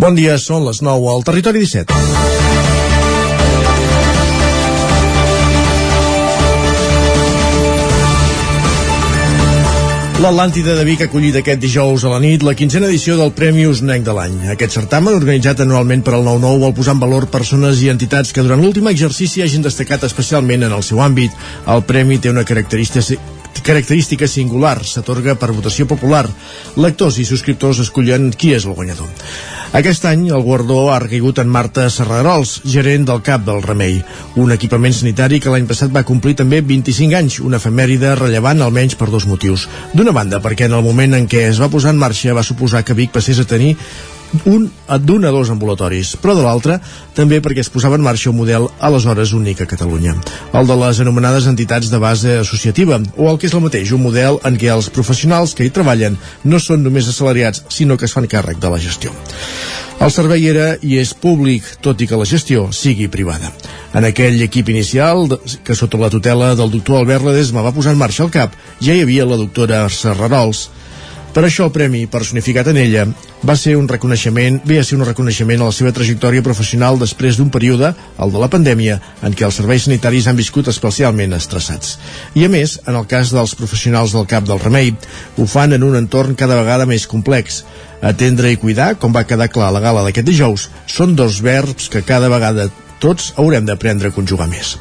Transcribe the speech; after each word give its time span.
Bon 0.00 0.14
dia, 0.16 0.38
són 0.40 0.62
les 0.64 0.78
9 0.80 1.08
al 1.12 1.24
Territori 1.28 1.60
17. 1.60 1.92
L'Atlàntida 10.20 10.72
de 10.78 10.86
Vic 10.88 11.02
ha 11.04 11.08
acollit 11.10 11.36
aquest 11.36 11.60
dijous 11.60 12.06
a 12.06 12.14
la 12.14 12.20
nit 12.24 12.46
la 12.46 12.54
quinzena 12.56 12.88
edició 12.88 13.18
del 13.20 13.34
Premi 13.36 13.66
Usnenc 13.68 14.08
de 14.08 14.16
l'any. 14.16 14.38
Aquest 14.54 14.78
certamen, 14.78 15.18
organitzat 15.20 15.60
anualment 15.66 16.06
per 16.06 16.16
al 16.16 16.24
9-9, 16.24 16.64
vol 16.64 16.74
posar 16.80 16.96
en 16.96 17.04
valor 17.04 17.28
persones 17.28 17.84
i 17.84 17.92
entitats 17.92 18.32
que 18.32 18.46
durant 18.46 18.64
l'últim 18.64 18.88
exercici 18.88 19.44
hagin 19.44 19.68
destacat 19.68 20.08
especialment 20.08 20.64
en 20.64 20.78
el 20.78 20.86
seu 20.86 21.04
àmbit. 21.04 21.36
El 21.68 21.84
premi 21.84 22.16
té 22.16 22.32
una 22.32 22.48
característica 22.48 23.20
característica 23.60 24.24
singular, 24.30 24.78
s'atorga 24.86 25.34
per 25.36 25.52
votació 25.52 25.84
popular. 25.86 26.24
Lectors 26.80 27.18
i 27.20 27.26
subscriptors 27.28 27.82
escollen 27.84 28.30
qui 28.32 28.54
és 28.56 28.64
el 28.64 28.72
guanyador. 28.78 29.10
Aquest 29.70 30.02
any 30.10 30.24
el 30.34 30.40
guardó 30.42 30.88
ha 30.90 30.96
recaigut 30.98 31.38
en 31.38 31.46
Marta 31.54 31.84
Serrarols, 31.94 32.56
gerent 32.66 33.04
del 33.06 33.20
CAP 33.22 33.44
del 33.46 33.60
Remei, 33.62 34.00
un 34.42 34.50
equipament 34.50 34.96
sanitari 34.96 35.38
que 35.38 35.52
l'any 35.52 35.68
passat 35.70 35.92
va 35.94 36.02
complir 36.08 36.34
també 36.40 36.58
25 36.66 37.14
anys, 37.14 37.36
una 37.38 37.60
efemèride 37.62 38.16
rellevant 38.18 38.64
almenys 38.66 38.98
per 38.98 39.06
dos 39.12 39.28
motius. 39.30 39.68
D'una 39.94 40.10
banda, 40.16 40.42
perquè 40.42 40.66
en 40.66 40.74
el 40.74 40.82
moment 40.82 41.14
en 41.14 41.30
què 41.30 41.44
es 41.52 41.62
va 41.62 41.70
posar 41.70 41.94
en 41.94 42.02
marxa 42.02 42.34
va 42.34 42.42
suposar 42.42 42.82
que 42.82 42.98
Vic 42.98 43.14
passés 43.14 43.38
a 43.38 43.46
tenir 43.46 43.76
un 44.44 44.70
d'un 45.00 45.24
a 45.24 45.32
dos 45.34 45.50
ambulatoris, 45.50 46.14
però 46.22 46.34
de 46.36 46.44
l'altre 46.44 46.78
també 47.16 47.40
perquè 47.42 47.64
es 47.64 47.72
posava 47.72 47.98
en 47.98 48.04
marxa 48.04 48.30
un 48.30 48.38
model 48.38 48.68
aleshores 48.78 49.34
únic 49.36 49.62
a 49.62 49.68
Catalunya, 49.70 50.14
el 50.52 50.70
de 50.70 50.78
les 50.84 51.00
anomenades 51.00 51.48
entitats 51.50 51.90
de 51.90 51.98
base 51.98 52.38
associativa, 52.38 53.00
o 53.16 53.30
el 53.30 53.38
que 53.38 53.50
és 53.50 53.54
el 53.54 53.64
mateix, 53.64 53.92
un 53.92 54.04
model 54.06 54.40
en 54.44 54.56
què 54.60 54.70
els 54.72 54.90
professionals 54.90 55.54
que 55.54 55.66
hi 55.66 55.74
treballen 55.74 56.18
no 56.44 56.60
són 56.62 56.84
només 56.84 57.08
assalariats, 57.08 57.64
sinó 57.68 57.96
que 57.96 58.06
es 58.08 58.16
fan 58.16 58.30
càrrec 58.30 58.60
de 58.60 58.70
la 58.70 58.80
gestió. 58.80 59.14
El 60.00 60.08
servei 60.08 60.46
era 60.48 60.78
i 60.80 60.94
és 60.96 61.10
públic, 61.12 61.66
tot 61.84 62.00
i 62.00 62.06
que 62.08 62.16
la 62.16 62.24
gestió 62.24 62.70
sigui 62.72 63.10
privada. 63.12 63.50
En 63.92 64.06
aquell 64.08 64.38
equip 64.46 64.70
inicial, 64.72 65.26
que 65.60 65.76
sota 65.76 66.00
la 66.00 66.08
tutela 66.08 66.54
del 66.56 66.72
doctor 66.72 67.02
Albert 67.02 67.26
Ledesma 67.26 67.60
va 67.66 67.74
posar 67.76 67.92
en 67.92 68.00
marxa 68.00 68.24
el 68.24 68.32
CAP, 68.32 68.54
ja 68.80 68.96
hi 68.96 69.02
havia 69.04 69.28
la 69.28 69.36
doctora 69.36 69.82
Serrarols, 69.92 70.70
per 71.34 71.44
això 71.46 71.66
el 71.68 71.72
premi, 71.74 72.04
personificat 72.10 72.70
en 72.72 72.78
ella, 72.80 73.04
va 73.46 73.56
ser 73.56 73.76
un 73.78 73.86
reconeixement, 73.88 74.60
ve 74.66 74.80
a 74.80 74.84
ser 74.84 74.98
un 74.98 75.06
reconeixement 75.06 75.62
a 75.62 75.68
la 75.70 75.74
seva 75.76 75.92
trajectòria 75.96 76.44
professional 76.44 76.98
després 77.00 77.38
d'un 77.38 77.52
període, 77.54 77.92
el 78.18 78.34
de 78.34 78.42
la 78.42 78.50
pandèmia, 78.52 78.98
en 79.22 79.36
què 79.36 79.46
els 79.46 79.60
serveis 79.60 79.86
sanitaris 79.86 80.26
han 80.26 80.38
viscut 80.40 80.68
especialment 80.72 81.36
estressats. 81.38 81.96
I 82.34 82.44
a 82.46 82.50
més, 82.52 82.78
en 82.86 82.98
el 82.98 83.08
cas 83.10 83.32
dels 83.34 83.54
professionals 83.58 84.16
del 84.16 84.28
CAP 84.30 84.50
del 84.50 84.60
Remei, 84.60 84.92
ho 85.38 85.46
fan 85.46 85.76
en 85.76 85.86
un 85.86 85.96
entorn 86.00 86.36
cada 86.36 86.58
vegada 86.58 86.88
més 86.90 87.06
complex. 87.06 87.64
Atendre 88.02 88.50
i 88.50 88.60
cuidar, 88.60 88.94
com 89.00 89.12
va 89.12 89.26
quedar 89.28 89.50
clar 89.52 89.70
a 89.70 89.76
la 89.76 89.82
gala 89.84 90.04
d'aquest 90.06 90.26
dijous, 90.26 90.70
són 90.88 91.16
dos 91.16 91.42
verbs 91.44 91.90
que 91.92 92.04
cada 92.06 92.32
vegada 92.32 92.70
tots 93.00 93.32
haurem 93.40 93.64
d'aprendre 93.66 94.10
a 94.10 94.14
conjugar 94.14 94.46
més. 94.50 94.76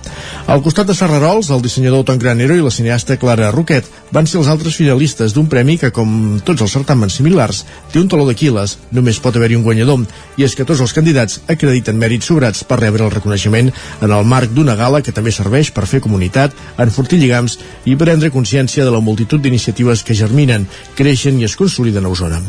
Al 0.47 0.61
costat 0.65 0.89
de 0.89 0.95
Serrarols, 0.97 1.49
el 1.53 1.63
dissenyador 1.63 2.03
Ton 2.05 2.19
Granero 2.21 2.57
i 2.57 2.63
la 2.63 2.73
cineasta 2.73 3.17
Clara 3.21 3.49
Roquet 3.55 3.87
van 4.11 4.27
ser 4.27 4.39
els 4.41 4.49
altres 4.51 4.75
finalistes 4.75 5.33
d'un 5.33 5.47
premi 5.49 5.77
que, 5.79 5.91
com 5.95 6.39
tots 6.45 6.65
els 6.65 6.75
certàmens 6.75 7.15
similars, 7.19 7.63
té 7.93 8.01
un 8.01 8.09
taló 8.11 8.25
d'Aquiles, 8.27 8.77
només 8.95 9.21
pot 9.23 9.35
haver-hi 9.39 9.57
un 9.59 9.65
guanyador, 9.65 10.03
i 10.37 10.45
és 10.45 10.55
que 10.55 10.67
tots 10.67 10.83
els 10.83 10.93
candidats 10.93 11.39
acrediten 11.47 11.97
mèrits 11.99 12.29
sobrats 12.29 12.65
per 12.67 12.81
rebre 12.81 13.07
el 13.07 13.13
reconeixement 13.15 13.71
en 13.71 14.09
el 14.11 14.27
marc 14.27 14.51
d'una 14.55 14.75
gala 14.79 15.03
que 15.05 15.15
també 15.15 15.31
serveix 15.35 15.71
per 15.75 15.87
fer 15.89 16.03
comunitat, 16.03 16.55
enfortir 16.77 17.21
lligams 17.21 17.59
i 17.85 17.95
prendre 17.95 18.33
consciència 18.33 18.85
de 18.85 18.91
la 18.93 19.03
multitud 19.03 19.41
d'iniciatives 19.41 20.03
que 20.03 20.17
germinen, 20.17 20.67
creixen 20.95 21.39
i 21.39 21.47
es 21.47 21.57
consoliden 21.59 22.05
a 22.05 22.13
Osona. 22.13 22.43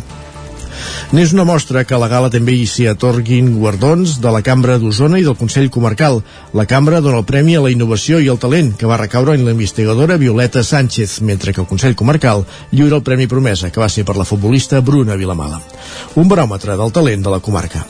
N'és 1.13 1.33
una 1.35 1.45
mostra 1.45 1.83
que 1.85 1.95
a 1.97 1.99
la 1.99 2.09
gala 2.09 2.31
també 2.31 2.55
hi 2.55 2.67
s'hi 2.71 2.87
atorguin 2.91 3.49
guardons 3.59 4.19
de 4.23 4.31
la 4.31 4.43
Cambra 4.47 4.79
d'Osona 4.79 5.19
i 5.19 5.27
del 5.27 5.37
Consell 5.39 5.71
Comarcal. 5.75 6.21
La 6.55 6.67
Cambra 6.71 7.01
dona 7.03 7.19
el 7.19 7.27
Premi 7.27 7.57
a 7.59 7.65
la 7.65 7.73
Innovació 7.75 8.21
i 8.23 8.29
el 8.31 8.39
Talent, 8.39 8.73
que 8.79 8.87
va 8.87 9.01
recaure 9.01 9.35
en 9.35 9.45
la 9.45 9.55
investigadora 9.57 10.19
Violeta 10.23 10.63
Sánchez, 10.63 11.21
mentre 11.23 11.53
que 11.53 11.61
el 11.65 11.67
Consell 11.67 11.97
Comarcal 11.99 12.45
lliura 12.71 13.01
el 13.01 13.03
Premi 13.03 13.27
Promesa, 13.27 13.71
que 13.71 13.83
va 13.83 13.89
ser 13.89 14.05
per 14.07 14.17
la 14.17 14.29
futbolista 14.29 14.81
Bruna 14.81 15.19
Vilamala. 15.19 15.63
Un 16.15 16.31
baròmetre 16.31 16.79
del 16.79 16.95
talent 16.95 17.27
de 17.27 17.35
la 17.35 17.41
comarca. 17.41 17.87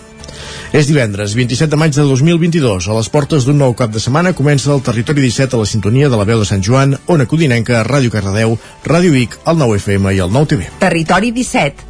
És 0.73 0.87
divendres, 0.87 1.35
27 1.35 1.71
de 1.73 1.79
maig 1.81 1.93
de 1.97 2.07
2022. 2.07 2.89
A 2.89 2.97
les 2.97 3.11
portes 3.11 3.45
d'un 3.45 3.59
nou 3.59 3.75
cap 3.77 3.91
de 3.93 4.01
setmana 4.03 4.33
comença 4.39 4.71
el 4.73 4.85
Territori 4.87 5.27
17 5.27 5.59
a 5.59 5.63
la 5.65 5.69
sintonia 5.69 6.09
de 6.09 6.17
la 6.17 6.29
veu 6.29 6.41
de 6.41 6.49
Sant 6.49 6.65
Joan, 6.65 6.97
Ona 7.11 7.27
Codinenca, 7.27 7.83
Ràdio 7.85 8.15
Cardedeu, 8.15 8.57
Ràdio 8.87 9.13
Vic, 9.19 9.39
el 9.45 9.61
9 9.61 9.83
FM 9.83 10.17
i 10.17 10.25
el 10.25 10.33
9 10.33 10.55
TV. 10.55 10.73
Territori 10.81 11.35
17 11.35 11.90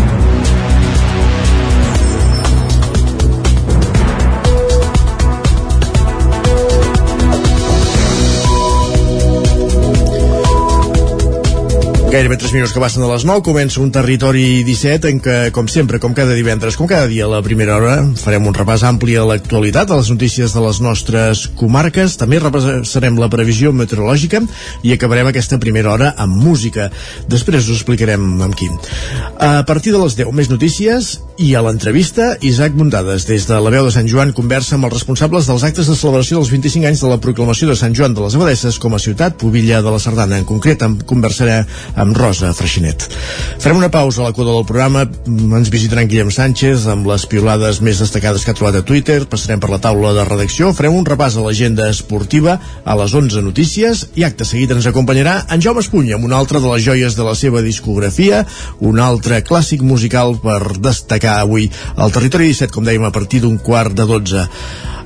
Gairebé 12.11 12.35
3 12.35 12.51
minuts 12.51 12.73
que 12.75 12.81
passen 12.83 12.99
de 12.99 13.07
les 13.07 13.23
9 13.23 13.39
comença 13.39 13.79
un 13.79 13.87
territori 13.87 14.65
17 14.67 15.07
en 15.07 15.19
què, 15.23 15.35
com 15.55 15.69
sempre, 15.71 15.95
com 16.03 16.11
cada 16.11 16.35
divendres, 16.35 16.75
com 16.75 16.83
cada 16.83 17.07
dia 17.07 17.23
a 17.23 17.29
la 17.31 17.39
primera 17.39 17.77
hora, 17.77 17.93
farem 18.19 18.49
un 18.49 18.57
repàs 18.57 18.83
ampli 18.83 19.15
a 19.15 19.23
l'actualitat, 19.23 19.87
a 19.87 19.99
les 20.01 20.09
notícies 20.11 20.51
de 20.51 20.59
les 20.59 20.81
nostres 20.83 21.45
comarques, 21.55 22.17
també 22.19 22.41
repassarem 22.43 23.15
la 23.15 23.29
previsió 23.31 23.71
meteorològica 23.71 24.41
i 24.83 24.91
acabarem 24.91 25.29
aquesta 25.31 25.55
primera 25.63 25.93
hora 25.93 26.09
amb 26.19 26.35
música. 26.35 26.89
Després 27.31 27.69
us 27.69 27.79
explicarem 27.79 28.43
amb 28.43 28.59
quin. 28.59 28.75
A 29.39 29.63
partir 29.63 29.95
de 29.95 30.03
les 30.03 30.19
10, 30.19 30.35
més 30.35 30.51
notícies 30.51 31.13
i 31.39 31.53
a 31.55 31.63
l'entrevista, 31.63 32.33
Isaac 32.43 32.75
Muntades, 32.75 33.23
des 33.29 33.47
de 33.47 33.55
la 33.55 33.71
veu 33.71 33.87
de 33.87 33.95
Sant 33.95 34.11
Joan, 34.11 34.35
conversa 34.35 34.75
amb 34.75 34.89
els 34.89 34.97
responsables 34.97 35.47
dels 35.47 35.63
actes 35.63 35.87
de 35.87 35.95
celebració 35.95 36.41
dels 36.41 36.51
25 36.51 36.91
anys 36.91 37.05
de 37.07 37.15
la 37.15 37.21
proclamació 37.23 37.71
de 37.71 37.79
Sant 37.79 37.95
Joan 37.95 38.19
de 38.19 38.27
les 38.27 38.35
Abadesses 38.35 38.83
com 38.83 38.99
a 38.99 38.99
ciutat, 38.99 39.39
Pobilla 39.39 39.79
de 39.79 39.95
la 39.95 40.03
Sardana. 40.03 40.43
En 40.43 40.45
concret, 40.51 40.83
en 40.83 40.99
conversarà 41.07 41.63
amb 42.01 42.17
Rosa 42.17 42.51
Freixinet. 42.57 43.05
Farem 43.61 43.77
una 43.77 43.91
pausa 43.93 44.23
a 44.23 44.29
la 44.29 44.35
coda 44.35 44.55
del 44.55 44.65
programa, 44.65 45.05
ens 45.57 45.71
visitaran 45.73 46.09
Guillem 46.09 46.31
Sánchez 46.33 46.87
amb 46.91 47.07
les 47.09 47.27
piolades 47.29 47.81
més 47.85 48.01
destacades 48.01 48.45
que 48.45 48.53
ha 48.53 48.57
trobat 48.57 48.79
a 48.79 48.85
Twitter, 48.85 49.19
passarem 49.29 49.61
per 49.61 49.69
la 49.71 49.81
taula 49.83 50.15
de 50.17 50.25
redacció, 50.27 50.71
farem 50.77 50.97
un 50.97 51.07
repàs 51.07 51.37
a 51.37 51.45
l'agenda 51.45 51.89
esportiva 51.93 52.57
a 52.83 52.97
les 52.97 53.13
11 53.17 53.45
notícies 53.45 54.05
i 54.17 54.25
acte 54.27 54.47
seguit 54.47 54.73
ens 54.73 54.89
acompanyarà 54.89 55.37
en 55.53 55.61
Jaume 55.61 55.83
Espunya 55.85 56.17
amb 56.17 56.25
una 56.29 56.39
altra 56.41 56.61
de 56.63 56.71
les 56.71 56.85
joies 56.85 57.17
de 57.17 57.27
la 57.27 57.35
seva 57.37 57.61
discografia, 57.65 58.45
un 58.79 58.99
altre 58.99 59.43
clàssic 59.45 59.85
musical 59.85 60.37
per 60.41 60.77
destacar 60.81 61.39
avui 61.41 61.69
al 61.95 62.13
Territori 62.15 62.49
17, 62.51 62.73
com 62.73 62.87
dèiem, 62.87 63.05
a 63.05 63.13
partir 63.13 63.43
d'un 63.45 63.59
quart 63.61 63.93
de 63.95 64.07
12. 64.09 64.47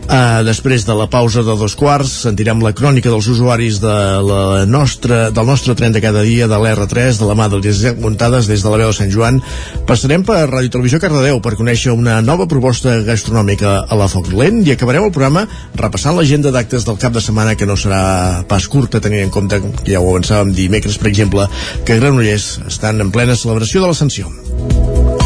Uh, 0.06 0.44
després 0.46 0.84
de 0.86 0.94
la 0.94 1.08
pausa 1.10 1.42
de 1.42 1.54
dos 1.58 1.74
quarts 1.74 2.12
sentirem 2.28 2.60
la 2.62 2.76
crònica 2.78 3.10
dels 3.10 3.26
usuaris 3.26 3.80
de 3.82 3.94
la 4.22 4.44
nostra, 4.70 5.32
del 5.34 5.48
nostre 5.50 5.74
tren 5.74 5.96
de 5.96 6.02
cada 6.04 6.22
dia 6.22 6.46
de 6.46 6.60
l'R3, 6.86 7.20
de 7.20 7.28
la 7.28 7.36
mà 7.38 7.48
del 7.50 7.64
Josep 7.64 8.00
Muntades 8.02 8.48
des 8.48 8.64
de 8.64 8.70
la 8.70 8.78
veu 8.78 8.92
de 8.92 8.98
Sant 8.98 9.12
Joan. 9.12 9.42
Passarem 9.90 10.24
per 10.26 10.46
Ràdio 10.50 10.72
Televisió 10.76 11.00
Cardedeu 11.02 11.42
per 11.44 11.56
conèixer 11.58 11.94
una 11.96 12.20
nova 12.22 12.48
proposta 12.48 12.98
gastronòmica 13.06 13.76
a 13.90 14.00
la 14.00 14.10
Foc 14.12 14.32
Lent 14.34 14.64
i 14.66 14.76
acabarem 14.76 15.08
el 15.08 15.14
programa 15.16 15.46
repassant 15.82 16.18
l'agenda 16.18 16.54
d'actes 16.54 16.88
del 16.88 17.00
cap 17.02 17.14
de 17.16 17.24
setmana 17.24 17.56
que 17.56 17.68
no 17.70 17.78
serà 17.80 18.46
pas 18.50 18.68
curta 18.72 19.02
tenint 19.02 19.26
en 19.26 19.34
compte 19.34 19.62
ja 19.86 20.02
ho 20.02 20.10
avançàvem 20.14 20.54
dimecres 20.56 21.00
per 21.02 21.12
exemple 21.12 21.50
que 21.86 22.00
Granollers 22.00 22.50
estan 22.68 23.02
en 23.02 23.14
plena 23.16 23.38
celebració 23.40 23.82
de 23.82 23.92
l'Ascensió 23.92 25.25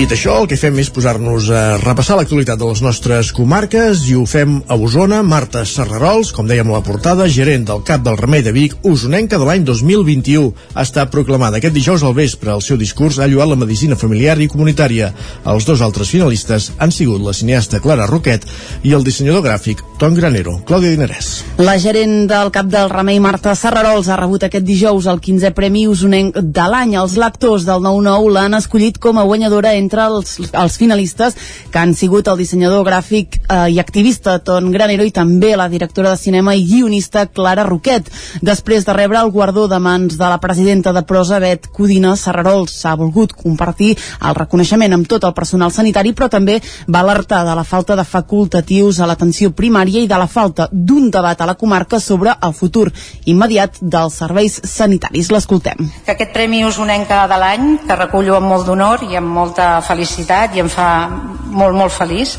Dit 0.00 0.14
això, 0.14 0.32
el 0.40 0.46
que 0.48 0.56
fem 0.56 0.78
és 0.80 0.88
posar-nos 0.88 1.50
a 1.52 1.62
repassar 1.76 2.14
l'actualitat 2.16 2.56
de 2.56 2.64
les 2.70 2.80
nostres 2.80 3.34
comarques 3.36 4.06
i 4.08 4.14
ho 4.16 4.22
fem 4.24 4.54
a 4.64 4.78
Osona. 4.80 5.18
Marta 5.20 5.60
Serrarols, 5.68 6.30
com 6.32 6.46
dèiem 6.48 6.70
a 6.70 6.78
la 6.78 6.86
portada, 6.86 7.26
gerent 7.28 7.66
del 7.68 7.82
CAP 7.84 8.06
del 8.06 8.16
Remei 8.16 8.40
de 8.40 8.54
Vic, 8.56 8.78
usonenca 8.88 9.36
de 9.36 9.44
l'any 9.44 9.66
2021, 9.68 10.54
ha 10.72 10.86
estat 10.88 11.12
proclamada 11.12 11.60
aquest 11.60 11.76
dijous 11.76 12.00
al 12.00 12.16
vespre. 12.16 12.48
El 12.54 12.64
seu 12.64 12.78
discurs 12.80 13.18
ha 13.20 13.28
lluat 13.28 13.50
la 13.50 13.58
medicina 13.60 13.98
familiar 14.00 14.38
i 14.40 14.48
comunitària. 14.48 15.10
Els 15.52 15.68
dos 15.68 15.84
altres 15.84 16.08
finalistes 16.16 16.70
han 16.78 16.96
sigut 16.96 17.20
la 17.20 17.36
cineasta 17.36 17.82
Clara 17.84 18.08
Roquet 18.08 18.48
i 18.88 18.96
el 18.96 19.04
dissenyador 19.04 19.44
gràfic 19.44 19.84
Tom 20.00 20.16
Granero, 20.16 20.62
Clàudia 20.64 20.94
Dinarès. 20.94 21.28
La 21.60 21.76
gerent 21.76 22.24
del 22.32 22.48
CAP 22.56 22.72
del 22.72 22.88
Remei, 22.88 23.20
Marta 23.20 23.52
Serrarols, 23.52 24.08
ha 24.08 24.16
rebut 24.16 24.48
aquest 24.48 24.64
dijous 24.64 25.10
el 25.12 25.20
15è 25.20 25.52
Premi 25.52 25.84
Usonenc 25.92 26.40
de 26.40 26.72
l'any. 26.72 26.96
Els 27.04 27.20
lectors 27.20 27.68
del 27.68 27.84
9-9 27.84 28.32
l'han 28.38 28.56
escollit 28.62 28.96
com 28.96 29.20
a 29.20 29.28
guanyadora 29.28 29.76
entre 29.76 29.89
entre 29.90 30.06
els, 30.06 30.36
els 30.54 30.76
finalistes 30.78 31.34
que 31.72 31.78
han 31.80 31.96
sigut 31.98 32.28
el 32.30 32.38
dissenyador 32.38 32.84
gràfic 32.86 33.40
eh, 33.40 33.72
i 33.74 33.80
activista 33.82 34.38
Ton 34.38 34.70
Granero 34.70 35.02
i 35.02 35.10
també 35.10 35.56
la 35.58 35.68
directora 35.68 36.12
de 36.14 36.20
cinema 36.20 36.54
i 36.54 36.62
guionista 36.64 37.26
Clara 37.26 37.64
Roquet. 37.66 38.06
Després 38.46 38.86
de 38.86 38.94
rebre 38.94 39.18
el 39.18 39.32
guardó 39.34 39.66
de 39.68 39.80
mans 39.82 40.16
de 40.18 40.28
la 40.30 40.38
presidenta 40.38 40.92
de 40.94 41.02
prosa 41.02 41.40
Bet 41.42 41.66
Codina, 41.74 42.14
Serrarols 42.16 42.76
s'ha 42.82 42.94
volgut 42.94 43.34
compartir 43.34 43.96
el 43.96 44.36
reconeixement 44.38 44.94
amb 44.94 45.08
tot 45.10 45.26
el 45.26 45.34
personal 45.34 45.74
sanitari 45.74 46.14
però 46.14 46.30
també 46.30 46.60
va 46.86 47.02
alertar 47.02 47.42
de 47.48 47.56
la 47.58 47.66
falta 47.66 47.96
de 47.98 48.06
facultatius 48.06 49.00
a 49.00 49.10
l'atenció 49.10 49.50
primària 49.50 50.04
i 50.04 50.10
de 50.10 50.18
la 50.20 50.30
falta 50.30 50.68
d'un 50.70 51.10
debat 51.10 51.40
a 51.40 51.50
la 51.50 51.56
comarca 51.58 51.98
sobre 51.98 52.36
el 52.40 52.54
futur 52.54 52.86
immediat 53.26 53.80
dels 53.80 54.20
serveis 54.22 54.60
sanitaris. 54.64 55.32
L'escoltem. 55.34 55.90
Que 56.06 56.14
aquest 56.14 56.32
Premi 56.34 56.62
Usonenca 56.64 57.24
de 57.30 57.38
l'any, 57.40 57.68
que 57.86 57.98
recullo 57.98 58.36
amb 58.38 58.50
molt 58.52 58.68
d'honor 58.68 59.04
i 59.08 59.18
amb 59.18 59.34
molta 59.34 59.79
felicitat 59.84 60.54
i 60.56 60.62
em 60.62 60.68
fa 60.70 61.08
molt, 61.08 61.74
molt 61.76 61.92
feliç, 61.94 62.36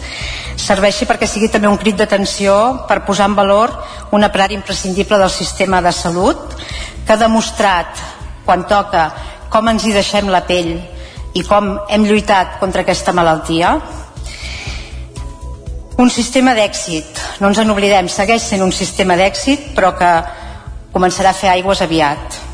serveixi 0.59 1.07
perquè 1.09 1.27
sigui 1.27 1.49
també 1.51 1.69
un 1.69 1.79
crit 1.81 1.97
d'atenció 1.99 2.55
per 2.89 3.01
posar 3.07 3.29
en 3.29 3.35
valor 3.38 3.73
una 4.11 4.31
part 4.31 4.53
imprescindible 4.55 5.19
del 5.19 5.31
sistema 5.33 5.81
de 5.81 5.91
salut 5.91 6.55
que 7.05 7.13
ha 7.13 7.19
demostrat, 7.19 8.01
quan 8.45 8.67
toca, 8.69 9.09
com 9.51 9.67
ens 9.67 9.85
hi 9.85 9.95
deixem 9.95 10.29
la 10.31 10.43
pell 10.47 10.77
i 11.33 11.43
com 11.47 11.73
hem 11.89 12.05
lluitat 12.05 12.59
contra 12.59 12.85
aquesta 12.85 13.13
malaltia. 13.15 13.73
Un 16.01 16.09
sistema 16.09 16.53
d'èxit, 16.57 17.19
no 17.39 17.51
ens 17.51 17.59
en 17.61 17.71
oblidem, 17.71 18.07
segueix 18.09 18.43
sent 18.47 18.63
un 18.63 18.71
sistema 18.75 19.17
d'èxit, 19.19 19.71
però 19.75 19.91
que 19.97 20.13
començarà 20.91 21.31
a 21.31 21.38
fer 21.38 21.51
aigües 21.51 21.83
aviat. 21.83 22.50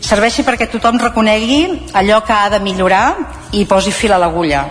Serveixi 0.00 0.42
perquè 0.46 0.66
tothom 0.70 0.98
reconegui 0.98 1.60
allò 1.92 2.22
que 2.24 2.32
ha 2.32 2.48
de 2.50 2.60
millorar 2.64 3.04
i 3.52 3.66
posi 3.68 3.92
fil 3.92 4.12
a 4.12 4.18
l'agulla 4.18 4.64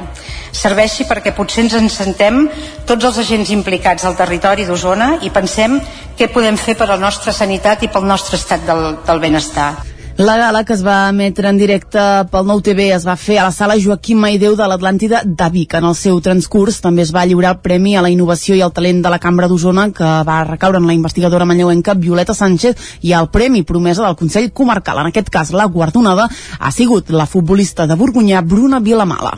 serveixi 0.59 1.05
perquè 1.07 1.33
potser 1.35 1.63
ens 1.65 1.75
encentem 1.77 2.41
tots 2.89 3.05
els 3.05 3.19
agents 3.21 3.51
implicats 3.53 4.05
al 4.05 4.17
territori 4.17 4.65
d'Osona 4.65 5.17
i 5.21 5.29
pensem 5.29 5.77
què 6.17 6.29
podem 6.33 6.57
fer 6.57 6.75
per 6.75 6.89
a 6.89 6.95
la 6.95 7.01
nostra 7.01 7.33
sanitat 7.35 7.85
i 7.85 7.91
pel 7.93 8.07
nostre 8.09 8.37
estat 8.39 8.65
del, 8.67 8.97
del 9.05 9.21
benestar. 9.23 9.88
La 10.19 10.35
gala 10.35 10.65
que 10.65 10.73
es 10.73 10.81
va 10.83 11.07
emetre 11.07 11.47
en 11.47 11.55
directe 11.55 12.01
pel 12.27 12.43
Nou 12.43 12.59
TV 12.59 12.89
es 12.91 13.05
va 13.07 13.13
fer 13.15 13.37
a 13.39 13.45
la 13.45 13.53
sala 13.55 13.77
Joaquim 13.79 14.19
Maideu 14.19 14.57
de 14.59 14.65
l'Atlàntida 14.67 15.21
de 15.23 15.45
Vic. 15.53 15.77
En 15.79 15.85
el 15.87 15.95
seu 15.95 16.17
transcurs 16.19 16.81
també 16.83 17.05
es 17.05 17.13
va 17.15 17.23
lliurar 17.23 17.53
el 17.55 17.61
Premi 17.63 17.93
a 17.95 18.01
la 18.03 18.11
Innovació 18.11 18.57
i 18.57 18.59
al 18.65 18.73
Talent 18.75 18.99
de 19.05 19.13
la 19.13 19.21
Cambra 19.23 19.47
d'Osona 19.47 19.85
que 19.95 20.09
va 20.27 20.41
recaure 20.43 20.83
en 20.83 20.89
la 20.91 20.97
investigadora 20.97 21.47
manlleuenca 21.47 21.95
Violeta 21.95 22.35
Sánchez 22.35 22.99
i 23.07 23.15
el 23.15 23.31
Premi 23.31 23.63
Promesa 23.63 24.03
del 24.03 24.19
Consell 24.19 24.51
Comarcal. 24.51 24.99
En 24.99 25.13
aquest 25.13 25.31
cas, 25.31 25.53
la 25.55 25.71
guardonada 25.71 26.27
ha 26.59 26.71
sigut 26.75 27.15
la 27.15 27.25
futbolista 27.25 27.87
de 27.87 27.95
Borgunyà 27.95 28.43
Bruna 28.43 28.83
Vilamala. 28.83 29.37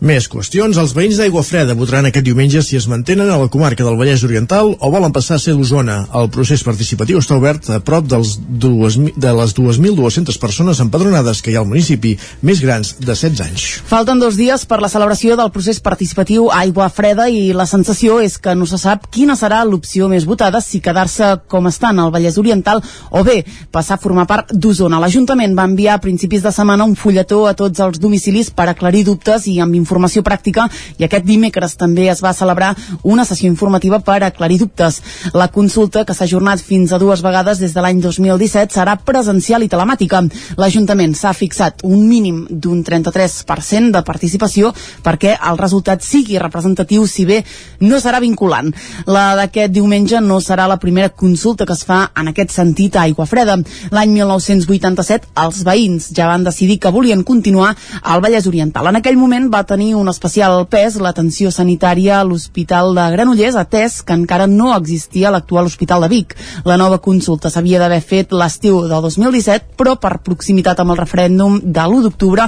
Més 0.00 0.30
qüestions. 0.32 0.78
Els 0.80 0.94
veïns 0.96 1.18
d'Aigua 1.20 1.42
Freda 1.44 1.74
votaran 1.76 2.06
aquest 2.08 2.24
diumenge 2.24 2.62
si 2.64 2.78
es 2.78 2.86
mantenen 2.88 3.28
a 3.28 3.36
la 3.36 3.50
comarca 3.52 3.84
del 3.84 3.98
Vallès 4.00 4.22
Oriental 4.24 4.70
o 4.72 4.88
volen 4.88 5.12
passar 5.12 5.36
a 5.36 5.42
ser 5.42 5.52
d'Osona. 5.52 6.06
El 6.16 6.30
procés 6.32 6.62
participatiu 6.64 7.18
està 7.20 7.36
obert 7.36 7.68
a 7.68 7.82
prop 7.84 8.06
dels 8.08 8.38
dues, 8.40 8.96
de 8.96 9.32
les 9.36 9.52
2.200 9.58 10.38
persones 10.40 10.80
empadronades 10.80 11.42
que 11.44 11.52
hi 11.52 11.58
ha 11.58 11.60
al 11.60 11.68
municipi, 11.68 12.14
més 12.40 12.62
grans 12.64 12.94
de 12.96 13.10
16 13.10 13.42
anys. 13.44 13.66
Falten 13.90 14.22
dos 14.22 14.38
dies 14.40 14.64
per 14.64 14.78
la 14.80 14.88
celebració 14.88 15.36
del 15.36 15.52
procés 15.52 15.82
participatiu 15.84 16.48
Aigua 16.48 16.88
Freda 16.88 17.28
i 17.28 17.52
la 17.52 17.68
sensació 17.68 18.22
és 18.24 18.38
que 18.40 18.56
no 18.56 18.64
se 18.64 18.80
sap 18.80 19.04
quina 19.12 19.36
serà 19.36 19.60
l'opció 19.68 20.08
més 20.08 20.24
votada 20.24 20.64
si 20.64 20.80
quedar-se 20.80 21.42
com 21.44 21.68
estan 21.68 22.00
al 22.00 22.14
Vallès 22.16 22.40
Oriental 22.40 22.80
o 23.10 23.20
bé 23.20 23.42
passar 23.68 23.98
a 23.98 24.00
formar 24.00 24.24
part 24.24 24.56
d'Osona. 24.56 24.96
L'Ajuntament 25.04 25.52
va 25.60 25.68
enviar 25.68 26.00
a 26.00 26.04
principis 26.08 26.40
de 26.40 26.56
setmana 26.56 26.88
un 26.88 26.96
fulletó 26.96 27.44
a 27.44 27.52
tots 27.52 27.84
els 27.84 28.00
domicilis 28.00 28.48
per 28.48 28.70
aclarir 28.72 29.04
dubtes 29.04 29.44
i 29.44 29.60
amb 29.60 29.76
informació 29.76 29.89
pràctica 29.90 30.68
i 30.98 31.04
aquest 31.04 31.26
dimecres 31.26 31.76
també 31.76 32.08
es 32.10 32.22
va 32.22 32.34
celebrar 32.36 32.74
una 33.02 33.24
sessió 33.24 33.48
informativa 33.50 34.00
per 34.00 34.22
aclarir 34.22 34.58
dubtes. 34.60 35.00
La 35.34 35.48
consulta, 35.48 36.04
que 36.04 36.14
s'ha 36.14 36.24
ajornat 36.24 36.60
fins 36.60 36.92
a 36.92 36.98
dues 36.98 37.22
vegades 37.22 37.58
des 37.58 37.74
de 37.74 37.80
l'any 37.80 38.00
2017, 38.00 38.74
serà 38.74 38.96
presencial 38.96 39.62
i 39.62 39.68
telemàtica. 39.68 40.22
L'Ajuntament 40.60 41.14
s'ha 41.14 41.32
fixat 41.36 41.84
un 41.84 42.06
mínim 42.08 42.46
d'un 42.50 42.82
33% 42.84 43.90
de 43.94 44.02
participació 44.06 44.72
perquè 45.04 45.36
el 45.50 45.58
resultat 45.58 46.04
sigui 46.04 46.38
representatiu, 46.38 47.06
si 47.06 47.24
bé 47.24 47.42
no 47.80 48.00
serà 48.00 48.20
vinculant. 48.20 48.72
La 49.06 49.34
d'aquest 49.38 49.72
diumenge 49.72 50.20
no 50.20 50.40
serà 50.40 50.66
la 50.68 50.78
primera 50.82 51.10
consulta 51.10 51.66
que 51.66 51.76
es 51.76 51.84
fa 51.86 52.10
en 52.16 52.30
aquest 52.30 52.52
sentit 52.54 52.96
a 52.96 53.06
Aigua 53.08 53.26
Freda. 53.26 53.56
L'any 53.94 54.14
1987 54.18 55.32
els 55.44 55.62
veïns 55.66 56.10
ja 56.16 56.28
van 56.30 56.44
decidir 56.44 56.78
que 56.80 56.92
volien 56.92 57.24
continuar 57.24 57.74
al 58.02 58.20
Vallès 58.20 58.46
Oriental. 58.50 58.88
En 58.90 59.00
aquell 59.00 59.18
moment 59.20 59.48
va 59.52 59.64
tenir 59.64 59.79
un 59.80 60.08
especial 60.12 60.66
pes 60.68 60.98
l'atenció 61.00 61.48
sanitària 61.50 62.18
a 62.20 62.24
l'Hospital 62.28 62.92
de 62.94 63.06
Granollers, 63.14 63.56
atès 63.56 64.00
que 64.04 64.12
encara 64.12 64.46
no 64.46 64.74
existia 64.74 65.30
l'actual 65.32 65.70
Hospital 65.70 66.04
de 66.04 66.10
Vic. 66.12 66.34
La 66.68 66.76
nova 66.76 66.98
consulta 67.00 67.48
s'havia 67.48 67.80
d'haver 67.80 68.02
fet 68.04 68.34
l'estiu 68.36 68.82
del 68.90 69.00
2017, 69.06 69.72
però 69.80 69.96
per 69.96 70.20
proximitat 70.26 70.82
amb 70.82 70.92
el 70.92 71.00
referèndum 71.00 71.56
de 71.64 71.86
l'1 71.86 72.04
d'octubre 72.04 72.44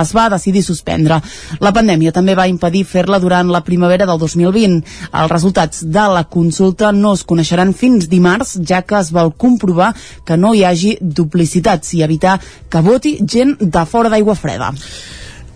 es 0.00 0.12
va 0.12 0.28
decidir 0.34 0.62
suspendre. 0.66 1.22
La 1.64 1.72
pandèmia 1.72 2.12
també 2.12 2.36
va 2.36 2.48
impedir 2.52 2.84
fer-la 2.84 3.18
durant 3.18 3.48
la 3.48 3.64
primavera 3.64 4.04
del 4.04 4.20
2020. 4.20 4.84
Els 5.10 5.32
resultats 5.32 5.82
de 5.88 6.06
la 6.12 6.26
consulta 6.28 6.92
no 6.92 7.16
es 7.16 7.24
coneixeran 7.24 7.72
fins 7.72 8.10
dimarts, 8.12 8.58
ja 8.60 8.84
que 8.84 9.00
es 9.00 9.10
vol 9.10 9.32
comprovar 9.32 9.94
que 10.24 10.36
no 10.36 10.52
hi 10.54 10.64
hagi 10.68 10.98
duplicitats 11.00 11.96
i 11.96 12.04
evitar 12.04 12.38
que 12.68 12.84
voti 12.84 13.18
gent 13.24 13.56
de 13.58 13.84
fora 13.88 14.12
d'aigua 14.12 14.36
freda. 14.36 14.74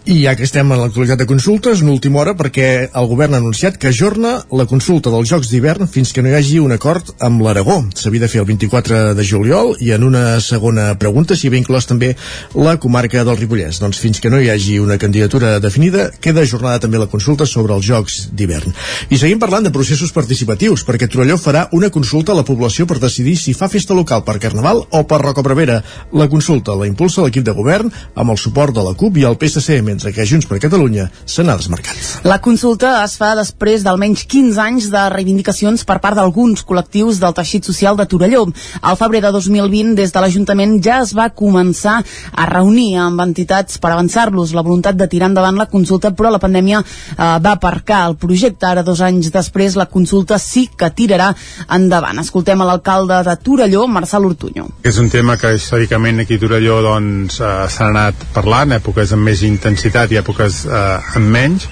I 0.08 0.22
ja 0.22 0.32
que 0.32 0.46
estem 0.46 0.70
en 0.72 0.78
l'actualitat 0.80 1.20
de 1.20 1.26
consultes, 1.28 1.82
una 1.84 1.92
última 1.92 2.22
hora 2.22 2.32
perquè 2.32 2.88
el 2.96 3.06
govern 3.10 3.34
ha 3.36 3.40
anunciat 3.42 3.74
que 3.76 3.90
ajorna 3.90 4.30
la 4.56 4.64
consulta 4.64 5.10
dels 5.12 5.28
Jocs 5.28 5.50
d'hivern 5.50 5.84
fins 5.84 6.14
que 6.16 6.22
no 6.24 6.30
hi 6.30 6.36
hagi 6.38 6.62
un 6.64 6.72
acord 6.72 7.10
amb 7.20 7.42
l'Aragó. 7.44 7.74
S'havia 7.92 8.22
de 8.22 8.30
fer 8.32 8.40
el 8.40 8.46
24 8.48 9.12
de 9.12 9.26
juliol 9.28 9.74
i 9.84 9.90
en 9.92 10.06
una 10.06 10.38
segona 10.40 10.94
pregunta 10.96 11.36
s'hi 11.36 11.50
havia 11.50 11.60
inclòs 11.60 11.84
també 11.90 12.14
la 12.56 12.78
comarca 12.80 13.20
del 13.20 13.36
Ripollès. 13.36 13.82
Doncs 13.82 14.00
fins 14.00 14.22
que 14.24 14.30
no 14.32 14.40
hi 14.40 14.48
hagi 14.48 14.78
una 14.80 14.96
candidatura 14.96 15.58
definida, 15.60 16.06
queda 16.24 16.40
ajornada 16.40 16.80
també 16.86 16.96
la 17.04 17.10
consulta 17.12 17.44
sobre 17.44 17.76
els 17.76 17.84
Jocs 17.84 18.16
d'hivern. 18.32 18.72
I 19.12 19.20
seguim 19.20 19.44
parlant 19.44 19.68
de 19.68 19.74
processos 19.76 20.16
participatius, 20.16 20.86
perquè 20.88 21.10
Torelló 21.12 21.36
farà 21.36 21.66
una 21.76 21.92
consulta 21.92 22.32
a 22.32 22.38
la 22.40 22.46
població 22.48 22.88
per 22.88 22.96
decidir 23.04 23.36
si 23.36 23.52
fa 23.52 23.68
festa 23.68 23.92
local 23.92 24.24
per 24.24 24.38
Carnaval 24.40 24.86
o 24.88 25.04
per 25.04 25.20
Roca 25.20 25.44
Prevera. 25.44 25.82
La 26.16 26.32
consulta 26.32 26.80
la 26.80 26.88
impulsa 26.88 27.28
l'equip 27.28 27.44
de 27.44 27.58
govern 27.60 27.92
amb 28.16 28.32
el 28.32 28.40
suport 28.40 28.72
de 28.72 28.88
la 28.88 28.96
CUP 28.96 29.20
i 29.20 29.28
el 29.28 29.36
PSC, 29.36 29.97
mentre 29.98 30.12
que 30.14 30.24
Junts 30.24 30.46
per 30.46 30.60
Catalunya 30.62 31.08
se 31.26 31.42
n'ha 31.42 31.56
desmarcat. 31.58 32.22
La 32.22 32.38
consulta 32.38 33.00
es 33.02 33.16
fa 33.18 33.32
després 33.34 33.82
d'almenys 33.82 34.22
15 34.30 34.60
anys 34.62 34.86
de 34.92 35.00
reivindicacions 35.10 35.82
per 35.88 35.98
part 35.98 36.14
d'alguns 36.14 36.62
col·lectius 36.62 37.18
del 37.18 37.34
teixit 37.34 37.66
social 37.66 37.98
de 37.98 38.06
Torelló. 38.06 38.44
Al 38.80 38.98
febrer 39.00 39.24
de 39.24 39.32
2020, 39.34 39.96
des 39.98 40.14
de 40.14 40.22
l'Ajuntament 40.22 40.76
ja 40.84 41.00
es 41.02 41.14
va 41.18 41.26
començar 41.34 41.96
a 42.30 42.46
reunir 42.46 42.92
amb 43.02 43.24
entitats 43.24 43.80
per 43.82 43.90
avançar-los 43.90 44.54
la 44.54 44.62
voluntat 44.62 44.94
de 44.94 45.08
tirar 45.10 45.32
endavant 45.32 45.58
la 45.58 45.66
consulta, 45.66 46.12
però 46.14 46.30
la 46.30 46.38
pandèmia 46.38 46.78
eh, 46.78 47.18
va 47.18 47.56
aparcar 47.56 48.04
el 48.06 48.14
projecte. 48.22 48.70
Ara, 48.70 48.86
dos 48.86 49.02
anys 49.02 49.32
després, 49.34 49.74
la 49.74 49.88
consulta 49.90 50.38
sí 50.38 50.68
que 50.78 50.92
tirarà 50.94 51.32
endavant. 51.74 52.22
Escoltem 52.22 52.62
a 52.62 52.70
l'alcalde 52.70 53.18
de 53.26 53.36
Torelló, 53.42 53.88
Marçal 53.90 54.30
Ortuño. 54.30 54.68
És 54.86 55.02
un 55.02 55.10
tema 55.10 55.34
que 55.40 55.56
històricament 55.58 56.22
aquí 56.22 56.38
a 56.38 56.44
Torelló 56.46 56.78
doncs, 56.86 57.40
eh, 57.42 57.52
s'ha 57.66 57.90
anat 57.90 58.28
parlant, 58.36 58.78
èpoques 58.78 59.16
amb 59.16 59.26
més 59.26 59.42
intensitat 59.42 59.77
intensitat 59.78 60.10
i 60.10 60.18
èpoques 60.18 60.66
eh, 60.66 61.16
amb 61.16 61.30
menys, 61.30 61.68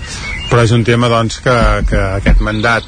però 0.50 0.62
és 0.62 0.70
un 0.72 0.84
tema 0.86 1.08
doncs, 1.10 1.40
que, 1.42 1.82
que 1.90 1.98
aquest 2.20 2.40
mandat 2.40 2.84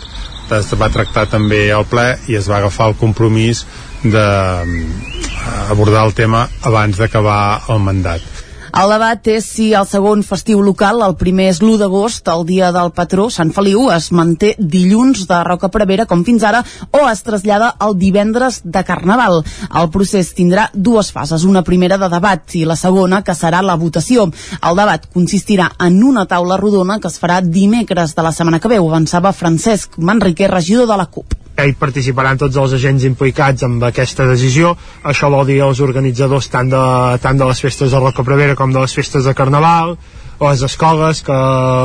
es 0.55 0.71
va 0.81 0.89
tractar 0.89 1.27
també 1.29 1.73
al 1.75 1.85
ple 1.91 2.17
i 2.31 2.37
es 2.39 2.49
va 2.49 2.57
agafar 2.63 2.87
el 2.93 2.97
compromís 2.97 3.67
d'abordar 4.05 6.05
el 6.07 6.15
tema 6.15 6.49
abans 6.63 6.97
d'acabar 6.97 7.63
el 7.69 7.79
mandat 7.85 8.38
el 8.69 8.91
debat 8.93 9.29
és 9.33 9.47
si 9.49 9.71
el 9.77 9.87
segon 9.89 10.23
festiu 10.27 10.61
local, 10.65 11.01
el 11.07 11.15
primer 11.21 11.49
és 11.53 11.61
l'1 11.63 11.79
d'agost, 11.81 12.29
el 12.29 12.45
dia 12.49 12.69
del 12.75 12.93
patró, 12.93 13.29
Sant 13.33 13.51
Feliu, 13.57 13.87
es 13.95 14.11
manté 14.13 14.55
dilluns 14.59 15.25
de 15.31 15.41
Roca 15.47 15.71
Prevera, 15.73 16.07
com 16.11 16.25
fins 16.27 16.45
ara, 16.45 16.61
o 16.93 17.07
es 17.09 17.25
trasllada 17.25 17.73
el 17.87 17.97
divendres 17.99 18.61
de 18.65 18.85
Carnaval. 18.85 19.41
El 19.81 19.91
procés 19.95 20.35
tindrà 20.37 20.69
dues 20.75 21.13
fases, 21.15 21.49
una 21.49 21.65
primera 21.65 21.99
de 21.99 22.11
debat 22.13 22.55
i 22.61 22.65
la 22.69 22.77
segona, 22.77 23.23
que 23.25 23.37
serà 23.39 23.65
la 23.65 23.79
votació. 23.81 24.29
El 24.61 24.79
debat 24.79 25.09
consistirà 25.15 25.73
en 25.89 26.03
una 26.05 26.27
taula 26.29 26.61
rodona 26.61 27.01
que 27.01 27.09
es 27.09 27.19
farà 27.21 27.41
dimecres 27.43 28.15
de 28.15 28.27
la 28.27 28.33
setmana 28.37 28.61
que 28.61 28.71
veu, 28.77 28.89
avançava 28.89 29.33
Francesc 29.33 29.99
Manriquer, 29.99 30.53
regidor 30.53 30.89
de 30.89 30.97
la 31.01 31.07
CUP 31.07 31.48
hi 31.67 31.75
participaran 31.79 32.39
tots 32.39 32.57
els 32.61 32.75
agents 32.77 33.05
implicats 33.09 33.65
amb 33.67 33.83
aquesta 33.89 34.27
decisió. 34.29 34.75
Això 35.03 35.31
vol 35.33 35.47
dir 35.49 35.59
els 35.65 35.81
organitzadors 35.83 36.51
tant 36.53 36.71
de, 36.71 36.85
tant 37.25 37.41
de 37.41 37.49
les 37.49 37.61
festes 37.65 37.91
de 37.91 38.03
Roca 38.03 38.27
Prevera 38.27 38.55
com 38.59 38.73
de 38.73 38.85
les 38.85 38.95
festes 38.95 39.27
de 39.27 39.35
Carnaval, 39.35 39.97
les 40.41 40.63
escoles, 40.63 41.21
que 41.27 41.35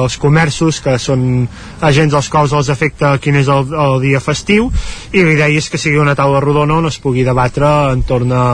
els 0.04 0.18
comerços, 0.22 0.80
que 0.84 0.96
són 1.02 1.48
agents 1.82 2.14
als 2.14 2.30
quals 2.30 2.54
els 2.54 2.70
afecta 2.70 3.16
quin 3.22 3.40
és 3.40 3.50
el, 3.50 3.74
el 3.74 3.98
dia 4.04 4.22
festiu, 4.24 4.70
i 5.12 5.24
l'idea 5.26 5.50
és 5.50 5.70
que 5.72 5.82
sigui 5.82 6.02
una 6.02 6.16
taula 6.18 6.42
rodona 6.44 6.78
on 6.78 6.90
es 6.90 7.00
pugui 7.02 7.26
debatre 7.26 7.70
entorn 7.94 8.32
a, 8.34 8.46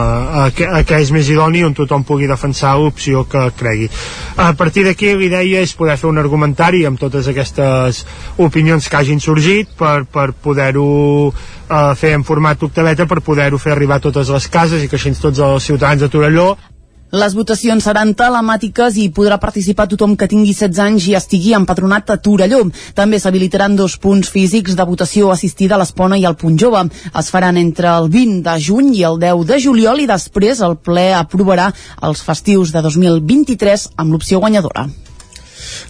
a, 0.44 0.46
a 0.48 0.82
què 0.88 1.02
és 1.04 1.12
més 1.12 1.28
idoni, 1.32 1.64
on 1.66 1.76
tothom 1.76 2.06
pugui 2.08 2.30
defensar 2.30 2.76
l'opció 2.80 3.26
que 3.28 3.46
cregui. 3.58 3.90
A 4.40 4.52
partir 4.56 4.86
d'aquí 4.88 5.12
l'idea 5.14 5.60
és 5.60 5.76
poder 5.76 5.98
fer 6.00 6.08
un 6.08 6.20
argumentari 6.22 6.84
amb 6.88 7.00
totes 7.00 7.28
aquestes 7.28 8.04
opinions 8.40 8.88
que 8.88 9.00
hagin 9.00 9.20
sorgit 9.20 9.76
per, 9.76 10.04
per 10.08 10.30
poder-ho 10.32 10.88
eh, 11.30 11.94
fer 11.96 12.14
en 12.16 12.24
format 12.24 12.62
octaveta 12.62 13.06
per 13.06 13.20
poder-ho 13.24 13.60
fer 13.60 13.76
arribar 13.76 14.00
a 14.00 14.06
totes 14.08 14.32
les 14.32 14.48
cases 14.48 14.82
i 14.82 14.88
que 14.88 14.98
així 14.98 15.12
tots 15.20 15.40
els 15.44 15.70
ciutadans 15.70 16.02
de 16.02 16.08
Torelló 16.12 16.54
les 17.10 17.34
votacions 17.34 17.82
seran 17.82 18.12
telemàtiques 18.14 18.94
i 19.02 19.08
podrà 19.10 19.40
participar 19.42 19.88
tothom 19.90 20.14
que 20.14 20.28
tingui 20.30 20.52
16 20.54 20.78
anys 20.84 21.08
i 21.10 21.16
estigui 21.18 21.56
empadronat 21.58 22.12
a 22.14 22.18
Torelló. 22.22 22.62
També 22.94 23.18
s'habilitaran 23.18 23.74
dos 23.76 23.96
punts 23.98 24.30
físics 24.30 24.78
de 24.78 24.86
votació 24.86 25.32
assistida 25.34 25.74
a 25.74 25.82
l'Espona 25.82 26.20
i 26.20 26.24
al 26.24 26.38
Punt 26.38 26.58
Jove. 26.62 26.86
Es 27.18 27.34
faran 27.34 27.58
entre 27.58 27.90
el 27.90 28.10
20 28.14 28.46
de 28.46 28.56
juny 28.62 28.94
i 28.94 29.04
el 29.10 29.18
10 29.18 29.46
de 29.50 29.60
juliol 29.66 30.00
i 30.00 30.10
després 30.10 30.62
el 30.62 30.78
ple 30.78 31.10
aprovarà 31.18 31.72
els 32.06 32.22
festius 32.22 32.70
de 32.70 32.86
2023 32.86 33.90
amb 33.98 34.14
l'opció 34.14 34.38
guanyadora. 34.38 34.86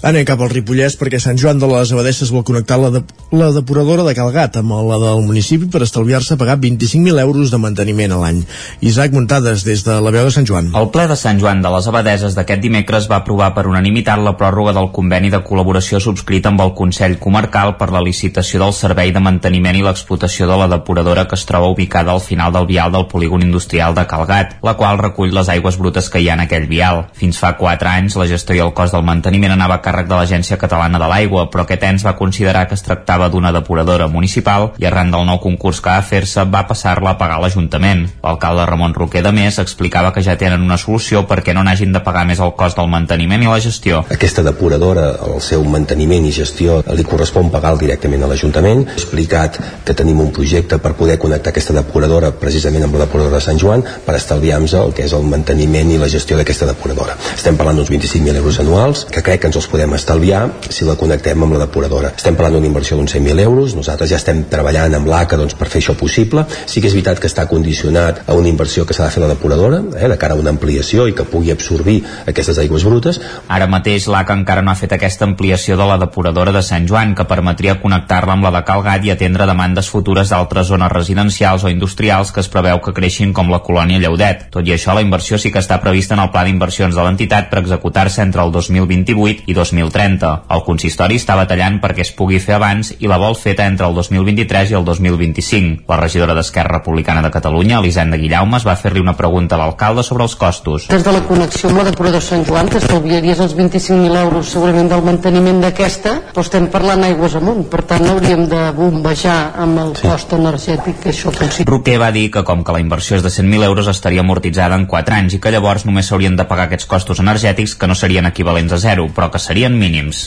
Anem 0.06 0.25
cap 0.28 0.40
al 0.40 0.50
Ripollès 0.52 0.97
perquè 1.00 1.20
Sant 1.23 1.38
Joan 1.40 1.61
de 1.61 1.68
les 1.70 1.92
Abadesses 1.92 2.30
vol 2.32 2.44
connectar 2.47 2.78
la, 2.80 2.90
de, 2.94 3.02
la 3.37 3.50
depuradora 3.54 4.04
de 4.06 4.14
Calgat 4.16 4.56
amb 4.61 4.75
la 4.88 4.99
del 5.02 5.23
municipi 5.26 5.68
per 5.70 5.82
estalviar-se 5.85 6.38
pagar 6.40 6.59
25.000 6.62 7.20
euros 7.23 7.50
de 7.52 7.61
manteniment 7.61 8.14
a 8.16 8.20
l'any. 8.23 8.42
Isaac 8.80 9.12
Muntades, 9.16 9.64
des 9.66 9.85
de 9.87 9.99
la 10.00 10.12
veu 10.14 10.26
de 10.26 10.35
Sant 10.35 10.49
Joan. 10.49 10.70
El 10.76 10.90
ple 10.94 11.06
de 11.11 11.16
Sant 11.18 11.40
Joan 11.42 11.62
de 11.64 11.73
les 11.75 11.88
Abadeses 11.90 12.37
d'aquest 12.38 12.62
dimecres 12.64 13.09
va 13.11 13.20
aprovar 13.20 13.50
per 13.56 13.66
unanimitat 13.68 14.23
la 14.25 14.37
pròrroga 14.40 14.75
del 14.76 14.90
conveni 14.97 15.30
de 15.32 15.42
col·laboració 15.47 16.00
subscrit 16.00 16.47
amb 16.49 16.62
el 16.64 16.75
Consell 16.78 17.18
Comarcal 17.23 17.76
per 17.80 17.90
la 17.94 18.02
licitació 18.04 18.62
del 18.64 18.75
servei 18.76 19.12
de 19.12 19.23
manteniment 19.25 19.76
i 19.76 19.85
l'explotació 19.85 20.49
de 20.50 20.59
la 20.61 20.70
depuradora 20.70 21.26
que 21.28 21.37
es 21.38 21.47
troba 21.49 21.70
ubicada 21.75 22.14
al 22.14 22.25
final 22.25 22.52
del 22.54 22.68
vial 22.70 22.92
del 22.92 23.09
polígon 23.11 23.42
industrial 23.42 23.94
de 23.94 24.06
Calgat, 24.06 24.56
la 24.62 24.76
qual 24.78 25.00
recull 25.00 25.35
les 25.35 25.49
aigües 25.52 25.78
brutes 25.80 26.09
que 26.11 26.23
hi 26.23 26.30
ha 26.30 26.38
en 26.38 26.47
aquell 26.47 26.68
vial. 26.70 27.04
Fins 27.16 27.40
fa 27.40 27.54
4 27.59 27.90
anys, 27.90 28.16
la 28.20 28.28
gestió 28.30 28.56
i 28.56 28.64
el 28.64 28.75
cost 28.76 28.97
del 28.97 29.06
manteniment 29.06 29.56
anava 29.56 29.80
càrrec 29.85 30.09
de 30.11 30.17
l'Agència 30.19 30.59
Catalana 30.61 31.01
de 31.01 31.09
l'Aigua, 31.11 31.47
però 31.51 31.65
aquest 31.65 31.85
ens 31.89 32.05
va 32.07 32.17
considerar 32.19 32.67
que 32.69 32.77
es 32.79 32.85
tractava 32.87 33.29
d'una 33.29 33.53
depuradora 33.53 34.09
municipal 34.09 34.71
i 34.79 34.87
arran 34.87 35.11
del 35.13 35.27
nou 35.29 35.41
concurs 35.43 35.81
que 35.81 35.91
va 35.91 36.03
fer-se 36.07 36.45
va 36.51 36.67
passar-la 36.69 37.15
a 37.15 37.19
pagar 37.21 37.41
l'Ajuntament. 37.43 38.07
L'alcalde 38.23 38.67
Ramon 38.69 38.95
Roquer 38.95 39.23
de 39.27 39.33
Més 39.35 39.59
explicava 39.63 40.13
que 40.15 40.25
ja 40.27 40.37
tenen 40.41 40.63
una 40.65 40.79
solució 40.79 41.25
perquè 41.29 41.55
no 41.57 41.65
n'hagin 41.67 41.93
de 41.93 42.03
pagar 42.05 42.27
més 42.29 42.41
el 42.41 42.55
cost 42.59 42.79
del 42.79 42.91
manteniment 42.93 43.45
i 43.45 43.51
la 43.51 43.61
gestió. 43.61 44.05
Aquesta 44.11 44.45
depuradora, 44.47 45.11
el 45.27 45.41
seu 45.45 45.65
manteniment 45.65 46.27
i 46.27 46.35
gestió 46.35 46.81
li 46.95 47.07
correspon 47.07 47.51
pagar 47.53 47.77
directament 47.81 48.25
a 48.25 48.31
l'Ajuntament. 48.31 48.87
He 48.89 48.99
explicat 48.99 49.59
que 49.87 49.97
tenim 49.97 50.21
un 50.21 50.33
projecte 50.35 50.81
per 50.83 50.95
poder 50.99 51.19
connectar 51.23 51.55
aquesta 51.55 51.77
depuradora 51.77 52.33
precisament 52.43 52.87
amb 52.87 52.99
la 52.99 53.07
depuradora 53.07 53.39
de 53.39 53.45
Sant 53.45 53.61
Joan 53.61 53.85
per 54.07 54.17
estalviar-nos 54.19 54.75
el 54.81 54.95
que 54.97 55.07
és 55.07 55.15
el 55.17 55.27
manteniment 55.31 55.91
i 55.95 55.99
la 56.01 56.11
gestió 56.11 56.39
d'aquesta 56.39 56.69
depuradora. 56.71 57.17
Estem 57.37 57.59
parlant 57.59 57.81
d'uns 57.81 57.93
25.000 57.93 58.43
euros 58.43 58.61
anuals, 58.63 59.07
que 59.11 59.23
crec 59.27 59.43
que 59.43 59.51
ens 59.51 59.59
els 59.61 59.70
podem 59.71 59.95
estalviar 59.95 60.43
si 60.69 60.85
la 60.85 60.97
connectem 61.00 61.43
amb 61.47 61.55
la 61.55 61.62
depuradora. 61.65 62.12
Estem 62.17 62.37
parlant 62.37 62.59
d'una 62.59 62.69
inversió 62.69 62.99
d'uns 62.99 63.15
100.000 63.15 63.45
euros, 63.47 63.75
nosaltres 63.79 64.11
ja 64.11 64.19
estem 64.19 64.43
treballant 64.50 64.97
amb 64.99 65.09
l'ACA 65.11 65.39
doncs, 65.41 65.55
per 65.59 65.69
fer 65.71 65.81
això 65.81 65.95
possible. 65.99 66.45
Sí 66.67 66.83
que 66.83 66.91
és 66.91 66.97
veritat 66.97 67.21
que 67.23 67.31
està 67.31 67.47
condicionat 67.50 68.25
a 68.27 68.37
una 68.39 68.50
inversió 68.50 68.85
que 68.87 68.97
s'ha 68.97 69.07
de 69.07 69.15
fer 69.15 69.23
la 69.23 69.31
depuradora, 69.31 69.83
eh, 69.97 70.09
de 70.11 70.19
cara 70.19 70.35
a 70.35 70.41
una 70.41 70.50
ampliació 70.50 71.07
i 71.09 71.15
que 71.15 71.25
pugui 71.25 71.53
absorbir 71.55 72.00
aquestes 72.27 72.59
aigües 72.59 72.85
brutes. 72.85 73.21
Ara 73.49 73.69
mateix 73.71 74.09
l'ACA 74.11 74.37
encara 74.37 74.62
no 74.62 74.73
ha 74.73 74.79
fet 74.79 74.93
aquesta 74.97 75.25
ampliació 75.29 75.77
de 75.79 75.87
la 75.87 75.99
depuradora 76.03 76.53
de 76.53 76.62
Sant 76.67 76.89
Joan, 76.89 77.15
que 77.15 77.29
permetria 77.31 77.79
connectar-la 77.81 78.35
amb 78.37 78.49
la 78.49 78.55
de 78.59 78.65
Calgat 78.67 79.07
i 79.07 79.15
atendre 79.15 79.47
demandes 79.47 79.91
futures 79.91 80.31
d'altres 80.33 80.69
zones 80.73 80.93
residencials 80.93 81.65
o 81.65 81.71
industrials 81.71 82.33
que 82.33 82.43
es 82.43 82.50
preveu 82.50 82.81
que 82.85 82.95
creixin 82.97 83.33
com 83.37 83.50
la 83.53 83.62
colònia 83.67 84.00
Lleudet. 84.03 84.49
Tot 84.50 84.67
i 84.67 84.75
això, 84.75 84.95
la 84.95 85.05
inversió 85.05 85.39
sí 85.39 85.53
que 85.53 85.62
està 85.62 85.81
prevista 85.83 86.17
en 86.17 86.25
el 86.25 86.33
pla 86.35 86.45
d'inversions 86.47 86.97
de 86.97 87.05
l'entitat 87.07 87.50
per 87.50 87.62
executar-se 87.62 88.23
entre 88.23 88.43
el 88.43 88.53
2028 88.53 89.47
i 89.47 89.57
2030. 89.61 90.33
El 90.57 90.64
consistori 90.67 91.19
està 91.21 91.37
batallant 91.38 91.79
perquè 91.83 92.05
es 92.07 92.12
pugui 92.17 92.40
fer 92.43 92.57
abans 92.57 92.95
i 92.99 93.11
la 93.11 93.19
vol 93.21 93.37
feta 93.38 93.67
entre 93.69 93.88
el 93.88 93.95
2023 93.99 94.73
i 94.73 94.79
el 94.79 94.87
2025. 94.88 95.85
La 95.90 96.00
regidora 96.00 96.35
d'Esquerra 96.37 96.79
Republicana 96.79 97.23
de 97.23 97.33
Catalunya, 97.35 97.79
Elisenda 97.81 98.19
Guillaumes, 98.21 98.67
va 98.67 98.76
fer-li 98.81 99.02
una 99.05 99.17
pregunta 99.19 99.57
a 99.57 99.61
l'alcalde 99.61 100.05
sobre 100.07 100.25
els 100.26 100.37
costos. 100.40 100.88
Des 100.90 101.05
de 101.05 101.14
la 101.14 101.23
connexió 101.29 101.71
amb 101.71 101.83
la 101.83 101.87
depuradora 101.90 102.25
Sant 102.25 102.47
Joan, 102.49 102.71
que 102.71 102.81
estalviaries 102.81 103.43
els 103.45 103.57
25.000 103.59 104.21
euros 104.23 104.52
segurament 104.55 104.90
del 104.90 105.05
manteniment 105.05 105.61
d'aquesta, 105.64 106.17
però 106.31 106.45
estem 106.47 106.71
parlant 106.73 107.05
aigües 107.07 107.37
amunt, 107.38 107.67
per 107.73 107.83
tant 107.90 108.07
hauríem 108.09 108.47
de 108.50 108.62
bombejar 108.76 109.38
amb 109.61 109.83
el 109.85 109.95
sí. 109.99 110.07
cost 110.07 110.35
energètic 110.37 111.00
que 111.05 111.12
això 111.12 111.35
considera. 111.35 111.69
Roquer 111.71 111.99
va 112.00 112.12
dir 112.14 112.29
que 112.33 112.45
com 112.47 112.64
que 112.64 112.76
la 112.76 112.83
inversió 112.83 113.19
és 113.19 113.26
de 113.26 113.33
100.000 113.33 113.69
euros 113.69 113.90
estaria 113.90 114.25
amortitzada 114.25 114.79
en 114.79 114.87
4 114.90 115.19
anys 115.21 115.37
i 115.37 115.43
que 115.43 115.52
llavors 115.52 115.87
només 115.88 116.09
s'haurien 116.09 116.38
de 116.38 116.47
pagar 116.49 116.69
aquests 116.69 116.88
costos 116.90 117.21
energètics 117.23 117.76
que 117.76 117.90
no 117.90 117.99
serien 117.99 118.29
equivalents 118.31 118.73
a 118.76 118.81
zero, 118.81 119.09
però 119.14 119.31
que 119.31 119.39
serien 119.40 119.76
mínims. 119.80 120.23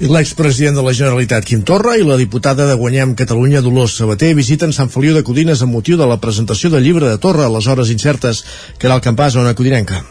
L'expresident 0.00 0.78
de 0.78 0.86
la 0.86 0.94
Generalitat, 0.96 1.46
Quim 1.48 1.66
Torra, 1.66 1.96
i 1.98 2.06
la 2.06 2.20
diputada 2.20 2.68
de 2.68 2.78
Guanyem 2.78 3.16
Catalunya, 3.18 3.64
Dolors 3.64 3.98
Sabater, 3.98 4.34
visiten 4.38 4.72
Sant 4.76 4.92
Feliu 4.92 5.16
de 5.16 5.26
Codines 5.26 5.62
amb 5.62 5.74
motiu 5.74 5.98
de 6.00 6.08
la 6.08 6.20
presentació 6.22 6.70
del 6.70 6.84
llibre 6.86 7.08
de 7.10 7.20
Torra 7.22 7.48
a 7.48 7.54
les 7.56 7.66
hores 7.66 7.90
incertes, 7.90 8.44
que 8.78 8.90
era 8.90 8.98
el 8.98 9.04
campàs 9.04 9.36
a 9.36 9.46
una 9.46 9.56
codinenca. 9.58 10.04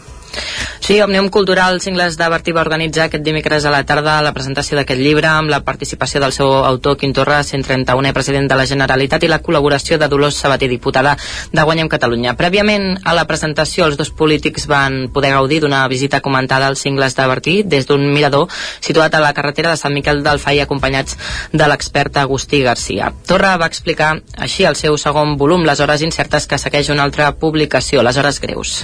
Sí, 0.82 1.00
Òmnium 1.00 1.30
Cultural 1.30 1.80
Cingles 1.80 2.18
de 2.18 2.28
Bertí 2.28 2.52
va 2.52 2.64
organitzar 2.66 3.06
aquest 3.06 3.24
dimecres 3.24 3.66
a 3.66 3.72
la 3.72 3.84
tarda 3.86 4.16
la 4.26 4.34
presentació 4.34 4.76
d'aquest 4.80 5.00
llibre 5.00 5.28
amb 5.30 5.52
la 5.52 5.62
participació 5.64 6.20
del 6.24 6.34
seu 6.36 6.50
autor 6.52 6.98
Quintorra, 6.98 7.42
131è 7.48 8.14
president 8.16 8.50
de 8.50 8.58
la 8.60 8.66
Generalitat 8.66 9.24
i 9.24 9.30
la 9.32 9.40
col·laboració 9.46 10.00
de 10.02 10.10
Dolors 10.12 10.40
Sabater, 10.42 10.68
diputada 10.72 11.14
de 11.52 11.66
Guanyem 11.68 11.88
Catalunya. 11.92 12.34
Prèviament 12.40 12.98
a 13.06 13.14
la 13.16 13.28
presentació 13.30 13.86
els 13.86 14.00
dos 14.00 14.10
polítics 14.10 14.66
van 14.68 15.12
poder 15.14 15.32
gaudir 15.36 15.62
d'una 15.62 15.84
visita 15.88 16.20
comentada 16.20 16.68
als 16.68 16.82
Cingles 16.82 17.16
de 17.16 17.28
Bertí 17.30 17.56
des 17.64 17.86
d'un 17.88 18.08
mirador 18.12 18.50
situat 18.80 19.16
a 19.16 19.22
la 19.24 19.36
carretera 19.38 19.72
de 19.72 19.78
Sant 19.78 19.94
Miquel 19.94 20.24
del 20.24 20.42
Fai 20.44 20.60
acompanyats 20.60 21.18
de 21.54 21.68
l'expert 21.68 22.18
Agustí 22.18 22.64
Garcia. 22.66 23.14
Torra 23.28 23.54
va 23.62 23.70
explicar 23.70 24.16
així 24.36 24.66
el 24.66 24.76
seu 24.76 24.98
segon 24.98 25.38
volum, 25.38 25.64
Les 25.72 25.80
hores 25.80 26.02
incertes, 26.02 26.48
que 26.48 26.58
segueix 26.58 26.90
una 26.90 27.04
altra 27.04 27.32
publicació, 27.38 28.02
Les 28.04 28.18
hores 28.18 28.42
greus. 28.42 28.82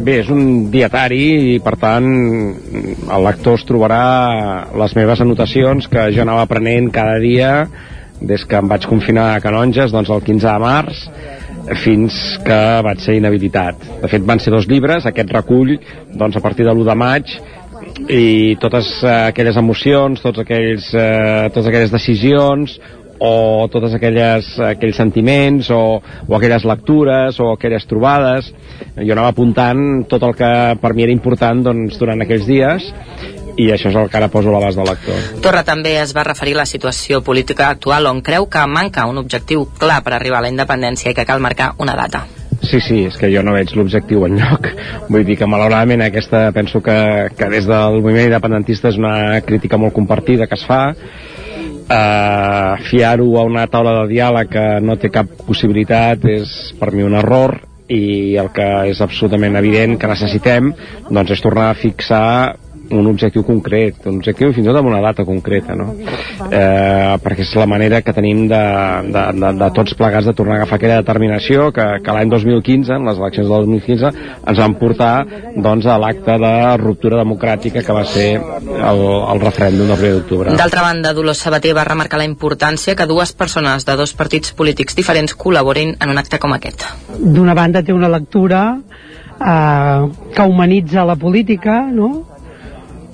Bé, 0.00 0.14
és 0.22 0.28
un 0.32 0.70
dietari 0.72 1.24
i 1.52 1.56
per 1.60 1.74
tant 1.76 2.06
el 2.08 3.24
lector 3.26 3.58
es 3.58 3.66
trobarà 3.68 4.04
les 4.80 4.94
meves 4.96 5.20
anotacions 5.20 5.90
que 5.92 6.06
jo 6.14 6.22
anava 6.24 6.46
aprenent 6.46 6.88
cada 6.94 7.18
dia 7.20 7.50
des 8.20 8.46
que 8.48 8.56
em 8.56 8.70
vaig 8.70 8.86
confinar 8.88 9.26
a 9.34 9.42
Canonges 9.44 9.92
doncs 9.92 10.08
el 10.08 10.24
15 10.24 10.46
de 10.46 10.54
març 10.62 11.02
fins 11.82 12.16
que 12.46 12.60
vaig 12.86 13.04
ser 13.04 13.18
inhabilitat. 13.18 13.84
De 14.00 14.08
fet 14.08 14.24
van 14.24 14.40
ser 14.40 14.54
dos 14.54 14.68
llibres, 14.70 15.04
aquest 15.04 15.36
recull 15.36 15.76
doncs 16.16 16.40
a 16.40 16.44
partir 16.46 16.64
de 16.64 16.72
l'1 16.72 16.88
de 16.88 16.96
maig 16.96 17.36
i 18.08 18.56
totes 18.62 18.88
aquelles 19.04 19.60
emocions, 19.60 20.24
tots 20.24 20.40
aquells, 20.40 20.88
eh, 20.94 21.50
totes 21.52 21.68
aquelles 21.68 21.92
decisions 21.92 22.78
o 23.20 23.68
totes 23.72 23.94
aquelles, 23.96 24.48
aquells 24.64 24.96
sentiments 24.96 25.68
o, 25.76 26.00
o 26.00 26.36
aquelles 26.36 26.64
lectures 26.64 27.36
o 27.40 27.52
aquelles 27.52 27.84
trobades 27.86 28.48
jo 28.96 29.12
anava 29.12 29.34
apuntant 29.34 30.06
tot 30.08 30.24
el 30.24 30.34
que 30.38 30.50
per 30.80 30.94
mi 30.96 31.04
era 31.04 31.12
important 31.12 31.62
doncs, 31.68 32.00
durant 32.00 32.24
aquells 32.24 32.48
dies 32.48 32.88
i 33.60 33.68
això 33.74 33.90
és 33.90 33.98
el 33.98 34.08
que 34.08 34.16
ara 34.16 34.30
poso 34.32 34.48
a 34.48 34.54
l'abast 34.54 34.78
del 34.78 34.88
lector. 34.88 35.22
Torra 35.44 35.62
també 35.66 35.96
es 36.00 36.14
va 36.16 36.24
referir 36.24 36.54
a 36.56 36.62
la 36.62 36.68
situació 36.68 37.20
política 37.26 37.68
actual 37.68 38.08
on 38.08 38.22
creu 38.24 38.48
que 38.48 38.66
manca 38.66 39.06
un 39.10 39.20
objectiu 39.20 39.66
clar 39.78 40.00
per 40.06 40.14
arribar 40.16 40.40
a 40.40 40.46
la 40.46 40.52
independència 40.52 41.12
i 41.12 41.16
que 41.18 41.26
cal 41.28 41.42
marcar 41.44 41.74
una 41.78 41.96
data. 41.98 42.24
Sí, 42.60 42.78
sí, 42.84 42.98
és 43.08 43.16
que 43.16 43.30
jo 43.32 43.42
no 43.42 43.54
veig 43.56 43.72
l'objectiu 43.74 44.26
en 44.26 44.36
lloc. 44.36 44.68
Vull 45.08 45.24
dir 45.24 45.38
que 45.40 45.48
malauradament 45.48 46.04
aquesta 46.04 46.50
penso 46.52 46.82
que, 46.84 46.96
que 47.36 47.48
des 47.52 47.66
del 47.68 48.00
moviment 48.00 48.28
independentista 48.28 48.92
és 48.92 48.98
una 49.00 49.40
crítica 49.44 49.80
molt 49.80 49.96
compartida 49.96 50.46
que 50.46 50.58
es 50.60 50.66
fa 50.68 50.82
eh, 51.60 52.74
fiar-ho 52.90 53.28
a 53.38 53.44
una 53.48 53.66
taula 53.70 53.96
de 54.00 54.06
diàleg 54.14 54.50
que 54.52 54.66
no 54.84 54.96
té 55.00 55.10
cap 55.12 55.30
possibilitat 55.46 56.24
és 56.30 56.54
per 56.80 56.92
mi 56.94 57.06
un 57.06 57.18
error 57.18 57.58
i 57.90 58.36
el 58.38 58.50
que 58.54 58.66
és 58.92 59.00
absolutament 59.02 59.58
evident 59.58 59.96
que 59.98 60.10
necessitem 60.10 60.72
doncs 61.10 61.34
és 61.34 61.42
tornar 61.42 61.70
a 61.70 61.78
fixar 61.78 62.26
un 62.90 63.06
objectiu 63.06 63.44
concret, 63.46 64.00
un 64.06 64.18
objectiu 64.18 64.52
fins 64.54 64.66
i 64.66 64.70
tot 64.70 64.78
amb 64.80 64.90
una 64.90 65.00
data 65.04 65.24
concreta, 65.28 65.76
no? 65.78 65.92
Eh, 66.50 67.16
perquè 67.22 67.44
és 67.44 67.52
la 67.58 67.66
manera 67.70 68.00
que 68.02 68.14
tenim 68.16 68.46
de, 68.50 68.60
de, 69.10 69.24
de, 69.38 69.52
de 69.60 69.68
tots 69.76 69.94
plegats 69.98 70.26
de 70.26 70.34
tornar 70.36 70.56
a 70.56 70.60
agafar 70.62 70.78
aquella 70.80 71.00
determinació 71.02 71.68
que, 71.76 71.86
que 72.04 72.16
l'any 72.16 72.32
2015, 72.32 72.96
en 72.96 73.06
les 73.08 73.20
eleccions 73.20 73.50
del 73.50 73.68
2015, 73.68 74.12
ens 74.52 74.62
van 74.64 74.76
portar 74.80 75.12
doncs, 75.56 75.86
a 75.86 75.98
l'acte 76.02 76.38
de 76.42 76.54
ruptura 76.82 77.20
democràtica 77.20 77.84
que 77.86 77.96
va 77.96 78.04
ser 78.08 78.28
el, 78.38 79.04
el 79.34 79.44
referèndum 79.44 79.92
del 79.92 80.06
1 80.10 80.14
d'octubre. 80.18 80.56
D'altra 80.58 80.86
banda, 80.86 81.14
Dolors 81.16 81.44
Sabater 81.46 81.74
va 81.76 81.86
remarcar 81.88 82.20
la 82.20 82.28
importància 82.28 82.96
que 82.98 83.08
dues 83.10 83.34
persones 83.36 83.86
de 83.86 83.96
dos 84.00 84.14
partits 84.18 84.54
polítics 84.56 84.98
diferents 84.98 85.36
col·laborin 85.38 85.96
en 86.00 86.12
un 86.12 86.18
acte 86.20 86.40
com 86.42 86.54
aquest. 86.56 86.86
D'una 87.20 87.54
banda 87.54 87.84
té 87.86 87.94
una 87.94 88.10
lectura 88.10 88.64
eh, 89.40 90.08
que 90.34 90.42
humanitza 90.42 91.04
la 91.04 91.16
política, 91.16 91.82
no? 91.92 92.29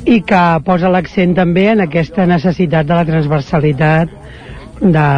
I 0.07 0.21
que 0.23 0.43
posa 0.67 0.91
l'accent 0.93 1.35
també 1.35 1.67
en 1.73 1.83
aquesta 1.83 2.27
necessitat 2.31 2.87
de 2.87 2.95
la 2.95 3.07
transversalitat 3.09 4.13
de, 4.81 5.09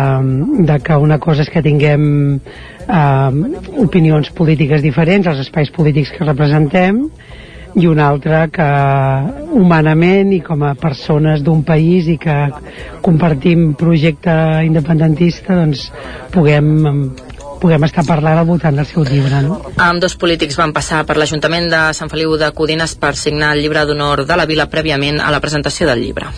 de 0.70 0.78
que 0.84 0.96
una 0.96 1.18
cosa 1.18 1.44
és 1.44 1.50
que 1.52 1.62
tinguem 1.62 2.06
eh, 2.38 3.30
opinions 3.84 4.30
polítiques 4.38 4.82
diferents 4.82 5.28
als 5.28 5.44
espais 5.44 5.70
polítics 5.74 6.14
que 6.14 6.24
representem 6.24 7.04
i 7.78 7.86
una 7.86 8.08
altra 8.08 8.46
que 8.50 8.68
humanament 9.60 10.32
i 10.34 10.40
com 10.44 10.64
a 10.64 10.74
persones 10.78 11.44
d'un 11.44 11.62
país 11.68 12.08
i 12.08 12.16
que 12.20 12.36
compartim 13.04 13.72
projecte 13.78 14.34
independentista 14.66 15.58
doncs 15.58 15.90
puguem 16.34 16.72
puguem 17.62 17.86
estar 17.88 18.04
parlant 18.06 18.38
al 18.40 18.46
voltant 18.48 18.76
del 18.78 18.86
seu 18.88 19.06
llibre. 19.06 19.42
No? 19.46 19.60
Amb 19.76 20.02
dos 20.02 20.16
polítics 20.20 20.58
van 20.58 20.74
passar 20.76 21.04
per 21.06 21.18
l'Ajuntament 21.18 21.70
de 21.72 21.82
Sant 21.96 22.12
Feliu 22.12 22.36
de 22.40 22.52
Codines 22.54 22.94
per 23.00 23.14
signar 23.16 23.54
el 23.56 23.64
llibre 23.64 23.86
d'honor 23.88 24.26
de 24.28 24.38
la 24.38 24.46
vila 24.50 24.70
prèviament 24.70 25.20
a 25.20 25.32
la 25.34 25.42
presentació 25.44 25.90
del 25.90 26.06
llibre. 26.06 26.32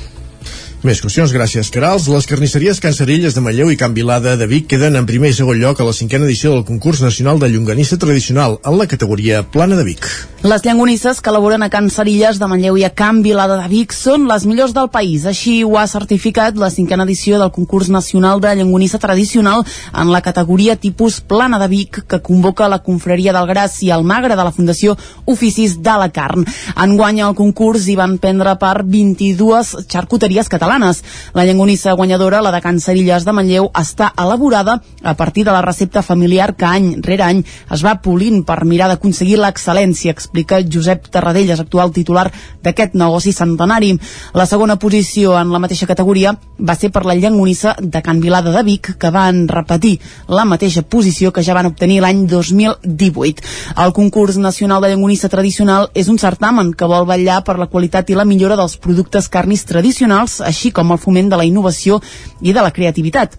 Més 0.81 1.03
qüestions, 1.05 1.29
gràcies, 1.29 1.69
Carals. 1.69 2.07
Les 2.09 2.25
carnisseries 2.25 2.79
Can 2.81 2.95
de 2.97 3.41
Malleu 3.45 3.69
i 3.69 3.77
Can 3.77 3.93
Vilada 3.93 4.33
de 4.41 4.47
Vic 4.49 4.67
queden 4.67 4.97
en 4.97 5.05
primer 5.05 5.29
i 5.29 5.35
segon 5.37 5.59
lloc 5.61 5.79
a 5.79 5.85
la 5.85 5.93
cinquena 5.93 6.25
edició 6.25 6.55
del 6.55 6.65
concurs 6.65 7.03
nacional 7.03 7.39
de 7.39 7.51
llonganissa 7.53 7.99
tradicional 7.99 8.57
en 8.65 8.79
la 8.79 8.87
categoria 8.89 9.43
Plana 9.43 9.77
de 9.77 9.85
Vic. 9.85 10.09
Les 10.41 10.65
llangonisses 10.65 11.21
que 11.21 11.29
elaboren 11.29 11.63
a 11.63 11.69
Can 11.69 11.91
Cerilles 11.93 12.39
de 12.41 12.49
Manlleu 12.49 12.79
i 12.81 12.87
a 12.87 12.95
Can 12.97 13.21
Vilada 13.21 13.59
de 13.61 13.69
Vic 13.69 13.93
són 13.93 14.25
les 14.25 14.47
millors 14.49 14.73
del 14.73 14.89
país. 14.89 15.27
Així 15.29 15.59
ho 15.65 15.77
ha 15.77 15.85
certificat 15.85 16.57
la 16.57 16.71
cinquena 16.73 17.05
edició 17.05 17.37
del 17.37 17.53
concurs 17.53 17.93
nacional 17.93 18.41
de 18.41 18.55
llangonissa 18.57 18.97
tradicional 18.99 19.67
en 19.93 20.09
la 20.09 20.23
categoria 20.25 20.79
tipus 20.81 21.21
Plana 21.21 21.61
de 21.61 21.69
Vic 21.69 22.07
que 22.09 22.23
convoca 22.25 22.71
la 22.73 22.81
confraria 22.81 23.37
del 23.37 23.51
Gras 23.53 23.83
i 23.85 23.93
el 23.93 24.01
Magre 24.01 24.33
de 24.33 24.49
la 24.49 24.57
Fundació 24.57 24.97
Oficis 25.27 25.77
de 25.85 25.99
la 26.01 26.09
Carn. 26.09 26.49
Enguany 26.73 27.21
al 27.21 27.37
concurs 27.37 27.85
hi 27.85 28.01
van 28.01 28.17
prendre 28.17 28.57
part 28.57 28.89
22 28.89 29.77
xarcuteries 29.85 30.49
catalanes 30.49 30.70
catalanes. 30.71 31.05
La 31.35 31.45
llangonissa 31.45 31.93
guanyadora, 31.93 32.41
la 32.41 32.53
de 32.53 32.61
Can 32.61 32.81
Cerilles 32.81 33.25
de 33.25 33.33
Manlleu, 33.33 33.71
està 33.75 34.13
elaborada 34.19 34.81
a 35.03 35.15
partir 35.15 35.45
de 35.45 35.53
la 35.53 35.63
recepta 35.63 36.03
familiar 36.03 36.55
que 36.57 36.65
any 36.65 37.01
rere 37.03 37.25
any 37.25 37.43
es 37.71 37.83
va 37.85 38.01
polint 38.03 38.45
per 38.45 38.65
mirar 38.65 38.89
d'aconseguir 38.89 39.39
l'excel·lència, 39.41 40.13
explica 40.13 40.61
Josep 40.63 41.09
Tarradellas, 41.11 41.61
actual 41.61 41.93
titular 41.93 42.31
d'aquest 42.63 42.95
negoci 42.95 43.33
centenari. 43.33 43.97
La 44.35 44.47
segona 44.47 44.77
posició 44.77 45.37
en 45.39 45.51
la 45.53 45.59
mateixa 45.59 45.87
categoria 45.87 46.35
va 46.59 46.77
ser 46.77 46.91
per 46.91 47.05
la 47.07 47.15
llangonissa 47.15 47.75
de 47.81 48.03
Can 48.03 48.21
Vilada 48.21 48.53
de 48.53 48.63
Vic, 48.63 48.95
que 48.99 49.11
van 49.11 49.47
repetir 49.49 49.99
la 50.29 50.45
mateixa 50.45 50.83
posició 50.83 51.33
que 51.33 51.43
ja 51.43 51.55
van 51.55 51.71
obtenir 51.71 52.01
l'any 52.03 52.27
2018. 52.29 53.43
El 53.81 53.93
concurs 53.93 54.37
nacional 54.39 54.83
de 54.83 54.93
llangonissa 54.93 55.29
tradicional 55.29 55.91
és 55.95 56.09
un 56.09 56.19
certamen 56.19 56.73
que 56.75 56.89
vol 56.91 57.09
vetllar 57.09 57.43
per 57.45 57.59
la 57.59 57.71
qualitat 57.71 58.11
i 58.11 58.19
la 58.19 58.29
millora 58.29 58.59
dels 58.61 58.77
productes 58.77 59.29
carnis 59.29 59.65
tradicionals, 59.65 60.41
així 60.41 60.60
així 60.61 60.75
com 60.77 60.93
el 60.93 61.01
foment 61.01 61.33
de 61.33 61.41
la 61.41 61.49
innovació 61.49 62.01
i 62.45 62.53
de 62.53 62.61
la 62.61 62.75
creativitat. 62.77 63.39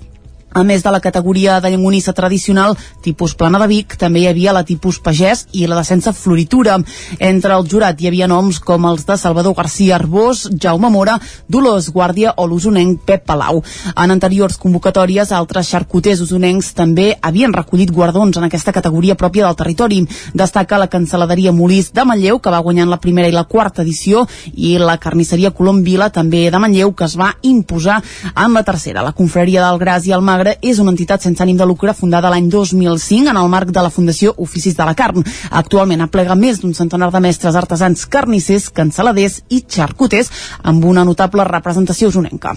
A 0.52 0.66
més 0.68 0.84
de 0.84 0.92
la 0.92 1.00
categoria 1.00 1.62
de 1.64 1.70
llangonissa 1.72 2.12
tradicional 2.12 2.74
tipus 3.02 3.34
plana 3.40 3.60
de 3.62 3.70
Vic, 3.72 3.94
també 3.96 4.20
hi 4.20 4.28
havia 4.28 4.52
la 4.52 4.66
tipus 4.68 4.98
pagès 5.00 5.46
i 5.56 5.64
la 5.64 5.78
de 5.78 5.86
sense 5.88 6.12
floritura. 6.12 6.76
Entre 7.20 7.54
el 7.56 7.64
jurat 7.72 8.02
hi 8.02 8.10
havia 8.10 8.28
noms 8.28 8.60
com 8.60 8.84
els 8.90 9.06
de 9.08 9.16
Salvador 9.16 9.56
García 9.56 9.96
Arbós, 9.96 10.50
Jaume 10.52 10.90
Mora, 10.92 11.16
Dolors 11.48 11.88
Guàrdia 11.96 12.34
o 12.36 12.48
l'usonenc 12.52 13.00
Pep 13.08 13.24
Palau. 13.30 13.62
En 13.96 14.12
anteriors 14.12 14.58
convocatòries, 14.60 15.32
altres 15.32 15.70
xarcuters 15.72 16.20
usonencs 16.28 16.74
també 16.76 17.14
havien 17.22 17.56
recollit 17.56 17.96
guardons 17.96 18.36
en 18.36 18.50
aquesta 18.50 18.76
categoria 18.76 19.16
pròpia 19.16 19.48
del 19.48 19.56
territori. 19.56 20.02
Destaca 20.36 20.82
la 20.82 20.90
cancel·laderia 20.92 21.56
Molís 21.56 21.94
de 21.96 22.04
Manlleu, 22.04 22.42
que 22.44 22.52
va 22.52 22.60
guanyant 22.60 22.92
la 22.92 23.00
primera 23.00 23.32
i 23.32 23.36
la 23.36 23.48
quarta 23.48 23.86
edició, 23.88 24.28
i 24.52 24.76
la 24.84 25.00
carnisseria 25.00 25.56
Colom 25.56 25.80
Vila, 25.88 26.12
també 26.12 26.50
de 26.52 26.60
Manlleu, 26.60 26.92
que 26.92 27.08
es 27.08 27.16
va 27.16 27.32
imposar 27.42 28.02
en 28.36 28.52
la 28.52 28.68
tercera. 28.68 29.00
La 29.00 29.16
confraria 29.16 29.64
del 29.64 29.80
Gras 29.80 30.04
i 30.08 30.12
el 30.12 30.22
Magre 30.22 30.41
Magre 30.42 30.58
és 30.66 30.80
una 30.82 30.90
entitat 30.90 31.22
sense 31.22 31.44
ànim 31.44 31.58
de 31.60 31.68
lucre 31.70 31.94
fundada 31.94 32.32
l'any 32.34 32.48
2005 32.50 33.30
en 33.30 33.38
el 33.38 33.52
marc 33.54 33.70
de 33.70 33.84
la 33.86 33.92
Fundació 33.94 34.34
Oficis 34.42 34.74
de 34.74 34.88
la 34.90 34.96
Carn. 34.98 35.22
Actualment 35.62 36.02
aplega 36.02 36.34
més 36.34 36.64
d'un 36.64 36.74
centenar 36.74 37.12
de 37.14 37.22
mestres 37.22 37.60
artesans 37.62 38.08
carnissers, 38.10 38.72
canceladers 38.74 39.44
i 39.54 39.62
xarcuters 39.62 40.34
amb 40.66 40.90
una 40.90 41.06
notable 41.06 41.46
representació 41.46 42.10
usonenca. 42.10 42.56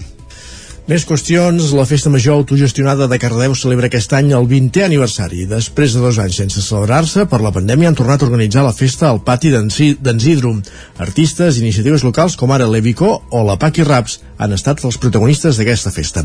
Més 0.85 1.01
qüestions, 1.09 1.71
la 1.73 1.85
festa 1.89 2.11
major 2.13 2.35
autogestionada 2.37 3.07
de 3.09 3.17
Cardedeu 3.17 3.55
celebra 3.57 3.87
aquest 3.89 4.11
any 4.13 4.27
el 4.37 4.45
20è 4.45 4.83
aniversari. 4.85 5.47
Després 5.49 5.95
de 5.95 6.01
dos 6.03 6.19
anys 6.21 6.37
sense 6.37 6.61
celebrar-se, 6.61 7.25
per 7.25 7.39
la 7.41 7.49
pandèmia 7.53 7.89
han 7.89 7.97
tornat 7.97 8.21
a 8.21 8.27
organitzar 8.27 8.61
la 8.61 8.73
festa 8.73 9.09
al 9.09 9.23
pati 9.25 9.49
d'en 9.49 9.71
Zidro. 10.21 10.51
Artistes, 11.01 11.57
iniciatives 11.57 12.05
locals 12.05 12.37
com 12.37 12.53
ara 12.53 12.69
l'Evico 12.69 13.15
o 13.29 13.41
la 13.47 13.57
Paqui 13.57 13.81
Raps 13.81 14.19
han 14.37 14.53
estat 14.55 14.83
els 14.83 14.97
protagonistes 15.01 15.57
d'aquesta 15.57 15.91
festa. 15.95 16.23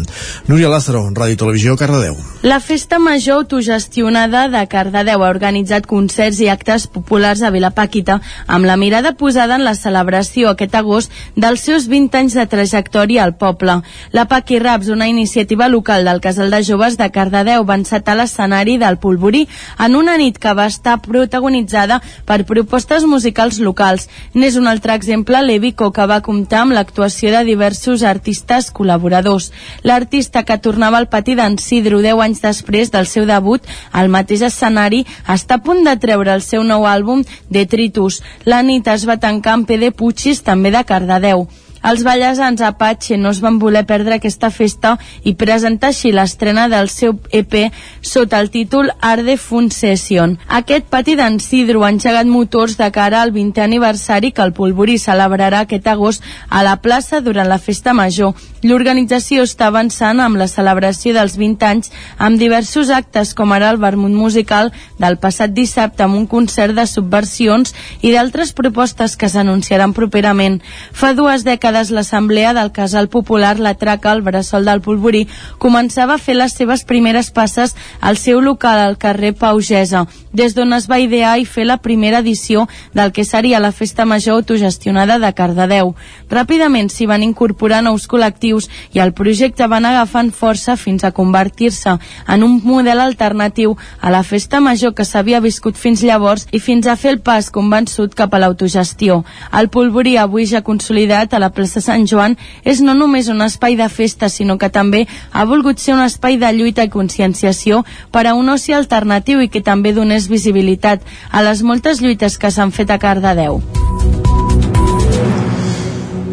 Núria 0.49 0.69
Lázaro, 0.71 1.03
Ràdio 1.15 1.39
Televisió, 1.39 1.77
Cardedeu. 1.79 2.17
La 2.43 2.61
festa 2.61 2.99
major 2.99 3.43
autogestionada 3.45 4.49
de 4.49 4.63
Cardedeu 4.71 5.23
ha 5.23 5.31
organitzat 5.31 5.87
concerts 5.87 6.41
i 6.41 6.49
actes 6.51 6.87
populars 6.91 7.43
a 7.43 7.53
Vilapàquita 7.55 8.21
amb 8.47 8.67
la 8.67 8.77
mirada 8.81 9.15
posada 9.19 9.57
en 9.59 9.65
la 9.65 9.77
celebració 9.79 10.51
aquest 10.51 10.75
agost 10.75 11.15
dels 11.37 11.63
seus 11.67 11.87
20 11.91 12.19
anys 12.23 12.39
de 12.39 12.47
trajectòria 12.51 13.25
al 13.25 13.37
poble. 13.39 13.81
La 14.13 14.27
Paqui 14.27 14.59
Raps, 14.59 14.89
una 14.89 15.09
iniciativa 15.09 15.69
local 15.69 16.05
del 16.05 16.21
Casal 16.21 16.51
de 16.51 16.63
Joves 16.67 16.99
de 16.99 17.11
Cardedeu, 17.11 17.65
va 17.65 17.79
encetar 17.79 18.17
l'escenari 18.19 18.79
del 18.79 18.99
Polvorí 18.99 19.47
en 19.79 19.97
una 19.97 20.17
nit 20.19 20.39
que 20.39 20.55
va 20.55 20.67
estar 20.67 20.99
protagonitzada 21.05 22.01
per 22.27 22.45
propostes 22.49 23.07
musicals 23.07 23.61
locals. 23.61 24.09
N'és 24.35 24.57
un 24.57 24.67
altre 24.67 24.95
exemple 24.95 25.41
l'Evico, 25.43 25.91
que 25.93 26.07
va 26.07 26.21
comptar 26.25 26.65
amb 26.65 26.75
l'actuació 26.77 27.31
de 27.35 27.45
diversos 27.47 28.00
artistes 28.03 28.71
col·laboradors. 28.75 29.51
L'artista 29.83 30.43
que 30.45 30.59
tornava 30.59 30.99
al 30.99 31.09
pati 31.13 31.37
d'en 31.39 31.59
Sidro 31.59 32.03
10 32.05 32.25
anys 32.27 32.43
després 32.45 32.91
del 32.91 33.07
seu 33.07 33.27
debut 33.29 33.65
al 33.93 34.13
mateix 34.13 34.45
escenari 34.51 35.05
està 35.27 35.61
a 35.61 35.65
punt 35.65 35.85
de 35.87 35.97
treure 36.01 36.35
el 36.35 36.45
seu 36.45 36.65
nou 36.65 36.87
àlbum 36.87 37.25
Detritus. 37.49 38.21
La 38.45 38.63
nit 38.63 38.87
es 38.89 39.09
va 39.09 39.21
tancar 39.21 39.59
amb 39.59 39.69
PD 39.69 39.93
Puigis, 39.97 40.45
també 40.45 40.71
de 40.75 40.85
Cardedeu. 40.85 41.49
Els 41.83 42.03
ballesans 42.05 42.61
Apache 42.61 43.17
no 43.17 43.31
es 43.33 43.41
van 43.41 43.59
voler 43.59 43.87
perdre 43.89 44.19
aquesta 44.19 44.51
festa 44.53 44.97
i 45.25 45.33
presentar 45.41 45.91
així 45.95 46.13
l'estrena 46.13 46.67
del 46.69 46.91
seu 46.93 47.17
EP 47.33 47.57
sota 48.05 48.41
el 48.41 48.51
títol 48.53 48.91
Arde 49.01 49.39
Fun 49.41 49.71
Session. 49.73 50.37
Aquest 50.61 50.91
pati 50.93 51.17
d'en 51.17 51.39
Sidro 51.41 51.85
ha 51.85 51.93
engegat 51.95 52.29
motors 52.29 52.77
de 52.77 52.91
cara 52.93 53.23
al 53.23 53.33
20è 53.33 53.65
aniversari 53.65 54.33
que 54.33 54.45
el 54.45 54.53
Polvorí 54.53 54.99
celebrarà 55.01 55.65
aquest 55.65 55.89
agost 55.89 56.27
a 56.49 56.63
la 56.67 56.77
plaça 56.85 57.23
durant 57.25 57.49
la 57.49 57.59
festa 57.59 57.97
major. 57.97 58.35
L'organització 58.61 59.47
està 59.47 59.71
avançant 59.71 60.19
amb 60.21 60.37
la 60.37 60.47
celebració 60.51 61.15
dels 61.17 61.39
20 61.41 61.65
anys 61.65 61.89
amb 62.21 62.37
diversos 62.37 62.91
actes 62.93 63.33
com 63.33 63.55
ara 63.57 63.71
el 63.73 63.79
vermut 63.81 64.13
musical 64.13 64.69
del 65.01 65.17
passat 65.23 65.55
dissabte 65.57 66.05
amb 66.05 66.19
un 66.19 66.27
concert 66.29 66.77
de 66.77 66.85
subversions 66.85 67.73
i 68.05 68.13
d'altres 68.13 68.53
propostes 68.53 69.17
que 69.17 69.31
s'anunciaran 69.33 69.95
properament. 69.97 70.59
Fa 70.93 71.15
dues 71.17 71.47
dècades 71.47 71.89
l'Assemblea 71.89 72.53
del 72.53 72.73
Casal 72.77 73.09
Popular 73.09 73.57
La 73.59 73.73
Traca, 73.81 74.13
al 74.13 74.21
Bressol 74.21 74.69
del 74.69 74.85
Polvorí, 74.85 75.25
començava 75.57 76.19
a 76.19 76.21
fer 76.21 76.37
les 76.37 76.53
seves 76.53 76.85
primeres 76.85 77.33
passes 77.33 77.73
al 78.01 78.21
seu 78.21 78.45
local 78.45 78.77
al 78.85 78.99
carrer 79.01 79.33
Paugesa, 79.33 80.05
des 80.37 80.53
d'on 80.55 80.77
es 80.77 80.85
va 80.91 81.01
idear 81.01 81.39
i 81.41 81.49
fer 81.49 81.65
la 81.65 81.79
primera 81.81 82.21
edició 82.21 82.69
del 82.93 83.13
que 83.13 83.25
seria 83.25 83.61
la 83.61 83.73
Festa 83.73 84.05
Major 84.05 84.37
autogestionada 84.37 85.19
de 85.19 85.33
Cardedeu. 85.33 85.95
Ràpidament 86.29 86.93
s'hi 86.93 87.09
van 87.09 87.25
incorporar 87.25 87.81
nous 87.83 88.05
col·lectius 88.07 88.50
i 88.93 89.01
el 89.05 89.13
projecte 89.15 89.69
van 89.71 89.87
agafant 89.87 90.33
força 90.35 90.77
fins 90.77 91.05
a 91.05 91.13
convertir-se 91.15 91.97
en 92.27 92.43
un 92.43 92.59
model 92.65 93.01
alternatiu 93.01 93.77
a 94.01 94.11
la 94.11 94.23
Festa 94.27 94.61
Major 94.61 94.95
que 94.95 95.07
s'havia 95.07 95.41
viscut 95.41 95.77
fins 95.77 96.03
llavors 96.03 96.47
i 96.53 96.59
fins 96.59 96.87
a 96.87 96.97
fer 96.97 97.15
el 97.15 97.21
pas 97.21 97.51
convençut 97.55 98.15
cap 98.19 98.35
a 98.35 98.41
l'autogestió. 98.43 99.23
El 99.53 99.71
Polvorí 99.71 100.17
avui 100.17 100.47
ja 100.51 100.65
consolidat 100.67 101.35
a 101.35 101.43
la 101.43 101.53
plaça 101.55 101.81
Sant 101.85 102.07
Joan 102.11 102.37
és 102.65 102.83
no 102.83 102.95
només 102.95 103.29
un 103.29 103.43
espai 103.47 103.77
de 103.77 103.89
festa, 103.89 104.29
sinó 104.29 104.59
que 104.59 104.71
també 104.71 105.07
ha 105.33 105.45
volgut 105.45 105.79
ser 105.79 105.95
un 105.95 106.05
espai 106.05 106.39
de 106.41 106.53
lluita 106.57 106.85
i 106.85 106.93
conscienciació 106.93 107.85
per 108.11 108.27
a 108.27 108.35
un 108.35 108.49
oci 108.49 108.75
alternatiu 108.75 109.41
i 109.41 109.49
que 109.49 109.63
també 109.63 109.95
donés 109.95 110.29
visibilitat 110.29 111.07
a 111.31 111.45
les 111.47 111.63
moltes 111.63 112.03
lluites 112.03 112.39
que 112.39 112.51
s'han 112.51 112.75
fet 112.75 112.91
a 112.91 112.99
Cardedeu. 112.99 113.61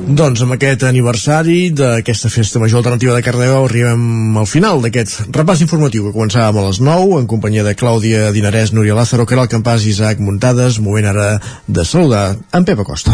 Doncs 0.07 0.39
amb 0.39 0.55
aquest 0.55 0.85
aniversari 0.87 1.67
d'aquesta 1.75 2.29
festa 2.31 2.61
major 2.63 2.79
alternativa 2.79 3.11
de 3.11 3.23
Cardedeu 3.25 3.65
arribem 3.65 4.37
al 4.39 4.47
final 4.47 4.79
d'aquest 4.79 5.35
repàs 5.35 5.59
informatiu 5.65 6.05
que 6.05 6.13
començàvem 6.15 6.61
a 6.61 6.67
les 6.69 6.79
9 6.79 7.19
en 7.19 7.27
companyia 7.27 7.65
de 7.67 7.75
Clàudia 7.75 8.31
Dinarès, 8.31 8.71
Núria 8.71 8.95
Lázaro, 8.95 9.27
Caral 9.27 9.51
Campàs 9.51 9.83
Isaac 9.83 10.23
Muntades, 10.23 10.79
moment 10.79 11.11
ara 11.11 11.27
de 11.67 11.83
saludar 11.83 12.37
en 12.55 12.63
Pep 12.63 12.79
Acosta. 12.87 13.11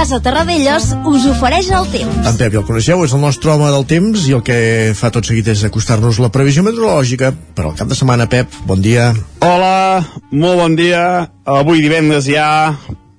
Casa 0.00 0.16
Terradellos 0.24 0.94
us 1.04 1.26
ofereix 1.28 1.66
el 1.76 1.84
temps. 1.92 2.22
En 2.24 2.36
Pep 2.40 2.54
ja 2.54 2.62
el 2.62 2.64
coneixeu, 2.64 3.02
és 3.04 3.12
el 3.12 3.20
nostre 3.20 3.50
home 3.52 3.66
del 3.68 3.82
temps 3.84 4.22
i 4.30 4.32
el 4.32 4.40
que 4.40 4.54
fa 4.96 5.10
tot 5.12 5.28
seguit 5.28 5.50
és 5.52 5.60
acostar-nos 5.66 6.16
la 6.24 6.30
previsió 6.32 6.64
meteorològica 6.64 7.28
per 7.36 7.66
al 7.66 7.74
cap 7.76 7.90
de 7.90 7.98
setmana. 7.98 8.24
Pep, 8.32 8.48
bon 8.64 8.80
dia. 8.80 9.10
Hola, 9.44 10.00
molt 10.32 10.56
bon 10.62 10.78
dia. 10.78 11.02
Avui 11.44 11.84
divendres 11.84 12.30
ja, 12.32 12.48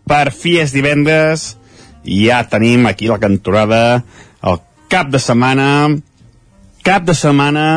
per 0.09 0.33
fi 0.33 0.55
és 0.63 0.73
divendres, 0.73 1.51
i 2.01 2.23
ja 2.31 2.41
tenim 2.49 2.89
aquí 2.89 3.13
la 3.13 3.21
cantorada, 3.21 4.01
el 4.41 4.57
cap 4.89 5.13
de 5.13 5.21
setmana, 5.21 5.69
cap 6.81 7.05
de 7.05 7.13
setmana 7.13 7.67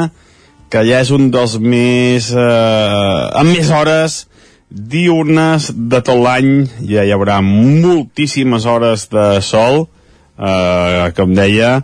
que 0.72 0.80
ja 0.88 1.04
és 1.04 1.12
un 1.12 1.28
dels 1.28 1.60
més... 1.60 2.32
Eh, 2.32 3.20
amb 3.36 3.52
més 3.52 3.68
hores 3.68 4.22
diurnes 4.74 5.70
de 5.74 6.00
tot 6.02 6.18
l'any, 6.18 6.66
ja 6.82 7.04
hi 7.06 7.12
haurà 7.14 7.40
moltíssimes 7.46 8.66
hores 8.66 9.06
de 9.12 9.40
sol, 9.46 9.86
eh, 10.38 11.12
com 11.14 11.34
deia, 11.34 11.82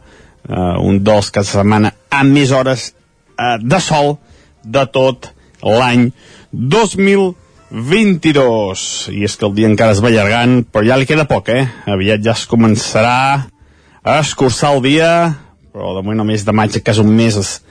eh, 0.48 0.76
un 0.83 1.05
dels 1.05 1.31
caps 1.31 1.46
de 1.46 1.53
setmana 1.61 1.92
amb 2.11 2.33
més 2.35 2.50
hores 2.50 2.90
eh, 2.90 3.59
de 3.62 3.81
sol 3.81 4.18
de 4.64 4.87
tot 4.90 5.33
l'any 5.62 6.12
2022. 6.50 9.09
I 9.14 9.24
és 9.24 9.37
que 9.38 9.46
el 9.46 9.55
dia 9.55 9.68
encara 9.70 9.92
es 9.94 10.03
va 10.03 10.09
allargant, 10.11 10.66
però 10.66 10.85
ja 10.87 10.96
li 10.98 11.07
queda 11.07 11.31
poc, 11.31 11.48
eh? 11.55 11.70
Aviat 11.87 12.20
ja 12.26 12.35
es 12.35 12.46
començarà 12.50 13.46
a 14.03 14.18
escurçar 14.18 14.74
el 14.74 14.83
dia, 14.83 15.38
però 15.70 15.94
de 15.94 16.03
moment 16.03 16.26
mes 16.26 16.44
de 16.44 16.53
maig, 16.57 16.83
que 16.83 16.90
és 16.90 16.98
un 16.98 17.14
mes 17.14 17.62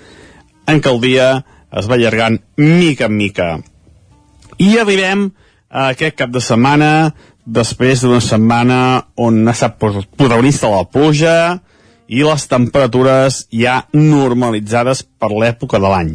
en 0.69 0.79
què 0.79 0.89
el 0.93 1.01
dia 1.03 1.43
es 1.75 1.86
va 1.89 1.95
allargant 1.99 2.39
mica 2.55 3.05
en 3.10 3.17
mica. 3.17 3.60
I 4.60 4.78
arribem 4.82 5.30
a 5.69 5.89
aquest 5.93 6.17
cap 6.19 6.32
de 6.34 6.41
setmana, 6.43 7.12
després 7.45 8.04
d'una 8.04 8.22
setmana 8.24 8.80
on 9.17 9.41
ha 9.48 9.56
estat 9.56 9.78
protagonista 9.80 10.72
la 10.72 10.86
pluja 10.86 11.36
i 12.10 12.24
les 12.26 12.48
temperatures 12.50 13.43
ja 13.54 13.84
normalitzades 13.93 15.06
per 15.06 15.32
l'època 15.32 15.80
de 15.80 15.93
l'any. 15.93 16.12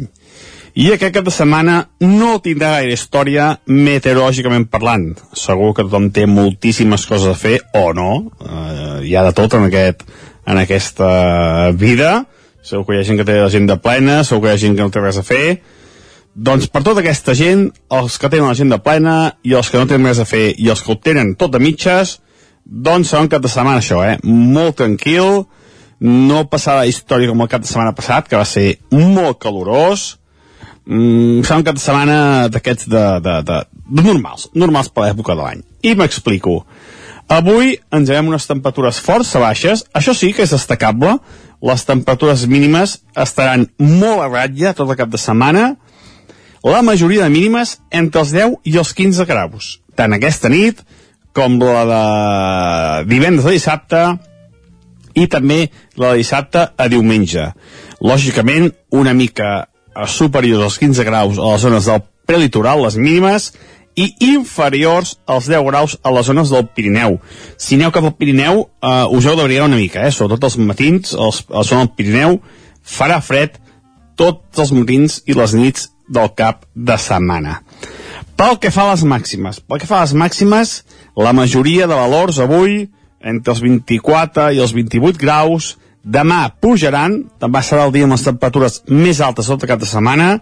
I 0.74 0.88
aquest 0.90 1.14
cap 1.14 1.26
de 1.26 1.30
setmana 1.30 1.76
no 2.02 2.32
tindrà 2.42 2.72
gaire 2.80 2.96
història 2.96 3.52
meteorològicament 3.70 4.66
parlant. 4.72 5.12
Segur 5.38 5.70
que 5.70 5.84
tothom 5.86 6.08
té 6.10 6.26
moltíssimes 6.26 7.06
coses 7.06 7.30
a 7.30 7.38
fer, 7.38 7.60
o 7.78 7.92
no. 7.94 8.10
Eh, 8.42 9.04
hi 9.06 9.14
ha 9.14 9.22
de 9.28 9.34
tot 9.38 9.54
en, 9.54 9.68
aquest, 9.70 10.02
en 10.50 10.58
aquesta 10.58 11.70
vida 11.78 12.24
segur 12.64 12.86
que 12.88 12.96
hi 12.96 13.02
ha 13.02 13.06
gent 13.06 13.20
que 13.20 13.26
té 13.28 13.36
l'agenda 13.38 13.76
plena, 13.84 14.22
segur 14.24 14.46
que 14.46 14.54
hi 14.54 14.56
ha 14.56 14.62
gent 14.62 14.76
que 14.76 14.86
no 14.86 14.92
té 14.92 15.02
res 15.02 15.20
a 15.20 15.24
fer, 15.26 15.58
doncs 16.34 16.66
per 16.66 16.82
tota 16.82 17.00
aquesta 17.02 17.34
gent, 17.38 17.68
els 17.94 18.18
que 18.18 18.30
tenen 18.30 18.48
l'agenda 18.48 18.80
plena 18.82 19.34
i 19.46 19.54
els 19.54 19.70
que 19.70 19.78
no 19.78 19.86
tenen 19.86 20.10
res 20.10 20.20
a 20.22 20.26
fer 20.28 20.48
i 20.58 20.70
els 20.72 20.82
que 20.82 20.92
ho 20.92 20.98
tenen 20.98 21.34
tot 21.38 21.54
a 21.54 21.62
mitges, 21.62 22.18
doncs 22.64 23.12
serà 23.12 23.22
un 23.22 23.30
cap 23.30 23.44
de 23.44 23.50
setmana 23.52 23.82
això, 23.82 24.00
eh? 24.02 24.16
Molt 24.24 24.80
tranquil, 24.80 25.44
no 26.04 26.44
passarà 26.50 26.88
història 26.88 27.30
com 27.30 27.44
el 27.44 27.50
cap 27.52 27.62
de 27.62 27.70
setmana 27.70 27.94
passat, 27.94 28.26
que 28.28 28.40
va 28.40 28.48
ser 28.48 28.80
molt 28.90 29.38
calorós, 29.42 30.16
mm, 30.86 31.44
serà 31.46 31.60
un 31.60 31.68
cap 31.68 31.78
de 31.78 31.84
setmana 31.84 32.18
d'aquests 32.48 32.88
de, 32.88 33.04
de, 33.22 33.38
de, 33.46 33.62
de 33.86 34.02
normals, 34.02 34.48
normals 34.54 34.90
per 34.90 35.06
l'època 35.06 35.36
de 35.36 35.42
l'any. 35.42 35.64
I 35.82 35.94
m'explico. 35.94 36.64
Avui 37.28 37.78
ens 37.94 38.10
veiem 38.10 38.26
unes 38.28 38.46
temperatures 38.46 38.98
força 39.00 39.40
baixes, 39.40 39.86
això 39.94 40.12
sí 40.16 40.32
que 40.34 40.44
és 40.44 40.52
destacable, 40.52 41.18
les 41.64 41.84
temperatures 41.88 42.44
mínimes 42.50 42.98
estaran 43.16 43.68
molt 43.78 44.20
a 44.20 44.28
ratlla 44.28 44.74
tot 44.74 44.90
el 44.90 44.98
cap 44.98 45.08
de 45.08 45.20
setmana, 45.20 45.76
la 46.64 46.82
majoria 46.82 47.24
de 47.24 47.30
mínimes 47.30 47.78
entre 47.92 48.22
els 48.24 48.32
10 48.32 48.54
i 48.64 48.78
els 48.80 48.92
15 48.96 49.26
graus, 49.28 49.78
tant 49.94 50.16
aquesta 50.16 50.48
nit 50.48 50.80
com 51.36 51.58
la 51.60 51.84
de 51.90 52.04
divendres 53.10 53.46
a 53.46 53.52
dissabte 53.52 54.00
i 55.14 55.26
també 55.30 55.68
la 56.00 56.14
de 56.14 56.22
dissabte 56.22 56.64
a 56.76 56.88
diumenge. 56.88 57.50
Lògicament, 58.00 58.70
una 58.90 59.12
mica 59.14 59.68
superiors 60.08 60.64
als 60.64 60.80
15 60.80 61.04
graus 61.06 61.38
a 61.38 61.52
les 61.52 61.62
zones 61.62 61.86
del 61.90 62.02
prelitoral, 62.26 62.82
les 62.82 62.96
mínimes, 62.96 63.52
i 63.94 64.08
inferiors 64.32 65.18
als 65.26 65.46
10 65.46 65.62
graus 65.68 65.98
a 66.02 66.10
les 66.10 66.26
zones 66.26 66.50
del 66.50 66.66
Pirineu. 66.66 67.20
Si 67.56 67.76
aneu 67.76 67.92
cap 67.94 68.08
al 68.08 68.16
Pirineu, 68.18 68.64
eh, 68.82 69.06
us 69.14 69.26
heu 69.26 69.36
d'abrigar 69.36 69.68
una 69.68 69.78
mica, 69.78 70.02
eh? 70.02 70.10
sobretot 70.10 70.48
els 70.50 70.56
matins, 70.58 71.14
els, 71.14 71.44
la 71.48 71.62
zona 71.62 71.84
del 71.84 71.94
Pirineu, 71.94 72.40
farà 72.82 73.20
fred 73.22 73.60
tots 74.18 74.58
els 74.58 74.72
matins 74.74 75.20
i 75.26 75.36
les 75.38 75.54
nits 75.54 75.90
del 76.08 76.32
cap 76.36 76.64
de 76.74 76.96
setmana. 77.00 77.60
Pel 78.34 78.58
que 78.58 78.72
fa 78.74 78.88
a 78.88 78.94
les 78.94 79.04
màximes, 79.06 79.60
pel 79.62 79.80
que 79.80 79.88
fa 79.88 80.00
a 80.00 80.04
les 80.06 80.14
màximes, 80.18 80.74
la 81.16 81.32
majoria 81.36 81.86
de 81.86 81.94
valors 81.94 82.40
avui, 82.42 82.84
entre 83.24 83.54
els 83.54 83.62
24 83.64 84.50
i 84.52 84.60
els 84.60 84.74
28 84.74 85.20
graus, 85.20 85.74
demà 86.04 86.48
pujaran, 86.60 87.22
també 87.40 87.62
serà 87.64 87.86
el 87.86 87.94
dia 87.94 88.08
amb 88.08 88.16
les 88.16 88.26
temperatures 88.26 88.82
més 88.90 89.22
altes 89.24 89.48
tot 89.48 89.62
el 89.62 89.70
cap 89.70 89.80
de 89.80 89.88
setmana, 89.88 90.38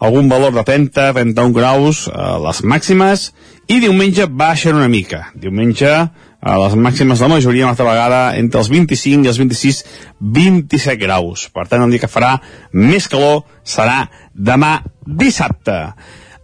algun 0.00 0.28
valor 0.32 0.52
de 0.56 0.64
30, 0.64 1.12
31 1.16 1.54
graus 1.56 2.06
a 2.12 2.36
les 2.42 2.62
màximes, 2.64 3.30
i 3.68 3.80
diumenge 3.80 4.26
baixen 4.26 4.76
una 4.76 4.90
mica. 4.90 5.28
Diumenge 5.36 5.92
a 6.40 6.56
les 6.56 6.74
màximes 6.74 7.20
de 7.20 7.26
la 7.26 7.34
majoria 7.34 7.66
una 7.66 7.74
altra 7.74 7.86
vegada 7.88 8.20
entre 8.40 8.62
els 8.62 8.70
25 8.72 9.26
i 9.26 9.30
els 9.30 9.40
26, 9.40 9.80
27 10.20 10.96
graus. 11.00 11.48
Per 11.52 11.66
tant, 11.68 11.84
el 11.84 11.92
dia 11.92 12.02
que 12.02 12.10
farà 12.10 12.36
més 12.72 13.08
calor 13.12 13.42
serà 13.64 14.06
demà 14.34 14.78
dissabte. 15.04 15.76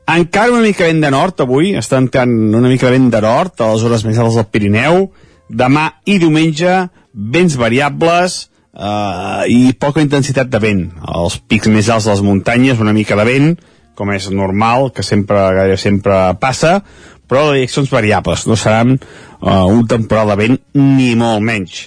Encara 0.06 0.52
una 0.52 0.66
mica 0.66 0.86
vent 0.86 1.00
de 1.02 1.10
nord 1.10 1.40
avui, 1.42 1.72
està 1.74 1.98
entrant 1.98 2.30
una 2.30 2.68
mica 2.68 2.86
de 2.86 2.98
vent 2.98 3.08
de 3.10 3.22
nord 3.24 3.62
a 3.64 3.72
les 3.72 3.86
hores 3.86 4.04
més 4.06 4.20
altes 4.20 4.36
del 4.38 4.50
Pirineu. 4.52 5.08
Demà 5.48 5.88
i 6.04 6.18
diumenge, 6.22 6.76
vents 7.12 7.56
variables, 7.58 8.36
eh, 8.76 9.42
i 9.48 9.72
poca 9.80 10.04
intensitat 10.04 10.52
de 10.52 10.60
vent. 10.62 10.84
Els 11.16 11.40
pics 11.48 11.72
més 11.72 11.88
alts 11.88 12.06
de 12.06 12.14
les 12.14 12.22
muntanyes, 12.22 12.82
una 12.82 12.94
mica 12.94 13.16
de 13.18 13.26
vent, 13.26 13.50
com 13.96 14.12
és 14.12 14.28
normal, 14.30 14.90
que 14.92 15.02
sempre, 15.02 15.74
sempre 15.80 16.36
passa, 16.38 16.82
però 17.28 17.48
de 17.48 17.58
direccions 17.58 17.90
variables, 17.90 18.46
no 18.46 18.56
seran 18.58 18.96
uh, 18.96 19.66
un 19.66 19.86
temporal 19.90 20.32
de 20.32 20.38
vent 20.42 20.60
ni 20.78 21.14
molt 21.18 21.44
menys. 21.44 21.86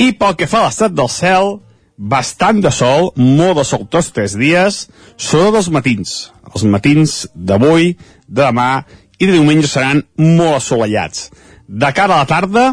I 0.00 0.12
pel 0.16 0.36
que 0.38 0.48
fa 0.48 0.62
a 0.62 0.68
l'estat 0.68 0.94
del 0.96 1.10
cel, 1.12 1.58
bastant 1.96 2.62
de 2.64 2.72
sol, 2.74 3.12
molt 3.16 3.60
de 3.60 3.66
sol 3.68 3.86
tots 3.90 4.10
tres 4.16 4.36
dies, 4.38 4.86
sobretot 5.16 5.60
els 5.60 5.70
matins. 5.74 6.14
Els 6.52 6.64
matins 6.68 7.16
d'avui, 7.34 7.94
de 8.26 8.42
demà 8.42 8.84
i 9.18 9.28
de 9.28 9.36
diumenge 9.36 9.68
seran 9.70 10.02
molt 10.18 10.58
assolellats. 10.58 11.28
De 11.68 11.92
cara 11.94 12.16
a 12.16 12.24
la 12.24 12.28
tarda, 12.28 12.64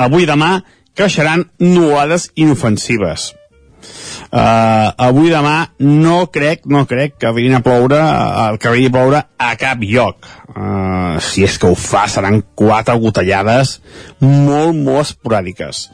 avui 0.00 0.24
i 0.24 0.28
demà 0.30 0.58
creixeran 0.94 1.48
nuades 1.58 2.30
inofensives. 2.38 3.32
Uh, 4.34 4.90
avui 4.98 5.28
demà 5.30 5.68
no 5.78 6.24
crec, 6.34 6.64
no 6.66 6.80
crec 6.90 7.12
que 7.22 7.30
vinguin 7.36 7.54
a 7.54 7.62
ploure, 7.62 8.00
uh, 8.02 8.56
que 8.58 8.72
vinguin 8.72 8.90
a 8.90 8.94
ploure 8.96 9.20
a 9.38 9.50
cap 9.60 9.84
lloc. 9.86 10.26
Uh, 10.50 11.20
si 11.22 11.44
és 11.46 11.54
que 11.54 11.70
ho 11.70 11.76
fa, 11.78 12.08
seran 12.10 12.40
quatre 12.58 12.96
gotellades 12.98 13.76
molt, 14.18 14.74
molt 14.74 15.04
esporàdiques. 15.04 15.84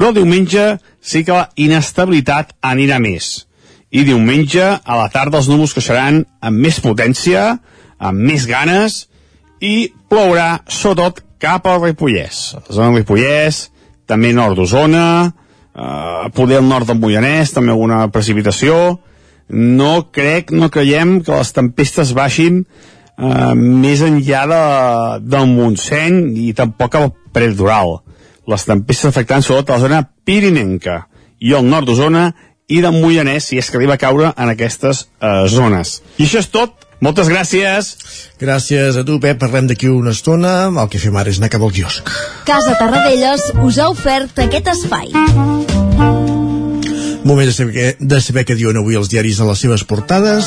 Però 0.00 0.08
diumenge 0.16 0.78
sí 1.04 1.20
que 1.20 1.36
la 1.36 1.50
inestabilitat 1.60 2.54
anirà 2.64 2.96
més. 2.96 3.44
I 3.92 4.06
diumenge, 4.08 4.64
a 4.64 4.96
la 4.96 5.10
tarda, 5.12 5.42
els 5.42 5.52
núvols 5.52 5.76
creixeran 5.76 6.22
amb 6.40 6.64
més 6.64 6.80
potència, 6.80 7.44
amb 8.00 8.24
més 8.24 8.48
ganes, 8.48 9.02
i 9.60 9.92
plourà, 10.08 10.62
sobretot, 10.64 11.20
cap 11.42 11.68
al 11.68 11.82
Ripollès. 11.84 12.54
La 12.56 12.72
zona 12.72 12.96
Ripollès, 12.96 13.66
també 14.08 14.32
nord 14.32 14.56
d'Osona, 14.56 15.34
eh, 15.74 16.30
poder 16.34 16.60
al 16.60 16.68
nord 16.68 16.88
del 16.88 17.00
Moianès, 17.00 17.52
també 17.54 17.72
alguna 17.72 18.06
precipitació. 18.12 18.98
No 19.48 19.92
crec, 20.14 20.52
no 20.54 20.70
creiem 20.72 21.20
que 21.24 21.34
les 21.34 21.52
tempestes 21.52 22.14
baixin 22.16 22.62
eh, 22.62 23.54
més 23.56 24.04
enllà 24.04 24.44
de, 24.50 24.62
del 25.34 25.50
Montseny 25.50 26.22
i 26.46 26.52
tampoc 26.56 26.96
al 26.96 27.12
Predoral. 27.32 27.98
Les 28.48 28.64
tempestes 28.68 29.08
afectant 29.08 29.44
sobretot 29.44 29.70
a 29.70 29.78
la 29.78 29.86
zona 29.86 30.00
pirinenca 30.26 31.06
i 31.42 31.54
al 31.56 31.66
nord 31.66 31.88
d'Osona 31.88 32.30
i 32.72 32.80
del 32.82 32.96
Moianès 32.96 33.50
si 33.50 33.58
és 33.60 33.68
que 33.70 33.78
arriba 33.78 33.96
a 33.96 34.00
caure 34.00 34.32
en 34.32 34.52
aquestes 34.52 35.06
eh, 35.20 35.44
zones. 35.50 36.00
I 36.18 36.26
això 36.26 36.42
és 36.42 36.50
tot. 36.52 36.88
Moltes 37.02 37.26
gràcies. 37.26 37.88
Gràcies 38.38 38.94
a 38.94 39.02
tu, 39.02 39.18
Pep. 39.22 39.40
Parlem 39.42 39.66
d'aquí 39.66 39.90
una 39.90 40.12
estona. 40.14 40.70
El 40.70 40.90
que 40.92 41.00
fem 41.02 41.16
ara 41.18 41.32
és 41.32 41.40
anar 41.40 41.50
cap 41.50 41.64
al 41.66 41.74
quiosc. 41.74 42.12
Casa 42.46 42.76
Tarradellas 42.78 43.48
us 43.66 43.80
ha 43.82 43.88
ofert 43.90 44.38
aquest 44.44 44.70
espai. 44.70 45.10
Moment 47.26 47.46
de 47.46 47.54
saber, 47.54 47.88
de 47.98 48.20
saber 48.22 48.46
què 48.46 48.54
diuen 48.58 48.78
avui 48.78 48.98
els 48.98 49.10
diaris 49.10 49.42
a 49.42 49.50
les 49.50 49.66
seves 49.66 49.82
portades. 49.86 50.46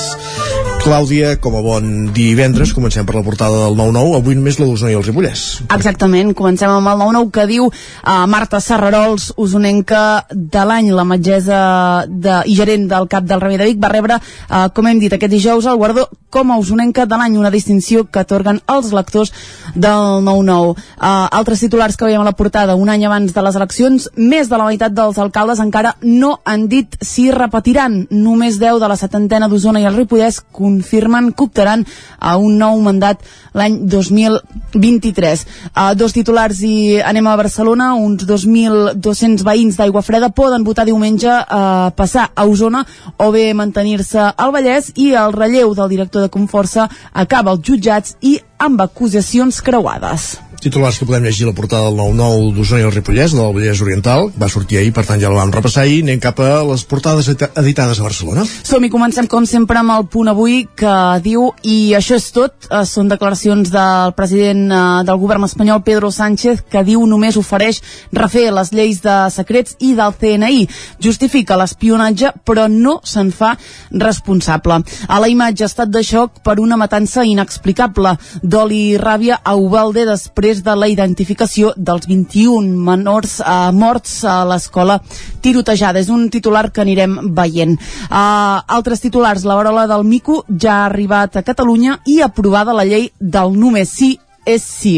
Clàudia, 0.85 1.31
com 1.41 1.55
a 1.57 1.63
bon 1.65 1.85
divendres, 2.13 2.69
comencem 2.77 3.07
per 3.09 3.15
la 3.15 3.23
portada 3.25 3.63
del 3.63 3.73
9-9, 3.73 4.19
avui 4.19 4.35
només 4.37 4.59
la 4.59 4.67
d'Osona 4.69 4.91
i 4.93 4.97
el 4.99 5.01
Ripollès. 5.01 5.45
Exactament, 5.73 6.29
comencem 6.37 6.69
amb 6.69 6.91
el 6.91 6.99
9-9 7.01 7.31
que 7.33 7.45
diu 7.49 7.65
uh, 7.65 8.11
Marta 8.29 8.59
Serrarols, 8.61 9.31
usonenca 9.41 10.27
de 10.29 10.65
l'any, 10.69 10.91
la 10.93 11.07
metgessa 11.09 11.61
de, 12.05 12.35
i 12.45 12.53
gerent 12.59 12.85
del 12.91 13.09
CAP 13.09 13.25
del 13.25 13.41
Remei 13.41 13.57
de 13.57 13.71
Vic, 13.71 13.81
va 13.81 13.89
rebre, 13.95 14.19
uh, 14.21 14.67
com 14.77 14.85
hem 14.85 15.01
dit 15.01 15.17
aquest 15.17 15.33
dijous, 15.33 15.65
el 15.65 15.81
guardó 15.81 16.05
com 16.35 16.51
a 16.51 16.59
usonenca 16.59 17.05
de 17.09 17.17
l'any, 17.17 17.37
una 17.39 17.49
distinció 17.49 18.03
que 18.11 18.21
atorguen 18.21 18.59
els 18.69 18.91
lectors 18.93 19.31
del 19.73 20.21
9-9. 20.21 20.75
Uh, 20.75 21.07
altres 21.31 21.65
titulars 21.65 21.95
que 21.97 22.05
veiem 22.05 22.21
a 22.21 22.27
la 22.27 22.35
portada, 22.37 22.75
un 22.75 22.91
any 22.93 23.07
abans 23.07 23.33
de 23.33 23.45
les 23.47 23.55
eleccions, 23.55 24.09
més 24.19 24.51
de 24.51 24.59
la 24.59 24.67
meitat 24.67 24.93
dels 24.93 25.17
alcaldes 25.17 25.63
encara 25.63 25.95
no 26.03 26.35
han 26.43 26.67
dit 26.69 26.99
si 27.01 27.29
repetiran. 27.31 28.03
Només 28.11 28.59
10 28.59 28.83
de 28.83 28.91
la 28.91 28.99
setantena 28.99 29.47
d'Osona 29.49 29.81
i 29.81 29.87
el 29.87 29.95
Ripollès 29.95 30.41
confirmen 30.75 31.31
que 31.31 31.43
optaran 31.47 31.85
a 32.19 32.35
un 32.37 32.57
nou 32.59 32.79
mandat 32.83 33.23
l'any 33.55 33.79
2023. 33.87 35.45
Uh, 35.71 35.93
dos 35.95 36.15
titulars 36.15 36.61
i 36.67 37.01
anem 37.01 37.27
a 37.27 37.37
Barcelona. 37.39 37.93
Uns 37.95 38.25
2.200 38.27 39.45
veïns 39.47 39.79
d'Aigua 39.79 40.03
Freda 40.05 40.31
poden 40.35 40.67
votar 40.67 40.87
diumenge 40.87 41.31
a 41.31 41.41
uh, 41.41 41.91
passar 41.95 42.29
a 42.35 42.45
Osona 42.45 42.85
o 43.17 43.31
bé 43.31 43.47
mantenir-se 43.55 44.31
al 44.35 44.55
Vallès 44.55 44.91
i 44.95 45.13
el 45.15 45.35
relleu 45.35 45.75
del 45.75 45.91
director 45.95 46.25
de 46.25 46.33
Conforça 46.33 46.89
acaba 47.13 47.55
als 47.55 47.63
jutjats 47.65 48.17
i 48.21 48.37
amb 48.59 48.81
acusacions 48.81 49.61
creuades 49.63 50.44
titulars 50.65 50.97
que 50.97 51.05
podem 51.05 51.23
llegir 51.27 51.45
a 51.45 51.51
la 51.51 51.55
portada 51.57 51.85
del 51.91 51.99
9-9 51.99 52.53
d'Osona 52.55 52.81
i 52.81 52.85
el 52.87 52.93
Ripollès, 52.93 53.35
del 53.37 53.53
Vallès 53.53 53.81
Oriental, 53.85 54.31
va 54.41 54.49
sortir 54.49 54.79
ahir, 54.79 54.91
per 54.95 55.05
tant 55.05 55.21
ja 55.21 55.29
la 55.29 55.43
vam 55.43 55.53
repassar 55.53 55.85
i 55.85 55.99
anem 56.01 56.21
cap 56.23 56.39
a 56.41 56.63
les 56.65 56.83
portades 56.89 57.29
editades 57.29 57.99
a 57.99 58.05
Barcelona. 58.05 58.45
Som 58.65 58.83
i 58.85 58.89
comencem 58.89 59.27
com 59.29 59.45
sempre 59.45 59.77
amb 59.81 59.93
el 59.93 60.07
punt 60.09 60.31
avui 60.31 60.63
que 60.77 60.95
diu, 61.25 61.51
i 61.61 61.93
això 61.97 62.17
és 62.17 62.25
tot, 62.33 62.67
eh, 62.69 62.81
són 62.89 63.11
declaracions 63.11 63.69
del 63.73 64.15
president 64.17 64.63
eh, 64.71 64.81
del 65.05 65.21
govern 65.21 65.45
espanyol, 65.45 65.83
Pedro 65.85 66.09
Sánchez, 66.11 66.65
que 66.71 66.83
diu 66.87 67.05
només 67.05 67.37
ofereix 67.37 67.81
refer 68.11 68.47
les 68.55 68.73
lleis 68.73 69.03
de 69.05 69.17
secrets 69.29 69.77
i 69.79 69.93
del 69.93 70.17
CNI. 70.17 70.65
Justifica 71.03 71.59
l'espionatge, 71.61 72.33
però 72.45 72.65
no 72.71 72.99
se'n 73.03 73.29
fa 73.31 73.53
responsable. 73.91 74.81
A 75.07 75.21
la 75.21 75.29
imatge 75.29 75.67
estat 75.69 75.93
de 75.93 76.01
xoc 76.03 76.41
per 76.43 76.57
una 76.59 76.77
matança 76.77 77.25
inexplicable. 77.25 78.15
D'oli 78.41 78.81
i 78.85 78.97
ràbia 78.97 79.39
a 79.43 79.55
Ubalde 79.55 80.05
després 80.09 80.54
després 80.55 80.63
de 80.63 80.75
la 80.79 80.87
identificació 80.87 81.73
dels 81.75 82.07
21 82.07 82.77
menors 82.85 83.39
eh, 83.41 83.71
morts 83.73 84.23
a 84.23 84.43
l'escola 84.47 84.99
tirotejada. 85.41 85.99
És 85.99 86.09
un 86.09 86.29
titular 86.29 86.71
que 86.71 86.81
anirem 86.81 87.33
veient. 87.35 87.77
Uh, 88.09 88.61
altres 88.67 89.01
titulars, 89.01 89.45
la 89.45 89.55
varola 89.55 89.85
del 89.87 90.03
Mico 90.03 90.43
ja 90.49 90.81
ha 90.81 90.85
arribat 90.85 91.35
a 91.35 91.43
Catalunya 91.43 91.99
i 92.05 92.21
aprovada 92.21 92.73
la 92.73 92.85
llei 92.85 93.09
del 93.19 93.55
només 93.57 93.91
sí 93.91 94.15
és 94.45 94.63
sí. 94.63 94.95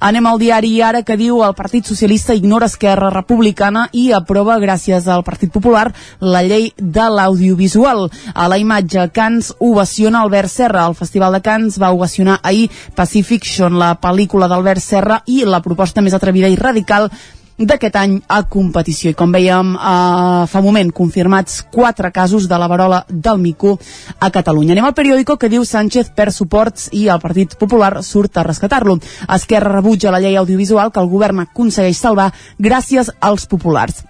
Anem 0.00 0.26
al 0.26 0.40
diari 0.42 0.72
ara 0.82 1.02
que 1.06 1.16
diu 1.16 1.42
el 1.46 1.54
Partit 1.58 1.86
Socialista 1.86 2.34
ignora 2.34 2.68
Esquerra 2.68 3.10
Republicana 3.14 3.86
i 3.92 4.10
aprova 4.12 4.58
gràcies 4.62 5.08
al 5.08 5.24
Partit 5.24 5.52
Popular 5.54 5.86
la 6.20 6.42
llei 6.42 6.72
de 6.76 7.06
l'audiovisual. 7.14 8.08
A 8.34 8.48
la 8.50 8.58
imatge 8.58 9.08
Cans 9.14 9.52
ovaciona 9.58 10.22
Albert 10.22 10.52
Serra. 10.52 10.86
El 10.86 10.98
Festival 10.98 11.38
de 11.38 11.42
Cans 11.42 11.80
va 11.80 11.92
ovacionar 11.94 12.40
ahir 12.42 12.68
Pacifiction, 12.94 13.78
la 13.78 13.94
pel·lícula 14.00 14.48
d'Albert 14.50 14.82
Serra 14.82 15.22
i 15.26 15.44
la 15.44 15.62
proposta 15.64 16.02
més 16.02 16.14
atrevida 16.14 16.50
i 16.50 16.58
radical 16.58 17.10
d'aquest 17.58 17.96
any 17.98 18.18
a 18.28 18.42
competició. 18.48 19.10
I 19.10 19.18
com 19.18 19.32
veiem 19.34 19.74
eh, 19.74 20.44
fa 20.50 20.62
moment, 20.64 20.92
confirmats 20.94 21.62
quatre 21.74 22.12
casos 22.14 22.48
de 22.48 22.58
la 22.58 22.68
varola 22.70 23.04
del 23.08 23.38
Mico 23.42 23.78
a 24.18 24.30
Catalunya. 24.30 24.74
Anem 24.76 24.90
al 24.90 24.96
periòdico 24.98 25.38
que 25.38 25.50
diu 25.52 25.64
Sánchez 25.64 26.12
per 26.16 26.30
suports 26.32 26.88
i 26.92 27.08
el 27.08 27.22
Partit 27.22 27.56
Popular 27.58 28.02
surt 28.02 28.38
a 28.38 28.46
rescatar-lo. 28.46 28.98
Esquerra 29.34 29.74
rebutja 29.78 30.12
la 30.14 30.22
llei 30.22 30.36
audiovisual 30.36 30.92
que 30.92 31.02
el 31.02 31.10
govern 31.10 31.46
aconsegueix 31.46 31.98
salvar 31.98 32.32
gràcies 32.58 33.12
als 33.20 33.46
populars. 33.46 34.04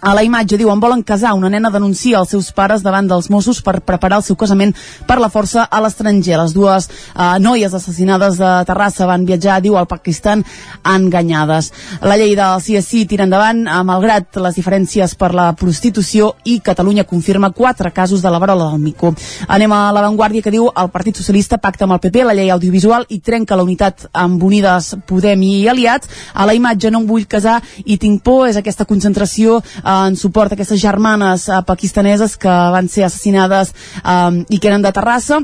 A 0.00 0.14
la 0.16 0.22
imatge 0.24 0.56
diuen 0.56 0.80
volen 0.80 1.02
casar, 1.04 1.34
una 1.36 1.50
nena 1.52 1.68
denuncia 1.68 2.22
els 2.22 2.30
seus 2.32 2.46
pares 2.56 2.80
davant 2.80 3.04
dels 3.08 3.28
Mossos 3.28 3.58
per 3.60 3.82
preparar 3.84 4.20
el 4.20 4.24
seu 4.24 4.36
casament 4.40 4.72
per 5.06 5.18
la 5.20 5.28
força 5.28 5.66
a 5.68 5.80
l'estranger. 5.84 6.38
Les 6.40 6.54
dues 6.56 6.86
eh, 6.88 7.36
noies 7.44 7.74
assassinades 7.76 8.38
de 8.40 8.52
Terrassa 8.64 9.04
van 9.04 9.26
viatjar, 9.28 9.58
diu, 9.60 9.76
al 9.76 9.88
Pakistan 9.90 10.40
enganyades. 10.88 11.68
La 12.00 12.16
llei 12.16 12.32
del 12.38 12.64
CSI 12.64 13.02
tira 13.10 13.26
endavant, 13.28 13.60
eh, 13.66 13.82
malgrat 13.84 14.40
les 14.40 14.56
diferències 14.56 15.12
per 15.20 15.34
la 15.36 15.50
prostitució 15.52 16.32
i 16.48 16.62
Catalunya 16.64 17.04
confirma 17.04 17.52
quatre 17.52 17.92
casos 17.92 18.24
de 18.24 18.32
la 18.32 18.40
varola 18.40 18.70
del 18.70 18.80
Mico. 18.80 19.12
Anem 19.48 19.76
a 19.76 19.82
l'avantguàrdia 19.92 20.40
que 20.40 20.54
diu 20.54 20.70
el 20.70 20.90
Partit 20.96 21.20
Socialista 21.20 21.60
pacta 21.60 21.84
amb 21.84 21.98
el 21.98 22.00
PP 22.00 22.24
la 22.24 22.38
llei 22.38 22.48
audiovisual 22.48 23.04
i 23.10 23.20
trenca 23.20 23.58
la 23.58 23.68
unitat 23.68 24.08
amb 24.16 24.42
Unides 24.48 24.94
Podem 25.04 25.44
i 25.44 25.68
aliats. 25.68 26.08
A 26.32 26.48
la 26.48 26.56
imatge 26.56 26.88
no 26.88 27.04
em 27.04 27.08
vull 27.12 27.28
casar 27.28 27.60
i 27.84 28.00
tinc 28.00 28.24
por 28.24 28.48
és 28.48 28.56
aquesta 28.56 28.88
concentració 28.88 29.60
eh, 29.60 29.89
en 29.90 30.16
suport 30.16 30.52
a 30.52 30.58
aquestes 30.58 30.80
germanes 30.80 31.48
eh, 31.48 31.62
pakistaneses 31.66 32.36
que 32.40 32.52
van 32.74 32.88
ser 32.88 33.06
assassinades 33.06 33.74
eh, 34.04 34.44
i 34.48 34.58
que 34.58 34.70
eren 34.70 34.84
de 34.86 34.92
Terrassa 34.92 35.40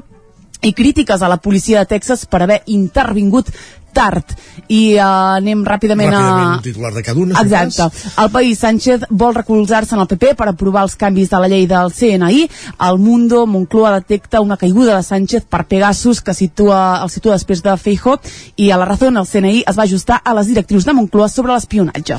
i 0.63 0.73
crítiques 0.73 1.23
a 1.23 1.29
la 1.29 1.39
policia 1.43 1.83
de 1.83 1.91
Texas 1.91 2.25
per 2.27 2.43
haver 2.43 2.63
intervingut 2.67 3.51
tard. 3.97 4.37
I 4.67 4.97
uh, 4.99 5.37
anem 5.39 5.63
ràpidament, 5.67 6.11
ràpidament 6.11 6.53
a... 6.59 6.63
titular 6.65 6.93
de 6.95 7.03
cada 7.07 7.23
una 7.23 7.39
exacte, 7.39 7.87
el 8.23 8.31
país 8.35 8.59
Sánchez 8.59 9.07
vol 9.11 9.37
recolzar-se 9.37 9.95
en 9.95 10.03
el 10.03 10.09
PP 10.11 10.35
per 10.39 10.49
aprovar 10.51 10.83
els 10.87 10.97
canvis 10.99 11.31
de 11.31 11.41
la 11.43 11.51
llei 11.53 11.69
del 11.71 11.93
CNI 11.95 12.47
el 12.89 12.99
Mundo, 12.99 13.45
Moncloa 13.47 13.95
detecta 14.01 14.41
una 14.41 14.57
caiguda 14.57 14.97
de 14.97 15.07
Sánchez 15.07 15.47
per 15.49 15.65
Pegasus 15.71 16.21
que 16.21 16.35
situa, 16.35 17.01
el 17.03 17.13
situa 17.15 17.39
després 17.39 17.63
de 17.63 17.77
Feijo 17.79 18.19
i 18.57 18.71
a 18.71 18.81
la 18.81 18.89
raó 18.91 19.13
el 19.13 19.27
CNI 19.29 19.63
es 19.63 19.79
va 19.79 19.87
ajustar 19.87 20.21
a 20.25 20.35
les 20.35 20.51
directrius 20.51 20.85
de 20.85 20.97
Moncloa 20.97 21.29
sobre 21.29 21.55
l'espionatge. 21.55 22.19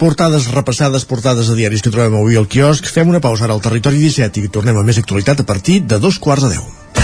Portades 0.00 0.48
repassades, 0.50 1.04
portades 1.04 1.48
de 1.48 1.58
diaris 1.58 1.84
que 1.84 1.92
trobem 1.92 2.16
avui 2.16 2.38
al 2.40 2.48
quiosc. 2.48 2.88
Fem 2.88 3.10
una 3.12 3.20
pausa 3.20 3.44
ara 3.44 3.56
al 3.56 3.62
Territori 3.64 4.00
17 4.00 4.40
i 4.40 4.48
tornem 4.48 4.80
a 4.80 4.86
més 4.86 4.98
actualitat 4.98 5.44
a 5.44 5.48
partir 5.48 5.82
de 5.84 6.00
dos 6.00 6.18
quarts 6.18 6.48
de 6.48 6.56
deu. 6.56 7.03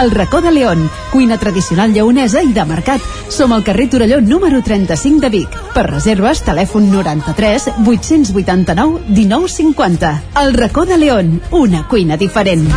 El 0.00 0.10
racó 0.10 0.40
de 0.40 0.52
León, 0.52 0.90
cuina 1.10 1.38
tradicional 1.38 1.92
lleonesa 1.92 2.42
i 2.42 2.52
de 2.52 2.64
mercat. 2.64 3.00
Som 3.28 3.52
al 3.52 3.64
carrer 3.64 3.88
Torelló 3.90 4.20
número 4.20 4.62
35 4.62 5.20
de 5.20 5.30
Vic. 5.30 5.56
Per 5.74 5.86
reserves, 5.88 6.44
telèfon 6.46 6.90
93 6.92 7.68
889 7.84 9.00
1950. 9.08 10.12
El 10.42 10.54
racó 10.54 10.86
de 10.86 10.98
León, 10.98 11.40
una 11.50 11.86
cuina 11.88 12.16
diferent. 12.16 12.68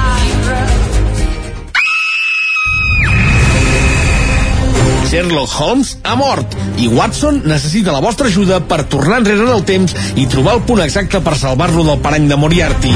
Sherlock 5.14 5.52
Holmes 5.62 5.98
ha 6.02 6.16
mort 6.18 6.56
i 6.82 6.88
Watson 6.90 7.44
necessita 7.46 7.94
la 7.94 8.02
vostra 8.02 8.32
ajuda 8.32 8.64
per 8.66 8.82
tornar 8.90 9.20
enrere 9.22 9.46
en 9.46 9.52
el 9.54 9.62
temps 9.68 9.94
i 10.18 10.26
trobar 10.26 10.58
el 10.58 10.64
punt 10.66 10.82
exacte 10.82 11.22
per 11.22 11.38
salvar-lo 11.38 11.86
del 11.86 12.02
parany 12.02 12.26
de 12.32 12.40
Moriarty. 12.42 12.96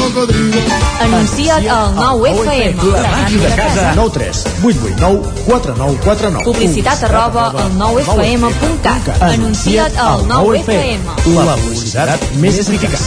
cocodrilo. 0.00 0.60
Anuncia't 1.00 1.68
al 1.68 1.94
9 1.94 2.30
FM. 2.30 2.90
La 2.92 3.10
màquina 3.10 3.48
de 3.48 3.56
casa. 3.56 3.92
9 3.96 4.10
3 4.18 4.44
8 4.64 4.78
8 4.86 4.96
9 4.98 5.34
4 5.46 5.74
9 5.76 5.98
4 6.04 6.30
9. 6.30 6.44
Publicitat 6.44 7.04
arroba 7.08 7.46
al 7.50 7.72
9fm.cat. 7.78 9.22
Anuncia't 9.22 9.96
al 9.96 10.26
9FM. 10.30 11.00
La 11.36 11.56
publicitat 11.62 12.28
més 12.42 12.60
eficaç. 12.64 13.06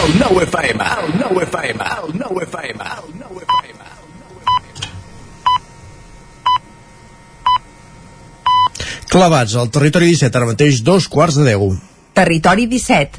El 0.00 0.18
9 0.18 0.46
FM. 0.46 0.90
El 1.04 1.18
9 1.20 1.46
FM. 1.46 1.90
El 1.96 2.18
9 2.18 2.46
FM. 2.46 2.90
El 2.96 3.14
9 3.20 3.44
FM. 3.46 3.80
Clavats 9.10 9.56
al 9.58 9.72
territori 9.74 10.06
17, 10.12 10.38
ara 10.38 10.46
mateix 10.46 10.84
dos 10.86 11.08
quarts 11.10 11.34
de 11.40 11.48
deu. 11.48 11.72
Territori 12.14 12.68
17, 12.70 13.18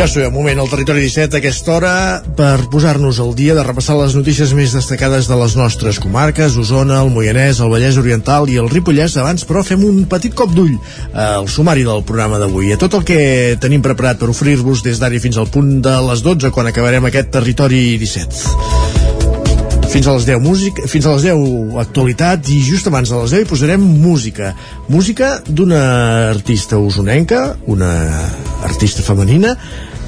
Ja 0.00 0.06
sabeu, 0.08 0.30
moment 0.32 0.56
al 0.56 0.68
territori 0.72 1.02
17 1.04 1.36
a 1.36 1.38
aquesta 1.42 1.74
hora 1.74 1.90
per 2.32 2.70
posar-nos 2.72 3.18
al 3.20 3.34
dia 3.36 3.52
de 3.52 3.60
repassar 3.66 3.98
les 3.98 4.14
notícies 4.16 4.54
més 4.56 4.72
destacades 4.72 5.26
de 5.28 5.36
les 5.36 5.56
nostres 5.60 5.98
comarques, 6.00 6.56
Osona, 6.56 7.02
el 7.04 7.10
Moianès, 7.12 7.60
el 7.60 7.68
Vallès 7.68 7.98
Oriental 8.00 8.48
i 8.48 8.56
el 8.62 8.70
Ripollès. 8.72 9.18
Abans, 9.20 9.44
però, 9.44 9.60
fem 9.60 9.84
un 9.84 10.06
petit 10.08 10.32
cop 10.32 10.54
d'ull 10.56 10.72
al 11.12 11.50
sumari 11.52 11.84
del 11.84 12.00
programa 12.08 12.40
d'avui, 12.40 12.72
a 12.72 12.80
tot 12.80 12.96
el 12.96 13.04
que 13.04 13.20
tenim 13.60 13.84
preparat 13.84 14.22
per 14.22 14.30
oferir-vos 14.32 14.80
des 14.88 15.02
d'ara 15.04 15.20
fins 15.20 15.36
al 15.36 15.52
punt 15.52 15.82
de 15.84 15.92
les 16.08 16.24
12, 16.24 16.48
quan 16.48 16.72
acabarem 16.72 17.04
aquest 17.04 17.28
territori 17.36 17.98
17. 18.00 18.80
Fins 19.90 20.06
a 20.06 20.16
les 20.16 20.24
10 20.24 20.40
músic, 20.40 20.80
fins 20.88 21.04
a 21.04 21.12
les 21.18 21.28
10 21.28 21.76
actualitat 21.82 22.48
i 22.48 22.60
just 22.62 22.88
abans 22.88 23.10
de 23.10 23.20
les 23.20 23.36
10 23.36 23.44
hi 23.44 23.52
posarem 23.52 23.84
música. 24.00 24.54
Música 24.88 25.42
d'una 25.44 25.84
artista 26.30 26.78
usonenca, 26.78 27.56
una 27.66 27.90
artista 28.64 29.02
femenina, 29.02 29.56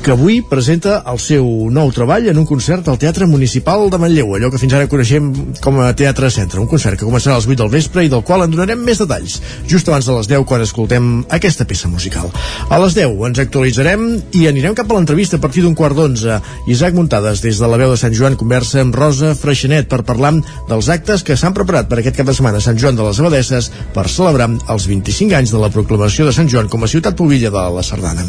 que 0.03 0.11
avui 0.11 0.41
presenta 0.43 0.97
el 1.07 1.19
seu 1.23 1.45
nou 1.71 1.91
treball 1.95 2.25
en 2.27 2.39
un 2.41 2.47
concert 2.47 2.89
al 2.91 2.99
Teatre 2.99 3.27
Municipal 3.31 3.85
de 3.87 4.01
Manlleu, 4.03 4.33
allò 4.35 4.49
que 4.51 4.59
fins 4.59 4.75
ara 4.75 4.89
coneixem 4.91 5.29
com 5.63 5.79
a 5.79 5.93
Teatre 5.95 6.27
Centre, 6.35 6.59
un 6.59 6.67
concert 6.67 6.99
que 6.99 7.07
començarà 7.07 7.37
a 7.37 7.39
les 7.39 7.47
8 7.47 7.61
del 7.61 7.71
vespre 7.71 8.03
i 8.03 8.11
del 8.11 8.25
qual 8.27 8.43
en 8.43 8.51
donarem 8.51 8.81
més 8.83 8.99
detalls, 8.99 9.37
just 9.71 9.87
abans 9.87 10.09
de 10.09 10.17
les 10.17 10.31
10 10.33 10.47
quan 10.49 10.65
escoltem 10.65 11.11
aquesta 11.31 11.67
peça 11.71 11.91
musical. 11.93 12.33
A 12.67 12.81
les 12.83 12.97
10 12.99 13.15
ens 13.29 13.43
actualitzarem 13.45 14.09
i 14.41 14.49
anirem 14.51 14.75
cap 14.79 14.91
a 14.91 14.97
l'entrevista 14.99 15.39
a 15.39 15.45
partir 15.45 15.63
d'un 15.63 15.77
quart 15.79 15.95
d'onze. 15.95 16.41
Isaac 16.67 16.99
Muntades, 16.99 17.45
des 17.45 17.61
de 17.63 17.71
la 17.71 17.79
veu 17.79 17.95
de 17.95 18.01
Sant 18.01 18.17
Joan, 18.19 18.39
conversa 18.41 18.83
amb 18.83 18.99
Rosa 18.99 19.37
Freixenet 19.39 19.87
per 19.93 20.03
parlar 20.09 20.33
dels 20.71 20.91
actes 20.91 21.23
que 21.23 21.37
s'han 21.39 21.55
preparat 21.55 21.87
per 21.87 22.01
aquest 22.03 22.19
cap 22.19 22.27
de 22.27 22.35
setmana 22.35 22.59
a 22.59 22.67
Sant 22.67 22.81
Joan 22.81 22.99
de 22.99 23.07
les 23.07 23.23
Abadesses 23.23 23.71
per 23.95 24.09
celebrar 24.11 24.51
els 24.51 24.89
25 24.91 25.39
anys 25.39 25.55
de 25.55 25.63
la 25.63 25.71
proclamació 25.71 26.27
de 26.27 26.35
Sant 26.35 26.51
Joan 26.51 26.73
com 26.73 26.83
a 26.83 26.91
ciutat 26.91 27.15
pubilla 27.15 27.55
de 27.55 27.69
la 27.77 27.87
Sardana. 27.87 28.27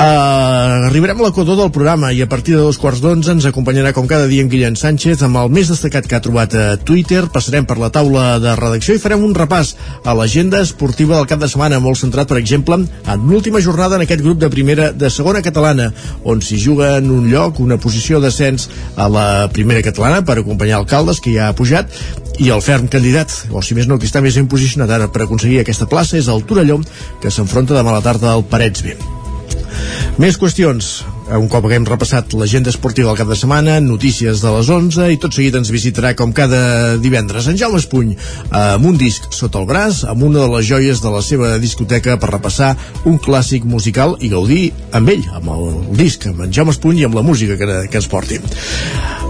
Uh, 0.00 0.86
arribarem 0.88 1.18
a 1.20 1.26
l'equador 1.26 1.58
del 1.58 1.68
programa 1.74 2.08
i 2.16 2.22
a 2.24 2.26
partir 2.26 2.54
de 2.54 2.62
dos 2.64 2.78
quarts 2.80 3.02
d'onze 3.04 3.34
ens 3.34 3.44
acompanyarà 3.44 3.90
com 3.92 4.06
cada 4.08 4.30
dia 4.30 4.40
en 4.40 4.48
Guillem 4.48 4.78
Sánchez 4.80 5.20
amb 5.26 5.36
el 5.36 5.50
més 5.52 5.68
destacat 5.68 6.08
que 6.08 6.16
ha 6.16 6.22
trobat 6.24 6.56
a 6.56 6.78
Twitter 6.80 7.26
passarem 7.34 7.66
per 7.68 7.76
la 7.76 7.90
taula 7.92 8.38
de 8.40 8.54
redacció 8.56 8.96
i 8.96 9.02
farem 9.02 9.26
un 9.26 9.36
repàs 9.36 9.74
a 10.00 10.14
l'agenda 10.16 10.62
esportiva 10.64 11.18
del 11.18 11.28
cap 11.28 11.42
de 11.44 11.50
setmana 11.52 11.82
molt 11.84 12.00
centrat 12.00 12.32
per 12.32 12.40
exemple 12.40 12.80
en 12.80 13.28
l'última 13.28 13.60
jornada 13.60 14.00
en 14.00 14.06
aquest 14.06 14.24
grup 14.24 14.40
de 14.40 14.48
primera 14.48 14.88
de 14.96 15.12
segona 15.12 15.44
catalana 15.44 15.90
on 16.24 16.40
s'hi 16.40 16.56
juga 16.64 16.94
en 16.96 17.12
un 17.12 17.28
lloc 17.28 17.60
una 17.60 17.76
posició 17.76 18.24
d'ascens 18.24 18.70
a 18.96 19.12
la 19.12 19.28
primera 19.52 19.84
catalana 19.84 20.24
per 20.24 20.40
acompanyar 20.40 20.80
alcaldes 20.80 21.20
que 21.20 21.36
ja 21.36 21.52
ha 21.52 21.58
pujat 21.60 21.92
i 22.40 22.48
el 22.48 22.64
ferm 22.64 22.88
candidat, 22.88 23.36
o 23.52 23.60
si 23.60 23.76
més 23.76 23.84
no, 23.84 24.00
que 24.00 24.08
està 24.08 24.24
més 24.24 24.40
ben 24.40 24.48
posicionat 24.48 24.96
ara 24.96 25.12
per 25.12 25.26
aconseguir 25.26 25.60
aquesta 25.60 25.84
plaça 25.84 26.16
és 26.16 26.32
el 26.32 26.48
Torelló, 26.48 26.80
que 27.20 27.28
s'enfronta 27.28 27.76
demà 27.76 27.92
a 27.92 28.00
la 28.00 28.06
tarda 28.06 28.32
al 28.32 28.48
Parets 28.48 28.80
B. 28.80 28.96
Més 30.20 30.38
qüestions. 30.40 30.92
Un 31.30 31.46
cop 31.46 31.62
haguem 31.68 31.84
repassat 31.86 32.32
l'agenda 32.34 32.72
esportiva 32.72 33.10
del 33.10 33.18
cap 33.20 33.28
de 33.30 33.36
setmana, 33.38 33.76
notícies 33.84 34.40
de 34.42 34.50
les 34.50 34.70
11 34.74 35.06
i 35.14 35.18
tot 35.22 35.36
seguit 35.36 35.54
ens 35.54 35.70
visitarà 35.70 36.10
com 36.18 36.32
cada 36.34 36.96
divendres 36.98 37.46
en 37.46 37.58
Jaume 37.60 37.78
Espuny 37.78 38.16
amb 38.50 38.88
un 38.90 38.98
disc 38.98 39.28
sota 39.36 39.60
el 39.62 39.68
braç, 39.68 40.02
amb 40.10 40.24
una 40.26 40.42
de 40.42 40.48
les 40.56 40.66
joies 40.66 41.02
de 41.04 41.12
la 41.14 41.22
seva 41.22 41.52
discoteca 41.62 42.18
per 42.18 42.32
repassar 42.32 42.72
un 43.06 43.20
clàssic 43.22 43.62
musical 43.62 44.16
i 44.18 44.32
gaudir 44.32 44.72
amb 44.90 45.14
ell, 45.14 45.22
amb 45.38 45.54
el 45.54 45.78
disc, 46.00 46.26
amb 46.26 46.42
en 46.48 46.56
Jaume 46.56 46.74
Espuny 46.74 47.04
i 47.04 47.06
amb 47.06 47.14
la 47.20 47.26
música 47.26 47.54
que, 47.60 47.70
que 47.86 48.02
ens 48.02 48.10
porti. 48.10 48.42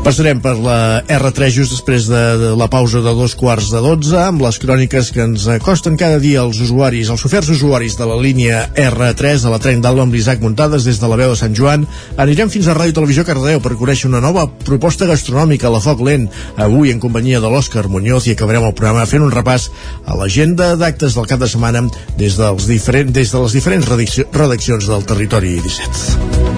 Passarem 0.01 0.39
per 0.41 0.55
la 0.57 1.03
R3 1.05 1.53
just 1.53 1.75
després 1.75 2.07
de, 2.09 2.55
la 2.57 2.71
pausa 2.73 3.03
de 3.05 3.13
dos 3.19 3.35
quarts 3.37 3.69
de 3.69 3.83
12 3.85 4.17
amb 4.23 4.41
les 4.41 4.57
cròniques 4.63 5.11
que 5.13 5.27
ens 5.27 5.45
acosten 5.53 5.99
cada 6.01 6.17
dia 6.23 6.41
als 6.41 6.63
usuaris, 6.65 7.11
als 7.13 7.27
oferts 7.29 7.53
usuaris 7.53 7.99
de 8.01 8.09
la 8.09 8.17
línia 8.17 8.63
R3 8.73 9.45
de 9.45 9.53
la 9.53 9.61
tren 9.61 9.85
d'Alba 9.85 10.07
amb 10.07 10.17
l'Isaac 10.17 10.41
Muntades 10.41 10.89
des 10.89 11.03
de 11.03 11.11
la 11.11 11.21
veu 11.21 11.35
de 11.35 11.41
Sant 11.43 11.57
Joan. 11.57 11.85
Anirem 12.21 12.51
fins 12.53 12.69
a 12.69 12.77
Ràdio 12.77 12.97
Televisió 13.01 13.25
Cardedeu 13.29 13.63
per 13.65 13.77
conèixer 13.81 14.11
una 14.11 14.23
nova 14.25 14.47
proposta 14.65 15.09
gastronòmica 15.11 15.69
a 15.69 15.75
la 15.75 15.83
Foc 15.85 16.03
Lent, 16.07 16.29
avui 16.57 16.93
en 16.95 17.01
companyia 17.03 17.41
de 17.41 17.51
l'Òscar 17.51 17.87
Muñoz 17.89 18.29
i 18.29 18.37
acabarem 18.37 18.67
el 18.69 18.77
programa 18.77 19.09
fent 19.11 19.25
un 19.27 19.35
repàs 19.35 19.71
a 20.07 20.19
l'agenda 20.19 20.75
d'actes 20.81 21.17
del 21.17 21.29
cap 21.31 21.41
de 21.43 21.49
setmana 21.51 21.87
des, 22.19 22.37
dels 22.39 22.69
diferent, 22.71 23.13
des 23.15 23.33
de 23.33 23.45
les 23.45 23.59
diferents 23.59 23.89
redaccions 23.89 24.91
del 24.91 25.07
territori 25.09 25.59
17. 25.61 26.51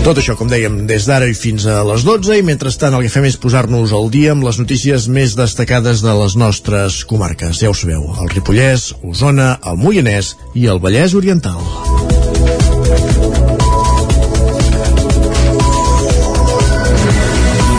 Tot 0.00 0.16
això, 0.16 0.32
com 0.32 0.48
dèiem, 0.48 0.86
des 0.88 1.04
d'ara 1.04 1.26
i 1.28 1.34
fins 1.36 1.66
a 1.68 1.82
les 1.84 2.06
12 2.06 2.38
i 2.40 2.44
mentrestant 2.46 2.96
el 2.96 3.04
que 3.04 3.12
fem 3.12 3.26
és 3.28 3.36
posar-nos 3.42 3.92
al 3.92 4.08
dia 4.10 4.32
amb 4.32 4.46
les 4.48 4.56
notícies 4.58 5.10
més 5.12 5.36
destacades 5.36 6.00
de 6.00 6.16
les 6.22 6.38
nostres 6.40 7.02
comarques. 7.04 7.60
Ja 7.60 7.68
ho 7.68 7.76
sabeu, 7.76 8.08
el 8.16 8.32
Ripollès, 8.32 8.94
Osona, 9.04 9.52
el 9.60 9.78
Moianès 9.84 10.34
i 10.56 10.70
el 10.72 10.80
Vallès 10.80 11.14
Oriental. 11.20 11.89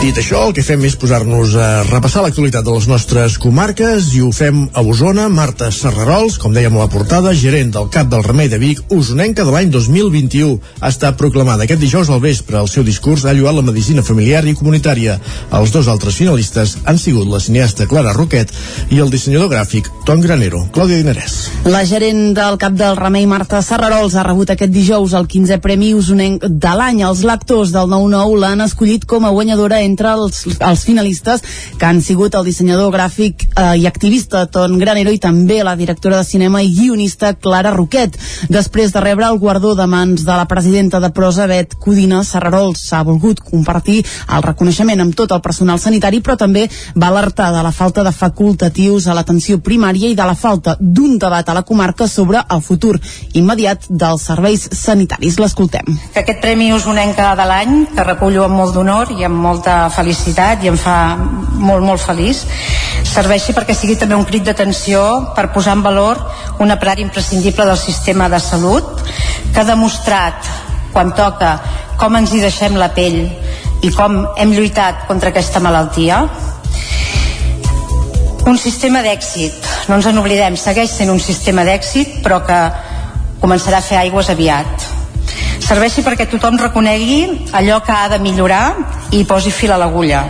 Dit 0.02 0.18
això, 0.18 0.40
el 0.48 0.54
que 0.58 0.64
fem 0.66 0.82
és 0.88 0.96
posar-nos 0.98 1.52
a 1.62 1.66
repassar 1.86 2.24
l'actualitat 2.26 2.66
de 2.66 2.74
les 2.74 2.88
nostres 2.90 3.36
comarques 3.38 4.08
i 4.18 4.24
ho 4.26 4.32
fem 4.34 4.64
a 4.74 4.82
Osona. 4.82 5.28
Marta 5.30 5.68
Serrarols, 5.70 6.40
com 6.42 6.56
dèiem 6.58 6.74
a 6.74 6.88
la 6.88 6.90
portada, 6.90 7.36
gerent 7.38 7.70
del 7.76 7.86
CAP 7.94 8.10
del 8.10 8.24
Remei 8.26 8.50
de 8.50 8.58
Vic, 8.58 8.82
usonenca 8.90 9.46
de 9.46 9.54
l'any 9.54 9.70
2021, 9.70 10.56
ha 10.82 10.90
estat 10.90 11.20
proclamada 11.20 11.68
aquest 11.68 11.84
dijous 11.86 12.10
al 12.10 12.24
vespre. 12.24 12.58
El 12.58 12.70
seu 12.72 12.82
discurs 12.88 13.28
ha 13.30 13.36
lluat 13.38 13.60
la 13.60 13.66
medicina 13.68 14.02
familiar 14.02 14.42
i 14.50 14.56
comunitària. 14.58 15.20
Els 15.60 15.76
dos 15.76 15.86
altres 15.86 16.18
finalistes 16.18 16.80
han 16.82 16.98
sigut 16.98 17.30
la 17.30 17.40
cineasta 17.40 17.86
Clara 17.86 18.16
Roquet 18.18 18.50
i 18.90 19.04
el 19.06 19.14
dissenyador 19.14 19.54
gràfic 19.54 19.92
Ton 20.10 20.26
Granero. 20.26 20.64
Clàudia 20.74 20.98
Dinarès. 20.98 21.38
La 21.70 21.84
gerent 21.86 22.34
del 22.34 22.58
CAP 22.58 22.74
del 22.82 22.98
Remei, 22.98 23.30
Marta 23.30 23.62
Serrarols, 23.62 24.18
ha 24.18 24.26
rebut 24.26 24.50
aquest 24.58 24.74
dijous 24.74 25.14
el 25.14 25.30
15è 25.30 25.62
Premi 25.62 25.94
Usonenc 25.94 26.50
de 26.50 26.76
l'any. 26.82 27.06
Els 27.06 27.22
lectors 27.22 27.70
del 27.78 27.94
9-9 27.94 28.42
l'han 28.42 28.66
escollit 28.66 29.06
com 29.06 29.30
a 29.30 29.36
guanyadora 29.38 29.84
entre 29.91 30.15
els, 30.15 30.45
els 30.58 30.86
finalistes 30.88 31.43
que 31.77 31.88
han 31.88 32.01
sigut 32.01 32.36
el 32.39 32.47
dissenyador 32.47 32.91
gràfic 32.93 33.45
eh, 33.51 33.75
i 33.84 33.88
activista 33.89 34.45
Ton 34.51 34.77
Granero 34.82 35.13
i 35.13 35.19
també 35.21 35.62
la 35.63 35.75
directora 35.80 36.21
de 36.21 36.27
cinema 36.27 36.63
i 36.63 36.71
guionista 36.73 37.34
Clara 37.36 37.73
Roquet. 37.75 38.17
Després 38.49 38.95
de 38.95 39.04
rebre 39.04 39.27
el 39.27 39.39
guardó 39.41 39.75
de 39.75 39.88
mans 39.88 40.25
de 40.25 40.32
la 40.32 40.47
presidenta 40.49 40.99
de 41.04 41.12
prosa 41.13 41.47
Bet 41.51 41.75
Codina, 41.80 42.23
Serrarols 42.27 42.88
s'ha 42.88 43.04
volgut 43.08 43.43
compartir 43.45 44.01
el 44.01 44.45
reconeixement 44.45 45.04
amb 45.04 45.15
tot 45.17 45.32
el 45.36 45.43
personal 45.43 45.80
sanitari 45.82 46.21
però 46.21 46.38
també 46.39 46.67
va 46.95 47.12
alertar 47.12 47.51
de 47.54 47.63
la 47.63 47.73
falta 47.75 48.04
de 48.04 48.13
facultatius 48.15 49.08
a 49.08 49.15
l'atenció 49.17 49.60
primària 49.60 50.10
i 50.10 50.17
de 50.17 50.27
la 50.27 50.36
falta 50.36 50.77
d'un 50.80 51.17
debat 51.19 51.49
a 51.49 51.58
la 51.58 51.65
comarca 51.67 52.08
sobre 52.08 52.41
el 52.49 52.62
futur 52.62 52.95
immediat 53.34 53.88
dels 53.89 54.25
serveis 54.30 54.67
sanitaris. 54.71 55.39
L'escoltem. 55.41 55.97
Que 56.13 56.23
aquest 56.23 56.41
Premi 56.43 56.71
Usonenca 56.73 57.34
de 57.36 57.47
l'any, 57.47 57.75
que 57.95 58.06
recullo 58.08 58.45
amb 58.45 58.58
molt 58.62 58.75
d'honor 58.75 59.13
i 59.17 59.25
amb 59.27 59.41
molta 59.41 59.81
felicitat 59.89 60.63
i 60.63 60.70
em 60.72 60.78
fa 60.78 61.15
molt, 61.17 61.84
molt 61.84 62.02
feliç, 62.02 62.44
serveixi 63.08 63.56
perquè 63.58 63.76
sigui 63.76 63.98
també 64.00 64.15
un 64.15 64.28
crit 64.28 64.46
d'atenció 64.46 65.34
per 65.36 65.50
posar 65.56 65.78
en 65.78 65.84
valor 65.86 66.22
un 66.60 66.72
aparat 66.72 67.02
imprescindible 67.02 67.65
del 67.65 67.80
sistema 67.80 68.30
de 68.30 68.39
salut 68.39 69.02
que 69.54 69.60
ha 69.62 69.67
demostrat 69.67 70.48
quan 70.94 71.13
toca 71.15 71.56
com 71.98 72.15
ens 72.17 72.34
hi 72.34 72.41
deixem 72.44 72.78
la 72.80 72.91
pell 72.96 73.20
i 73.82 73.91
com 73.96 74.22
hem 74.38 74.54
lluitat 74.54 75.05
contra 75.10 75.32
aquesta 75.32 75.62
malaltia. 75.64 76.22
Un 78.49 78.58
sistema 78.58 79.03
d'èxit, 79.05 79.68
no 79.89 79.99
ens 79.99 80.08
en 80.10 80.18
oblidem, 80.22 80.58
segueix 80.58 80.93
sent 80.93 81.12
un 81.14 81.22
sistema 81.22 81.66
d'èxit, 81.66 82.20
però 82.26 82.41
que 82.45 82.58
començarà 83.41 83.82
a 83.82 83.86
fer 83.86 83.99
aigües 84.01 84.30
aviat. 84.34 84.89
Serveixi 85.72 86.01
perquè 86.03 86.26
tothom 86.28 86.57
reconegui 86.59 87.22
allò 87.55 87.78
que 87.80 87.93
ha 87.95 88.09
de 88.11 88.17
millorar 88.19 88.74
i 89.15 89.22
posi 89.24 89.53
fil 89.55 89.72
a 89.72 89.78
l'agulla. 89.80 90.26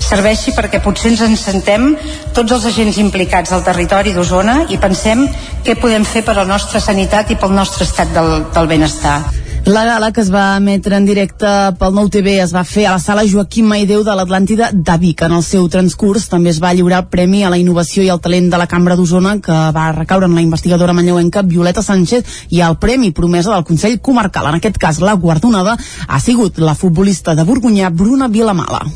Serveixi 0.00 0.54
perquè 0.56 0.80
potser 0.80 1.10
ens 1.10 1.20
encentem 1.26 1.90
tots 2.32 2.54
els 2.56 2.64
agents 2.70 2.96
implicats 3.02 3.52
al 3.52 3.66
territori 3.66 4.14
d'Osona 4.16 4.62
i 4.72 4.78
pensem 4.80 5.26
què 5.66 5.74
podem 5.76 6.08
fer 6.08 6.22
per 6.24 6.38
a 6.38 6.40
la 6.40 6.46
nostra 6.48 6.80
sanitat 6.80 7.34
i 7.34 7.36
pel 7.36 7.52
nostre 7.52 7.84
estat 7.84 8.16
del, 8.16 8.32
del 8.54 8.72
benestar. 8.72 9.18
La 9.68 9.84
gala 9.84 10.12
que 10.16 10.22
es 10.22 10.30
va 10.32 10.56
emetre 10.56 10.96
en 10.96 11.04
directe 11.04 11.48
pel 11.76 11.92
Nou 11.92 12.06
TV 12.08 12.38
es 12.40 12.54
va 12.56 12.62
fer 12.64 12.86
a 12.88 12.94
la 12.94 13.02
sala 13.04 13.26
Joaquim 13.28 13.66
Maideu 13.68 14.00
de 14.00 14.14
l'Atlàntida 14.16 14.70
de 14.72 14.94
Vic. 15.02 15.26
En 15.26 15.34
el 15.36 15.42
seu 15.44 15.66
transcurs 15.68 16.24
també 16.32 16.48
es 16.54 16.60
va 16.64 16.70
lliurar 16.72 17.02
el 17.02 17.10
Premi 17.12 17.42
a 17.44 17.50
la 17.52 17.58
Innovació 17.60 18.00
i 18.06 18.08
al 18.08 18.22
Talent 18.24 18.48
de 18.48 18.56
la 18.62 18.66
Cambra 18.70 18.96
d'Osona 18.96 19.34
que 19.44 19.58
va 19.76 19.90
recaure 19.92 20.24
en 20.24 20.38
la 20.38 20.44
investigadora 20.46 20.94
manlleuenca 20.96 21.42
Violeta 21.44 21.84
Sánchez 21.84 22.48
i 22.48 22.62
el 22.64 22.78
Premi 22.80 23.10
Promesa 23.12 23.52
del 23.52 23.66
Consell 23.68 24.00
Comarcal. 24.00 24.48
En 24.48 24.56
aquest 24.56 24.80
cas, 24.80 25.02
la 25.04 25.18
guardonada 25.20 25.76
ha 26.08 26.20
sigut 26.20 26.64
la 26.64 26.74
futbolista 26.74 27.36
de 27.36 27.44
Borgunyà 27.44 27.92
Bruna 27.92 28.32
Vilamala. 28.32 28.86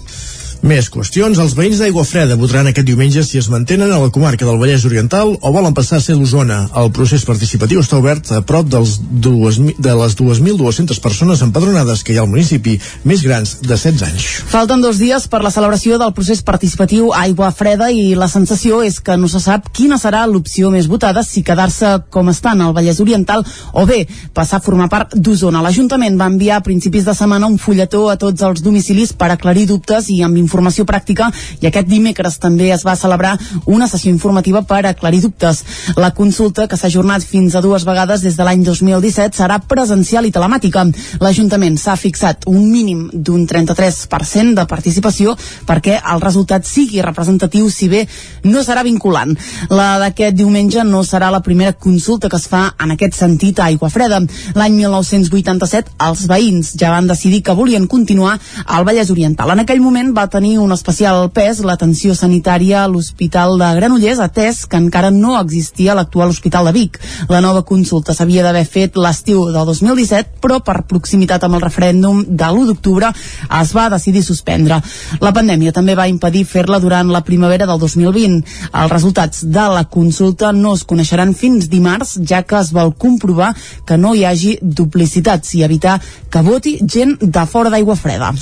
Més 0.63 0.87
qüestions. 0.95 1.41
Els 1.43 1.57
veïns 1.59 1.81
d'Aigua 1.83 2.05
Freda 2.07 2.37
votaran 2.39 2.69
aquest 2.71 2.87
diumenge 2.87 3.25
si 3.27 3.41
es 3.41 3.49
mantenen 3.51 3.91
a 3.91 3.97
la 3.99 4.13
comarca 4.15 4.47
del 4.47 4.61
Vallès 4.61 4.85
Oriental 4.87 5.33
o 5.35 5.51
volen 5.51 5.75
passar 5.75 5.97
a 5.99 6.03
ser 6.05 6.15
d'Osona. 6.15 6.69
El 6.79 6.93
procés 6.95 7.25
participatiu 7.27 7.81
està 7.83 7.99
obert 7.99 8.31
a 8.31 8.39
prop 8.47 8.69
dels 8.71 8.93
dues, 9.03 9.59
de 9.59 9.95
les 9.99 10.15
2.200 10.15 11.01
persones 11.03 11.43
empadronades 11.43 12.05
que 12.07 12.15
hi 12.15 12.21
ha 12.21 12.23
al 12.23 12.31
municipi, 12.31 12.77
més 13.03 13.25
grans 13.27 13.57
de 13.59 13.73
16 13.73 14.05
anys. 14.07 14.29
Falten 14.53 14.85
dos 14.85 15.01
dies 15.03 15.27
per 15.33 15.41
la 15.43 15.51
celebració 15.51 15.99
del 15.99 16.15
procés 16.15 16.45
participatiu 16.47 17.11
Aigua 17.11 17.51
Freda 17.51 17.91
i 17.91 18.15
la 18.15 18.31
sensació 18.31 18.85
és 18.87 19.01
que 19.03 19.19
no 19.19 19.27
se 19.27 19.43
sap 19.43 19.67
quina 19.75 19.99
serà 19.99 20.23
l'opció 20.31 20.71
més 20.71 20.87
votada 20.87 21.27
si 21.27 21.43
quedar-se 21.43 22.05
com 22.15 22.31
estan 22.31 22.63
al 22.63 22.77
Vallès 22.79 23.03
Oriental 23.03 23.43
o 23.75 23.83
bé 23.91 24.05
passar 24.31 24.63
a 24.63 24.63
formar 24.63 24.87
part 24.95 25.19
d'Osona. 25.19 25.65
L'Ajuntament 25.67 26.23
va 26.23 26.31
enviar 26.31 26.63
a 26.63 26.67
principis 26.71 27.11
de 27.11 27.19
setmana 27.19 27.51
un 27.51 27.59
fulletó 27.59 28.07
a 28.15 28.17
tots 28.17 28.47
els 28.47 28.63
domicilis 28.63 29.11
per 29.11 29.33
aclarir 29.35 29.67
dubtes 29.67 30.07
i 30.07 30.23
amb 30.23 30.39
informació 30.39 30.52
pràctica 30.53 31.31
i 31.61 31.67
aquest 31.69 31.89
dimecres 31.89 32.39
també 32.43 32.71
es 32.73 32.85
va 32.85 32.97
celebrar 32.97 33.37
una 33.67 33.89
sessió 33.89 34.13
informativa 34.13 34.63
per 34.63 34.85
aclarir 34.87 35.23
dubtes. 35.23 35.65
La 35.97 36.13
consulta, 36.15 36.67
que 36.69 36.77
s'ha 36.77 36.89
ajornat 36.89 37.25
fins 37.25 37.55
a 37.55 37.63
dues 37.65 37.85
vegades 37.85 38.23
des 38.23 38.37
de 38.37 38.45
l'any 38.45 38.65
2017, 38.65 39.37
serà 39.37 39.59
presencial 39.59 40.27
i 40.27 40.33
telemàtica. 40.33 40.85
L'Ajuntament 41.21 41.79
s'ha 41.79 41.97
fixat 41.97 42.47
un 42.47 42.71
mínim 42.71 43.09
d'un 43.13 43.47
33% 43.47 44.55
de 44.59 44.67
participació 44.67 45.37
perquè 45.67 45.99
el 46.13 46.21
resultat 46.21 46.67
sigui 46.67 47.03
representatiu, 47.03 47.71
si 47.71 47.89
bé 47.89 48.07
no 48.45 48.63
serà 48.63 48.83
vinculant. 48.83 49.37
La 49.71 49.99
d'aquest 50.03 50.37
diumenge 50.37 50.85
no 50.85 51.03
serà 51.07 51.31
la 51.31 51.43
primera 51.43 51.73
consulta 51.73 52.29
que 52.29 52.37
es 52.41 52.49
fa 52.51 52.65
en 52.83 52.95
aquest 52.95 53.17
sentit 53.19 53.61
a 53.61 53.69
Aigua 53.71 53.91
Freda. 53.93 54.21
L'any 54.59 54.79
1987 54.81 55.97
els 56.09 56.27
veïns 56.31 56.75
ja 56.79 56.91
van 56.95 57.09
decidir 57.11 57.43
que 57.43 57.57
volien 57.57 57.87
continuar 57.87 58.39
al 58.67 58.85
Vallès 58.89 59.11
Oriental. 59.15 59.53
En 59.53 59.63
aquell 59.63 59.81
moment 59.85 60.13
va 60.17 60.29
tenir 60.33 60.42
un 60.43 60.73
especial 60.75 61.29
pes 61.31 61.61
l'atenció 61.63 62.15
sanitària 62.19 62.83
a 62.83 62.89
l'Hospital 62.91 63.55
de 63.61 63.69
Granollers, 63.77 64.19
atès 64.21 64.65
que 64.67 64.79
encara 64.81 65.13
no 65.15 65.37
existia 65.39 65.95
l'actual 65.95 66.33
Hospital 66.33 66.67
de 66.67 66.73
Vic. 66.75 66.99
La 67.31 67.41
nova 67.45 67.63
consulta 67.63 68.15
s'havia 68.15 68.43
d'haver 68.43 68.65
fet 68.67 68.99
l'estiu 68.99 69.45
del 69.55 69.67
2017, 69.69 70.41
però 70.43 70.59
per 70.67 70.83
proximitat 70.91 71.47
amb 71.47 71.59
el 71.59 71.63
referèndum 71.63 72.25
de 72.27 72.49
l'1 72.49 72.67
d'octubre 72.73 73.13
es 73.61 73.75
va 73.77 73.87
decidir 73.93 74.25
suspendre. 74.27 74.81
La 75.21 75.33
pandèmia 75.37 75.73
també 75.73 75.95
va 75.95 76.09
impedir 76.11 76.45
fer-la 76.45 76.81
durant 76.83 77.13
la 77.15 77.23
primavera 77.23 77.69
del 77.71 77.79
2020. 77.79 78.43
Els 78.73 78.93
resultats 78.93 79.47
de 79.47 79.69
la 79.77 79.85
consulta 79.85 80.51
no 80.53 80.75
es 80.75 80.83
coneixeran 80.85 81.37
fins 81.39 81.71
dimarts, 81.71 82.19
ja 82.19 82.43
que 82.43 82.59
es 82.59 82.73
vol 82.75 82.97
comprovar 82.99 83.55
que 83.87 83.97
no 83.97 84.15
hi 84.15 84.27
hagi 84.27 84.59
duplicitats 84.63 85.55
i 85.55 85.63
evitar 85.63 86.01
que 86.31 86.43
voti 86.43 86.79
gent 86.83 87.17
de 87.23 87.47
fora 87.47 87.71
d'aigua 87.71 87.97
freda. 87.97 88.35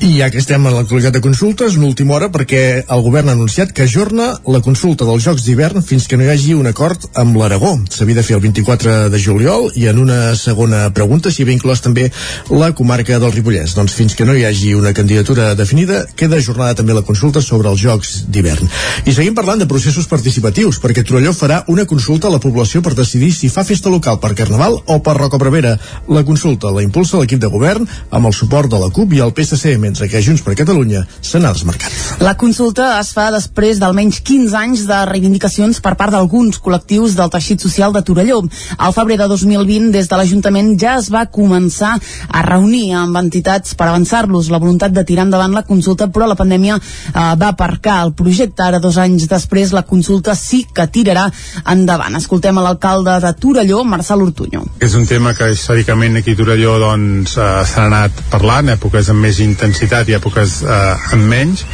I 0.00 0.14
ja 0.16 0.30
que 0.32 0.38
estem 0.40 0.64
en 0.64 0.72
l'actualitat 0.72 1.12
de 1.12 1.20
consultes, 1.20 1.74
una 1.76 1.90
última 1.90 2.14
hora 2.16 2.30
perquè 2.32 2.60
el 2.80 3.02
govern 3.04 3.28
ha 3.28 3.34
anunciat 3.36 3.74
que 3.76 3.84
ajorna 3.84 4.30
la 4.48 4.62
consulta 4.64 5.04
dels 5.04 5.26
Jocs 5.26 5.42
d'hivern 5.44 5.84
fins 5.84 6.06
que 6.08 6.16
no 6.16 6.24
hi 6.24 6.30
hagi 6.32 6.54
un 6.56 6.70
acord 6.70 7.02
amb 7.20 7.36
l'Aragó. 7.36 7.74
S'havia 7.92 8.16
de 8.16 8.24
fer 8.24 8.38
el 8.38 8.40
24 8.46 8.94
de 9.12 9.20
juliol 9.20 9.68
i 9.76 9.84
en 9.90 10.00
una 10.00 10.32
segona 10.40 10.86
pregunta 10.96 11.28
s'hi 11.28 11.44
havia 11.44 11.58
inclòs 11.58 11.84
també 11.84 12.06
la 12.48 12.70
comarca 12.78 13.18
del 13.20 13.34
Ripollès. 13.34 13.74
Doncs 13.76 13.92
fins 13.98 14.16
que 14.16 14.24
no 14.24 14.32
hi 14.32 14.46
hagi 14.48 14.70
una 14.78 14.94
candidatura 14.96 15.50
definida, 15.54 16.06
queda 16.16 16.40
ajornada 16.40 16.78
també 16.80 16.96
la 16.96 17.04
consulta 17.04 17.44
sobre 17.44 17.68
els 17.68 17.84
Jocs 17.84 18.14
d'hivern. 18.32 18.72
I 19.04 19.12
seguim 19.12 19.36
parlant 19.36 19.60
de 19.60 19.68
processos 19.68 20.08
participatius, 20.08 20.80
perquè 20.80 21.04
Torelló 21.04 21.34
farà 21.36 21.60
una 21.68 21.84
consulta 21.84 22.30
a 22.30 22.34
la 22.38 22.40
població 22.40 22.80
per 22.80 22.94
decidir 22.96 23.34
si 23.36 23.52
fa 23.52 23.66
festa 23.68 23.92
local 23.92 24.16
per 24.16 24.32
Carnaval 24.32 24.80
o 24.80 24.98
per 25.04 25.18
Roca 25.20 25.36
Prevera. 25.44 25.76
La 26.08 26.24
consulta 26.24 26.72
la 26.72 26.88
impulsa 26.88 27.20
l'equip 27.20 27.44
de 27.44 27.52
govern 27.52 27.84
amb 28.08 28.32
el 28.32 28.38
suport 28.40 28.72
de 28.72 28.80
la 28.80 28.88
CUP 28.88 29.12
i 29.20 29.24
el 29.28 29.36
PSC, 29.36 29.76
mentre 29.90 30.08
que 30.08 30.22
Junts 30.22 30.42
per 30.46 30.54
Catalunya 30.54 31.02
se 31.20 31.40
n'ha 31.42 31.50
desmarcat. 31.52 31.90
La 32.22 32.36
consulta 32.38 32.92
es 33.00 33.10
fa 33.16 33.26
després 33.34 33.80
d'almenys 33.82 34.20
15 34.22 34.56
anys 34.56 34.84
de 34.86 34.98
reivindicacions 35.08 35.80
per 35.82 35.96
part 35.98 36.14
d'alguns 36.14 36.60
col·lectius 36.62 37.16
del 37.18 37.32
teixit 37.32 37.62
social 37.64 37.92
de 37.92 38.02
Torelló. 38.06 38.38
Al 38.78 38.94
febrer 38.94 39.18
de 39.18 39.26
2020, 39.30 39.90
des 39.90 40.06
de 40.08 40.18
l'Ajuntament 40.18 40.76
ja 40.78 40.96
es 41.00 41.10
va 41.10 41.24
començar 41.26 41.96
a 42.28 42.44
reunir 42.46 42.92
amb 42.94 43.18
entitats 43.18 43.74
per 43.74 43.88
avançar-los 43.90 44.50
la 44.52 44.60
voluntat 44.62 44.94
de 44.94 45.04
tirar 45.04 45.26
endavant 45.26 45.56
la 45.56 45.64
consulta, 45.66 46.06
però 46.06 46.28
la 46.30 46.38
pandèmia 46.38 46.78
eh, 46.78 47.34
va 47.40 47.50
aparcar 47.50 47.98
el 48.04 48.14
projecte. 48.14 48.62
Ara, 48.62 48.78
dos 48.78 48.98
anys 49.00 49.26
després, 49.30 49.74
la 49.74 49.82
consulta 49.88 50.36
sí 50.38 50.62
que 50.74 50.86
tirarà 50.86 51.26
endavant. 51.72 52.14
Escoltem 52.20 52.58
a 52.58 52.66
l'alcalde 52.68 53.18
de 53.24 53.34
Torelló, 53.42 53.82
Marçal 53.84 54.22
Ortuño. 54.22 54.62
És 54.78 54.94
un 54.94 55.08
tema 55.10 55.34
que 55.34 55.50
històricament 55.50 56.20
aquí 56.20 56.36
a 56.36 56.42
Torelló 56.42 56.78
doncs, 56.78 57.36
eh, 57.40 57.50
s'ha 57.66 57.88
anat 57.88 58.22
parlant, 58.30 58.70
èpoques 58.76 59.10
amb 59.10 59.26
més 59.26 59.40
intensitat 59.42 59.79
i 59.82 60.14
èpoques 60.16 60.50
eh, 60.62 61.14
amb 61.16 61.24
menys, 61.30 61.64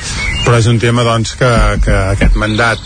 però 0.44 0.54
és 0.60 0.68
un 0.70 0.78
tema 0.82 1.02
doncs, 1.06 1.34
que, 1.40 1.50
que 1.84 1.96
aquest 2.16 2.34
mandat 2.40 2.78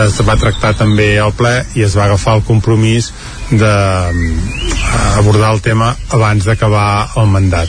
es 0.00 0.20
va 0.24 0.36
tractar 0.40 0.72
també 0.78 1.18
al 1.20 1.32
ple 1.36 1.64
i 1.76 1.82
es 1.84 1.94
va 1.98 2.04
agafar 2.06 2.38
el 2.38 2.44
compromís 2.46 3.10
d'abordar 3.50 5.50
el 5.52 5.60
tema 5.64 5.88
abans 6.16 6.46
d'acabar 6.46 6.90
el 7.20 7.26
mandat. 7.34 7.68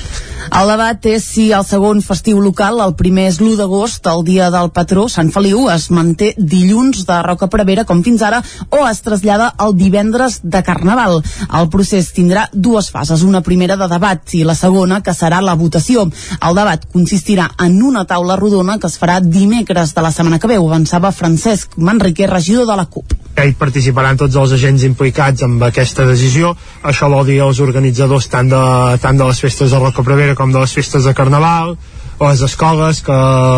El 0.52 0.68
debat 0.68 1.06
és 1.08 1.24
si 1.24 1.46
el 1.56 1.64
segon 1.64 2.02
festiu 2.04 2.42
local, 2.44 2.82
el 2.84 2.92
primer 3.00 3.30
és 3.30 3.38
l'1 3.40 3.54
d'agost, 3.56 4.04
el 4.12 4.26
dia 4.28 4.50
del 4.52 4.68
patró, 4.76 5.06
Sant 5.08 5.30
Feliu, 5.32 5.62
es 5.72 5.86
manté 5.96 6.34
dilluns 6.36 7.06
de 7.08 7.20
Roca 7.24 7.48
Prevera 7.48 7.86
com 7.88 8.02
fins 8.04 8.20
ara 8.28 8.42
o 8.68 8.82
es 8.90 9.00
trasllada 9.06 9.54
el 9.64 9.78
divendres 9.80 10.42
de 10.44 10.60
Carnaval. 10.68 11.22
El 11.56 11.70
procés 11.72 12.12
tindrà 12.12 12.50
dues 12.52 12.92
fases, 12.92 13.24
una 13.24 13.40
primera 13.46 13.80
de 13.80 13.88
debat 13.94 14.36
i 14.36 14.44
la 14.44 14.58
segona 14.60 15.00
que 15.00 15.16
serà 15.16 15.40
la 15.40 15.56
votació. 15.56 16.04
El 16.44 16.60
debat 16.60 16.84
consistirà 16.92 17.48
en 17.64 17.80
una 17.80 18.04
taula 18.04 18.36
rodona 18.36 18.76
que 18.78 18.92
es 18.92 19.00
farà 19.00 19.22
dimecres 19.24 19.96
de 19.96 20.04
la 20.04 20.12
setmana 20.12 20.40
que 20.40 20.52
ve, 20.52 20.60
ho 20.60 20.68
avançava 20.68 21.16
Francesc 21.16 21.80
Manriquer, 21.80 22.28
regidor 22.28 22.68
de 22.68 22.76
la 22.76 22.90
CUP. 22.92 23.16
Hi 23.40 23.56
participaran 23.56 24.20
tots 24.20 24.36
els 24.36 24.52
agents 24.58 24.84
implicats 24.84 25.48
amb 25.48 25.64
aquesta 25.64 26.04
decisió. 26.06 26.52
Això 26.84 27.08
vol 27.10 27.24
dir 27.30 27.40
els 27.40 27.64
organitzadors 27.64 28.28
tant 28.28 28.52
de, 28.52 28.64
tant 29.00 29.16
de 29.16 29.32
les 29.32 29.40
festes 29.40 29.72
de 29.72 29.80
Roca 29.80 30.04
Prevera 30.04 30.36
com 30.42 30.54
de 30.54 30.62
les 30.64 30.74
festes 30.74 31.06
de 31.06 31.14
Carnaval, 31.14 31.76
les 32.22 32.42
escoles, 32.46 33.02
que 33.02 33.14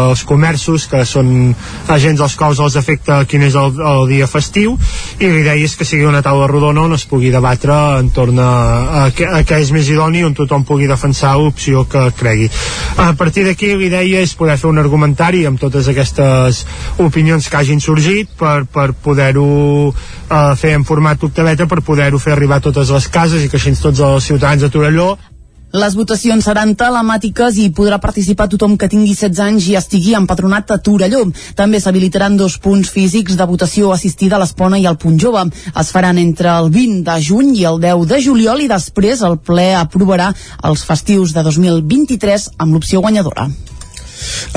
els 0.10 0.24
comerços, 0.28 0.86
que 0.88 1.04
són 1.08 1.52
agents 1.92 2.22
als 2.24 2.36
quals 2.40 2.62
els 2.64 2.78
afecta 2.80 3.18
quin 3.28 3.44
és 3.44 3.58
el, 3.60 3.76
el 3.76 4.06
dia 4.12 4.28
festiu, 4.28 4.78
i 5.20 5.28
l'idea 5.28 5.58
és 5.60 5.76
que 5.76 5.88
sigui 5.88 6.08
una 6.08 6.22
taula 6.24 6.48
rodona 6.48 6.86
on 6.88 6.96
es 6.96 7.04
pugui 7.10 7.32
debatre 7.34 7.76
entorn 8.00 8.40
a, 8.40 8.52
a, 9.04 9.04
a 9.10 9.42
què 9.48 9.60
és 9.64 9.74
més 9.76 9.90
idoni, 9.92 10.24
on 10.24 10.36
tothom 10.38 10.64
pugui 10.68 10.88
defensar 10.88 11.34
l'opció 11.40 11.84
que 11.92 12.06
cregui. 12.20 12.48
A 13.04 13.12
partir 13.20 13.44
d'aquí 13.48 13.74
l'idea 13.76 14.24
és 14.24 14.36
poder 14.40 14.58
fer 14.62 14.72
un 14.72 14.80
argumentari 14.80 15.44
amb 15.50 15.60
totes 15.60 15.90
aquestes 15.92 16.64
opinions 17.04 17.50
que 17.50 17.60
hagin 17.60 17.84
sorgit 17.84 18.32
per, 18.40 18.64
per 18.72 18.92
poder-ho 18.96 19.92
eh, 19.92 20.56
fer 20.60 20.76
en 20.78 20.88
format 20.88 21.24
octaveta 21.24 21.68
per 21.68 21.84
poder-ho 21.84 22.22
fer 22.22 22.38
arribar 22.38 22.62
a 22.62 22.68
totes 22.72 22.96
les 22.96 23.12
cases 23.12 23.44
i 23.44 23.52
que 23.52 23.60
així 23.60 23.76
tots 23.76 24.00
els 24.04 24.32
ciutadans 24.32 24.64
de 24.64 24.72
Torelló 24.72 25.14
les 25.74 25.96
votacions 25.98 26.46
seran 26.46 26.76
telemàtiques 26.78 27.56
i 27.58 27.72
podrà 27.74 27.98
participar 27.98 28.46
tothom 28.52 28.76
que 28.78 28.90
tingui 28.92 29.16
16 29.18 29.42
anys 29.42 29.70
i 29.72 29.78
estigui 29.80 30.14
empadronat 30.14 30.70
a 30.70 30.78
Torelló. 30.86 31.24
També 31.58 31.82
s'habilitaran 31.82 32.38
dos 32.38 32.60
punts 32.62 32.92
físics 32.94 33.40
de 33.40 33.48
votació 33.50 33.90
assistida 33.96 34.38
a 34.38 34.44
l'Espona 34.44 34.78
i 34.78 34.86
al 34.86 35.00
Punt 35.02 35.18
Jove. 35.18 35.48
Es 35.74 35.90
faran 35.96 36.22
entre 36.22 36.54
el 36.54 36.70
20 36.70 37.02
de 37.10 37.20
juny 37.26 37.56
i 37.58 37.66
el 37.66 37.82
10 37.82 38.06
de 38.14 38.22
juliol 38.22 38.62
i 38.62 38.70
després 38.70 39.26
el 39.26 39.40
ple 39.42 39.72
aprovarà 39.82 40.30
els 40.62 40.86
festius 40.86 41.34
de 41.34 41.42
2023 41.50 42.52
amb 42.60 42.78
l'opció 42.78 43.02
guanyadora. 43.02 43.50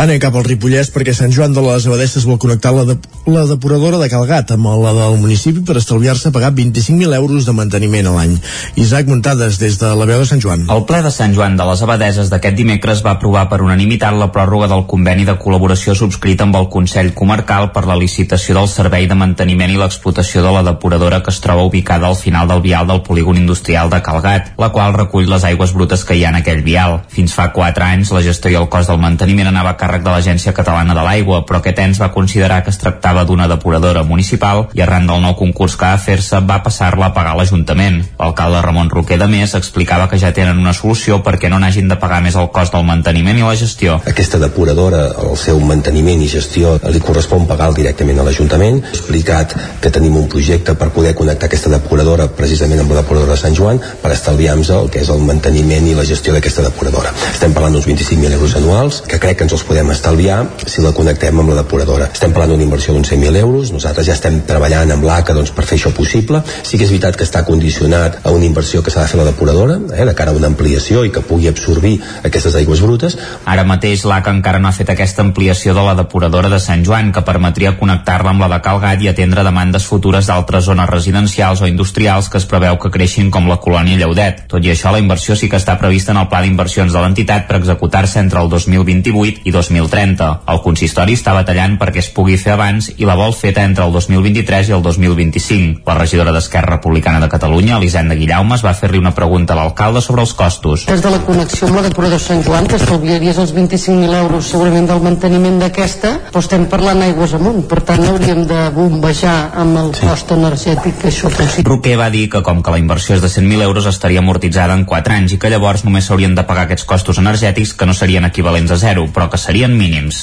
Anem 0.02 0.20
cap 0.22 0.36
al 0.36 0.44
Ripollès 0.46 0.90
perquè 0.94 1.14
Sant 1.16 1.32
Joan 1.34 1.54
de 1.56 1.62
les 1.64 1.86
Abadesses 1.88 2.26
vol 2.28 2.38
connectar 2.42 2.72
la, 2.76 2.84
de, 2.88 2.96
la 3.32 3.46
depuradora 3.48 4.00
de 4.00 4.08
Calgat 4.12 4.52
amb 4.54 4.68
la 4.82 4.92
del 4.96 5.18
municipi 5.20 5.62
per 5.66 5.78
estalviar-se 5.80 6.32
pagar 6.34 6.52
25.000 6.56 7.14
euros 7.16 7.46
de 7.46 7.54
manteniment 7.56 8.10
a 8.10 8.14
l'any. 8.16 8.36
Isaac 8.82 9.08
Muntades, 9.10 9.58
des 9.62 9.78
de 9.80 9.92
la 9.96 10.08
veu 10.08 10.20
de 10.22 10.28
Sant 10.28 10.42
Joan. 10.42 10.66
El 10.72 10.84
ple 10.88 11.02
de 11.04 11.12
Sant 11.14 11.34
Joan 11.36 11.56
de 11.58 11.66
les 11.68 11.82
Abadeses 11.86 12.30
d'aquest 12.32 12.58
dimecres 12.58 13.02
va 13.06 13.16
aprovar 13.16 13.46
per 13.50 13.62
unanimitat 13.64 14.16
la 14.16 14.30
pròrroga 14.34 14.68
del 14.72 14.86
conveni 14.90 15.26
de 15.28 15.36
col·laboració 15.40 15.96
subscrit 15.98 16.44
amb 16.44 16.58
el 16.60 16.68
Consell 16.72 17.12
Comarcal 17.16 17.70
per 17.74 17.86
la 17.88 17.98
licitació 17.98 18.58
del 18.58 18.70
servei 18.72 19.08
de 19.10 19.18
manteniment 19.18 19.72
i 19.72 19.80
l'explotació 19.80 20.44
de 20.44 20.52
la 20.54 20.64
depuradora 20.66 21.22
que 21.22 21.32
es 21.34 21.40
troba 21.44 21.66
ubicada 21.66 22.08
al 22.08 22.18
final 22.20 22.48
del 22.48 22.62
vial 22.64 22.86
del 22.86 23.02
polígon 23.06 23.40
industrial 23.40 23.90
de 23.90 24.02
Calgat, 24.02 24.52
la 24.60 24.70
qual 24.74 24.94
recull 24.94 25.28
les 25.30 25.44
aigües 25.44 25.72
brutes 25.74 26.04
que 26.04 26.16
hi 26.16 26.24
ha 26.24 26.32
en 26.34 26.40
aquell 26.42 26.62
vial. 26.66 27.00
Fins 27.12 27.34
fa 27.36 27.48
4 27.54 27.88
anys, 27.88 28.12
la 28.14 28.24
gestió 28.24 28.52
i 28.52 28.58
el 28.60 28.68
cost 28.72 28.92
del 28.92 29.02
manteniment 29.02 29.50
anava 29.56 29.72
a 29.72 29.78
càrrec 29.80 30.04
de 30.04 30.12
l'Agència 30.12 30.52
Catalana 30.52 30.94
de 30.94 31.02
l'Aigua, 31.06 31.40
però 31.48 31.62
aquest 31.62 31.78
ens 31.80 32.00
va 32.02 32.10
considerar 32.12 32.60
que 32.64 32.70
es 32.74 32.78
tractava 32.80 33.24
d'una 33.24 33.48
depuradora 33.48 34.02
municipal 34.04 34.66
i 34.76 34.82
arran 34.84 35.08
del 35.08 35.22
nou 35.24 35.32
concurs 35.38 35.78
que 35.80 35.88
va 35.88 35.96
fer-se 36.02 36.42
va 36.44 36.60
passar-la 36.64 37.08
a 37.08 37.14
pagar 37.16 37.32
l'Ajuntament. 37.38 38.02
L'alcalde 38.20 38.60
Ramon 38.64 38.92
Roquer 38.92 39.18
de 39.20 39.28
Més 39.32 39.54
explicava 39.56 40.08
que 40.10 40.20
ja 40.20 40.34
tenen 40.36 40.60
una 40.60 40.74
solució 40.76 41.22
perquè 41.24 41.48
no 41.48 41.60
n'hagin 41.62 41.88
de 41.88 41.96
pagar 42.00 42.20
més 42.24 42.36
el 42.36 42.50
cost 42.52 42.76
del 42.76 42.84
manteniment 42.84 43.40
i 43.40 43.46
la 43.46 43.54
gestió. 43.56 43.96
Aquesta 44.12 44.40
depuradora, 44.42 45.06
el 45.24 45.36
seu 45.40 45.60
manteniment 45.60 46.20
i 46.22 46.28
gestió 46.28 46.76
li 46.92 47.00
correspon 47.00 47.48
pagar 47.48 47.70
directament 47.76 48.20
a 48.20 48.28
l'Ajuntament. 48.28 48.82
He 48.84 48.94
explicat 48.98 49.56
que 49.80 49.92
tenim 49.94 50.18
un 50.20 50.28
projecte 50.32 50.76
per 50.76 50.90
poder 50.92 51.14
connectar 51.16 51.48
aquesta 51.48 51.72
depuradora 51.72 52.28
precisament 52.28 52.84
amb 52.84 52.92
la 52.92 53.00
depuradora 53.00 53.32
de 53.32 53.40
Sant 53.40 53.56
Joan 53.56 53.80
per 54.02 54.12
estalviar-nos 54.12 54.74
el 54.76 54.92
que 54.92 55.00
és 55.04 55.12
el 55.12 55.24
manteniment 55.24 55.88
i 55.88 55.96
la 55.96 56.04
gestió 56.04 56.36
d'aquesta 56.36 56.66
depuradora. 56.68 57.14
Estem 57.32 57.56
parlant 57.56 57.76
d'uns 57.76 57.88
25.000 57.88 58.36
euros 58.36 58.56
anuals, 58.60 59.02
que 59.06 59.20
crec 59.22 59.38
que 59.40 59.45
ens 59.46 59.54
els 59.54 59.62
podem 59.66 59.90
estalviar 59.94 60.40
si 60.66 60.82
la 60.82 60.90
connectem 60.94 61.38
amb 61.38 61.52
la 61.52 61.60
depuradora. 61.60 62.08
Estem 62.12 62.32
parlant 62.34 62.52
d'una 62.52 62.64
inversió 62.66 62.94
d'uns 62.94 63.12
100.000 63.12 63.38
euros, 63.38 63.70
nosaltres 63.74 64.08
ja 64.08 64.16
estem 64.16 64.40
treballant 64.48 64.90
amb 64.90 65.06
l'ACA 65.06 65.36
doncs, 65.36 65.52
per 65.54 65.64
fer 65.68 65.78
això 65.78 65.92
possible. 65.94 66.40
Sí 66.66 66.78
que 66.78 66.86
és 66.86 66.90
veritat 66.90 67.16
que 67.16 67.24
està 67.26 67.44
condicionat 67.46 68.18
a 68.26 68.32
una 68.34 68.46
inversió 68.48 68.82
que 68.82 68.90
s'ha 68.90 69.04
de 69.04 69.12
fer 69.12 69.20
la 69.20 69.28
depuradora, 69.28 69.78
eh, 69.94 70.04
de 70.04 70.14
cara 70.18 70.34
a 70.34 70.38
una 70.38 70.50
ampliació 70.50 71.04
i 71.06 71.12
que 71.14 71.22
pugui 71.22 71.46
absorbir 71.48 71.94
aquestes 72.26 72.56
aigües 72.58 72.82
brutes. 72.82 73.16
Ara 73.46 73.64
mateix 73.64 74.02
l'ACA 74.04 74.34
encara 74.34 74.58
no 74.58 74.68
ha 74.68 74.74
fet 74.74 74.90
aquesta 74.90 75.22
ampliació 75.22 75.74
de 75.78 75.86
la 75.86 75.94
depuradora 75.94 76.50
de 76.50 76.58
Sant 76.58 76.82
Joan, 76.84 77.12
que 77.12 77.22
permetria 77.22 77.76
connectar-la 77.78 78.34
amb 78.34 78.42
la 78.42 78.50
de 78.56 78.60
Calgat 78.66 79.02
i 79.02 79.12
atendre 79.12 79.46
demandes 79.46 79.86
futures 79.86 80.26
d'altres 80.26 80.66
zones 80.66 80.90
residencials 80.90 81.62
o 81.62 81.70
industrials 81.70 82.28
que 82.28 82.42
es 82.42 82.48
preveu 82.50 82.80
que 82.82 82.90
creixin 82.90 83.30
com 83.30 83.46
la 83.46 83.60
colònia 83.62 84.00
Lleudet. 84.02 84.46
Tot 84.50 84.64
i 84.64 84.74
això, 84.74 84.90
la 84.90 85.02
inversió 85.02 85.38
sí 85.38 85.48
que 85.48 85.60
està 85.60 85.78
prevista 85.78 86.10
en 86.10 86.22
el 86.24 86.28
pla 86.32 86.42
d'inversions 86.42 86.92
de 86.92 86.98
l'entitat 86.98 87.46
per 87.46 87.60
executar-se 87.60 88.18
entre 88.18 88.42
el 88.42 88.50
2028 88.50 89.35
i 89.44 89.52
2030. 89.54 90.28
El 90.52 90.60
consistori 90.64 91.16
està 91.16 91.34
batallant 91.36 91.76
perquè 91.80 92.00
es 92.02 92.10
pugui 92.14 92.36
fer 92.40 92.54
abans 92.54 92.90
i 92.96 93.08
la 93.08 93.16
vol 93.18 93.34
feta 93.36 93.64
entre 93.66 93.84
el 93.86 93.92
2023 93.92 94.70
i 94.70 94.76
el 94.76 94.82
2025. 94.84 95.84
La 95.86 95.98
regidora 95.98 96.32
d'Esquerra 96.32 96.76
Republicana 96.76 97.20
de 97.20 97.28
Catalunya, 97.32 97.76
Elisenda 97.76 98.16
Guillaume, 98.18 98.58
va 98.66 98.74
fer-li 98.74 98.98
una 98.98 99.14
pregunta 99.14 99.54
a 99.54 99.60
l'alcalde 99.60 100.00
sobre 100.02 100.24
els 100.24 100.32
costos. 100.34 100.86
Des 100.88 101.02
de 101.02 101.12
la 101.12 101.20
connexió 101.26 101.68
amb 101.68 101.80
la 101.80 101.84
depuradora 101.86 102.18
Sant 102.22 102.42
Joan, 102.46 102.66
que 102.66 102.78
estalviaries 102.80 103.38
els 103.42 103.54
25.000 103.54 104.16
euros 104.22 104.50
segurament 104.52 104.88
del 104.88 105.02
manteniment 105.04 105.60
d'aquesta, 105.60 106.12
però 106.30 106.42
estem 106.42 106.66
parlant 106.70 107.02
aigües 107.06 107.36
amunt, 107.36 107.62
per 107.70 107.82
tant 107.86 108.04
hauríem 108.06 108.44
de 108.48 108.62
bombejar 108.74 109.36
amb 109.62 109.80
el 109.82 109.92
sí. 109.94 110.06
cost 110.06 110.32
energètic 110.36 111.00
que 111.02 111.10
això 111.12 111.30
possible. 111.32 111.66
Roquer 111.68 111.96
va 112.00 112.10
dir 112.12 112.26
que 112.32 112.42
com 112.46 112.62
que 112.62 112.74
la 112.74 112.80
inversió 112.82 113.16
és 113.16 113.24
de 113.24 113.30
100.000 113.32 113.66
euros 113.66 113.86
estaria 113.90 114.22
amortitzada 114.24 114.76
en 114.76 114.86
4 114.88 115.16
anys 115.18 115.36
i 115.36 115.40
que 115.42 115.50
llavors 115.52 115.84
només 115.86 116.08
s'haurien 116.08 116.34
de 116.36 116.46
pagar 116.48 116.66
aquests 116.66 116.86
costos 116.88 117.20
energètics 117.22 117.74
que 117.76 117.86
no 117.88 117.94
serien 117.94 118.26
equivalents 118.28 118.72
a 118.74 118.80
zero, 118.80 119.06
però 119.12 119.25
que 119.32 119.40
serien 119.40 119.74
mínims. 119.78 120.20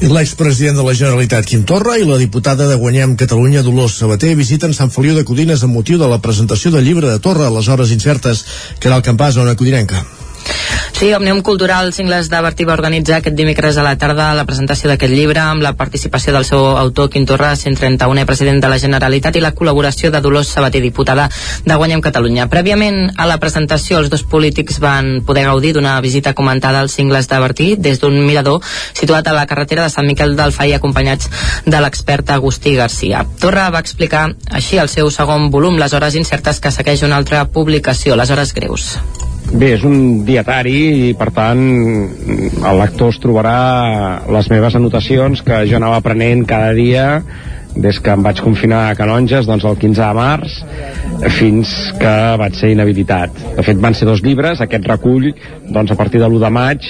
L'expresident 0.00 0.78
de 0.78 0.86
la 0.86 0.94
Generalitat, 0.96 1.48
Quim 1.48 1.66
Torra, 1.68 1.98
i 1.98 2.06
la 2.08 2.20
diputada 2.20 2.68
de 2.68 2.78
Guanyem 2.80 3.16
Catalunya, 3.20 3.64
Dolors 3.66 3.98
Sabater, 4.00 4.34
visiten 4.38 4.76
Sant 4.76 4.92
Feliu 4.94 5.16
de 5.18 5.26
Codines 5.28 5.64
amb 5.66 5.76
motiu 5.76 6.00
de 6.00 6.08
la 6.10 6.22
presentació 6.24 6.72
del 6.74 6.84
llibre 6.88 7.10
de 7.10 7.20
Torra 7.20 7.48
a 7.48 7.54
les 7.54 7.68
hores 7.68 7.92
incertes, 7.96 8.44
que 8.78 8.90
era 8.92 9.00
el 9.00 9.06
campàs 9.06 9.36
a 9.36 9.46
una 9.46 9.56
codinenca. 9.56 10.04
Sí, 11.00 11.14
Òmnium 11.16 11.38
Cultural 11.40 11.94
Cingles 11.96 12.28
de 12.28 12.38
Bertí 12.44 12.66
va 12.68 12.74
organitzar 12.74 13.14
aquest 13.22 13.32
dimecres 13.32 13.78
a 13.80 13.82
la 13.86 13.94
tarda 13.96 14.34
la 14.36 14.42
presentació 14.44 14.90
d'aquest 14.90 15.14
llibre 15.16 15.40
amb 15.40 15.62
la 15.64 15.70
participació 15.72 16.34
del 16.34 16.44
seu 16.44 16.60
autor 16.76 17.08
Quim 17.08 17.24
Torra, 17.24 17.54
131è 17.56 18.26
president 18.28 18.60
de 18.60 18.68
la 18.68 18.76
Generalitat 18.82 19.38
i 19.38 19.40
la 19.40 19.54
col·laboració 19.56 20.10
de 20.12 20.20
Dolors 20.20 20.50
Sabater, 20.52 20.82
diputada 20.84 21.30
de 21.64 21.78
Guanyem 21.80 22.02
Catalunya. 22.04 22.50
Prèviament 22.52 23.14
a 23.16 23.24
la 23.30 23.38
presentació, 23.40 23.96
els 24.02 24.10
dos 24.12 24.26
polítics 24.28 24.76
van 24.84 25.22
poder 25.24 25.46
gaudir 25.48 25.72
d'una 25.78 25.94
visita 26.04 26.34
comentada 26.36 26.84
als 26.84 26.98
Cingles 27.00 27.32
de 27.32 27.40
Bertí 27.46 27.70
des 27.80 28.04
d'un 28.04 28.20
mirador 28.26 28.60
situat 28.92 29.24
a 29.24 29.36
la 29.38 29.46
carretera 29.48 29.88
de 29.88 29.94
Sant 29.96 30.04
Miquel 30.04 30.36
del 30.36 30.52
Fai 30.52 30.76
acompanyats 30.76 31.32
de 31.64 31.80
l'expert 31.80 32.28
Agustí 32.36 32.76
Garcia. 32.76 33.24
Torra 33.40 33.70
va 33.72 33.80
explicar 33.80 34.26
així 34.50 34.76
el 34.76 34.92
seu 34.92 35.08
segon 35.08 35.48
volum, 35.48 35.80
Les 35.80 35.96
hores 35.96 36.14
incertes, 36.14 36.60
que 36.60 36.76
segueix 36.76 37.08
una 37.08 37.16
altra 37.16 37.46
publicació, 37.48 38.20
Les 38.20 38.28
hores 38.36 38.52
greus. 38.52 38.98
Bé, 39.50 39.72
és 39.74 39.82
un 39.82 40.22
dietari 40.22 40.76
i 41.10 41.14
per 41.18 41.32
tant 41.34 41.60
el 41.60 42.76
lector 42.78 43.10
es 43.10 43.18
trobarà 43.18 44.22
les 44.30 44.48
meves 44.52 44.76
anotacions 44.78 45.42
que 45.42 45.64
jo 45.66 45.78
anava 45.80 45.98
aprenent 45.98 46.44
cada 46.46 46.70
dia 46.76 47.06
des 47.74 47.98
que 48.02 48.14
em 48.14 48.22
vaig 48.22 48.42
confinar 48.46 48.84
a 48.88 48.94
Canonges 48.98 49.48
doncs 49.50 49.66
el 49.66 49.78
15 49.78 50.02
de 50.02 50.10
març 50.14 50.54
fins 51.34 51.72
que 51.98 52.14
vaig 52.38 52.58
ser 52.58 52.70
inhabilitat. 52.74 53.34
De 53.56 53.66
fet 53.66 53.82
van 53.82 53.94
ser 53.94 54.06
dos 54.06 54.22
llibres, 54.22 54.62
aquest 54.62 54.86
recull 54.86 55.32
doncs 55.66 55.90
a 55.90 55.98
partir 55.98 56.22
de 56.22 56.30
l'1 56.30 56.44
de 56.46 56.52
maig 56.54 56.88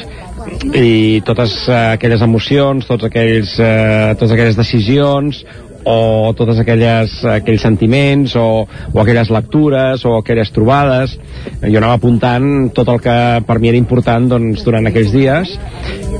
i 0.76 1.20
totes 1.24 1.56
aquelles 1.72 2.22
emocions 2.24 2.86
tots 2.88 3.08
aquells, 3.08 3.56
eh, 3.56 4.12
totes 4.20 4.36
aquelles 4.36 4.60
decisions 4.60 5.44
o 5.84 6.32
totes 6.36 6.60
aquelles, 6.60 7.12
aquells 7.24 7.62
sentiments 7.62 8.36
o, 8.36 8.66
o 8.92 9.00
aquelles 9.02 9.30
lectures 9.32 10.04
o 10.04 10.16
aquelles 10.18 10.52
trobades. 10.52 11.16
Jo 11.62 11.80
anava 11.80 11.96
apuntant 11.98 12.70
tot 12.76 12.88
el 12.92 13.00
que 13.02 13.16
per 13.46 13.58
mi 13.60 13.72
era 13.72 13.80
important 13.80 14.28
doncs, 14.30 14.64
durant 14.66 14.86
aquells 14.90 15.12
dies 15.14 15.56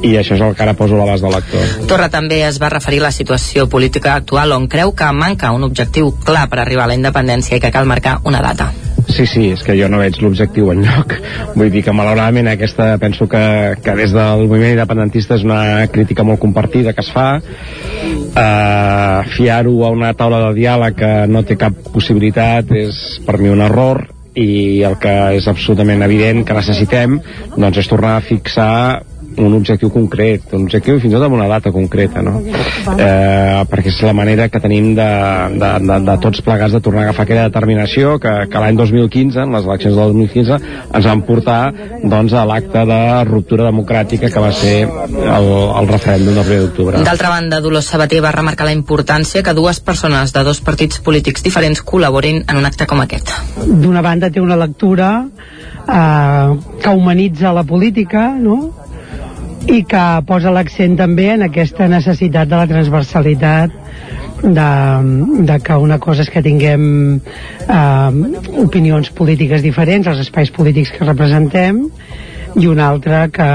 i 0.06 0.14
això 0.16 0.36
és 0.36 0.44
el 0.44 0.54
que 0.56 0.64
ara 0.64 0.76
poso 0.78 0.96
a 0.96 1.02
l'abast 1.02 1.24
del 1.26 1.34
lector. 1.36 1.72
Torra 1.90 2.08
també 2.12 2.42
es 2.46 2.60
va 2.62 2.72
referir 2.72 3.02
a 3.04 3.08
la 3.08 3.14
situació 3.14 3.68
política 3.68 4.14
actual 4.14 4.56
on 4.56 4.68
creu 4.68 4.94
que 4.96 5.12
manca 5.12 5.52
un 5.52 5.66
objectiu 5.68 6.14
clar 6.24 6.48
per 6.50 6.62
arribar 6.64 6.88
a 6.88 6.94
la 6.94 7.00
independència 7.00 7.58
i 7.58 7.64
que 7.64 7.74
cal 7.74 7.88
marcar 7.88 8.20
una 8.24 8.40
data 8.44 8.72
Sí, 9.10 9.26
sí, 9.26 9.48
és 9.50 9.62
que 9.66 9.74
jo 9.74 9.88
no 9.90 9.98
veig 10.00 10.20
l'objectiu 10.22 10.70
en 10.72 10.84
lloc. 10.86 11.16
Vull 11.56 11.70
dir 11.72 11.82
que 11.86 11.94
malauradament 11.96 12.50
aquesta 12.52 12.92
penso 13.02 13.26
que, 13.30 13.42
que 13.82 13.94
des 13.98 14.14
del 14.14 14.46
moviment 14.46 14.76
independentista 14.76 15.34
és 15.38 15.44
una 15.46 15.88
crítica 15.90 16.24
molt 16.26 16.40
compartida 16.42 16.94
que 16.94 17.02
es 17.02 17.10
fa. 17.10 17.28
Uh, 17.40 19.26
Fiar-ho 19.34 19.74
a 19.84 19.90
una 19.90 20.12
taula 20.14 20.44
de 20.46 20.54
diàleg 20.60 20.96
que 21.00 21.12
no 21.30 21.42
té 21.42 21.58
cap 21.58 21.74
possibilitat 21.90 22.70
és 22.78 23.20
per 23.26 23.40
mi 23.42 23.50
un 23.50 23.64
error 23.66 24.04
i 24.38 24.82
el 24.86 24.94
que 25.02 25.14
és 25.36 25.48
absolutament 25.50 26.04
evident 26.06 26.44
que 26.46 26.54
necessitem 26.54 27.18
doncs 27.56 27.80
és 27.82 27.90
tornar 27.90 28.16
a 28.16 28.22
fixar 28.24 28.74
un 29.36 29.54
objectiu 29.54 29.90
concret, 29.94 30.48
un 30.56 30.66
objectiu 30.66 30.98
fins 31.00 31.12
i 31.12 31.16
tot 31.16 31.26
amb 31.26 31.36
una 31.36 31.48
data 31.50 31.72
concreta, 31.74 32.22
no? 32.24 32.40
Eh, 32.42 33.60
perquè 33.70 33.92
és 33.92 34.00
la 34.06 34.14
manera 34.16 34.48
que 34.50 34.60
tenim 34.62 34.92
de, 34.98 35.08
de, 35.54 35.70
de, 35.86 35.98
de 36.08 36.16
tots 36.24 36.42
plegats 36.46 36.74
de 36.74 36.80
tornar 36.84 37.04
a 37.04 37.08
agafar 37.08 37.26
aquella 37.26 37.46
determinació 37.48 38.16
que, 38.22 38.32
que 38.50 38.62
l'any 38.62 38.78
2015, 38.80 39.44
en 39.44 39.54
les 39.56 39.68
eleccions 39.68 39.96
del 39.96 40.14
2015, 40.16 40.58
ens 40.98 41.08
van 41.10 41.24
portar 41.28 41.60
doncs, 42.02 42.34
a 42.34 42.44
l'acte 42.48 42.84
de 42.90 43.00
ruptura 43.28 43.68
democràtica 43.68 44.30
que 44.32 44.42
va 44.42 44.50
ser 44.56 44.74
el, 44.86 45.48
el 45.80 45.90
referèndum 45.90 46.40
del 46.40 46.44
1 46.44 46.60
d'octubre. 46.66 47.04
D'altra 47.06 47.32
banda, 47.32 47.62
Dolors 47.62 47.90
Sabater 47.92 48.22
va 48.24 48.34
remarcar 48.34 48.68
la 48.68 48.76
importància 48.76 49.44
que 49.46 49.56
dues 49.56 49.80
persones 49.84 50.34
de 50.34 50.44
dos 50.46 50.62
partits 50.64 51.00
polítics 51.04 51.44
diferents 51.46 51.84
col·laborin 51.86 52.44
en 52.46 52.60
un 52.60 52.68
acte 52.68 52.86
com 52.90 53.02
aquest. 53.04 53.32
D'una 53.64 54.02
banda 54.04 54.30
té 54.30 54.42
una 54.42 54.58
lectura 54.58 55.10
eh, 55.88 56.58
que 56.82 56.88
humanitza 56.94 57.52
la 57.52 57.64
política, 57.64 58.28
no? 58.38 58.89
I 59.68 59.82
que 59.84 60.04
posa 60.28 60.52
l'accent 60.54 60.96
també 60.98 61.30
en 61.34 61.44
aquesta 61.46 61.88
necessitat 61.90 62.48
de 62.48 62.56
la 62.56 62.68
transversalitat 62.70 63.76
de, 64.40 64.70
de 65.50 65.58
que 65.60 65.76
una 65.76 65.98
cosa 66.00 66.24
és 66.24 66.30
que 66.32 66.42
tinguem 66.42 66.82
eh, 67.18 68.10
opinions 68.64 69.12
polítiques 69.12 69.62
diferents, 69.62 70.08
els 70.08 70.24
espais 70.24 70.52
polítics 70.54 70.94
que 70.96 71.04
representem, 71.04 71.84
i 72.58 72.66
una 72.66 72.88
altra 72.90 73.26
que 73.30 73.46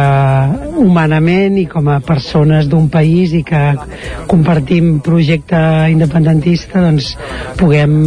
humanament 0.79 1.57
i 1.59 1.65
com 1.67 1.89
a 1.91 1.99
persones 2.05 2.69
d'un 2.71 2.87
país 2.91 3.33
i 3.35 3.41
que 3.43 3.63
compartim 4.31 4.99
projecte 5.03 5.59
independentista 5.91 6.83
doncs 6.85 7.11
puguem 7.59 7.97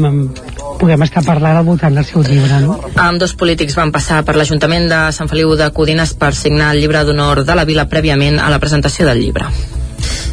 puguem 0.78 1.02
estar 1.06 1.24
parlant 1.26 1.58
al 1.58 1.66
voltant 1.66 1.98
del 1.98 2.06
seu 2.08 2.22
llibre. 2.26 2.60
No? 2.64 2.78
Amb 2.96 3.20
dos 3.22 3.34
polítics 3.38 3.76
van 3.78 3.92
passar 3.94 4.22
per 4.26 4.36
l'Ajuntament 4.38 4.88
de 4.90 5.00
Sant 5.16 5.30
Feliu 5.30 5.56
de 5.58 5.70
Codines 5.74 6.14
per 6.18 6.34
signar 6.36 6.72
el 6.74 6.82
llibre 6.84 7.04
d'honor 7.04 7.44
de 7.48 7.58
la 7.58 7.66
vila 7.68 7.88
prèviament 7.90 8.40
a 8.42 8.48
la 8.52 8.62
presentació 8.62 9.10
del 9.10 9.26
llibre. 9.26 9.50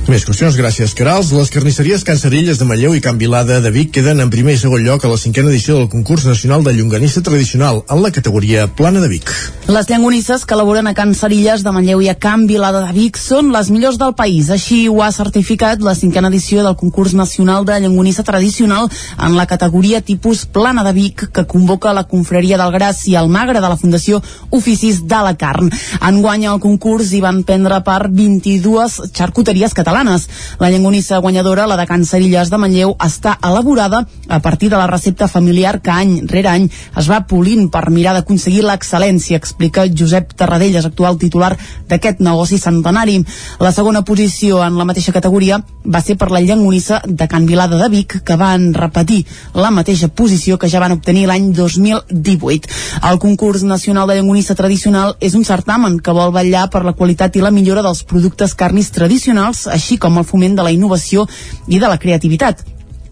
Més 0.06 0.22
qüestions, 0.22 0.54
gràcies, 0.54 0.92
Carals. 0.94 1.32
Les 1.34 1.50
carnisseries 1.50 2.04
Cancerilles 2.06 2.60
de 2.62 2.66
Manlleu 2.70 2.94
i 2.94 3.00
Can 3.02 3.18
Vilada 3.18 3.56
de 3.58 3.72
Vic 3.74 3.90
queden 3.96 4.20
en 4.22 4.30
primer 4.30 4.54
i 4.54 4.60
segon 4.62 4.84
lloc 4.86 5.02
a 5.02 5.10
la 5.10 5.18
cinquena 5.18 5.50
edició 5.50 5.80
del 5.80 5.88
concurs 5.90 6.28
nacional 6.30 6.62
de 6.62 6.76
llonganissa 6.78 7.24
tradicional 7.26 7.82
en 7.90 8.04
la 8.04 8.12
categoria 8.14 8.68
Plana 8.68 9.02
de 9.02 9.10
Vic. 9.10 9.32
Les 9.66 9.90
llangonisses 9.90 10.46
que 10.46 10.54
elaboren 10.54 10.86
a 10.86 10.94
Cancerilles 10.94 11.64
de 11.66 11.74
Manlleu 11.74 12.04
i 12.06 12.12
a 12.12 12.16
Can 12.22 12.46
Vilada 12.46 12.84
de 12.86 12.94
Vic 12.94 13.18
són 13.18 13.50
les 13.56 13.72
millors 13.74 13.98
del 13.98 14.14
país. 14.14 14.52
Així 14.54 14.84
ho 14.86 15.00
ha 15.02 15.10
certificat 15.10 15.82
la 15.82 15.96
cinquena 15.98 16.30
edició 16.30 16.62
del 16.62 16.78
concurs 16.78 17.18
nacional 17.18 17.66
de 17.66 17.80
llangonissa 17.82 18.22
tradicional 18.22 18.92
en 19.18 19.34
la 19.34 19.48
categoria 19.50 20.04
tipus 20.06 20.46
Plana 20.46 20.86
de 20.86 20.94
Vic 20.94 21.26
que 21.34 21.48
convoca 21.50 21.96
la 21.98 22.06
confraria 22.06 22.62
del 22.62 22.76
Gras 22.78 23.02
i 23.10 23.18
el 23.18 23.34
Magre 23.34 23.58
de 23.58 23.74
la 23.74 23.82
Fundació 23.82 24.22
Oficis 24.52 25.02
de 25.10 25.26
la 25.26 25.34
Carn. 25.34 25.74
Enguany 26.06 26.46
al 26.46 26.62
concurs 26.62 27.10
hi 27.10 27.26
van 27.26 27.42
prendre 27.42 27.82
part 27.82 28.14
22 28.14 29.02
xarcuteries 29.10 29.55
catalanes 29.56 29.96
catalanes. 29.96 30.30
La 30.60 30.70
llangonissa 30.70 31.18
guanyadora, 31.20 31.68
la 31.68 31.78
de 31.78 31.86
Can 31.88 32.06
Cerilles 32.06 32.50
de 32.50 32.58
Manlleu, 32.58 32.96
està 33.00 33.38
elaborada 33.44 34.06
a 34.28 34.40
partir 34.42 34.70
de 34.70 34.78
la 34.78 34.88
recepta 34.88 35.28
familiar 35.28 35.82
que 35.82 35.92
any 35.92 36.28
rere 36.28 36.50
any 36.50 36.70
es 36.98 37.10
va 37.10 37.26
polint 37.28 37.70
per 37.72 37.90
mirar 37.92 38.14
d'aconseguir 38.16 38.64
l'excel·lència, 38.66 39.38
explica 39.38 39.86
Josep 39.86 40.34
Tarradellas, 40.36 40.86
actual 40.86 41.18
titular 41.18 41.54
d'aquest 41.90 42.20
negoci 42.20 42.58
centenari. 42.58 43.20
La 43.60 43.72
segona 43.72 44.04
posició 44.04 44.64
en 44.66 44.78
la 44.78 44.86
mateixa 44.86 45.14
categoria 45.14 45.62
va 45.86 46.02
ser 46.02 46.18
per 46.18 46.32
la 46.32 46.42
llangonissa 46.42 47.02
de 47.06 47.28
Can 47.28 47.46
Vilada 47.46 47.78
de 47.78 47.90
Vic, 47.90 48.22
que 48.26 48.36
van 48.36 48.74
repetir 48.74 49.26
la 49.54 49.72
mateixa 49.72 50.08
posició 50.08 50.58
que 50.58 50.70
ja 50.70 50.82
van 50.82 50.96
obtenir 50.98 51.28
l'any 51.28 51.52
2018. 51.54 52.70
El 53.12 53.20
concurs 53.20 53.64
nacional 53.64 54.08
de 54.08 54.18
llangonissa 54.18 54.56
tradicional 54.56 55.16
és 55.20 55.36
un 55.36 55.46
certamen 55.46 56.00
que 56.00 56.16
vol 56.16 56.34
vetllar 56.34 56.70
per 56.74 56.84
la 56.86 56.96
qualitat 56.98 57.36
i 57.36 57.44
la 57.44 57.54
millora 57.54 57.84
dels 57.86 58.04
productes 58.08 58.56
carnis 58.56 58.92
tradicionals, 58.96 59.45
així 59.46 59.68
així 59.72 59.98
com 60.02 60.18
el 60.18 60.26
foment 60.28 60.56
de 60.58 60.64
la 60.66 60.74
innovació 60.76 61.28
i 61.68 61.80
de 61.80 61.88
la 61.88 62.00
creativitat. 62.02 62.64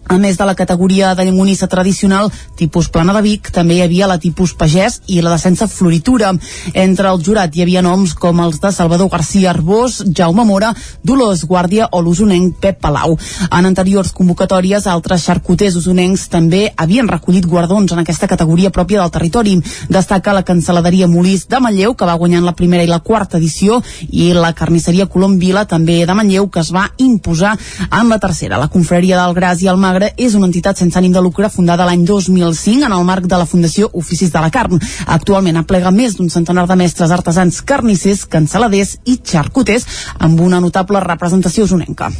A 0.06 0.18
més 0.20 0.36
de 0.36 0.44
la 0.44 0.54
categoria 0.54 1.14
de 1.16 1.24
llangonissa 1.24 1.66
tradicional 1.66 2.28
tipus 2.58 2.90
plana 2.92 3.14
de 3.16 3.22
Vic, 3.24 3.48
també 3.54 3.78
hi 3.78 3.84
havia 3.84 4.06
la 4.06 4.18
tipus 4.20 4.52
pagès 4.52 4.98
i 5.08 5.22
la 5.24 5.32
de 5.32 5.38
sense 5.40 5.66
floritura. 5.72 6.34
Entre 6.74 7.08
el 7.08 7.22
jurat 7.24 7.54
hi 7.56 7.62
havia 7.64 7.82
noms 7.82 8.12
com 8.14 8.42
els 8.44 8.60
de 8.60 8.72
Salvador 8.72 9.08
García 9.08 9.50
Arbós, 9.54 10.02
Jaume 10.12 10.44
Mora, 10.44 10.74
Dolors 11.02 11.46
Guàrdia 11.48 11.88
o 11.90 12.02
l'usonenc 12.04 12.58
Pep 12.60 12.82
Palau. 12.84 13.16
En 13.48 13.64
anteriors 13.64 14.12
convocatòries, 14.12 14.86
altres 14.92 15.24
xarcuters 15.24 15.78
usonencs 15.80 16.28
també 16.28 16.66
havien 16.76 17.08
recollit 17.08 17.48
guardons 17.48 17.96
en 17.96 18.04
aquesta 18.04 18.28
categoria 18.28 18.70
pròpia 18.70 19.00
del 19.00 19.14
territori. 19.14 19.56
Destaca 19.88 20.36
la 20.36 20.44
cancel·laderia 20.44 21.08
Molís 21.08 21.48
de 21.48 21.62
Manlleu, 21.64 21.96
que 21.96 22.04
va 22.04 22.18
guanyar 22.20 22.42
en 22.42 22.50
la 22.50 22.56
primera 22.56 22.84
i 22.84 22.92
la 22.92 23.00
quarta 23.00 23.40
edició, 23.40 23.80
i 24.10 24.32
la 24.36 24.52
carnisseria 24.52 25.08
Colom 25.08 25.38
Vila, 25.40 25.64
també 25.64 26.02
de 26.04 26.14
Manlleu, 26.14 26.50
que 26.52 26.60
es 26.60 26.72
va 26.74 26.90
imposar 26.98 27.56
en 27.90 28.12
la 28.12 28.20
tercera. 28.20 28.60
La 28.60 28.68
confraria 28.68 29.22
del 29.22 29.34
Gras 29.34 29.64
i 29.64 29.72
el 29.72 29.80
Mar 29.80 29.93
Magre 29.94 30.08
és 30.18 30.34
una 30.34 30.48
entitat 30.48 30.80
sense 30.80 30.98
ànim 30.98 31.12
de 31.14 31.20
lucre 31.22 31.46
fundada 31.54 31.84
l'any 31.86 32.00
2005 32.08 32.88
en 32.88 32.94
el 32.96 33.04
marc 33.06 33.28
de 33.30 33.38
la 33.38 33.46
Fundació 33.46 33.92
Oficis 34.00 34.32
de 34.34 34.42
la 34.42 34.50
Carn. 34.50 34.80
Actualment 35.16 35.60
aplega 35.60 35.92
més 35.94 36.16
d'un 36.18 36.32
centenar 36.34 36.66
de 36.66 36.74
mestres 36.80 37.14
artesans 37.14 37.60
carnissers, 37.62 38.24
canceladers 38.26 38.96
i 39.06 39.20
xarcuters 39.22 39.86
amb 40.18 40.42
una 40.42 40.58
notable 40.58 40.98
representació 41.04 41.68
usonenca. 41.70 42.10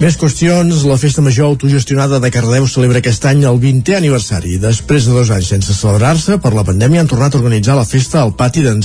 Més 0.00 0.16
qüestions, 0.18 0.80
la 0.90 0.96
festa 0.98 1.22
major 1.22 1.52
autogestionada 1.52 2.18
de 2.18 2.28
Cardeu 2.34 2.66
celebra 2.66 2.98
aquest 2.98 3.24
any 3.30 3.44
el 3.46 3.60
20è 3.62 3.94
aniversari. 4.00 4.56
Després 4.58 5.06
de 5.06 5.14
dos 5.14 5.30
anys 5.30 5.52
sense 5.54 5.76
celebrar-se, 5.78 6.40
per 6.42 6.50
la 6.52 6.64
pandèmia 6.66 7.04
han 7.04 7.08
tornat 7.08 7.36
a 7.36 7.38
organitzar 7.38 7.76
la 7.78 7.86
festa 7.86 8.18
al 8.20 8.34
pati 8.34 8.64
d'en. 8.66 8.82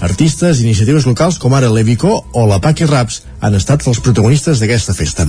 Artistes, 0.00 0.64
iniciatives 0.64 1.04
locals 1.06 1.38
com 1.38 1.52
ara 1.54 1.68
l'Evico 1.68 2.16
o 2.32 2.46
la 2.48 2.58
Paqui 2.64 2.88
Raps 2.88 3.20
han 3.44 3.54
estat 3.58 3.84
els 3.86 4.00
protagonistes 4.00 4.60
d'aquesta 4.60 4.94
festa. 4.96 5.26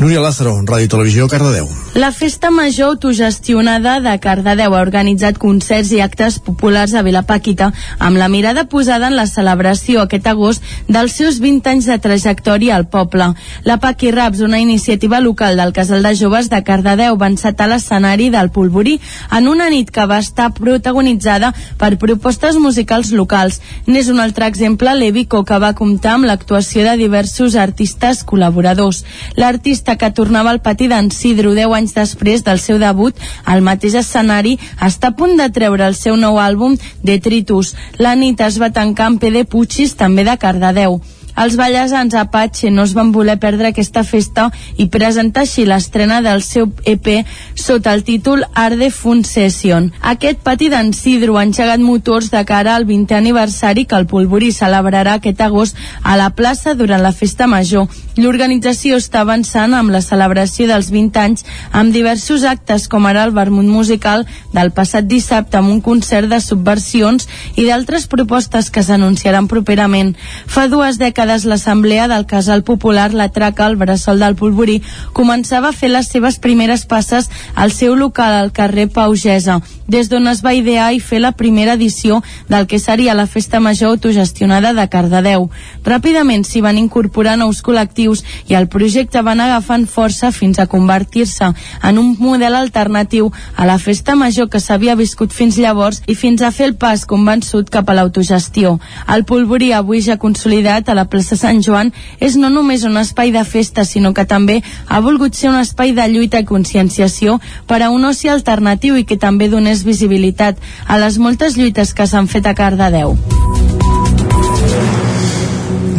Núria 0.00 0.22
Lázaro, 0.24 0.54
Ràdio 0.64 0.88
Televisió, 0.88 1.28
Cardedeu. 1.28 1.68
La 2.00 2.10
festa 2.16 2.50
major 2.50 2.94
autogestionada 2.94 3.98
de 4.00 4.14
Cardedeu 4.24 4.74
ha 4.74 4.80
organitzat 4.80 5.38
concerts 5.38 5.92
i 5.92 6.00
actes 6.00 6.38
populars 6.44 6.94
a 6.96 7.04
Vilapàquita 7.04 7.70
amb 7.98 8.16
la 8.16 8.30
mirada 8.32 8.64
posada 8.72 9.12
en 9.12 9.18
la 9.18 9.28
celebració 9.28 10.06
aquest 10.06 10.26
agost 10.32 10.64
dels 10.88 11.18
seus 11.20 11.42
20 11.44 11.74
anys 11.74 11.90
de 11.92 11.98
trajectòria 12.00 12.76
al 12.76 12.88
poble. 12.88 13.34
La 13.64 13.78
Paqui 13.78 14.10
Raps, 14.10 14.40
una 14.40 14.60
iniciativa 14.60 15.20
local 15.20 15.56
del 15.56 15.72
Casal 15.72 16.02
de 16.02 16.14
Joves 16.16 16.48
de 16.50 16.62
Cardedeu, 16.64 17.16
va 17.18 17.28
encetar 17.30 17.68
l'escenari 17.68 18.28
del 18.30 18.50
Polvorí 18.50 18.98
en 19.34 19.48
una 19.48 19.68
nit 19.70 19.90
que 19.90 20.06
va 20.06 20.18
estar 20.22 20.52
protagonitzada 20.54 21.52
per 21.78 21.98
propostes 21.98 22.56
musicals 22.56 23.12
locals. 23.12 23.60
N'és 23.86 24.08
un 24.08 24.20
altre 24.20 24.46
exemple 24.46 24.94
l'Evico, 24.94 25.44
que 25.44 25.58
va 25.58 25.74
comptar 25.74 26.14
amb 26.16 26.28
l'actuació 26.30 26.84
de 26.86 26.96
diversos 27.00 27.56
artistes 27.56 28.24
col·laboradors. 28.24 29.04
L'artista 29.36 29.96
que 29.96 30.12
tornava 30.14 30.50
al 30.54 30.62
pati 30.64 30.88
d'en 30.88 31.10
Sidro 31.14 31.54
10 31.56 31.76
anys 31.80 31.94
després 31.98 32.44
del 32.46 32.62
seu 32.62 32.78
debut 32.78 33.16
al 33.44 33.64
mateix 33.66 33.98
escenari 34.02 34.56
està 34.88 35.12
a 35.12 35.16
punt 35.18 35.36
de 35.38 35.48
treure 35.54 35.86
el 35.86 35.96
seu 35.98 36.16
nou 36.16 36.40
àlbum 36.42 36.76
Detritus. 37.02 37.74
La 37.98 38.14
nit 38.14 38.40
es 38.40 38.60
va 38.62 38.72
tancar 38.74 39.12
amb 39.12 39.22
PD 39.22 39.46
Puigis, 39.48 39.96
també 39.96 40.24
de 40.24 40.36
Cardedeu. 40.38 41.00
Els 41.38 41.54
ballesans 41.54 42.14
Apache 42.18 42.72
no 42.74 42.82
es 42.82 42.92
van 42.96 43.12
voler 43.14 43.36
perdre 43.38 43.68
aquesta 43.70 44.02
festa 44.02 44.48
i 44.76 44.88
presentar 44.90 45.44
així 45.44 45.62
l'estrena 45.68 46.18
del 46.24 46.40
seu 46.42 46.66
EP 46.82 47.06
sota 47.54 47.92
el 47.94 48.02
títol 48.02 48.42
Arde 48.58 48.88
Fun 48.90 49.22
Session. 49.22 49.92
Aquest 50.02 50.40
pati 50.42 50.66
d'en 50.72 50.90
Sidro 50.96 51.36
ha 51.38 51.44
engegat 51.46 51.78
motors 51.78 52.32
de 52.32 52.42
cara 52.48 52.74
al 52.74 52.88
20è 52.88 53.14
aniversari 53.20 53.84
que 53.86 53.94
el 53.94 54.08
Polvorí 54.10 54.50
celebrarà 54.56 55.14
aquest 55.20 55.40
agost 55.46 55.78
a 56.02 56.16
la 56.18 56.30
plaça 56.34 56.74
durant 56.74 57.04
la 57.06 57.14
festa 57.14 57.46
major. 57.46 57.86
L'organització 58.18 58.98
està 58.98 59.22
avançant 59.22 59.76
amb 59.78 59.94
la 59.94 60.02
celebració 60.02 60.66
dels 60.66 60.90
20 60.90 61.22
anys 61.22 61.46
amb 61.70 61.94
diversos 61.94 62.42
actes 62.42 62.88
com 62.90 63.06
ara 63.06 63.22
el 63.28 63.36
vermut 63.36 63.70
musical 63.70 64.26
del 64.56 64.72
passat 64.74 65.06
dissabte 65.06 65.60
amb 65.62 65.70
un 65.70 65.80
concert 65.86 66.26
de 66.26 66.42
subversions 66.42 67.30
i 67.54 67.68
d'altres 67.68 68.10
propostes 68.10 68.72
que 68.74 68.82
s'anunciaran 68.82 69.46
properament. 69.46 70.16
Fa 70.50 70.66
dues 70.66 70.98
dècades 70.98 71.27
dècades 71.28 71.44
l'Assemblea 71.44 72.08
del 72.08 72.24
Casal 72.24 72.62
Popular 72.64 73.12
La 73.12 73.28
Traca, 73.28 73.66
al 73.66 73.76
Bressol 73.76 74.18
del 74.18 74.34
Polvorí, 74.34 74.80
començava 75.12 75.68
a 75.68 75.76
fer 75.76 75.90
les 75.92 76.08
seves 76.08 76.38
primeres 76.40 76.86
passes 76.88 77.28
al 77.54 77.70
seu 77.70 77.94
local 77.94 78.32
al 78.32 78.52
carrer 78.52 78.88
Paugesa, 78.88 79.60
des 79.86 80.08
d'on 80.08 80.26
es 80.28 80.40
va 80.44 80.54
idear 80.56 80.92
i 80.94 81.00
fer 81.00 81.20
la 81.20 81.32
primera 81.32 81.74
edició 81.76 82.22
del 82.48 82.66
que 82.66 82.78
seria 82.78 83.14
la 83.14 83.26
Festa 83.26 83.60
Major 83.60 83.90
autogestionada 83.90 84.72
de 84.72 84.86
Cardedeu. 84.88 85.50
Ràpidament 85.84 86.46
s'hi 86.48 86.62
van 86.64 86.78
incorporar 86.80 87.36
nous 87.36 87.60
col·lectius 87.60 88.24
i 88.48 88.56
el 88.56 88.68
projecte 88.72 89.20
van 89.22 89.40
agafant 89.44 89.84
força 89.86 90.32
fins 90.32 90.58
a 90.58 90.66
convertir-se 90.66 91.52
en 91.82 91.98
un 91.98 92.14
model 92.18 92.56
alternatiu 92.56 93.32
a 93.56 93.66
la 93.68 93.78
Festa 93.78 94.16
Major 94.16 94.48
que 94.48 94.60
s'havia 94.60 94.96
viscut 94.96 95.32
fins 95.32 95.60
llavors 95.60 96.00
i 96.06 96.16
fins 96.16 96.40
a 96.40 96.52
fer 96.52 96.70
el 96.70 96.76
pas 96.76 97.04
convençut 97.04 97.68
cap 97.68 97.88
a 97.90 97.98
l'autogestió. 98.00 98.78
El 99.08 99.24
Polvorí, 99.28 99.72
avui 99.72 100.00
ja 100.00 100.16
consolidat 100.16 100.88
a 100.88 100.96
la 100.96 101.04
plaça 101.04 101.17
Sant 101.22 101.62
Joan 101.64 101.92
és 102.20 102.36
no 102.36 102.50
només 102.50 102.84
un 102.84 102.96
espai 103.00 103.32
de 103.34 103.44
festa, 103.44 103.84
sinó 103.84 104.14
que 104.14 104.26
també 104.28 104.60
ha 104.86 105.00
volgut 105.00 105.34
ser 105.34 105.50
un 105.50 105.60
espai 105.60 105.92
de 105.96 106.08
lluita 106.08 106.40
i 106.42 106.48
conscienciació 106.48 107.38
per 107.66 107.82
a 107.82 107.90
un 107.90 108.04
oci 108.04 108.28
alternatiu 108.28 108.96
i 108.96 109.04
que 109.04 109.16
també 109.16 109.48
donés 109.48 109.84
visibilitat 109.84 110.58
a 110.86 110.98
les 110.98 111.18
moltes 111.18 111.56
lluites 111.56 111.94
que 111.94 112.06
s'han 112.06 112.28
fet 112.28 112.46
a 112.46 112.54
Cardedeu. 112.54 113.16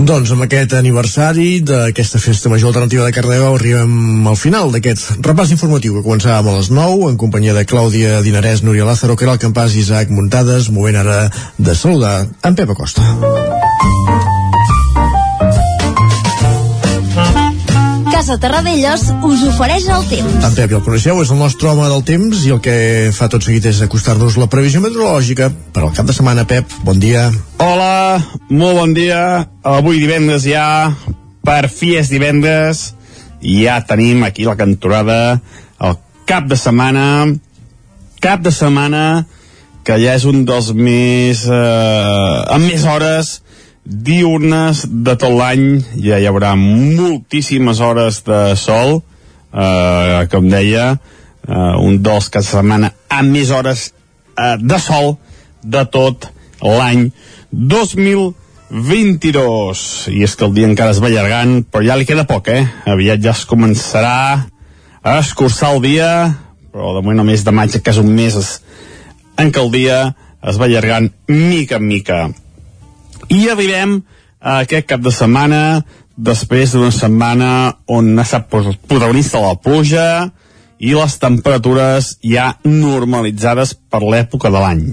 Doncs 0.09 0.31
amb 0.31 0.41
aquest 0.45 0.71
aniversari 0.73 1.59
d'aquesta 1.61 2.21
festa 2.23 2.49
major 2.49 2.71
alternativa 2.71 3.03
de 3.05 3.13
Cardedeu 3.13 3.51
arribem 3.53 4.27
al 4.31 4.39
final 4.39 4.71
d'aquest 4.73 5.19
repàs 5.27 5.51
informatiu 5.53 5.97
que 5.97 6.05
començàvem 6.07 6.49
a 6.49 6.55
les 6.55 6.71
9 6.71 7.11
en 7.11 7.19
companyia 7.19 7.53
de 7.57 7.65
Clàudia 7.67 8.23
Dinarès, 8.25 8.63
Núria 8.63 8.87
Lázaro, 8.87 9.19
el 9.19 9.43
campàs 9.43 9.75
Isaac 9.75 10.09
Muntades, 10.09 10.71
movent 10.71 10.97
ara 11.03 11.21
de 11.57 11.75
saludar 11.75 12.27
en 12.41 12.55
Pep 12.55 12.71
Acosta. 12.73 13.03
Casa 18.19 18.35
Terradellos 18.35 19.05
us 19.23 19.43
ofereix 19.47 19.85
el 19.95 20.01
temps. 20.09 20.41
En 20.43 20.51
Pep 20.51 20.73
ja 20.73 20.75
el 20.75 20.83
coneixeu, 20.83 21.21
és 21.23 21.29
el 21.31 21.37
nostre 21.39 21.69
home 21.69 21.85
del 21.87 22.01
temps 22.03 22.41
i 22.43 22.49
el 22.51 22.57
que 22.59 22.73
fa 23.15 23.29
tot 23.31 23.45
seguit 23.47 23.69
és 23.69 23.77
acostar-nos 23.85 24.35
la 24.35 24.49
previsió 24.51 24.81
meteorològica 24.83 25.47
per 25.71 25.85
al 25.85 25.93
cap 25.95 26.09
de 26.09 26.17
setmana. 26.17 26.43
Pep, 26.43 26.67
bon 26.83 26.99
dia. 26.99 27.29
Hola, 27.63 28.19
molt 28.51 28.75
bon 28.75 28.97
dia. 28.97 29.21
Avui 29.63 30.03
divendres 30.03 30.43
ja, 30.43 30.65
per 31.47 31.71
fi 31.71 31.93
és 32.01 32.11
divendres, 32.11 32.89
ja 33.39 33.79
tenim 33.87 34.27
aquí 34.27 34.43
la 34.43 34.59
cantorada, 34.59 35.39
el 35.79 35.95
cap 36.27 36.51
de 36.51 36.59
setmana, 36.59 37.07
cap 38.19 38.43
de 38.43 38.51
setmana 38.51 39.05
que 39.87 39.95
ja 40.03 40.19
és 40.19 40.27
un 40.27 40.43
dels 40.43 40.73
més... 40.75 41.47
Eh, 41.47 42.35
amb 42.51 42.67
més 42.67 42.83
hores 42.83 43.37
diurnes 43.89 44.85
de 44.85 45.17
tot 45.17 45.33
l'any 45.33 45.81
ja 45.97 46.21
hi 46.21 46.27
haurà 46.29 46.53
moltíssimes 46.55 47.79
hores 47.81 48.21
de 48.27 48.55
sol 48.59 49.01
eh, 49.01 50.27
com 50.29 50.49
deia 50.49 50.91
eh, 50.93 50.97
un 51.81 52.03
dels 52.05 52.29
que 52.29 52.41
setmana 52.45 52.91
amb 53.09 53.31
més 53.33 53.49
hores 53.49 53.89
eh, 53.89 54.57
de 54.61 54.79
sol 54.83 55.17
de 55.65 55.85
tot 55.89 56.29
l'any 56.61 57.11
2022 57.49 60.13
i 60.13 60.21
és 60.27 60.35
que 60.37 60.45
el 60.45 60.53
dia 60.53 60.69
encara 60.69 60.93
es 60.93 61.01
va 61.01 61.09
allargant 61.09 61.65
però 61.65 61.81
ja 61.87 61.97
li 61.97 62.05
queda 62.05 62.29
poc 62.29 62.45
eh? 62.53 62.69
Aviat 62.85 63.25
ja 63.25 63.33
es 63.33 63.41
començarà 63.49 64.45
a 65.01 65.17
escurçar 65.17 65.73
el 65.73 65.81
dia 65.87 66.37
però 66.69 66.93
de 66.99 67.01
moment 67.01 67.25
mes 67.31 67.41
de 67.41 67.49
maig 67.57 67.73
que 67.81 67.89
és 67.89 67.97
un 67.97 68.13
mes 68.13 68.37
en 69.39 69.49
què 69.49 69.59
el 69.65 69.73
dia 69.73 70.13
es 70.45 70.61
va 70.61 70.69
allargant 70.69 71.09
mica 71.25 71.81
en 71.81 71.89
mica 71.89 72.29
i 73.27 73.47
arribem 73.51 73.99
a 74.39 74.61
aquest 74.63 74.87
cap 74.87 75.03
de 75.03 75.11
setmana 75.11 75.83
després 76.19 76.73
d'una 76.73 76.91
setmana 76.91 77.49
on 77.87 78.11
ha 78.17 78.25
estat 78.25 78.49
protagonista 78.51 79.41
la 79.43 79.55
pluja 79.55 80.07
i 80.79 80.95
les 80.95 81.15
temperatures 81.19 82.15
ja 82.23 82.53
normalitzades 82.63 83.75
per 83.91 84.01
l'època 84.03 84.51
de 84.51 84.63
l'any. 84.63 84.83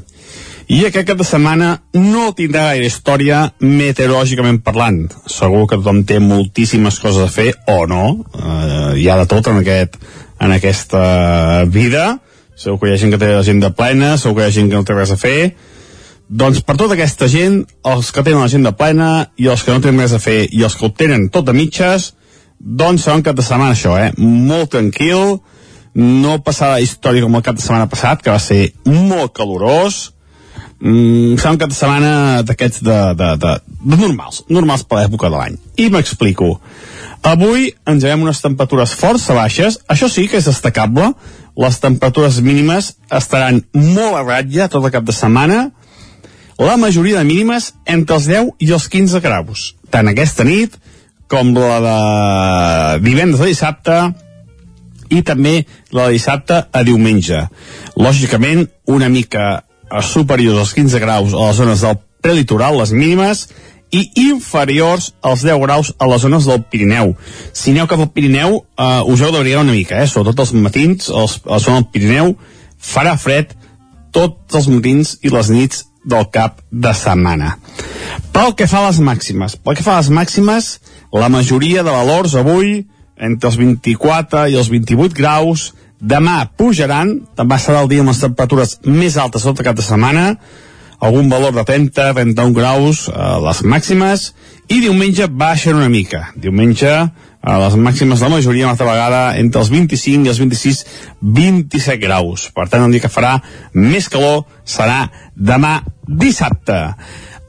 I 0.67 0.81
aquest 0.89 1.07
cap 1.07 1.19
de 1.21 1.25
setmana 1.27 1.69
no 1.95 2.33
tindrà 2.35 2.65
gaire 2.73 2.89
història 2.91 3.45
meteorològicament 3.63 4.59
parlant. 4.67 5.05
Segur 5.31 5.63
que 5.71 5.79
tothom 5.79 6.01
té 6.09 6.19
moltíssimes 6.19 6.99
coses 6.99 7.23
a 7.23 7.31
fer, 7.31 7.53
o 7.71 7.85
no, 7.87 8.07
eh, 8.35 8.97
hi 8.99 9.07
ha 9.07 9.19
de 9.21 9.29
tot 9.31 9.47
en, 9.53 9.61
aquest, 9.63 9.95
en 10.43 10.57
aquesta 10.57 11.65
vida. 11.71 12.17
Segur 12.59 12.81
que 12.81 12.91
hi 12.91 12.97
ha 12.97 12.99
gent 12.99 13.15
que 13.15 13.23
té 13.23 13.31
l'agenda 13.31 13.71
plena, 13.79 14.17
segur 14.19 14.41
que 14.41 14.49
hi 14.49 14.51
ha 14.51 14.57
gent 14.59 14.73
que 14.73 14.81
no 14.81 14.89
té 14.89 14.97
res 14.99 15.15
a 15.15 15.21
fer, 15.21 15.55
doncs 16.29 16.63
per 16.67 16.77
tota 16.79 16.97
aquesta 16.97 17.29
gent, 17.31 17.61
els 17.87 18.11
que 18.11 18.25
tenen 18.27 18.43
l'agenda 18.43 18.75
plena 18.75 19.29
i 19.39 19.47
els 19.51 19.63
que 19.63 19.75
no 19.75 19.83
tenen 19.83 20.03
res 20.03 20.17
a 20.17 20.23
fer 20.23 20.47
i 20.51 20.65
els 20.67 20.75
que 20.75 20.87
ho 20.89 20.91
tenen 20.91 21.29
tot 21.31 21.49
a 21.49 21.55
mitges, 21.55 22.15
doncs 22.59 23.05
serà 23.05 23.19
un 23.21 23.23
cap 23.27 23.37
de 23.37 23.45
setmana 23.47 23.77
això, 23.77 23.95
eh? 24.01 24.11
Molt 24.19 24.73
tranquil, 24.75 25.39
no 25.97 26.41
passarà 26.45 26.81
història 26.83 27.25
com 27.25 27.39
el 27.39 27.45
cap 27.47 27.57
de 27.57 27.65
setmana 27.65 27.89
passat, 27.89 28.23
que 28.23 28.33
va 28.33 28.43
ser 28.43 28.73
molt 28.85 29.33
calorós, 29.37 30.13
mm, 30.81 31.39
serà 31.39 31.55
un 31.55 31.63
cap 31.63 31.71
de 31.71 31.79
setmana 31.79 32.43
d'aquests 32.43 32.83
de, 32.83 32.99
de, 33.15 33.31
de, 33.45 33.55
de 33.93 33.97
normals, 34.03 34.43
normals 34.49 34.85
per 34.85 35.01
l'època 35.01 35.31
de 35.31 35.37
l'any. 35.37 35.59
I 35.79 35.89
m'explico. 35.95 36.57
Avui 37.23 37.71
ens 37.87 38.05
veiem 38.05 38.23
unes 38.23 38.43
temperatures 38.43 38.93
força 38.99 39.35
baixes, 39.35 39.81
això 39.89 40.11
sí 40.11 40.27
que 40.29 40.39
és 40.43 40.51
destacable, 40.51 41.13
les 41.57 41.81
temperatures 41.81 42.43
mínimes 42.45 42.97
estaran 43.11 43.63
molt 43.73 44.19
a 44.19 44.23
ratlla 44.27 44.69
tot 44.69 44.85
el 44.85 44.93
cap 44.93 45.07
de 45.07 45.15
setmana, 45.17 45.71
la 46.59 46.77
majoria 46.77 47.19
de 47.19 47.25
mínimes 47.29 47.75
entre 47.85 48.17
els 48.17 48.29
10 48.29 48.53
i 48.65 48.71
els 48.73 48.89
15 48.89 49.21
graus. 49.21 49.75
Tant 49.91 50.09
aquesta 50.09 50.45
nit 50.45 50.77
com 51.29 51.53
la 51.57 51.81
de 51.85 51.99
divendres 53.05 53.43
a 53.43 53.51
dissabte 53.51 53.99
i 55.13 55.23
també 55.23 55.67
la 55.93 56.09
de 56.09 56.17
dissabte 56.17 56.65
a 56.73 56.83
diumenge. 56.87 57.45
Lògicament, 57.97 58.67
una 58.87 59.09
mica 59.09 59.67
superiors 60.03 60.59
als 60.59 60.75
15 60.75 61.03
graus 61.03 61.35
a 61.35 61.49
les 61.49 61.61
zones 61.61 61.85
del 61.85 62.01
prelitoral, 62.25 62.79
les 62.81 62.93
mínimes, 62.93 63.47
i 63.95 64.03
inferiors 64.27 65.13
als 65.23 65.45
10 65.47 65.61
graus 65.63 65.93
a 65.99 66.09
les 66.11 66.23
zones 66.23 66.47
del 66.49 66.65
Pirineu. 66.71 67.15
Si 67.53 67.71
aneu 67.71 67.87
cap 67.87 68.01
al 68.03 68.11
Pirineu, 68.11 68.65
eh, 68.77 69.03
us 69.07 69.23
heu 69.23 69.31
d'abrigar 69.33 69.63
una 69.63 69.77
mica, 69.77 70.01
eh? 70.03 70.09
sobretot 70.11 70.43
els 70.43 70.53
matins, 70.53 71.09
els, 71.09 71.39
a 71.47 71.55
la 71.55 71.63
zona 71.63 71.81
del 71.81 71.91
Pirineu, 71.93 72.35
farà 72.83 73.15
fred 73.17 73.55
tots 74.13 74.59
els 74.59 74.69
matins 74.73 75.19
i 75.23 75.31
les 75.31 75.53
nits 75.55 75.85
del 76.07 76.29
cap 76.33 76.63
de 76.71 76.93
setmana. 76.95 77.57
Pel 78.33 78.55
que 78.57 78.69
fa 78.71 78.85
a 78.85 78.91
les 78.91 79.01
màximes, 79.03 79.57
pel 79.59 79.77
que 79.79 79.85
fa 79.87 79.97
a 79.97 80.03
les 80.03 80.13
màximes, 80.15 80.77
la 81.13 81.31
majoria 81.33 81.83
de 81.83 81.93
valors 81.93 82.37
avui, 82.39 82.85
entre 83.17 83.51
els 83.51 83.59
24 83.59 84.47
i 84.53 84.57
els 84.61 84.71
28 84.71 85.17
graus, 85.17 85.73
demà 86.01 86.45
pujaran, 86.57 87.17
també 87.37 87.59
serà 87.59 87.83
el 87.83 87.91
dia 87.91 88.05
amb 88.05 88.13
les 88.13 88.23
temperatures 88.23 88.79
més 88.85 89.17
altes 89.17 89.47
tot 89.47 89.63
cap 89.65 89.77
de 89.77 89.85
setmana, 89.85 90.37
algun 91.01 91.29
valor 91.29 91.53
de 91.57 91.65
30, 91.65 92.13
31 92.17 92.55
graus 92.57 93.07
eh, 93.09 93.15
les 93.45 93.63
màximes, 93.65 94.31
i 94.69 94.81
diumenge 94.83 95.29
baixen 95.29 95.77
una 95.77 95.91
mica. 95.93 96.31
Diumenge 96.37 96.93
a 97.47 97.61
les 97.63 97.77
màximes 97.79 98.19
de 98.19 98.27
la 98.27 98.35
majoria 98.35 98.67
una 98.67 98.73
altra 98.75 98.89
vegada 98.89 99.21
entre 99.39 99.61
els 99.63 99.71
25 99.71 100.27
i 100.27 100.31
els 100.33 100.41
26 100.43 100.81
27 101.23 102.01
graus. 102.03 102.49
Per 102.51 102.67
tant 102.69 102.83
el 102.83 102.95
dia 102.97 103.05
que 103.05 103.13
farà 103.13 103.37
més 103.73 104.09
calor 104.11 104.43
serà 104.67 105.07
demà 105.37 105.79
dissabte. 106.07 106.81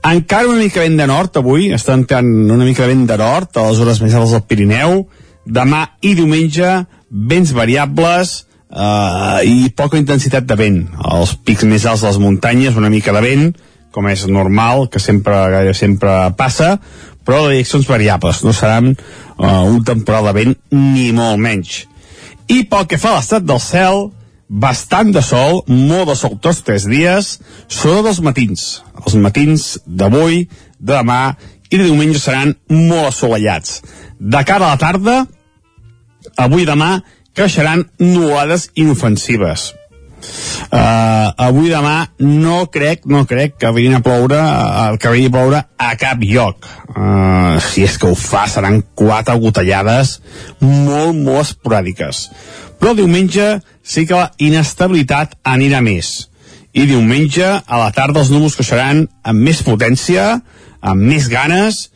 Encara 0.06 0.52
una 0.52 0.62
mica 0.62 0.84
vent 0.86 1.00
de 1.02 1.08
nord 1.10 1.40
avui. 1.42 1.72
Està 1.74 1.98
entrant 1.98 2.30
una 2.30 2.68
mica 2.68 2.86
vent 2.86 3.08
de 3.10 3.18
nord 3.18 3.58
a 3.58 3.66
les 3.72 3.82
hores 3.82 4.02
més 4.04 4.14
altes 4.14 4.36
del 4.38 4.46
Pirineu. 4.46 5.02
Demà 5.48 5.88
i 6.06 6.14
diumenge 6.14 6.76
vents 7.10 7.56
variables 7.58 8.36
eh, 8.70 9.42
i 9.50 9.72
poca 9.74 9.98
intensitat 9.98 10.46
de 10.46 10.60
vent. 10.60 10.84
Els 11.10 11.34
pics 11.42 11.66
més 11.66 11.90
alts 11.90 12.06
de 12.06 12.12
les 12.12 12.22
muntanyes 12.22 12.78
una 12.78 12.94
mica 12.94 13.16
de 13.18 13.26
vent 13.26 13.50
com 13.98 14.06
és 14.12 14.28
normal, 14.30 14.92
que 14.94 15.00
sempre, 15.02 15.74
sempre 15.74 16.12
passa, 16.38 16.76
però 17.28 17.44
de 17.44 17.58
direccions 17.58 17.88
variables, 17.90 18.42
no 18.48 18.54
seran 18.56 18.94
uh, 18.94 19.66
un 19.68 19.84
temporal 19.84 20.30
de 20.30 20.36
vent 20.38 20.56
ni 20.72 21.12
molt 21.16 21.42
menys. 21.44 21.84
I 22.48 22.64
pel 22.72 22.88
que 22.88 23.00
fa 23.02 23.12
a 23.12 23.20
l'estat 23.20 23.44
del 23.44 23.60
cel, 23.60 24.08
bastant 24.48 25.12
de 25.12 25.22
sol, 25.22 25.62
molt 25.68 26.08
de 26.08 26.16
sol 26.16 26.38
tots 26.40 26.64
tres 26.64 26.88
dies, 26.88 27.36
sobretot 27.68 28.14
els 28.14 28.24
matins. 28.24 28.68
Els 29.04 29.18
matins 29.20 29.68
d'avui, 29.86 30.46
de 30.80 30.94
demà 30.94 31.36
i 31.68 31.76
de 31.76 31.84
diumenge 31.84 32.22
seran 32.24 32.56
molt 32.72 33.12
assolellats. 33.12 33.82
De 34.18 34.44
cara 34.48 34.70
a 34.70 34.76
la 34.76 34.82
tarda, 34.82 35.18
avui 36.40 36.64
i 36.64 36.70
demà 36.70 37.02
creixeran 37.38 37.86
nuades 38.00 38.70
inofensives. 38.76 39.74
Uh, 40.68 41.32
avui 41.48 41.70
demà 41.72 42.10
no 42.20 42.66
crec, 42.72 43.06
no 43.08 43.24
crec 43.30 43.56
que 43.62 43.72
vinguin 43.76 44.00
a 44.00 44.04
ploure, 44.04 44.38
uh, 44.38 44.98
que 45.00 45.12
vinguin 45.14 45.32
a 45.32 45.36
ploure 45.38 45.62
a 45.78 45.92
cap 46.00 46.24
lloc. 46.24 46.68
Uh, 46.92 47.58
si 47.64 47.86
és 47.88 47.98
que 48.00 48.10
ho 48.10 48.16
fa, 48.18 48.46
seran 48.52 48.82
quatre 48.98 49.38
gotellades 49.42 50.18
molt, 50.60 51.16
molt 51.16 51.46
esporàdiques. 51.46 52.28
Però 52.78 52.94
diumenge 52.98 53.58
sí 53.88 54.06
que 54.06 54.18
la 54.18 54.32
inestabilitat 54.44 55.38
anirà 55.48 55.82
més. 55.82 56.28
I 56.78 56.86
diumenge, 56.86 57.46
a 57.66 57.80
la 57.80 57.90
tarda, 57.96 58.22
els 58.22 58.30
núvols 58.34 58.58
creixeran 58.60 59.08
amb 59.26 59.42
més 59.48 59.64
potència, 59.66 60.36
amb 60.82 61.08
més 61.10 61.30
ganes, 61.32 61.88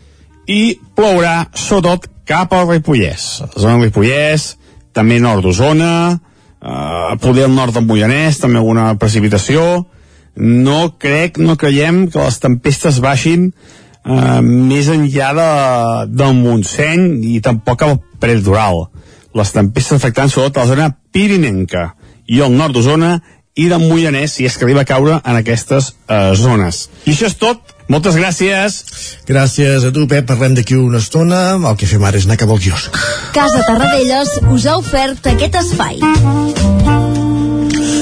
i 0.50 0.80
plourà, 0.98 1.52
sobretot, 1.54 2.08
cap 2.26 2.54
al 2.56 2.70
Ripollès. 2.70 3.28
La 3.44 3.62
zona 3.62 3.76
del 3.76 3.90
Ripollès, 3.90 4.56
també 4.96 5.20
nord 5.22 5.46
d'Osona, 5.46 6.20
uh, 6.62 7.18
poder 7.22 7.45
al 7.47 7.55
nord 7.55 7.76
del 7.76 7.88
Moianès, 7.89 8.39
també 8.41 8.62
alguna 8.62 8.93
precipitació. 9.01 9.86
No 10.36 10.80
crec, 11.01 11.41
no 11.41 11.57
creiem 11.59 12.05
que 12.12 12.22
les 12.22 12.39
tempestes 12.39 13.01
baixin 13.03 13.49
uh, 13.51 14.39
més 14.45 14.88
enllà 14.93 15.34
de, 15.38 15.49
del 16.14 16.38
Montseny 16.38 17.26
i 17.34 17.41
tampoc 17.43 17.84
al 17.84 17.99
Prelitoral. 18.22 18.86
Les 19.36 19.51
tempestes 19.55 19.97
afectant 19.97 20.32
sobretot 20.32 20.62
a 20.62 20.66
la 20.66 20.74
zona 20.74 20.89
pirinenca 21.12 21.91
i 22.32 22.41
al 22.41 22.53
nord 22.55 22.76
d'Osona 22.76 23.18
i 23.59 23.68
del 23.68 23.84
Moianès 23.84 24.38
si 24.38 24.47
és 24.47 24.55
que 24.55 24.64
arriba 24.68 24.86
a 24.86 24.88
caure 24.88 25.20
en 25.20 25.38
aquestes 25.39 25.91
uh, 26.07 26.32
zones. 26.39 26.86
I 27.05 27.16
això 27.16 27.28
és 27.28 27.38
tot. 27.39 27.76
Moltes 27.92 28.16
gràcies. 28.16 28.78
Gràcies 29.28 29.84
a 29.84 29.92
tu, 29.92 30.06
Pep. 30.08 30.24
Parlem 30.30 30.56
d'aquí 30.56 30.78
una 30.80 31.02
estona. 31.04 31.42
El 31.60 31.76
que 31.80 31.89
fem 31.89 32.04
ara 32.08 32.22
és 32.22 32.28
anar 32.28 32.38
cap 32.39 32.54
al 32.54 32.62
quiosc. 32.64 32.96
Casa 33.36 33.66
Tarradellas 33.68 34.38
us 34.54 34.68
ha 34.70 34.78
ofert 34.80 35.28
aquest 35.34 35.60
espai. 35.60 36.00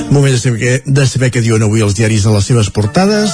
Moment 0.10 0.34
de 0.34 0.40
saber, 0.42 0.76
de 0.86 1.10
saber 1.10 1.32
què 1.34 1.42
diuen 1.46 1.66
avui 1.66 1.82
els 1.86 1.98
diaris 1.98 2.26
a 2.26 2.36
les 2.38 2.50
seves 2.52 2.70
portades. 2.74 3.34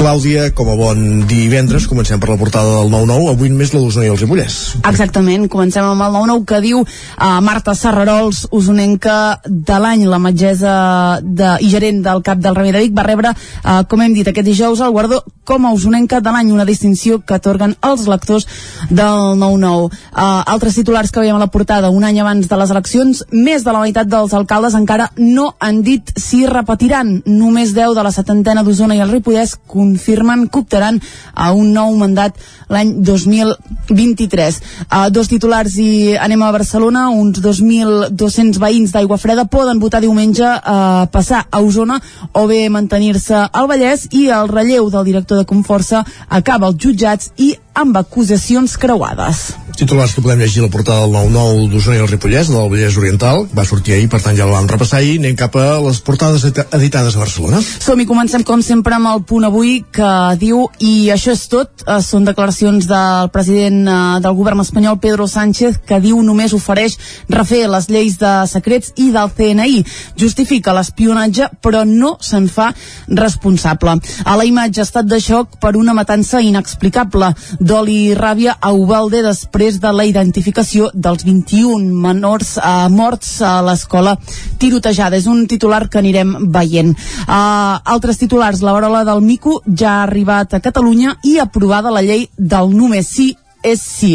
Clàudia, 0.00 0.46
com 0.56 0.70
a 0.72 0.74
bon 0.78 1.00
divendres, 1.28 1.84
comencem 1.84 2.16
per 2.16 2.30
la 2.30 2.38
portada 2.40 2.78
del 2.78 2.88
9-9, 2.88 3.34
avui 3.34 3.50
només 3.52 3.74
la 3.74 3.82
d'Osona 3.82 4.06
i 4.06 4.08
el 4.08 4.16
Ripollès. 4.16 4.54
Exactament, 4.88 5.44
comencem 5.52 5.84
amb 5.84 6.06
el 6.06 6.14
9-9 6.14 6.46
que 6.48 6.60
diu 6.64 6.78
uh, 6.80 7.26
Marta 7.44 7.74
Serrarols, 7.76 8.46
usonenca 8.56 9.16
de 9.44 9.80
l'any, 9.84 10.06
la 10.08 10.16
metgessa 10.24 10.72
de, 11.20 11.50
i 11.60 11.68
gerent 11.68 12.00
del 12.06 12.24
CAP 12.24 12.40
del 12.40 12.56
Remei 12.56 12.72
de 12.72 12.80
Vic, 12.86 12.94
va 12.96 13.04
rebre, 13.04 13.34
uh, 13.34 13.82
com 13.90 14.00
hem 14.00 14.16
dit 14.16 14.30
aquest 14.32 14.48
dijous, 14.48 14.80
el 14.80 14.94
guardó 14.96 15.20
com 15.50 15.66
a 15.66 15.74
usonenca 15.76 16.22
de 16.24 16.32
l'any, 16.32 16.54
una 16.54 16.64
distinció 16.64 17.18
que 17.20 17.36
atorguen 17.36 17.76
els 17.84 18.06
lectors 18.08 18.48
del 18.88 19.36
9-9. 19.36 19.90
Uh, 19.90 20.24
altres 20.46 20.80
titulars 20.80 21.12
que 21.12 21.20
veiem 21.20 21.36
a 21.36 21.42
la 21.44 21.50
portada, 21.52 21.90
un 21.92 22.08
any 22.08 22.22
abans 22.22 22.48
de 22.48 22.60
les 22.62 22.72
eleccions, 22.72 23.24
més 23.34 23.68
de 23.68 23.76
la 23.76 23.84
meitat 23.84 24.08
dels 24.08 24.32
alcaldes 24.32 24.78
encara 24.78 25.10
no 25.18 25.50
han 25.58 25.82
dit 25.84 26.14
si 26.16 26.46
repetiran. 26.48 27.18
Només 27.26 27.74
10 27.76 27.98
de 27.98 28.06
la 28.06 28.14
setantena 28.14 28.64
d'Osona 28.64 28.96
i 28.96 29.04
el 29.04 29.10
Ripollès 29.12 29.58
confirmen 29.90 30.48
que 30.48 30.62
optaran 30.62 31.00
a 31.34 31.50
un 31.52 31.72
nou 31.74 31.94
mandat 31.98 32.36
l'any 32.70 32.92
2023. 33.02 34.60
Uh, 34.86 35.08
dos 35.10 35.30
titulars 35.30 35.76
i 35.82 36.16
anem 36.16 36.42
a 36.42 36.52
Barcelona. 36.54 37.08
Uns 37.10 37.40
2.200 37.42 38.60
veïns 38.62 38.94
d'Aigua 38.94 39.18
Freda 39.18 39.48
poden 39.50 39.82
votar 39.82 40.02
diumenge 40.04 40.46
a 40.46 40.58
uh, 40.60 41.08
passar 41.10 41.46
a 41.50 41.62
Osona 41.62 41.98
o 42.32 42.46
bé 42.46 42.62
mantenir-se 42.70 43.46
al 43.50 43.70
Vallès 43.70 44.06
i 44.14 44.28
el 44.30 44.50
relleu 44.52 44.90
del 44.90 45.08
director 45.10 45.40
de 45.40 45.48
Conforça 45.48 46.04
acaba 46.28 46.70
als 46.70 46.78
jutjats 46.78 47.32
i 47.38 47.54
amb 47.74 47.96
acusacions 47.96 48.76
creuades. 48.80 49.50
Titulars 49.80 50.12
que 50.12 50.20
podem 50.20 50.42
llegir 50.42 50.60
a 50.60 50.66
la 50.66 50.72
portada 50.72 51.06
del 51.06 51.14
9-9 51.32 51.68
d'Osona 51.72 51.96
i 51.96 52.00
el 52.02 52.08
Ripollès, 52.10 52.50
del 52.52 52.68
Vallès 52.68 52.96
Oriental, 53.00 53.46
va 53.56 53.64
sortir 53.64 53.94
ahir, 53.94 54.10
per 54.12 54.20
tant 54.20 54.36
ja 54.36 54.44
la 54.44 54.58
vam 54.58 54.68
repassar 54.68 55.00
i 55.00 55.14
anem 55.16 55.36
cap 55.38 55.54
a 55.56 55.78
les 55.80 56.00
portades 56.04 56.44
editades 56.44 57.16
a 57.16 57.22
Barcelona. 57.22 57.62
Som 57.62 58.02
i 58.02 58.06
comencem 58.08 58.44
com 58.44 58.60
sempre 58.60 58.98
amb 58.98 59.08
el 59.08 59.22
punt 59.24 59.46
avui 59.48 59.78
que 59.94 60.10
diu 60.40 60.66
i 60.84 61.08
això 61.14 61.32
és 61.32 61.46
tot, 61.48 61.84
eh, 61.86 62.00
són 62.04 62.26
declaracions 62.28 62.88
del 62.90 63.30
president 63.32 63.80
eh, 63.86 63.94
del 64.20 64.36
govern 64.36 64.60
espanyol 64.60 64.98
Pedro 65.00 65.28
Sánchez 65.30 65.80
que 65.86 66.00
diu 66.02 66.20
només 66.26 66.52
ofereix 66.52 66.98
refer 67.30 67.62
les 67.70 67.88
lleis 67.88 68.18
de 68.20 68.34
secrets 68.50 68.92
i 68.96 69.08
del 69.14 69.32
CNI. 69.32 69.84
Justifica 70.20 70.74
l'espionatge 70.76 71.48
però 71.62 71.86
no 71.88 72.16
se'n 72.20 72.50
fa 72.52 72.68
responsable. 73.08 73.96
A 74.26 74.36
la 74.36 74.44
imatge 74.44 74.84
estat 74.84 75.08
de 75.08 75.22
xoc 75.22 75.56
per 75.62 75.76
una 75.80 75.96
matança 75.96 76.42
inexplicable 76.44 77.32
d'oli 77.60 77.96
i 78.08 78.14
ràbia 78.16 78.56
a 78.60 78.72
Ubalde 78.72 79.20
després 79.22 79.78
de 79.80 79.92
la 79.92 80.06
identificació 80.08 80.88
dels 80.94 81.24
21 81.28 81.92
menors 82.02 82.56
eh, 82.56 82.88
morts 82.90 83.36
a 83.44 83.60
l'escola 83.64 84.16
tirotejada. 84.58 85.20
És 85.20 85.28
un 85.28 85.46
titular 85.46 85.86
que 85.88 86.00
anirem 86.00 86.32
veient. 86.52 86.94
Uh, 87.26 87.76
altres 87.84 88.18
titulars, 88.20 88.62
la 88.64 88.72
varola 88.72 89.04
del 89.04 89.20
Mico 89.24 89.60
ja 89.66 89.98
ha 89.98 90.02
arribat 90.06 90.54
a 90.54 90.62
Catalunya 90.64 91.16
i 91.24 91.36
aprovada 91.38 91.92
la 91.92 92.02
llei 92.02 92.26
del 92.36 92.72
només 92.74 93.08
sí 93.12 93.34
és 93.62 93.80
sí. 93.82 94.12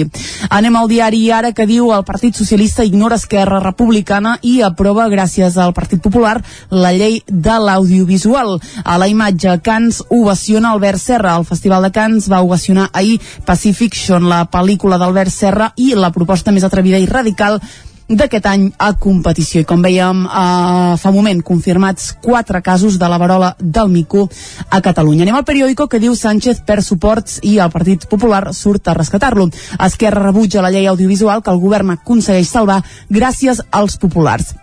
Anem 0.50 0.76
al 0.76 0.89
diari 0.89 1.22
ara 1.32 1.52
que 1.56 1.68
diu 1.70 1.91
el 1.93 2.06
Partit 2.08 2.36
Socialista 2.36 2.86
ignora 2.86 3.20
Esquerra 3.20 3.60
Republicana 3.64 4.36
i 4.41 4.60
aprova 4.66 5.08
gràcies 5.12 5.58
al 5.62 5.74
Partit 5.74 6.02
Popular 6.04 6.38
la 6.72 6.93
llei 6.96 7.22
de 7.28 7.58
l'audiovisual. 7.62 8.60
A 8.84 8.98
la 9.02 9.10
imatge 9.12 9.58
Cans 9.66 10.02
ovaciona 10.10 10.74
Albert 10.74 11.02
Serra. 11.02 11.36
El 11.38 11.46
Festival 11.46 11.88
de 11.88 11.91
Cans 11.96 12.30
va 12.32 12.43
ovacionar 12.46 12.89
ahir 12.93 13.20
Pacifiction, 13.46 14.30
la 14.30 14.46
pel·lícula 14.52 15.00
d'Albert 15.02 15.34
Serra 15.34 15.72
i 15.78 15.93
la 15.96 16.12
proposta 16.16 16.54
més 16.56 16.66
atrevida 16.66 17.02
i 17.02 17.10
radical 17.10 17.62
d'aquest 18.08 18.45
any 18.49 18.66
a 18.78 18.91
competició. 19.01 19.62
I 19.62 19.68
com 19.68 19.82
veiem 19.82 20.26
eh, 20.26 20.97
fa 21.01 21.12
un 21.12 21.18
moment, 21.18 21.41
confirmats 21.45 22.12
quatre 22.22 22.62
casos 22.62 22.99
de 23.01 23.10
la 23.10 23.18
varola 23.22 23.56
del 23.60 23.89
Mico 23.89 24.28
a 24.70 24.82
Catalunya. 24.82 25.26
Anem 25.26 25.39
al 25.39 25.47
periòdico 25.47 25.88
que 25.89 26.01
diu 26.01 26.16
Sánchez 26.16 26.62
per 26.66 26.82
suports 26.84 27.39
i 27.43 27.58
el 27.60 27.74
Partit 27.74 28.06
Popular 28.12 28.53
surt 28.53 28.88
a 28.88 28.97
rescatar-lo. 28.97 29.49
Esquerra 29.80 30.28
rebutja 30.28 30.62
la 30.62 30.74
llei 30.74 30.88
audiovisual 30.88 31.41
que 31.41 31.53
el 31.53 31.64
govern 31.64 31.95
aconsegueix 31.97 32.51
salvar 32.51 32.84
gràcies 33.10 33.64
als 33.72 33.97
populars. 34.01 34.53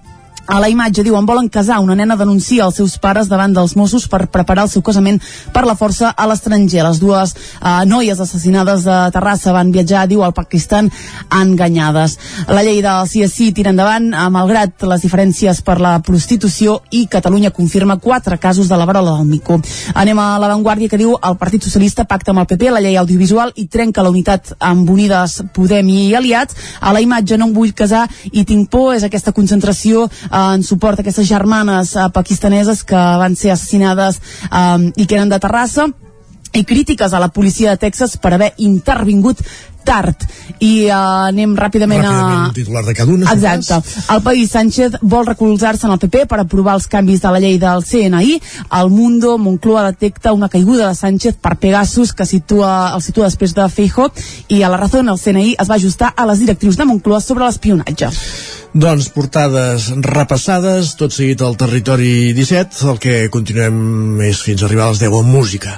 A 0.44 0.58
la 0.58 0.68
imatge 0.68 1.04
diuen 1.06 1.22
volen 1.22 1.46
casar, 1.48 1.78
una 1.78 1.94
nena 1.94 2.16
denuncia 2.18 2.64
els 2.66 2.74
seus 2.80 2.96
pares 2.98 3.28
davant 3.30 3.52
dels 3.54 3.76
Mossos 3.78 4.08
per 4.10 4.26
preparar 4.26 4.64
el 4.66 4.70
seu 4.72 4.82
casament 4.82 5.20
per 5.54 5.62
la 5.62 5.76
força 5.78 6.10
a 6.10 6.26
l'estranger. 6.26 6.82
Les 6.82 6.98
dues 6.98 7.34
eh, 7.36 7.84
noies 7.86 8.18
assassinades 8.20 8.82
de 8.82 8.96
Terrassa 9.14 9.54
van 9.54 9.70
viatjar, 9.70 10.08
diu, 10.10 10.24
al 10.26 10.34
Pakistan 10.34 10.90
enganyades. 11.30 12.16
La 12.50 12.64
llei 12.66 12.80
del 12.82 13.06
CSI 13.06 13.52
tira 13.54 13.70
endavant, 13.70 14.08
eh, 14.10 14.24
malgrat 14.34 14.82
les 14.90 15.04
diferències 15.06 15.62
per 15.62 15.78
la 15.80 15.94
prostitució 16.02 16.80
i 16.90 17.04
Catalunya 17.06 17.54
confirma 17.54 18.00
quatre 18.02 18.40
casos 18.42 18.68
de 18.68 18.76
la 18.76 18.88
varola 18.88 19.14
del 19.20 19.30
Mico. 19.30 19.60
Anem 19.94 20.18
a 20.18 20.26
l'avantguàrdia 20.42 20.90
que 20.90 20.98
diu 20.98 21.14
el 21.22 21.38
Partit 21.38 21.62
Socialista 21.62 22.04
pacta 22.04 22.34
amb 22.34 22.42
el 22.42 22.50
PP 22.50 22.74
la 22.74 22.82
llei 22.82 22.98
audiovisual 22.98 23.54
i 23.62 23.68
trenca 23.70 24.02
la 24.02 24.10
unitat 24.10 24.56
amb 24.58 24.90
Unides 24.90 25.38
Podem 25.54 25.86
i 25.86 26.16
aliats. 26.18 26.58
A 26.80 26.90
la 26.92 27.00
imatge 27.00 27.38
no 27.38 27.46
em 27.46 27.54
vull 27.54 27.72
casar 27.78 28.08
i 28.32 28.42
tinc 28.42 28.72
por 28.74 28.96
és 28.96 29.06
aquesta 29.06 29.30
concentració 29.30 30.08
en 30.32 30.62
suport 30.62 30.98
a 30.98 31.04
aquestes 31.04 31.28
germanes 31.28 31.96
eh, 31.96 32.08
pakistaneses 32.12 32.84
que 32.84 32.96
van 32.96 33.36
ser 33.36 33.52
assassinades 33.52 34.20
eh, 34.50 34.92
i 34.96 35.06
que 35.06 35.20
eren 35.20 35.32
de 35.32 35.40
Terrassa 35.42 35.90
i 36.52 36.64
crítiques 36.68 37.12
a 37.12 37.20
la 37.20 37.28
policia 37.28 37.70
de 37.70 37.80
Texas 37.80 38.18
per 38.20 38.34
haver 38.34 38.52
intervingut 38.60 39.40
tard 39.82 40.24
i 40.62 40.86
uh, 40.86 41.26
anem 41.26 41.56
ràpidament, 41.58 42.04
Ràpidament, 42.04 42.44
un 42.52 42.54
titular 42.54 42.84
de 42.86 42.94
cada 42.94 43.10
una. 43.10 43.32
Exacte. 43.32 43.80
El 44.14 44.22
país 44.22 44.52
Sánchez 44.54 45.00
vol 45.02 45.26
recolzar-se 45.26 45.88
en 45.88 45.94
el 45.96 46.00
PP 46.02 46.26
per 46.30 46.38
aprovar 46.42 46.76
els 46.78 46.86
canvis 46.92 47.22
de 47.24 47.32
la 47.34 47.40
llei 47.42 47.58
del 47.58 47.82
CNI. 47.82 48.38
El 48.78 48.92
Mundo, 48.94 49.36
Moncloa 49.42 49.88
detecta 49.90 50.36
una 50.36 50.48
caiguda 50.52 50.88
de 50.88 50.94
Sánchez 50.94 51.40
per 51.42 51.56
Pegasus 51.58 52.14
que 52.14 52.26
situa, 52.28 52.92
el 52.94 53.02
situa 53.02 53.30
després 53.30 53.56
de 53.58 53.68
Feijo 53.68 54.12
i 54.48 54.62
a 54.62 54.70
la 54.70 54.78
raó 54.78 55.02
el 55.02 55.18
CNI 55.18 55.56
es 55.58 55.70
va 55.70 55.80
ajustar 55.80 56.12
a 56.14 56.26
les 56.30 56.38
directrius 56.44 56.78
de 56.78 56.86
Moncloa 56.86 57.20
sobre 57.20 57.48
l'espionatge. 57.48 58.12
Doncs 58.72 59.10
portades 59.12 59.90
repassades, 60.00 60.94
tot 60.96 61.12
seguit 61.12 61.42
al 61.44 61.58
territori 61.60 62.32
17, 62.32 62.78
el 62.88 63.00
que 63.02 63.16
continuem 63.28 64.22
és 64.24 64.40
fins 64.40 64.62
a 64.62 64.68
arribar 64.70 64.86
a 64.86 64.94
les 64.94 65.02
10 65.02 65.16
amb 65.18 65.28
música. 65.28 65.74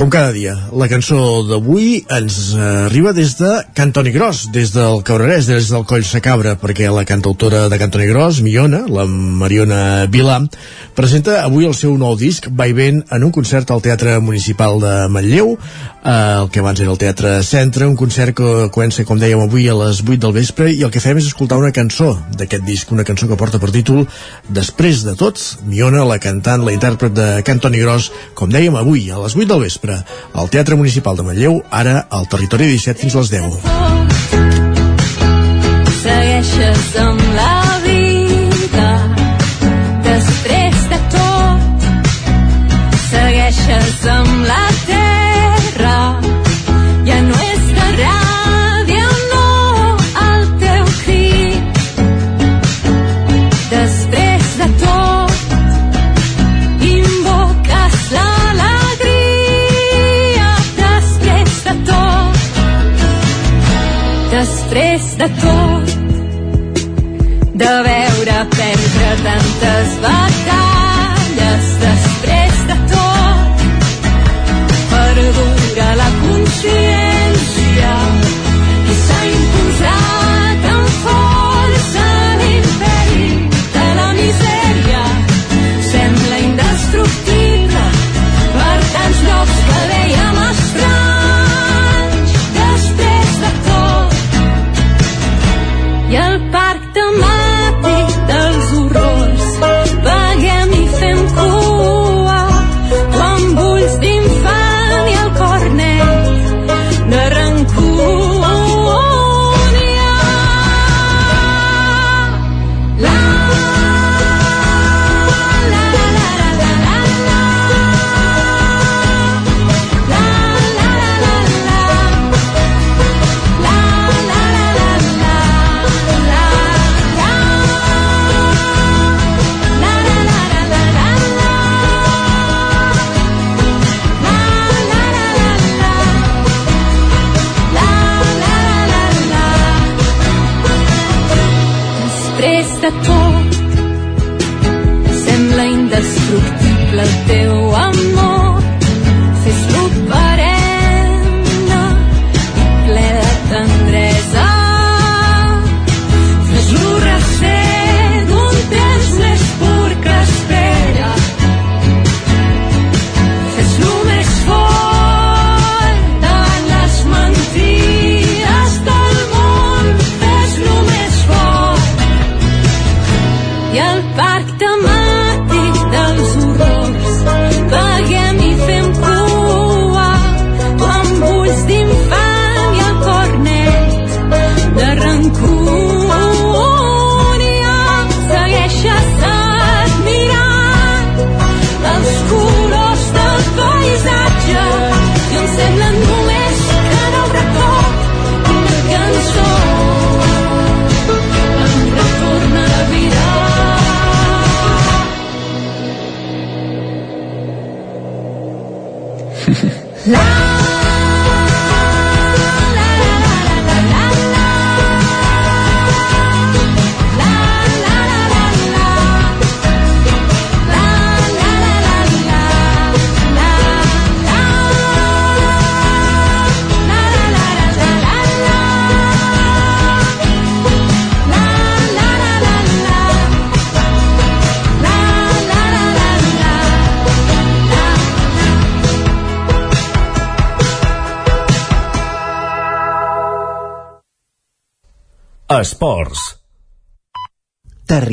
Com 0.00 0.08
cada 0.08 0.30
dia, 0.32 0.54
la 0.72 0.86
cançó 0.88 1.18
d'avui 1.44 1.98
ens 2.16 2.36
arriba 2.56 3.10
des 3.12 3.34
de 3.36 3.50
Cantoni 3.76 4.14
Gros, 4.14 4.46
des 4.48 4.70
del 4.72 5.02
Cabrerès, 5.04 5.44
des 5.44 5.66
del 5.68 5.84
Coll 5.84 6.06
Sacabra, 6.08 6.54
perquè 6.56 6.88
la 6.88 7.04
cantautora 7.04 7.66
de 7.68 7.76
Cantoni 7.76 8.06
Gros, 8.08 8.38
Miona, 8.40 8.86
la 8.88 9.04
Mariona 9.04 10.06
Vilà, 10.08 10.38
presenta 10.96 11.42
avui 11.42 11.68
el 11.68 11.76
seu 11.76 11.98
nou 12.00 12.16
disc, 12.16 12.48
Vaivent, 12.48 13.02
en 13.12 13.26
un 13.28 13.34
concert 13.36 13.68
al 13.68 13.84
Teatre 13.84 14.16
Municipal 14.24 14.80
de 14.80 14.94
Manlleu, 15.12 15.52
eh, 15.52 16.14
el 16.14 16.48
que 16.48 16.64
abans 16.64 16.80
era 16.80 16.94
el 16.94 16.98
Teatre 17.04 17.34
Centre, 17.44 17.84
un 17.84 18.00
concert 18.00 18.32
que 18.40 18.70
comença, 18.72 19.04
com 19.04 19.20
dèiem 19.20 19.44
avui, 19.44 19.68
a 19.68 19.76
les 19.82 20.00
8 20.00 20.16
del 20.24 20.32
vespre, 20.32 20.70
i 20.72 20.80
el 20.80 20.94
que 20.94 21.04
fem 21.04 21.20
és 21.20 21.28
escoltar 21.28 21.60
una 21.60 21.74
cançó 21.76 22.14
d'aquest 22.40 22.64
disc, 22.64 22.96
una 22.96 23.04
cançó 23.04 23.28
que 23.28 23.36
porta 23.36 23.60
per 23.60 23.68
títol 23.68 24.06
Després 24.48 25.04
de 25.04 25.12
tots, 25.12 25.58
Miona, 25.68 26.06
la 26.08 26.16
cantant, 26.22 26.64
la 26.64 26.72
intèrpret 26.72 27.12
de 27.12 27.28
Cantoni 27.44 27.84
Gros, 27.84 28.08
com 28.34 28.48
dèiem 28.48 28.80
avui, 28.80 29.10
a 29.10 29.20
les 29.20 29.36
8 29.36 29.48
del 29.52 29.64
vespre, 29.68 29.89
al 30.32 30.50
Teatre 30.52 30.78
Municipal 30.80 31.16
de 31.16 31.26
Manlleu, 31.26 31.62
ara 31.70 32.06
al 32.10 32.28
Territori 32.32 32.70
17 32.74 33.00
fins 33.04 33.14
a 33.14 33.24
les 33.24 33.30
10. 33.36 33.58
Segueixes 36.02 36.94
amb 37.04 37.26
la 37.36 37.59
de 65.20 65.28
tot 65.40 65.86
de 67.62 67.72
veure 67.86 68.38
perdre 68.56 69.08
tantes 69.24 69.98
batalles 70.04 70.39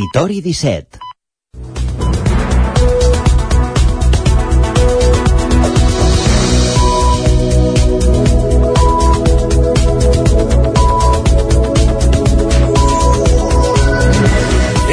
Territori 0.09 0.41
17. 0.41 1.06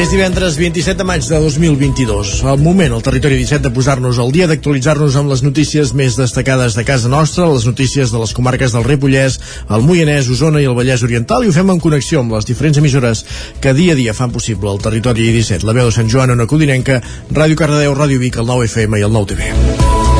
És 0.04 0.10
divendres 0.12 0.58
27 0.60 0.98
de 1.00 1.04
maig 1.08 1.24
de 1.24 1.38
2022. 1.40 2.42
El 2.44 2.58
moment, 2.60 2.92
al 2.92 3.04
territori 3.06 3.38
17, 3.40 3.62
de 3.64 3.70
posar-nos 3.72 4.18
al 4.20 4.34
dia, 4.34 4.44
d'actualitzar-nos 4.50 5.14
amb 5.16 5.32
les 5.32 5.40
notícies 5.40 5.94
més 5.96 6.18
destacades 6.18 6.76
de 6.76 6.84
casa 6.84 7.08
nostra, 7.08 7.46
les 7.48 7.64
notícies 7.64 8.12
de 8.12 8.20
les 8.20 8.34
comarques 8.36 8.74
del 8.76 8.84
Ripollès, 8.84 9.38
el 9.72 9.86
Moianès, 9.86 10.28
Osona 10.28 10.60
i 10.60 10.68
el 10.68 10.76
Vallès 10.76 11.06
Oriental, 11.08 11.46
i 11.46 11.48
ho 11.48 11.56
fem 11.56 11.72
en 11.72 11.80
connexió 11.80 12.20
amb 12.20 12.36
les 12.36 12.44
diferents 12.44 12.82
emissores 12.82 13.24
que 13.64 13.72
dia 13.72 13.96
a 13.96 14.00
dia 14.02 14.12
fan 14.12 14.34
possible 14.34 14.68
el 14.74 14.82
territori 14.84 15.24
17. 15.38 15.64
La 15.64 15.72
veu 15.72 15.88
de 15.88 15.96
Sant 15.96 16.12
Joan, 16.12 16.36
Ona 16.36 16.44
Codinenca, 16.52 17.00
Ràdio 17.32 17.56
Cardedeu, 17.56 17.96
Ràdio 17.96 18.20
Vic, 18.20 18.36
el 18.36 18.52
9 18.52 18.68
FM 18.68 19.00
i 19.00 19.08
el 19.08 19.16
9 19.16 19.32
TV. 19.32 20.13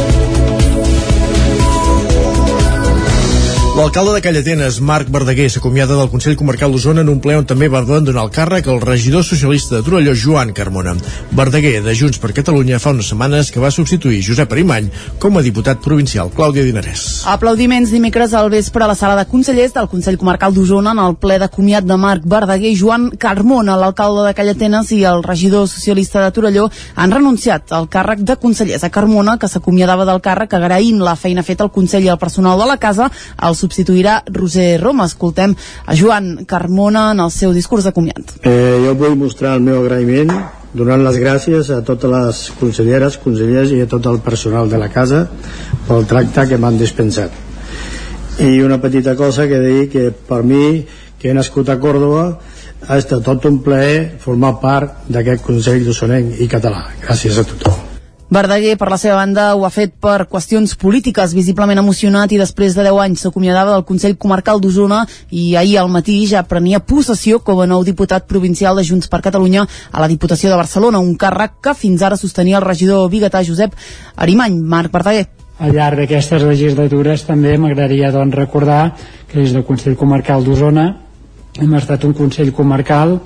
L'alcalde 3.75 4.13
de 4.15 4.21
Callatenes, 4.23 4.77
Marc 4.81 5.09
Verdaguer, 5.11 5.49
s'acomiada 5.51 5.97
del 5.99 6.07
Consell 6.07 6.37
Comarcal 6.39 6.71
d'Osona 6.71 7.03
en 7.03 7.09
un 7.11 7.17
ple 7.19 7.35
on 7.35 7.47
també 7.51 7.67
va 7.67 7.81
abandonar 7.83 8.23
el 8.23 8.31
càrrec 8.31 8.69
el 8.71 8.79
regidor 8.79 9.25
socialista 9.27 9.75
de 9.75 9.83
Torelló, 9.83 10.13
Joan 10.15 10.53
Carmona. 10.55 10.93
Verdaguer, 11.35 11.81
de 11.83 11.95
Junts 11.99 12.21
per 12.23 12.31
Catalunya, 12.37 12.79
fa 12.79 12.93
unes 12.95 13.09
setmanes 13.11 13.51
que 13.51 13.59
va 13.59 13.73
substituir 13.75 14.21
Josep 14.23 14.55
Arimany 14.55 14.93
com 15.19 15.35
a 15.35 15.43
diputat 15.43 15.83
provincial. 15.83 16.31
Clàudia 16.37 16.63
Dinarès. 16.63 17.25
Aplaudiments 17.33 17.91
dimecres 17.91 18.37
al 18.39 18.53
vespre 18.53 18.85
a 18.87 18.89
la 18.93 18.95
sala 18.95 19.17
de 19.19 19.25
consellers 19.27 19.75
del 19.75 19.91
Consell 19.91 20.21
Comarcal 20.23 20.55
d'Osona 20.55 20.95
en 20.95 21.03
el 21.09 21.19
ple 21.19 21.41
de 21.43 21.51
comiat 21.51 21.83
de 21.83 21.99
Marc 21.99 22.23
Verdaguer 22.31 22.71
i 22.71 22.79
Joan 22.79 23.11
Carmona, 23.19 23.75
l'alcalde 23.75 24.29
de 24.29 24.37
Callatenes 24.39 24.95
i 24.95 25.01
el 25.03 25.27
regidor 25.27 25.67
socialista 25.67 26.23
de 26.23 26.31
Torelló 26.31 26.69
han 26.95 27.11
renunciat 27.19 27.75
al 27.75 27.91
càrrec 27.91 28.23
de 28.23 28.39
consellers. 28.39 28.87
A 28.87 28.95
Carmona, 28.95 29.35
que 29.35 29.51
s'acomiadava 29.51 30.07
del 30.07 30.23
càrrec 30.23 30.55
agraint 30.55 31.03
la 31.03 31.19
feina 31.19 31.43
feta 31.43 31.67
al 31.67 31.75
Consell 31.75 32.07
i 32.07 32.15
al 32.15 32.23
personal 32.23 32.55
de 32.63 32.71
la 32.71 32.79
casa, 32.79 33.11
el 33.43 33.64
substituirà 33.65 34.21
Roser 34.31 34.77
Roma. 34.83 35.09
Escoltem 35.11 35.55
a 35.87 35.97
Joan 35.97 36.45
Carmona 36.49 37.11
en 37.15 37.25
el 37.25 37.33
seu 37.35 37.55
discurs 37.57 37.89
de 37.89 37.95
comiat. 37.97 38.37
Eh, 38.43 38.85
jo 38.85 38.95
vull 38.99 39.17
mostrar 39.19 39.57
el 39.59 39.65
meu 39.65 39.83
agraïment 39.83 40.33
donant 40.75 41.05
les 41.07 41.17
gràcies 41.23 41.71
a 41.71 41.81
totes 41.87 42.11
les 42.11 42.43
conselleres, 42.59 43.19
consellers 43.23 43.71
i 43.73 43.81
a 43.85 43.89
tot 43.91 44.07
el 44.11 44.19
personal 44.25 44.71
de 44.71 44.81
la 44.81 44.91
casa 44.91 45.25
pel 45.89 46.09
tracte 46.11 46.49
que 46.51 46.59
m'han 46.59 46.81
dispensat. 46.81 47.43
I 48.43 48.59
una 48.67 48.81
petita 48.83 49.15
cosa 49.15 49.47
que 49.47 49.63
dir 49.63 49.89
que 49.93 50.09
per 50.11 50.43
mi, 50.43 50.83
que 51.19 51.31
he 51.31 51.39
nascut 51.39 51.71
a 51.71 51.79
Còrdoba, 51.79 52.27
ha 52.89 52.99
estat 52.99 53.23
tot 53.25 53.47
un 53.49 53.63
plaer 53.65 54.19
formar 54.21 54.57
part 54.61 55.09
d'aquest 55.09 55.47
Consell 55.47 55.87
d'Osonenc 55.87 56.41
i 56.43 56.51
català. 56.51 56.89
Gràcies 57.07 57.39
a 57.39 57.47
tothom. 57.55 57.94
Verdaguer, 58.35 58.75
per 58.75 58.89
la 58.91 58.97
seva 58.99 59.21
banda, 59.21 59.43
ho 59.55 59.63
ha 59.63 59.69
fet 59.71 59.93
per 60.03 60.25
qüestions 60.27 60.73
polítiques, 60.81 61.37
visiblement 61.37 61.79
emocionat 61.79 62.33
i 62.35 62.41
després 62.41 62.75
de 62.75 62.83
10 62.83 62.97
anys 63.05 63.21
s'acomiadava 63.23 63.77
del 63.77 63.85
Consell 63.87 64.17
Comarcal 64.19 64.59
d'Osona 64.59 65.05
i 65.31 65.45
ahir 65.61 65.77
al 65.79 65.93
matí 65.93 66.17
ja 66.27 66.43
prenia 66.43 66.81
possessió 66.83 67.39
com 67.47 67.63
a 67.63 67.69
nou 67.71 67.85
diputat 67.87 68.27
provincial 68.27 68.75
de 68.75 68.83
Junts 68.89 69.13
per 69.13 69.23
Catalunya 69.23 69.69
a 69.69 70.03
la 70.03 70.11
Diputació 70.11 70.51
de 70.51 70.59
Barcelona, 70.59 70.99
un 70.99 71.15
càrrec 71.15 71.61
que 71.63 71.77
fins 71.79 72.03
ara 72.03 72.19
sostenia 72.19 72.59
el 72.59 72.67
regidor 72.67 73.07
biguetà 73.13 73.45
Josep 73.47 73.79
Arimany. 74.17 74.59
Marc 74.59 74.91
Verdaguer. 74.91 75.29
Al 75.63 75.71
llarg 75.71 76.03
d'aquestes 76.03 76.43
legislatures 76.43 77.29
també 77.29 77.55
m'agradaria 77.55 78.11
doncs, 78.11 78.35
recordar 78.35 78.97
que 79.31 79.39
des 79.39 79.55
del 79.55 79.63
Consell 79.63 79.95
Comarcal 79.95 80.43
d'Osona 80.43 80.89
hem 81.63 81.79
estat 81.79 82.03
un 82.03 82.19
Consell 82.19 82.51
Comarcal 82.51 83.21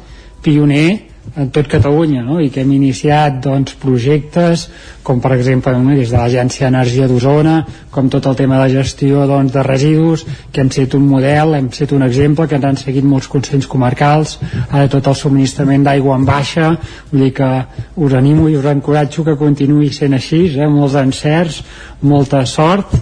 pioner 0.45 1.08
en 1.37 1.51
tot 1.51 1.69
Catalunya 1.69 2.23
no? 2.25 2.39
i 2.41 2.49
que 2.51 2.63
hem 2.63 2.71
iniciat 2.77 3.41
doncs, 3.45 3.75
projectes 3.81 4.69
com 5.05 5.21
per 5.21 5.35
exemple 5.37 5.75
no? 5.77 5.95
des 5.97 6.11
de 6.13 6.17
l'Agència 6.17 6.67
d'Energia 6.67 7.09
d'Osona 7.11 7.59
com 7.91 8.09
tot 8.13 8.27
el 8.31 8.39
tema 8.39 8.61
de 8.63 8.71
gestió 8.73 9.27
doncs, 9.29 9.53
de 9.53 9.63
residus 9.67 10.25
que 10.53 10.63
hem 10.63 10.73
set 10.75 10.97
un 10.99 11.07
model, 11.11 11.55
hem 11.59 11.71
set 11.75 11.93
un 11.97 12.07
exemple 12.07 12.49
que 12.49 12.59
ens 12.59 12.69
han 12.71 12.81
seguit 12.81 13.05
molts 13.05 13.29
consells 13.29 13.69
comarcals 13.69 14.39
ara 14.71 14.89
tot 14.89 15.07
el 15.07 15.19
subministrament 15.19 15.87
d'aigua 15.87 16.17
en 16.17 16.27
baixa 16.29 16.73
vull 17.13 17.27
dir 17.27 17.33
que 17.37 17.53
us 17.97 18.19
animo 18.19 18.49
i 18.49 18.57
us 18.57 18.69
encoratjo 18.73 19.27
que 19.27 19.39
continuï 19.39 19.93
sent 19.93 20.17
així 20.17 20.47
eh? 20.57 20.69
molts 20.69 20.99
encerts, 20.99 21.63
molta 22.03 22.45
sort 22.47 22.97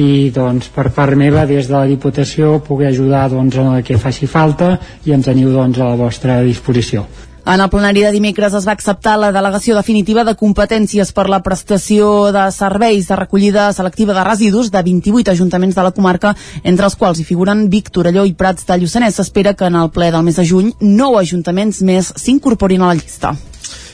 i 0.00 0.30
doncs 0.32 0.70
per 0.72 0.88
part 0.94 1.16
meva 1.18 1.44
des 1.48 1.68
de 1.68 1.74
la 1.74 1.88
Diputació 1.88 2.58
poder 2.64 2.88
ajudar 2.88 3.28
doncs, 3.30 3.56
en 3.56 3.74
el 3.74 3.84
que 3.84 4.00
faci 4.00 4.26
falta 4.26 4.78
i 5.04 5.12
ens 5.12 5.28
teniu 5.28 5.52
doncs, 5.52 5.78
a 5.78 5.92
la 5.92 6.00
vostra 6.00 6.40
disposició. 6.42 7.04
En 7.44 7.60
el 7.60 7.68
plenari 7.70 8.04
de 8.04 8.12
dimecres 8.14 8.54
es 8.54 8.66
va 8.68 8.74
acceptar 8.76 9.16
la 9.18 9.32
delegació 9.34 9.74
definitiva 9.74 10.22
de 10.22 10.36
competències 10.38 11.10
per 11.12 11.24
la 11.28 11.40
prestació 11.42 12.30
de 12.30 12.44
serveis 12.54 13.08
de 13.08 13.18
recollida 13.18 13.66
selectiva 13.74 14.14
de 14.14 14.22
residus 14.28 14.70
de 14.70 14.82
28 14.86 15.34
ajuntaments 15.34 15.74
de 15.74 15.82
la 15.82 15.90
comarca, 15.90 16.36
entre 16.62 16.86
els 16.86 16.94
quals 16.96 17.18
hi 17.18 17.26
figuren 17.26 17.68
Vic, 17.68 17.90
Torelló 17.90 18.24
i 18.30 18.36
Prats 18.38 18.68
de 18.68 18.78
Lluçanès. 18.78 19.18
S'espera 19.18 19.54
que 19.58 19.66
en 19.66 19.74
el 19.74 19.90
ple 19.90 20.12
del 20.14 20.22
mes 20.22 20.38
de 20.38 20.46
juny 20.46 20.70
nou 20.80 21.18
ajuntaments 21.18 21.82
més 21.82 22.14
s'incorporin 22.14 22.86
a 22.86 22.92
la 22.92 23.00
llista. 23.00 23.34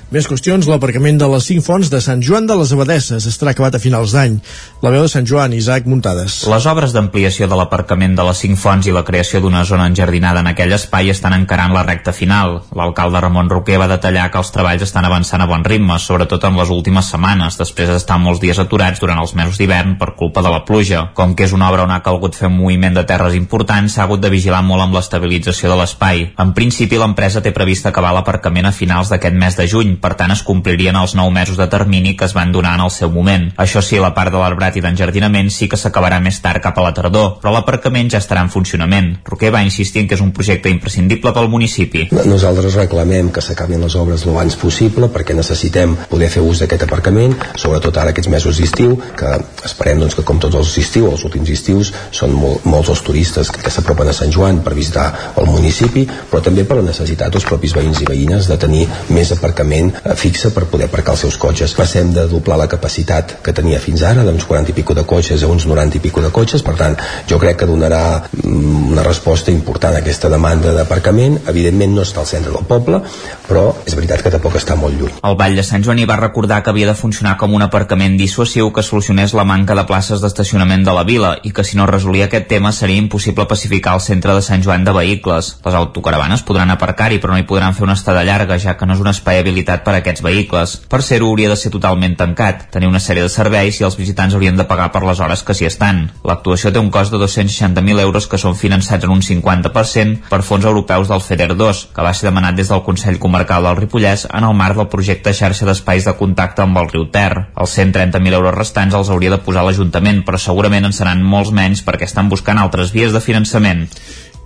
Més 0.08 0.24
qüestions, 0.24 0.64
l'aparcament 0.64 1.18
de 1.20 1.26
les 1.28 1.44
cinc 1.44 1.60
fonts 1.60 1.90
de 1.92 1.98
Sant 2.00 2.22
Joan 2.24 2.46
de 2.48 2.54
les 2.56 2.70
Abadesses 2.72 3.26
estarà 3.28 3.52
acabat 3.52 3.74
a 3.76 3.80
finals 3.82 4.14
d'any. 4.16 4.38
La 4.80 4.88
veu 4.94 5.02
de 5.04 5.10
Sant 5.12 5.26
Joan, 5.28 5.52
Isaac 5.52 5.84
Muntades. 5.84 6.38
Les 6.48 6.68
obres 6.70 6.94
d'ampliació 6.96 7.44
de 7.44 7.58
l'aparcament 7.60 8.14
de 8.16 8.24
les 8.24 8.40
cinc 8.40 8.56
fonts 8.56 8.88
i 8.88 8.94
la 8.96 9.02
creació 9.04 9.42
d'una 9.44 9.66
zona 9.68 9.84
enjardinada 9.90 10.40
en 10.40 10.48
aquell 10.48 10.72
espai 10.72 11.12
estan 11.12 11.36
encarant 11.36 11.74
la 11.76 11.82
recta 11.84 12.14
final. 12.16 12.62
L'alcalde 12.72 13.20
Ramon 13.20 13.50
Roquer 13.52 13.76
va 13.82 13.90
detallar 13.90 14.30
que 14.32 14.40
els 14.40 14.52
treballs 14.54 14.86
estan 14.86 15.04
avançant 15.04 15.44
a 15.44 15.48
bon 15.50 15.66
ritme, 15.68 16.00
sobretot 16.00 16.48
en 16.48 16.56
les 16.56 16.72
últimes 16.72 17.12
setmanes, 17.12 17.60
després 17.60 17.92
d'estar 17.92 18.16
molts 18.16 18.40
dies 18.40 18.62
aturats 18.64 19.04
durant 19.04 19.20
els 19.20 19.36
mesos 19.36 19.60
d'hivern 19.60 19.98
per 20.00 20.14
culpa 20.16 20.40
de 20.40 20.54
la 20.56 20.62
pluja. 20.64 21.10
Com 21.12 21.36
que 21.36 21.44
és 21.44 21.52
una 21.52 21.68
obra 21.68 21.84
on 21.84 21.92
ha 21.92 22.00
calgut 22.08 22.40
fer 22.40 22.48
un 22.48 22.56
moviment 22.56 22.96
de 22.96 23.04
terres 23.04 23.36
important, 23.36 23.92
s'ha 23.92 24.06
hagut 24.08 24.24
de 24.24 24.32
vigilar 24.32 24.64
molt 24.64 24.88
amb 24.88 24.96
l'estabilització 24.96 25.68
de 25.68 25.78
l'espai. 25.82 26.30
En 26.40 26.56
principi, 26.56 26.96
l'empresa 26.96 27.44
té 27.44 27.52
previst 27.52 27.92
acabar 27.92 28.16
l'aparcament 28.16 28.72
a 28.72 28.76
finals 28.80 29.12
d'aquest 29.12 29.36
mes 29.36 29.60
de 29.60 29.68
juny, 29.68 29.97
per 30.02 30.14
tant 30.18 30.32
es 30.34 30.42
complirien 30.46 30.96
els 30.96 31.14
9 31.18 31.32
mesos 31.34 31.58
de 31.60 31.68
termini 31.70 32.14
que 32.16 32.26
es 32.28 32.34
van 32.36 32.52
donar 32.52 32.74
en 32.78 32.84
el 32.86 32.92
seu 32.94 33.10
moment. 33.10 33.48
Això 33.56 33.82
sí, 33.84 33.98
la 34.00 34.14
part 34.14 34.32
de 34.32 34.40
l'arbrat 34.40 34.76
i 34.76 34.84
d'enjardinament 34.84 35.50
sí 35.54 35.68
que 35.68 35.78
s'acabarà 35.80 36.20
més 36.24 36.40
tard 36.44 36.62
cap 36.62 36.78
a 36.78 36.86
la 36.86 36.94
tardor, 36.96 37.38
però 37.42 37.52
l'aparcament 37.54 38.10
ja 38.14 38.22
estarà 38.22 38.42
en 38.44 38.52
funcionament. 38.52 39.14
Roquer 39.28 39.52
va 39.54 39.64
insistir 39.66 40.02
en 40.02 40.08
que 40.08 40.16
és 40.18 40.24
un 40.24 40.32
projecte 40.36 40.70
imprescindible 40.72 41.32
pel 41.34 41.50
municipi. 41.52 42.08
Nosaltres 42.28 42.78
reclamem 42.78 43.32
que 43.34 43.44
s'acabin 43.44 43.82
les 43.84 43.96
obres 43.98 44.26
lo 44.26 44.34
abans 44.36 44.56
possible 44.60 45.10
perquè 45.12 45.36
necessitem 45.36 45.96
poder 46.10 46.30
fer 46.32 46.42
ús 46.44 46.62
d'aquest 46.62 46.86
aparcament, 46.86 47.34
sobretot 47.56 47.96
ara 47.98 48.14
aquests 48.14 48.30
mesos 48.32 48.60
d'estiu, 48.60 48.96
que 49.18 49.34
esperem 49.66 50.02
doncs, 50.02 50.16
que 50.18 50.26
com 50.26 50.40
tots 50.42 50.58
els 50.58 50.74
estius, 50.80 51.12
els 51.12 51.26
últims 51.28 51.50
estius, 51.54 51.92
són 52.14 52.34
molt, 52.36 52.66
molts 52.68 52.92
els 52.92 53.02
turistes 53.04 53.52
que, 53.52 53.62
que 53.64 53.72
s'apropen 53.72 54.10
a 54.10 54.16
Sant 54.16 54.32
Joan 54.34 54.62
per 54.64 54.76
visitar 54.78 55.08
el 55.40 55.48
municipi, 55.50 56.04
però 56.30 56.42
també 56.44 56.64
per 56.68 56.80
la 56.80 56.86
necessitat 56.88 57.34
dels 57.34 57.46
propis 57.48 57.74
veïns 57.76 58.02
i 58.02 58.08
veïnes 58.08 58.48
de 58.50 58.58
tenir 58.60 58.86
més 59.14 59.32
aparcament 59.34 59.87
eh, 59.92 60.14
fixa 60.16 60.50
per 60.54 60.66
poder 60.70 60.88
aparcar 60.88 61.14
els 61.16 61.24
seus 61.26 61.38
cotxes. 61.40 61.74
Passem 61.78 62.12
de 62.14 62.26
doblar 62.30 62.58
la 62.60 62.68
capacitat 62.70 63.38
que 63.44 63.54
tenia 63.56 63.80
fins 63.82 64.02
ara, 64.06 64.24
d'uns 64.26 64.46
40 64.48 64.72
i 64.72 64.76
pico 64.76 64.96
de 64.96 65.04
cotxes 65.08 65.42
a 65.42 65.50
uns 65.50 65.66
90 65.68 65.98
i 65.98 66.02
pico 66.04 66.22
de 66.24 66.32
cotxes, 66.34 66.64
per 66.66 66.76
tant, 66.78 66.96
jo 67.28 67.38
crec 67.42 67.60
que 67.62 67.68
donarà 67.70 68.02
mm, 68.20 68.92
una 68.92 69.04
resposta 69.06 69.52
important 69.54 69.96
a 69.96 70.02
aquesta 70.02 70.30
demanda 70.32 70.74
d'aparcament. 70.76 71.40
Evidentment 71.48 71.94
no 71.96 72.06
està 72.06 72.22
al 72.22 72.30
centre 72.30 72.52
del 72.54 72.66
poble, 72.68 73.00
però 73.48 73.64
és 73.86 73.96
veritat 73.96 74.22
que 74.24 74.32
tampoc 74.34 74.58
està 74.60 74.76
molt 74.78 74.98
lluny. 74.98 75.18
El 75.24 75.36
Vall 75.38 75.56
de 75.58 75.64
Sant 75.66 75.84
Joan 75.84 76.00
hi 76.02 76.08
va 76.08 76.18
recordar 76.20 76.60
que 76.62 76.72
havia 76.72 76.90
de 76.90 76.96
funcionar 76.98 77.36
com 77.40 77.54
un 77.54 77.64
aparcament 77.64 78.16
dissuasiu 78.18 78.72
que 78.74 78.84
solucionés 78.84 79.34
la 79.34 79.46
manca 79.48 79.76
de 79.78 79.86
places 79.88 80.22
d'estacionament 80.22 80.84
de 80.86 80.94
la 80.94 81.04
vila 81.08 81.34
i 81.42 81.52
que 81.54 81.64
si 81.64 81.78
no 81.78 81.86
resolia 81.86 82.28
aquest 82.28 82.48
tema 82.50 82.72
seria 82.72 83.00
impossible 83.00 83.46
pacificar 83.48 83.94
el 83.96 84.04
centre 84.04 84.34
de 84.34 84.42
Sant 84.42 84.64
Joan 84.64 84.84
de 84.84 84.94
vehicles. 84.96 85.54
Les 85.64 85.78
autocaravanes 85.78 86.44
podran 86.46 86.72
aparcar-hi 86.74 87.20
però 87.22 87.34
no 87.34 87.40
hi 87.40 87.46
podran 87.48 87.74
fer 87.76 87.86
una 87.86 87.96
estada 87.98 88.24
llarga 88.24 88.58
ja 88.58 88.76
que 88.76 88.86
no 88.86 88.96
és 88.96 89.02
un 89.04 89.10
espai 89.12 89.40
habilitat 89.42 89.77
per 89.84 89.94
a 89.94 90.00
aquests 90.02 90.22
vehicles. 90.24 90.76
Per 90.90 91.00
ser-ho 91.02 91.28
hauria 91.30 91.50
de 91.50 91.56
ser 91.56 91.72
totalment 91.74 92.16
tancat, 92.18 92.66
tenir 92.74 92.88
una 92.90 93.00
sèrie 93.02 93.24
de 93.24 93.32
serveis 93.32 93.80
i 93.80 93.86
els 93.86 93.96
visitants 93.98 94.34
haurien 94.34 94.56
de 94.58 94.66
pagar 94.68 94.90
per 94.94 95.04
les 95.06 95.20
hores 95.20 95.42
que 95.42 95.56
s'hi 95.56 95.68
estan. 95.68 96.04
L'actuació 96.28 96.72
té 96.72 96.82
un 96.82 96.90
cost 96.94 97.14
de 97.14 97.20
260.000 97.22 98.02
euros 98.04 98.28
que 98.28 98.40
són 98.40 98.56
finançats 98.58 99.06
en 99.06 99.14
un 99.14 99.22
50% 99.24 100.28
per 100.30 100.42
fons 100.46 100.66
europeus 100.68 101.10
del 101.10 101.24
FEDER 101.24 101.56
2, 101.56 101.82
que 101.94 102.06
va 102.06 102.14
ser 102.14 102.28
demanat 102.28 102.58
des 102.58 102.70
del 102.72 102.84
Consell 102.86 103.20
Comarcal 103.22 103.66
del 103.68 103.78
Ripollès 103.80 104.26
en 104.28 104.46
el 104.48 104.56
marc 104.56 104.78
del 104.78 104.90
projecte 104.92 105.34
xarxa 105.34 105.68
d'espais 105.68 106.06
de 106.08 106.16
contacte 106.18 106.64
amb 106.64 106.78
el 106.82 106.90
riu 106.92 107.08
Ter. 107.12 107.32
Els 107.56 107.76
130.000 107.78 108.38
euros 108.40 108.56
restants 108.56 108.94
els 108.94 109.10
hauria 109.10 109.34
de 109.34 109.42
posar 109.44 109.64
l'Ajuntament, 109.66 110.24
però 110.26 110.40
segurament 110.40 110.88
en 110.88 110.96
seran 110.96 111.22
molts 111.22 111.52
menys 111.54 111.84
perquè 111.86 112.08
estan 112.08 112.30
buscant 112.32 112.58
altres 112.58 112.94
vies 112.94 113.14
de 113.14 113.24
finançament. 113.24 113.86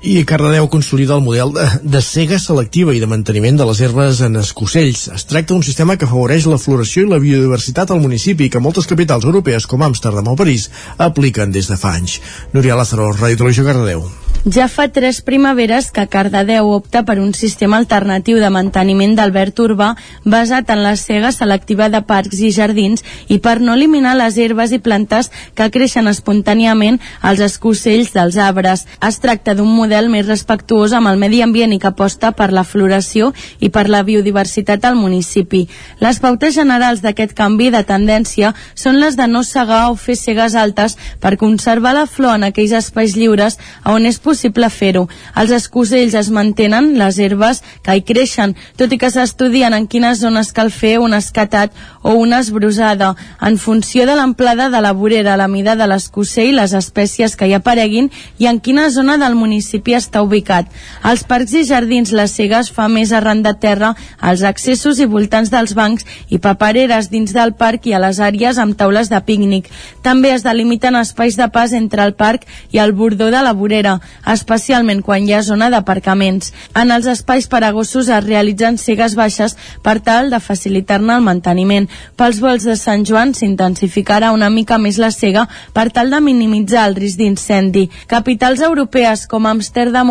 I 0.02 0.24
Cardedeu 0.26 0.66
consolida 0.66 1.14
el 1.14 1.22
model 1.22 1.52
de, 1.54 1.64
de 1.82 2.00
cega 2.02 2.40
selectiva 2.42 2.90
i 2.90 2.98
de 2.98 3.06
manteniment 3.06 3.60
de 3.60 3.66
les 3.68 3.78
herbes 3.86 4.18
en 4.26 4.34
escocells. 4.40 5.04
Es 5.14 5.28
tracta 5.30 5.54
d'un 5.54 5.62
sistema 5.62 5.94
que 5.94 6.08
afavoreix 6.08 6.48
la 6.50 6.58
floració 6.58 7.04
i 7.04 7.10
la 7.12 7.20
biodiversitat 7.22 7.92
al 7.94 8.02
municipi 8.02 8.48
que 8.50 8.58
moltes 8.58 8.90
capitals 8.90 9.22
europees 9.22 9.68
com 9.70 9.86
Amsterdam 9.86 10.32
o 10.32 10.34
París 10.34 10.72
apliquen 10.98 11.54
des 11.54 11.70
de 11.70 11.78
fa 11.78 11.94
anys. 12.00 12.18
Núria 12.50 12.74
Lázaro, 12.74 13.12
Ràdio 13.14 13.44
Televisió 13.44 13.62
Cardedeu. 13.68 14.02
Ja 14.42 14.66
fa 14.66 14.88
tres 14.90 15.20
primaveres 15.22 15.92
que 15.94 16.08
Cardedeu 16.10 16.72
opta 16.74 17.04
per 17.06 17.20
un 17.22 17.30
sistema 17.30 17.78
alternatiu 17.78 18.40
de 18.42 18.50
manteniment 18.50 19.14
del 19.14 19.30
verd 19.30 19.60
urbà 19.62 19.92
basat 20.26 20.72
en 20.74 20.82
la 20.82 20.96
cega 20.98 21.30
selectiva 21.30 21.86
de 21.92 22.00
parcs 22.02 22.42
i 22.42 22.50
jardins 22.50 23.06
i 23.30 23.38
per 23.38 23.60
no 23.62 23.76
eliminar 23.78 24.16
les 24.18 24.34
herbes 24.34 24.74
i 24.74 24.80
plantes 24.82 25.30
que 25.54 25.70
creixen 25.70 26.10
espontàniament 26.10 26.98
als 27.22 27.38
escocells 27.38 28.10
dels 28.16 28.34
arbres. 28.34 28.88
Es 28.98 29.22
tracta 29.22 29.54
d'un 29.54 29.70
model 29.70 29.91
més 30.12 30.26
respectuós 30.26 30.92
amb 30.96 31.10
el 31.10 31.18
medi 31.20 31.42
ambient 31.42 31.72
i 31.74 31.78
que 31.82 31.90
aposta 31.90 32.30
per 32.32 32.52
la 32.52 32.64
floració 32.64 33.32
i 33.60 33.68
per 33.68 33.88
la 33.90 34.02
biodiversitat 34.06 34.84
al 34.84 34.96
municipi. 34.96 35.66
Les 36.00 36.20
pautes 36.22 36.54
generals 36.54 37.02
d'aquest 37.02 37.34
canvi 37.36 37.70
de 37.74 37.82
tendència 37.84 38.54
són 38.74 39.00
les 39.00 39.16
de 39.18 39.26
no 39.28 39.42
segar 39.42 39.90
o 39.90 39.96
fer 39.96 40.16
cegues 40.16 40.54
altes 40.54 40.96
per 41.20 41.36
conservar 41.40 41.94
la 41.96 42.06
flor 42.06 42.38
en 42.38 42.48
aquells 42.48 42.72
espais 42.78 43.16
lliures 43.18 43.58
on 43.84 44.06
és 44.06 44.18
possible 44.22 44.70
fer-ho. 44.70 45.08
Els 45.36 45.52
escocells 45.52 46.14
es 46.14 46.30
mantenen, 46.30 46.94
les 46.98 47.18
herbes 47.18 47.62
que 47.82 47.96
hi 47.96 48.04
creixen, 48.06 48.54
tot 48.78 48.92
i 48.92 48.98
que 48.98 49.10
s'estudien 49.10 49.74
en 49.74 49.88
quines 49.90 50.22
zones 50.22 50.52
cal 50.56 50.70
fer 50.70 50.98
un 51.02 51.14
escatat 51.18 51.74
o 52.02 52.14
una 52.14 52.38
esbrosada. 52.40 53.14
En 53.40 53.58
funció 53.58 54.06
de 54.06 54.16
l'amplada 54.16 54.70
de 54.70 54.80
la 54.80 54.92
vorera, 54.92 55.36
la 55.36 55.48
mida 55.48 55.76
de 55.76 55.86
l'escocell, 55.90 56.56
les 56.56 56.72
espècies 56.78 57.36
que 57.36 57.48
hi 57.48 57.56
apareguin 57.58 58.10
i 58.38 58.46
en 58.46 58.60
quina 58.60 58.88
zona 58.90 59.18
del 59.18 59.34
municipi 59.34 59.81
està 59.90 60.22
ubicat. 60.22 60.70
Als 61.02 61.24
parcs 61.26 61.52
i 61.58 61.64
jardins 61.66 62.12
la 62.12 62.28
cega 62.30 62.60
es 62.60 62.70
fa 62.70 62.86
més 62.88 63.12
arran 63.12 63.42
de 63.42 63.54
terra, 63.58 63.94
als 64.20 64.42
accessos 64.42 65.00
i 65.02 65.06
voltants 65.06 65.50
dels 65.50 65.74
bancs 65.74 66.06
i 66.28 66.38
papereres 66.38 67.10
dins 67.10 67.32
del 67.34 67.54
parc 67.58 67.86
i 67.86 67.92
a 67.92 68.00
les 68.02 68.20
àrees 68.20 68.58
amb 68.58 68.76
taules 68.78 69.10
de 69.10 69.20
pícnic. 69.20 69.68
També 70.02 70.30
es 70.30 70.46
delimiten 70.46 70.96
espais 70.96 71.36
de 71.36 71.48
pas 71.48 71.72
entre 71.72 72.04
el 72.04 72.14
parc 72.14 72.46
i 72.70 72.78
el 72.78 72.92
bordó 72.92 73.30
de 73.30 73.42
la 73.42 73.52
vorera 73.52 73.98
especialment 74.26 75.02
quan 75.02 75.26
hi 75.26 75.34
ha 75.34 75.42
zona 75.42 75.68
d'aparcaments. 75.72 76.52
En 76.78 76.92
els 76.94 77.06
espais 77.10 77.48
per 77.50 77.62
a 77.64 77.72
gossos 77.72 78.08
es 78.08 78.24
realitzen 78.24 78.78
cegues 78.78 79.16
baixes 79.18 79.56
per 79.82 79.98
tal 80.00 80.30
de 80.30 80.40
facilitar-ne 80.40 81.16
el 81.16 81.26
manteniment. 81.26 81.88
Pels 82.16 82.40
vols 82.42 82.66
de 82.68 82.76
Sant 82.76 83.06
Joan 83.08 83.34
s'intensificarà 83.34 84.32
una 84.32 84.50
mica 84.50 84.78
més 84.78 84.98
la 85.02 85.10
cega 85.10 85.48
per 85.74 85.90
tal 85.90 86.10
de 86.12 86.20
minimitzar 86.20 86.86
el 86.88 86.96
risc 86.98 87.18
d'incendi. 87.18 87.88
Capitals 88.06 88.62
europees 88.62 89.26
com 89.26 89.46
Amsterdam 89.46 89.61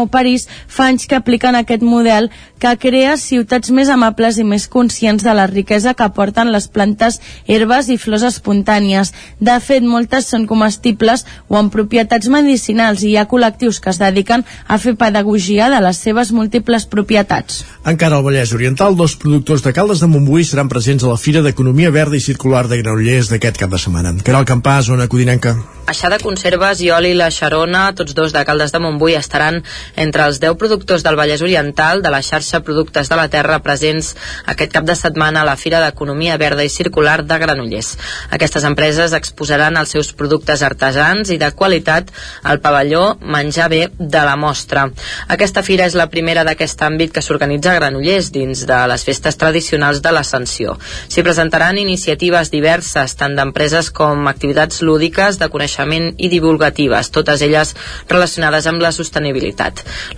o 0.01 0.07
París 0.07 0.47
fa 0.67 0.87
anys 0.87 1.07
que 1.07 1.15
apliquen 1.15 1.55
aquest 1.55 1.83
model 1.83 2.29
que 2.61 2.77
crea 2.77 3.17
ciutats 3.17 3.71
més 3.73 3.89
amables 3.89 4.37
i 4.37 4.43
més 4.45 4.67
conscients 4.67 5.23
de 5.23 5.33
la 5.33 5.47
riquesa 5.47 5.93
que 5.93 6.05
aporten 6.05 6.51
les 6.51 6.67
plantes, 6.67 7.19
herbes 7.47 7.89
i 7.89 7.97
flors 7.97 8.23
espontànies. 8.23 9.13
De 9.39 9.57
fet, 9.59 9.83
moltes 9.83 10.29
són 10.29 10.45
comestibles 10.47 11.25
o 11.49 11.57
amb 11.57 11.73
propietats 11.73 12.29
medicinals 12.29 13.01
i 13.01 13.11
hi 13.11 13.17
ha 13.17 13.27
col·lectius 13.27 13.81
que 13.81 13.89
es 13.89 13.99
dediquen 13.99 14.45
a 14.67 14.77
fer 14.77 14.95
pedagogia 14.95 15.69
de 15.73 15.81
les 15.81 15.97
seves 15.97 16.31
múltiples 16.31 16.85
propietats. 16.85 17.63
Encara 17.85 18.19
al 18.19 18.25
Vallès 18.25 18.53
Oriental, 18.53 18.95
dos 18.95 19.17
productors 19.17 19.65
de 19.65 19.73
Caldes 19.73 19.99
de 19.99 20.07
Montbui 20.07 20.45
seran 20.45 20.69
presents 20.69 21.03
a 21.03 21.09
la 21.09 21.17
Fira 21.17 21.41
d'Economia 21.41 21.89
Verda 21.91 22.15
i 22.15 22.21
Circular 22.21 22.67
de 22.69 22.77
Granollers 22.77 23.33
d'aquest 23.33 23.57
cap 23.57 23.73
de 23.73 23.81
setmana. 23.81 24.13
Caral 24.23 24.45
Campà, 24.45 24.77
zona 24.85 25.09
codinenca. 25.09 25.57
Aixà 25.89 26.11
de 26.13 26.21
Conserves 26.21 26.79
i 26.85 26.91
Oli 26.93 27.15
La 27.17 27.31
Xarona, 27.33 27.89
tots 27.97 28.13
dos 28.15 28.31
de 28.31 28.45
Caldes 28.45 28.71
de 28.71 28.79
Montbui, 28.79 29.17
estaran 29.41 29.63
entre 29.95 30.25
els 30.25 30.39
10 30.39 30.57
productors 30.57 31.03
del 31.03 31.17
Vallès 31.17 31.41
Oriental 31.41 32.01
de 32.01 32.11
la 32.11 32.21
xarxa 32.21 32.61
Productes 32.61 33.09
de 33.09 33.17
la 33.17 33.27
Terra 33.29 33.59
presents 33.63 34.13
aquest 34.45 34.71
cap 34.73 34.85
de 34.85 34.95
setmana 34.95 35.41
a 35.41 35.45
la 35.45 35.57
Fira 35.57 35.81
d'Economia 35.81 36.37
Verda 36.37 36.63
i 36.63 36.69
Circular 36.69 37.23
de 37.25 37.37
Granollers. 37.41 37.97
Aquestes 38.31 38.63
empreses 38.67 39.13
exposaran 39.17 39.77
els 39.77 39.89
seus 39.89 40.11
productes 40.13 40.61
artesans 40.61 41.31
i 41.31 41.39
de 41.41 41.51
qualitat 41.57 42.11
al 42.43 42.61
pavelló 42.61 43.17
Menjar 43.21 43.69
Bé 43.71 43.81
de 43.97 44.23
la 44.25 44.35
mostra. 44.35 44.87
Aquesta 45.27 45.63
fira 45.63 45.87
és 45.89 45.97
la 45.97 46.09
primera 46.11 46.45
d'aquest 46.45 46.81
àmbit 46.85 47.13
que 47.15 47.23
s'organitza 47.25 47.73
a 47.73 47.79
Granollers 47.79 48.31
dins 48.31 48.65
de 48.67 48.79
les 48.91 49.05
festes 49.07 49.37
tradicionals 49.37 50.01
de 50.01 50.13
l'Ascensió. 50.13 50.77
S'hi 51.07 51.25
presentaran 51.25 51.79
iniciatives 51.81 52.51
diverses, 52.51 53.15
tant 53.17 53.35
d'empreses 53.37 53.91
com 53.91 54.27
activitats 54.29 54.81
lúdiques, 54.85 55.39
de 55.41 55.49
coneixement 55.49 56.11
i 56.17 56.29
divulgatives, 56.29 57.09
totes 57.11 57.41
elles 57.41 57.73
relacionades 58.09 58.67
amb 58.67 58.81
la 58.83 58.91
sostenibilitat. 58.91 59.30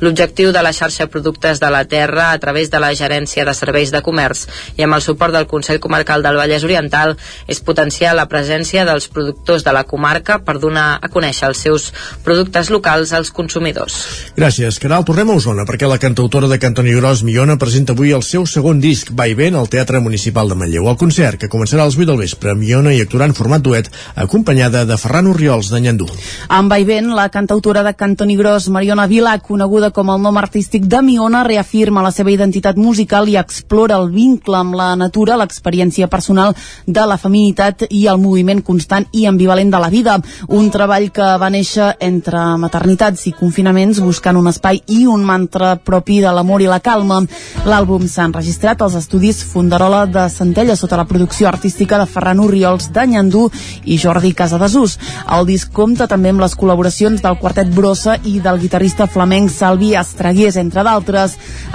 L'objectiu 0.01 0.51
de 0.51 0.63
la 0.63 0.73
xarxa 0.73 1.07
Productes 1.07 1.59
de 1.59 1.69
la 1.73 1.85
Terra 1.85 2.31
a 2.31 2.39
través 2.39 2.71
de 2.71 2.79
la 2.79 2.93
Gerència 2.97 3.45
de 3.45 3.53
Serveis 3.53 3.91
de 3.93 4.01
Comerç 4.05 4.45
i 4.77 4.83
amb 4.85 4.97
el 4.97 5.05
suport 5.05 5.33
del 5.33 5.47
Consell 5.47 5.81
Comarcal 5.83 6.23
del 6.23 6.39
Vallès 6.39 6.65
Oriental 6.65 7.15
és 7.47 7.61
potenciar 7.61 8.15
la 8.17 8.27
presència 8.31 8.85
dels 8.87 9.07
productors 9.07 9.63
de 9.63 9.73
la 9.75 9.83
comarca 9.83 10.39
per 10.43 10.57
donar 10.59 10.99
a 11.01 11.09
conèixer 11.11 11.49
els 11.49 11.61
seus 11.65 11.89
productes 12.23 12.69
locals 12.73 13.13
als 13.13 13.31
consumidors. 13.31 13.99
Gràcies, 14.37 14.79
Caral. 14.81 15.05
Tornem 15.07 15.29
a 15.29 15.37
Osona, 15.37 15.67
perquè 15.69 15.89
la 15.89 15.99
cantautora 16.01 16.49
de 16.51 16.59
Cantoni 16.59 16.95
Gros, 16.97 17.23
Millona, 17.27 17.57
presenta 17.61 17.93
avui 17.93 18.13
el 18.15 18.23
seu 18.23 18.47
segon 18.49 18.79
disc, 18.83 19.11
Va 19.13 19.27
i 19.29 19.35
Vent, 19.37 19.57
al 19.59 19.69
Teatre 19.69 20.01
Municipal 20.03 20.49
de 20.49 20.57
Manlleu. 20.59 20.89
El 20.89 20.99
concert, 20.99 21.39
que 21.41 21.51
començarà 21.51 21.85
als 21.85 21.97
8 21.99 22.09
del 22.09 22.21
vespre, 22.23 22.55
Millona 22.57 22.93
hi 22.93 23.01
actuarà 23.03 23.27
en 23.29 23.37
format 23.37 23.63
duet, 23.63 23.89
acompanyada 24.15 24.85
de 24.89 24.97
Ferran 24.97 25.27
Oriols 25.31 25.69
de 25.73 25.81
Nyandú. 25.83 26.07
Amb 26.49 26.71
Vaivent, 26.71 27.11
la 27.15 27.29
cantautora 27.29 27.83
de 27.83 27.93
Cantoni 27.97 28.37
Gros, 28.39 28.69
Mariona 28.69 29.02
Miona 29.03 29.11
Vilà, 29.11 29.39
coneguda 29.43 29.89
com 29.91 30.07
el 30.13 30.21
nom 30.21 30.37
artístic 30.39 30.85
de 30.87 31.01
Miona, 31.03 31.41
reafirma 31.43 32.01
la 32.01 32.11
seva 32.11 32.31
identitat 32.31 32.77
musical 32.79 33.27
i 33.27 33.35
explora 33.35 33.97
el 33.99 34.09
vincle 34.13 34.55
amb 34.55 34.77
la 34.79 34.93
natura, 34.95 35.35
l'experiència 35.35 36.07
personal 36.07 36.53
de 36.87 37.03
la 37.03 37.17
feminitat 37.19 37.83
i 37.89 38.05
el 38.07 38.21
moviment 38.21 38.61
constant 38.63 39.03
i 39.11 39.25
ambivalent 39.27 39.73
de 39.73 39.81
la 39.83 39.89
vida. 39.91 40.15
Un 40.47 40.69
treball 40.71 41.09
que 41.11 41.27
va 41.41 41.49
néixer 41.51 41.89
entre 41.99 42.45
maternitats 42.61 43.25
i 43.27 43.33
confinaments 43.35 43.99
buscant 43.99 44.39
un 44.39 44.47
espai 44.47 44.79
i 44.87 45.03
un 45.05 45.25
mantra 45.27 45.75
propi 45.75 46.21
de 46.23 46.31
l'amor 46.31 46.63
i 46.63 46.71
la 46.71 46.79
calma. 46.79 47.19
L'àlbum 47.67 48.07
s'ha 48.07 48.29
enregistrat 48.29 48.81
als 48.81 48.95
estudis 49.01 49.43
Fundarola 49.43 50.05
de 50.05 50.29
Centella 50.29 50.77
sota 50.79 51.01
la 51.01 51.07
producció 51.09 51.49
artística 51.49 51.99
de 51.99 52.07
Ferran 52.07 52.39
Oriols 52.39 52.87
de 52.93 53.07
Nyandú 53.07 53.49
i 53.83 53.99
Jordi 53.99 54.31
Casadesús. 54.31 54.95
El 55.27 55.49
disc 55.51 55.75
compta 55.75 56.07
també 56.07 56.31
amb 56.31 56.45
les 56.45 56.55
col·laboracions 56.55 57.19
del 57.19 57.39
quartet 57.43 57.67
Brossa 57.75 58.15
i 58.23 58.39
del 58.39 58.63
guitarrista 58.63 58.92
flamenc 58.93 59.49
Salvi 59.49 59.93
Estragués, 59.97 60.55
entre 60.61 60.83
d'altres. 60.85 61.33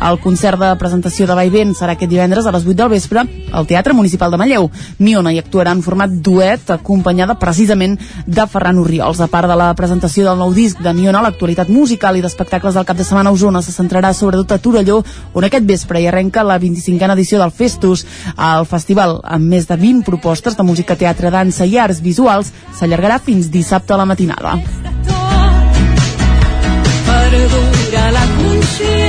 El 0.09 0.19
concert 0.23 0.59
de 0.61 0.69
presentació 0.79 1.27
de 1.27 1.35
Vaivent 1.35 1.75
serà 1.75 1.97
aquest 1.97 2.11
divendres 2.11 2.47
a 2.47 2.53
les 2.55 2.65
8 2.65 2.77
del 2.79 2.93
vespre 2.93 3.25
al 3.53 3.67
Teatre 3.67 3.93
Municipal 3.93 4.31
de 4.31 4.39
Manlleu. 4.39 4.69
Miona 4.99 5.33
hi 5.33 5.41
actuarà 5.43 5.73
en 5.75 5.83
format 5.83 6.11
duet, 6.11 6.71
acompanyada 6.71 7.39
precisament 7.39 7.99
de 8.27 8.47
Ferran 8.47 8.79
Oriols. 8.79 9.21
A 9.21 9.27
part 9.27 9.51
de 9.51 9.57
la 9.59 9.73
presentació 9.75 10.29
del 10.29 10.39
nou 10.39 10.55
disc 10.55 10.81
de 10.81 10.95
Miona, 10.95 11.23
l'actualitat 11.25 11.69
musical 11.69 12.17
i 12.17 12.23
d'espectacles 12.25 12.79
del 12.79 12.87
cap 12.89 12.97
de 12.97 13.07
setmana 13.07 13.31
a 13.31 13.37
Osona 13.37 13.63
se 13.63 13.75
centrarà 13.75 14.13
sobretot 14.15 14.55
a 14.55 14.61
Torelló, 14.63 15.03
on 15.35 15.45
aquest 15.49 15.67
vespre 15.67 16.01
hi 16.01 16.07
arrenca 16.09 16.47
la 16.47 16.61
25a 16.61 17.13
edició 17.17 17.43
del 17.43 17.51
Festus. 17.53 18.07
El 18.37 18.69
festival, 18.71 19.19
amb 19.25 19.51
més 19.51 19.67
de 19.67 19.77
20 19.77 20.07
propostes 20.07 20.57
de 20.57 20.63
música, 20.63 20.97
teatre, 20.97 21.35
dansa 21.35 21.67
i 21.67 21.77
arts 21.79 22.01
visuals, 22.01 22.53
s'allargarà 22.79 23.19
fins 23.19 23.51
dissabte 23.51 23.93
a 23.93 24.01
la 24.01 24.07
matinada. 24.07 24.59
La 28.69 28.75
consciència 28.75 29.08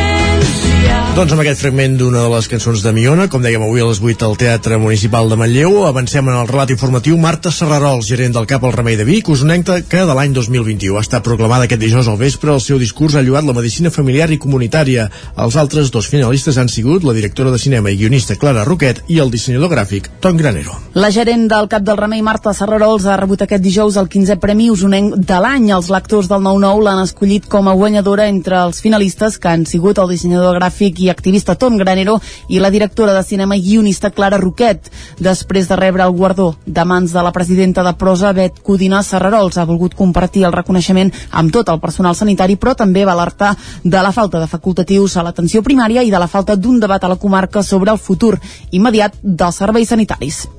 Doncs 1.09 1.33
amb 1.33 1.41
aquest 1.41 1.59
fragment 1.59 1.95
d'una 1.99 2.21
de 2.23 2.29
les 2.31 2.47
cançons 2.47 2.79
de 2.85 2.91
Miona, 2.95 3.25
com 3.27 3.41
dèiem 3.43 3.63
avui 3.65 3.81
a 3.81 3.87
les 3.89 3.97
8 3.99 4.23
al 4.23 4.37
Teatre 4.39 4.77
Municipal 4.79 5.27
de 5.27 5.35
Manlleu, 5.35 5.81
avancem 5.83 6.27
en 6.29 6.35
el 6.37 6.47
relat 6.47 6.69
informatiu 6.71 7.17
Marta 7.19 7.51
Serrarols, 7.51 8.07
gerent 8.07 8.37
del 8.37 8.45
CAP 8.47 8.63
al 8.63 8.75
Remei 8.75 8.95
de 8.95 9.03
Vic, 9.03 9.27
usonenca 9.33 9.81
que 9.81 10.05
de 10.07 10.15
l'any 10.15 10.31
2021 10.37 10.95
ha 10.95 11.01
estat 11.03 11.25
proclamada 11.25 11.65
aquest 11.65 11.81
dijous 11.81 12.07
al 12.07 12.19
vespre. 12.21 12.53
El 12.53 12.61
seu 12.63 12.79
discurs 12.79 13.17
ha 13.17 13.23
lluat 13.25 13.43
la 13.43 13.55
medicina 13.57 13.91
familiar 13.91 14.29
i 14.31 14.37
comunitària. 14.39 15.09
Els 15.35 15.57
altres 15.59 15.89
dos 15.91 16.07
finalistes 16.07 16.61
han 16.61 16.69
sigut 16.69 17.03
la 17.03 17.17
directora 17.17 17.51
de 17.51 17.59
cinema 17.59 17.91
i 17.91 17.97
guionista 17.99 18.37
Clara 18.39 18.63
Roquet 18.63 19.01
i 19.09 19.19
el 19.19 19.33
dissenyador 19.33 19.73
gràfic 19.73 20.07
Ton 20.21 20.37
Granero. 20.37 20.77
La 20.93 21.11
gerent 21.11 21.49
del 21.51 21.67
Cap 21.73 21.83
del 21.83 21.99
Remei, 21.99 22.21
Marta 22.21 22.53
Serrarols, 22.53 23.09
ha 23.09 23.17
rebut 23.19 23.43
aquest 23.43 23.65
dijous 23.65 23.97
el 23.99 24.07
15è 24.07 24.39
Premi 24.39 24.69
Usonenc 24.71 25.17
de 25.17 25.41
l'any. 25.41 25.67
Els 25.73 25.91
lectors 25.91 26.31
del 26.31 26.45
9-9 26.45 26.85
l'han 26.85 27.03
escollit 27.03 27.49
com 27.49 27.67
a 27.67 27.75
guanyadora 27.75 28.29
entre 28.29 28.61
els 28.61 28.79
finalistes, 28.79 29.35
que 29.41 29.51
han 29.51 29.67
sigut 29.67 29.99
el 29.99 30.13
dissenyador 30.15 30.61
gràfic 30.61 30.98
i 30.99 31.09
activista 31.09 31.55
Tom 31.55 31.77
Granero 31.77 32.19
i 32.47 32.59
la 32.59 32.69
directora 32.69 33.13
de 33.13 33.23
cinema 33.23 33.55
i 33.55 33.63
guionista 33.63 34.11
Clara 34.11 34.37
Roquet. 34.37 34.91
Després 35.19 35.69
de 35.69 35.77
rebre 35.79 36.03
el 36.03 36.15
guardó 36.15 36.55
de 36.65 36.85
mans 36.85 37.13
de 37.13 37.23
la 37.23 37.31
presidenta 37.31 37.83
de 37.83 37.93
prosa, 37.93 38.33
Bet 38.33 38.61
Codina 38.63 39.01
Serrarols, 39.03 39.57
ha 39.57 39.65
volgut 39.65 39.95
compartir 39.95 40.45
el 40.45 40.55
reconeixement 40.55 41.13
amb 41.31 41.53
tot 41.55 41.69
el 41.69 41.79
personal 41.79 42.15
sanitari, 42.15 42.59
però 42.59 42.75
també 42.75 43.05
va 43.05 43.15
alertar 43.17 43.55
de 43.83 44.03
la 44.03 44.11
falta 44.11 44.39
de 44.39 44.51
facultatius 44.51 45.17
a 45.17 45.23
l'atenció 45.23 45.63
primària 45.63 46.03
i 46.03 46.11
de 46.11 46.19
la 46.19 46.27
falta 46.27 46.55
d'un 46.55 46.79
debat 46.79 47.03
a 47.03 47.11
la 47.15 47.19
comarca 47.19 47.63
sobre 47.63 47.91
el 47.91 47.97
futur 47.97 48.37
immediat 48.71 49.19
dels 49.23 49.63
serveis 49.63 49.89
sanitaris. 49.89 50.58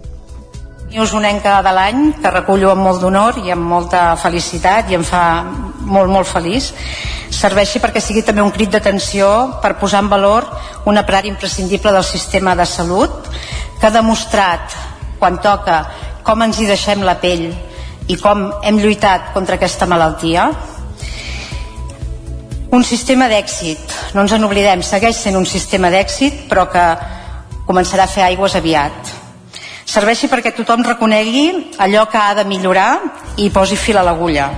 Usonenca 0.98 1.60
de 1.62 1.70
l'any 1.70 1.98
que 2.18 2.30
recullo 2.32 2.72
amb 2.72 2.82
molt 2.82 3.00
d'honor 3.02 3.38
i 3.44 3.52
amb 3.54 3.62
molta 3.62 4.16
felicitat 4.18 4.90
i 4.90 4.96
em 4.98 5.04
fa 5.06 5.22
molt 5.86 6.10
molt 6.10 6.26
feliç. 6.26 6.72
Serveixi 7.30 7.78
perquè 7.78 8.02
sigui 8.02 8.24
també 8.26 8.42
un 8.42 8.50
crit 8.50 8.72
d'atenció 8.74 9.60
per 9.62 9.76
posar 9.78 10.02
en 10.02 10.08
valor 10.10 10.48
una 10.90 11.04
part 11.06 11.28
imprescindible 11.30 11.92
del 11.94 12.04
sistema 12.04 12.56
de 12.58 12.66
salut 12.66 13.30
que 13.78 13.86
ha 13.86 13.94
demostrat 13.94 14.74
quan 15.20 15.38
toca 15.38 15.84
com 16.26 16.42
ens 16.42 16.58
hi 16.58 16.66
deixem 16.66 17.06
la 17.06 17.20
pell 17.22 17.46
i 18.10 18.18
com 18.18 18.48
hem 18.64 18.82
lluitat 18.82 19.30
contra 19.32 19.54
aquesta 19.60 19.86
malaltia. 19.86 20.50
Un 22.70 22.82
sistema 22.84 23.28
d'èxit. 23.30 24.14
No 24.14 24.26
ens 24.26 24.34
en 24.34 24.44
oblidem, 24.46 24.82
segueix 24.82 25.22
sent 25.22 25.38
un 25.38 25.46
sistema 25.46 25.90
d'èxit 25.90 26.48
però 26.50 26.66
que 26.70 26.84
començarà 27.70 28.08
a 28.08 28.10
fer 28.10 28.26
aigües 28.26 28.58
aviat 28.58 29.19
serveixi 29.90 30.28
perquè 30.30 30.52
tothom 30.54 30.84
reconegui 30.86 31.46
allò 31.82 32.06
que 32.10 32.18
ha 32.20 32.34
de 32.38 32.44
millorar 32.46 32.90
i 33.42 33.50
posi 33.50 33.76
fil 33.76 33.98
a 33.98 34.04
l'agulla 34.06 34.50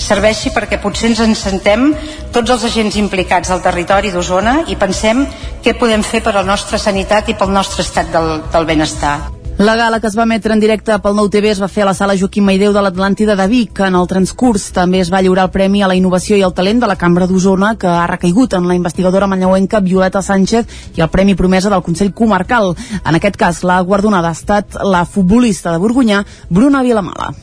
serveixi 0.00 0.52
perquè 0.54 0.80
potser 0.80 1.10
ens 1.10 1.20
encentem 1.24 1.90
tots 2.32 2.54
els 2.54 2.64
agents 2.70 2.96
implicats 2.96 3.52
al 3.52 3.62
territori 3.64 4.12
d'Osona 4.14 4.62
i 4.72 4.78
pensem 4.80 5.26
què 5.64 5.76
podem 5.76 6.02
fer 6.06 6.22
per 6.24 6.32
a 6.32 6.40
la 6.40 6.48
nostra 6.48 6.80
sanitat 6.80 7.28
i 7.28 7.36
pel 7.36 7.52
nostre 7.52 7.84
estat 7.84 8.08
del, 8.14 8.40
del 8.52 8.66
benestar. 8.66 9.39
La 9.60 9.76
gala 9.76 10.00
que 10.00 10.06
es 10.06 10.14
va 10.16 10.22
emetre 10.24 10.54
en 10.56 10.60
directe 10.62 10.94
pel 11.04 11.12
Nou 11.18 11.26
TV 11.28 11.50
es 11.50 11.58
va 11.60 11.66
fer 11.68 11.82
a 11.84 11.90
la 11.90 11.92
sala 11.92 12.14
Joaquim 12.16 12.46
Maideu 12.48 12.72
de 12.72 12.80
l'Atlàntida 12.80 13.34
de 13.36 13.44
Vic. 13.50 13.82
En 13.84 13.98
el 13.98 14.06
transcurs 14.08 14.70
també 14.72 15.02
es 15.04 15.10
va 15.12 15.20
lliurar 15.20 15.44
el 15.44 15.52
Premi 15.52 15.82
a 15.84 15.90
la 15.90 15.98
Innovació 15.98 16.38
i 16.38 16.44
el 16.46 16.54
Talent 16.56 16.80
de 16.80 16.88
la 16.88 16.96
Cambra 16.96 17.28
d'Osona, 17.28 17.74
que 17.76 17.90
ha 17.92 18.06
recaigut 18.08 18.56
en 18.56 18.64
la 18.70 18.78
investigadora 18.78 19.28
manlleuenca 19.28 19.82
Violeta 19.84 20.24
Sánchez 20.24 20.96
i 20.96 21.04
el 21.04 21.12
Premi 21.12 21.36
Promesa 21.36 21.68
del 21.68 21.84
Consell 21.84 22.14
Comarcal. 22.16 22.72
En 23.04 23.20
aquest 23.20 23.36
cas, 23.36 23.60
la 23.60 23.82
guardonada 23.84 24.32
ha 24.32 24.38
estat 24.40 24.80
la 24.80 25.04
futbolista 25.04 25.76
de 25.76 25.84
Borgunyà, 25.84 26.24
Bruna 26.48 26.80
Vilamala. 26.80 27.34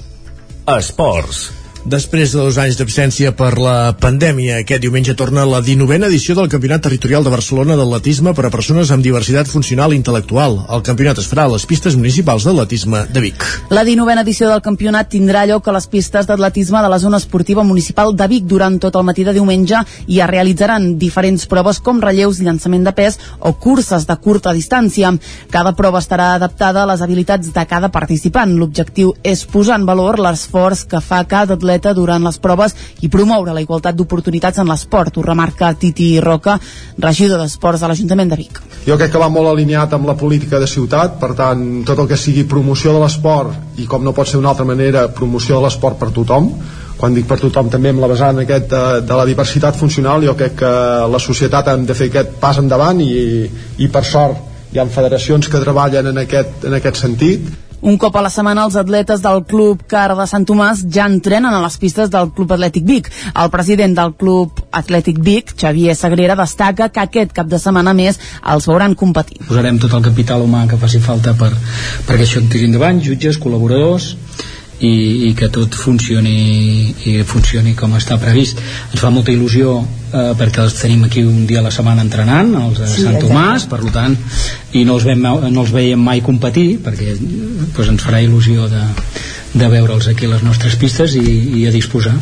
Esports. 0.73 1.56
Després 1.88 2.34
de 2.34 2.41
dos 2.43 2.57
anys 2.59 2.76
d'absència 2.76 3.30
per 3.31 3.53
la 3.64 3.93
pandèmia, 3.95 4.57
aquest 4.59 4.81
diumenge 4.84 5.14
torna 5.15 5.45
la 5.47 5.61
19a 5.64 6.09
edició 6.09 6.34
del 6.35 6.49
Campionat 6.51 6.81
Territorial 6.84 7.23
de 7.23 7.31
Barcelona 7.31 7.77
d'atletisme 7.80 8.34
per 8.35 8.43
a 8.43 8.49
persones 8.51 8.89
amb 8.91 9.05
diversitat 9.05 9.47
funcional 9.47 9.93
i 9.93 9.99
intel·lectual. 10.01 10.57
El 10.68 10.84
campionat 10.84 11.22
es 11.22 11.30
farà 11.31 11.45
a 11.47 11.51
les 11.53 11.64
pistes 11.64 11.95
municipals 11.95 12.43
d'atletisme 12.43 13.05
de 13.15 13.23
Vic. 13.23 13.45
La 13.72 13.85
19a 13.88 14.26
edició 14.26 14.49
del 14.51 14.59
campionat 14.65 15.07
tindrà 15.14 15.45
lloc 15.47 15.69
a 15.69 15.76
les 15.77 15.88
pistes 15.88 16.27
d'atletisme 16.27 16.81
de 16.84 16.89
la 16.91 16.99
zona 16.99 17.22
esportiva 17.23 17.64
municipal 17.64 18.11
de 18.11 18.27
Vic 18.34 18.51
durant 18.51 18.76
tot 18.84 18.99
el 18.99 19.07
matí 19.07 19.23
de 19.23 19.38
diumenge 19.39 19.80
i 20.11 20.19
es 20.19 20.27
realitzaran 20.27 20.97
diferents 20.99 21.47
proves 21.47 21.80
com 21.80 22.03
relleus, 22.03 22.43
llançament 22.43 22.84
de 22.84 22.95
pes 22.99 23.15
o 23.39 23.53
curses 23.55 24.03
de 24.11 24.19
curta 24.19 24.51
distància. 24.51 25.14
Cada 25.55 25.72
prova 25.72 26.03
estarà 26.03 26.34
adaptada 26.35 26.84
a 26.84 26.91
les 26.91 27.07
habilitats 27.07 27.55
de 27.55 27.65
cada 27.65 27.93
participant. 27.95 28.59
L'objectiu 28.59 29.15
és 29.23 29.47
posar 29.47 29.80
en 29.80 29.88
valor 29.88 30.19
l'esforç 30.19 30.84
que 30.84 30.99
fa 30.99 31.23
cada 31.23 31.55
atleta 31.55 31.77
durant 31.98 32.24
les 32.24 32.38
proves 32.40 32.76
i 33.02 33.10
promoure 33.10 33.54
la 33.54 33.62
igualtat 33.62 33.95
d'oportunitats 33.95 34.60
en 34.60 34.68
l'esport. 34.68 35.18
Ho 35.18 35.26
remarca 35.26 35.74
Titi 35.74 36.20
Roca, 36.20 36.58
regidor 36.98 37.41
d'Esports 37.41 37.82
de 37.82 37.91
l'Ajuntament 37.91 38.30
de 38.30 38.40
Vic. 38.40 38.62
Jo 38.88 38.98
crec 38.98 39.12
que 39.12 39.22
va 39.22 39.30
molt 39.30 39.52
alineat 39.52 39.94
amb 39.94 40.08
la 40.08 40.18
política 40.18 40.60
de 40.60 40.68
ciutat, 40.68 41.20
per 41.20 41.34
tant, 41.36 41.64
tot 41.86 41.99
el 41.99 42.08
que 42.08 42.18
sigui 42.18 42.48
promoció 42.48 42.94
de 42.95 43.04
l'esport 43.04 43.80
i 43.80 43.86
com 43.86 44.04
no 44.04 44.14
pot 44.14 44.28
ser 44.28 44.40
d'una 44.40 44.54
altra 44.56 44.66
manera, 44.66 45.08
promoció 45.14 45.58
de 45.58 45.68
l'esport 45.68 45.99
per 45.99 46.12
tothom, 46.16 46.52
quan 46.98 47.14
dic 47.14 47.28
per 47.30 47.38
tothom 47.40 47.70
també 47.70 47.91
amb 47.94 48.02
la 48.02 48.10
vessant 48.10 48.41
aquest 48.41 48.72
de, 48.72 48.84
de 49.06 49.18
la 49.20 49.26
diversitat 49.30 49.78
funcional 49.78 50.26
jo 50.26 50.34
crec 50.40 50.58
que 50.64 50.74
la 51.14 51.22
societat 51.22 51.70
hem 51.74 51.86
de 51.86 51.94
fer 51.98 52.10
aquest 52.10 52.40
pas 52.41 52.58
endavant 52.58 53.04
i, 53.06 53.45
i 53.78 53.90
per 53.94 54.04
sort 54.06 54.74
hi 54.74 54.82
ha 54.82 54.88
federacions 54.91 55.48
que 55.48 55.62
treballen 55.62 56.10
en 56.10 56.18
aquest, 56.26 56.66
en 56.68 56.76
aquest 56.80 56.99
sentit 57.06 57.66
un 57.82 57.98
cop 57.98 58.16
a 58.18 58.24
la 58.26 58.32
setmana 58.34 58.66
els 58.66 58.76
atletes 58.80 59.22
del 59.22 59.44
Club 59.45 59.84
Car 59.90 60.16
de 60.18 60.26
Sant 60.30 60.45
Tomàs 60.49 60.84
ja 60.94 61.06
entrenen 61.10 61.54
a 61.54 61.62
les 61.62 61.78
pistes 61.78 62.10
del 62.14 62.32
Club 62.34 62.54
Atlètic 62.56 62.86
Vic. 62.88 63.10
El 63.34 63.52
president 63.54 63.95
del 63.98 64.14
Club 64.18 64.64
Atlètic 64.72 65.20
Vic, 65.24 65.54
Xavier 65.60 65.95
Sagrera, 65.95 66.36
destaca 66.40 66.90
que 66.90 67.04
aquest 67.04 67.34
cap 67.38 67.48
de 67.48 67.60
setmana 67.62 67.94
més 67.94 68.20
els 68.44 68.68
veuran 68.68 68.95
competir. 68.95 69.44
Posarem 69.48 69.80
tot 69.80 69.94
el 69.94 70.06
capital 70.10 70.45
humà 70.45 70.66
que 70.68 70.80
faci 70.82 71.02
falta 71.04 71.36
per, 71.38 71.54
perquè 72.08 72.26
això 72.26 72.41
tiri 72.49 72.70
endavant, 72.72 73.02
jutges, 73.04 73.38
col·laboradors, 73.41 74.16
i, 74.80 75.30
i 75.30 75.34
que 75.38 75.49
tot 75.54 75.74
funcioni 75.74 76.34
i 77.10 77.14
funcioni 77.26 77.74
com 77.78 77.95
està 77.98 78.20
previst 78.22 78.60
ens 78.62 79.02
fa 79.02 79.10
molta 79.14 79.34
il·lusió 79.34 79.78
eh, 79.82 80.34
perquè 80.38 80.62
els 80.66 80.78
tenim 80.78 81.08
aquí 81.08 81.24
un 81.26 81.48
dia 81.49 81.64
a 81.64 81.66
la 81.66 81.74
setmana 81.74 82.06
entrenant 82.06 82.54
els 82.62 82.84
de 82.84 82.90
Sí, 82.91 83.06
Sant. 83.08 83.18
Tomàs 83.24 83.66
per 83.72 83.82
tant 83.94 84.18
i 84.78 84.84
no 84.86 84.99
els, 84.99 85.08
veiem, 85.08 85.26
no 85.49 85.64
els 85.64 85.74
veiem 85.74 86.04
mai 86.04 86.22
competir 86.22 86.78
perquè 86.86 87.18
doncs, 87.18 87.88
ens 87.88 88.06
farà 88.06 88.22
il·lusió 88.22 88.70
de, 88.70 88.84
de 89.53 89.68
veure'ls 89.72 90.07
aquí 90.07 90.26
a 90.26 90.30
les 90.34 90.44
nostres 90.44 90.76
pistes 90.78 91.15
i, 91.15 91.24
i 91.61 91.65
a 91.68 91.72
disposar 91.72 92.14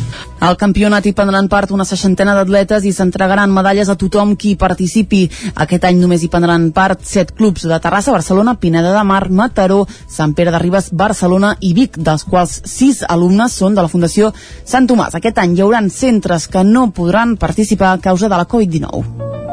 Al 0.46 0.56
campionat 0.60 1.06
hi 1.06 1.12
prendran 1.16 1.48
part 1.52 1.72
una 1.74 1.86
seixantena 1.88 2.34
d'atletes 2.36 2.84
i 2.84 2.92
s'entregaran 2.92 3.52
medalles 3.52 3.88
a 3.88 3.96
tothom 3.96 4.34
qui 4.36 4.54
participi. 4.56 5.22
Aquest 5.64 5.86
any 5.88 5.98
només 6.00 6.22
hi 6.22 6.30
prendran 6.32 6.68
part 6.76 7.02
set 7.08 7.32
clubs 7.36 7.64
de 7.66 7.78
Terrassa, 7.80 8.12
Barcelona, 8.12 8.54
Pineda 8.60 8.92
de 8.92 9.04
Mar, 9.04 9.30
Mataró, 9.30 9.86
Sant 10.08 10.36
Pere 10.36 10.52
de 10.52 10.60
Ribes, 10.62 10.92
Barcelona 10.92 11.56
i 11.60 11.72
Vic, 11.74 11.96
dels 11.96 12.26
quals 12.28 12.60
sis 12.68 13.02
alumnes 13.08 13.56
són 13.56 13.74
de 13.74 13.82
la 13.82 13.92
Fundació 13.92 14.32
Sant 14.64 14.86
Tomàs. 14.86 15.16
Aquest 15.16 15.40
any 15.40 15.56
hi 15.56 15.64
haurà 15.64 15.82
centres 15.90 16.48
que 16.52 16.64
no 16.64 16.90
podran 16.92 17.36
participar 17.36 17.94
a 17.94 18.00
causa 18.00 18.28
de 18.28 18.36
la 18.36 18.46
Covid-19. 18.46 19.45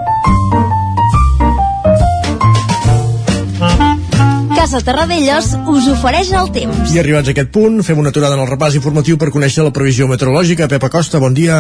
Casa 4.64 4.80
Terradellos 4.80 5.50
us 5.68 5.88
ofereix 5.92 6.30
el 6.40 6.46
temps. 6.56 6.94
I 6.96 7.00
arribats 7.02 7.28
a 7.28 7.34
aquest 7.34 7.50
punt, 7.52 7.82
fem 7.84 7.98
una 8.00 8.14
aturada 8.14 8.38
en 8.38 8.46
el 8.46 8.48
repàs 8.48 8.78
informatiu 8.78 9.18
per 9.20 9.28
conèixer 9.34 9.66
la 9.66 9.74
previsió 9.76 10.08
meteorològica. 10.08 10.70
Pep 10.72 10.86
Acosta, 10.88 11.20
bon 11.20 11.36
dia. 11.36 11.58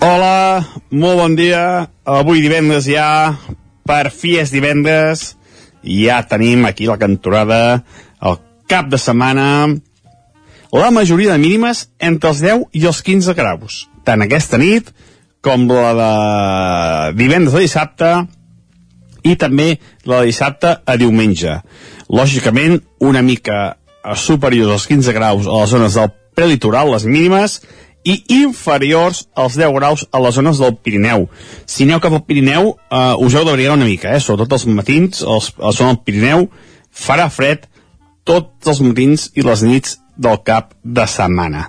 Hola, 0.00 0.64
molt 0.88 1.20
bon 1.20 1.36
dia. 1.36 1.60
Avui 2.08 2.40
divendres 2.40 2.88
ja, 2.88 3.36
per 3.84 4.08
fi 4.08 4.38
és 4.40 4.54
divendres, 4.56 5.34
ja 5.84 6.22
tenim 6.32 6.64
aquí 6.64 6.88
la 6.88 6.96
cantorada, 6.96 7.60
el 8.24 8.40
cap 8.72 8.88
de 8.88 8.96
setmana, 8.96 9.68
la 10.72 10.90
majoria 10.96 11.36
de 11.36 11.44
mínimes 11.44 11.90
entre 12.00 12.32
els 12.32 12.40
10 12.40 12.68
i 12.72 12.88
els 12.88 13.04
15 13.04 13.36
graus. 13.36 13.82
Tant 14.08 14.24
aquesta 14.24 14.56
nit 14.56 14.88
com 15.44 15.68
la 15.68 15.92
de 16.00 16.12
divendres 17.20 17.60
a 17.60 17.66
dissabte 17.68 18.14
i 19.28 19.36
també 19.36 19.74
la 20.08 20.22
de 20.22 20.32
dissabte 20.32 20.78
a 20.80 20.96
diumenge. 20.96 21.60
Lògicament, 22.10 22.80
una 22.98 23.22
mica 23.22 23.76
superiors 24.16 24.72
als 24.72 24.88
15 24.90 25.14
graus 25.14 25.46
a 25.46 25.60
les 25.62 25.70
zones 25.70 25.94
del 25.94 26.10
prelitoral, 26.34 26.90
les 26.90 27.06
mínimes, 27.06 27.60
i 28.04 28.16
inferiors 28.40 29.26
als 29.36 29.58
10 29.60 29.74
graus 29.76 30.06
a 30.10 30.20
les 30.24 30.34
zones 30.34 30.58
del 30.58 30.76
Pirineu. 30.76 31.28
Si 31.68 31.84
aneu 31.84 32.00
cap 32.00 32.14
al 32.16 32.24
Pirineu, 32.24 32.72
eh, 32.90 33.14
us 33.20 33.34
heu 33.34 33.44
d'abrigar 33.44 33.76
una 33.76 33.88
mica, 33.88 34.14
eh? 34.14 34.20
sobretot 34.20 34.56
els 34.56 34.66
matins, 34.66 35.20
els, 35.22 35.52
a 35.58 35.68
la 35.68 35.72
zona 35.76 35.94
del 35.94 36.04
Pirineu, 36.04 36.48
farà 36.90 37.28
fred 37.30 37.68
tots 38.24 38.68
els 38.72 38.80
matins 38.84 39.28
i 39.36 39.44
les 39.44 39.62
nits 39.66 39.98
del 40.16 40.40
cap 40.44 40.72
de 40.82 41.06
setmana. 41.06 41.68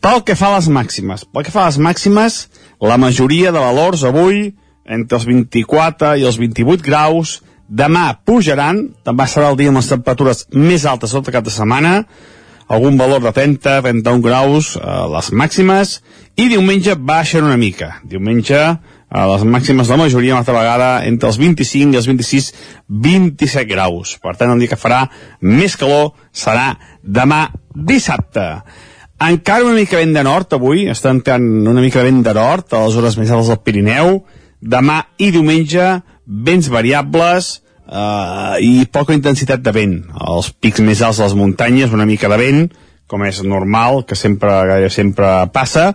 Pel 0.00 0.22
que 0.28 0.36
fa 0.38 0.52
a 0.52 0.58
les 0.58 0.68
màximes, 0.68 1.24
pel 1.32 1.46
que 1.46 1.54
fa 1.54 1.64
a 1.64 1.70
les 1.70 1.80
màximes, 1.82 2.46
la 2.80 2.98
majoria 3.00 3.52
de 3.52 3.60
valors 3.62 4.04
avui, 4.04 4.52
entre 4.86 5.18
els 5.18 5.26
24 5.26 6.14
i 6.20 6.26
els 6.28 6.38
28 6.38 6.84
graus, 6.84 7.40
demà 7.68 8.08
pujaran, 8.24 8.82
també 9.04 9.26
serà 9.30 9.50
el 9.50 9.58
dia 9.58 9.72
amb 9.72 9.80
les 9.80 9.90
temperatures 9.90 10.46
més 10.54 10.86
altes 10.86 11.14
tot 11.14 11.30
cap 11.32 11.44
de 11.44 11.54
setmana, 11.54 12.00
algun 12.68 12.96
valor 12.98 13.22
de 13.22 13.30
30, 13.32 13.80
31 13.82 14.22
graus 14.22 14.74
a 14.82 15.06
les 15.10 15.30
màximes, 15.30 16.00
i 16.36 16.48
diumenge 16.50 16.96
baixen 16.98 17.46
una 17.46 17.58
mica. 17.60 18.00
Diumenge 18.04 18.58
a 19.06 19.26
les 19.30 19.44
màximes 19.46 19.86
de 19.86 19.94
la 19.94 20.02
majoria, 20.02 20.34
una 20.34 20.42
altra 20.42 20.56
vegada, 20.56 20.88
entre 21.06 21.30
els 21.30 21.38
25 21.38 21.94
i 21.94 22.00
els 22.00 22.08
26, 22.10 22.50
27 22.88 23.68
graus. 23.70 24.16
Per 24.22 24.34
tant, 24.34 24.50
el 24.52 24.62
dia 24.62 24.72
que 24.74 24.80
farà 24.80 25.04
més 25.40 25.78
calor 25.78 26.12
serà 26.34 26.74
demà 27.02 27.46
dissabte. 27.70 28.46
Encara 29.22 29.64
una 29.64 29.78
mica 29.78 29.96
vent 29.96 30.12
de 30.12 30.24
nord 30.26 30.58
avui, 30.58 30.88
està 30.92 31.14
entrant 31.14 31.46
una 31.70 31.80
mica 31.80 32.02
vent 32.04 32.20
de 32.26 32.34
nord 32.36 32.74
a 32.74 32.82
les 32.84 32.98
hores 32.98 33.16
més 33.16 33.30
altes 33.30 33.48
del 33.52 33.62
Pirineu. 33.64 34.18
Demà 34.60 34.98
i 35.22 35.30
diumenge, 35.32 35.86
vents 36.26 36.68
variables, 36.72 37.62
eh, 37.86 38.56
i 38.60 38.86
poca 38.90 39.14
intensitat 39.14 39.62
de 39.62 39.72
vent. 39.72 39.96
Els 40.28 40.50
pics 40.52 40.82
més 40.84 41.02
alts 41.02 41.20
de 41.20 41.28
les 41.28 41.38
muntanyes, 41.38 41.94
una 41.94 42.08
mica 42.08 42.30
de 42.32 42.40
vent, 42.40 42.66
com 43.06 43.22
és 43.24 43.42
normal, 43.46 44.02
que 44.06 44.18
sempre, 44.18 44.90
sempre 44.90 45.46
passa, 45.54 45.92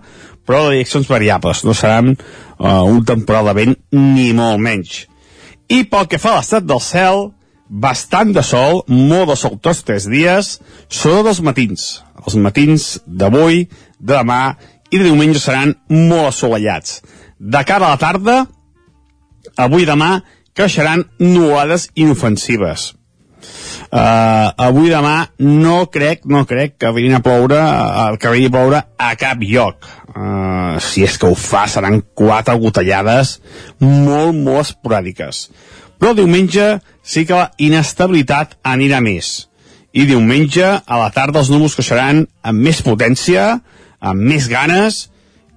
però 0.47 0.65
de 0.65 0.77
direccions 0.77 1.09
variables, 1.11 1.65
no 1.67 1.75
seran 1.75 2.13
eh, 2.15 2.81
un 2.87 3.03
temporal 3.05 3.51
de 3.51 3.57
vent 3.59 3.77
ni 3.91 4.31
molt 4.37 4.61
menys. 4.63 5.05
I 5.71 5.83
pel 5.87 6.07
que 6.11 6.19
fa 6.19 6.35
a 6.35 6.41
l'estat 6.41 6.65
del 6.67 6.81
cel, 6.83 7.29
bastant 7.71 8.33
de 8.35 8.43
sol, 8.43 8.81
molt 8.91 9.31
de 9.31 9.37
sol 9.39 9.55
tots 9.63 9.85
tres 9.87 10.07
dies, 10.11 10.57
sobretot 10.91 11.31
els 11.31 11.43
matins. 11.47 11.85
Els 12.25 12.35
matins 12.35 12.87
d'avui, 13.07 13.65
de 13.99 14.17
demà 14.17 14.41
i 14.91 14.99
de 14.99 15.05
diumenge 15.07 15.39
seran 15.39 15.75
molt 15.87 16.33
assolellats. 16.33 16.99
De 17.39 17.63
cara 17.67 17.87
a 17.87 17.95
la 17.95 18.01
tarda, 18.01 18.35
avui 19.57 19.83
i 19.83 19.89
demà, 19.89 20.21
creixeran 20.55 21.05
nuades 21.19 21.89
inofensives. 21.95 22.91
Uh, 23.91 24.47
avui 24.55 24.87
demà 24.87 25.25
no 25.43 25.81
crec, 25.91 26.23
no 26.29 26.45
crec 26.47 26.77
que 26.79 26.91
vinguin 26.95 27.17
a 27.17 27.21
ploure, 27.25 27.57
uh, 27.59 28.15
que 28.15 28.31
vinguin 28.31 28.51
a 28.51 28.55
ploure 28.55 28.81
a 28.95 29.09
cap 29.19 29.41
lloc. 29.43 29.87
Uh, 30.11 30.77
si 30.79 31.03
és 31.03 31.17
que 31.19 31.27
ho 31.27 31.35
fa, 31.35 31.65
seran 31.67 31.99
quatre 32.15 32.55
gotellades 32.61 33.39
molt, 33.81 34.37
molt 34.37 34.69
esporàdiques. 34.69 35.47
Però 35.99 36.13
diumenge 36.15 36.77
sí 37.03 37.25
que 37.27 37.35
la 37.35 37.49
inestabilitat 37.59 38.55
anirà 38.63 39.01
més. 39.03 39.49
I 39.91 40.05
diumenge, 40.07 40.63
a 40.63 41.01
la 41.01 41.09
tarda, 41.11 41.41
els 41.41 41.51
núvols 41.51 41.75
creixeran 41.75 42.23
amb 42.47 42.63
més 42.63 42.79
potència, 42.85 43.57
amb 43.99 44.23
més 44.23 44.47
ganes, 44.47 45.09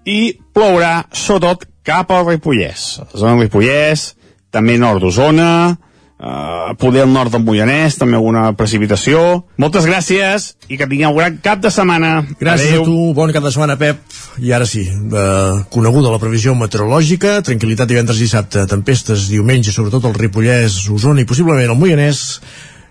i 0.05 0.35
plourà, 0.57 1.05
sobretot, 1.15 1.69
cap 1.85 2.11
al 2.11 2.27
Ripollès. 2.27 2.87
La 3.13 3.21
zona 3.21 3.35
del 3.35 3.47
Ripollès, 3.47 4.15
també 4.55 4.79
nord 4.81 5.03
d'Osona, 5.05 5.77
eh, 6.25 6.75
poder 6.79 7.03
al 7.03 7.13
nord 7.13 7.33
del 7.35 7.45
Moianès, 7.45 7.99
també 8.01 8.17
alguna 8.17 8.53
precipitació. 8.57 9.45
Moltes 9.61 9.87
gràcies 9.89 10.55
i 10.69 10.79
que 10.81 10.89
tingueu 10.89 11.13
un 11.13 11.19
gran 11.21 11.39
cap 11.45 11.61
de 11.61 11.71
setmana. 11.71 12.25
Gràcies 12.41 12.73
Adeu. 12.73 12.83
a 12.83 12.89
tu, 12.89 13.15
bon 13.15 13.33
cap 13.33 13.45
de 13.45 13.53
setmana, 13.53 13.77
Pep. 13.77 14.01
I 14.39 14.53
ara 14.53 14.67
sí, 14.67 14.87
eh, 14.89 15.65
coneguda 15.71 16.11
la 16.11 16.19
previsió 16.23 16.55
meteorològica, 16.55 17.41
tranquil·litat 17.43 17.87
divendres 17.91 18.19
i 18.19 18.27
dissabte, 18.29 18.67
tempestes 18.67 19.29
diumenge, 19.29 19.73
sobretot 19.73 20.05
al 20.05 20.15
Ripollès, 20.15 20.89
Osona 20.91 21.21
i 21.21 21.25
possiblement 21.29 21.71
al 21.71 21.79
Moianès. 21.79 22.41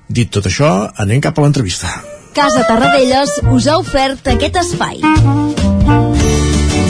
Dit 0.08 0.30
tot 0.30 0.46
això, 0.46 0.92
anem 0.98 1.22
cap 1.22 1.38
a 1.38 1.42
l'entrevista. 1.42 1.90
Casa 2.34 2.66
Tarradellas 2.68 3.40
us 3.54 3.68
ha 3.68 3.78
ofert 3.78 4.28
aquest 4.28 4.58
espai. 4.58 5.63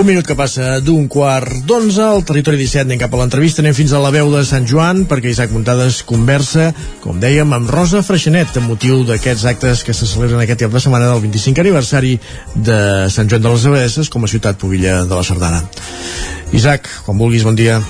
Un 0.00 0.06
minut 0.08 0.24
que 0.24 0.32
passa 0.32 0.78
d'un 0.80 1.10
quart 1.12 1.58
d'onze, 1.68 2.00
al 2.00 2.22
territori 2.24 2.56
17 2.56 2.86
anem 2.86 3.02
cap 3.02 3.12
a 3.12 3.18
l'entrevista, 3.20 3.60
anem 3.60 3.74
fins 3.76 3.92
a 3.92 4.00
la 4.00 4.08
veu 4.14 4.30
de 4.32 4.40
Sant 4.48 4.64
Joan, 4.64 5.02
perquè 5.10 5.28
Isaac 5.28 5.52
Muntades 5.52 5.98
conversa, 6.08 6.70
com 7.04 7.20
dèiem, 7.20 7.52
amb 7.52 7.68
Rosa 7.68 8.00
Freixenet, 8.00 8.56
amb 8.56 8.72
motiu 8.72 9.02
d'aquests 9.04 9.44
actes 9.52 9.84
que 9.84 9.92
se 9.92 10.08
celebren 10.08 10.40
aquest 10.40 10.64
cap 10.64 10.72
de 10.72 10.80
setmana 10.80 11.10
del 11.12 11.20
25 11.26 11.60
aniversari 11.60 12.14
de 12.56 12.80
Sant 13.12 13.28
Joan 13.28 13.44
de 13.44 13.52
les 13.52 13.66
Abadesses 13.68 14.08
com 14.08 14.24
a 14.24 14.32
ciutat 14.32 14.56
pobilla 14.56 15.02
de 15.04 15.12
la 15.12 15.26
Sardana. 15.26 15.60
Isaac, 16.56 16.88
quan 17.04 17.20
vulguis, 17.20 17.44
bon 17.44 17.60
dia. 17.60 17.82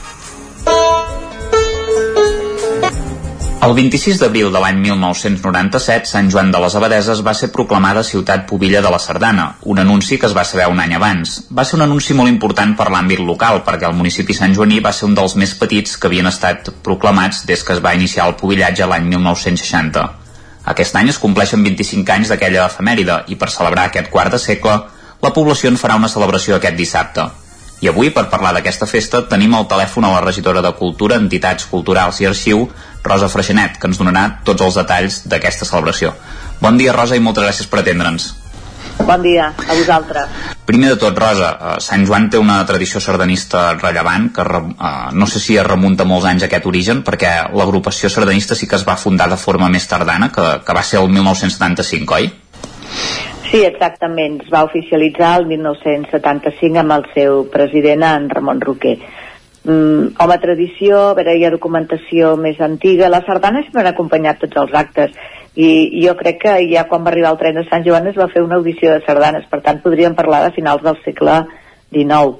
El 3.61 3.74
26 3.77 4.16
d'abril 4.16 4.47
de 4.49 4.61
l'any 4.62 4.78
1997, 4.81 6.09
Sant 6.09 6.31
Joan 6.32 6.49
de 6.49 6.61
les 6.62 6.74
Abadeses 6.78 7.19
va 7.20 7.35
ser 7.37 7.51
proclamada 7.53 8.01
ciutat 8.09 8.47
pobilla 8.49 8.81
de 8.81 8.89
la 8.89 8.99
Sardana, 8.99 9.45
un 9.69 9.82
anunci 9.82 10.16
que 10.16 10.24
es 10.31 10.35
va 10.39 10.47
saber 10.49 10.69
un 10.73 10.81
any 10.81 10.95
abans. 10.97 11.35
Va 11.53 11.66
ser 11.69 11.77
un 11.77 11.85
anunci 11.85 12.16
molt 12.16 12.32
important 12.32 12.73
per 12.78 12.87
l'àmbit 12.89 13.20
local, 13.20 13.61
perquè 13.66 13.85
el 13.91 13.99
municipi 13.99 14.32
Sant 14.39 14.57
Joaní 14.57 14.81
va 14.81 14.95
ser 14.97 15.11
un 15.11 15.19
dels 15.19 15.37
més 15.37 15.53
petits 15.61 15.99
que 16.01 16.09
havien 16.09 16.31
estat 16.31 16.73
proclamats 16.89 17.43
des 17.51 17.61
que 17.61 17.77
es 17.77 17.85
va 17.85 17.93
iniciar 17.99 18.31
el 18.31 18.39
pobillatge 18.41 18.89
l'any 18.89 19.12
1960. 19.12 20.07
Aquest 20.73 20.97
any 20.97 21.12
es 21.12 21.20
compleixen 21.20 21.61
25 21.69 22.16
anys 22.16 22.32
d'aquella 22.32 22.65
efemèride 22.65 23.20
i 23.28 23.37
per 23.37 23.53
celebrar 23.53 23.91
aquest 23.91 24.09
quart 24.09 24.32
de 24.32 24.41
segle, 24.41 24.81
la 25.20 25.35
població 25.37 25.69
en 25.69 25.77
farà 25.77 26.01
una 26.01 26.09
celebració 26.09 26.57
aquest 26.57 26.81
dissabte. 26.81 27.28
I 27.81 27.89
avui, 27.89 28.11
per 28.12 28.27
parlar 28.28 28.53
d'aquesta 28.53 28.85
festa, 28.85 29.23
tenim 29.28 29.55
al 29.57 29.65
telèfon 29.69 30.05
a 30.05 30.11
la 30.12 30.20
regidora 30.20 30.61
de 30.61 30.73
Cultura, 30.77 31.16
Entitats 31.16 31.65
Culturals 31.70 32.19
i 32.20 32.27
Arxiu, 32.28 32.66
Rosa 33.05 33.31
Freixenet, 33.33 33.79
que 33.81 33.89
ens 33.91 33.99
donarà 34.01 34.27
tots 34.45 34.67
els 34.67 34.77
detalls 34.81 35.23
d'aquesta 35.31 35.69
celebració. 35.69 36.13
Bon 36.61 36.77
dia, 36.77 36.93
Rosa, 36.97 37.17
i 37.17 37.25
moltes 37.25 37.47
gràcies 37.47 37.71
per 37.71 37.81
atendre'ns. 37.81 38.35
Bon 39.07 39.23
dia 39.23 39.47
a 39.57 39.75
vosaltres. 39.75 40.29
Primer 40.69 40.91
de 40.93 40.97
tot, 41.01 41.17
Rosa, 41.19 41.51
eh, 41.51 41.77
Sant 41.81 42.05
Joan 42.07 42.29
té 42.31 42.39
una 42.39 42.59
tradició 42.67 43.01
sardanista 43.01 43.73
rellevant 43.79 44.29
que 44.35 44.45
eh, 44.45 44.91
no 45.13 45.27
sé 45.27 45.41
si 45.41 45.57
es 45.57 45.67
remunta 45.67 46.05
molts 46.05 46.29
anys 46.29 46.45
a 46.45 46.51
aquest 46.51 46.69
origen, 46.69 47.03
perquè 47.07 47.33
l'agrupació 47.57 48.11
sardanista 48.13 48.55
sí 48.55 48.69
que 48.69 48.77
es 48.77 48.87
va 48.87 48.99
fundar 49.01 49.31
de 49.31 49.41
forma 49.41 49.71
més 49.73 49.89
tardana, 49.89 50.31
que, 50.35 50.47
que 50.67 50.77
va 50.77 50.85
ser 50.85 51.01
el 51.01 51.09
1975, 51.09 52.21
oi? 52.21 52.31
Sí, 53.51 53.65
exactament. 53.67 54.39
Es 54.45 54.53
va 54.53 54.63
oficialitzar 54.69 55.33
el 55.41 55.49
1975 55.51 56.79
amb 56.85 56.95
el 57.01 57.09
seu 57.17 57.43
president, 57.51 58.05
en 58.07 58.29
Ramon 58.31 58.61
Roquer. 58.63 58.99
Mm, 59.62 60.15
home, 60.16 60.39
tradició, 60.41 61.11
a 61.11 61.16
veure, 61.19 61.35
hi 61.37 61.45
ha 61.45 61.53
documentació 61.53 62.32
més 62.41 62.61
antiga. 62.65 63.11
Les 63.12 63.27
sardanes 63.28 63.66
sempre 63.66 63.82
han 63.82 63.91
acompanyat 63.93 64.41
tots 64.41 64.57
els 64.62 64.73
actes 64.73 65.12
i 65.61 66.01
jo 66.01 66.15
crec 66.16 66.39
que 66.45 66.55
ja 66.70 66.87
quan 66.89 67.05
va 67.05 67.11
arribar 67.11 67.32
el 67.35 67.41
tren 67.41 67.59
de 67.59 67.66
Sant 67.69 67.85
Joan 67.85 68.07
es 68.09 68.16
va 68.16 68.31
fer 68.32 68.41
una 68.45 68.57
audició 68.61 68.95
de 68.95 69.03
sardanes, 69.05 69.45
per 69.51 69.61
tant 69.66 69.82
podríem 69.82 70.15
parlar 70.16 70.45
de 70.47 70.55
finals 70.57 70.82
del 70.87 70.97
segle 71.05 71.37
XIX. 71.93 72.39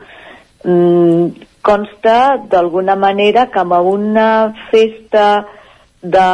Mm, 0.65 1.49
consta 1.61 2.17
d'alguna 2.49 2.97
manera 2.97 3.49
que 3.53 3.61
amb 3.61 3.77
una 3.93 4.55
festa 4.71 5.45
de 6.01 6.29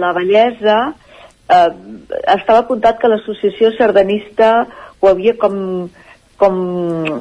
la 0.00 0.12
bellesa 0.16 0.78
eh, 1.50 1.70
estava 2.32 2.62
apuntat 2.62 3.00
que 3.00 3.10
l'associació 3.12 3.74
sardanista 3.76 4.66
ho 5.00 5.08
havia 5.08 5.36
com, 5.36 5.90
com 6.40 6.54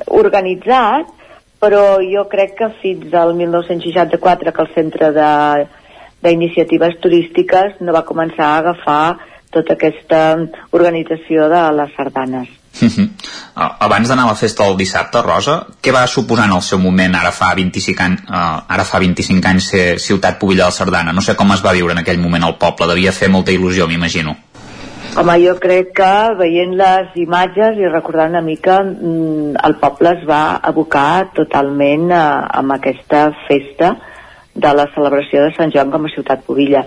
organitzat 0.08 1.19
però 1.60 2.00
jo 2.04 2.26
crec 2.32 2.56
que 2.58 2.70
fins 2.82 3.14
al 3.14 3.36
1964 3.36 4.54
que 4.54 4.66
el 4.66 4.74
centre 4.76 5.12
de 5.16 5.34
d'iniciatives 6.20 6.98
turístiques 7.00 7.78
no 7.80 7.94
va 7.96 8.04
començar 8.08 8.46
a 8.46 8.58
agafar 8.60 9.04
tota 9.56 9.78
aquesta 9.78 10.22
organització 10.76 11.48
de 11.52 11.62
les 11.80 11.94
sardanes. 11.98 12.50
Uh 12.82 12.88
-huh. 12.88 13.10
Abans 13.56 14.08
d'anar 14.08 14.24
a 14.24 14.28
la 14.28 14.36
festa 14.36 14.64
del 14.64 14.78
dissabte, 14.78 15.22
Rosa, 15.22 15.68
què 15.82 15.92
va 15.92 16.08
suposar 16.08 16.46
en 16.46 16.56
el 16.56 16.62
seu 16.62 16.80
moment, 16.80 17.16
ara 17.16 17.32
fa 17.32 17.54
25 17.56 18.04
anys, 18.04 18.22
uh, 18.22 18.64
ara 18.68 18.86
fa 18.86 19.00
25 19.00 19.48
anys 19.48 19.70
ser 19.70 20.00
ciutat 20.00 20.40
Pobilla 20.40 20.66
de 20.66 20.72
Sardana? 20.72 21.12
No 21.12 21.22
sé 21.22 21.36
com 21.36 21.52
es 21.52 21.66
va 21.66 21.74
viure 21.74 21.92
en 21.92 21.98
aquell 22.00 22.20
moment 22.20 22.44
al 22.44 22.58
poble, 22.58 22.88
devia 22.88 23.12
fer 23.12 23.30
molta 23.30 23.52
il·lusió, 23.52 23.88
m'imagino. 23.88 24.36
Home, 25.20 25.34
jo 25.44 25.58
crec 25.60 25.90
que 25.98 26.12
veient 26.40 26.78
les 26.80 27.16
imatges 27.20 27.76
i 27.76 27.90
recordant 27.90 28.30
una 28.32 28.42
mica 28.46 28.78
mm, 28.86 29.58
el 29.68 29.74
poble 29.82 30.14
es 30.16 30.22
va 30.30 30.62
abocar 30.70 31.34
totalment 31.36 32.06
a, 32.16 32.22
amb 32.62 32.78
aquesta 32.78 33.26
festa 33.50 33.90
de 34.56 34.72
la 34.80 34.86
celebració 34.94 35.42
de 35.44 35.52
Sant 35.58 35.76
Joan 35.76 35.92
com 35.92 36.08
a 36.08 36.14
ciutat 36.14 36.46
pobilla. 36.48 36.86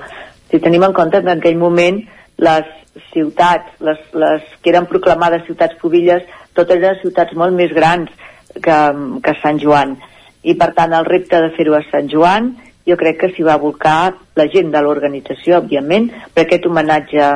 Si 0.49 0.63
tenim 0.65 0.89
en 0.89 0.97
compte 0.97 1.21
que 1.21 1.29
en 1.29 1.43
aquell 1.45 1.61
moment 1.61 2.01
les 2.41 2.73
ciutats, 3.13 3.77
les, 3.85 4.01
les 4.25 4.49
que 4.65 4.73
eren 4.73 4.89
proclamades 4.89 5.45
ciutats 5.45 5.77
pobilles, 5.85 6.25
totes 6.57 6.81
eren 6.81 7.03
ciutats 7.05 7.37
molt 7.37 7.53
més 7.53 7.77
grans 7.77 8.09
que, 8.55 8.81
que 9.29 9.39
Sant 9.45 9.61
Joan. 9.61 9.99
I 10.41 10.57
per 10.57 10.73
tant 10.81 10.97
el 10.97 11.05
repte 11.05 11.37
de 11.37 11.53
fer-ho 11.61 11.77
a 11.77 11.85
Sant 11.93 12.09
Joan 12.09 12.55
jo 12.89 12.97
crec 12.97 13.21
que 13.21 13.35
s'hi 13.37 13.45
va 13.45 13.61
volcar 13.61 14.15
la 14.41 14.49
gent 14.51 14.73
de 14.73 14.81
l'organització, 14.81 15.61
òbviament, 15.61 16.09
per 16.33 16.49
aquest 16.49 16.65
homenatge 16.67 17.33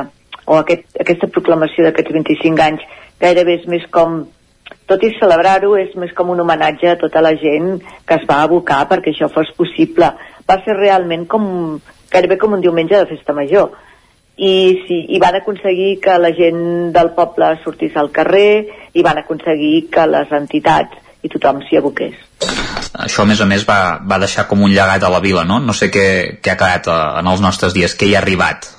o 0.47 0.57
aquest, 0.61 0.87
aquesta 1.03 1.27
proclamació 1.27 1.85
d'aquests 1.85 2.15
25 2.15 2.63
anys 2.63 2.83
gairebé 3.21 3.59
és 3.59 3.67
més 3.69 3.85
com 3.91 4.21
tot 4.87 5.03
i 5.03 5.11
celebrar-ho 5.19 5.73
és 5.79 5.91
més 5.99 6.13
com 6.15 6.31
un 6.31 6.39
homenatge 6.43 6.89
a 6.91 6.99
tota 6.99 7.21
la 7.23 7.33
gent 7.39 7.77
que 8.07 8.15
es 8.15 8.23
va 8.29 8.41
abocar 8.45 8.85
perquè 8.89 9.11
això 9.11 9.27
fos 9.31 9.51
possible. 9.57 10.11
Va 10.47 10.57
ser 10.63 10.77
realment 10.77 11.25
com, 11.27 11.43
gairebé 12.11 12.37
com 12.39 12.55
un 12.55 12.63
diumenge 12.63 12.95
de 12.95 13.09
festa 13.09 13.35
major. 13.35 13.75
I, 14.37 14.53
sí, 14.85 15.01
i 15.11 15.19
van 15.19 15.39
aconseguir 15.39 15.97
que 16.03 16.15
la 16.21 16.31
gent 16.37 16.93
del 16.95 17.11
poble 17.17 17.55
sortís 17.63 17.95
al 17.97 18.11
carrer 18.13 18.67
i 18.93 19.03
van 19.03 19.19
aconseguir 19.23 19.87
que 19.91 20.05
les 20.07 20.31
entitats 20.39 21.03
i 21.25 21.31
tothom 21.33 21.63
s'hi 21.65 21.79
aboqués. 21.79 22.15
Això, 22.97 23.23
a 23.23 23.27
més 23.27 23.41
a 23.41 23.47
més, 23.49 23.65
va, 23.67 23.97
va 23.99 24.21
deixar 24.21 24.45
com 24.47 24.61
un 24.63 24.71
llegat 24.71 25.03
a 25.03 25.11
la 25.11 25.19
vila, 25.19 25.43
no? 25.43 25.57
No 25.59 25.73
sé 25.75 25.89
què, 25.91 26.07
què 26.39 26.53
ha 26.53 26.59
quedat 26.59 26.87
eh, 26.87 26.97
en 27.19 27.33
els 27.33 27.43
nostres 27.43 27.75
dies, 27.75 27.97
què 27.97 28.07
hi 28.07 28.15
ha 28.15 28.21
arribat 28.21 28.76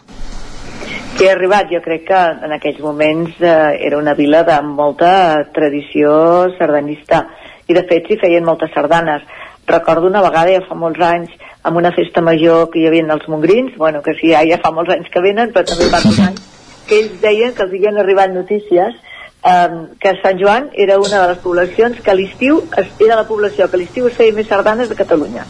que 1.19 1.27
he 1.27 1.31
arribat, 1.33 1.67
jo 1.73 1.81
crec 1.83 2.07
que 2.07 2.19
en 2.47 2.55
aquells 2.55 2.79
moments 2.79 3.41
eh, 3.43 3.51
era 3.89 3.99
una 3.99 4.15
vila 4.15 4.45
de 4.47 4.61
molta 4.63 5.11
tradició 5.55 6.13
sardanista 6.55 7.25
i 7.67 7.75
de 7.75 7.83
fet 7.91 8.07
s'hi 8.07 8.21
feien 8.21 8.47
moltes 8.47 8.71
sardanes. 8.75 9.27
Recordo 9.67 10.07
una 10.07 10.23
vegada, 10.25 10.55
ja 10.55 10.63
fa 10.65 10.79
molts 10.79 11.03
anys, 11.05 11.35
amb 11.67 11.77
una 11.83 11.93
festa 11.93 12.23
major 12.25 12.71
que 12.71 12.81
hi 12.81 12.87
havia 12.89 13.05
els 13.13 13.27
Mongrins, 13.29 13.75
bueno, 13.77 14.01
que 14.01 14.15
sí, 14.21 14.31
ja, 14.31 14.45
ja 14.47 14.61
fa 14.63 14.71
molts 14.73 14.95
anys 14.95 15.11
que 15.13 15.25
venen, 15.25 15.51
però 15.53 15.67
també 15.67 15.91
fa 15.91 16.01
molts 16.07 16.23
anys, 16.29 16.47
que 16.89 17.03
ells 17.03 17.21
deien 17.21 17.53
que 17.53 17.67
els 17.67 17.75
havien 17.75 17.99
arribat 17.99 18.33
notícies 18.33 18.97
eh, 19.43 19.69
que 20.01 20.17
Sant 20.23 20.41
Joan 20.41 20.71
era 20.73 20.99
una 21.03 21.21
de 21.21 21.29
les 21.35 21.43
poblacions 21.43 22.01
que 22.01 22.11
a 22.11 22.17
l'estiu 22.17 22.63
era 22.79 23.17
la 23.17 23.27
població 23.27 23.69
que 23.69 23.77
a 23.77 23.83
l'estiu 23.83 24.09
es 24.09 24.17
feia 24.17 24.33
més 24.33 24.49
sardanes 24.49 24.89
de 24.89 24.97
Catalunya. 24.97 25.45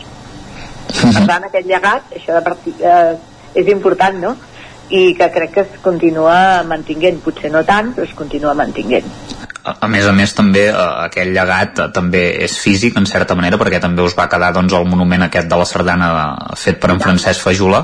Per 0.88 1.26
tant, 1.28 1.44
aquest 1.44 1.68
llegat, 1.68 2.14
això 2.16 2.40
de 2.40 2.42
partir, 2.42 2.74
eh, 2.80 3.16
és 3.54 3.68
important, 3.68 4.16
no? 4.18 4.36
I 4.90 5.14
que 5.18 5.28
crec 5.32 5.52
que 5.54 5.64
es 5.66 5.80
continua 5.84 6.62
mantinguent, 6.68 7.20
potser 7.24 7.50
no 7.52 7.64
tant, 7.68 7.92
però 7.96 8.06
es 8.08 8.14
continua 8.16 8.54
mantinguent. 8.56 9.08
A, 9.68 9.74
a 9.84 9.88
més 9.90 10.06
a 10.08 10.14
més 10.16 10.32
també 10.36 10.68
eh, 10.70 10.76
aquell 11.08 11.34
llegat 11.34 11.82
eh, 11.82 11.88
també 11.94 12.22
és 12.46 12.54
físic 12.62 12.96
en 12.96 13.08
certa 13.10 13.36
manera 13.36 13.58
perquè 13.60 13.80
també 13.82 14.04
us 14.06 14.16
va 14.16 14.28
quedar 14.30 14.52
doncs, 14.56 14.72
el 14.76 14.88
monument 14.88 15.26
aquest 15.26 15.50
de 15.50 15.58
la 15.60 15.66
sardana 15.68 16.08
eh, 16.14 16.56
fet 16.56 16.80
per 16.80 16.92
en 16.94 17.02
Francesc 17.02 17.44
Fajula 17.44 17.82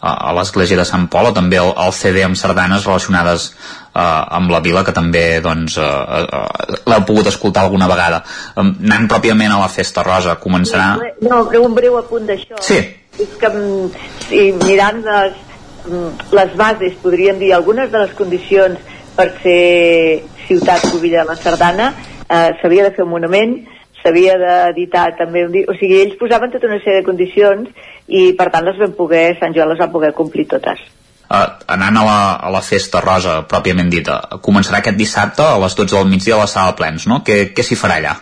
a, 0.00 0.12
a 0.30 0.32
l'església 0.38 0.78
de 0.78 0.86
Sant 0.88 1.08
Pol 1.12 1.28
o 1.28 1.34
també 1.36 1.58
el, 1.60 1.72
el 1.74 1.92
CD 1.96 2.22
amb 2.24 2.38
sardanes 2.38 2.86
relacionades 2.86 3.48
eh, 3.50 4.00
amb 4.00 4.54
la 4.54 4.62
vila 4.64 4.84
que 4.86 4.94
també 4.96 5.24
doncs, 5.44 5.76
eh, 5.82 6.22
eh, 6.22 6.78
l'heu 6.86 7.04
pogut 7.08 7.28
escoltar 7.32 7.66
alguna 7.66 7.90
vegada 7.90 8.22
eh, 8.22 8.62
anant 8.62 9.10
pròpiament 9.10 9.52
a 9.52 9.60
la 9.64 9.68
Festa 9.72 10.06
Rosa 10.06 10.38
començarà... 10.40 10.94
No, 11.26 11.42
un 11.60 11.76
breu 11.76 11.98
apunt 12.00 12.30
d'això 12.30 12.62
sí. 12.64 12.80
és 13.18 13.36
que 13.42 13.52
mm, 13.52 14.08
si 14.28 14.48
mirant 14.62 15.02
les, 15.04 15.44
les 15.88 16.54
bases, 16.56 16.94
podríem 17.02 17.38
dir, 17.40 17.52
algunes 17.54 17.90
de 17.92 18.04
les 18.04 18.14
condicions 18.18 18.78
per 19.16 19.32
ser 19.42 20.22
ciutat 20.46 20.84
Pobilla 20.92 21.24
de 21.24 21.32
la 21.32 21.36
Sardana, 21.36 21.92
eh, 22.28 22.50
s'havia 22.60 22.86
de 22.86 22.94
fer 22.96 23.04
un 23.04 23.12
monument, 23.12 23.56
s'havia 24.02 24.36
d'editar 24.38 25.10
també 25.18 25.44
un 25.46 25.56
o 25.66 25.74
sigui, 25.78 26.00
ells 26.04 26.16
posaven 26.20 26.52
tota 26.52 26.70
una 26.70 26.78
sèrie 26.84 27.02
de 27.02 27.08
condicions 27.08 27.68
i 28.06 28.32
per 28.38 28.48
tant 28.54 28.64
les 28.68 28.78
vam 28.78 28.94
poder, 28.96 29.36
Sant 29.40 29.56
Joan 29.56 29.72
les 29.72 29.82
va 29.82 29.90
poder 29.92 30.14
complir 30.16 30.46
totes. 30.48 30.80
Uh, 31.28 31.44
anant 31.68 31.98
a 32.00 32.04
la, 32.06 32.20
a 32.40 32.48
la 32.48 32.62
festa 32.64 33.02
rosa 33.04 33.42
pròpiament 33.50 33.90
dita, 33.92 34.16
començarà 34.40 34.80
aquest 34.80 34.96
dissabte 34.96 35.44
a 35.44 35.58
les 35.60 35.74
12 35.76 35.92
del 35.92 36.08
migdia 36.08 36.38
a 36.38 36.44
la 36.46 36.48
sala 36.48 36.72
de 36.72 36.78
plens, 36.78 37.04
no? 37.10 37.20
Què, 37.26 37.50
què 37.52 37.64
s'hi 37.66 37.76
farà 37.76 37.98
allà? 38.00 38.14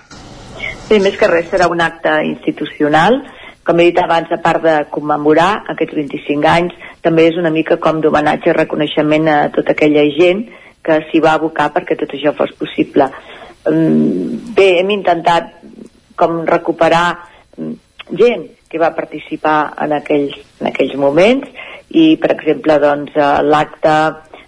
Sí, 0.89 0.99
més 1.03 1.15
que 1.19 1.29
res 1.31 1.47
serà 1.53 1.69
un 1.71 1.83
acte 1.83 2.17
institucional 2.27 3.21
com 3.67 3.81
he 3.81 3.89
dit 3.91 3.99
abans, 3.99 4.31
a 4.31 4.39
part 4.43 4.63
de 4.63 4.77
commemorar 4.95 5.65
aquests 5.73 5.97
25 5.99 6.51
anys, 6.51 6.75
també 7.03 7.27
és 7.31 7.39
una 7.41 7.51
mica 7.51 7.81
com 7.83 7.99
d'homenatge 8.01 8.53
i 8.53 8.55
reconeixement 8.57 9.27
a 9.29 9.39
tota 9.55 9.75
aquella 9.75 10.05
gent 10.15 10.45
que 10.87 11.01
s'hi 11.09 11.23
va 11.23 11.35
abocar 11.35 11.73
perquè 11.75 11.97
tot 11.99 12.15
això 12.15 12.33
fos 12.39 12.53
possible. 12.61 13.09
Mm, 13.67 14.55
bé, 14.55 14.69
hem 14.81 14.93
intentat 14.95 15.51
com 16.17 16.45
recuperar 16.47 17.07
mm, 17.59 17.75
gent 18.15 18.47
que 18.71 18.79
va 18.79 18.95
participar 18.95 19.75
en 19.83 19.97
aquells, 19.99 20.39
en 20.61 20.71
aquells 20.71 20.95
moments 21.01 21.51
i, 21.91 22.15
per 22.23 22.33
exemple, 22.37 22.79
doncs, 22.83 23.19
l'acte 23.47 23.97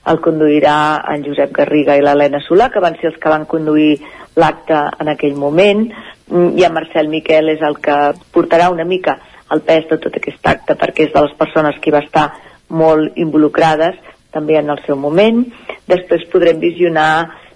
el 0.09 0.21
conduirà 0.25 0.77
en 1.13 1.25
Josep 1.27 1.53
Garriga 1.57 1.97
i 1.99 2.05
l'Helena 2.05 2.41
Solà, 2.47 2.71
que 2.73 2.83
van 2.85 2.97
ser 3.01 3.11
els 3.13 3.19
que 3.21 3.33
van 3.33 3.47
conduir 3.51 3.99
l'acte 4.39 4.79
en 5.03 5.11
aquell 5.13 5.37
moment, 5.37 5.87
i 6.29 6.65
en 6.65 6.75
Marcel 6.75 7.09
Miquel 7.09 7.55
és 7.55 7.65
el 7.65 7.79
que 7.85 7.97
portarà 8.35 8.69
una 8.73 8.85
mica 8.85 9.17
el 9.55 9.63
pes 9.65 9.89
de 9.89 9.97
tot 10.03 10.17
aquest 10.19 10.45
acte 10.47 10.77
perquè 10.77 11.07
és 11.07 11.13
de 11.15 11.25
les 11.25 11.35
persones 11.39 11.79
que 11.81 11.93
va 11.95 12.05
estar 12.05 12.27
molt 12.69 13.17
involucrades 13.17 13.97
també 14.33 14.59
en 14.61 14.69
el 14.71 14.81
seu 14.85 14.97
moment. 15.01 15.41
Després 15.89 16.27
podrem 16.33 16.61
visionar 16.61 17.11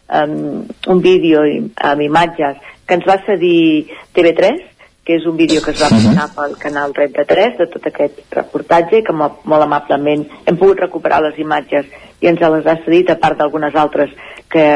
um, 0.08 0.64
un 0.88 1.02
vídeo 1.04 1.44
amb 1.76 2.04
imatges 2.04 2.56
que 2.86 2.96
ens 2.96 3.08
va 3.08 3.20
cedir 3.26 3.92
TV3, 4.16 4.71
que 5.04 5.16
és 5.16 5.26
un 5.26 5.36
vídeo 5.36 5.62
que 5.62 5.72
es 5.72 5.80
va 5.82 5.90
passar 5.90 6.28
pel 6.36 6.54
canal 6.60 6.92
33 6.94 7.56
de 7.58 7.66
tot 7.72 7.86
aquest 7.90 8.20
reportatge 8.36 9.02
que 9.02 9.14
molt, 9.16 9.40
molt 9.50 9.66
amablement 9.66 10.22
hem 10.46 10.58
pogut 10.60 10.84
recuperar 10.84 11.18
les 11.24 11.40
imatges 11.42 11.88
i 12.22 12.30
ens 12.30 12.42
les 12.54 12.68
ha 12.70 12.76
cedit 12.84 13.10
a 13.10 13.18
part 13.18 13.40
d'algunes 13.40 13.74
altres 13.74 14.12
que, 14.52 14.66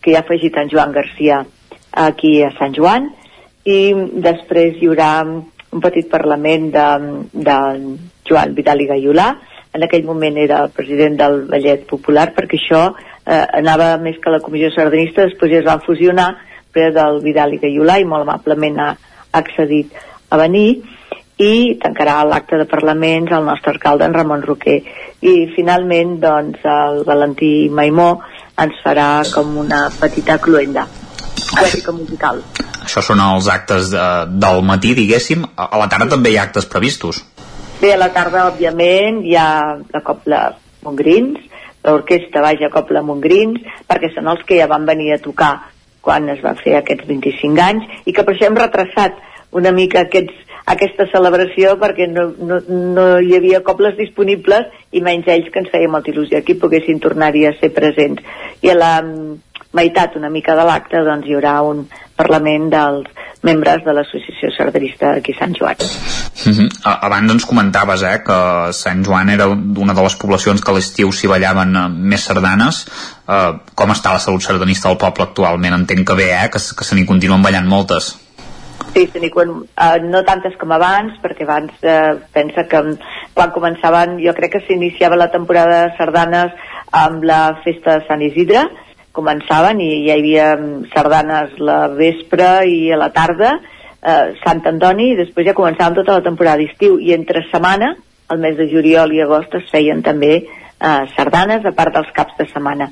que 0.00 0.14
ja 0.14 0.22
ha 0.22 0.24
afegit 0.24 0.56
en 0.56 0.72
Joan 0.72 0.94
Garcia 0.96 1.42
aquí 1.92 2.38
a 2.42 2.50
Sant 2.56 2.72
Joan. 2.76 3.10
I 3.68 3.92
després 4.24 4.80
hi 4.80 4.88
haurà 4.88 5.10
un 5.26 5.84
petit 5.84 6.08
parlament 6.08 6.70
de, 6.72 6.88
de 7.34 7.58
Joan 8.28 8.54
Vidal 8.56 8.80
i 8.80 8.88
Gaiolà. 8.88 9.28
En 9.76 9.84
aquell 9.84 10.06
moment 10.08 10.38
era 10.40 10.62
el 10.64 10.72
president 10.72 11.18
del 11.20 11.42
Ballet 11.50 11.84
Popular 11.90 12.30
perquè 12.36 12.56
això 12.56 12.82
eh, 12.88 13.44
anava 13.60 13.90
més 14.00 14.16
que 14.22 14.32
la 14.32 14.40
comissió 14.40 14.72
sardanista 14.72 15.26
després 15.26 15.52
ja 15.52 15.60
es 15.60 15.68
van 15.68 15.84
fusionar 15.84 16.30
però 16.72 16.88
del 16.94 17.20
Vidal 17.24 17.52
i 17.52 17.60
Gaiolà 17.60 17.98
i 18.00 18.08
molt 18.08 18.24
amablement 18.24 18.80
ha, 18.80 18.88
ha 19.30 19.42
accedit 19.42 19.92
a 20.30 20.38
venir 20.40 20.68
i 21.38 21.78
tancarà 21.82 22.22
l'acte 22.26 22.58
de 22.58 22.66
parlaments 22.66 23.32
el 23.32 23.44
nostre 23.46 23.72
alcalde 23.76 24.08
en 24.08 24.16
Ramon 24.16 24.42
Roquer 24.42 24.80
i 25.22 25.34
finalment 25.54 26.18
doncs 26.22 26.64
el 26.66 27.04
Valentí 27.06 27.68
Maimó 27.70 28.10
ens 28.58 28.80
farà 28.82 29.10
com 29.34 29.56
una 29.62 29.86
petita 30.00 30.40
cluenda 30.42 30.88
poètica 31.54 31.94
musical 31.94 32.42
això 32.88 33.02
són 33.04 33.20
els 33.20 33.48
actes 33.52 33.90
de, 33.92 34.04
del 34.40 34.62
matí, 34.64 34.94
diguéssim. 34.96 35.44
A, 35.52 35.66
a 35.68 35.80
la 35.82 35.88
tarda 35.92 36.14
també 36.14 36.32
hi 36.32 36.38
ha 36.40 36.46
actes 36.48 36.64
previstos. 36.72 37.20
Bé, 37.82 37.92
a 37.92 37.98
la 38.00 38.08
tarda, 38.14 38.46
òbviament, 38.48 39.20
hi 39.28 39.36
ha 39.36 39.76
la 39.92 40.00
Copla 40.06 40.40
Montgrins, 40.86 41.42
l'orquestra 41.84 42.40
Vaja 42.46 42.70
Copla 42.72 43.04
Montgrins, 43.04 43.60
perquè 43.86 44.08
són 44.14 44.30
els 44.32 44.40
que 44.48 44.56
ja 44.62 44.70
van 44.70 44.88
venir 44.88 45.12
a 45.12 45.20
tocar 45.20 45.52
quan 46.04 46.28
es 46.32 46.42
va 46.44 46.54
fer 46.60 46.76
aquests 46.78 47.08
25 47.08 47.64
anys 47.64 48.04
i 48.06 48.14
que 48.14 48.24
per 48.24 48.34
això 48.34 48.48
hem 48.48 48.58
retrasat 48.58 49.18
una 49.58 49.72
mica 49.72 50.04
aquests, 50.04 50.34
aquesta 50.68 51.08
celebració 51.12 51.74
perquè 51.80 52.06
no, 52.10 52.28
no, 52.38 52.60
no 52.68 53.08
hi 53.24 53.34
havia 53.38 53.64
cobles 53.64 53.96
disponibles 53.96 54.68
i 54.92 55.02
menys 55.04 55.28
ells 55.32 55.48
que 55.52 55.62
ens 55.62 55.72
feia 55.72 55.88
molta 55.88 56.12
il·lusió 56.12 56.42
que 56.44 56.58
poguessin 56.60 57.00
tornar-hi 57.00 57.46
a 57.48 57.54
ser 57.60 57.72
presents. 57.76 58.24
I 58.62 58.74
a 58.74 58.76
la, 58.76 58.92
meitat 59.72 60.16
una 60.16 60.30
mica 60.30 60.56
de 60.56 60.64
l'acte 60.64 61.00
doncs 61.04 61.26
hi 61.28 61.34
haurà 61.36 61.58
un 61.62 61.84
Parlament 62.18 62.68
dels, 62.74 63.08
membres 63.42 63.84
de 63.84 63.94
l'associació 63.94 64.50
sardanista 64.54 65.12
aquí 65.18 65.32
a 65.34 65.38
Sant 65.38 65.54
Joan. 65.58 65.76
Uh 65.78 66.52
-huh. 66.52 66.68
Abans 66.84 67.32
ens 67.32 67.46
comentaves 67.46 68.02
eh, 68.02 68.22
que 68.24 68.72
Sant 68.72 69.04
Joan 69.04 69.28
era 69.28 69.46
una 69.46 69.94
de 69.94 70.02
les 70.02 70.16
poblacions 70.16 70.60
que 70.60 70.70
a 70.70 70.74
l'estiu 70.74 71.12
s'hi 71.12 71.28
ballaven 71.28 71.76
eh, 71.76 71.88
més 71.88 72.24
sardanes. 72.24 72.86
Uh, 73.28 73.60
com 73.74 73.90
està 73.90 74.12
la 74.12 74.18
salut 74.18 74.40
sardanista 74.40 74.88
del 74.88 74.96
poble 74.96 75.22
actualment? 75.22 75.74
Entenc 75.74 76.06
que 76.08 76.14
bé, 76.14 76.30
eh, 76.44 76.48
que, 76.50 76.58
que 76.58 76.84
se 76.84 76.94
n'hi 76.94 77.04
continuen 77.06 77.42
ballant 77.42 77.66
moltes. 77.66 78.16
Sí, 78.94 79.06
se 79.12 79.30
quan, 79.30 79.48
uh, 79.50 79.98
no 80.02 80.22
tantes 80.24 80.56
com 80.58 80.72
abans, 80.72 81.12
perquè 81.22 81.42
abans 81.42 81.70
uh, 81.82 82.18
pensa 82.32 82.64
que 82.64 82.96
quan 83.34 83.50
començaven, 83.50 84.18
jo 84.26 84.32
crec 84.32 84.52
que 84.52 84.66
s'iniciava 84.66 85.16
la 85.16 85.30
temporada 85.30 85.82
de 85.82 85.96
sardanes 85.98 86.52
amb 86.90 87.22
la 87.22 87.60
festa 87.64 87.98
de 87.98 88.06
Sant 88.06 88.22
Isidre, 88.22 88.64
començaven 89.16 89.80
i 89.80 89.88
hi 90.04 90.12
havia 90.14 90.52
sardanes 90.92 91.56
la 91.58 91.88
vespre 91.88 92.66
i 92.68 92.92
a 92.92 92.98
la 93.00 93.10
tarda, 93.14 93.58
eh, 94.02 94.34
Sant 94.44 94.62
Antoni, 94.66 95.12
i 95.12 95.18
després 95.18 95.46
ja 95.48 95.56
començàvem 95.56 95.98
tota 96.00 96.18
la 96.18 96.24
temporada 96.26 96.62
d'estiu, 96.62 96.98
i 97.00 97.14
entre 97.16 97.44
setmana, 97.50 97.94
el 98.30 98.38
mes 98.38 98.56
de 98.56 98.68
juliol 98.70 99.12
i 99.12 99.22
agost, 99.24 99.54
es 99.54 99.70
feien 99.72 100.02
també 100.02 100.32
eh, 100.38 101.04
sardanes, 101.16 101.64
a 101.64 101.72
part 101.72 101.94
dels 101.94 102.12
caps 102.14 102.36
de 102.38 102.48
setmana. 102.52 102.90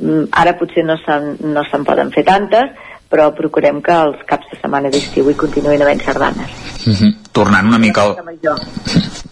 Mm, 0.00 0.26
ara 0.32 0.56
potser 0.58 0.82
no 0.84 0.98
se'n 1.04 1.36
no 1.54 1.62
se 1.68 1.78
poden 1.86 2.10
fer 2.14 2.24
tantes, 2.26 2.72
però 3.10 3.28
procurem 3.36 3.80
que 3.84 3.94
els 3.94 4.22
caps 4.26 4.50
de 4.50 4.58
setmana 4.58 4.90
d'estiu 4.90 5.28
hi 5.30 5.36
continuïn 5.38 5.82
havent 5.82 6.02
sardanes. 6.02 6.50
Mhm. 6.86 6.94
-huh. 6.94 7.14
Tornant 7.32 7.66
una 7.66 7.78
mica 7.78 8.02
al... 8.02 8.16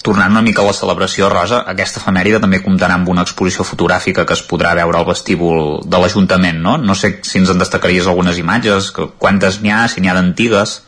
Tornant 0.02 0.34
una 0.34 0.42
mica 0.42 0.64
a 0.64 0.66
la 0.66 0.74
celebració, 0.74 1.28
Rosa, 1.30 1.60
aquesta 1.70 2.00
efemèride 2.02 2.40
també 2.42 2.58
comptarà 2.64 2.96
amb 2.98 3.10
una 3.12 3.22
exposició 3.22 3.62
fotogràfica 3.62 4.24
que 4.26 4.34
es 4.34 4.42
podrà 4.50 4.74
veure 4.74 4.98
al 4.98 5.06
vestíbul 5.06 5.80
de 5.86 6.00
l'Ajuntament, 6.02 6.58
no? 6.64 6.76
No 6.82 6.96
sé 6.98 7.12
si 7.22 7.38
ens 7.38 7.52
en 7.54 7.62
destacaries 7.62 8.08
algunes 8.10 8.40
imatges, 8.42 8.90
que, 8.90 9.06
quantes 9.22 9.60
n'hi 9.62 9.70
ha, 9.70 9.86
si 9.88 10.02
n'hi 10.02 10.10
ha 10.10 10.18
d'antigues... 10.18 10.80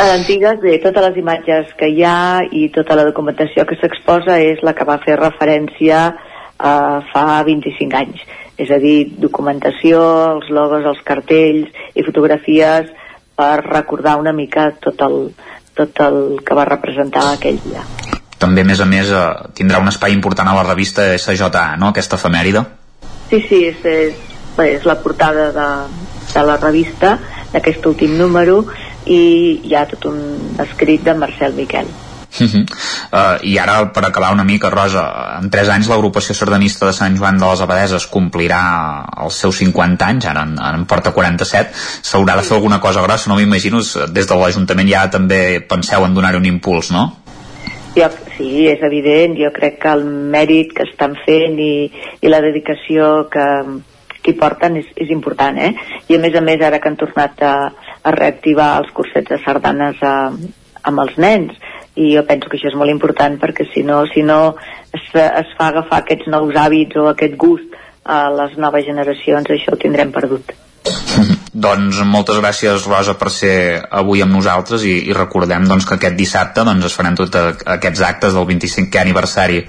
Antigues, 0.00 0.60
bé, 0.62 0.76
totes 0.80 1.02
les 1.08 1.16
imatges 1.18 1.72
que 1.76 1.88
hi 1.90 2.04
ha 2.06 2.40
i 2.54 2.68
tota 2.72 2.94
la 2.96 3.04
documentació 3.08 3.66
que 3.66 3.76
s'exposa 3.80 4.38
és 4.38 4.62
la 4.62 4.72
que 4.78 4.86
va 4.86 5.00
fer 5.02 5.18
referència 5.18 6.04
eh, 6.14 7.00
fa 7.10 7.24
25 7.44 7.98
anys 7.98 8.22
és 8.60 8.70
a 8.70 8.78
dir, 8.78 9.16
documentació, 9.22 10.00
els 10.36 10.50
logos, 10.52 10.84
els 10.84 11.00
cartells 11.06 11.70
i 11.96 12.04
fotografies 12.04 12.92
per 13.40 13.54
recordar 13.64 14.18
una 14.20 14.36
mica 14.36 14.68
tot 14.84 15.00
el, 15.06 15.20
tot 15.80 16.04
el 16.04 16.22
que 16.44 16.58
va 16.58 16.68
representar 16.68 17.30
aquell 17.32 17.62
dia. 17.64 17.86
També, 18.40 18.64
a 18.64 18.68
més 18.68 18.80
a 18.80 18.88
més, 18.88 19.10
eh, 19.12 19.24
tindrà 19.56 19.80
un 19.82 19.90
espai 19.92 20.14
important 20.16 20.48
a 20.48 20.56
la 20.56 20.66
revista 20.66 21.06
SJA, 21.18 21.76
no?, 21.80 21.92
aquesta 21.92 22.16
efemèride? 22.16 22.64
Sí, 23.30 23.42
sí, 23.48 23.64
és, 23.68 23.84
és, 23.84 24.28
és 24.64 24.86
la 24.88 24.96
portada 25.04 25.50
de, 25.54 25.70
de 26.32 26.44
la 26.48 26.56
revista, 26.60 27.18
d'aquest 27.52 27.86
últim 27.90 28.16
número, 28.18 28.62
i 29.06 29.20
hi 29.64 29.74
ha 29.76 29.86
tot 29.90 30.08
un 30.10 30.22
escrit 30.62 31.04
de 31.04 31.16
Marcel 31.18 31.56
Miquel. 31.56 31.90
Uh 32.30 32.46
-huh. 32.46 32.62
uh, 33.12 33.38
I 33.42 33.58
ara, 33.58 33.92
per 33.92 34.04
acabar 34.04 34.32
una 34.32 34.44
mica, 34.44 34.70
Rosa, 34.70 35.38
en 35.42 35.50
3 35.50 35.68
anys 35.68 35.88
l'agrupació 35.88 36.34
sardanista 36.34 36.86
de 36.86 36.92
Sant 36.92 37.16
Joan 37.18 37.38
de 37.38 37.46
les 37.46 37.60
Abadeses 37.60 38.06
complirà 38.06 39.04
els 39.24 39.34
seus 39.34 39.56
50 39.56 40.06
anys, 40.06 40.26
ara 40.26 40.42
en, 40.42 40.56
en 40.58 40.86
porta 40.86 41.10
47, 41.10 41.72
s'haurà 42.02 42.36
de 42.36 42.42
fer 42.42 42.56
alguna 42.56 42.80
cosa 42.80 43.02
grossa, 43.02 43.28
no 43.28 43.36
m'imagino, 43.36 43.78
des 44.12 44.26
de 44.26 44.34
l'Ajuntament 44.34 44.88
ja 44.88 45.10
també 45.10 45.60
penseu 45.60 46.04
en 46.04 46.14
donar-hi 46.14 46.36
un 46.36 46.46
impuls, 46.46 46.90
no? 46.90 47.19
Jo, 47.96 48.06
sí, 48.36 48.68
és 48.70 48.82
evident, 48.86 49.34
jo 49.38 49.50
crec 49.54 49.80
que 49.82 49.92
el 49.92 50.04
mèrit 50.06 50.74
que 50.76 50.86
estan 50.86 51.16
fent 51.24 51.58
i, 51.58 51.90
i 52.22 52.30
la 52.30 52.38
dedicació 52.44 53.26
que, 53.32 53.46
que 54.20 54.32
hi 54.32 54.38
porten 54.38 54.78
és, 54.78 54.86
és 54.94 55.10
important, 55.10 55.58
eh? 55.58 55.72
I 56.08 56.16
a 56.16 56.22
més 56.22 56.38
a 56.38 56.44
més, 56.44 56.62
ara 56.62 56.78
que 56.78 56.90
han 56.90 57.00
tornat 57.00 57.42
a, 57.42 57.54
a 58.06 58.14
reactivar 58.14 58.76
els 58.82 58.94
cursets 58.94 59.34
de 59.34 59.40
sardanes 59.42 59.98
a, 60.06 60.14
amb 60.86 61.02
els 61.02 61.18
nens, 61.18 61.58
i 61.96 62.14
jo 62.14 62.24
penso 62.26 62.48
que 62.48 62.58
això 62.58 62.70
és 62.70 62.78
molt 62.78 62.92
important 62.92 63.36
perquè 63.42 63.66
si 63.72 63.82
no, 63.86 64.04
si 64.12 64.22
no 64.22 64.40
es, 64.94 65.10
es 65.10 65.52
fa 65.58 65.70
agafar 65.70 66.02
aquests 66.04 66.30
nous 66.30 66.54
hàbits 66.54 66.96
o 67.00 67.10
aquest 67.10 67.36
gust 67.36 67.76
a 68.04 68.22
les 68.38 68.56
noves 68.56 68.86
generacions 68.86 69.50
això 69.50 69.74
ho 69.74 69.82
tindrem 69.82 70.14
perdut 70.14 70.54
doncs 71.52 71.98
moltes 72.06 72.38
gràcies 72.38 72.86
Rosa 72.86 73.16
per 73.18 73.30
ser 73.34 73.82
avui 73.90 74.22
amb 74.22 74.36
nosaltres 74.36 74.84
i, 74.86 74.94
i 75.10 75.14
recordem 75.16 75.66
doncs, 75.66 75.86
que 75.86 75.96
aquest 75.98 76.16
dissabte 76.18 76.62
doncs, 76.66 76.86
es 76.86 76.94
faran 76.94 77.18
tots 77.18 77.62
aquests 77.66 78.02
actes 78.06 78.36
del 78.36 78.46
25è 78.46 79.00
aniversari 79.00 79.64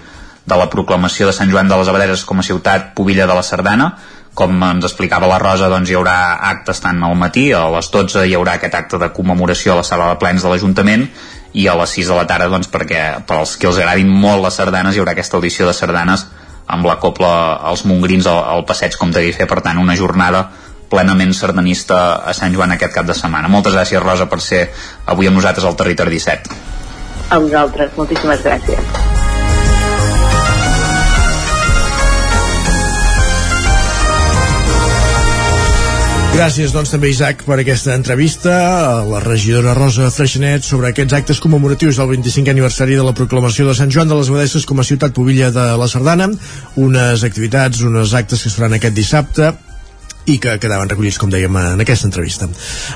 de 0.45 0.57
la 0.57 0.69
proclamació 0.69 1.27
de 1.27 1.33
Sant 1.33 1.49
Joan 1.49 1.69
de 1.69 1.77
les 1.77 1.89
Abadeses 1.89 2.25
com 2.25 2.41
a 2.41 2.45
ciutat 2.45 2.93
pobilla 2.97 3.27
de 3.29 3.37
la 3.37 3.45
Sardana. 3.45 3.91
Com 4.37 4.61
ens 4.63 4.85
explicava 4.87 5.27
la 5.27 5.41
Rosa 5.41 5.69
doncs 5.73 5.89
hi 5.89 5.97
haurà 5.97 6.37
actes 6.51 6.79
tant 6.85 7.01
al 7.03 7.17
matí 7.19 7.49
a 7.51 7.65
les 7.73 7.89
12 7.91 8.27
hi 8.29 8.37
haurà 8.37 8.55
aquest 8.59 8.77
acte 8.77 9.01
de 9.01 9.11
commemoració 9.11 9.73
a 9.73 9.81
la 9.81 9.87
sala 9.87 10.13
de 10.13 10.19
plens 10.21 10.45
de 10.45 10.53
l'Ajuntament 10.53 11.09
i 11.53 11.67
a 11.67 11.75
les 11.75 11.97
6 11.97 12.13
de 12.13 12.15
la 12.15 12.27
tarda 12.29 12.47
doncs, 12.53 12.69
perquè 12.71 13.25
pels 13.27 13.57
que 13.57 13.67
els 13.67 13.81
agradin 13.81 14.07
molt 14.07 14.45
les 14.45 14.55
sardanes 14.55 14.95
hi 14.95 15.01
haurà 15.01 15.17
aquesta 15.17 15.35
audició 15.41 15.67
de 15.67 15.75
sardanes 15.75 16.29
amb 16.71 16.85
la 16.87 16.95
copla 17.01 17.57
als 17.67 17.83
mongrins 17.83 18.29
al, 18.29 18.39
al 18.53 18.63
passeig 18.69 18.95
com 18.95 19.11
t'he 19.11 19.33
fer, 19.35 19.49
per 19.49 19.59
tant 19.65 19.81
una 19.81 19.97
jornada 19.99 20.45
plenament 20.91 21.31
sardanista 21.37 22.01
a 22.27 22.35
Sant 22.37 22.53
Joan 22.55 22.75
aquest 22.75 22.93
cap 22.97 23.07
de 23.07 23.15
setmana. 23.17 23.51
Moltes 23.51 23.77
gràcies 23.77 24.03
Rosa 24.03 24.27
per 24.31 24.41
ser 24.43 24.67
avui 25.07 25.31
amb 25.31 25.39
nosaltres 25.39 25.67
al 25.67 25.79
Territori 25.79 26.19
17. 26.19 26.59
A 27.31 27.39
vosaltres, 27.39 27.95
moltíssimes 27.95 28.43
gràcies. 28.43 29.19
Gràcies, 36.31 36.71
doncs, 36.71 36.89
també, 36.93 37.09
Isaac, 37.11 37.41
per 37.43 37.57
aquesta 37.59 37.91
entrevista 37.93 38.53
a 38.55 39.01
la 39.03 39.19
regidora 39.19 39.73
Rosa 39.75 40.07
Freixenet 40.15 40.63
sobre 40.63 40.87
aquests 40.89 41.17
actes 41.17 41.41
commemoratius 41.43 41.99
del 41.99 42.07
25è 42.13 42.53
aniversari 42.55 42.95
de 42.95 43.03
la 43.03 43.15
proclamació 43.15 43.67
de 43.67 43.75
Sant 43.75 43.91
Joan 43.91 44.07
de 44.07 44.15
les 44.15 44.31
Abadesses 44.31 44.65
com 44.65 44.79
a 44.79 44.87
ciutat 44.87 45.11
pobilla 45.13 45.51
de 45.51 45.65
la 45.77 45.89
Sardana, 45.91 46.29
unes 46.79 47.25
activitats, 47.27 47.83
uns 47.83 48.15
actes 48.15 48.41
que 48.41 48.49
es 48.49 48.55
faran 48.55 48.79
aquest 48.79 48.95
dissabte 48.95 49.51
i 50.29 50.37
que 50.41 50.57
quedaven 50.61 50.89
recollits, 50.89 51.17
com 51.21 51.31
dèiem, 51.31 51.55
en 51.73 51.81
aquesta 51.81 52.07
entrevista. 52.09 52.47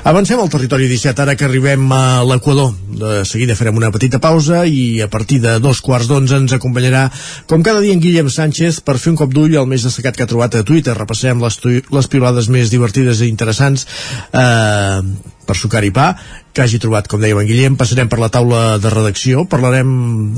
Avancem 0.06 0.40
al 0.40 0.50
territori 0.52 0.88
17, 0.90 1.22
ara 1.22 1.36
que 1.36 1.46
arribem 1.46 1.86
a 1.92 2.22
l'Equador. 2.26 2.72
De 2.96 3.24
seguida 3.28 3.56
farem 3.58 3.76
una 3.76 3.90
petita 3.92 4.20
pausa 4.22 4.64
i 4.66 5.02
a 5.02 5.08
partir 5.12 5.40
de 5.42 5.58
dos 5.60 5.82
quarts 5.84 6.08
d'onze 6.08 6.38
ens 6.38 6.54
acompanyarà, 6.56 7.06
com 7.50 7.64
cada 7.66 7.82
dia, 7.84 7.96
en 7.96 8.02
Guillem 8.02 8.30
Sánchez 8.32 8.80
per 8.86 8.98
fer 9.02 9.12
un 9.12 9.20
cop 9.20 9.34
d'ull 9.34 9.56
al 9.58 9.68
més 9.70 9.84
destacat 9.86 10.16
que 10.16 10.26
ha 10.26 10.30
trobat 10.30 10.54
a 10.54 10.64
Twitter. 10.66 10.94
Repassem 10.96 11.42
les, 11.42 11.58
les 11.98 12.10
pilades 12.12 12.50
més 12.52 12.70
divertides 12.72 13.24
i 13.24 13.30
interessants 13.32 13.86
eh, 14.32 15.02
per 15.46 15.56
sucar 15.58 15.84
i 15.86 15.92
pa 15.94 16.10
que 16.52 16.64
hagi 16.64 16.80
trobat, 16.82 17.08
com 17.08 17.22
dèiem 17.22 17.40
en 17.42 17.48
Guillem, 17.48 17.78
passarem 17.78 18.10
per 18.10 18.18
la 18.20 18.30
taula 18.32 18.76
de 18.82 18.92
redacció, 18.92 19.44
parlarem 19.48 19.88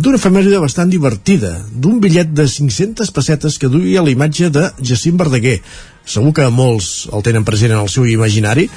d'una 0.03 0.21
efemèride 0.21 0.61
bastant 0.63 0.91
divertida, 0.91 1.55
d'un 1.73 2.01
bitllet 2.03 2.33
de 2.35 2.49
500 2.51 3.13
pessetes 3.15 3.59
que 3.59 3.71
duia 3.73 4.05
la 4.05 4.15
imatge 4.15 4.51
de 4.55 4.69
Jacint 4.83 5.19
Verdaguer, 5.21 5.61
segur 6.09 6.33
que 6.37 6.49
molts 6.53 7.09
el 7.13 7.25
tenen 7.27 7.47
present 7.47 7.75
en 7.75 7.85
el 7.85 7.93
seu 7.93 8.09
imaginari 8.09 8.69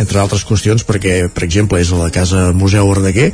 entre 0.00 0.18
altres 0.18 0.42
qüestions 0.46 0.82
perquè, 0.86 1.28
per 1.30 1.44
exemple, 1.46 1.78
és 1.80 1.92
a 1.92 2.00
la 2.00 2.10
Casa 2.14 2.48
Museu 2.56 2.88
Verdaguer 2.90 3.30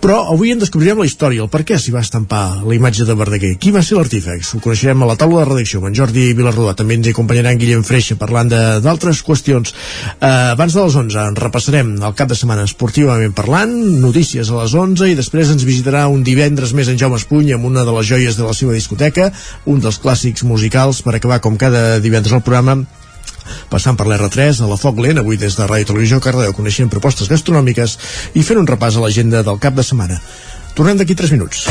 però 0.00 0.20
avui 0.32 0.52
en 0.54 0.60
descobrirem 0.62 1.00
la 1.02 1.06
història, 1.08 1.42
el 1.42 1.50
per 1.50 1.64
què 1.66 1.78
s'hi 1.78 1.92
va 1.94 2.02
estampar 2.04 2.62
la 2.62 2.74
imatge 2.76 3.06
de 3.08 3.16
Verdaguer. 3.18 3.54
Qui 3.58 3.72
va 3.74 3.82
ser 3.82 3.96
l'artífex? 3.98 4.54
Ho 4.54 4.60
coneixerem 4.62 5.02
a 5.02 5.08
la 5.10 5.16
taula 5.18 5.42
de 5.42 5.48
redacció 5.48 5.80
amb 5.80 5.90
en 5.90 5.96
Jordi 5.98 6.28
Vilarrodà. 6.38 6.76
També 6.78 6.98
ens 6.98 7.08
hi 7.08 7.14
acompanyarà 7.14 7.52
en 7.54 7.60
Guillem 7.60 7.82
Freixa 7.86 8.18
parlant 8.20 8.52
d'altres 8.84 9.24
qüestions. 9.26 9.74
Eh, 10.20 10.28
abans 10.28 10.76
de 10.76 10.84
les 10.84 10.98
11 11.02 11.24
en 11.24 11.38
repassarem 11.38 11.94
el 11.98 12.14
cap 12.18 12.30
de 12.30 12.38
setmana 12.38 12.66
esportivament 12.68 13.34
parlant, 13.34 13.74
notícies 14.02 14.52
a 14.52 14.62
les 14.62 14.76
11 14.78 15.10
i 15.10 15.18
després 15.18 15.50
ens 15.54 15.66
visitarà 15.66 16.06
un 16.12 16.22
divendres 16.26 16.74
més 16.78 16.92
en 16.92 17.00
Jaume 17.00 17.18
Espuny 17.18 17.52
amb 17.56 17.66
una 17.66 17.84
de 17.88 17.96
les 17.98 18.06
joies 18.06 18.38
de 18.38 18.46
la 18.46 18.54
seva 18.54 18.76
discoteca, 18.76 19.32
un 19.66 19.82
dels 19.82 19.98
clàssics 20.02 20.46
musicals 20.46 21.02
per 21.02 21.18
acabar 21.18 21.42
com 21.42 21.58
cada 21.58 21.98
divendres 22.04 22.36
al 22.36 22.46
programa 22.46 22.84
passant 23.72 23.96
per 23.98 24.06
l'R3 24.08 24.62
a 24.62 24.70
la 24.70 24.78
Foc 24.80 25.00
Lent, 25.02 25.22
avui 25.22 25.40
des 25.40 25.56
de 25.56 25.66
Ràdio 25.66 25.92
Televisió 25.92 26.20
Cardedeu 26.20 26.54
coneixent 26.56 26.92
propostes 26.92 27.30
gastronòmiques 27.30 27.98
i 28.34 28.44
fent 28.46 28.62
un 28.62 28.70
repàs 28.70 28.96
a 28.96 29.04
l'agenda 29.04 29.42
del 29.42 29.60
cap 29.62 29.74
de 29.74 29.86
setmana. 29.86 30.20
Tornem 30.78 31.00
d'aquí 31.00 31.16
3 31.18 31.34
minuts. 31.34 31.66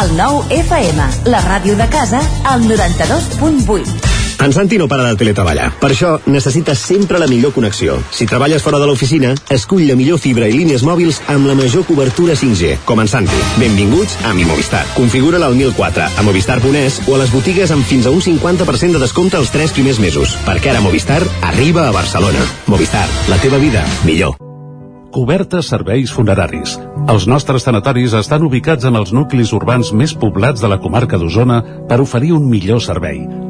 El 0.00 0.14
nou 0.14 0.44
FM, 0.54 1.10
la 1.32 1.42
ràdio 1.48 1.74
de 1.80 1.90
casa, 1.90 2.22
al 2.46 2.62
92.8. 2.68 4.19
En 4.40 4.54
Santi 4.54 4.78
no 4.78 4.88
para 4.88 5.04
de 5.04 5.16
teletreballar. 5.20 5.66
Per 5.82 5.90
això 5.92 6.14
necessites 6.24 6.80
sempre 6.80 7.18
la 7.20 7.26
millor 7.28 7.52
connexió. 7.52 7.98
Si 8.10 8.24
treballes 8.26 8.62
fora 8.64 8.78
de 8.80 8.86
l'oficina, 8.88 9.34
escull 9.52 9.84
la 9.84 9.96
millor 9.98 10.16
fibra 10.18 10.48
i 10.48 10.54
línies 10.56 10.80
mòbils 10.86 11.18
amb 11.28 11.44
la 11.44 11.56
major 11.58 11.84
cobertura 11.84 12.32
5G, 12.32 12.78
com 12.88 13.02
en 13.04 13.10
Santi. 13.12 13.36
Benvinguts 13.60 14.16
a 14.24 14.32
Mi 14.32 14.46
Movistar. 14.48 14.86
Configura-la 14.94 15.50
al 15.52 15.58
1004, 15.58 16.06
a 16.16 16.24
movistar.es 16.24 17.02
o 17.06 17.16
a 17.16 17.18
les 17.20 17.34
botigues 17.34 17.74
amb 17.74 17.84
fins 17.84 18.08
a 18.08 18.14
un 18.16 18.24
50% 18.24 18.96
de 18.96 19.02
descompte 19.04 19.36
els 19.36 19.52
3 19.52 19.76
primers 19.76 20.00
mesos. 20.00 20.32
Perquè 20.48 20.72
ara 20.72 20.80
Movistar 20.80 21.20
arriba 21.42 21.86
a 21.88 21.92
Barcelona. 21.92 22.46
Movistar, 22.66 23.04
la 23.28 23.36
teva 23.44 23.60
vida, 23.60 23.84
millor. 24.08 24.40
Cobertes 25.12 25.68
serveis 25.68 26.14
funeraris. 26.16 26.78
Els 27.10 27.28
nostres 27.28 27.66
tanatoris 27.66 28.16
estan 28.16 28.48
ubicats 28.48 28.88
en 28.88 28.96
els 28.96 29.12
nuclis 29.12 29.52
urbans 29.52 29.92
més 29.92 30.16
poblats 30.16 30.64
de 30.64 30.72
la 30.72 30.80
comarca 30.80 31.20
d'Osona 31.20 31.60
per 31.90 32.00
oferir 32.00 32.32
un 32.38 32.48
millor 32.48 32.80
servei 32.80 33.49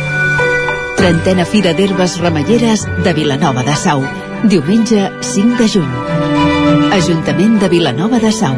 Trentena 1.01 1.45
Fira 1.49 1.71
d'Herbes 1.73 2.19
Remeieres 2.21 2.83
de 3.03 3.13
Vilanova 3.17 3.63
de 3.65 3.73
Sau. 3.73 4.03
Diumenge 4.43 5.07
5 5.25 5.57
de 5.57 5.67
juny. 5.73 6.91
Ajuntament 6.93 7.57
de 7.57 7.69
Vilanova 7.73 8.19
de 8.21 8.29
Sau. 8.31 8.53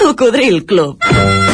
Cocodril 0.00 0.64
Club. 0.64 1.53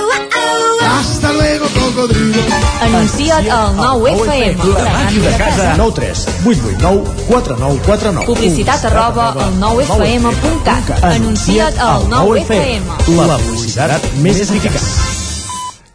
Cocodrilo. 1.91 2.41
Anuncia't 2.81 3.49
al 3.51 3.75
9FM. 3.75 4.63
La 4.73 4.91
màquina 4.93 5.29
de 5.29 5.37
casa. 5.37 5.73
9 5.77 5.93
3 5.95 6.27
8 6.45 6.61
8 6.71 6.79
9 6.79 7.03
4 7.27 7.57
9 7.59 7.79
4 7.85 8.11
9 8.11 8.25
Publicitat 8.25 8.85
arroba 8.85 9.27
al 9.31 9.53
9FM.cat. 9.59 11.03
Anuncia't 11.03 11.79
al 11.79 12.07
9FM. 12.07 13.17
La 13.27 13.37
publicitat 13.43 14.11
més 14.23 14.39
eficaç. 14.47 14.79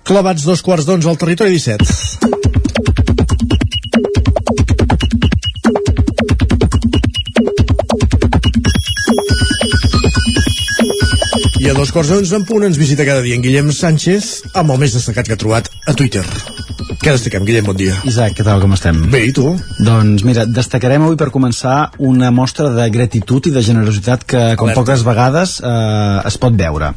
Clavats 0.06 0.44
dos 0.46 0.62
quarts 0.62 0.86
d'onze 0.86 1.08
al 1.08 1.16
territori 1.18 1.56
17. 1.56 2.35
A 11.76 11.78
dos 11.78 11.92
quarts 11.92 12.08
d'onze 12.08 12.32
en 12.32 12.44
punt 12.48 12.62
ens 12.64 12.78
visita 12.80 13.04
cada 13.04 13.20
dia 13.20 13.36
en 13.36 13.42
Guillem 13.44 13.66
Sánchez 13.68 14.54
amb 14.56 14.70
el 14.72 14.78
més 14.80 14.94
destacat 14.96 15.26
que 15.28 15.34
ha 15.34 15.40
trobat 15.40 15.66
a 15.84 15.92
Twitter. 15.92 16.22
Què 17.02 17.12
destaquem, 17.12 17.44
Guillem? 17.44 17.66
Bon 17.68 17.76
dia. 17.76 17.98
Isaac, 18.08 18.32
què 18.38 18.46
tal, 18.46 18.62
com 18.62 18.72
estem? 18.72 19.02
Bé, 19.12 19.20
i 19.28 19.34
tu? 19.36 19.50
Doncs 19.84 20.24
mira, 20.24 20.46
destacarem 20.48 21.04
avui 21.04 21.18
per 21.20 21.28
començar 21.34 21.90
una 22.00 22.30
mostra 22.32 22.70
de 22.72 22.86
gratitud 22.94 23.50
i 23.50 23.52
de 23.52 23.60
generositat 23.66 24.24
que 24.24 24.40
com 24.56 24.70
Alerta. 24.70 24.78
poques 24.80 25.04
vegades 25.04 25.58
eh, 25.60 26.30
es 26.32 26.40
pot 26.40 26.56
veure. 26.56 26.94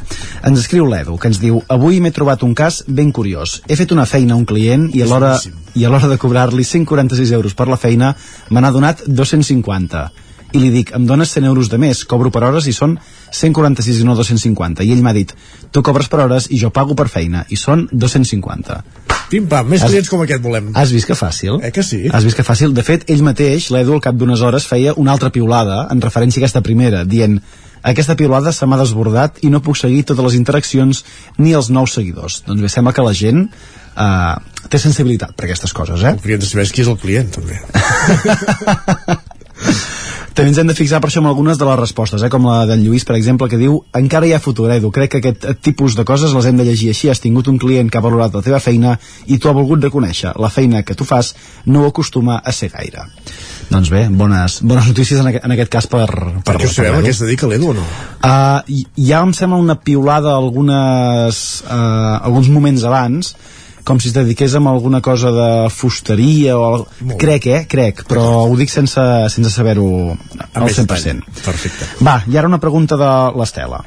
Ens 0.47 0.63
escriu 0.63 0.87
l'Edu, 0.87 1.17
que 1.19 1.27
ens 1.33 1.43
diu 1.43 1.59
Avui 1.67 1.99
m'he 1.99 2.15
trobat 2.15 2.47
un 2.47 2.55
cas 2.55 2.79
ben 2.87 3.11
curiós. 3.11 3.59
He 3.67 3.75
fet 3.75 3.91
una 3.91 4.07
feina 4.07 4.37
a 4.37 4.39
un 4.39 4.47
client 4.47 4.87
i 4.95 5.03
a 5.03 5.11
l'hora 5.11 5.35
i 5.75 5.83
a 5.83 5.91
l'hora 5.91 6.07
de 6.07 6.21
cobrar-li 6.23 6.63
146 6.63 7.35
euros 7.35 7.51
per 7.51 7.67
la 7.67 7.77
feina 7.77 8.15
me 8.49 8.63
n'ha 8.63 8.71
donat 8.71 9.03
250 9.11 10.07
i 10.53 10.59
li 10.59 10.69
dic, 10.73 10.95
em 10.95 11.05
dones 11.05 11.35
100 11.35 11.45
euros 11.45 11.69
de 11.69 11.77
més, 11.77 12.05
cobro 12.09 12.31
per 12.33 12.47
hores 12.47 12.65
i 12.69 12.73
són 12.73 12.95
146 13.31 14.01
i 14.01 14.05
no 14.07 14.15
250. 14.17 14.83
I 14.83 14.91
ell 14.95 15.03
m'ha 15.05 15.13
dit, 15.13 15.33
tu 15.71 15.83
cobres 15.85 16.09
per 16.11 16.19
hores 16.25 16.49
i 16.49 16.59
jo 16.61 16.69
pago 16.75 16.95
per 16.95 17.07
feina, 17.11 17.45
i 17.49 17.55
són 17.59 17.87
250. 17.91 18.81
Pim-pam, 19.29 19.67
més 19.69 19.83
Has- 19.83 19.91
clients 19.91 20.09
com 20.09 20.21
aquest 20.25 20.41
volem. 20.41 20.71
Has 20.73 20.91
vist 20.91 21.07
que 21.07 21.15
fàcil? 21.17 21.59
Eh 21.61 21.71
que 21.71 21.83
sí? 21.85 22.07
Has 22.11 22.23
vist 22.25 22.37
que 22.37 22.43
fàcil? 22.45 22.73
De 22.73 22.83
fet, 22.83 23.05
ell 23.09 23.21
mateix, 23.23 23.69
l'Edu, 23.69 23.93
al 23.93 24.01
cap 24.01 24.15
d'unes 24.17 24.41
hores, 24.41 24.65
feia 24.65 24.93
una 24.97 25.11
altra 25.13 25.29
piulada 25.29 25.85
en 25.91 26.01
referència 26.01 26.41
a 26.41 26.45
aquesta 26.45 26.63
primera, 26.65 27.03
dient 27.05 27.39
aquesta 27.83 28.15
piulada 28.19 28.51
se 28.51 28.65
m'ha 28.65 28.77
desbordat 28.81 29.37
i 29.45 29.49
no 29.53 29.61
puc 29.63 29.77
seguir 29.77 30.03
totes 30.03 30.25
les 30.25 30.35
interaccions 30.39 31.03
ni 31.37 31.53
els 31.53 31.69
nous 31.69 31.93
seguidors. 31.93 32.41
Doncs 32.47 32.61
bé, 32.65 32.69
sembla 32.73 32.91
que 32.93 33.05
la 33.05 33.13
gent 33.13 33.45
eh, 33.45 34.35
té 34.67 34.81
sensibilitat 34.81 35.37
per 35.37 35.45
aquestes 35.47 35.71
coses, 35.73 36.01
eh? 36.03 36.15
El 36.17 36.23
client 36.25 36.41
de 36.43 36.49
saber 36.49 36.67
qui 36.73 36.81
és 36.81 36.89
el 36.91 36.97
client, 36.97 37.29
també. 37.31 37.61
També 40.39 40.53
ens 40.53 40.59
hem 40.61 40.69
de 40.69 40.73
fixar 40.77 41.01
per 41.03 41.09
això 41.09 41.19
en 41.19 41.25
algunes 41.27 41.57
de 41.59 41.65
les 41.67 41.75
respostes, 41.75 42.21
eh? 42.23 42.29
com 42.31 42.45
la 42.47 42.61
d'en 42.63 42.79
Lluís, 42.79 43.03
per 43.03 43.17
exemple, 43.17 43.49
que 43.51 43.57
diu 43.59 43.73
encara 43.99 44.23
hi 44.23 44.31
ha 44.31 44.37
futur, 44.39 44.69
Edu, 44.71 44.87
crec 44.95 45.11
que 45.11 45.19
aquest 45.19 45.47
tipus 45.67 45.97
de 45.99 46.05
coses 46.07 46.31
les 46.31 46.47
hem 46.47 46.55
de 46.55 46.63
llegir 46.63 46.93
així. 46.93 47.09
Has 47.11 47.19
tingut 47.19 47.49
un 47.51 47.57
client 47.59 47.89
que 47.91 47.99
ha 47.99 48.03
valorat 48.05 48.37
la 48.37 48.43
teva 48.45 48.61
feina 48.63 48.93
i 49.27 49.35
tu 49.35 49.51
ha 49.51 49.55
volgut 49.57 49.83
reconèixer. 49.83 50.31
La 50.39 50.47
feina 50.47 50.85
que 50.87 50.95
tu 50.95 51.03
fas 51.03 51.33
no 51.65 51.83
ho 51.83 51.91
acostuma 51.91 52.39
a 52.39 52.55
ser 52.55 52.71
gaire. 52.71 53.03
Doncs 53.67 53.91
bé, 53.91 54.05
bones, 54.07 54.61
bones 54.63 54.87
notícies 54.93 55.19
en, 55.19 55.27
aquest, 55.33 55.43
en 55.43 55.57
aquest 55.57 55.75
cas 55.75 55.91
per, 55.91 56.07
per, 56.07 56.45
Per 56.47 56.55
què 56.55 56.71
ho 56.71 56.73
sabem, 56.77 57.01
a 57.01 57.03
què 57.03 57.11
es 57.11 57.19
dedica 57.25 57.51
l'Edu 57.51 57.73
o 57.73 57.77
no? 57.81 57.83
Uh, 58.23 58.79
ja 58.95 59.19
em 59.19 59.35
sembla 59.35 59.59
una 59.59 59.75
piulada 59.75 60.37
algunes, 60.39 61.43
uh, 61.67 62.15
alguns 62.23 62.47
moments 62.47 62.87
abans 62.87 63.35
com 63.83 63.99
si 63.99 64.09
es 64.09 64.13
dediqués 64.15 64.55
a 64.55 64.59
alguna 64.69 65.01
cosa 65.01 65.31
de 65.31 65.49
fusteria 65.73 66.57
o... 66.57 66.65
al- 66.73 67.15
Crec, 67.21 67.45
eh? 67.47 67.61
Crec, 67.69 68.03
però 68.09 68.45
ho 68.47 68.55
dic 68.59 68.69
sense, 68.69 69.01
sense 69.29 69.51
saber-ho 69.53 69.87
al 70.15 70.65
més 70.67 70.77
100%. 70.79 71.39
Perfecte. 71.45 71.87
Va, 72.05 72.19
i 72.27 72.37
ara 72.37 72.47
una 72.51 72.59
pregunta 72.59 72.97
de 72.99 73.13
l'Estela. 73.39 73.81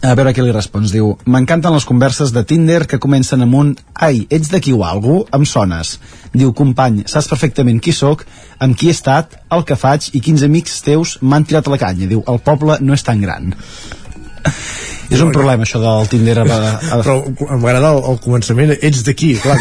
A 0.00 0.14
veure 0.16 0.32
què 0.32 0.40
li 0.40 0.52
respons. 0.54 0.94
Diu, 0.94 1.10
m'encanten 1.28 1.74
les 1.74 1.84
converses 1.84 2.30
de 2.32 2.40
Tinder 2.48 2.86
que 2.88 2.96
comencen 2.98 3.42
amb 3.44 3.54
un 3.58 3.72
Ai, 3.92 4.22
ets 4.32 4.48
d'aquí 4.48 4.72
o 4.72 4.80
algú? 4.88 5.26
Em 5.36 5.44
sones. 5.44 5.98
Diu, 6.32 6.54
company, 6.56 7.02
saps 7.10 7.28
perfectament 7.28 7.82
qui 7.84 7.92
sóc, 7.92 8.24
amb 8.64 8.78
qui 8.80 8.88
he 8.88 8.94
estat, 8.96 9.36
el 9.52 9.66
que 9.68 9.76
faig 9.76 10.08
i 10.16 10.22
quins 10.24 10.40
amics 10.46 10.78
teus 10.86 11.18
m'han 11.20 11.44
tirat 11.44 11.68
a 11.68 11.74
la 11.74 11.80
canya. 11.82 12.08
Diu, 12.08 12.22
el 12.32 12.40
poble 12.40 12.78
no 12.80 12.96
és 12.96 13.04
tan 13.04 13.20
gran. 13.20 13.52
És 15.10 15.20
un 15.24 15.32
problema 15.34 15.64
això 15.66 15.80
del 15.82 16.08
Tinder 16.10 16.36
a, 16.40 16.44
a, 16.46 16.98
Però 17.02 17.16
m'agrada 17.58 17.90
el, 17.96 18.00
el 18.12 18.18
començament, 18.22 18.72
ets 18.80 19.02
d'aquí, 19.06 19.32
clar, 19.42 19.56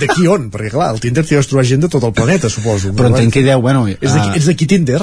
d'aquí 0.00 0.28
on? 0.30 0.48
Perquè 0.54 0.70
clar, 0.74 0.92
el 0.94 1.00
Tinder 1.02 1.24
t'hi 1.26 1.38
vas 1.38 1.48
trobar 1.50 1.64
gent 1.68 1.82
de 1.84 1.90
tot 1.92 2.04
el 2.06 2.12
planeta, 2.16 2.50
suposo. 2.52 2.92
Però 2.96 3.10
entenc 3.10 3.34
que 3.34 3.42
deu, 3.46 3.60
bueno... 3.64 3.86
És 3.90 4.14
d'aquí, 4.14 4.30
eh, 4.30 4.38
ets 4.38 4.46
d'aquí 4.50 4.68
Tinder? 4.70 5.00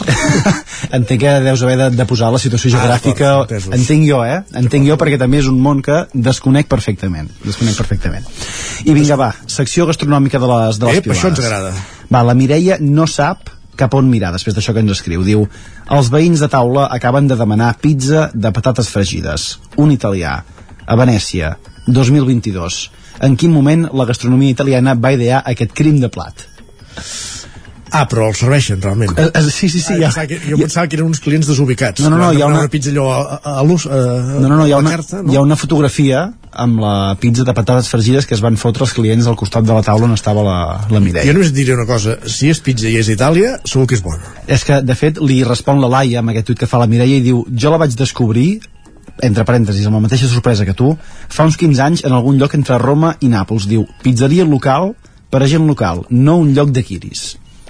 entenc 0.97 1.21
que 1.21 1.33
deus 1.45 1.61
haver 1.63 1.77
de, 1.81 1.89
de 1.99 2.05
posar 2.09 2.31
la 2.33 2.39
situació 2.41 2.71
Ah, 2.71 2.77
geogràfica 2.79 3.29
entesos. 3.43 3.73
entenc 3.75 4.05
jo, 4.07 4.21
eh? 4.25 4.39
entenc 4.61 4.87
jo 4.87 4.95
perquè 5.01 5.17
també 5.19 5.39
és 5.41 5.47
un 5.51 5.57
món 5.61 5.81
que 5.85 5.97
desconec 6.13 6.69
perfectament 6.71 7.27
desconec 7.43 7.75
perfectament 7.77 8.25
i 8.87 8.93
vinga 8.95 9.17
va, 9.19 9.31
secció 9.51 9.85
gastronòmica 9.89 10.39
de 10.41 10.49
les, 10.51 10.79
de 10.81 10.87
les 10.87 11.01
Ep, 11.01 11.09
això 11.13 11.31
ens 11.33 11.41
agrada. 11.43 11.73
va, 12.11 12.23
la 12.27 12.35
Mireia 12.37 12.77
no 12.81 13.07
sap 13.11 13.49
cap 13.81 13.97
on 13.97 14.09
mirar 14.09 14.31
després 14.35 14.55
d'això 14.55 14.75
que 14.77 14.85
ens 14.85 14.93
escriu? 14.95 15.25
Diu, 15.25 15.43
els 15.89 16.13
veïns 16.13 16.45
de 16.45 16.49
taula 16.53 16.87
acaben 16.93 17.27
de 17.27 17.37
demanar 17.39 17.73
pizza 17.81 18.29
de 18.33 18.53
patates 18.53 18.93
fregides. 18.93 19.51
Un 19.81 19.91
italià. 19.97 20.39
A 20.85 20.97
Venècia. 20.97 21.55
2022 21.87 22.81
en 23.25 23.35
quin 23.37 23.53
moment 23.53 23.87
la 23.93 24.05
gastronomia 24.09 24.53
italiana 24.53 24.95
va 24.97 25.13
idear 25.13 25.41
aquest 25.45 25.73
crim 25.77 25.99
de 26.01 26.09
plat 26.13 26.45
Ah, 27.91 28.05
però 28.07 28.29
els 28.31 28.39
serveixen, 28.39 28.79
realment. 28.81 29.11
Eh, 29.19 29.25
eh, 29.35 29.41
sí, 29.51 29.67
sí, 29.69 29.79
sí, 29.83 29.93
Ah, 29.93 29.97
ja- 29.97 30.07
pensava 30.07 30.27
que, 30.27 30.37
jo 30.47 30.57
pensava 30.57 30.87
que 30.87 30.95
eren 30.95 31.07
uns 31.09 31.19
clients 31.19 31.47
desubicats. 31.47 31.99
No, 32.03 32.09
no, 32.09 32.17
no, 32.21 32.31
hi 32.33 32.41
ha 32.41 32.45
una- 32.47 32.59
una 32.63 32.69
pizza 32.71 32.89
allò 32.89 33.09
a, 33.11 33.39
a, 33.43 33.55
a 33.59 33.63
l'ús... 33.67 33.85
A, 33.85 33.97
No, 34.39 34.47
no, 34.47 34.55
no, 34.55 34.65
hi 34.67 34.71
ha, 34.71 34.77
una, 34.77 34.91
carta, 34.95 35.21
no? 35.21 35.31
hi 35.31 35.35
ha 35.35 35.41
una 35.41 35.55
fotografia 35.59 36.21
amb 36.51 36.79
la 36.79 37.15
pizza 37.19 37.43
de 37.47 37.53
patates 37.53 37.89
fregides 37.91 38.25
que 38.27 38.33
es 38.35 38.41
van 38.43 38.55
fotre 38.57 38.83
els 38.87 38.93
clients 38.93 39.27
al 39.27 39.35
costat 39.39 39.63
de 39.67 39.73
la 39.75 39.83
taula 39.83 40.05
on 40.07 40.13
estava 40.15 40.41
la, 40.43 40.57
la 40.89 40.99
Mireia. 41.03 41.25
Jo 41.27 41.33
només 41.35 41.51
et 41.51 41.55
diré 41.55 41.73
una 41.75 41.85
cosa, 41.85 42.17
si 42.27 42.49
és 42.51 42.59
pizza 42.63 42.87
i 42.87 42.95
és 42.99 43.07
Itàlia, 43.11 43.57
segur 43.65 43.85
que 43.87 43.95
és 43.95 44.01
bona. 44.03 44.23
És 44.47 44.63
que, 44.67 44.81
de 44.81 44.95
fet, 44.95 45.19
li 45.19 45.43
respon 45.47 45.79
la 45.83 45.87
Laia 45.91 46.19
amb 46.23 46.29
aquest 46.31 46.47
tuit 46.47 46.59
que 46.59 46.67
fa 46.71 46.79
la 46.79 46.87
Mireia 46.87 47.17
i 47.19 47.21
diu 47.27 47.43
jo 47.51 47.71
la 47.71 47.77
vaig 47.83 47.95
descobrir 47.95 48.61
entre 49.21 49.43
parèntesis, 49.45 49.85
amb 49.85 49.95
la 49.99 50.05
mateixa 50.07 50.27
sorpresa 50.31 50.65
que 50.65 50.73
tu, 50.73 50.95
fa 51.29 51.43
uns 51.45 51.57
15 51.59 51.81
anys 51.83 52.03
en 52.07 52.13
algun 52.15 52.39
lloc 52.39 52.55
entre 52.55 52.77
Roma 52.81 53.15
i 53.19 53.27
Nàpols. 53.29 53.67
Diu, 53.69 53.83
pizzeria 54.01 54.45
local 54.47 54.93
per 55.29 55.43
a 55.43 55.47
gent 55.47 55.67
local, 55.67 56.05
no 56.09 56.37
un 56.41 56.53
lloc 56.55 56.71
de 56.71 56.81
quiris. 56.83 57.37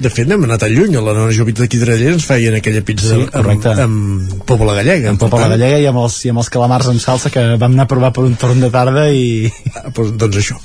De 0.00 0.08
fet, 0.08 0.24
n'hem 0.28 0.46
anat 0.46 0.62
tan 0.64 0.72
lluny. 0.72 0.94
A 0.96 1.02
la 1.04 1.12
nona 1.16 1.34
jovita 1.36 1.60
d'aquí 1.64 1.76
de 1.80 1.98
ens 2.08 2.24
feien 2.24 2.54
aquella 2.56 2.80
pizza 2.80 3.14
Sí, 3.14 3.26
correcte. 3.32 3.74
amb, 3.74 3.80
amb 3.84 4.44
pobla 4.48 4.74
gallega. 4.78 5.10
Amb 5.10 5.20
popa 5.20 5.42
la 5.42 5.48
gallega 5.52 5.78
i 5.78 5.86
amb 5.90 5.98
els, 6.00 6.16
i 6.24 6.30
amb 6.32 6.40
els 6.40 6.48
calamars 6.48 6.88
en 6.88 6.98
salsa 6.98 7.28
que 7.30 7.42
vam 7.60 7.72
anar 7.76 7.84
a 7.84 7.90
provar 7.90 8.12
per 8.16 8.24
un 8.24 8.34
torn 8.40 8.60
de 8.60 8.70
tarda 8.72 9.10
i... 9.12 9.50
Ah, 9.76 9.90
doncs, 9.92 10.16
doncs 10.16 10.36
això. 10.40 10.56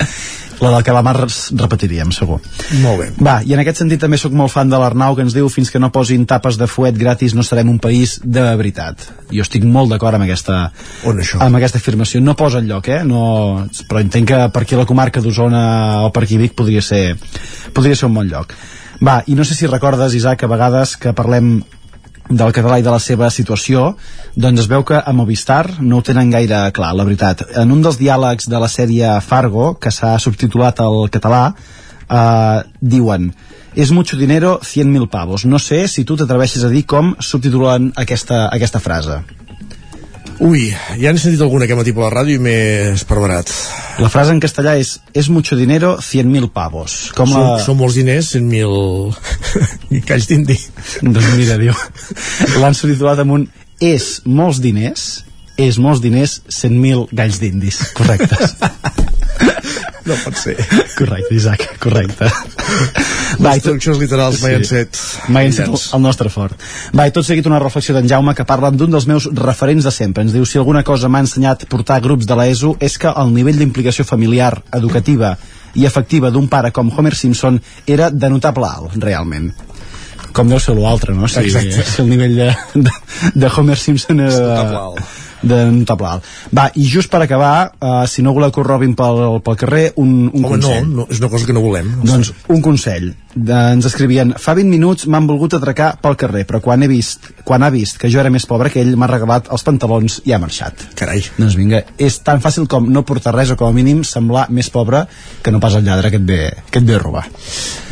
La 0.63 0.69
del 0.71 0.85
calamar 0.87 1.17
repetiríem, 1.19 2.13
segur. 2.15 2.37
Molt 2.79 3.01
bé. 3.01 3.07
Va, 3.19 3.41
i 3.43 3.51
en 3.53 3.59
aquest 3.59 3.81
sentit 3.81 3.99
també 3.99 4.15
sóc 4.17 4.31
molt 4.31 4.53
fan 4.53 4.69
de 4.71 4.79
l'Arnau 4.79 5.17
que 5.17 5.25
ens 5.25 5.35
diu 5.35 5.49
fins 5.51 5.67
que 5.69 5.81
no 5.83 5.89
posin 5.91 6.23
tapes 6.25 6.55
de 6.55 6.67
fuet 6.71 6.95
gratis 6.95 7.35
no 7.35 7.43
serem 7.43 7.73
un 7.73 7.79
país 7.83 8.21
de 8.23 8.45
veritat. 8.55 9.03
Jo 9.35 9.43
estic 9.43 9.67
molt 9.67 9.91
d'acord 9.91 10.15
amb 10.15 10.23
aquesta, 10.23 10.69
On 11.03 11.19
això? 11.19 11.41
amb 11.43 11.59
aquesta 11.59 11.81
afirmació. 11.83 12.21
No 12.23 12.37
posa 12.39 12.63
lloc, 12.63 12.87
eh? 12.87 13.01
No, 13.03 13.67
però 13.89 13.99
entenc 13.99 14.31
que 14.31 14.39
per 14.55 14.63
aquí 14.63 14.79
la 14.79 14.87
comarca 14.87 15.19
d'Osona 15.19 16.05
o 16.07 16.13
per 16.15 16.23
aquí 16.23 16.39
Vic 16.39 16.55
podria 16.55 16.81
ser, 16.81 17.17
podria 17.75 17.99
ser 17.99 18.07
un 18.07 18.15
bon 18.21 18.31
lloc. 18.31 18.55
Va, 19.03 19.21
i 19.27 19.35
no 19.35 19.43
sé 19.43 19.55
si 19.55 19.67
recordes, 19.67 20.13
Isaac, 20.15 20.43
a 20.43 20.51
vegades 20.51 20.95
que 20.95 21.13
parlem 21.15 21.57
del 22.29 22.53
català 22.55 22.79
i 22.79 22.85
de 22.85 22.93
la 22.93 22.99
seva 22.99 23.29
situació, 23.29 23.95
doncs 24.35 24.63
es 24.63 24.69
veu 24.71 24.83
que 24.87 24.97
a 24.97 25.13
Movistar 25.13 25.77
no 25.81 25.99
ho 25.99 26.05
tenen 26.05 26.31
gaire 26.33 26.63
clar, 26.73 26.93
la 26.95 27.05
veritat. 27.05 27.43
En 27.61 27.73
un 27.75 27.83
dels 27.85 27.99
diàlegs 28.01 28.49
de 28.49 28.61
la 28.61 28.69
sèrie 28.71 29.11
Fargo, 29.21 29.75
que 29.77 29.93
s'ha 29.93 30.15
subtitulat 30.19 30.81
al 30.81 31.09
català, 31.13 31.51
eh, 32.09 32.63
diuen 32.81 33.31
és 33.75 33.91
mucho 33.91 34.15
dinero, 34.15 34.59
100.000 34.63 35.09
pavos. 35.09 35.45
No 35.45 35.59
sé 35.59 35.87
si 35.91 36.05
tu 36.05 36.15
t'atreveixes 36.15 36.63
a 36.63 36.69
dir 36.71 36.85
com 36.87 37.13
subtitulen 37.19 37.91
aquesta, 37.99 38.47
aquesta 38.47 38.79
frase. 38.79 39.19
Ui, 40.43 40.67
ja 40.99 41.13
n'he 41.13 41.21
sentit 41.21 41.41
alguna 41.41 41.63
aquest 41.65 41.79
matí 41.79 41.93
per 41.95 42.03
la 42.03 42.11
ràdio 42.11 42.35
i 42.35 42.41
m'he 42.43 42.93
esparverat. 42.93 43.51
La 44.03 44.09
frase 44.11 44.33
en 44.35 44.41
castellà 44.43 44.75
és 44.79 44.97
és 45.15 45.29
mucho 45.31 45.55
dinero, 45.55 45.95
100.000 46.03 46.49
pavos. 46.51 46.95
Com 47.15 47.31
Són, 47.31 47.45
la... 47.45 47.59
són 47.63 47.79
molts 47.79 47.95
diners, 47.95 48.33
100.000 48.35 50.01
calls 50.09 50.27
d'indi. 50.31 50.57
Doncs 51.01 51.31
mira, 51.39 51.59
diu, 51.61 51.75
l'han 52.59 52.75
subtitulat 52.75 53.23
amb 53.23 53.37
un 53.39 53.47
és 53.83 54.21
molts 54.25 54.59
diners, 54.63 55.24
és 55.57 55.79
molts 55.81 56.03
diners, 56.03 56.41
100.000 56.49 57.07
galls 57.15 57.41
d'indis. 57.41 57.81
Correctes. 57.97 58.55
No 60.05 60.13
pot 60.21 60.35
ser. 60.37 60.53
Correcte, 60.93 61.33
Isaac, 61.33 61.63
correcte. 61.81 62.27
Les 63.41 63.63
traduccions 63.63 63.97
literals 63.97 64.37
mai 64.43 64.53
han 64.59 64.65
set 64.67 64.99
Mai 65.33 65.49
han 65.49 65.55
set 65.55 65.65
el, 65.65 65.79
el 65.97 66.03
nostre 66.03 66.29
fort. 66.29 66.61
Va, 66.93 67.07
i 67.09 67.13
tot 67.15 67.25
seguit 67.25 67.49
una 67.49 67.59
reflexió 67.61 67.95
d'en 67.95 68.07
Jaume 68.09 68.35
que 68.37 68.45
parla 68.45 68.69
d'un 68.69 68.93
dels 68.93 69.07
meus 69.09 69.25
referents 69.33 69.87
de 69.87 69.93
sempre. 69.95 70.21
Ens 70.21 70.35
diu, 70.35 70.45
si 70.45 70.61
alguna 70.61 70.85
cosa 70.85 71.09
m'ha 71.09 71.23
ensenyat 71.25 71.65
portar 71.71 72.03
grups 72.05 72.29
de 72.29 72.37
l'ESO 72.37 72.75
és 72.85 72.99
que 73.01 73.09
el 73.09 73.33
nivell 73.33 73.57
d'implicació 73.61 74.05
familiar, 74.05 74.53
educativa 74.77 75.33
i 75.73 75.89
efectiva 75.89 76.29
d'un 76.31 76.47
pare 76.53 76.69
com 76.71 76.93
Homer 76.93 77.15
Simpson 77.17 77.57
era 77.89 78.11
de 78.13 78.29
notable 78.29 78.69
alt, 78.69 78.99
realment 79.01 79.49
com 80.35 80.49
deu 80.51 80.59
ser 80.59 80.73
l'altre, 80.75 81.13
no? 81.15 81.29
Si, 81.31 81.39
Exacte. 81.39 81.83
si 81.87 82.01
el 82.03 82.09
nivell 82.11 82.33
de, 82.35 82.49
de, 82.75 82.91
de 83.39 83.51
Homer 83.55 83.77
Simpson 83.79 84.19
era 84.19 84.35
notable 84.35 84.81
alt. 84.81 85.21
De 85.45 85.59
notable 85.71 86.09
alt. 86.15 86.29
Va, 86.55 86.69
i 86.75 86.87
just 86.89 87.11
per 87.13 87.21
acabar, 87.23 87.71
uh, 87.79 88.03
si 88.09 88.25
no 88.25 88.33
voleu 88.35 88.51
que 88.51 88.61
us 88.61 88.67
robin 88.67 88.95
pel, 88.97 89.39
pel 89.45 89.59
carrer, 89.61 89.85
un, 90.01 90.27
un 90.31 90.41
Home, 90.41 90.41
no, 90.41 90.53
consell. 90.55 90.89
no, 91.01 91.07
és 91.09 91.21
una 91.21 91.29
cosa 91.31 91.47
que 91.47 91.55
no 91.55 91.63
volem. 91.63 91.91
Doncs 92.03 92.33
un 92.49 92.63
consell. 92.65 93.13
De, 93.35 93.55
ens 93.75 93.85
escrivien, 93.89 94.31
fa 94.39 94.53
20 94.55 94.71
minuts 94.71 95.09
m'han 95.11 95.25
volgut 95.27 95.57
atracar 95.57 95.95
pel 96.01 96.15
carrer, 96.19 96.45
però 96.47 96.61
quan, 96.63 96.83
he 96.85 96.87
vist, 96.87 97.31
quan 97.43 97.65
ha 97.67 97.69
vist 97.73 97.99
que 97.99 98.07
jo 98.11 98.21
era 98.21 98.31
més 98.31 98.45
pobre 98.47 98.71
que 98.71 98.79
ell, 98.79 98.93
m'ha 98.95 99.09
regalat 99.11 99.49
els 99.51 99.65
pantalons 99.67 100.21
i 100.23 100.31
ha 100.31 100.39
marxat. 100.39 100.85
Carai. 100.95 101.23
Doncs 101.35 101.57
vinga, 101.59 101.83
és 101.99 102.19
tan 102.23 102.39
fàcil 102.43 102.69
com 102.71 102.87
no 102.91 103.03
portar 103.07 103.35
res 103.35 103.51
o 103.51 103.57
com 103.59 103.67
a 103.67 103.75
mínim 103.75 104.05
semblar 104.07 104.47
més 104.55 104.71
pobre 104.71 105.03
que 105.43 105.51
no 105.51 105.59
pas 105.59 105.75
el 105.75 105.83
lladre 105.83 106.13
que 106.13 106.21
et 106.21 106.27
ve, 106.27 106.39
que 106.71 106.79
et 106.79 106.87
ve 106.87 106.95
a 106.95 107.01
robar. 107.03 107.25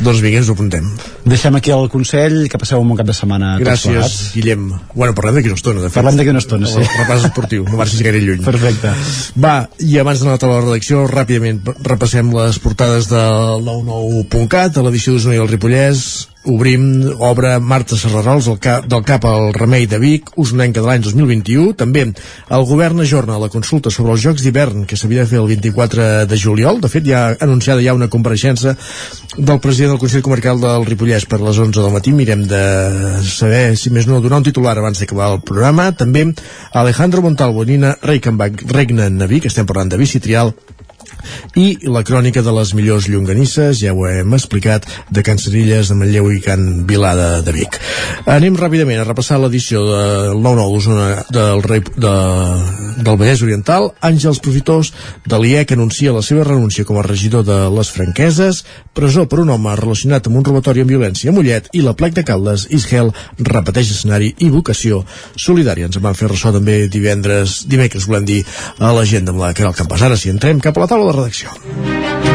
Doncs 0.00 0.24
vinga, 0.24 0.40
ens 0.40 0.48
ho 0.48 0.56
apuntem. 0.56 0.88
Deixem 1.28 1.60
aquí 1.60 1.74
el 1.76 1.90
consell, 1.92 2.48
que 2.48 2.60
passeu 2.60 2.80
un 2.80 2.88
bon 2.88 2.98
cap 2.98 3.08
de 3.08 3.16
setmana 3.16 3.54
Gràcies. 3.60 4.16
Guillem. 4.34 4.66
Bueno, 4.94 5.12
parlem 5.16 5.38
d'aquí 5.38 5.52
una 5.52 5.60
estona, 5.60 5.84
de 5.84 5.90
fet. 5.90 6.00
Parlem 6.00 6.18
d'aquí 6.18 6.32
una 6.32 6.42
estona, 6.42 6.68
sí. 6.72 6.80
Repàs 6.80 7.28
esportiu, 7.44 7.64
no 7.68 7.78
marxis 7.80 8.02
gaire 8.02 8.20
lluny. 8.20 8.42
Perfecte. 8.44 8.92
Va, 9.40 9.54
i 9.78 9.98
abans 10.00 10.20
d'anar 10.20 10.38
a 10.40 10.52
la 10.52 10.60
redacció, 10.64 11.04
ràpidament 11.10 11.62
repassem 11.84 12.32
les 12.34 12.58
portades 12.58 13.08
del 13.12 13.64
99.cat, 13.66 14.78
a 14.78 14.86
l'edició 14.86 15.14
d'Osona 15.14 15.36
i 15.38 15.42
el 15.44 15.50
Ripollès, 15.50 16.04
obrim, 16.44 16.84
obre 17.18 17.58
Marta 17.60 17.96
Serrarols 17.96 18.48
del 18.48 18.58
cap, 18.62 18.86
del 18.90 19.04
cap 19.06 19.24
al 19.28 19.52
Remei 19.56 19.86
de 19.90 19.98
Vic, 19.98 20.30
usonenca 20.40 20.82
de 20.82 20.86
l'any 20.86 21.04
2021. 21.04 21.72
També 21.80 22.04
el 22.04 22.66
govern 22.68 23.00
ajorna 23.04 23.38
la 23.40 23.50
consulta 23.52 23.92
sobre 23.94 24.12
els 24.14 24.24
Jocs 24.24 24.44
d'hivern 24.44 24.84
que 24.88 24.98
s'havia 25.00 25.24
de 25.24 25.30
fer 25.30 25.40
el 25.40 25.48
24 25.50 26.26
de 26.30 26.38
juliol. 26.40 26.80
De 26.82 26.90
fet, 26.92 27.06
ja 27.08 27.24
ha 27.30 27.36
anunciada 27.46 27.84
ja 27.84 27.96
una 27.96 28.10
compareixença 28.12 28.76
del 29.36 29.60
president 29.60 29.94
del 29.94 30.02
Consell 30.02 30.24
Comarcal 30.26 30.60
del 30.60 30.86
Ripollès 30.88 31.28
per 31.30 31.40
les 31.40 31.58
11 31.58 31.80
del 31.80 31.94
matí. 31.94 32.12
Mirem 32.12 32.46
de 32.50 32.64
saber, 33.24 33.64
si 33.80 33.92
més 33.94 34.08
no, 34.10 34.20
donar 34.20 34.42
un 34.42 34.48
titular 34.50 34.76
abans 34.78 35.00
d'acabar 35.00 35.32
el 35.34 35.42
programa. 35.46 35.90
També 35.96 36.28
Alejandro 36.72 37.24
Montalvo 37.24 37.64
i 37.64 37.74
Nina 37.74 37.96
Reichenbach 38.02 38.66
regnen 38.72 39.20
a 39.22 39.30
Vic, 39.30 39.48
estem 39.48 39.66
parlant 39.66 39.92
de 39.92 40.00
bici 40.00 40.20
trial 40.20 40.54
i 41.60 41.78
la 41.88 42.04
crònica 42.06 42.42
de 42.44 42.52
les 42.54 42.74
millors 42.76 43.08
llonganisses, 43.10 43.80
ja 43.80 43.94
ho 43.94 44.06
hem 44.08 44.34
explicat, 44.36 44.86
de 45.10 45.22
Can 45.26 45.38
Cerilles, 45.38 45.90
de 45.90 45.98
Manlleu 45.98 46.30
i 46.32 46.40
Can 46.44 46.84
Vilada 46.88 47.40
de 47.44 47.54
Vic. 47.54 47.78
Anem 48.30 48.56
ràpidament 48.58 49.00
a 49.00 49.08
repassar 49.08 49.38
l'edició 49.42 49.84
del 49.88 50.40
9-9 50.42 50.70
d'Osona 50.74 51.08
del, 51.34 51.62
rei, 51.64 51.82
de, 51.84 52.14
del 53.04 53.18
Vallès 53.20 53.44
Oriental. 53.46 53.90
Àngels 54.04 54.40
Profitós 54.44 54.92
de 55.26 55.40
l'IEC 55.40 55.74
anuncia 55.76 56.14
la 56.14 56.22
seva 56.24 56.44
renúncia 56.46 56.84
com 56.84 56.98
a 56.98 57.06
regidor 57.06 57.44
de 57.46 57.58
les 57.74 57.90
Franqueses, 57.94 58.64
presó 58.94 59.26
per 59.28 59.40
un 59.42 59.52
home 59.54 59.74
relacionat 59.80 60.28
amb 60.28 60.40
un 60.40 60.46
robatori 60.46 60.84
amb 60.84 60.92
violència 60.94 61.30
a 61.30 61.34
Mollet 61.36 61.70
i 61.74 61.82
la 61.84 61.94
plec 61.98 62.14
de 62.16 62.24
Caldes, 62.26 62.66
Isgel, 62.74 63.12
repeteix 63.38 63.92
escenari 63.94 64.32
i 64.38 64.50
vocació 64.52 65.02
solidària. 65.36 65.88
Ens 65.90 65.98
en 65.98 66.04
van 66.04 66.18
fer 66.18 66.30
ressò 66.30 66.52
també 66.54 66.84
divendres, 66.92 67.62
dimecres, 67.70 68.08
volem 68.10 68.26
dir, 68.28 68.40
a 68.78 68.92
l'agenda 68.94 69.34
amb 69.34 69.42
la 69.42 69.52
Caral 69.56 69.76
Campàs. 69.76 70.04
Ara 70.06 70.18
sí, 70.20 70.30
entrem 70.32 70.62
cap 70.64 70.76
a 70.78 70.84
la 70.84 70.90
taula 70.90 71.10
de 71.10 71.13
redacció. 71.14 72.33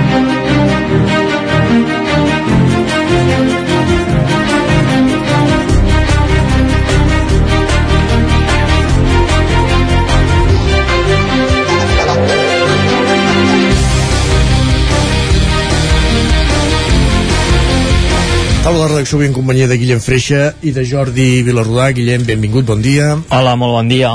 Taula 18.69 18.85
de 18.85 18.89
redacció 18.91 19.17
avui 19.17 19.25
en 19.25 19.33
companyia 19.33 19.65
de 19.65 19.79
Guillem 19.81 19.97
Freixa 19.97 20.51
i 20.61 20.69
de 20.69 20.83
Jordi 20.85 21.23
Vilarrodà. 21.41 21.87
Guillem, 21.97 22.21
benvingut, 22.27 22.67
bon 22.67 22.83
dia. 22.85 23.15
Hola, 23.33 23.55
molt 23.57 23.73
bon 23.73 23.87
dia. 23.89 24.11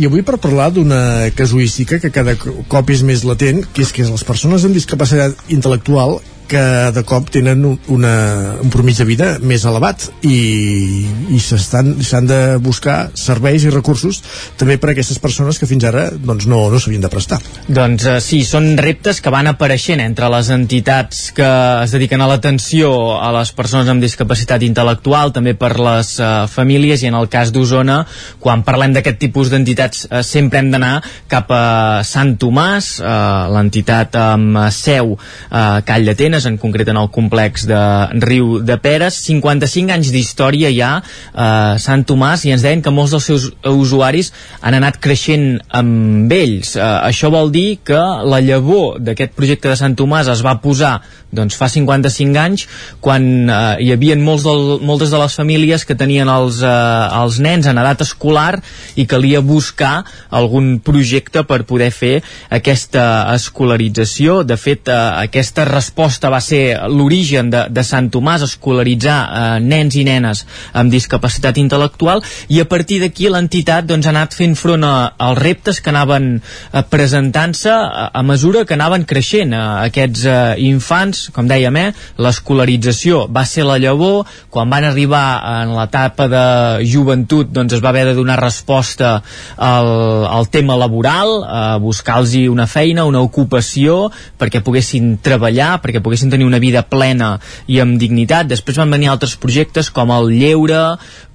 I 0.00 0.08
avui 0.08 0.24
per 0.24 0.38
parlar 0.40 0.70
d'una 0.72 1.28
casuística 1.36 1.98
que 2.00 2.08
cada 2.08 2.32
cop 2.40 2.92
és 2.94 3.02
més 3.04 3.26
latent, 3.28 3.60
que 3.68 3.84
és 3.84 3.92
que 3.92 4.06
les 4.08 4.24
persones 4.24 4.64
amb 4.64 4.78
discapacitat 4.80 5.52
intel·lectual 5.52 6.22
que 6.48 6.62
de 6.96 7.02
cop 7.06 7.28
tenen 7.34 7.64
un- 7.68 7.78
una, 7.92 8.14
un 8.62 8.70
promig 8.72 8.96
de 8.98 9.04
vida 9.08 9.28
més 9.44 9.64
elevat 9.68 10.08
i, 10.26 11.06
i 11.34 11.38
s'han 11.42 12.26
de 12.28 12.40
buscar 12.62 13.10
serveis 13.18 13.64
i 13.68 13.72
recursos 13.74 14.22
també 14.58 14.78
per 14.80 14.90
a 14.90 14.92
aquestes 14.96 15.18
persones 15.22 15.58
que 15.60 15.68
fins 15.68 15.84
ara 15.88 16.08
doncs, 16.12 16.46
no, 16.50 16.64
no 16.72 16.80
s'havien 16.80 17.04
de 17.04 17.10
prestar. 17.12 17.38
Doncs 17.68 18.06
eh, 18.08 18.18
sí, 18.24 18.42
són 18.48 18.70
reptes 18.80 19.20
que 19.24 19.30
van 19.34 19.46
apareixent 19.50 20.00
entre 20.04 20.28
les 20.32 20.48
entitats 20.54 21.28
que 21.36 21.48
es 21.84 21.92
dediquen 21.94 22.22
a 22.24 22.28
l'atenció 22.30 22.90
a 23.20 23.30
les 23.38 23.52
persones 23.56 23.88
amb 23.92 24.02
discapacitat 24.04 24.62
intel·lectual, 24.66 25.32
també 25.36 25.54
per 25.58 25.74
les 25.78 26.14
eh, 26.20 26.30
famílies, 26.50 27.02
i 27.04 27.10
en 27.10 27.16
el 27.18 27.28
cas 27.32 27.52
d'Osona, 27.54 28.00
quan 28.40 28.62
parlem 28.66 28.94
d'aquest 28.96 29.18
tipus 29.20 29.50
d'entitats, 29.52 30.06
eh, 30.10 30.22
sempre 30.26 30.60
hem 30.62 30.70
d'anar 30.72 30.94
cap 31.28 31.50
a 31.54 31.62
Sant 32.08 32.36
Tomàs, 32.40 32.94
eh, 33.00 33.12
l'entitat 33.54 34.16
amb 34.20 34.58
seu 34.74 35.14
eh, 35.14 35.80
Call 35.88 36.08
d'Atenes, 36.08 36.37
nenes, 36.38 36.46
en 36.46 36.58
concret 36.58 36.88
en 36.88 36.96
el 36.96 37.10
complex 37.10 37.66
de 37.66 37.78
Riu 38.22 38.60
de 38.62 38.76
Peres, 38.78 39.18
55 39.26 39.92
anys 39.92 40.12
d'història 40.12 40.70
ja 40.70 40.90
a 41.34 41.74
eh, 41.74 41.78
Sant 41.82 42.04
Tomàs 42.06 42.44
i 42.46 42.52
ens 42.54 42.62
deien 42.62 42.82
que 42.82 42.92
molts 42.94 43.12
dels 43.12 43.26
seus 43.26 43.48
usuaris 43.64 44.32
han 44.62 44.74
anat 44.74 44.98
creixent 45.00 45.60
amb 45.70 46.32
ells. 46.32 46.76
Eh, 46.76 46.82
això 46.82 47.30
vol 47.30 47.50
dir 47.50 47.80
que 47.84 47.98
la 47.98 48.40
llavor 48.40 49.00
d'aquest 49.00 49.34
projecte 49.34 49.68
de 49.68 49.76
Sant 49.76 49.96
Tomàs 49.98 50.28
es 50.28 50.44
va 50.44 50.58
posar 50.62 51.00
doncs 51.28 51.58
fa 51.60 51.68
55 51.68 52.40
anys 52.40 52.64
quan 53.04 53.24
eh, 53.48 53.58
hi 53.84 53.90
havia 53.92 54.16
molts 54.16 54.46
del, 54.46 54.78
moltes 54.86 55.12
de 55.12 55.20
les 55.20 55.34
famílies 55.36 55.84
que 55.84 55.96
tenien 55.98 56.28
els, 56.32 56.62
eh, 56.64 57.20
els 57.20 57.38
nens 57.44 57.68
en 57.68 57.80
edat 57.80 58.04
escolar 58.04 58.60
i 58.96 59.04
calia 59.06 59.42
buscar 59.44 60.06
algun 60.30 60.78
projecte 60.84 61.44
per 61.48 61.64
poder 61.68 61.90
fer 61.92 62.14
aquesta 62.48 63.28
escolarització. 63.34 64.42
De 64.48 64.56
fet, 64.56 64.88
eh, 64.88 64.96
aquesta 65.28 65.66
resposta 65.68 66.27
va 66.32 66.40
ser 66.44 66.62
l'origen 66.90 67.50
de, 67.52 67.64
de 67.70 67.84
Sant 67.86 68.10
Tomàs, 68.12 68.44
escolaritzar 68.46 69.18
eh, 69.18 69.46
nens 69.64 69.96
i 69.98 70.04
nenes 70.06 70.44
amb 70.72 70.92
discapacitat 70.92 71.58
intel·lectual 71.60 72.22
i 72.52 72.60
a 72.62 72.66
partir 72.68 73.00
d'aquí 73.02 73.28
l'entitat 73.32 73.88
doncs, 73.88 74.06
ha 74.06 74.14
anat 74.14 74.36
fent 74.36 74.56
front 74.58 74.86
a, 74.86 74.94
als 75.28 75.40
reptes 75.42 75.80
que 75.82 75.92
anaven 75.92 76.30
eh, 76.38 76.82
presentant-se 76.90 77.72
a, 77.72 78.08
a 78.12 78.22
mesura 78.26 78.64
que 78.68 78.76
anaven 78.78 79.06
creixent 79.08 79.54
eh, 79.54 79.62
aquests 79.88 80.24
eh, 80.28 80.36
infants, 80.68 81.28
com 81.34 81.48
dèiem, 81.50 81.80
eh, 81.80 81.92
l'escolarització 82.18 83.26
va 83.32 83.44
ser 83.48 83.66
la 83.68 83.78
llavor, 83.80 84.26
quan 84.50 84.70
van 84.72 84.88
arribar 84.88 85.24
en 85.62 85.74
l'etapa 85.76 86.28
de 86.30 86.44
joventut 86.88 87.52
doncs 87.54 87.76
es 87.76 87.84
va 87.84 87.92
haver 87.92 88.08
de 88.10 88.16
donar 88.18 88.38
resposta 88.40 89.18
al, 89.56 89.92
al 90.26 90.48
tema 90.52 90.76
laboral, 90.78 91.42
a 91.44 91.76
buscar-los 91.82 92.34
una 92.50 92.66
feina, 92.66 93.04
una 93.06 93.20
ocupació, 93.22 94.08
perquè 94.38 94.60
poguessin 94.64 95.18
treballar, 95.22 95.78
perquè 95.82 96.02
poguessin 96.02 96.17
tenir 96.26 96.46
una 96.48 96.58
vida 96.58 96.82
plena 96.82 97.36
i 97.70 97.78
amb 97.82 97.98
dignitat. 98.00 98.50
Després 98.50 98.80
van 98.82 98.90
venir 98.90 99.12
altres 99.12 99.36
projectes 99.38 99.92
com 99.94 100.10
el 100.10 100.32
lleure, 100.34 100.82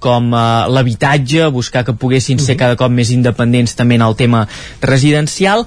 com 0.04 0.28
eh, 0.36 0.44
l'habitatge, 0.68 1.48
buscar 1.54 1.84
que 1.88 1.96
poguessin 1.96 2.42
ser 2.42 2.58
cada 2.60 2.76
cop 2.76 2.92
més 2.92 3.14
independents 3.14 3.72
també 3.78 3.96
en 3.96 4.04
el 4.04 4.18
tema 4.20 4.44
residencial 4.84 5.64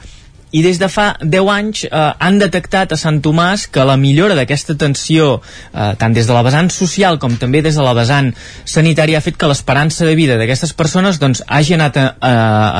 i 0.51 0.61
des 0.63 0.77
de 0.79 0.87
fa 0.87 1.07
10 1.19 1.49
anys 1.51 1.83
eh, 1.87 1.89
han 1.91 2.37
detectat 2.39 2.93
a 2.93 2.97
Sant 2.99 3.19
Tomàs 3.23 3.65
que 3.71 3.83
la 3.83 3.97
millora 3.99 4.35
d'aquesta 4.37 4.77
atenció 4.77 5.41
eh, 5.73 5.91
tant 5.99 6.13
des 6.15 6.27
de 6.27 6.35
la 6.35 6.43
vessant 6.45 6.69
social 6.71 7.17
com 7.19 7.35
també 7.35 7.61
des 7.65 7.75
de 7.75 7.83
la 7.83 7.93
vessant 7.97 8.31
sanitària 8.63 9.19
ha 9.19 9.25
fet 9.25 9.35
que 9.37 9.49
l'esperança 9.49 10.07
de 10.07 10.15
vida 10.15 10.37
d'aquestes 10.39 10.71
persones 10.77 11.19
doncs, 11.19 11.43
hagi 11.47 11.75
anat 11.75 11.99
a, 11.99 12.05
a, 12.21 12.31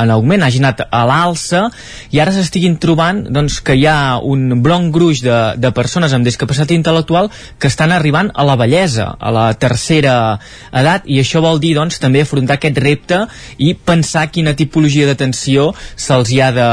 en 0.02 0.12
augment, 0.14 0.46
hagi 0.46 0.62
anat 0.62 0.86
a 0.88 1.02
l'alça 1.08 1.66
i 2.14 2.22
ara 2.22 2.32
s'estiguin 2.32 2.78
trobant 2.80 3.26
doncs, 3.28 3.60
que 3.60 3.76
hi 3.76 3.84
ha 3.86 4.16
un 4.24 4.62
bronc 4.64 4.92
gruix 4.94 5.20
de, 5.24 5.38
de 5.60 5.72
persones 5.76 6.16
amb 6.16 6.24
discapacitat 6.24 6.72
intel·lectual 6.72 7.28
que 7.60 7.68
estan 7.68 7.92
arribant 7.92 8.32
a 8.32 8.48
la 8.48 8.56
bellesa, 8.56 9.10
a 9.20 9.34
la 9.34 9.46
tercera 9.60 10.38
edat 10.72 11.04
i 11.04 11.20
això 11.20 11.44
vol 11.44 11.60
dir 11.60 11.74
doncs, 11.76 12.00
també 12.00 12.24
afrontar 12.24 12.56
aquest 12.56 12.80
repte 12.80 13.20
i 13.60 13.74
pensar 13.76 14.30
quina 14.32 14.56
tipologia 14.56 15.08
d'atenció 15.10 15.74
se'ls 15.96 16.32
hi 16.32 16.40
ha 16.40 16.50
de 16.56 16.68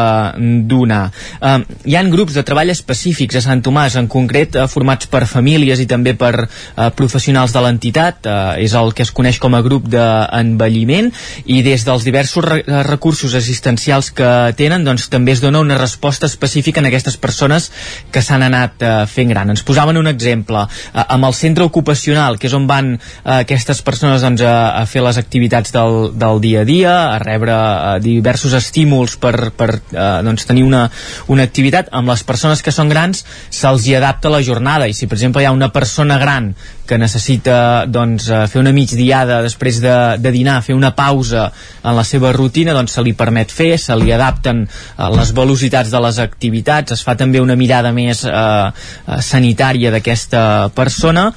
donar 0.71 0.84
donar. 0.85 1.09
Uh, 1.41 1.59
hi 1.85 1.97
han 1.97 2.11
grups 2.13 2.37
de 2.37 2.45
treball 2.45 2.71
específics 2.73 3.39
a 3.39 3.43
Sant 3.43 3.63
Tomàs, 3.65 3.97
en 3.99 4.07
concret 4.11 4.55
uh, 4.55 4.69
formats 4.71 5.09
per 5.11 5.25
famílies 5.29 5.81
i 5.81 5.87
també 5.89 6.15
per 6.17 6.33
uh, 6.45 6.89
professionals 6.95 7.53
de 7.55 7.63
l'entitat, 7.65 8.29
uh, 8.29 8.53
és 8.61 8.75
el 8.77 8.93
que 8.95 9.05
es 9.05 9.11
coneix 9.15 9.39
com 9.41 9.57
a 9.57 9.63
grup 9.65 9.89
d'envelliment, 9.91 11.11
i 11.45 11.61
des 11.65 11.85
dels 11.87 12.05
diversos 12.05 12.45
re 12.45 12.61
recursos 12.85 13.33
assistencials 13.37 14.11
que 14.15 14.29
tenen, 14.57 14.85
doncs 14.85 15.09
també 15.11 15.33
es 15.33 15.41
dona 15.43 15.61
una 15.63 15.77
resposta 15.79 16.29
específica 16.29 16.81
en 16.81 16.89
aquestes 16.89 17.17
persones 17.17 17.71
que 18.11 18.23
s'han 18.23 18.45
anat 18.45 18.83
uh, 18.83 18.93
fent 19.09 19.31
gran. 19.33 19.51
Ens 19.53 19.65
posaven 19.65 19.97
un 19.97 20.09
exemple, 20.11 20.65
uh, 20.65 21.05
amb 21.05 21.29
el 21.29 21.35
centre 21.37 21.65
ocupacional, 21.65 22.39
que 22.39 22.49
és 22.49 22.57
on 22.57 22.67
van 22.69 22.95
uh, 22.95 23.39
aquestes 23.41 23.81
persones 23.85 24.23
doncs, 24.25 24.43
a, 24.45 24.55
a 24.81 24.85
fer 24.89 25.03
les 25.05 25.19
activitats 25.21 25.73
del, 25.75 26.11
del 26.15 26.41
dia 26.43 26.63
a 26.63 26.67
dia, 26.67 26.95
a 27.15 27.19
rebre 27.23 27.55
uh, 27.55 27.95
diversos 28.03 28.55
estímuls 28.57 29.17
per, 29.21 29.51
per 29.57 29.71
uh, 29.77 30.21
doncs, 30.25 30.45
tenir 30.49 30.65
una 30.67 30.74
una, 30.75 30.85
una 31.31 31.47
activitat 31.47 31.89
amb 31.95 32.11
les 32.11 32.23
persones 32.27 32.61
que 32.61 32.73
són 32.75 32.91
grans 32.91 33.23
se'ls 33.49 33.87
hi 33.87 33.95
adapta 33.97 34.31
la 34.33 34.43
jornada 34.43 34.89
i 34.89 34.93
si 34.93 35.07
per 35.07 35.17
exemple 35.17 35.43
hi 35.43 35.47
ha 35.47 35.55
una 35.55 35.71
persona 35.73 36.19
gran 36.21 36.53
que 36.85 36.99
necessita 37.01 37.85
doncs, 37.89 38.27
eh, 38.29 38.43
fer 38.51 38.61
una 38.61 38.73
migdiada 38.75 39.41
després 39.41 39.79
de, 39.81 39.95
de 40.21 40.31
dinar, 40.31 40.59
fer 40.65 40.75
una 40.77 40.93
pausa 40.95 41.47
en 41.81 41.95
la 41.97 42.05
seva 42.05 42.31
rutina, 42.35 42.75
doncs 42.77 42.93
se 42.97 43.03
li 43.05 43.15
permet 43.17 43.51
fer, 43.51 43.73
se 43.81 43.95
li 43.97 44.13
adapten 44.13 44.63
uh, 44.67 45.09
les 45.15 45.33
velocitats 45.33 45.89
de 45.89 46.01
les 46.05 46.19
activitats, 46.21 46.93
es 46.93 47.01
fa 47.05 47.17
també 47.17 47.41
una 47.41 47.57
mirada 47.57 47.91
més 47.95 48.21
eh, 48.25 48.31
uh, 48.31 49.19
sanitària 49.21 49.91
d'aquesta 49.93 50.69
persona. 50.77 51.31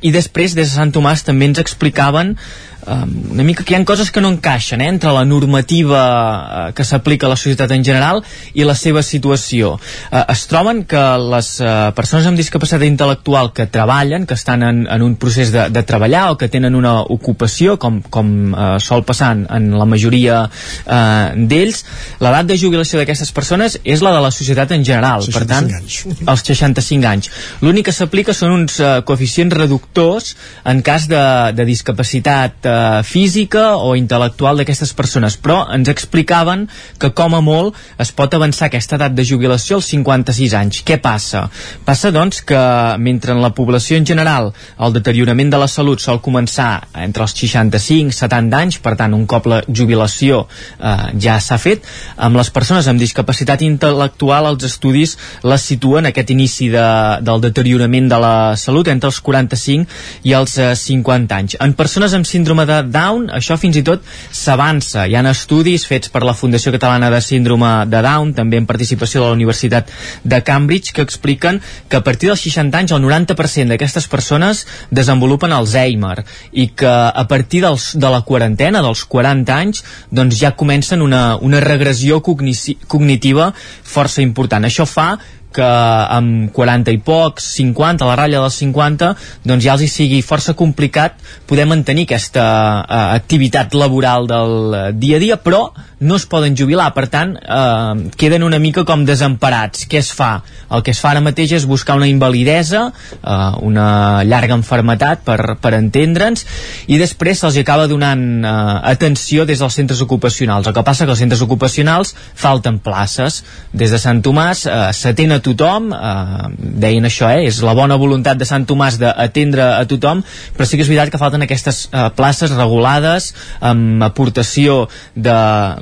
I 0.00 0.12
després 0.12 0.54
des 0.56 0.68
de 0.68 0.74
Sant 0.76 0.92
Tomàs 0.92 1.24
també 1.24 1.48
ens 1.48 1.60
explicaven 1.60 2.36
um, 2.86 3.32
una 3.32 3.44
mica 3.44 3.64
que 3.64 3.74
hi 3.74 3.78
ha 3.78 3.84
coses 3.84 4.10
que 4.10 4.20
no 4.20 4.30
encaixen 4.32 4.80
eh, 4.80 4.88
entre 4.88 5.12
la 5.14 5.24
normativa 5.24 6.00
uh, 6.00 6.72
que 6.76 6.84
s'aplica 6.84 7.26
a 7.26 7.32
la 7.32 7.38
societat 7.40 7.72
en 7.76 7.84
general 7.84 8.22
i 8.54 8.66
la 8.66 8.74
seva 8.78 9.02
situació. 9.06 9.74
Uh, 10.10 10.24
es 10.32 10.46
troben 10.50 10.82
que 10.88 11.02
les 11.34 11.52
uh, 11.62 11.90
persones 11.96 12.28
amb 12.28 12.40
discapacitat 12.40 12.84
intel·lectual 12.86 13.52
que 13.56 13.68
treballen, 13.70 14.26
que 14.26 14.38
estan 14.38 14.64
en, 14.66 14.82
en 14.90 15.04
un 15.04 15.16
procés 15.20 15.52
de, 15.54 15.68
de 15.70 15.82
treballar 15.86 16.30
o 16.32 16.38
que 16.40 16.50
tenen 16.52 16.78
una 16.78 17.00
ocupació, 17.02 17.76
com, 17.80 18.00
com 18.02 18.32
uh, 18.52 18.78
sol 18.82 19.04
passar 19.08 19.32
en, 19.36 19.46
en 19.50 19.70
la 19.78 19.88
majoria 19.88 20.42
uh, 20.46 21.30
d'ells, 21.36 21.84
l'edat 22.20 22.48
de 22.48 22.58
jubilació 22.60 23.00
d'aquestes 23.00 23.32
persones 23.36 23.78
és 23.84 24.04
la 24.04 24.14
de 24.16 24.24
la 24.24 24.32
societat 24.34 24.74
en 24.76 24.86
general. 24.86 25.26
Per 25.30 25.44
tant, 25.48 25.68
anys. 25.80 26.02
els 26.26 26.46
65 26.48 27.10
anys. 27.10 27.30
L'únic 27.64 27.90
que 27.90 27.96
s'aplica 27.96 28.34
són 28.36 28.54
uns 28.56 28.80
uh, 28.82 29.00
coeficients 29.06 29.54
reductors 29.56 30.34
en 30.64 30.82
cas 30.86 31.06
de, 31.10 31.22
de 31.56 31.64
discapacitat 31.68 32.66
eh, 32.66 32.79
física 33.06 33.76
o 33.78 33.94
intel·lectual 33.98 34.60
d'aquestes 34.60 34.92
persones, 34.96 35.36
però 35.40 35.62
ens 35.74 35.90
explicaven 35.92 36.66
que 37.00 37.12
com 37.16 37.34
a 37.36 37.42
molt 37.44 37.78
es 38.00 38.12
pot 38.16 38.34
avançar 38.34 38.68
aquesta 38.68 38.98
edat 38.98 39.14
de 39.16 39.24
jubilació 39.26 39.78
als 39.78 39.90
56 39.92 40.54
anys. 40.58 40.82
Què 40.86 41.00
passa? 41.02 41.46
Passa, 41.86 42.12
doncs, 42.14 42.42
que 42.46 42.60
mentre 42.98 43.34
en 43.34 43.42
la 43.42 43.52
població 43.56 43.98
en 43.98 44.06
general 44.06 44.52
el 44.78 44.94
deteriorament 44.96 45.52
de 45.52 45.60
la 45.60 45.68
salut 45.70 46.02
sol 46.02 46.20
començar 46.24 46.70
entre 47.04 47.26
els 47.26 47.34
65 47.36 48.14
i 48.14 48.16
70 48.16 48.60
anys, 48.60 48.80
per 48.82 48.96
tant, 49.00 49.14
un 49.16 49.26
cop 49.30 49.48
la 49.50 49.60
jubilació 49.66 50.44
eh, 50.78 50.96
ja 51.20 51.38
s'ha 51.40 51.58
fet, 51.60 51.86
amb 52.16 52.38
les 52.40 52.50
persones 52.54 52.88
amb 52.90 53.00
discapacitat 53.00 53.64
intel·lectual 53.66 54.48
els 54.50 54.66
estudis 54.68 55.16
les 55.46 55.64
situen 55.72 56.08
aquest 56.10 56.32
inici 56.34 56.70
de, 56.72 56.86
del 57.24 57.42
deteriorament 57.44 58.10
de 58.10 58.20
la 58.20 58.34
salut 58.60 58.88
entre 58.92 59.10
els 59.10 59.20
45 59.24 60.28
i 60.28 60.34
els 60.36 60.56
eh, 60.58 60.72
50 60.76 61.38
anys. 61.38 61.58
En 61.60 61.74
persones 61.78 62.14
amb 62.16 62.28
síndrome 62.28 62.59
síndrome 62.60 62.66
de 62.66 62.90
Down, 62.90 63.30
això 63.32 63.56
fins 63.58 63.76
i 63.76 63.82
tot 63.82 64.02
s'avança. 64.32 65.06
Hi 65.08 65.14
ha 65.16 65.22
estudis 65.30 65.86
fets 65.86 66.10
per 66.10 66.22
la 66.24 66.34
Fundació 66.34 66.72
Catalana 66.72 67.10
de 67.10 67.20
Síndrome 67.20 67.86
de 67.86 68.02
Down, 68.02 68.34
també 68.34 68.58
en 68.58 68.66
participació 68.66 69.22
de 69.22 69.28
la 69.28 69.34
Universitat 69.34 69.90
de 70.24 70.42
Cambridge, 70.42 70.92
que 70.92 71.02
expliquen 71.02 71.60
que 71.88 71.96
a 71.96 72.02
partir 72.02 72.28
dels 72.28 72.40
60 72.40 72.78
anys 72.78 72.92
el 72.92 73.02
90% 73.02 73.68
d'aquestes 73.68 74.08
persones 74.08 74.66
desenvolupen 74.90 75.52
Alzheimer 75.52 76.24
i 76.52 76.68
que 76.74 76.90
a 76.90 77.26
partir 77.28 77.62
dels, 77.62 77.94
de 77.96 78.10
la 78.10 78.22
quarantena, 78.22 78.82
dels 78.82 79.04
40 79.04 79.56
anys, 79.56 79.84
doncs 80.10 80.38
ja 80.40 80.54
comencen 80.56 81.02
una, 81.02 81.36
una 81.36 81.60
regressió 81.60 82.20
cognitiva 82.20 83.52
força 83.54 84.22
important. 84.22 84.64
Això 84.64 84.86
fa 84.86 85.16
que 85.54 85.66
amb 85.66 86.50
40 86.54 86.94
i 86.94 87.00
pocs, 87.04 87.46
50, 87.58 88.04
a 88.04 88.10
la 88.10 88.16
ratlla 88.18 88.42
dels 88.44 88.58
50, 88.62 89.12
doncs 89.46 89.66
ja 89.66 89.76
els 89.76 89.84
hi 89.84 89.90
sigui 89.90 90.20
força 90.26 90.54
complicat 90.58 91.18
poder 91.50 91.66
mantenir 91.70 92.06
aquesta 92.08 92.44
uh, 92.82 93.00
activitat 93.18 93.74
laboral 93.74 94.28
del 94.30 94.54
dia 95.00 95.18
a 95.18 95.22
dia, 95.22 95.40
però 95.42 95.68
no 96.00 96.16
es 96.16 96.26
poden 96.26 96.56
jubilar, 96.56 96.90
per 96.96 97.06
tant 97.12 97.34
uh, 97.36 97.92
queden 98.16 98.44
una 98.46 98.58
mica 98.58 98.84
com 98.88 99.04
desemparats. 99.04 99.86
Què 99.90 100.00
es 100.00 100.10
fa? 100.16 100.40
El 100.70 100.84
que 100.86 100.94
es 100.94 101.00
fa 101.02 101.12
ara 101.12 101.22
mateix 101.24 101.52
és 101.58 101.66
buscar 101.68 101.98
una 101.98 102.08
invalidesa, 102.08 102.86
uh, 103.20 103.58
una 103.66 104.22
llarga 104.24 104.56
enfermetat 104.56 105.24
per, 105.26 105.56
per 105.60 105.74
entendre'ns, 105.76 106.46
i 106.88 106.98
després 107.00 107.42
se'ls 107.42 107.60
acaba 107.60 107.88
donant 107.90 108.24
uh, 108.40 108.80
atenció 108.90 109.44
des 109.48 109.60
dels 109.60 109.76
centres 109.76 110.00
ocupacionals. 110.00 110.68
El 110.70 110.76
que 110.76 110.86
passa 110.86 111.04
que 111.04 111.14
els 111.14 111.22
centres 111.22 111.44
ocupacionals 111.44 112.14
falten 112.34 112.80
places. 112.80 113.42
Des 113.76 113.92
de 113.92 114.00
Sant 114.00 114.24
Tomàs 114.24 114.64
uh, 114.66 114.88
s'atén 114.96 115.36
a 115.36 115.40
tothom, 115.44 115.90
eh, 115.92 116.48
deien 116.82 117.06
això, 117.06 117.30
eh, 117.30 117.46
és 117.48 117.60
la 117.64 117.74
bona 117.76 117.96
voluntat 118.00 118.38
de 118.40 118.48
Sant 118.48 118.66
Tomàs 118.68 118.98
d'atendre 119.00 119.66
a 119.76 119.84
tothom, 119.88 120.22
però 120.56 120.66
sí 120.66 120.78
que 120.78 120.84
és 120.84 120.90
veritat 120.90 121.12
que 121.12 121.20
falten 121.20 121.44
aquestes 121.46 121.82
eh, 121.90 122.08
places 122.16 122.54
regulades 122.56 123.30
amb 123.60 124.04
aportació 124.06 124.82
de 125.14 125.36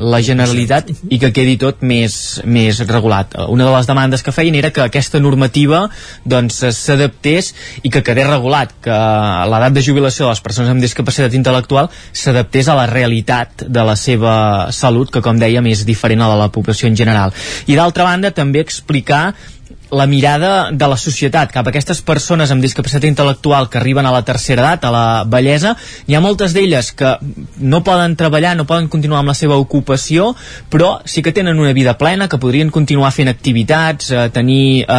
la 0.09 0.21
Generalitat 0.25 0.91
i 1.11 1.19
que 1.21 1.31
quedi 1.35 1.57
tot 1.61 1.83
més, 1.87 2.41
més 2.45 2.81
regulat. 2.89 3.37
Una 3.49 3.69
de 3.69 3.75
les 3.75 3.89
demandes 3.89 4.25
que 4.25 4.35
feien 4.35 4.57
era 4.59 4.73
que 4.75 4.85
aquesta 4.85 5.21
normativa 5.21 5.85
doncs 6.25 6.63
s'adaptés 6.77 7.53
i 7.83 7.93
que 7.93 8.03
quedés 8.07 8.29
regulat, 8.31 8.75
que 8.85 8.99
l'edat 9.53 9.77
de 9.77 9.85
jubilació 9.85 10.27
de 10.27 10.33
les 10.33 10.43
persones 10.45 10.73
amb 10.73 10.85
discapacitat 10.85 11.37
intel·lectual 11.39 11.91
s'adaptés 12.13 12.69
a 12.69 12.79
la 12.79 12.89
realitat 12.91 13.67
de 13.69 13.85
la 13.85 13.97
seva 13.97 14.35
salut, 14.75 15.13
que 15.13 15.23
com 15.25 15.39
dèiem 15.39 15.71
és 15.71 15.85
diferent 15.89 16.25
a 16.25 16.33
la 16.33 16.39
de 16.39 16.45
la 16.47 16.53
població 16.55 16.89
en 16.89 16.97
general. 16.97 17.35
I 17.67 17.77
d'altra 17.79 18.07
banda 18.09 18.33
també 18.35 18.63
explicar 18.65 19.35
la 19.91 20.07
mirada 20.07 20.71
de 20.71 20.89
la 20.89 20.97
societat 21.01 21.53
cap 21.53 21.67
a 21.67 21.73
aquestes 21.73 22.01
persones 22.05 22.51
amb 22.53 22.65
discapacitat 22.65 23.07
intel·lectual 23.09 23.69
que 23.73 23.79
arriben 23.81 24.07
a 24.07 24.13
la 24.13 24.23
tercera 24.27 24.63
edat, 24.65 24.85
a 24.85 24.93
la 24.93 25.05
bellesa, 25.25 25.75
hi 26.07 26.17
ha 26.17 26.21
moltes 26.21 26.53
d'elles 26.53 26.91
que 26.99 27.15
no 27.59 27.81
poden 27.87 28.17
treballar, 28.21 28.55
no 28.57 28.67
poden 28.69 28.89
continuar 28.93 29.23
amb 29.23 29.33
la 29.33 29.37
seva 29.39 29.57
ocupació, 29.61 30.35
però 30.69 30.99
sí 31.09 31.23
que 31.25 31.33
tenen 31.33 31.61
una 31.61 31.73
vida 31.73 31.97
plena, 31.99 32.29
que 32.29 32.41
podrien 32.41 32.71
continuar 32.75 33.13
fent 33.17 33.31
activitats, 33.33 34.11
eh, 34.11 34.29
tenir 34.35 34.85
eh, 34.85 34.99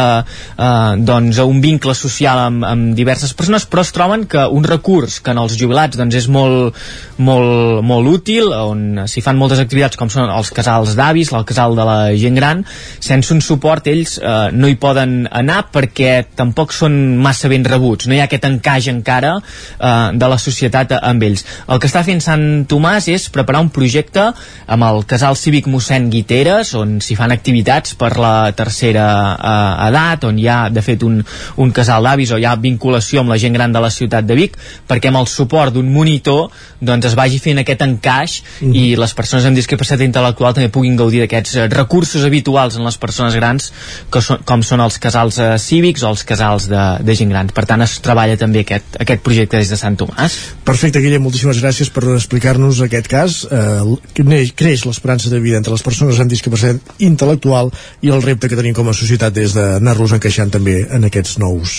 eh, 0.58 0.96
doncs, 0.98 1.38
un 1.44 1.62
vincle 1.62 1.94
social 1.94 2.42
amb, 2.48 2.66
amb 2.66 2.98
diverses 2.98 3.34
persones, 3.34 3.68
però 3.70 3.86
es 3.86 3.94
troben 3.94 4.26
que 4.30 4.46
un 4.50 4.66
recurs 4.66 5.20
que 5.20 5.30
en 5.34 5.42
els 5.42 5.56
jubilats 5.60 5.98
doncs, 6.00 6.18
és 6.18 6.28
molt, 6.28 6.74
molt, 7.18 7.84
molt 7.86 8.10
útil, 8.10 8.50
on 8.50 9.04
s'hi 9.06 9.22
fan 9.22 9.38
moltes 9.38 9.62
activitats 9.62 9.98
com 10.00 10.10
són 10.10 10.30
els 10.30 10.50
casals 10.54 10.96
d'avis, 10.98 11.30
el 11.36 11.46
casal 11.46 11.78
de 11.78 11.86
la 11.86 11.98
gent 12.18 12.34
gran, 12.38 12.66
sense 12.98 13.30
un 13.34 13.42
suport 13.44 13.86
ells 13.90 14.18
eh, 14.18 14.50
no 14.50 14.66
hi 14.66 14.79
poden 14.80 15.28
anar 15.30 15.60
perquè 15.72 16.24
tampoc 16.36 16.72
són 16.74 16.96
massa 17.22 17.50
ben 17.52 17.64
rebuts, 17.66 18.08
no 18.08 18.16
hi 18.16 18.22
ha 18.22 18.26
aquest 18.28 18.46
encaix 18.48 18.88
encara 18.92 19.36
eh, 19.40 19.90
de 20.16 20.30
la 20.32 20.38
societat 20.40 20.96
amb 20.98 21.26
ells. 21.26 21.44
El 21.68 21.80
que 21.80 21.90
està 21.90 22.02
fent 22.06 22.22
Sant 22.24 22.46
Tomàs 22.70 23.10
és 23.12 23.28
preparar 23.32 23.62
un 23.64 23.70
projecte 23.74 24.30
amb 24.70 24.86
el 24.86 25.04
casal 25.10 25.36
cívic 25.38 25.68
mossèn 25.70 26.10
Guiteres, 26.12 26.72
on 26.78 26.98
s'hi 27.04 27.16
fan 27.18 27.34
activitats 27.34 27.94
per 28.00 28.14
la 28.20 28.50
tercera 28.56 29.06
eh, 29.36 29.88
edat, 29.88 30.26
on 30.28 30.40
hi 30.40 30.48
ha 30.48 30.60
de 30.72 30.84
fet 30.84 31.04
un, 31.06 31.20
un 31.60 31.74
casal 31.76 32.08
d'avis 32.08 32.32
o 32.34 32.40
hi 32.40 32.48
ha 32.48 32.56
vinculació 32.60 33.22
amb 33.22 33.34
la 33.34 33.38
gent 33.40 33.56
gran 33.56 33.72
de 33.72 33.82
la 33.82 33.92
ciutat 33.92 34.26
de 34.26 34.38
Vic, 34.38 34.56
perquè 34.88 35.10
amb 35.10 35.22
el 35.22 35.28
suport 35.30 35.74
d'un 35.74 35.90
monitor 35.92 36.48
doncs 36.80 37.10
es 37.10 37.16
vagi 37.18 37.38
fent 37.42 37.60
aquest 37.60 37.82
encaix 37.84 38.38
mm. 38.60 38.72
i 38.76 38.84
les 38.98 39.14
persones 39.16 39.46
amb 39.48 39.58
discapacitat 39.58 40.04
intel·lectual 40.06 40.56
també 40.56 40.70
puguin 40.72 40.96
gaudir 40.98 41.22
d'aquests 41.24 41.68
recursos 41.74 42.24
habituals 42.26 42.78
en 42.78 42.86
les 42.86 42.96
persones 43.00 43.36
grans 43.36 43.70
que 44.10 44.22
són, 44.24 44.40
com 44.48 44.64
són 44.70 44.82
els 44.84 44.98
casals 45.02 45.38
eh, 45.42 45.52
cívics 45.60 46.04
o 46.04 46.12
els 46.12 46.24
casals 46.26 46.68
de, 46.70 46.82
de 47.06 47.16
gent 47.18 47.32
gran. 47.32 47.50
Per 47.54 47.64
tant, 47.68 47.82
es 47.84 47.96
treballa 48.04 48.38
també 48.40 48.64
aquest, 48.64 49.00
aquest 49.02 49.24
projecte 49.26 49.60
des 49.60 49.72
de 49.72 49.78
Sant 49.80 49.98
Tomàs. 50.00 50.36
Perfecte, 50.66 51.02
Guillem, 51.02 51.24
moltíssimes 51.26 51.60
gràcies 51.62 51.90
per 51.92 52.04
explicar-nos 52.14 52.82
aquest 52.86 53.10
cas. 53.10 53.40
Eh, 53.50 54.52
creix 54.60 54.86
l'esperança 54.86 55.32
de 55.32 55.42
vida 55.42 55.58
entre 55.60 55.74
les 55.74 55.84
persones 55.86 56.20
amb 56.20 56.30
discapacitat 56.30 57.02
intel·lectual 57.02 57.72
i 58.06 58.14
el 58.14 58.22
repte 58.24 58.50
que 58.50 58.58
tenim 58.58 58.76
com 58.76 58.90
a 58.90 58.96
societat 58.96 59.36
és 59.42 59.56
d'anar-los 59.56 60.16
encaixant 60.16 60.52
també 60.52 60.80
en 60.90 61.06
aquests 61.08 61.38
nous 61.42 61.76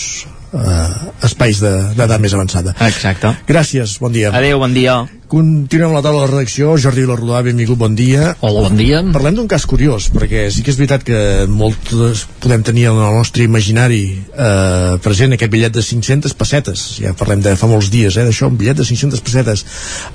eh, 0.54 1.26
espais 1.28 1.64
d'edat 1.64 2.16
de, 2.16 2.20
més 2.24 2.36
avançada. 2.38 2.76
Exacte. 2.88 3.36
Gràcies, 3.50 3.98
bon 4.02 4.14
dia. 4.16 4.34
Adéu, 4.36 4.60
bon 4.62 4.76
dia. 4.76 5.02
Continuem 5.32 5.94
la 5.96 6.02
taula 6.04 6.26
de 6.26 6.32
redacció. 6.34 6.74
Jordi 6.76 7.06
Vilarrodà, 7.06 7.40
benvingut, 7.46 7.78
bon 7.80 7.94
dia. 7.96 8.34
Hola, 8.44 8.66
bon 8.66 8.76
dia. 8.76 8.98
Parlem 9.16 9.38
d'un 9.38 9.48
cas 9.48 9.64
curiós, 9.64 10.10
perquè 10.12 10.42
sí 10.52 10.60
que 10.60 10.74
és 10.74 10.80
veritat 10.80 11.06
que 11.08 11.20
molts 11.48 12.26
podem 12.44 12.66
tenir 12.68 12.90
en 12.90 13.00
el 13.00 13.16
nostre 13.16 13.46
imaginari 13.48 14.02
eh, 14.12 14.98
present 15.00 15.32
aquest 15.38 15.54
bitllet 15.54 15.78
de 15.78 15.84
500 15.88 16.36
pessetes. 16.36 16.84
Ja 17.00 17.14
parlem 17.16 17.40
de 17.46 17.54
fa 17.56 17.70
molts 17.72 17.88
dies, 17.94 18.18
eh, 18.20 18.26
d'això, 18.28 18.50
un 18.52 18.58
bitllet 18.60 18.82
de 18.82 18.88
500 18.90 19.24
pessetes 19.24 19.64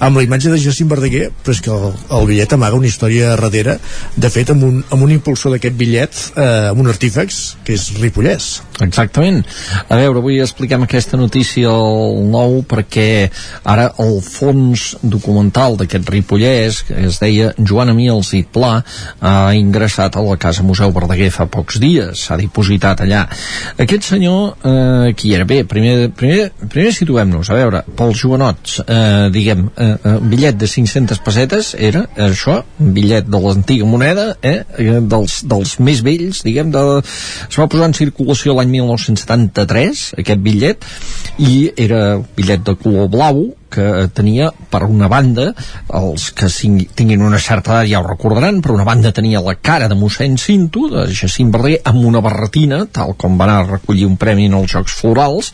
amb 0.04 0.20
la 0.20 0.26
imatge 0.26 0.52
de 0.52 0.60
Jacint 0.60 0.92
Verdaguer, 0.92 1.30
però 1.40 1.56
és 1.56 1.64
que 1.64 1.72
el, 1.72 1.96
el 2.18 2.28
bitllet 2.28 2.52
amaga 2.58 2.76
una 2.76 2.90
història 2.90 3.32
darrere, 3.40 3.78
de 4.20 4.32
fet, 4.36 4.52
amb 4.52 4.68
un, 4.68 4.84
amb 4.90 5.08
un 5.08 5.16
impulsor 5.16 5.56
d'aquest 5.56 5.80
bitllet, 5.80 6.20
eh, 6.36 6.74
amb 6.74 6.84
un 6.84 6.92
artífex, 6.92 7.40
que 7.64 7.78
és 7.78 7.88
Ripollès. 8.02 8.50
Exactament. 8.84 9.40
A 9.88 9.96
veure, 9.96 10.20
avui 10.20 10.44
expliquem 10.44 10.84
aquesta 10.84 11.16
notícia 11.16 11.72
al 11.72 12.20
nou 12.28 12.60
perquè 12.68 13.30
ara 13.64 13.88
el 14.04 14.18
fons 14.20 14.90
documental 15.12 15.76
d'aquest 15.80 16.08
Ripollès, 16.10 16.82
que 16.86 17.06
es 17.08 17.20
deia 17.22 17.52
Joan 17.58 17.92
Emils 17.92 18.32
i 18.36 18.42
Pla, 18.42 18.80
ha 19.20 19.34
ingressat 19.56 20.16
a 20.16 20.24
la 20.24 20.36
Casa 20.40 20.64
Museu 20.66 20.92
Verdaguer 20.94 21.30
fa 21.34 21.46
pocs 21.50 21.80
dies, 21.82 22.26
s'ha 22.26 22.38
dipositat 22.40 23.02
allà. 23.04 23.24
Aquest 23.82 24.10
senyor, 24.12 24.56
eh, 24.62 25.12
qui 25.16 25.34
era? 25.34 25.44
Bé, 25.48 25.62
primer, 25.64 26.10
primer, 26.16 26.50
primer 26.68 26.92
situem-nos, 26.96 27.50
a 27.50 27.58
veure, 27.58 27.82
pels 27.96 28.22
jovenots, 28.22 28.80
eh, 28.86 29.28
diguem, 29.32 29.68
eh, 29.76 29.90
eh, 29.96 30.16
bitllet 30.20 30.58
de 30.58 30.66
500 30.66 31.22
pessetes 31.24 31.74
era 31.78 32.06
això, 32.16 32.62
un 32.80 32.92
bitllet 32.96 33.28
de 33.28 33.42
l'antiga 33.42 33.86
moneda, 33.86 34.36
eh, 34.42 34.62
eh, 34.78 35.00
dels, 35.00 35.42
dels 35.44 35.78
més 35.80 36.02
vells, 36.02 36.42
diguem, 36.46 36.70
de, 36.74 36.84
es 37.48 37.58
va 37.58 37.68
posar 37.68 37.90
en 37.90 37.94
circulació 37.94 38.56
l'any 38.56 38.72
1973, 38.78 40.06
aquest 40.22 40.42
bitllet, 40.42 40.84
i 41.38 41.70
era 41.76 42.16
un 42.18 42.26
bitllet 42.36 42.64
de 42.66 42.74
color 42.80 43.08
blau, 43.12 43.46
que 43.70 44.06
tenia 44.14 44.50
per 44.70 44.84
una 44.86 45.08
banda 45.12 45.50
els 45.98 46.30
que 46.36 46.48
tinguin 46.96 47.24
una 47.26 47.40
certa 47.42 47.74
edat 47.76 47.90
ja 47.90 48.00
ho 48.00 48.06
recordaran, 48.06 48.60
per 48.62 48.74
una 48.74 48.86
banda 48.88 49.12
tenia 49.16 49.42
la 49.44 49.56
cara 49.56 49.88
de 49.88 49.98
mossèn 49.98 50.38
Cinto, 50.40 50.86
de 50.92 51.06
Jacint 51.12 51.52
Verdaguer 51.54 51.82
amb 51.84 52.04
una 52.06 52.22
barretina, 52.24 52.84
tal 52.86 53.14
com 53.18 53.38
va 53.38 53.48
anar 53.48 53.60
a 53.62 53.68
recollir 53.76 54.06
un 54.08 54.16
premi 54.20 54.48
en 54.50 54.58
els 54.60 54.72
Jocs 54.72 54.98
Florals 55.00 55.52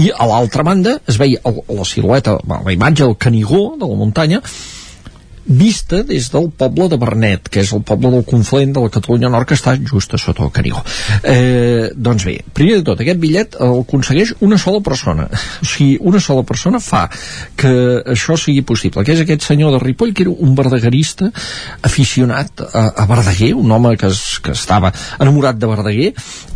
i 0.00 0.10
a 0.10 0.28
l'altra 0.30 0.66
banda 0.66 0.98
es 1.08 1.18
veia 1.20 1.40
la 1.44 1.88
silueta, 1.88 2.38
la 2.48 2.72
imatge 2.72 3.04
del 3.04 3.18
Canigó 3.18 3.74
de 3.78 3.86
la 3.86 4.00
muntanya 4.00 4.42
vista 5.46 6.02
des 6.02 6.30
del 6.32 6.50
poble 6.50 6.88
de 6.88 6.98
Bernet, 7.00 7.48
que 7.52 7.60
és 7.64 7.72
el 7.76 7.82
poble 7.86 8.10
del 8.12 8.24
confluent 8.24 8.72
de 8.74 8.84
la 8.84 8.92
Catalunya 8.92 9.30
Nord 9.32 9.48
que 9.48 9.58
està 9.58 9.74
just 9.76 10.14
a 10.14 10.20
sota 10.20 10.44
el 10.46 10.52
Canigó. 10.54 10.82
Eh, 11.22 11.90
doncs 11.94 12.24
bé, 12.24 12.38
primer 12.56 12.80
de 12.80 12.86
tot, 12.86 13.00
aquest 13.00 13.20
bitllet 13.20 13.58
el 13.60 13.82
aconsegueix 13.82 14.34
una 14.40 14.58
sola 14.58 14.82
persona. 14.84 15.28
O 15.64 15.66
sigui, 15.66 15.96
una 16.00 16.20
sola 16.20 16.42
persona 16.46 16.78
fa 16.82 17.06
que 17.56 17.70
això 18.12 18.36
sigui 18.38 18.62
possible, 18.66 19.04
que 19.04 19.14
és 19.14 19.22
aquest 19.22 19.46
senyor 19.46 19.72
de 19.74 19.80
Ripoll, 19.82 20.12
que 20.14 20.26
era 20.26 20.32
un 20.32 20.54
verdaguerista 20.58 21.30
aficionat 21.82 22.64
a, 22.66 22.84
a 23.02 23.06
Verdaguer, 23.08 23.54
un 23.56 23.72
home 23.72 23.94
que, 23.96 24.10
es, 24.12 24.40
que 24.44 24.52
estava 24.52 24.92
enamorat 25.18 25.58
de 25.60 25.70
Verdaguer 25.70 26.10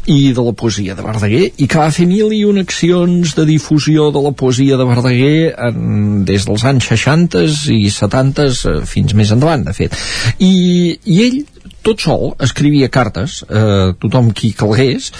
i 0.08 0.32
de 0.32 0.42
la 0.42 0.54
poesia 0.56 0.94
de 0.96 1.04
Verdaguer 1.04 1.44
i 1.60 1.66
que 1.68 1.80
va 1.80 1.90
fer 1.92 2.06
mil 2.08 2.32
i 2.32 2.40
una 2.48 2.64
accions 2.64 3.34
de 3.36 3.44
difusió 3.48 4.08
de 4.14 4.22
la 4.24 4.32
poesia 4.32 4.78
de 4.80 4.86
Verdaguer 4.88 5.52
en, 5.68 6.24
des 6.28 6.46
dels 6.48 6.64
anys 6.68 6.88
60 6.88 7.44
i 7.74 7.90
70 7.92 8.48
fins 8.86 9.14
més 9.18 9.32
endavant, 9.34 9.64
de 9.66 9.74
fet. 9.76 9.96
I, 10.38 10.98
i 11.04 11.22
ell 11.26 11.38
tot 11.86 12.02
sol 12.04 12.34
escrivia 12.44 12.90
cartes 12.92 13.40
a 13.48 13.62
eh, 13.62 13.94
tothom 14.02 14.32
qui 14.36 14.52
calgués 14.56 15.12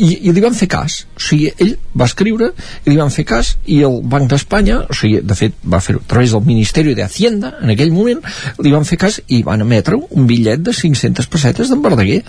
i, 0.00 0.10
i 0.28 0.32
li 0.32 0.42
van 0.42 0.56
fer 0.56 0.68
cas. 0.70 1.02
O 1.16 1.22
sigui, 1.22 1.50
ell 1.60 1.74
va 1.96 2.08
escriure 2.08 2.50
i 2.84 2.90
li 2.90 2.96
van 2.98 3.12
fer 3.12 3.26
cas 3.28 3.54
i 3.68 3.80
el 3.86 4.00
Banc 4.10 4.30
d'Espanya 4.30 4.80
o 4.86 4.96
sigui, 4.96 5.20
de 5.26 5.36
fet 5.36 5.56
va 5.74 5.82
fer-ho 5.84 6.00
a 6.02 6.08
través 6.10 6.34
del 6.34 6.44
Ministeri 6.46 6.94
de 6.96 7.04
Hacienda 7.04 7.54
en 7.60 7.72
aquell 7.74 7.92
moment 7.94 8.22
li 8.64 8.72
van 8.72 8.86
fer 8.88 8.98
cas 9.00 9.20
i 9.28 9.42
van 9.46 9.64
emetre 9.64 9.98
un 10.00 10.28
bitllet 10.28 10.62
de 10.64 10.74
500 10.76 11.28
pessetes 11.30 11.72
d'en 11.72 11.82
Verdaguer. 11.84 12.20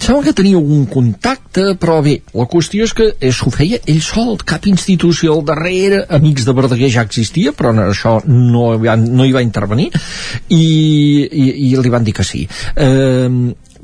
Sembla 0.00 0.24
que 0.24 0.36
tenia 0.36 0.60
un 0.60 0.86
contacte 0.90 1.74
però 1.80 1.98
bé, 2.04 2.20
la 2.36 2.46
qüestió 2.50 2.86
és 2.86 2.94
que 2.96 3.10
s'ho 3.34 3.52
feia 3.54 3.80
ell 3.90 4.02
sol, 4.04 4.36
cap 4.46 4.68
institució 4.70 5.34
al 5.34 5.44
darrere 5.48 6.04
amics 6.20 6.46
de 6.46 6.54
Verdaguer 6.56 6.92
ja 6.94 7.06
existia 7.06 7.54
però 7.56 7.74
això 7.86 8.18
no, 8.28 8.68
no 8.78 9.26
hi 9.26 9.34
va 9.34 9.44
intervenir 9.44 9.90
i, 9.90 10.60
i, 10.60 11.46
i 11.70 11.74
li 11.80 11.92
van 11.92 12.06
dir 12.06 12.14
que 12.16 12.26
sí. 12.26 12.46
Eh, 12.76 13.28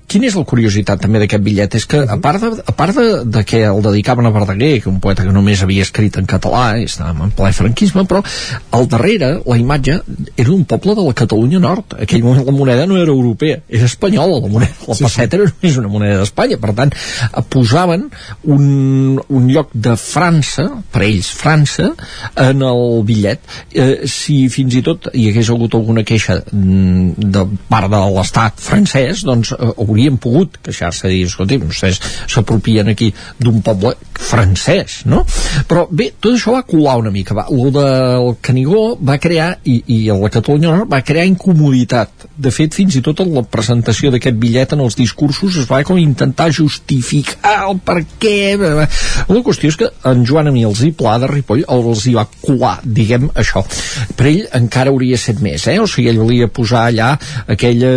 quina 0.09 0.29
és 0.29 0.37
la 0.39 0.45
curiositat 0.49 1.03
també 1.03 1.21
d'aquest 1.23 1.43
bitllet? 1.45 1.77
És 1.79 1.87
que 1.91 2.03
a 2.03 2.17
part, 2.23 2.43
de, 2.43 2.63
a 2.63 2.75
part 2.77 2.97
de, 2.97 3.07
de 3.25 3.43
que 3.49 3.63
el 3.67 3.83
dedicaven 3.85 4.29
a 4.29 4.33
Verdaguer, 4.35 4.81
que 4.83 4.91
un 4.91 5.01
poeta 5.03 5.27
que 5.27 5.35
només 5.35 5.63
havia 5.65 5.87
escrit 5.87 6.19
en 6.21 6.29
català, 6.31 6.65
i 6.81 6.87
estàvem 6.89 7.25
en 7.27 7.33
ple 7.37 7.53
franquisme, 7.57 8.07
però 8.09 8.23
al 8.77 8.89
darrere 8.93 9.33
la 9.45 9.59
imatge 9.61 9.99
era 10.37 10.53
un 10.55 10.65
poble 10.69 10.97
de 10.99 11.07
la 11.07 11.15
Catalunya 11.17 11.61
Nord. 11.63 11.97
Aquell 12.07 12.25
moment 12.25 12.47
la 12.47 12.55
moneda 12.55 12.87
no 12.87 12.99
era 13.01 13.13
europea, 13.13 13.61
era 13.69 13.89
espanyola 13.91 14.41
la 14.45 14.53
moneda. 14.53 14.77
La 14.87 14.99
sí, 14.99 15.07
passeta 15.07 15.37
sí. 15.37 15.43
era 15.43 15.53
només 15.53 15.81
una 15.83 15.93
moneda 15.93 16.21
d'Espanya. 16.23 16.61
Per 16.63 16.75
tant, 16.79 16.95
posaven 17.53 18.09
un, 18.45 18.67
un 19.29 19.51
lloc 19.51 19.73
de 19.73 19.97
França, 20.01 20.69
per 20.93 21.05
ells 21.07 21.31
França, 21.35 21.91
en 22.47 22.63
el 22.67 22.85
bitllet. 23.07 23.43
Eh, 23.75 24.07
si 24.11 24.39
fins 24.53 24.79
i 24.79 24.85
tot 24.87 25.11
hi 25.15 25.29
hagués 25.31 25.51
hagut 25.53 25.75
alguna 25.79 26.05
queixa 26.07 26.39
mm, 26.45 27.31
de 27.35 27.47
part 27.71 27.91
de 27.93 28.03
l'estat 28.17 28.63
francès, 28.63 29.25
doncs 29.27 29.53
eh, 29.57 29.73
haurien 29.97 30.21
pogut 30.21 30.61
queixar-se 30.63 31.09
i 31.09 31.25
dir, 31.25 31.59
vostès 31.65 32.01
s'apropien 32.29 32.93
aquí 32.93 33.13
d'un 33.41 33.63
poble 33.65 33.95
francès, 34.17 35.03
no? 35.09 35.23
Però 35.69 35.87
bé, 35.91 36.11
tot 36.21 36.35
això 36.37 36.55
va 36.55 36.65
colar 36.67 36.97
una 37.01 37.13
mica. 37.15 37.35
Va, 37.37 37.47
lo 37.51 37.71
del 37.73 38.35
Canigó 38.45 38.97
va 39.01 39.19
crear, 39.23 39.57
i, 39.65 39.79
i 39.93 39.99
la 40.09 40.31
Catalunya 40.33 40.75
Nord 40.75 40.93
va 40.93 41.03
crear 41.07 41.27
incomoditat. 41.29 42.27
De 42.37 42.53
fet, 42.53 42.75
fins 42.77 42.99
i 42.99 43.03
tot 43.05 43.23
en 43.25 43.33
la 43.35 43.45
presentació 43.49 44.13
d'aquest 44.13 44.39
bitllet 44.41 44.75
en 44.77 44.85
els 44.85 44.99
discursos 44.99 45.57
es 45.63 45.69
va 45.71 45.83
com 45.87 46.01
intentar 46.01 46.51
justificar 46.55 47.55
el 47.71 47.81
per 47.85 48.01
què. 48.21 48.57
La 48.57 49.43
qüestió 49.47 49.73
és 49.73 49.79
que 49.81 49.91
en 50.11 50.25
Joan 50.29 50.51
Emils 50.53 50.83
i 50.87 50.93
Pla 50.97 51.17
de 51.23 51.31
Ripoll 51.31 51.65
els 51.73 52.07
hi 52.07 52.17
va 52.17 52.27
colar, 52.43 52.77
diguem, 52.85 53.31
això. 53.37 53.65
Per 54.17 54.29
ell 54.29 54.45
encara 54.59 54.93
hauria 54.93 55.19
set 55.21 55.41
més, 55.45 55.67
eh? 55.71 55.79
O 55.81 55.89
sigui, 55.91 56.11
ell 56.13 56.23
volia 56.23 56.51
posar 56.53 56.87
allà 56.91 57.13
aquella, 57.53 57.93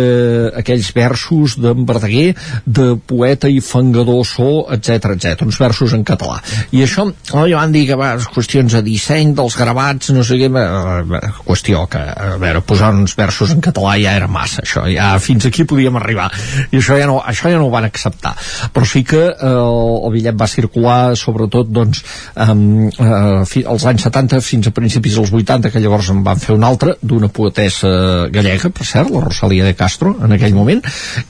aquells 0.60 0.92
versos 0.96 1.56
d'en 1.60 1.86
Verdaguer 1.90 2.30
de 2.64 2.94
poeta 3.06 3.50
i 3.50 3.60
fangador 3.64 4.24
so, 4.28 4.66
etc 4.74 5.14
etc, 5.16 5.44
uns 5.46 5.58
versos 5.60 5.94
en 5.96 6.04
català. 6.06 6.38
I 6.76 6.84
això, 6.86 7.06
oh, 7.08 7.46
ja 7.50 7.60
van 7.60 7.74
dir 7.74 7.86
que 7.88 7.98
va, 7.98 8.12
qüestions 8.34 8.76
de 8.76 8.82
disseny 8.86 9.34
dels 9.36 9.56
gravats, 9.58 10.12
no 10.14 10.24
sé 10.26 10.38
què, 10.40 10.50
eh, 10.50 11.20
qüestió 11.46 11.84
que, 11.90 12.00
a 12.00 12.36
veure, 12.40 12.62
posar 12.66 12.92
uns 12.94 13.16
versos 13.18 13.54
en 13.54 13.62
català 13.64 13.96
ja 14.00 14.14
era 14.18 14.30
massa, 14.30 14.64
això, 14.64 14.86
ja 14.90 15.12
fins 15.22 15.46
aquí 15.48 15.66
podíem 15.68 15.96
arribar. 16.00 16.30
I 16.70 16.80
això 16.80 16.98
ja 16.98 17.08
no, 17.10 17.20
això 17.20 17.52
ja 17.52 17.58
no 17.60 17.68
ho 17.68 17.72
van 17.74 17.88
acceptar. 17.88 18.34
Però 18.74 18.86
sí 18.86 19.02
que 19.06 19.22
eh, 19.30 19.50
el 19.50 20.14
bitllet 20.14 20.38
va 20.40 20.50
circular, 20.50 21.00
sobretot, 21.18 21.70
doncs, 21.70 22.02
eh, 22.36 23.44
fi, 23.50 23.64
als 23.66 23.86
anys 23.90 24.06
70 24.08 24.40
fins 24.44 24.70
a 24.70 24.74
principis 24.76 25.18
dels 25.18 25.32
80, 25.34 25.72
que 25.72 25.82
llavors 25.82 26.10
en 26.14 26.22
van 26.26 26.40
fer 26.40 26.56
un 26.56 26.66
altre, 26.66 26.96
d'una 27.02 27.30
poetessa 27.32 27.90
gallega, 28.32 28.70
per 28.74 28.86
cert, 28.86 29.10
la 29.14 29.24
Rosalia 29.24 29.66
de 29.66 29.74
Castro, 29.78 30.14
en 30.24 30.36
aquell 30.36 30.56
moment, 30.56 30.82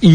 i, 0.07 0.15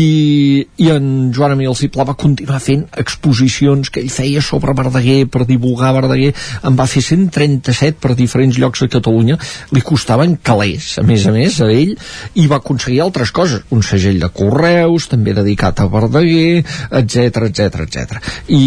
i 0.77 0.89
en 0.91 1.31
Joan 1.35 1.55
Emil 1.55 1.75
Cipla 1.77 2.05
va 2.07 2.15
continuar 2.19 2.59
fent 2.63 2.85
exposicions 3.01 3.89
que 3.91 4.01
ell 4.03 4.11
feia 4.13 4.41
sobre 4.45 4.75
Verdaguer, 4.77 5.25
per 5.31 5.45
divulgar 5.49 5.93
Verdaguer, 5.95 6.31
en 6.65 6.73
va 6.79 6.87
fer 6.89 7.03
137 7.05 7.99
per 8.01 8.15
diferents 8.17 8.57
llocs 8.61 8.79
de 8.83 8.89
Catalunya, 8.95 9.35
li 9.75 9.83
costaven 9.85 10.31
calés, 10.43 10.85
a 10.99 11.03
més 11.07 11.25
a 11.27 11.31
més, 11.35 11.59
a 11.61 11.63
ell, 11.71 11.95
i 12.35 12.47
va 12.51 12.57
aconseguir 12.61 13.01
altres 13.05 13.29
coses, 13.35 13.63
un 13.75 13.81
segell 13.85 14.19
de 14.21 14.29
correus, 14.33 15.09
també 15.11 15.31
dedicat 15.37 15.75
a 15.81 15.89
Verdaguer, 15.91 16.63
etc 17.01 17.13
etc 17.49 17.59
etc. 17.85 17.99
I, 18.47 18.63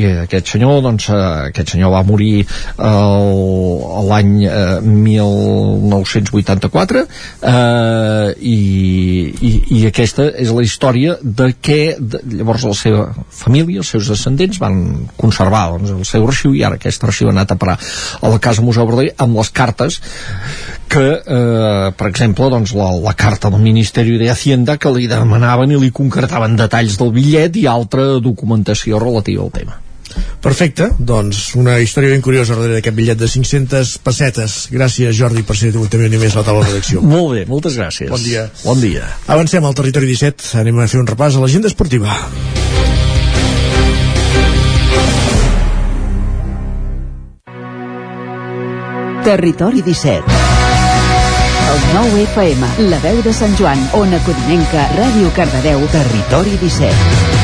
i 0.00 0.02
aquest 0.26 0.46
senyor, 0.56 0.74
doncs, 0.84 1.04
eh, 1.10 1.14
aquest 1.50 1.68
senyor 1.76 1.90
va 1.94 2.02
morir 2.06 2.36
l'any 2.76 4.32
eh, 4.46 4.80
1984 4.82 7.02
eh, 7.02 7.06
i, 8.40 8.58
i, 9.40 9.62
i 9.78 9.86
aquesta 9.90 10.22
és 10.36 10.50
la 10.56 10.64
història 10.64 11.16
de 11.22 11.50
què 11.62 11.80
de, 12.00 12.20
llavors 12.38 12.66
la 12.66 12.74
seva 12.76 13.04
família, 13.30 13.82
els 13.84 13.92
seus 13.94 14.10
descendents 14.12 14.60
van 14.62 14.80
conservar 15.20 15.66
doncs, 15.76 15.94
el 15.94 16.08
seu 16.08 16.26
arxiu 16.26 16.56
i 16.56 16.64
ara 16.66 16.80
aquest 16.80 17.04
arxiu 17.06 17.30
ha 17.30 17.34
anat 17.36 17.54
a 17.54 17.58
parar 17.60 17.76
a 17.76 18.32
la 18.32 18.40
Casa 18.42 18.64
Museu 18.64 18.88
Verdaguer 18.88 19.14
amb 19.22 19.38
les 19.40 19.52
cartes 19.54 20.00
que, 20.88 21.06
eh, 21.18 21.88
per 21.96 22.10
exemple, 22.10 22.50
doncs, 22.50 22.74
la, 22.78 22.90
la 23.02 23.14
carta 23.18 23.50
del 23.50 23.64
Ministeri 23.64 24.18
de 24.18 24.30
Hacienda 24.30 24.78
que 24.78 24.92
li 24.94 25.08
demanaven 25.10 25.74
i 25.74 25.80
li 25.80 25.90
concretaven 25.94 26.56
detalls 26.58 26.98
del 27.00 27.12
bitllet 27.16 27.58
i 27.60 27.66
altra 27.70 28.16
documentació 28.22 29.02
relativa 29.02 29.44
al 29.46 29.52
tema. 29.54 29.85
Perfecte, 30.46 30.90
doncs 30.98 31.54
una 31.58 31.78
història 31.82 32.12
ben 32.12 32.22
curiosa 32.22 32.54
darrere 32.54 32.78
d'aquest 32.78 32.96
bitllet 32.96 33.18
de 33.18 33.28
500 33.30 33.96
pessetes. 34.06 34.58
Gràcies 34.70 35.16
Jordi 35.18 35.42
per 35.46 35.56
ser 35.58 35.72
també 35.74 36.06
un 36.06 36.20
més 36.20 36.36
a 36.36 36.42
la 36.42 36.46
taula 36.46 36.62
de 36.64 36.70
redacció. 36.70 37.02
Molt 37.16 37.34
bé, 37.34 37.46
moltes 37.50 37.78
gràcies. 37.80 38.10
Bon 38.12 38.22
dia. 38.22 38.46
Bon 38.62 38.80
dia. 38.80 39.08
Avancem 39.26 39.64
al 39.64 39.74
territori 39.74 40.12
17, 40.12 40.54
anem 40.62 40.78
a 40.78 40.88
fer 40.90 41.02
un 41.02 41.10
repàs 41.10 41.36
a 41.36 41.42
l'agenda 41.42 41.72
esportiva. 41.72 42.14
Territori 49.26 49.82
17 49.82 50.22
El 51.72 51.80
9 51.94 52.22
FM, 52.30 52.68
la 52.92 53.00
veu 53.02 53.18
de 53.26 53.32
Sant 53.34 53.56
Joan, 53.58 53.82
Ona 53.98 54.20
Codinenca, 54.22 54.86
Ràdio 54.94 55.34
Cardedeu, 55.34 55.82
Territori 55.90 56.54
17. 56.62 57.35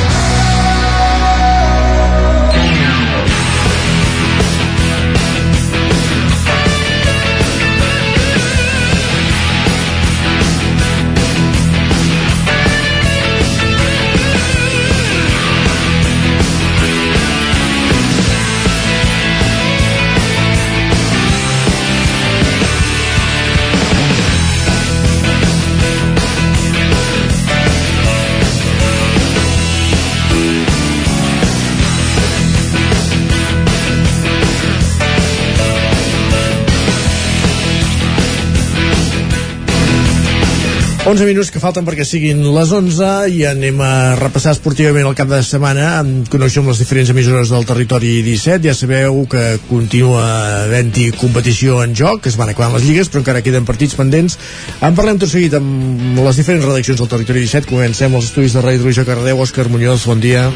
11 41.12 41.26
minuts 41.28 41.50
que 41.52 41.60
falten 41.60 41.84
perquè 41.84 42.06
siguin 42.08 42.38
les 42.54 42.70
11 42.72 43.08
i 43.36 43.42
anem 43.44 43.80
a 43.84 44.14
repassar 44.16 44.54
esportivament 44.54 45.04
el 45.04 45.16
cap 45.18 45.28
de 45.28 45.42
setmana 45.44 45.98
amb 45.98 46.30
connexió 46.32 46.62
amb 46.62 46.70
les 46.72 46.78
diferents 46.80 47.10
emissores 47.12 47.50
del 47.52 47.66
territori 47.68 48.14
17 48.24 48.64
ja 48.64 48.72
sabeu 48.72 49.18
que 49.28 49.42
continua 49.66 50.22
havent-hi 50.62 51.10
competició 51.20 51.82
en 51.84 51.92
joc, 51.98 52.22
que 52.24 52.32
es 52.32 52.38
van 52.40 52.54
acabant 52.54 52.72
les 52.78 52.86
lligues 52.86 53.12
però 53.12 53.20
encara 53.20 53.44
queden 53.44 53.68
partits 53.68 53.98
pendents. 53.98 54.38
En 54.80 54.96
parlem 54.96 55.20
tot 55.20 55.28
seguit 55.28 55.52
amb 55.58 56.22
les 56.22 56.40
diferents 56.40 56.64
redaccions 56.64 57.04
del 57.04 57.12
territori 57.12 57.44
17 57.44 57.68
comencem 57.74 58.16
els 58.16 58.30
estudis 58.30 58.56
de 58.56 58.64
Ràdio 58.64 58.80
Televisió 58.80 59.04
Cardeu 59.04 59.44
Òscar 59.44 59.68
Muñoz, 59.68 60.08
bon 60.08 60.24
dia. 60.24 60.46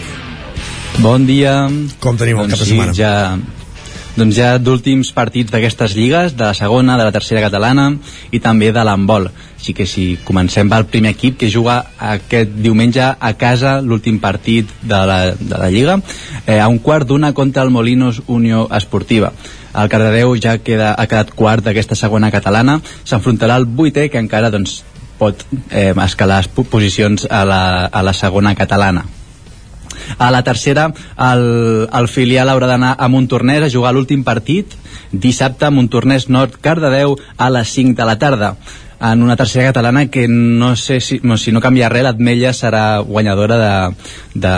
Bon 1.04 1.28
dia. 1.28 1.58
Com 2.00 2.16
tenim 2.16 2.40
el 2.40 2.48
doncs 2.48 2.56
cap 2.56 2.64
de 2.64 2.70
sí, 2.70 2.72
setmana? 2.72 2.96
Ja, 2.96 3.65
doncs 4.16 4.36
ja 4.38 4.54
d'últims 4.58 5.12
partits 5.12 5.52
d'aquestes 5.52 5.94
lligues, 5.96 6.34
de 6.36 6.44
la 6.48 6.54
segona, 6.56 6.96
de 6.96 7.04
la 7.04 7.12
tercera 7.12 7.42
catalana 7.44 7.90
i 8.32 8.40
també 8.40 8.72
de 8.72 8.84
l'handbol. 8.84 9.28
Així 9.56 9.74
que 9.76 9.86
si 9.88 10.06
comencem 10.24 10.70
pel 10.72 10.88
primer 10.90 11.12
equip 11.14 11.36
que 11.40 11.50
juga 11.52 11.78
aquest 12.12 12.56
diumenge 12.64 13.04
a 13.04 13.32
casa 13.36 13.80
l'últim 13.80 14.18
partit 14.22 14.72
de 14.82 15.02
la, 15.10 15.20
de 15.36 15.60
la 15.60 15.70
Lliga 15.70 15.98
eh, 16.46 16.58
a 16.58 16.68
un 16.68 16.78
quart 16.78 17.06
d'una 17.08 17.32
contra 17.34 17.62
el 17.62 17.70
Molinos 17.70 18.22
Unió 18.26 18.66
Esportiva. 18.72 19.32
El 19.76 19.90
Cardedeu 19.92 20.32
ja 20.40 20.56
queda, 20.64 20.94
ha 20.96 21.06
quedat 21.06 21.34
quart 21.36 21.64
d'aquesta 21.66 21.98
segona 21.98 22.32
catalana, 22.32 22.80
s'enfrontarà 23.04 23.58
al 23.60 23.68
vuitè 23.68 24.08
que 24.08 24.22
encara 24.22 24.50
doncs, 24.50 24.80
pot 25.18 25.44
eh, 25.70 25.92
escalar 25.92 26.44
posicions 26.70 27.28
a 27.30 27.44
la, 27.44 27.62
a 27.86 28.02
la 28.04 28.12
segona 28.16 28.54
catalana. 28.54 29.04
A 30.18 30.30
la 30.30 30.42
tercera, 30.42 30.92
el, 31.18 31.88
el 31.92 32.08
filial 32.08 32.48
haurà 32.52 32.66
d'anar 32.70 32.94
a 32.98 33.08
Montornès 33.08 33.62
a 33.66 33.70
jugar 33.72 33.92
l'últim 33.94 34.24
partit 34.24 34.74
dissabte 35.12 35.70
Montornès 35.70 36.28
Nord 36.28 36.58
Cardedeu 36.60 37.16
a 37.36 37.50
les 37.50 37.68
5 37.72 37.94
de 37.96 38.04
la 38.08 38.18
tarda. 38.18 38.56
En 38.98 39.20
una 39.22 39.34
tercera 39.36 39.66
catalana 39.74 40.06
que 40.08 40.22
no 40.26 40.70
sé 40.74 41.02
si 41.04 41.18
no, 41.22 41.36
si 41.36 41.52
no 41.52 41.60
canvia 41.60 41.90
res, 41.92 42.02
l'Atmella 42.06 42.54
serà 42.56 43.00
guanyadora 43.04 43.58
de, 43.60 43.96
de, 44.32 44.52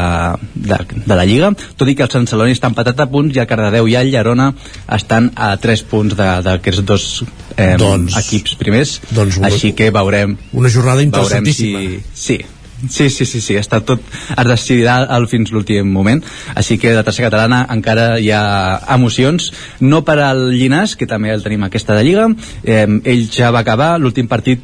de, 0.54 0.78
de 1.06 1.16
la 1.18 1.24
Lliga, 1.26 1.48
tot 1.76 1.90
i 1.90 1.96
que 1.98 2.04
el 2.06 2.12
Sant 2.12 2.28
Celoni 2.30 2.54
està 2.54 2.70
empatat 2.70 3.00
a 3.02 3.08
punts 3.10 3.34
i 3.34 3.40
el 3.42 3.48
Cardedeu 3.50 3.88
i 3.90 3.96
el 3.98 4.12
Llerona 4.12 4.52
estan 4.94 5.32
a 5.34 5.56
3 5.58 5.82
punts 5.90 6.14
d'aquests 6.14 6.84
dos 6.86 7.08
eh, 7.56 7.74
Doncs- 7.82 8.14
equips 8.22 8.54
primers, 8.62 9.00
doncs 9.10 9.40
una- 9.42 9.50
així 9.50 9.72
que 9.74 9.90
veurem 9.90 10.36
Una 10.52 10.70
jornada 10.70 11.02
veurem 11.02 11.08
interessantíssima. 11.10 11.80
si, 11.80 11.98
sí, 12.14 12.38
Sí, 12.86 13.10
sí, 13.10 13.26
sí, 13.26 13.40
sí, 13.42 13.56
està 13.58 13.80
tot 13.82 14.02
es 14.06 14.46
decidirà 14.46 15.00
al 15.10 15.26
fins 15.30 15.50
l'últim 15.50 15.88
moment. 15.90 16.22
Així 16.54 16.78
que 16.78 16.94
la 16.94 17.02
tercera 17.02 17.26
catalana 17.26 17.64
encara 17.74 18.20
hi 18.22 18.30
ha 18.30 18.42
emocions, 18.94 19.50
no 19.80 20.04
per 20.06 20.20
al 20.22 20.44
Llinàs 20.54 20.94
que 20.98 21.08
també 21.10 21.32
el 21.34 21.42
tenim 21.42 21.66
aquesta 21.66 21.96
de 21.98 22.04
Lliga. 22.06 22.28
Eh, 22.62 22.86
ell 22.86 23.26
ja 23.34 23.50
va 23.50 23.64
acabar 23.66 23.96
l'últim 23.98 24.30
partit 24.30 24.62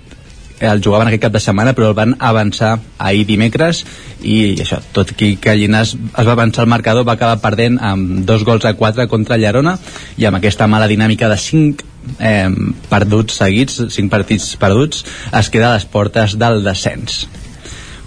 eh, 0.60 0.70
el 0.70 0.84
jugaven 0.84 1.10
aquest 1.10 1.24
cap 1.26 1.34
de 1.34 1.42
setmana 1.42 1.74
però 1.74 1.90
el 1.90 1.98
van 1.98 2.14
avançar 2.20 2.76
ahir 3.02 3.26
dimecres. 3.26 3.82
I 4.22 4.54
això, 4.62 4.78
tot 4.94 5.10
i 5.18 5.34
que 5.34 5.58
Llinàs 5.58 5.96
es 5.98 6.28
va 6.28 6.38
avançar 6.38 6.62
el 6.62 6.70
marcador 6.70 7.08
va 7.08 7.18
acabar 7.18 7.42
perdent 7.42 7.82
amb 7.82 8.22
dos 8.28 8.46
gols 8.46 8.64
a 8.64 8.76
quatre 8.78 9.08
contra 9.10 9.34
el 9.34 9.42
Llerona 9.42 9.74
i 10.16 10.30
amb 10.30 10.38
aquesta 10.38 10.70
mala 10.70 10.86
dinàmica 10.86 11.26
de 11.32 11.40
5 11.50 11.90
eh, 12.20 12.50
perduts 12.88 13.42
seguits, 13.42 13.88
5 13.90 14.12
partits 14.12 14.52
perduts 14.54 15.02
es 15.34 15.50
queda 15.50 15.72
a 15.72 15.80
les 15.80 15.90
portes 15.90 16.38
del 16.38 16.62
descens 16.62 17.24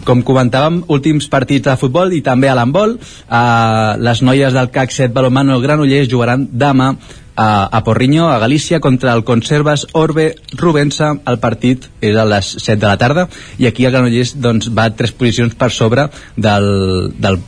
com 0.08 0.24
comentàvem, 0.24 0.82
últims 0.94 1.28
partits 1.28 1.68
de 1.68 1.76
futbol 1.80 2.16
i 2.16 2.24
també 2.24 2.48
a 2.48 2.56
l'handbol. 2.58 2.96
Eh, 2.98 3.92
les 4.00 4.24
noies 4.24 4.56
del 4.56 4.72
CAC 4.72 4.96
7 4.96 5.14
Balomano 5.16 5.60
Granollers 5.64 6.08
jugaran 6.12 6.48
demà 6.52 6.94
a, 7.38 7.50
a 7.68 7.84
Porriño, 7.84 8.30
a 8.30 8.40
Galícia, 8.40 8.80
contra 8.80 9.14
el 9.14 9.24
Conservas 9.24 9.86
Orbe 9.94 10.36
Rubensa. 10.54 11.14
El 11.28 11.40
partit 11.44 11.90
és 12.02 12.18
a 12.18 12.26
les 12.26 12.56
7 12.58 12.80
de 12.82 12.88
la 12.88 12.98
tarda 12.98 13.28
i 13.60 13.68
aquí 13.70 13.86
el 13.86 13.94
Granollers 13.94 14.38
doncs, 14.42 14.72
va 14.74 14.90
tres 14.96 15.14
posicions 15.14 15.56
per 15.60 15.70
sobre 15.76 16.10
del, 16.36 17.14
del, 17.20 17.42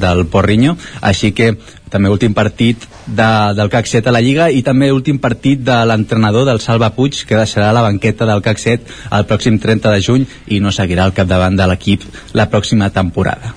del 0.00 0.26
Porriño, 0.26 0.76
així 1.00 1.32
que 1.36 1.52
també 1.92 2.08
últim 2.08 2.32
partit 2.32 2.86
de, 3.06 3.30
del 3.56 3.72
CAC 3.72 3.90
7 3.90 4.08
a 4.08 4.14
la 4.16 4.22
Lliga 4.24 4.48
i 4.50 4.62
també 4.64 4.88
últim 4.92 5.18
partit 5.20 5.60
de 5.66 5.76
l'entrenador 5.88 6.46
del 6.48 6.62
Salva 6.64 6.92
Puig 6.96 7.24
que 7.28 7.36
deixarà 7.36 7.72
la 7.76 7.84
banqueta 7.84 8.28
del 8.28 8.40
CAC 8.44 8.62
7 8.62 9.02
el 9.18 9.26
pròxim 9.28 9.58
30 9.60 9.92
de 9.92 10.06
juny 10.06 10.24
i 10.56 10.62
no 10.64 10.72
seguirà 10.72 11.04
al 11.04 11.16
capdavant 11.16 11.58
de 11.58 11.68
l'equip 11.68 12.08
la 12.38 12.48
pròxima 12.48 12.88
temporada 12.94 13.52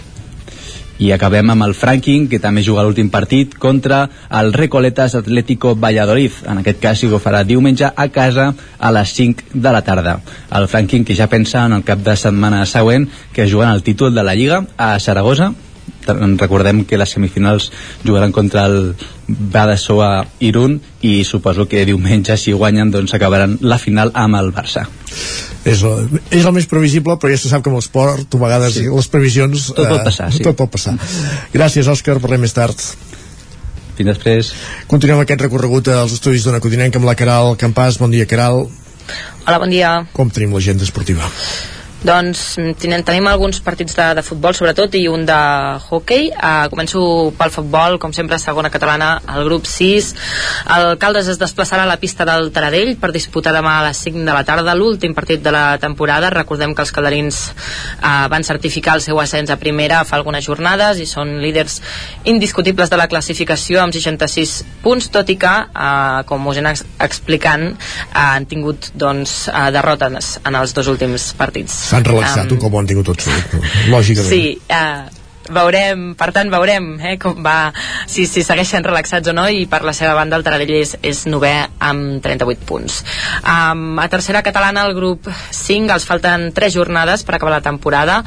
I 0.97 1.09
acabem 1.11 1.49
amb 1.51 1.65
el 1.65 1.73
Franking, 1.75 2.29
que 2.31 2.39
també 2.39 2.61
juga 2.63 2.83
l'últim 2.85 3.09
partit 3.11 3.57
contra 3.59 4.05
el 4.39 4.53
Recoletas 4.55 5.17
Atlético 5.19 5.73
Valladolid. 5.75 6.37
En 6.47 6.61
aquest 6.61 6.79
cas, 6.79 7.03
ho 7.03 7.19
farà 7.19 7.43
diumenge 7.43 7.89
a 7.91 8.07
casa 8.15 8.53
a 8.79 8.91
les 8.95 9.11
5 9.17 9.51
de 9.53 9.73
la 9.75 9.83
tarda. 9.83 10.21
El 10.55 10.69
Franking, 10.71 11.03
que 11.03 11.17
ja 11.17 11.27
pensa 11.27 11.65
en 11.65 11.75
el 11.75 11.83
cap 11.83 11.99
de 11.99 12.15
setmana 12.15 12.63
següent, 12.65 13.09
que 13.33 13.49
juguen 13.51 13.75
el 13.75 13.83
títol 13.83 14.15
de 14.15 14.23
la 14.23 14.35
Lliga 14.39 14.63
a 14.77 14.95
Saragossa, 14.99 15.51
recordem 16.07 16.83
que 16.85 16.97
les 16.97 17.09
semifinals 17.15 17.71
jugaran 18.05 18.31
contra 18.31 18.65
el 18.69 18.95
Badasoa 19.27 20.25
Irún 20.39 20.79
i 21.01 21.23
suposo 21.23 21.67
que 21.67 21.85
diumenge 21.85 22.37
si 22.37 22.53
guanyen 22.53 22.91
doncs 22.93 23.15
acabaran 23.17 23.57
la 23.61 23.79
final 23.81 24.11
amb 24.13 24.39
el 24.39 24.53
Barça 24.53 24.85
és 25.65 25.81
el, 25.81 26.21
és 26.29 26.45
el 26.45 26.53
més 26.53 26.69
previsible 26.69 27.17
però 27.17 27.33
ja 27.33 27.41
se 27.41 27.49
sap 27.49 27.65
que 27.65 27.71
amb 27.73 27.79
l'esport 27.79 28.37
a 28.37 28.41
vegades 28.41 28.77
sí. 28.77 28.87
les 28.87 29.11
previsions 29.11 29.69
tot 29.73 29.89
pot 29.89 30.05
passar, 30.05 30.29
eh, 30.29 30.37
sí. 30.37 30.45
tot 30.45 30.57
pot 30.57 30.71
passar. 30.71 30.95
gràcies 31.53 31.89
Òscar, 31.89 32.19
parlem 32.23 32.45
més 32.45 32.53
tard 32.55 32.77
fins 33.95 34.11
després 34.11 34.53
continuem 34.91 35.23
aquest 35.23 35.47
recorregut 35.47 35.89
als 35.93 36.17
estudis 36.19 36.45
d'Ona 36.45 36.61
Codinenca 36.63 37.01
amb 37.01 37.09
la 37.09 37.17
Caral 37.17 37.55
Campàs, 37.57 37.99
bon 38.01 38.13
dia 38.13 38.29
Caral 38.29 38.67
Hola, 39.45 39.61
bon 39.61 39.69
dia 39.73 39.97
com 40.13 40.29
tenim 40.33 40.53
l'agenda 40.53 40.85
esportiva? 40.85 41.29
Doncs 42.05 42.41
tenim, 42.77 43.01
tenim 43.01 43.25
alguns 43.25 43.57
partits 43.65 43.95
de, 43.97 44.05
de 44.19 44.21
futbol 44.21 44.53
sobretot 44.53 44.93
i 44.99 45.07
un 45.09 45.23
de 45.25 45.37
hockey 45.89 46.27
uh, 46.35 46.67
començo 46.69 47.01
pel 47.37 47.53
futbol, 47.53 47.97
com 48.01 48.13
sempre 48.13 48.37
segona 48.37 48.69
catalana 48.69 49.15
el 49.33 49.47
grup 49.47 49.65
6 49.65 50.11
el 50.75 50.85
Caldes 51.01 51.31
es 51.33 51.39
desplaçarà 51.41 51.87
a 51.87 51.89
la 51.89 51.97
pista 51.97 52.27
del 52.27 52.51
Taradell 52.53 52.93
per 53.01 53.09
disputar 53.15 53.55
demà 53.55 53.79
a 53.79 53.87
les 53.87 54.03
5 54.05 54.21
de 54.21 54.35
la 54.35 54.43
tarda 54.45 54.75
l'últim 54.77 55.15
partit 55.17 55.41
de 55.41 55.53
la 55.53 55.79
temporada. 55.81 56.29
Recordem 56.29 56.75
que 56.75 56.83
els 56.85 56.93
calderins 56.93 57.39
uh, 57.49 58.27
van 58.29 58.45
certificar 58.45 58.99
el 58.99 59.05
seu 59.05 59.19
ascens 59.21 59.49
a 59.49 59.57
primera 59.57 60.03
fa 60.05 60.19
algunes 60.19 60.45
jornades 60.45 61.01
i 61.01 61.09
són 61.09 61.39
líders 61.41 61.79
indiscutibles 62.29 62.93
de 62.93 63.01
la 63.01 63.09
classificació 63.09 63.81
amb 63.81 63.97
66 63.97 64.55
punts 64.85 65.09
tot 65.09 65.33
i 65.33 65.39
que 65.41 65.55
uh, 65.65 66.21
com 66.29 66.45
us 66.53 66.61
he 66.61 66.65
anat 66.65 66.85
explicant 67.01 67.71
uh, 67.73 68.27
han 68.27 68.45
tingut 68.45 68.91
doncs, 68.93 69.47
uh, 69.49 69.71
derrotes 69.73 70.35
en 70.45 70.61
els 70.61 70.77
dos 70.77 70.93
últims 70.93 71.31
partits 71.37 71.94
s'han 71.95 72.09
relaxat 72.11 72.49
um, 72.49 72.55
un 72.57 72.63
cop 72.63 72.73
ho 72.73 72.81
han 72.81 72.89
tingut 72.91 73.11
tot 73.11 73.27
fet 73.27 73.55
lògicament. 73.91 74.31
Sí, 74.31 74.57
uh, 74.69 75.24
veurem, 75.53 76.13
per 76.17 76.31
tant 76.35 76.49
veurem 76.51 76.95
eh, 76.99 77.15
com 77.21 77.41
va, 77.45 77.71
si, 78.09 78.25
si 78.29 78.43
segueixen 78.45 78.85
relaxats 78.85 79.29
o 79.29 79.33
no 79.35 79.45
i 79.49 79.65
per 79.69 79.83
la 79.85 79.93
seva 79.93 80.15
banda 80.17 80.37
el 80.39 80.45
Taradell 80.45 80.73
és, 80.79 80.95
és 81.05 81.25
novè 81.29 81.53
amb 81.79 82.21
38 82.23 82.65
punts. 82.65 83.01
Um, 83.41 83.99
a 84.01 84.07
tercera 84.11 84.41
catalana 84.45 84.85
el 84.87 84.95
grup 84.97 85.29
5 85.29 85.93
els 85.93 86.07
falten 86.07 86.49
3 86.55 86.73
jornades 86.73 87.25
per 87.25 87.37
acabar 87.37 87.55
la 87.57 87.65
temporada. 87.65 88.21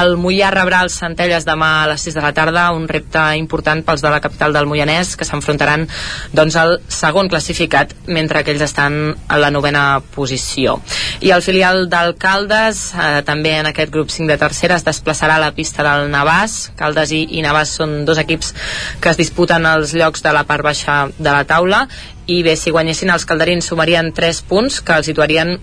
El 0.00 0.16
Mollà 0.20 0.50
rebrà 0.54 0.82
els 0.84 0.96
Centelles 1.00 1.46
demà 1.48 1.70
a 1.82 1.90
les 1.92 2.06
6 2.08 2.16
de 2.16 2.24
la 2.24 2.32
tarda 2.36 2.70
un 2.76 2.88
repte 2.88 3.22
important 3.38 3.84
pels 3.84 4.04
de 4.04 4.12
la 4.12 4.22
capital 4.24 4.56
del 4.56 4.68
Moianès 4.70 5.14
que 5.18 5.28
s'enfrontaran 5.28 5.86
doncs 6.32 6.56
al 6.60 6.78
segon 6.88 7.28
classificat 7.32 7.92
mentre 8.06 8.44
que 8.44 8.54
ells 8.54 8.64
estan 8.68 9.14
a 9.28 9.40
la 9.40 9.52
novena 9.54 10.00
posició. 10.14 10.78
I 11.20 11.34
el 11.34 11.44
filial 11.44 11.88
d'Alcaldes 11.92 12.84
eh, 12.94 13.22
també 13.26 13.58
en 13.58 13.70
aquest 13.70 13.92
grup 13.92 14.12
5 14.14 14.30
de 14.30 14.40
tercera 14.40 14.78
es 14.78 14.86
desplaçarà 14.86 15.36
a 15.36 15.44
la 15.44 15.52
pista 15.56 15.84
del 15.84 16.08
Navàs 16.12 16.53
Caldes. 16.78 17.12
I, 17.14 17.24
i 17.38 17.44
Navàs 17.44 17.76
són 17.80 18.02
dos 18.08 18.20
equips 18.22 18.54
que 19.00 19.12
es 19.12 19.20
disputen 19.20 19.66
els 19.68 19.94
llocs 19.98 20.24
de 20.24 20.32
la 20.34 20.46
part 20.48 20.64
baixa 20.66 21.04
de 21.18 21.30
la 21.30 21.44
taula. 21.48 21.84
I 22.26 22.42
bé, 22.46 22.56
si 22.56 22.72
guanyessin 22.74 23.12
els 23.14 23.28
calderins 23.28 23.70
sumarien 23.70 24.12
3 24.16 24.42
punts 24.48 24.80
que 24.80 24.98
els 24.98 25.10
situarien 25.10 25.56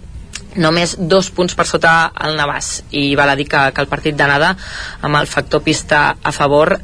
només 0.56 0.96
dos 1.00 1.30
punts 1.32 1.56
per 1.56 1.66
sota 1.68 2.12
el 2.26 2.36
Navàs. 2.36 2.72
I 2.92 3.16
val 3.16 3.32
a 3.32 3.36
dir 3.40 3.48
que, 3.50 3.62
que 3.72 3.84
el 3.84 3.90
partit 3.92 4.18
d'anada 4.18 4.52
amb 5.02 5.20
el 5.20 5.28
factor 5.28 5.64
pista 5.64 6.02
a 6.22 6.32
favor 6.36 6.74
eh, 6.76 6.82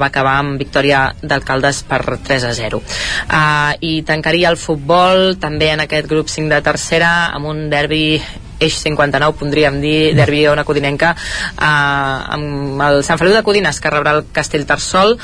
va 0.00 0.08
acabar 0.08 0.38
amb 0.40 0.58
victòria 0.58 1.06
d'alcaldes 1.22 1.84
per 1.88 2.02
3 2.26 2.48
a 2.50 2.54
0 2.54 2.80
eh, 2.82 3.72
i 3.86 3.92
tancaria 4.06 4.50
el 4.50 4.58
futbol 4.58 5.36
també 5.40 5.70
en 5.74 5.84
aquest 5.84 6.10
grup 6.10 6.32
5 6.32 6.50
de 6.50 6.62
tercera 6.64 7.12
amb 7.34 7.52
un 7.52 7.68
derbi 7.70 8.18
eix 8.64 8.80
59 8.82 9.38
podríem 9.40 9.80
dir 9.82 10.14
derbi 10.16 10.44
una 10.50 10.66
codinenca 10.66 11.14
eh, 11.14 11.64
amb 11.64 12.82
el 12.88 13.02
Sant 13.06 13.20
Feliu 13.20 13.36
de 13.36 13.44
Codines 13.46 13.80
que 13.80 13.92
rebrà 13.92 14.16
el 14.18 14.24
Castell 14.34 14.66
Tarsol 14.68 15.16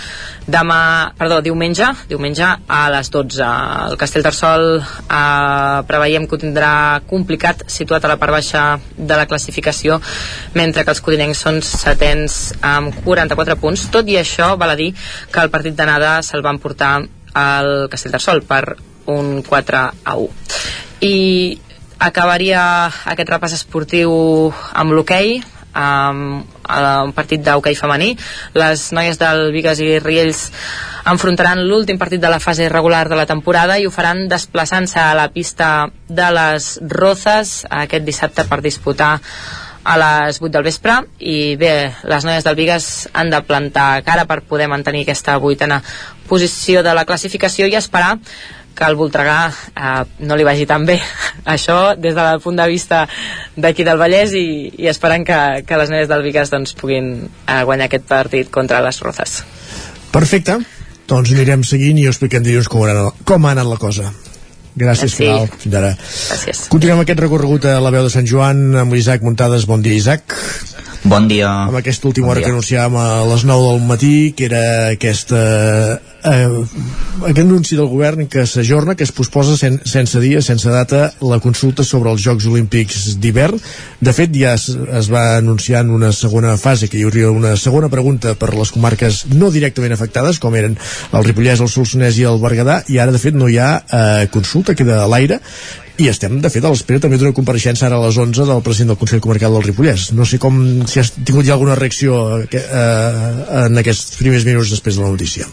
demà, 0.50 1.12
perdó, 1.18 1.40
diumenge 1.44 1.90
diumenge 2.10 2.46
a 2.46 2.82
les 2.94 3.10
12 3.12 3.50
el 3.90 3.98
Castell 4.00 4.26
Tarsol 4.26 4.66
eh, 4.80 5.80
preveiem 5.88 6.26
que 6.26 6.36
ho 6.36 6.42
tindrà 6.42 6.72
complicat 7.10 7.64
situat 7.70 8.04
a 8.04 8.12
la 8.12 8.18
part 8.20 8.34
baixa 8.38 8.64
de 8.96 9.16
la 9.16 9.26
classificació 9.30 10.00
mentre 10.54 10.84
que 10.84 10.94
els 10.94 11.02
codinencs 11.04 11.44
són 11.46 11.60
setens 11.64 12.38
amb 12.66 13.00
44 13.04 13.56
punts. 13.60 13.88
Tot 13.94 14.08
i 14.10 14.18
això 14.20 14.52
val 14.60 14.74
a 14.74 14.78
dir 14.78 14.92
que 15.32 15.42
el 15.42 15.52
partit 15.52 15.76
d'anada 15.78 16.18
se'l 16.26 16.44
van 16.46 16.60
portar 16.62 16.94
al 17.40 17.88
Castell 17.90 18.16
Tarsol 18.16 18.44
per 18.46 18.76
un 19.10 19.40
4 19.46 19.82
a 20.04 20.16
1 20.16 20.28
i 21.06 21.16
acabaria 22.00 22.62
aquest 23.12 23.28
repàs 23.30 23.54
esportiu 23.60 24.12
amb 24.72 24.96
l'hoquei 24.96 25.40
amb 25.70 26.46
un 27.06 27.12
partit 27.14 27.42
d'hoquei 27.44 27.76
femení. 27.78 28.16
Les 28.58 28.88
noies 28.96 29.18
del 29.20 29.50
Vigas 29.54 29.78
i 29.78 29.98
Riells 30.02 30.48
enfrontaran 31.10 31.62
l'últim 31.66 31.98
partit 31.98 32.20
de 32.20 32.30
la 32.30 32.40
fase 32.40 32.68
regular 32.68 33.08
de 33.08 33.16
la 33.16 33.26
temporada 33.26 33.78
i 33.78 33.86
ho 33.86 33.94
faran 33.94 34.26
desplaçant-se 34.28 34.98
a 35.00 35.14
la 35.14 35.28
pista 35.32 35.88
de 36.08 36.28
les 36.34 36.78
Rozas 36.82 37.64
aquest 37.70 38.04
dissabte 38.04 38.44
per 38.50 38.60
disputar 38.60 39.18
a 39.82 39.96
les 39.96 40.40
8 40.42 40.52
del 40.52 40.66
vespre. 40.66 40.98
I 41.18 41.56
bé, 41.56 41.92
les 42.04 42.24
noies 42.24 42.44
del 42.44 42.56
Vigas 42.58 43.08
han 43.12 43.30
de 43.30 43.40
plantar 43.42 44.02
cara 44.04 44.26
per 44.26 44.42
poder 44.42 44.68
mantenir 44.68 45.06
aquesta 45.06 45.38
vuitena 45.38 45.80
posició 46.28 46.82
de 46.82 46.94
la 46.94 47.06
classificació 47.08 47.66
i 47.66 47.78
esperar 47.78 48.18
que 48.76 48.86
el 48.86 48.96
Voltregà 48.98 49.38
eh, 49.50 50.04
no 50.26 50.38
li 50.38 50.46
vagi 50.46 50.66
tan 50.68 50.86
bé 50.88 50.98
això 51.54 51.94
des 51.98 52.16
del 52.16 52.40
punt 52.44 52.60
de 52.60 52.68
vista 52.70 53.04
d'aquí 53.56 53.86
del 53.86 54.00
Vallès 54.00 54.34
i, 54.38 54.70
i 54.78 54.90
esperant 54.92 55.26
que, 55.26 55.40
que 55.66 55.80
les 55.80 55.92
noies 55.92 56.08
del 56.10 56.24
Vigas 56.26 56.52
doncs, 56.52 56.74
puguin 56.78 57.12
eh, 57.26 57.62
guanyar 57.64 57.90
aquest 57.90 58.08
partit 58.08 58.50
contra 58.50 58.82
les 58.84 59.00
Rozas 59.04 59.42
Perfecte, 60.10 60.58
doncs 61.10 61.30
anirem 61.36 61.62
seguint 61.66 62.00
i 62.00 62.08
us 62.08 62.16
expliquem 62.16 62.42
dilluns 62.46 62.70
com, 62.70 62.86
ha, 62.86 63.12
com 63.24 63.46
ha 63.46 63.54
anat 63.56 63.70
la 63.70 63.78
cosa 63.80 64.10
Gràcies, 64.80 65.12
sí. 65.12 65.26
Caral. 65.26 65.48
Fins 65.60 65.76
ara. 65.76 65.88
Gràcies. 65.98 66.60
Continuem 66.72 67.02
aquest 67.02 67.20
recorregut 67.20 67.66
a 67.68 67.78
la 67.82 67.90
veu 67.92 68.06
de 68.06 68.12
Sant 68.12 68.28
Joan 68.28 68.70
amb 68.78 68.94
l'Isaac 68.94 69.24
Muntades. 69.26 69.66
Bon 69.68 69.82
dia, 69.82 69.98
Isaac. 69.98 70.36
Bon 71.02 71.26
dia. 71.28 71.48
Amb 71.66 71.80
aquesta 71.80 72.08
última 72.08 72.28
bon 72.28 72.32
hora 72.32 72.40
dia. 72.40 72.46
que 72.46 72.54
anunciàvem 72.54 72.96
a 73.00 73.24
les 73.32 73.44
9 73.48 73.68
del 73.70 73.80
matí, 73.88 74.32
que 74.36 74.46
era 74.50 74.62
aquesta, 74.92 75.40
eh, 76.24 76.64
aquest 77.22 77.40
anunci 77.42 77.76
del 77.78 77.88
govern 77.90 78.26
que 78.30 78.44
s'ajorna, 78.46 78.94
que 78.96 79.04
es 79.06 79.12
posposa 79.12 79.56
sen, 79.58 79.80
sense 79.88 80.20
dia, 80.22 80.42
sense 80.42 80.70
data, 80.70 81.10
la 81.20 81.40
consulta 81.40 81.84
sobre 81.84 82.12
els 82.12 82.22
Jocs 82.24 82.46
Olímpics 82.50 83.16
d'hivern. 83.20 83.60
De 84.00 84.14
fet, 84.16 84.32
ja 84.36 84.54
es, 84.58 84.68
es 84.70 85.10
va 85.12 85.36
anunciar 85.38 85.84
en 85.84 85.92
una 85.96 86.12
segona 86.16 86.56
fase 86.60 86.88
que 86.88 87.00
hi 87.00 87.04
hauria 87.08 87.32
una 87.32 87.56
segona 87.56 87.90
pregunta 87.92 88.34
per 88.38 88.52
les 88.54 88.72
comarques 88.74 89.24
no 89.34 89.50
directament 89.50 89.94
afectades, 89.96 90.40
com 90.40 90.56
eren 90.56 90.76
el 91.12 91.26
Ripollès, 91.26 91.60
el 91.60 91.72
Solsonès 91.72 92.18
i 92.20 92.26
el 92.28 92.40
Berguedà, 92.42 92.82
i 92.88 92.98
ara, 92.98 93.14
de 93.14 93.22
fet, 93.22 93.36
no 93.36 93.48
hi 93.48 93.60
ha 93.60 93.70
eh, 93.80 94.26
consulta, 94.32 94.76
queda 94.78 95.02
a 95.04 95.08
l'aire, 95.10 95.40
i 96.00 96.08
estem 96.08 96.38
de 96.40 96.48
fet 96.48 96.64
a 96.64 96.70
l'espera 96.72 97.02
també 97.02 97.18
d'una 97.20 97.36
compareixença 97.36 97.84
ara 97.86 97.98
a 98.00 98.06
les 98.06 98.16
11 98.16 98.46
del 98.48 98.62
president 98.64 98.94
del 98.94 99.00
Consell 99.02 99.20
Comarcal 99.20 99.52
del 99.56 99.66
Ripollès. 99.66 100.10
No 100.16 100.24
sé 100.24 100.40
com 100.40 100.56
si 100.88 101.02
has 101.02 101.12
tingut 101.18 101.44
ja 101.44 101.58
alguna 101.58 101.76
reacció 101.76 102.38
eh, 102.40 102.62
en 103.66 103.82
aquests 103.82 104.16
primers 104.22 104.48
minuts 104.48 104.72
després 104.72 104.96
de 104.96 105.04
la 105.04 105.12
notícia 105.12 105.50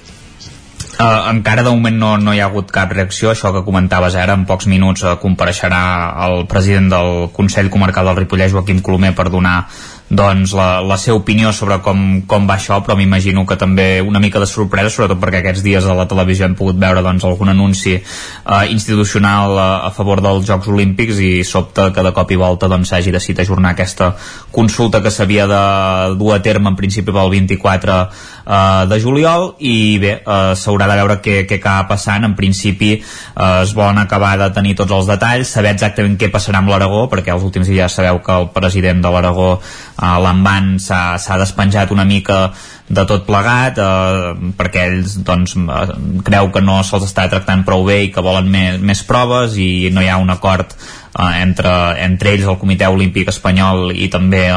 Uh, 0.97 1.29
encara 1.29 1.61
de 1.61 1.69
moment 1.69 1.93
no, 1.93 2.15
no 2.17 2.33
hi 2.33 2.39
ha 2.41 2.47
hagut 2.49 2.71
cap 2.73 2.89
reacció. 2.95 3.29
Això 3.29 3.51
que 3.53 3.61
comentaves 3.67 4.15
ara, 4.17 4.33
en 4.33 4.47
pocs 4.49 4.65
minuts 4.65 5.03
uh, 5.05 5.13
compareixerà 5.21 5.81
el 6.25 6.47
president 6.49 6.89
del 6.89 7.11
Consell 7.35 7.69
Comarcal 7.69 8.09
del 8.09 8.17
Ripollès, 8.23 8.55
Joaquim 8.55 8.81
Colomer 8.81 9.13
per 9.13 9.27
donar 9.29 9.59
doncs 10.09 10.53
la, 10.55 10.79
la 10.81 10.95
seva 10.97 11.17
opinió 11.19 11.51
sobre 11.51 11.81
com, 11.83 12.21
com 12.27 12.45
va 12.47 12.55
això, 12.55 12.79
però 12.83 12.95
m'imagino 12.95 13.43
que 13.45 13.57
també 13.59 13.99
una 14.01 14.21
mica 14.23 14.39
de 14.39 14.47
sorpresa, 14.47 14.89
sobretot 14.93 15.19
perquè 15.19 15.41
aquests 15.41 15.65
dies 15.65 15.83
a 15.83 15.95
la 15.97 16.07
televisió 16.07 16.47
hem 16.47 16.55
pogut 16.55 16.79
veure 16.79 17.03
doncs, 17.03 17.25
algun 17.27 17.51
anunci 17.51 17.97
eh, 17.97 18.63
institucional 18.71 19.57
a, 19.59 19.67
a 19.89 19.91
favor 19.91 20.23
dels 20.23 20.47
Jocs 20.47 20.71
Olímpics 20.71 21.19
i 21.19 21.43
sobta 21.43 21.89
que 21.91 22.05
de 22.07 22.13
cop 22.15 22.31
i 22.31 22.39
volta 22.39 22.71
doncs, 22.71 22.87
s'hagi 22.93 23.11
doncs, 23.11 23.19
decidit 23.19 23.43
ajornar 23.43 23.75
aquesta 23.75 24.13
consulta 24.55 25.03
que 25.03 25.11
s'havia 25.11 25.47
de 25.51 25.61
dur 26.15 26.33
a 26.37 26.41
terme 26.41 26.71
en 26.71 26.79
principi 26.79 27.11
pel 27.11 27.33
24 27.35 27.99
eh, 28.47 28.85
de 28.89 28.99
juliol 29.03 29.51
i 29.59 29.97
bé, 30.01 30.13
eh, 30.23 30.53
s'haurà 30.55 30.87
de 30.87 30.97
veure 31.01 31.19
què, 31.23 31.37
què 31.49 31.59
acaba 31.59 31.87
passant. 31.91 32.23
En 32.27 32.35
principi 32.39 32.93
eh, 32.95 33.01
es 33.61 33.73
volen 33.75 33.99
acabar 34.01 34.35
de 34.39 34.49
tenir 34.55 34.75
tots 34.79 34.95
els 34.95 35.11
detalls 35.11 35.51
saber 35.57 35.75
exactament 35.75 36.17
què 36.19 36.31
passarà 36.33 36.61
amb 36.61 36.71
l'Aragó 36.71 37.05
perquè 37.11 37.33
els 37.35 37.43
últims 37.43 37.69
dies 37.69 37.99
sabeu 37.99 38.21
que 38.23 38.39
el 38.41 38.49
president 38.55 39.03
de 39.03 39.11
l'Aragó 39.11 39.49
uh, 39.57 40.17
l'envan 40.23 40.75
s'ha 40.79 41.37
despenjat 41.41 41.91
una 41.91 42.05
mica 42.07 42.51
de 42.88 43.03
tot 43.03 43.26
plegat 43.27 43.80
eh, 43.84 44.30
perquè 44.55 44.85
ells 44.88 45.18
doncs, 45.27 45.57
creu 46.27 46.51
que 46.55 46.64
no 46.64 46.80
se'ls 46.88 47.09
està 47.09 47.27
tractant 47.31 47.65
prou 47.68 47.84
bé 47.88 48.05
i 48.05 48.14
que 48.15 48.23
volen 48.23 48.47
més, 48.51 48.80
més 48.80 49.03
proves 49.07 49.57
i 49.59 49.89
no 49.91 50.03
hi 50.03 50.07
ha 50.07 50.22
un 50.22 50.31
acord 50.31 50.72
eh, 50.72 51.41
entre, 51.41 51.73
entre 52.05 52.31
ells 52.31 52.47
el 52.47 52.59
Comitè 52.61 52.88
Olímpic 52.88 53.27
Espanyol 53.34 53.91
i 53.91 54.07
també 54.14 54.45
eh, 54.47 54.55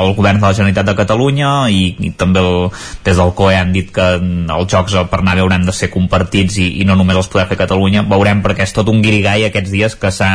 el 0.00 0.14
govern 0.16 0.40
de 0.40 0.46
la 0.46 0.54
Generalitat 0.56 0.88
de 0.88 0.96
Catalunya 1.02 1.50
i, 1.68 1.82
i 2.08 2.14
també 2.16 2.40
el, 2.40 2.70
des 3.04 3.20
del 3.20 3.34
COE 3.36 3.58
han 3.58 3.76
dit 3.76 3.92
que 3.92 4.08
els 4.16 4.72
jocs 4.72 4.96
per 5.12 5.20
anar 5.20 5.36
hauran 5.42 5.68
de 5.68 5.76
ser 5.76 5.90
compartits 5.92 6.56
i, 6.62 6.70
i 6.80 6.88
no 6.88 6.96
només 6.96 7.20
els 7.20 7.28
poder 7.28 7.48
fer 7.50 7.60
Catalunya. 7.60 8.06
Veurem 8.08 8.40
perquè 8.44 8.64
és 8.64 8.72
tot 8.72 8.88
un 8.88 9.04
guirigall 9.04 9.44
aquests 9.48 9.74
dies 9.74 9.98
que 10.00 10.12
s'ha 10.14 10.32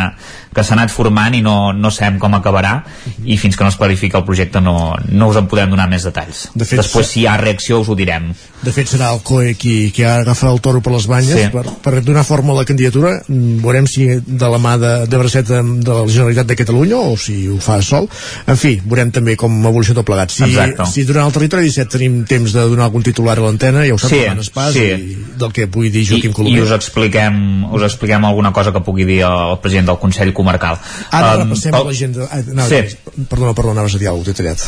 que 0.54 0.64
s'ha 0.64 0.76
anat 0.78 0.92
formant 0.94 1.34
i 1.36 1.42
no, 1.46 1.74
no 1.74 1.92
sabem 1.92 2.20
com 2.22 2.34
acabarà 2.38 2.84
i 3.26 3.38
fins 3.42 3.58
que 3.58 3.64
no 3.66 3.72
es 3.74 3.78
clarifica 3.80 4.20
el 4.22 4.26
projecte 4.28 4.62
no, 4.62 4.96
no 5.10 5.30
us 5.32 5.38
en 5.42 5.48
podem 5.52 5.70
donar 5.74 5.90
més 5.92 6.04
detalls 6.08 6.48
de 6.54 6.66
fet, 6.66 6.80
després 6.80 7.08
si 7.10 7.22
hi 7.24 7.28
ha 7.28 7.38
reacció 7.42 7.82
us 7.82 7.90
ho 7.90 7.96
direm 8.00 8.32
de 8.64 8.72
fet 8.72 8.88
serà 8.88 9.10
el 9.14 9.20
COE 9.28 9.56
qui, 9.60 9.92
qui 9.92 10.06
agafa 10.08 10.48
el 10.54 10.62
toro 10.64 10.80
per 10.82 10.94
les 10.96 11.08
banyes 11.10 11.34
Sí. 11.34 11.50
per, 11.52 11.66
per 11.84 12.02
donar 12.06 12.24
forma 12.24 12.54
a 12.54 12.62
la 12.62 12.66
candidatura 12.66 13.14
Mm, 13.28 13.60
veurem 13.64 13.86
si 13.88 14.06
de 14.26 14.48
la 14.50 14.58
mà 14.60 14.74
de, 14.80 14.90
de 15.08 15.18
Braceta 15.18 15.62
de 15.64 15.94
la 15.94 16.08
Generalitat 16.08 16.48
de 16.50 16.56
Catalunya 16.60 16.98
o 16.98 17.16
si 17.18 17.48
ho 17.48 17.58
fa 17.64 17.78
sol 17.82 18.08
en 18.48 18.58
fi, 18.60 18.76
veurem 18.84 19.12
també 19.16 19.36
com 19.40 19.54
evoluciona 19.66 20.00
tot 20.02 20.08
plegat 20.08 20.32
si, 20.34 20.44
Exacte. 20.48 20.86
si 20.92 21.04
durant 21.08 21.28
el 21.30 21.34
territori 21.36 21.68
17 21.70 21.92
tenim 21.98 22.18
temps 22.30 22.54
de 22.56 22.66
donar 22.70 22.86
algun 22.90 23.04
titular 23.06 23.38
a 23.40 23.46
l'antena 23.46 23.86
ja 23.88 23.94
ho 23.96 24.00
sap 24.02 24.12
Sí, 24.14 24.52
pas 24.54 24.74
sí. 24.76 24.84
i 24.84 25.18
del 25.40 25.52
que 25.56 25.68
pugui 25.72 25.90
dir 25.94 26.04
I, 26.04 26.10
Joaquim 26.12 26.32
i 26.32 26.38
Colomer 26.38 26.64
us 26.66 26.72
expliquem, 26.76 27.38
us 27.74 27.84
expliquem 27.88 28.26
alguna 28.26 28.52
cosa 28.54 28.72
que 28.76 28.82
pugui 28.86 29.06
dir 29.08 29.22
el 29.28 29.58
president 29.64 29.88
del 29.92 30.00
Consell 30.02 30.34
Comarcal. 30.44 30.78
Ara 31.12 31.38
Um, 31.40 31.48
repassem 31.48 31.72
pel- 31.74 31.88
l'agenda 31.90 32.28
ah, 32.30 32.44
no, 32.54 32.68
Sí. 32.70 32.84
perdona, 33.30 33.54
perdona, 33.56 33.80
anaves 33.80 33.96
a 33.96 34.04
dir 34.04 34.12
alguna 34.12 34.26
cosa, 34.28 34.36
t'he 34.36 34.44
tallat. 34.44 34.68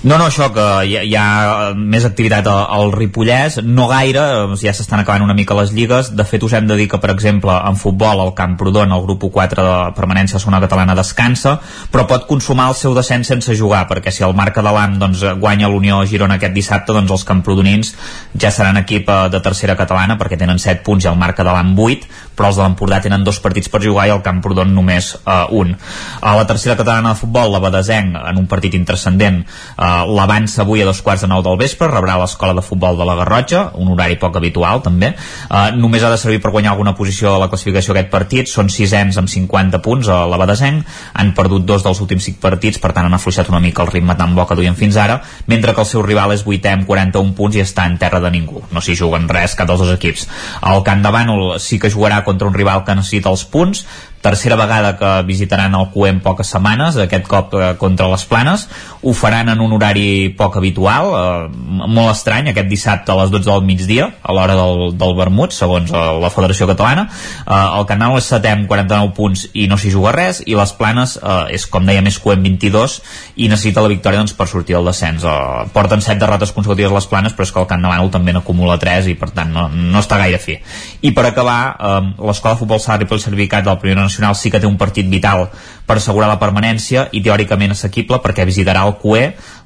No, 0.00 0.14
no, 0.16 0.28
això, 0.28 0.46
que 0.54 0.64
hi 0.86 0.92
ha, 0.94 1.00
hi 1.02 1.14
ha 1.18 1.72
més 1.74 2.04
activitat 2.06 2.46
al, 2.46 2.92
Ripollès, 2.94 3.56
no 3.66 3.88
gaire, 3.90 4.20
eh, 4.22 4.56
ja 4.60 4.70
s'estan 4.72 5.00
acabant 5.02 5.24
una 5.24 5.34
mica 5.34 5.56
les 5.58 5.72
lligues, 5.74 6.12
de 6.14 6.22
fet 6.24 6.44
us 6.46 6.52
hem 6.54 6.68
de 6.70 6.76
dir 6.78 6.86
que, 6.88 7.00
per 7.02 7.10
exemple, 7.10 7.50
en 7.50 7.74
futbol, 7.74 8.20
el 8.22 8.30
Camprodon, 8.38 8.92
el 8.94 9.02
grup 9.02 9.24
4 9.34 9.64
de 9.66 9.92
permanència 9.98 10.36
a 10.38 10.38
segona 10.44 10.60
catalana 10.62 10.94
descansa, 10.94 11.56
però 11.90 12.06
pot 12.06 12.28
consumar 12.30 12.68
el 12.70 12.76
seu 12.78 12.94
descens 12.94 13.26
sense 13.26 13.56
jugar, 13.58 13.88
perquè 13.90 14.12
si 14.14 14.22
el 14.22 14.36
marca 14.38 14.62
de 14.62 14.70
l'AM 14.70 15.00
doncs, 15.00 15.24
guanya 15.42 15.66
l'Unió 15.66 16.04
Girona 16.06 16.38
aquest 16.38 16.54
dissabte, 16.54 16.92
doncs 16.94 17.10
els 17.10 17.24
camprodonins 17.24 17.92
ja 18.38 18.52
seran 18.54 18.76
equip 18.84 19.10
eh, 19.10 19.28
de 19.34 19.40
tercera 19.40 19.74
catalana, 19.74 20.14
perquè 20.16 20.38
tenen 20.38 20.62
7 20.62 20.84
punts 20.86 21.04
i 21.06 21.08
el 21.10 21.18
marca 21.18 21.42
de 21.42 21.50
l'AM 21.50 21.74
8, 21.76 22.06
però 22.38 22.52
els 22.52 22.58
de 22.58 22.62
l'Empordà 22.62 23.00
tenen 23.02 23.26
dos 23.26 23.40
partits 23.42 23.70
per 23.72 23.82
jugar 23.82 24.06
i 24.08 24.14
el 24.14 24.22
Camprodon 24.22 24.70
només 24.74 25.10
eh, 25.18 25.38
un. 25.58 25.74
A 26.22 26.36
la 26.38 26.46
tercera 26.46 26.76
catalana 26.78 27.12
de 27.12 27.20
futbol, 27.20 27.50
la 27.52 27.62
Badesenc, 27.62 28.14
en 28.30 28.38
un 28.38 28.46
partit 28.50 28.76
intrascendent, 28.78 29.42
eh, 29.42 29.88
l'avança 30.06 30.62
avui 30.62 30.82
a 30.82 30.86
dos 30.88 31.02
quarts 31.02 31.26
de 31.26 31.30
nou 31.32 31.42
del 31.42 31.58
vespre, 31.60 31.90
rebrà 31.90 32.18
l'escola 32.20 32.54
de 32.54 32.64
futbol 32.64 32.98
de 32.98 33.08
la 33.08 33.16
Garrotxa, 33.18 33.64
un 33.82 33.90
horari 33.94 34.18
poc 34.20 34.38
habitual 34.38 34.82
també. 34.86 35.14
Eh, 35.14 35.64
només 35.76 36.04
ha 36.04 36.12
de 36.14 36.20
servir 36.20 36.40
per 36.44 36.52
guanyar 36.54 36.76
alguna 36.76 36.94
posició 36.94 37.34
a 37.34 37.42
la 37.42 37.50
classificació 37.50 37.96
aquest 37.96 38.12
partit, 38.14 38.48
són 38.48 38.70
sisens 38.70 39.18
amb 39.18 39.28
50 39.28 39.82
punts 39.82 40.08
a 40.08 40.22
la 40.30 40.38
Badesenc, 40.38 40.86
han 41.18 41.34
perdut 41.34 41.66
dos 41.66 41.82
dels 41.86 42.00
últims 42.04 42.28
cinc 42.28 42.38
partits, 42.42 42.78
per 42.78 42.92
tant 42.94 43.08
han 43.08 43.18
afluixat 43.18 43.50
una 43.50 43.62
mica 43.64 43.82
el 43.82 43.92
ritme 43.92 44.14
tan 44.18 44.34
bo 44.36 44.46
que 44.46 44.56
duien 44.58 44.76
fins 44.78 44.96
ara, 44.96 45.20
mentre 45.46 45.74
que 45.74 45.82
el 45.82 45.90
seu 45.90 46.04
rival 46.06 46.32
és 46.36 46.44
vuitè 46.46 46.72
amb 46.74 46.86
41 46.86 47.34
punts 47.34 47.58
i 47.58 47.64
està 47.64 47.86
en 47.88 47.98
terra 47.98 48.20
de 48.22 48.30
ningú. 48.30 48.62
No 48.72 48.82
s'hi 48.84 48.96
juguen 48.98 49.28
res 49.28 49.56
cap 49.58 49.68
dels 49.68 49.82
dos 49.82 49.92
equips. 49.94 50.28
El 50.68 50.84
Camp 50.86 51.02
de 51.04 51.12
Bànol 51.14 51.58
sí 51.62 51.78
que 51.80 51.90
jugarà 51.90 52.22
contra 52.28 52.48
un 52.48 52.56
rival 52.56 52.84
que 52.84 52.96
necessita 52.98 53.32
els 53.32 53.46
punts, 53.48 53.86
tercera 54.28 54.56
vegada 54.60 54.96
que 54.98 55.10
visitaran 55.24 55.74
el 55.74 55.88
QE 55.94 56.12
en 56.12 56.20
poques 56.20 56.50
setmanes, 56.52 56.98
aquest 57.00 57.26
cop 57.28 57.54
eh, 57.56 57.72
contra 57.80 58.08
les 58.12 58.24
Planes. 58.28 58.66
Ho 59.02 59.14
faran 59.16 59.48
en 59.48 59.62
un 59.64 59.72
horari 59.72 60.28
poc 60.36 60.58
habitual, 60.60 61.12
eh, 61.16 61.86
molt 61.88 62.12
estrany, 62.12 62.50
aquest 62.52 62.68
dissabte 62.68 63.14
a 63.14 63.16
les 63.22 63.32
12 63.32 63.48
del 63.48 63.64
migdia, 63.64 64.10
a 64.22 64.34
l'hora 64.36 64.56
del, 64.58 64.92
del 65.00 65.16
vermut, 65.16 65.54
segons 65.56 65.92
eh, 65.92 66.04
la 66.20 66.32
Federació 66.34 66.68
Catalana. 66.68 67.06
Eh, 67.46 67.78
el 67.78 67.88
Canal 67.88 68.18
és 68.18 68.28
setè 68.28 68.52
amb 68.52 68.68
49 68.68 69.14
punts 69.16 69.46
i 69.54 69.64
no 69.70 69.78
s'hi 69.80 69.92
juga 69.94 70.12
res, 70.16 70.42
i 70.44 70.58
les 70.58 70.74
Planes 70.76 71.16
eh, 71.22 71.56
és, 71.56 71.64
com 71.70 71.88
deia, 71.88 72.04
més 72.04 72.20
amb 72.28 72.44
22 72.44 72.98
i 73.40 73.48
necessita 73.48 73.80
la 73.80 73.88
victòria 73.88 74.20
doncs, 74.20 74.34
per 74.36 74.48
sortir 74.50 74.76
del 74.76 74.90
descens. 74.90 75.24
Eh, 75.24 75.64
porten 75.72 76.04
7 76.04 76.20
derrotes 76.20 76.52
consecutives 76.52 76.92
les 76.92 77.08
Planes, 77.08 77.32
però 77.32 77.48
és 77.48 77.54
que 77.54 77.62
el 77.64 77.70
Camp 77.70 77.88
Bànol 77.88 78.12
també 78.12 78.36
n'acumula 78.36 78.76
3 78.82 79.08
i 79.08 79.16
per 79.16 79.30
tant 79.32 79.54
no, 79.54 79.68
no 79.72 80.04
està 80.04 80.20
gaire 80.20 80.42
fi. 80.42 80.58
I 81.00 81.14
per 81.16 81.24
acabar, 81.30 81.60
eh, 81.78 82.12
l'Escola 82.20 82.54
de 82.54 82.62
Futbol 82.64 82.84
Sala 82.84 83.00
Ripoll 83.00 83.24
Cervicat 83.24 83.64
del 83.64 83.80
Primer 83.80 84.02
Nacional 84.02 84.17
sí 84.34 84.50
que 84.50 84.60
té 84.60 84.66
un 84.66 84.78
partit 84.78 85.08
vital 85.08 85.48
per 85.88 85.96
assegurar 85.96 86.28
la 86.28 86.38
permanència 86.38 87.06
i 87.16 87.22
teòricament 87.24 87.72
assequible 87.72 88.18
perquè 88.20 88.44
visitarà 88.44 88.82
el 88.84 88.98
QE, 89.00 89.22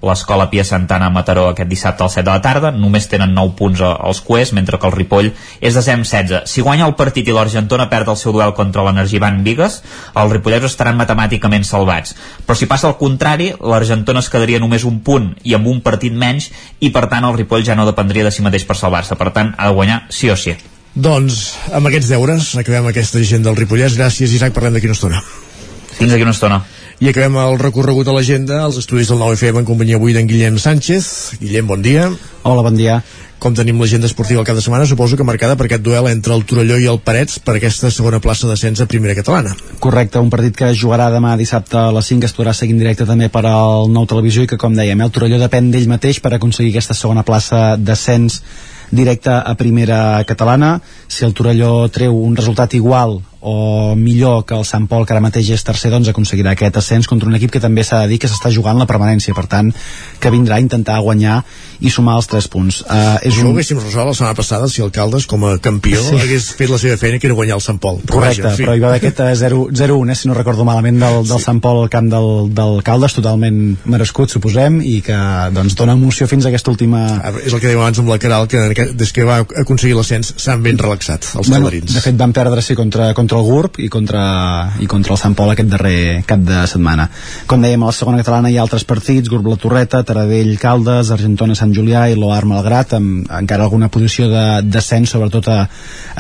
l'escola 0.07 0.47
Pia 0.53 0.65
Santana 0.65 1.09
a 1.11 1.15
Mataró 1.15 1.49
aquest 1.51 1.71
dissabte 1.71 2.05
a 2.05 2.07
les 2.07 2.17
7 2.19 2.25
de 2.29 2.31
la 2.31 2.43
tarda, 2.45 2.71
només 2.71 3.09
tenen 3.11 3.35
9 3.35 3.57
punts 3.59 3.83
als 3.83 4.23
QEs, 4.23 4.53
mentre 4.55 4.79
que 4.79 4.87
el 4.87 4.95
Ripoll 4.95 5.33
és 5.61 5.75
de 5.75 5.83
16. 5.83 6.47
Si 6.47 6.63
guanya 6.63 6.87
el 6.87 6.95
partit 6.99 7.27
i 7.27 7.35
l'Argentona 7.35 7.89
perd 7.91 8.13
el 8.15 8.21
seu 8.21 8.35
duel 8.35 8.55
contra 8.55 8.85
l'Energivant 8.87 9.43
Vigues, 9.43 9.81
els 10.15 10.35
ripollesos 10.37 10.77
estaran 10.77 11.01
matemàticament 11.01 11.67
salvats. 11.67 12.15
Però 12.47 12.59
si 12.59 12.71
passa 12.71 12.91
el 12.91 12.99
contrari, 13.01 13.51
l'Argentona 13.59 14.23
es 14.23 14.31
quedaria 14.31 14.63
només 14.63 14.87
un 14.87 15.01
punt 15.03 15.33
i 15.43 15.57
amb 15.59 15.67
un 15.67 15.83
partit 15.83 16.15
menys 16.15 16.53
i 16.81 16.93
per 16.95 17.09
tant 17.11 17.27
el 17.27 17.35
Ripoll 17.39 17.67
ja 17.67 17.79
no 17.79 17.89
dependria 17.89 18.29
de 18.29 18.35
si 18.35 18.47
mateix 18.47 18.69
per 18.69 18.79
salvar-se. 18.79 19.19
Per 19.19 19.33
tant, 19.35 19.57
ha 19.59 19.71
de 19.71 19.75
guanyar 19.75 20.05
sí 20.11 20.31
o 20.31 20.39
sí. 20.39 20.55
Doncs 20.95 21.45
amb 21.73 21.89
aquests 21.89 22.13
deures 22.13 22.53
acabem 22.61 22.91
aquesta 22.91 23.23
gent 23.25 23.47
del 23.47 23.57
Ripollès 23.57 23.97
gràcies 23.97 24.37
Isaac, 24.37 24.53
parlem 24.53 24.77
d'aquí 24.77 24.91
una 24.91 24.99
estona 24.99 25.23
Fins 26.03 26.13
aquí 26.13 26.23
una 26.23 26.33
estona. 26.33 26.63
I 27.03 27.11
acabem 27.11 27.37
el 27.43 27.59
recorregut 27.61 28.09
a 28.09 28.15
l'agenda 28.15 28.63
als 28.65 28.79
estudis 28.81 29.11
del 29.11 29.21
9FM 29.21 29.61
en 29.61 29.67
companyia 29.69 29.99
avui 29.99 30.15
d'en 30.17 30.27
Guillem 30.27 30.57
Sánchez. 30.59 31.39
Guillem, 31.41 31.67
bon 31.67 31.83
dia. 31.83 32.09
Hola, 32.43 32.65
bon 32.67 32.79
dia. 32.79 33.03
Com 33.43 33.55
tenim 33.59 33.81
l'agenda 33.83 34.07
esportiva 34.07 34.39
al 34.41 34.47
cap 34.47 34.55
de 34.55 34.63
setmana, 34.63 34.87
suposo 34.87 35.17
que 35.19 35.27
marcada 35.27 35.57
per 35.59 35.67
aquest 35.67 35.83
duel 35.83 36.07
entre 36.11 36.35
el 36.35 36.45
Torelló 36.47 36.79
i 36.79 36.87
el 36.91 37.01
Parets 37.03 37.41
per 37.43 37.57
aquesta 37.59 37.91
segona 37.91 38.23
plaça 38.23 38.47
d'ascens 38.47 38.83
a 38.83 38.87
primera 38.87 39.17
catalana. 39.19 39.57
Correcte, 39.83 40.23
un 40.23 40.31
partit 40.31 40.57
que 40.59 40.71
es 40.71 40.79
jugarà 40.79 41.11
demà 41.15 41.35
dissabte 41.39 41.79
a 41.79 41.91
les 41.95 42.11
5, 42.15 42.31
es 42.31 42.37
podrà 42.37 42.55
seguir 42.55 42.77
en 42.79 42.85
directe 42.85 43.07
també 43.07 43.31
per 43.35 43.45
al 43.51 43.91
nou 43.91 44.07
televisió 44.07 44.47
i 44.47 44.51
que, 44.51 44.59
com 44.59 44.79
dèiem, 44.79 45.03
eh, 45.03 45.11
el 45.11 45.15
Torelló 45.15 45.43
depèn 45.43 45.73
d'ell 45.75 45.91
mateix 45.91 46.23
per 46.23 46.37
aconseguir 46.37 46.71
aquesta 46.77 46.99
segona 46.99 47.27
plaça 47.27 47.77
d'ascens 47.77 48.43
directe 48.93 49.33
a 49.35 49.57
primera 49.59 50.23
catalana. 50.29 50.77
Si 51.09 51.27
el 51.27 51.35
Torelló 51.35 51.89
treu 51.91 52.15
un 52.15 52.39
resultat 52.39 52.79
igual 52.79 53.19
o 53.43 53.95
millor 53.99 54.45
que 54.47 54.55
el 54.55 54.65
Sant 54.65 54.87
Pol, 54.87 55.05
que 55.07 55.13
ara 55.15 55.21
mateix 55.25 55.51
és 55.55 55.65
tercer, 55.67 55.91
doncs 55.91 56.09
aconseguirà 56.13 56.53
aquest 56.55 56.77
ascens 56.79 57.09
contra 57.11 57.29
un 57.29 57.35
equip 57.35 57.51
que 57.51 57.61
també 57.63 57.83
s'ha 57.85 58.05
de 58.05 58.13
dir 58.13 58.19
que 58.23 58.31
s'està 58.31 58.53
jugant 58.55 58.79
la 58.79 58.87
permanència, 58.87 59.35
per 59.35 59.47
tant, 59.51 59.73
que 60.23 60.31
vindrà 60.31 60.57
a 60.61 60.63
intentar 60.63 61.01
guanyar 61.03 61.41
i 61.83 61.91
sumar 61.91 62.15
els 62.21 62.29
3 62.31 62.47
punts. 62.53 62.81
Uh, 62.87 63.19
és 63.23 63.33
Això 63.33 63.43
ho 63.43 63.49
un... 63.51 63.57
haguéssim 63.57 63.81
resolt 63.83 64.07
la 64.13 64.15
setmana 64.15 64.39
passada 64.39 64.69
si 64.71 64.83
Alcaldes, 64.85 65.27
com 65.27 65.45
a 65.49 65.57
campió, 65.59 65.99
Sí. 66.03 66.21
hagués 66.23 66.51
fet 66.59 66.71
la 66.71 66.79
seva 66.79 66.97
feina, 67.01 67.19
que 67.19 67.27
era 67.27 67.35
guanyar 67.35 67.57
el 67.59 67.65
Sant 67.65 67.81
Pol. 67.83 67.99
Però 68.07 68.21
Correcte, 68.21 68.45
vaja, 68.47 68.57
però 68.63 68.77
hi 68.77 68.83
va 68.85 68.93
haver 68.93 69.01
aquest 69.03 69.21
eh, 69.27 69.35
0 69.43 69.67
0-1, 69.73 70.11
eh, 70.13 70.15
si 70.23 70.29
no 70.31 70.35
recordo 70.39 70.65
malament, 70.69 71.01
del, 71.03 71.19
del 71.27 71.39
sí. 71.43 71.45
Sant 71.49 71.61
Pol 71.65 71.83
al 71.83 71.91
camp 71.91 72.11
del, 72.13 72.31
del 72.55 72.79
Caldes, 72.87 73.17
totalment 73.19 73.61
merescut, 73.91 74.31
suposem, 74.31 74.79
i 74.87 75.01
que 75.03 75.19
doncs, 75.55 75.75
dona 75.79 75.97
emoció 75.99 76.29
fins 76.31 76.47
a 76.47 76.53
aquesta 76.53 76.71
última... 76.71 77.03
Ah, 77.19 77.35
És 77.43 77.53
el 77.53 77.59
que 77.59 77.67
dèiem 77.73 77.83
abans 77.83 77.99
amb 77.99 78.13
la 78.13 78.19
Caral, 78.23 78.47
que 78.47 78.87
des 78.95 79.13
que 79.13 79.27
va 79.27 79.41
aconseguir 79.65 79.97
l'ascens 79.99 80.35
s'han 80.39 80.63
ben 80.63 80.79
relaxat, 80.79 81.33
els 81.39 81.51
Bueno, 81.53 81.71
de 81.73 82.01
fet 82.05 82.17
van 82.17 82.33
perdre 82.33 82.63
sí, 82.63 82.77
contra, 82.79 83.11
contra 83.15 83.32
el 83.39 83.47
GURB 83.47 83.79
i 83.85 83.89
contra, 83.93 84.23
i 84.83 84.87
contra 84.91 85.15
el 85.15 85.21
Sant 85.21 85.35
Pol 85.39 85.53
aquest 85.53 85.71
darrer 85.71 86.23
cap 86.29 86.43
de 86.45 86.63
setmana. 86.71 87.09
Com 87.51 87.63
dèiem, 87.65 87.83
a 87.83 87.91
la 87.91 87.97
segona 87.97 88.21
catalana 88.21 88.51
hi 88.53 88.59
ha 88.59 88.65
altres 88.65 88.85
partits, 88.89 89.31
GURB 89.33 89.51
La 89.53 89.59
Torreta, 89.61 90.03
Taradell 90.07 90.55
Caldes, 90.63 91.11
Argentona 91.15 91.57
Sant 91.59 91.75
Julià 91.77 92.07
i 92.11 92.17
l'Oar 92.19 92.45
Malgrat, 92.49 92.97
amb 92.99 93.31
encara 93.41 93.69
alguna 93.69 93.91
posició 93.93 94.29
de 94.33 94.45
descens, 94.69 95.13
sobretot 95.13 95.51
a, 95.53 95.59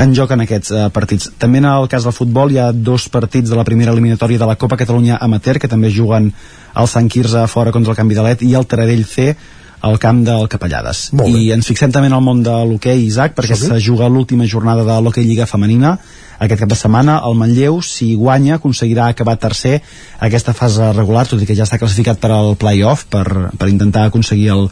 en 0.05 0.15
joc 0.17 0.35
en 0.37 0.45
aquests 0.47 0.75
eh, 0.75 0.85
partits. 0.95 1.33
També 1.39 1.63
en 1.63 1.71
el 1.71 1.89
cas 1.93 2.09
del 2.09 2.17
futbol 2.17 2.53
hi 2.53 2.61
ha 2.63 2.71
dos 2.73 3.09
partits 3.13 3.51
de 3.51 3.59
la 3.59 3.67
primera 3.69 3.95
eliminatòria 3.95 4.43
de 4.43 4.49
la 4.49 4.59
Copa 4.61 4.81
Catalunya 4.81 5.19
Amateur, 5.21 5.59
que 5.59 5.71
també 5.71 5.93
juguen 5.93 6.33
el 6.77 6.89
Sant 6.89 7.11
Quirze 7.13 7.47
fora 7.49 7.73
contra 7.73 7.93
el 7.93 7.99
Canvi 7.99 8.17
de 8.17 8.29
Let 8.29 8.47
i 8.47 8.55
el 8.57 8.69
Taradell 8.69 9.05
C 9.05 9.35
al 9.83 9.99
camp 10.03 10.23
del 10.27 10.49
Capellades. 10.49 11.09
I 11.27 11.51
ens 11.57 11.69
fixem 11.69 11.93
també 11.95 12.11
en 12.11 12.17
el 12.19 12.25
món 12.25 12.43
de 12.47 12.55
l'hoquei, 12.71 13.03
Isaac, 13.07 13.35
perquè 13.39 13.59
se 13.59 13.81
juga 13.83 14.11
l'última 14.11 14.47
jornada 14.47 14.87
de 14.87 14.99
l'hoquei 15.03 15.27
Lliga 15.27 15.49
Femenina 15.51 15.97
aquest 16.43 16.63
cap 16.63 16.71
de 16.71 16.79
setmana. 16.79 17.21
El 17.27 17.37
Manlleu, 17.39 17.79
si 17.87 18.13
guanya, 18.19 18.57
aconseguirà 18.59 19.09
acabar 19.11 19.37
tercer 19.41 19.81
aquesta 20.23 20.55
fase 20.57 20.91
regular, 20.93 21.25
tot 21.29 21.43
i 21.43 21.47
que 21.47 21.57
ja 21.59 21.67
està 21.67 21.79
classificat 21.81 22.19
per 22.23 22.33
al 22.35 22.55
play-off, 22.59 23.07
per, 23.11 23.25
per 23.59 23.69
intentar 23.71 24.07
aconseguir 24.09 24.51
el, 24.55 24.67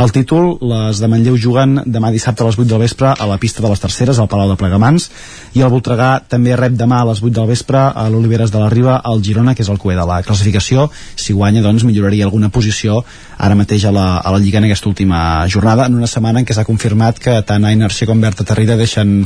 el 0.00 0.14
títol. 0.16 0.54
Les 0.72 1.00
de 1.00 1.10
Manlleu 1.12 1.36
juguen 1.40 1.80
demà 1.86 2.12
dissabte 2.14 2.44
a 2.44 2.48
les 2.48 2.58
8 2.58 2.68
del 2.72 2.84
vespre 2.84 3.12
a 3.12 3.28
la 3.28 3.38
pista 3.42 3.62
de 3.64 3.72
les 3.72 3.82
terceres, 3.82 4.18
al 4.18 4.30
Palau 4.32 4.52
de 4.52 4.58
Plegamans, 4.60 5.10
i 5.56 5.64
el 5.64 5.72
Voltregà 5.72 6.12
també 6.28 6.56
rep 6.56 6.76
demà 6.78 7.02
a 7.02 7.10
les 7.10 7.22
8 7.22 7.34
del 7.36 7.50
vespre 7.52 7.80
a 7.80 8.08
l'Oliveres 8.12 8.52
de 8.52 8.62
la 8.62 8.70
Riba, 8.72 9.00
al 9.04 9.22
Girona, 9.24 9.54
que 9.54 9.64
és 9.64 9.72
el 9.72 9.80
cué 9.80 9.96
de 9.98 10.06
la 10.08 10.22
classificació. 10.26 10.88
Si 11.16 11.36
guanya, 11.36 11.64
doncs, 11.64 11.84
milloraria 11.84 12.24
alguna 12.28 12.50
posició 12.52 13.04
ara 13.40 13.56
mateix 13.56 13.86
a 13.88 13.92
la, 13.94 14.06
a 14.18 14.32
la 14.32 14.38
Lliga 14.40 14.49
Lliga 14.50 14.58
en 14.58 14.66
aquesta 14.66 14.88
última 14.88 15.46
jornada, 15.46 15.86
en 15.86 15.94
una 15.94 16.08
setmana 16.10 16.40
en 16.42 16.46
què 16.48 16.54
s'ha 16.56 16.66
confirmat 16.66 17.20
que 17.22 17.36
tant 17.46 17.62
Aina 17.68 17.86
Arxer 17.86 18.08
com 18.10 18.18
Berta 18.18 18.42
Terrida 18.42 18.74
deixen 18.74 19.20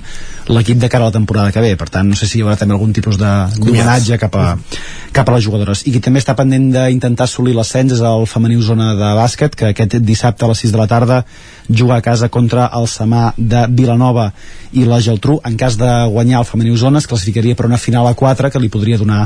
l'equip 0.53 0.77
de 0.83 0.91
cara 0.93 1.07
a 1.07 1.09
la 1.09 1.15
temporada 1.15 1.53
que 1.55 1.63
ve, 1.65 1.71
per 1.81 1.89
tant 1.89 2.11
no 2.13 2.19
sé 2.21 2.29
si 2.29 2.39
hi 2.39 2.45
haurà 2.45 2.59
també 2.61 2.77
algun 2.77 2.93
tipus 2.93 3.17
d'homenatge 3.17 4.19
cap, 4.21 4.37
a, 4.37 4.53
cap 5.17 5.31
a 5.31 5.37
les 5.39 5.47
jugadores. 5.47 5.87
I 5.89 5.95
qui 5.95 6.03
també 6.05 6.21
està 6.21 6.35
pendent 6.37 6.69
d'intentar 6.75 7.25
assolir 7.25 7.57
l'ascens 7.57 7.97
és 7.97 8.05
el 8.05 8.29
femení 8.29 8.61
zona 8.61 8.93
de 8.99 9.15
bàsquet, 9.17 9.57
que 9.57 9.73
aquest 9.73 9.97
dissabte 10.05 10.45
a 10.45 10.53
les 10.53 10.61
6 10.67 10.77
de 10.77 10.83
la 10.83 10.89
tarda 10.91 11.23
juga 11.69 11.97
a 11.97 12.03
casa 12.05 12.29
contra 12.29 12.69
el 12.77 12.85
Samà 12.89 13.33
de 13.37 13.65
Vilanova 13.71 14.29
i 14.73 14.85
la 14.85 15.01
Geltrú. 15.01 15.39
En 15.47 15.57
cas 15.57 15.79
de 15.81 15.91
guanyar 16.13 16.43
el 16.43 16.49
femení 16.49 16.75
Osona 16.75 17.01
es 17.01 17.09
classificaria 17.09 17.57
per 17.57 17.67
una 17.67 17.79
final 17.79 18.07
a 18.07 18.15
4 18.15 18.51
que 18.51 18.61
li 18.61 18.69
podria 18.69 18.99
donar 19.01 19.25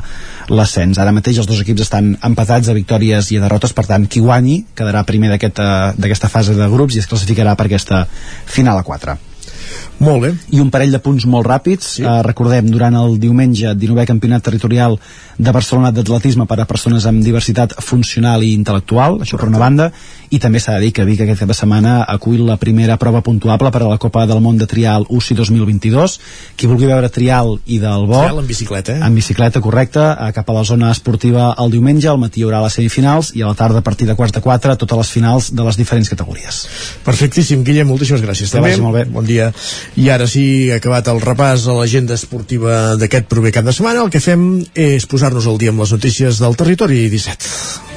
l'ascens. 0.48 0.98
Ara 0.98 1.12
mateix 1.12 1.40
els 1.42 1.48
dos 1.50 1.60
equips 1.64 1.86
estan 1.86 2.14
empatats 2.22 2.68
a 2.68 2.76
victòries 2.76 3.32
i 3.32 3.38
a 3.40 3.44
derrotes, 3.46 3.74
per 3.74 3.86
tant, 3.88 4.06
qui 4.06 4.22
guanyi 4.22 4.60
quedarà 4.76 5.02
primer 5.08 5.34
eh, 5.34 5.87
d'aquesta 5.96 6.28
aquest, 6.28 6.34
fase 6.34 6.58
de 6.58 6.68
grups 6.68 6.96
i 6.96 7.02
es 7.02 7.08
classificarà 7.10 7.56
per 7.56 7.66
aquesta 7.66 8.04
final 8.46 8.78
a 8.78 8.84
4. 8.86 9.16
Molt 9.98 10.22
bé. 10.22 10.32
I 10.54 10.60
un 10.62 10.70
parell 10.70 10.94
de 10.94 11.00
punts 11.02 11.26
molt 11.26 11.46
ràpids. 11.46 11.94
Sí. 11.98 12.04
Uh, 12.06 12.20
recordem, 12.26 12.68
durant 12.70 12.94
el 12.98 13.18
diumenge, 13.20 13.74
19è 13.74 14.06
Campionat 14.06 14.44
Territorial 14.46 14.98
de 15.38 15.52
Barcelona 15.54 15.90
d'Atletisme 15.94 16.46
per 16.50 16.58
a 16.60 16.66
persones 16.66 17.06
amb 17.06 17.22
diversitat 17.22 17.76
funcional 17.84 18.42
i 18.42 18.52
intel·lectual, 18.56 19.20
això 19.22 19.38
per 19.38 19.48
una 19.48 19.60
banda, 19.62 19.90
i 20.30 20.40
també 20.42 20.60
s'ha 20.60 20.74
de 20.76 20.86
dir 20.86 20.92
que 20.92 21.06
Vic 21.06 21.22
aquest 21.24 21.42
cap 21.42 21.50
de 21.50 21.56
setmana 21.56 22.00
acull 22.10 22.42
la 22.46 22.58
primera 22.60 22.98
prova 22.98 23.22
puntuable 23.24 23.70
per 23.74 23.82
a 23.84 23.90
la 23.90 23.98
Copa 24.02 24.26
del 24.26 24.42
Món 24.44 24.58
de 24.58 24.66
Trial 24.70 25.06
UCI 25.08 25.36
2022. 25.38 26.18
Qui 26.58 26.70
vulgui 26.70 26.90
veure 26.90 27.10
Trial 27.14 27.54
i 27.66 27.78
del 27.82 28.06
Bo... 28.10 28.22
Trial 28.24 28.42
en 28.42 28.50
bicicleta, 28.50 28.96
eh? 28.96 29.04
En 29.06 29.14
bicicleta, 29.14 29.62
correcte, 29.64 30.04
cap 30.34 30.50
a 30.50 30.58
la 30.58 30.64
zona 30.66 30.90
esportiva 30.94 31.52
el 31.58 31.72
diumenge, 31.74 32.08
al 32.10 32.20
matí 32.20 32.42
hi 32.42 32.46
haurà 32.46 32.62
les 32.64 32.78
semifinals 32.78 33.32
i 33.38 33.42
a 33.42 33.50
la 33.50 33.58
tarda 33.58 33.82
a 33.82 33.86
partir 33.86 34.08
de 34.08 34.16
quarts 34.18 34.34
de 34.34 34.42
quatre 34.44 34.76
totes 34.76 35.02
les 35.02 35.12
finals 35.16 35.50
de 35.54 35.66
les 35.66 35.78
diferents 35.78 36.10
categories. 36.10 36.60
Perfectíssim, 37.06 37.64
Guillem, 37.66 37.88
moltíssimes 37.88 38.24
gràcies. 38.24 38.52
Que 38.52 38.62
vagi 38.64 38.82
molt 38.82 38.98
bé. 38.98 39.06
Bon 39.12 39.26
dia. 39.26 39.50
I 39.98 40.08
ara 40.14 40.26
sí, 40.30 40.70
acabat 40.74 41.08
el 41.12 41.20
repàs 41.24 41.66
a 41.68 41.76
l'agenda 41.76 42.14
esportiva 42.18 42.96
d'aquest 43.00 43.28
proper 43.30 43.52
cap 43.54 43.66
de 43.68 43.74
setmana, 43.76 44.04
el 44.04 44.12
que 44.14 44.22
fem 44.22 44.64
és 44.74 45.06
posar-nos 45.10 45.46
al 45.46 45.58
dia 45.60 45.74
amb 45.74 45.84
les 45.84 45.92
notícies 45.96 46.40
del 46.42 46.56
territori 46.58 47.08
17. 47.12 47.88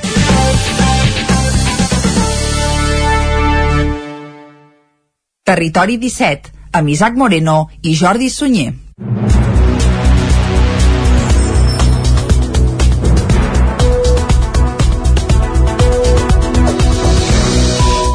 Territori 5.52 5.98
17, 6.00 6.54
amb 6.80 6.90
Isaac 6.90 7.18
Moreno 7.20 7.66
i 7.82 7.96
Jordi 7.98 8.30
Sunyer. 8.32 8.72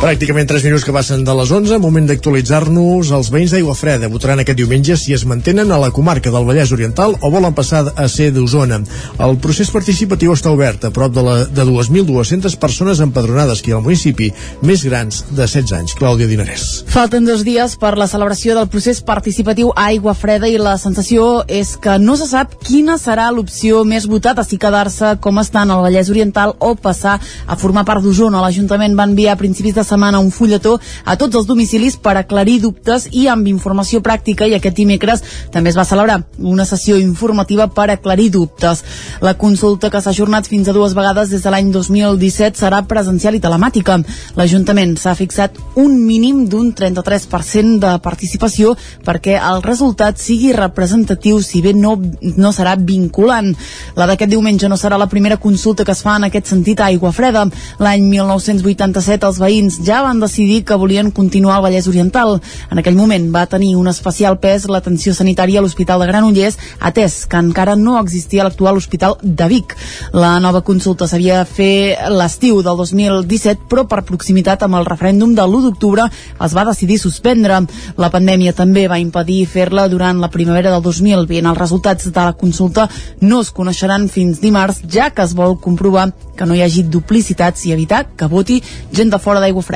Pràcticament 0.06 0.46
3 0.46 0.62
minuts 0.62 0.84
que 0.86 0.92
passen 0.94 1.24
de 1.26 1.34
les 1.34 1.50
11, 1.50 1.80
moment 1.82 2.04
d'actualitzar-nos. 2.06 3.08
Els 3.16 3.28
veïns 3.34 3.50
d'Aigua 3.50 3.72
Freda 3.74 4.06
votaran 4.06 4.38
aquest 4.38 4.60
diumenge 4.60 4.94
si 4.94 5.16
es 5.16 5.24
mantenen 5.26 5.72
a 5.74 5.80
la 5.82 5.88
comarca 5.90 6.30
del 6.30 6.44
Vallès 6.46 6.70
Oriental 6.70 7.16
o 7.18 7.30
volen 7.34 7.56
passar 7.58 7.80
a 7.90 8.06
ser 8.06 8.28
d'Osona. 8.30 8.78
El 9.26 9.34
procés 9.42 9.72
participatiu 9.74 10.30
està 10.30 10.52
obert 10.54 10.86
a 10.86 10.92
prop 10.94 11.10
de, 11.10 11.24
la, 11.26 11.34
de 11.50 11.64
2.200 11.66 12.54
persones 12.62 13.00
empadronades 13.02 13.64
aquí 13.64 13.74
al 13.74 13.82
municipi, 13.82 14.28
més 14.62 14.84
grans 14.86 15.24
de 15.32 15.40
16 15.40 15.74
anys. 15.80 15.96
Clàudia 15.98 16.30
Dinarès. 16.30 16.84
Falten 16.86 17.26
dos 17.26 17.42
dies 17.42 17.74
per 17.74 17.96
la 17.98 18.06
celebració 18.06 18.54
del 18.54 18.70
procés 18.70 19.02
participatiu 19.02 19.74
a 19.74 19.88
Aigua 19.88 20.14
Freda 20.14 20.46
i 20.46 20.54
la 20.54 20.76
sensació 20.78 21.42
és 21.48 21.74
que 21.82 21.98
no 21.98 22.14
se 22.14 22.30
sap 22.30 22.54
quina 22.62 22.94
serà 22.94 23.26
l'opció 23.34 23.82
més 23.82 24.06
votada, 24.06 24.46
si 24.46 24.54
quedar-se 24.54 25.16
com 25.18 25.42
està 25.42 25.66
en 25.66 25.74
el 25.74 25.82
Vallès 25.88 26.14
Oriental 26.14 26.54
o 26.62 26.76
passar 26.78 27.18
a 27.18 27.58
formar 27.58 27.82
part 27.90 28.06
d'Osona. 28.06 28.46
L'Ajuntament 28.46 28.94
va 28.94 29.10
enviar 29.10 29.34
a 29.34 29.42
principis 29.42 29.74
de 29.74 29.82
setmana 29.82 29.95
setmana 29.96 30.20
un 30.20 30.30
fulletó 30.30 30.78
a 31.04 31.16
tots 31.16 31.36
els 31.36 31.46
domicilis 31.48 31.96
per 31.96 32.16
aclarir 32.20 32.60
dubtes 32.60 33.08
i 33.12 33.26
amb 33.32 33.48
informació 33.48 34.02
pràctica 34.04 34.46
i 34.46 34.54
aquest 34.54 34.76
dimecres 34.76 35.22
també 35.52 35.72
es 35.72 35.78
va 35.78 35.86
celebrar 35.88 36.20
una 36.38 36.66
sessió 36.68 36.98
informativa 37.00 37.68
per 37.72 37.88
aclarir 37.90 38.30
dubtes. 38.30 38.84
La 39.24 39.34
consulta 39.34 39.90
que 39.90 40.00
s'ha 40.00 40.12
ajornat 40.12 40.46
fins 40.46 40.68
a 40.68 40.74
dues 40.76 40.94
vegades 40.94 41.30
des 41.32 41.42
de 41.42 41.50
l'any 41.50 41.70
2017 41.72 42.60
serà 42.60 42.82
presencial 42.86 43.34
i 43.34 43.40
telemàtica. 43.40 43.98
L'Ajuntament 44.36 44.96
s'ha 45.00 45.14
fixat 45.16 45.56
un 45.80 45.96
mínim 46.04 46.44
d'un 46.50 46.72
33% 46.76 47.80
de 47.80 47.94
participació 48.04 48.74
perquè 49.06 49.38
el 49.40 49.62
resultat 49.64 50.20
sigui 50.20 50.52
representatiu 50.52 51.40
si 51.42 51.62
bé 51.64 51.72
no, 51.72 51.96
no 52.36 52.52
serà 52.52 52.76
vinculant. 52.76 53.54
La 53.96 54.06
d'aquest 54.10 54.30
diumenge 54.34 54.68
no 54.68 54.76
serà 54.76 54.98
la 55.00 55.08
primera 55.08 55.40
consulta 55.40 55.84
que 55.84 55.94
es 55.96 56.04
fa 56.04 56.18
en 56.20 56.28
aquest 56.28 56.52
sentit 56.52 56.80
a 56.80 56.90
Aigua 56.90 57.14
Freda. 57.16 57.46
L'any 57.80 58.04
1987 58.10 59.26
els 59.30 59.40
veïns 59.40 59.80
ja 59.86 60.02
van 60.02 60.18
decidir 60.20 60.64
que 60.64 60.74
volien 60.74 61.12
continuar 61.14 61.56
al 61.56 61.62
Vallès 61.62 61.86
Oriental. 61.86 62.40
En 62.70 62.80
aquell 62.80 62.96
moment 62.98 63.28
va 63.34 63.46
tenir 63.46 63.76
un 63.78 63.86
especial 63.86 64.40
pes 64.42 64.66
l'atenció 64.66 65.14
sanitària 65.14 65.60
a 65.60 65.62
l'Hospital 65.62 66.02
de 66.02 66.08
Granollers, 66.10 66.58
atès 66.80 67.20
que 67.30 67.38
encara 67.38 67.76
no 67.78 67.94
existia 68.00 68.44
l'actual 68.44 68.80
Hospital 68.80 69.16
de 69.22 69.46
Vic. 69.52 69.76
La 70.12 70.40
nova 70.42 70.64
consulta 70.66 71.06
s'havia 71.06 71.38
de 71.38 71.46
fer 71.46 72.10
l'estiu 72.10 72.62
del 72.66 72.76
2017, 72.82 73.68
però 73.70 73.86
per 73.86 74.02
proximitat 74.08 74.66
amb 74.66 74.80
el 74.80 74.88
referèndum 74.90 75.36
de 75.36 75.46
l'1 75.46 75.68
d'octubre 75.68 76.08
es 76.10 76.56
va 76.56 76.66
decidir 76.66 76.98
suspendre. 76.98 77.62
La 77.96 78.10
pandèmia 78.10 78.56
també 78.58 78.88
va 78.90 78.98
impedir 78.98 79.44
fer-la 79.46 79.86
durant 79.88 80.18
la 80.18 80.32
primavera 80.34 80.74
del 80.74 80.82
2020. 80.82 81.46
Els 81.46 81.62
resultats 81.62 82.10
de 82.10 82.26
la 82.26 82.34
consulta 82.34 82.88
no 83.20 83.40
es 83.44 83.54
coneixeran 83.54 84.08
fins 84.10 84.42
dimarts, 84.42 84.82
ja 84.90 85.12
que 85.14 85.22
es 85.22 85.34
vol 85.38 85.60
comprovar 85.60 86.10
que 86.36 86.44
no 86.44 86.54
hi 86.54 86.62
hagi 86.66 86.82
duplicitats 86.82 87.64
i 87.66 87.72
evitar 87.72 88.04
que 88.16 88.26
voti 88.28 88.60
gent 88.92 89.14
de 89.14 89.22
fora 89.22 89.40
d'aigua 89.40 89.62
freda. 89.62 89.75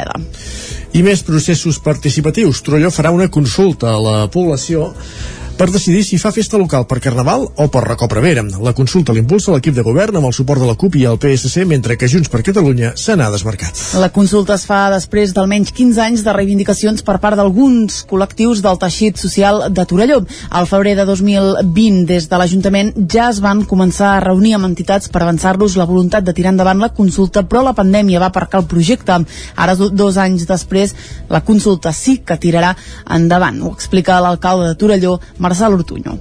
I 0.96 1.02
més 1.06 1.22
processos 1.22 1.78
participatius. 1.82 2.62
Trolló 2.66 2.90
farà 2.90 3.12
una 3.14 3.30
consulta 3.30 3.92
a 3.94 4.00
la 4.02 4.16
població 4.32 4.90
per 5.60 5.68
decidir 5.68 6.00
si 6.06 6.16
fa 6.16 6.30
festa 6.32 6.56
local 6.56 6.86
per 6.88 7.02
Carnaval 7.04 7.42
o 7.44 7.66
per 7.68 7.82
Recoprevera. 7.84 8.40
La 8.64 8.72
consulta 8.72 9.12
l'impulsa 9.12 9.52
l'equip 9.52 9.74
de 9.76 9.82
govern 9.84 10.16
amb 10.16 10.30
el 10.30 10.32
suport 10.32 10.62
de 10.62 10.64
la 10.64 10.72
CUP 10.72 10.94
i 10.96 11.02
el 11.04 11.18
PSC, 11.20 11.66
mentre 11.68 11.98
que 12.00 12.08
Junts 12.08 12.30
per 12.32 12.40
Catalunya 12.46 12.94
se 12.96 13.12
n'ha 13.12 13.26
desmarcat. 13.28 13.76
La 14.00 14.08
consulta 14.08 14.56
es 14.56 14.64
fa 14.64 14.86
després 14.88 15.34
d'almenys 15.36 15.74
15 15.76 16.00
anys 16.00 16.22
de 16.24 16.32
reivindicacions 16.32 17.04
per 17.04 17.18
part 17.20 17.36
d'alguns 17.36 17.98
col·lectius 18.08 18.62
del 18.64 18.78
teixit 18.80 19.20
social 19.20 19.66
de 19.68 19.84
Torelló. 19.84 20.22
Al 20.48 20.68
febrer 20.70 20.94
de 20.96 21.04
2020, 21.10 22.06
des 22.08 22.30
de 22.30 22.40
l'Ajuntament, 22.40 22.94
ja 23.12 23.28
es 23.28 23.42
van 23.44 23.60
començar 23.68 24.14
a 24.14 24.24
reunir 24.24 24.54
amb 24.56 24.70
entitats 24.70 25.12
per 25.12 25.26
avançar-los 25.26 25.76
la 25.76 25.84
voluntat 25.84 26.24
de 26.24 26.32
tirar 26.32 26.54
endavant 26.54 26.80
la 26.80 26.88
consulta, 26.96 27.44
però 27.44 27.66
la 27.66 27.76
pandèmia 27.76 28.24
va 28.24 28.32
aparcar 28.32 28.62
el 28.62 28.70
projecte. 28.72 29.20
Ara, 29.60 29.76
dos 29.76 30.16
anys 30.16 30.48
després, 30.48 30.96
la 31.28 31.44
consulta 31.44 31.92
sí 31.92 32.16
que 32.24 32.40
tirarà 32.40 32.72
endavant. 33.12 33.60
Ho 33.60 33.76
explica 33.76 34.22
l'alcalde 34.24 34.72
de 34.72 34.80
Torelló, 34.80 35.18
Marçal 35.50 35.74
Ortuño 35.74 36.14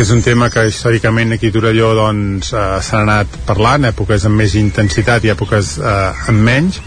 és 0.00 0.08
un 0.14 0.22
tema 0.22 0.46
que 0.48 0.62
històricament 0.70 1.34
aquí 1.34 1.48
a 1.50 1.52
Torelló 1.52 1.88
doncs, 1.98 2.52
eh, 2.54 2.58
s'ha 2.80 3.00
anat 3.02 3.26
parlant, 3.46 3.84
èpoques 3.88 4.24
amb 4.24 4.38
més 4.40 4.54
intensitat 4.56 5.24
i 5.26 5.32
èpoques 5.34 5.78
eh, 5.82 6.28
amb 6.30 6.40
menys, 6.46 6.78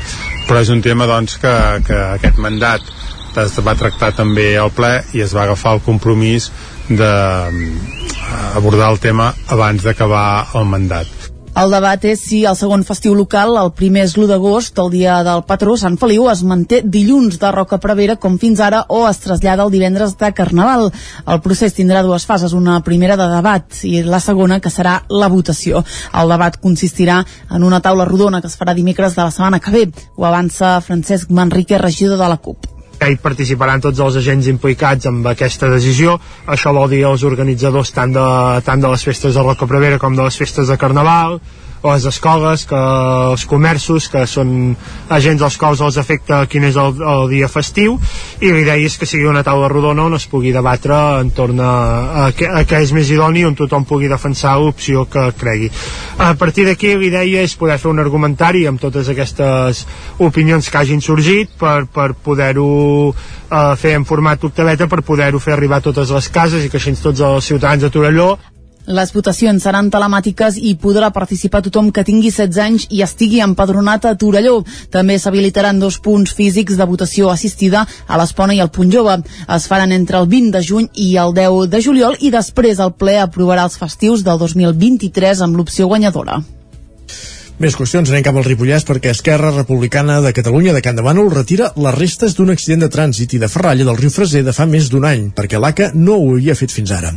però 0.47 0.61
és 0.63 0.71
un 0.73 0.81
tema 0.81 1.05
doncs, 1.09 1.35
que, 1.41 1.53
que 1.85 1.97
aquest 2.15 2.39
mandat 2.41 2.81
es 3.43 3.59
va 3.65 3.75
tractar 3.77 4.13
també 4.15 4.47
al 4.57 4.71
ple 4.73 4.93
i 5.13 5.21
es 5.25 5.33
va 5.35 5.43
agafar 5.43 5.75
el 5.77 5.83
compromís 5.85 6.51
d'abordar 6.89 8.89
el 8.93 8.99
tema 9.03 9.33
abans 9.51 9.83
d'acabar 9.83 10.47
el 10.55 10.65
mandat. 10.69 11.22
El 11.53 11.69
debat 11.69 12.01
és 12.09 12.17
si 12.17 12.39
el 12.49 12.55
segon 12.57 12.81
festiu 12.81 13.13
local, 13.13 13.51
el 13.61 13.67
primer 13.77 14.07
és 14.07 14.15
l'1 14.17 14.25
d'agost, 14.31 14.79
el 14.81 14.89
dia 14.89 15.19
del 15.27 15.43
patró 15.45 15.75
Sant 15.77 15.99
Feliu, 16.01 16.25
es 16.31 16.41
manté 16.49 16.79
dilluns 16.95 17.37
de 17.37 17.51
Roca 17.53 17.77
Prevera 17.83 18.15
com 18.23 18.39
fins 18.41 18.57
ara 18.57 18.79
o 18.89 19.03
es 19.05 19.21
trasllada 19.21 19.67
el 19.67 19.69
divendres 19.75 20.17
de 20.17 20.31
Carnaval. 20.33 20.89
El 21.29 21.43
procés 21.45 21.77
tindrà 21.77 22.01
dues 22.01 22.25
fases, 22.25 22.57
una 22.57 22.79
primera 22.81 23.19
de 23.21 23.29
debat 23.35 23.85
i 23.85 24.01
la 24.01 24.23
segona 24.23 24.57
que 24.65 24.73
serà 24.73 25.03
la 25.13 25.29
votació. 25.29 25.85
El 26.17 26.33
debat 26.33 26.57
consistirà 26.57 27.21
en 27.51 27.69
una 27.69 27.85
taula 27.85 28.09
rodona 28.09 28.41
que 28.41 28.49
es 28.49 28.57
farà 28.57 28.73
dimecres 28.73 29.13
de 29.13 29.21
la 29.21 29.29
setmana 29.29 29.61
que 29.61 29.77
ve. 29.77 29.87
Ho 30.17 30.25
avança 30.25 30.79
Francesc 30.81 31.29
Manrique, 31.29 31.77
regidor 31.77 32.17
de 32.17 32.33
la 32.33 32.41
CUP 32.41 32.72
que 33.03 33.11
hi 33.11 33.19
participaran 33.19 33.81
tots 33.83 33.99
els 33.99 34.15
agents 34.21 34.47
implicats 34.47 35.09
amb 35.09 35.27
aquesta 35.27 35.67
decisió. 35.71 36.15
Això 36.47 36.71
vol 36.75 36.87
dir 36.93 37.03
els 37.09 37.25
organitzadors 37.27 37.91
tant 37.91 38.15
de, 38.15 38.27
tant 38.63 38.79
de 38.79 38.91
les 38.93 39.03
festes 39.03 39.35
de 39.35 39.43
Roca 39.43 39.67
Prevera 39.67 39.99
com 39.99 40.15
de 40.15 40.23
les 40.23 40.37
festes 40.39 40.71
de 40.71 40.79
Carnaval, 40.79 41.41
les 41.83 42.05
escoles, 42.07 42.63
que 42.65 42.79
els 43.33 43.43
comerços, 43.49 44.07
que 44.11 44.23
són 44.29 44.73
agents 45.11 45.43
als 45.43 45.57
quals 45.59 45.81
els 45.83 45.97
afecta 45.99 46.43
quin 46.47 46.63
és 46.69 46.77
el, 46.79 46.95
el 47.03 47.27
dia 47.31 47.49
festiu, 47.51 47.97
i 48.39 48.51
l'idea 48.53 48.77
és 48.79 48.95
que 48.99 49.07
sigui 49.09 49.27
una 49.27 49.43
taula 49.43 49.69
rodona 49.71 50.07
on 50.07 50.15
es 50.17 50.27
pugui 50.31 50.53
debatre 50.55 50.95
en 51.19 51.33
torn 51.35 51.59
a, 51.59 51.73
a, 52.23 52.29
a 52.31 52.63
què 52.67 52.81
és 52.85 52.93
més 52.95 53.11
idoni, 53.11 53.43
on 53.45 53.57
tothom 53.59 53.87
pugui 53.89 54.11
defensar 54.11 54.55
l'opció 54.61 55.05
que 55.11 55.27
cregui. 55.39 55.69
A 56.17 56.33
partir 56.39 56.67
d'aquí 56.69 56.95
l'idea 56.95 57.43
és 57.43 57.57
poder 57.59 57.79
fer 57.81 57.91
un 57.91 57.99
argumentari 58.03 58.65
amb 58.69 58.81
totes 58.81 59.11
aquestes 59.11 59.83
opinions 60.23 60.69
que 60.69 60.79
hagin 60.79 61.03
sorgit 61.03 61.51
per, 61.59 61.83
per 61.91 62.13
poder-ho 62.15 62.69
eh, 63.11 63.75
fer 63.79 63.97
en 63.99 64.07
format 64.07 64.43
octaveta 64.43 64.87
per 64.87 65.03
poder-ho 65.03 65.41
fer 65.43 65.57
arribar 65.57 65.81
a 65.81 65.87
totes 65.91 66.15
les 66.15 66.31
cases 66.31 66.63
i 66.63 66.71
que 66.71 66.79
així 66.79 66.95
tots 67.01 67.23
els 67.23 67.51
ciutadans 67.51 67.83
de 67.83 67.91
Torelló 67.93 68.33
Les 68.85 69.13
votacions 69.15 69.63
seran 69.63 69.87
telemàtiques 69.87 70.57
i 70.59 70.73
podrà 70.75 71.07
participar 71.15 71.61
tothom 71.63 71.87
que 71.95 72.03
tingui 72.03 72.31
16 72.35 72.57
anys 72.59 72.85
i 72.91 72.99
estigui 73.05 73.39
empadronat 73.39 74.09
a 74.09 74.15
Torelló. 74.19 74.57
També 74.91 75.15
s'habilitaran 75.15 75.79
dos 75.79 76.01
punts 76.03 76.33
físics 76.35 76.75
de 76.75 76.87
votació 76.89 77.29
assistida 77.31 77.85
a 78.07 78.19
l'Espona 78.19 78.57
i 78.57 78.59
al 78.59 78.73
Punt 78.75 78.91
Jove. 78.91 79.21
Es 79.55 79.69
faran 79.71 79.95
entre 79.95 80.19
el 80.19 80.27
20 80.27 80.51
de 80.57 80.63
juny 80.67 80.89
i 80.95 81.13
el 81.15 81.31
10 81.37 81.69
de 81.71 81.81
juliol 81.85 82.19
i 82.19 82.33
després 82.33 82.83
el 82.83 82.91
ple 82.91 83.15
aprovarà 83.21 83.63
els 83.69 83.79
festius 83.79 84.27
del 84.27 84.41
2023 84.43 85.45
amb 85.47 85.55
l'opció 85.55 85.87
guanyadora. 85.87 86.41
Més 87.61 87.75
qüestions, 87.77 88.09
anem 88.09 88.23
cap 88.25 88.33
al 88.33 88.47
Ripollès 88.47 88.81
perquè 88.81 89.11
Esquerra 89.13 89.51
Republicana 89.53 90.15
de 90.25 90.31
Catalunya 90.33 90.71
de 90.73 90.81
Can 90.81 90.97
de 90.97 91.03
Bànol 91.05 91.29
retira 91.29 91.67
les 91.77 91.93
restes 91.93 92.33
d'un 92.33 92.49
accident 92.49 92.81
de 92.81 92.89
trànsit 92.89 93.35
i 93.37 93.39
de 93.43 93.45
ferralla 93.45 93.85
del 93.85 93.99
riu 93.99 94.09
Freser 94.09 94.41
de 94.41 94.55
fa 94.57 94.65
més 94.65 94.87
d'un 94.89 95.05
any, 95.05 95.27
perquè 95.37 95.61
l'ACA 95.61 95.91
no 95.93 96.17
ho 96.17 96.31
havia 96.33 96.55
fet 96.57 96.73
fins 96.73 96.89
ara. 96.91 97.11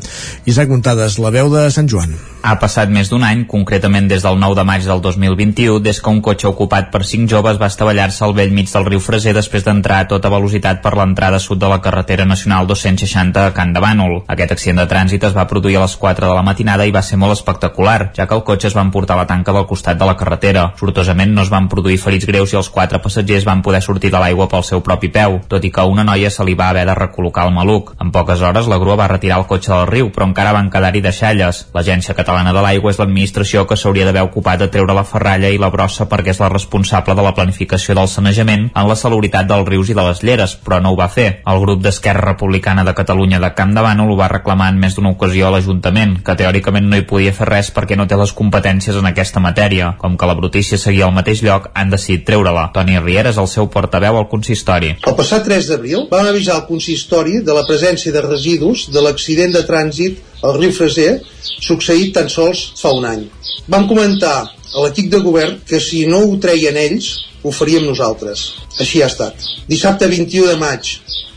Isaac 0.45 0.69
Muntades, 0.69 1.17
la 1.25 1.33
veu 1.33 1.49
de 1.49 1.63
Sant 1.73 1.89
Joan. 1.89 2.13
Ha 2.47 2.53
passat 2.61 2.93
més 2.93 3.09
d'un 3.09 3.25
any, 3.25 3.47
concretament 3.49 4.11
des 4.13 4.23
del 4.23 4.37
9 4.39 4.59
de 4.59 4.65
maig 4.69 4.85
del 4.85 5.01
2021, 5.01 5.79
des 5.81 6.03
que 6.05 6.13
un 6.13 6.21
cotxe 6.21 6.51
ocupat 6.51 6.93
per 6.93 7.01
cinc 7.09 7.33
joves 7.33 7.57
va 7.57 7.73
estavellar-se 7.73 8.23
al 8.29 8.37
vell 8.37 8.53
mig 8.53 8.69
del 8.71 8.87
riu 8.87 9.01
Freser 9.01 9.33
després 9.35 9.65
d'entrar 9.65 10.03
a 10.05 10.09
tota 10.13 10.31
velocitat 10.31 10.85
per 10.85 10.93
l'entrada 11.01 11.41
sud 11.41 11.65
de 11.65 11.73
la 11.73 11.81
carretera 11.81 12.29
nacional 12.29 12.69
260 12.69 13.47
a 13.47 13.57
Can 13.57 13.73
de 13.73 13.81
Bànol. 13.81 14.21
Aquest 14.29 14.53
accident 14.53 14.85
de 14.85 14.87
trànsit 14.93 15.25
es 15.25 15.35
va 15.35 15.49
produir 15.49 15.81
a 15.81 15.87
les 15.89 15.97
4 15.97 16.29
de 16.29 16.37
la 16.37 16.45
matinada 16.45 16.85
i 16.85 16.93
va 16.93 17.03
ser 17.03 17.17
molt 17.17 17.39
espectacular, 17.39 18.13
ja 18.15 18.29
que 18.29 18.37
el 18.37 18.45
cotxe 18.45 18.69
es 18.69 18.77
va 18.77 18.85
emportar 18.85 19.17
la 19.17 19.27
tanca 19.27 19.57
del 19.57 19.67
costat 19.67 19.97
de 19.99 20.05
la 20.05 20.15
carretera. 20.15 20.36
Sortosament 20.77 21.33
no 21.35 21.43
es 21.43 21.51
van 21.53 21.69
produir 21.73 21.99
ferits 21.99 22.27
greus 22.29 22.53
i 22.53 22.59
els 22.61 22.69
quatre 22.71 23.01
passatgers 23.03 23.47
van 23.47 23.63
poder 23.63 23.83
sortir 23.83 24.11
de 24.13 24.21
l'aigua 24.21 24.49
pel 24.49 24.65
seu 24.65 24.83
propi 24.85 25.09
peu, 25.13 25.41
tot 25.49 25.65
i 25.65 25.71
que 25.73 25.85
una 25.87 26.05
noia 26.05 26.31
se 26.31 26.45
li 26.45 26.55
va 26.55 26.71
haver 26.71 26.87
de 26.89 26.95
recol·locar 26.95 27.47
el 27.49 27.55
maluc. 27.55 27.95
En 28.03 28.13
poques 28.13 28.43
hores 28.43 28.69
la 28.69 28.79
grua 28.79 28.97
va 29.01 29.09
retirar 29.13 29.39
el 29.41 29.47
cotxe 29.47 29.73
del 29.73 29.87
riu, 29.91 30.11
però 30.15 30.29
encara 30.29 30.55
van 30.57 30.71
quedar-hi 30.71 31.03
deixalles. 31.05 31.67
L'Agència 31.75 32.15
Catalana 32.15 32.53
de 32.53 32.63
l'Aigua 32.65 32.93
és 32.93 33.01
l'administració 33.01 33.67
que 33.67 33.77
s'hauria 33.77 34.07
d'haver 34.07 34.25
ocupat 34.27 34.61
de 34.63 34.71
treure 34.73 34.95
la 34.97 35.05
ferralla 35.05 35.51
i 35.53 35.61
la 35.61 35.71
brossa 35.71 36.09
perquè 36.11 36.35
és 36.35 36.41
la 36.43 36.51
responsable 36.53 37.15
de 37.15 37.25
la 37.25 37.35
planificació 37.35 37.97
del 37.97 38.09
sanejament 38.09 38.71
en 38.75 38.89
la 38.89 38.97
salubritat 38.97 39.49
dels 39.49 39.69
rius 39.69 39.91
i 39.91 39.97
de 39.97 40.07
les 40.09 40.23
lleres, 40.23 40.57
però 40.57 40.81
no 40.83 40.93
ho 40.93 40.99
va 40.99 41.09
fer. 41.13 41.29
El 41.47 41.61
grup 41.63 41.83
d'Esquerra 41.85 42.33
Republicana 42.33 42.85
de 42.85 42.95
Catalunya 42.95 43.41
de 43.43 43.53
Camp 43.55 43.75
de 43.77 43.85
Bànol 43.85 44.13
ho 44.13 44.19
va 44.19 44.31
reclamar 44.33 44.71
en 44.73 44.81
més 44.83 44.97
d'una 44.97 45.15
ocasió 45.15 45.49
a 45.49 45.55
l'Ajuntament, 45.55 46.19
que 46.27 46.37
teòricament 46.39 46.89
no 46.91 46.99
hi 46.99 47.07
podia 47.09 47.35
fer 47.37 47.49
res 47.51 47.73
perquè 47.75 47.97
no 47.97 48.09
té 48.09 48.19
les 48.19 48.33
competències 48.37 48.97
en 48.97 49.11
aquesta 49.11 49.43
matèria, 49.43 49.95
com 50.01 50.16
que 50.19 50.29
la 50.29 50.37
brutícia 50.39 50.79
seguia 50.79 51.07
al 51.07 51.15
mateix 51.17 51.43
lloc, 51.47 51.71
han 51.75 51.93
decidit 51.93 52.27
treure-la. 52.29 52.69
Toni 52.75 52.99
Riera 53.01 53.33
és 53.35 53.41
el 53.43 53.49
seu 53.53 53.69
portaveu 53.73 54.19
al 54.19 54.29
consistori. 54.33 54.95
El 55.07 55.17
passat 55.19 55.47
3 55.49 55.71
d'abril 55.71 56.07
vam 56.11 56.31
avisar 56.31 56.59
el 56.61 56.67
consistori 56.69 57.41
de 57.47 57.57
la 57.57 57.67
presència 57.69 58.15
de 58.15 58.25
residus 58.25 58.89
de 58.95 59.05
l'accident 59.05 59.55
de 59.55 59.65
trànsit 59.69 60.23
al 60.43 60.59
riu 60.59 60.75
Freser 60.77 61.21
succeït 61.69 62.13
tan 62.17 62.29
sols 62.33 62.73
fa 62.81 62.93
un 62.97 63.07
any. 63.09 63.25
Vam 63.73 63.89
comentar 63.89 64.37
a 64.47 64.85
l'equip 64.85 65.11
de 65.13 65.23
govern 65.25 65.61
que 65.69 65.81
si 65.81 66.05
no 66.11 66.23
ho 66.27 66.37
treien 66.43 66.77
ells, 66.77 67.13
ho 67.43 67.53
faríem 67.55 67.87
nosaltres. 67.87 68.49
Així 68.81 69.03
ha 69.03 69.11
estat. 69.13 69.47
Dissabte 69.71 70.09
21 70.11 70.51
de 70.51 70.59
maig, 70.61 70.97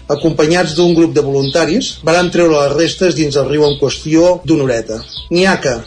acompanyats 0.10 0.74
d'un 0.78 0.96
grup 0.98 1.14
de 1.14 1.24
voluntaris, 1.26 1.94
varen 2.04 2.32
treure 2.34 2.58
les 2.58 2.76
restes 2.76 3.16
dins 3.18 3.38
el 3.38 3.48
riu 3.50 3.66
en 3.68 3.78
qüestió 3.82 4.40
d'una 4.46 4.66
horeta. 4.66 5.00
Ni 5.30 5.46
ACA, 5.46 5.78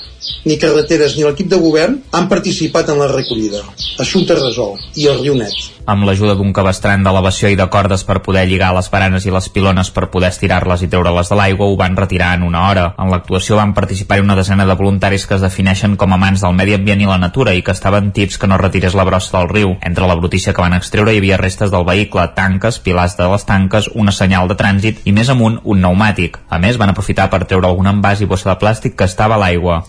ni 0.45 0.59
carreteres 0.59 1.17
ni 1.17 1.27
l'equip 1.27 1.51
de 1.53 1.59
govern 1.63 1.99
han 2.19 2.29
participat 2.31 2.91
en 2.93 3.03
la 3.03 3.11
recollida. 3.13 3.63
Assumpte 4.03 4.37
resolt. 4.39 4.83
I 4.97 5.09
el 5.13 5.23
riu 5.23 5.37
net. 5.39 5.57
Amb 5.85 6.05
l'ajuda 6.07 6.37
d'un 6.39 6.53
cabestrant 6.55 7.03
d'elevació 7.03 7.49
i 7.51 7.57
de 7.59 7.65
cordes 7.67 8.05
per 8.07 8.21
poder 8.23 8.45
lligar 8.47 8.69
les 8.77 8.87
baranes 8.91 9.25
i 9.27 9.33
les 9.35 9.49
pilones 9.51 9.89
per 9.91 10.07
poder 10.15 10.29
estirar-les 10.31 10.85
i 10.85 10.89
treure-les 10.93 11.31
de 11.33 11.39
l'aigua, 11.39 11.67
ho 11.67 11.75
van 11.81 11.97
retirar 11.99 12.37
en 12.37 12.45
una 12.47 12.69
hora. 12.69 12.85
En 13.03 13.11
l'actuació 13.11 13.59
van 13.59 13.75
participar 13.75 14.21
una 14.23 14.37
desena 14.39 14.67
de 14.69 14.77
voluntaris 14.79 15.27
que 15.27 15.35
es 15.35 15.43
defineixen 15.43 15.97
com 15.99 16.15
a 16.15 16.21
mans 16.23 16.45
del 16.47 16.55
medi 16.55 16.77
ambient 16.79 17.03
i 17.03 17.11
la 17.11 17.19
natura 17.19 17.57
i 17.59 17.65
que 17.67 17.75
estaven 17.75 18.13
tips 18.15 18.39
que 18.39 18.47
no 18.47 18.61
retirés 18.63 18.95
la 18.95 19.09
brossa 19.09 19.35
del 19.39 19.51
riu. 19.51 19.75
Entre 19.83 20.07
la 20.07 20.15
brutícia 20.15 20.55
que 20.55 20.63
van 20.63 20.79
extreure 20.79 21.17
hi 21.17 21.19
havia 21.19 21.41
restes 21.43 21.75
del 21.75 21.89
vehicle, 21.89 22.29
tanques, 22.37 22.79
pilars 22.79 23.19
de 23.19 23.27
les 23.35 23.47
tanques, 23.49 23.91
una 23.95 24.15
senyal 24.15 24.47
de 24.47 24.59
trànsit 24.63 25.03
i 25.03 25.13
més 25.13 25.35
amunt 25.35 25.59
un 25.65 25.83
pneumàtic. 25.83 26.39
A 26.49 26.63
més, 26.63 26.79
van 26.79 26.95
aprofitar 26.95 27.27
per 27.29 27.43
treure 27.43 27.67
algun 27.67 27.91
envàs 27.91 28.23
i 28.23 28.31
bossa 28.31 28.53
de 28.53 28.59
plàstic 28.63 28.95
que 28.95 29.11
estava 29.11 29.35
a 29.35 29.43
l'aigua. 29.43 29.83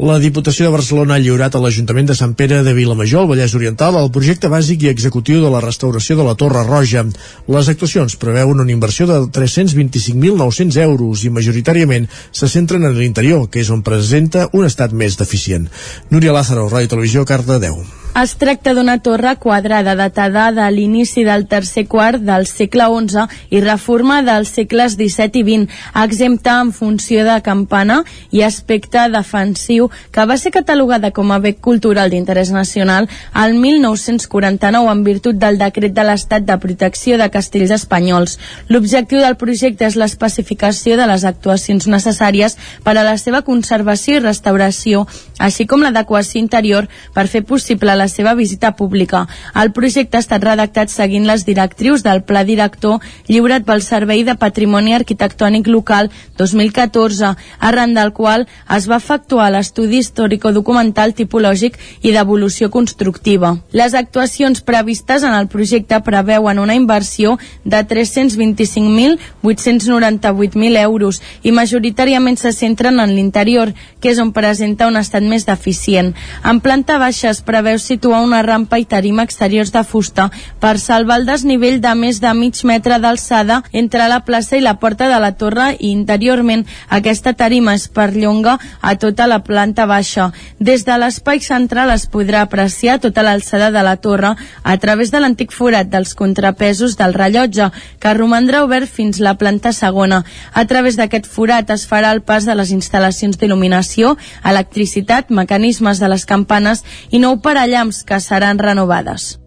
La 0.00 0.14
Diputació 0.16 0.64
de 0.64 0.72
Barcelona 0.72 1.18
ha 1.18 1.20
lliurat 1.20 1.52
a 1.52 1.60
l'Ajuntament 1.60 2.06
de 2.08 2.14
Sant 2.16 2.30
Pere 2.32 2.62
de 2.64 2.72
Vilamajor, 2.72 3.26
al 3.26 3.28
Vallès 3.28 3.52
Oriental, 3.58 3.98
el 4.00 4.08
projecte 4.14 4.48
bàsic 4.48 4.86
i 4.86 4.88
executiu 4.88 5.42
de 5.42 5.50
la 5.52 5.60
restauració 5.60 6.16
de 6.16 6.24
la 6.24 6.32
Torre 6.40 6.64
Roja. 6.64 7.04
Les 7.52 7.68
actuacions 7.68 8.16
preveuen 8.16 8.64
una 8.64 8.72
inversió 8.72 9.04
de 9.10 9.20
325.900 9.28 10.80
euros 10.88 11.28
i 11.28 11.36
majoritàriament 11.36 12.08
se 12.32 12.48
centren 12.48 12.88
en 12.88 12.96
l'interior, 12.96 13.50
que 13.52 13.60
és 13.60 13.68
on 13.68 13.84
presenta 13.84 14.48
un 14.56 14.64
estat 14.64 14.96
més 14.96 15.20
deficient. 15.20 15.68
Núria 16.08 16.32
Lázaro, 16.32 16.70
Ràdio 16.72 16.96
Televisió, 16.96 17.28
10. 17.28 17.99
Es 18.10 18.32
tracta 18.34 18.72
d'una 18.74 18.96
torre 18.98 19.36
quadrada 19.38 19.92
datada 19.94 20.48
de 20.50 20.64
l'inici 20.74 21.22
del 21.22 21.44
tercer 21.46 21.84
quart 21.86 22.24
del 22.26 22.42
segle 22.50 22.88
XI 22.90 23.22
i 23.54 23.60
reforma 23.62 24.16
dels 24.26 24.50
segles 24.50 24.96
XVII 24.98 25.38
i 25.38 25.44
XX, 25.46 25.76
exempta 26.02 26.56
en 26.58 26.72
funció 26.74 27.22
de 27.24 27.36
campana 27.40 28.00
i 28.34 28.42
aspecte 28.42 29.04
defensiu 29.14 29.86
que 30.10 30.24
va 30.26 30.36
ser 30.42 30.50
catalogada 30.50 31.12
com 31.14 31.30
a 31.30 31.38
bé 31.38 31.54
cultural 31.54 32.10
d'interès 32.10 32.50
nacional 32.50 33.06
al 33.32 33.54
1949 33.54 34.90
en 34.90 35.04
virtut 35.06 35.38
del 35.38 35.62
decret 35.62 35.94
de 35.94 36.08
l'Estat 36.10 36.42
de 36.42 36.58
protecció 36.58 37.16
de 37.16 37.30
castells 37.30 37.70
espanyols. 37.78 38.40
L'objectiu 38.68 39.22
del 39.22 39.38
projecte 39.38 39.86
és 39.86 39.94
l'especificació 39.94 40.98
de 40.98 41.06
les 41.06 41.24
actuacions 41.24 41.86
necessàries 41.86 42.58
per 42.82 42.98
a 42.98 43.06
la 43.06 43.16
seva 43.22 43.46
conservació 43.46 44.18
i 44.18 44.26
restauració, 44.26 45.06
així 45.38 45.70
com 45.70 45.86
l'adequació 45.86 46.42
interior 46.42 46.90
per 47.14 47.28
fer 47.30 47.46
possible 47.46 47.99
la 48.00 48.08
seva 48.08 48.34
visita 48.34 48.72
pública. 48.80 49.26
El 49.54 49.72
projecte 49.76 50.16
ha 50.16 50.24
estat 50.24 50.44
redactat 50.44 50.90
seguint 50.90 51.26
les 51.28 51.44
directrius 51.44 52.02
del 52.06 52.22
Pla 52.24 52.44
Director 52.48 53.00
lliurat 53.28 53.64
pel 53.68 53.82
Servei 53.84 54.24
de 54.24 54.34
Patrimoni 54.40 54.94
Arquitectònic 54.96 55.68
Local 55.68 56.08
2014, 56.40 57.36
arran 57.60 57.92
del 57.94 58.12
qual 58.16 58.48
es 58.76 58.88
va 58.90 58.96
efectuar 58.96 59.50
l'estudi 59.52 59.98
històrico-documental 60.00 61.14
tipològic 61.18 61.78
i 62.02 62.12
d'evolució 62.14 62.70
constructiva. 62.72 63.56
Les 63.76 63.94
actuacions 63.94 64.60
previstes 64.64 65.22
en 65.26 65.34
el 65.36 65.48
projecte 65.52 66.00
preveuen 66.06 66.58
una 66.58 66.74
inversió 66.74 67.38
de 67.64 67.86
325.898.000 67.86 70.78
euros 70.80 71.22
i 71.42 71.52
majoritàriament 71.52 72.36
se 72.40 72.52
centren 72.56 73.00
en 73.00 73.14
l'interior, 73.14 73.74
que 74.00 74.10
és 74.14 74.18
on 74.22 74.32
presenta 74.32 74.86
un 74.88 74.96
estat 74.96 75.22
més 75.22 75.46
deficient. 75.46 76.14
En 76.44 76.60
planta 76.64 76.98
baixa 76.98 77.30
es 77.30 77.40
preveu 77.44 77.78
situar 77.90 78.22
una 78.22 78.42
rampa 78.46 78.78
i 78.78 78.86
tarima 78.86 79.24
exteriors 79.26 79.72
de 79.74 79.82
fusta 79.82 80.28
per 80.62 80.76
salvar 80.78 81.18
el 81.20 81.26
desnivell 81.26 81.80
de 81.82 81.94
més 81.98 82.20
de 82.22 82.30
mig 82.38 82.62
metre 82.68 83.00
d'alçada 83.02 83.60
entre 83.72 84.06
la 84.08 84.20
plaça 84.26 84.56
i 84.56 84.62
la 84.62 84.76
porta 84.78 85.08
de 85.10 85.18
la 85.22 85.32
torre 85.40 85.72
i 85.78 85.90
interiorment 85.90 86.66
aquesta 86.88 87.32
tarima 87.34 87.74
es 87.74 87.88
perllonga 87.88 88.58
a 88.80 88.94
tota 89.00 89.26
la 89.26 89.40
planta 89.42 89.86
baixa. 89.90 90.30
Des 90.58 90.84
de 90.86 90.96
l'espai 91.00 91.40
central 91.42 91.90
es 91.90 92.06
podrà 92.10 92.44
apreciar 92.46 92.98
tota 93.02 93.24
l'alçada 93.26 93.70
de 93.74 93.82
la 93.82 93.96
torre 93.96 94.34
a 94.62 94.76
través 94.78 95.10
de 95.10 95.20
l'antic 95.20 95.52
forat 95.52 95.90
dels 95.90 96.14
contrapesos 96.14 96.96
del 97.00 97.14
rellotge, 97.14 97.70
que 97.98 98.14
romandrà 98.14 98.62
obert 98.64 98.88
fins 98.88 99.18
la 99.18 99.34
planta 99.40 99.72
segona. 99.72 100.22
A 100.52 100.64
través 100.70 100.96
d'aquest 101.00 101.26
forat 101.26 101.70
es 101.74 101.86
farà 101.90 102.12
el 102.14 102.22
pas 102.22 102.46
de 102.46 102.54
les 102.54 102.70
instal·lacions 102.76 103.40
d'il·luminació, 103.40 104.16
electricitat, 104.44 105.30
mecanismes 105.30 105.98
de 105.98 106.10
les 106.12 106.26
campanes 106.28 106.84
i 107.10 107.18
nou 107.22 107.40
parallamps 107.80 108.04
que 108.04 108.20
seran 108.20 108.58
renovades. 108.58 109.38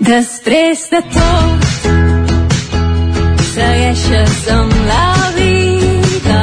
Després 0.00 0.88
de 0.90 1.00
tot, 1.14 1.66
segueixes 3.52 4.48
amb 4.50 4.74
la 4.88 5.30
vida. 5.36 6.40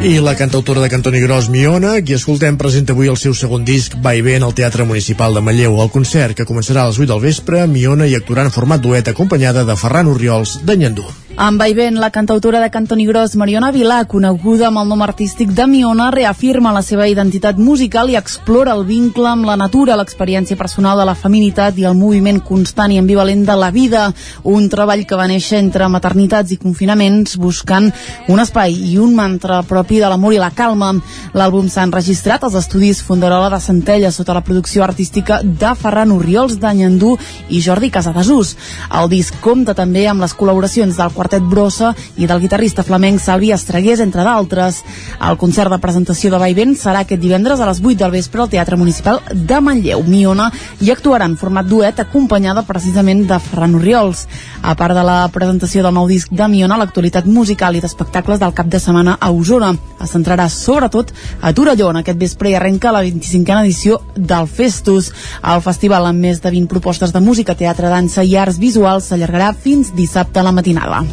I 0.00 0.18
la 0.24 0.32
cantautora 0.34 0.80
de 0.80 0.88
Cantoni 0.88 1.20
Gros, 1.20 1.50
Miona, 1.50 1.98
qui 2.00 2.14
escoltem, 2.16 2.56
presenta 2.56 2.94
avui 2.94 3.10
el 3.12 3.18
seu 3.20 3.34
segon 3.34 3.66
disc, 3.68 3.98
Va 4.00 4.14
i 4.16 4.22
ve, 4.22 4.38
en 4.38 4.46
el 4.46 4.54
Teatre 4.54 4.86
Municipal 4.88 5.34
de 5.34 5.42
Manlleu. 5.44 5.76
El 5.82 5.92
concert, 5.92 6.32
que 6.38 6.48
començarà 6.48 6.86
a 6.86 6.88
les 6.88 6.96
8 6.96 7.10
del 7.12 7.20
vespre, 7.20 7.66
Miona 7.66 8.08
hi 8.08 8.16
actuarà 8.16 8.48
en 8.48 8.54
format 8.54 8.80
duet 8.80 9.12
acompanyada 9.12 9.66
de 9.68 9.76
Ferran 9.76 10.08
Oriols 10.08 10.62
de 10.64 10.78
Nyandú. 10.80 11.04
Amb 11.36 11.58
Vaivent, 11.58 11.96
la 11.96 12.10
cantautora 12.10 12.60
de 12.60 12.70
Cantoni 12.70 13.06
Gros, 13.06 13.36
Mariona 13.38 13.70
Vilà, 13.72 14.02
coneguda 14.04 14.66
amb 14.66 14.80
el 14.82 14.88
nom 14.90 15.00
artístic 15.00 15.52
de 15.56 15.64
Miona, 15.70 16.10
reafirma 16.10 16.72
la 16.74 16.82
seva 16.82 17.06
identitat 17.08 17.56
musical 17.56 18.10
i 18.10 18.16
explora 18.18 18.74
el 18.74 18.82
vincle 18.84 19.28
amb 19.30 19.46
la 19.48 19.54
natura, 19.56 19.96
l'experiència 19.96 20.58
personal 20.58 20.98
de 20.98 21.06
la 21.06 21.14
feminitat 21.14 21.78
i 21.78 21.86
el 21.88 21.94
moviment 21.96 22.42
constant 22.44 22.92
i 22.92 22.98
ambivalent 23.00 23.46
de 23.46 23.56
la 23.56 23.70
vida. 23.70 24.08
Un 24.42 24.66
treball 24.68 25.06
que 25.06 25.16
va 25.16 25.28
néixer 25.30 25.62
entre 25.62 25.88
maternitats 25.88 26.52
i 26.52 26.58
confinaments, 26.60 27.38
buscant 27.40 27.88
un 28.28 28.42
espai 28.42 28.74
i 28.90 28.98
un 28.98 29.14
mantra 29.14 29.62
propi 29.62 30.02
de 30.02 30.10
l'amor 30.10 30.34
i 30.34 30.42
la 30.42 30.50
calma. 30.50 30.92
L'àlbum 31.32 31.70
s'ha 31.70 31.86
enregistrat 31.88 32.44
als 32.44 32.58
estudis 32.58 33.04
Fonderola 33.06 33.48
de 33.54 33.62
Centella 33.62 34.12
sota 34.12 34.34
la 34.36 34.44
producció 34.44 34.84
artística 34.84 35.40
de 35.46 35.72
Ferran 35.78 36.12
Oriols 36.12 36.58
d'Anyandú 36.60 37.16
i 37.48 37.62
Jordi 37.62 37.94
Casadesús. 37.94 38.56
El 38.90 39.08
disc 39.08 39.40
compta 39.40 39.78
també 39.78 40.08
amb 40.10 40.26
les 40.26 40.36
col·laboracions 40.36 40.98
del 40.98 41.16
quartet 41.20 41.44
Brossa 41.44 41.92
i 42.16 42.24
del 42.26 42.40
guitarrista 42.40 42.84
flamenc 42.86 43.20
Salvi 43.20 43.52
Estregués, 43.52 44.00
entre 44.00 44.24
d'altres. 44.24 44.80
El 45.28 45.36
concert 45.36 45.68
de 45.72 45.78
presentació 45.82 46.30
de 46.32 46.40
Vaivent 46.40 46.72
serà 46.80 47.04
aquest 47.04 47.20
divendres 47.20 47.60
a 47.60 47.68
les 47.68 47.82
8 47.84 47.98
del 48.00 48.14
vespre 48.14 48.40
al 48.40 48.48
Teatre 48.48 48.78
Municipal 48.80 49.20
de 49.34 49.60
Manlleu, 49.60 50.00
Miona, 50.08 50.48
i 50.80 50.88
actuarà 50.94 51.28
en 51.28 51.36
format 51.36 51.68
duet 51.68 52.00
acompanyada 52.00 52.64
precisament 52.64 53.26
de 53.28 53.36
Ferran 53.50 53.76
Oriols. 53.76 54.24
A 54.62 54.74
part 54.76 54.96
de 54.96 55.04
la 55.04 55.18
presentació 55.32 55.84
del 55.84 55.96
nou 55.96 56.08
disc 56.08 56.32
de 56.32 56.48
Miona, 56.48 56.78
l'actualitat 56.80 57.28
musical 57.28 57.76
i 57.76 57.84
d'espectacles 57.84 58.40
del 58.40 58.56
cap 58.56 58.72
de 58.72 58.80
setmana 58.80 59.18
a 59.20 59.30
Osona 59.30 59.74
es 60.00 60.14
centrarà 60.14 60.48
sobretot 60.48 61.12
a 61.40 61.52
Torelló. 61.52 61.90
En 61.90 62.00
aquest 62.00 62.18
vespre 62.20 62.52
i 62.52 62.56
arrenca 62.56 62.94
la 62.94 63.04
25a 63.04 63.60
edició 63.64 64.00
del 64.16 64.48
Festus. 64.48 65.12
El 65.44 65.60
festival 65.64 66.08
amb 66.08 66.24
més 66.24 66.40
de 66.40 66.52
20 66.52 66.72
propostes 66.72 67.12
de 67.12 67.20
música, 67.20 67.58
teatre, 67.58 67.92
dansa 67.92 68.24
i 68.24 68.36
arts 68.40 68.60
visuals 68.62 69.10
s'allargarà 69.10 69.52
fins 69.52 69.92
dissabte 69.96 70.40
a 70.40 70.46
la 70.46 70.56
matinada. 70.56 71.04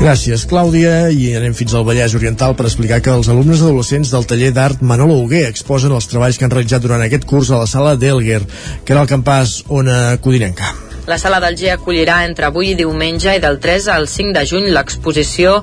Gràcies, 0.00 0.42
Clàudia, 0.50 1.08
i 1.14 1.30
anem 1.38 1.54
fins 1.56 1.74
al 1.74 1.84
Vallès 1.86 2.16
Oriental 2.18 2.56
per 2.58 2.66
explicar 2.66 2.98
que 3.04 3.12
els 3.14 3.30
alumnes 3.32 3.62
adolescents 3.62 4.10
del 4.12 4.26
taller 4.28 4.50
d'art 4.56 4.82
Manolo 4.82 5.20
Huguer 5.22 5.44
exposen 5.48 5.94
els 5.94 6.10
treballs 6.10 6.38
que 6.38 6.48
han 6.48 6.54
realitzat 6.54 6.82
durant 6.84 7.04
aquest 7.04 7.28
curs 7.30 7.52
a 7.52 7.62
la 7.62 7.70
sala 7.70 7.94
d'Elguer, 7.96 8.42
que 8.84 8.96
era 8.96 9.06
el 9.06 9.12
campàs 9.14 9.62
Ona 9.70 10.18
Codinenca. 10.24 10.74
La 11.06 11.18
sala 11.18 11.36
del 11.36 11.52
G 11.60 11.68
acollirà 11.68 12.22
entre 12.24 12.46
avui 12.48 12.70
i 12.70 12.76
diumenge 12.78 13.34
i 13.36 13.40
del 13.42 13.58
3 13.60 13.90
al 13.92 14.06
5 14.08 14.32
de 14.32 14.44
juny 14.48 14.70
l'exposició 14.72 15.58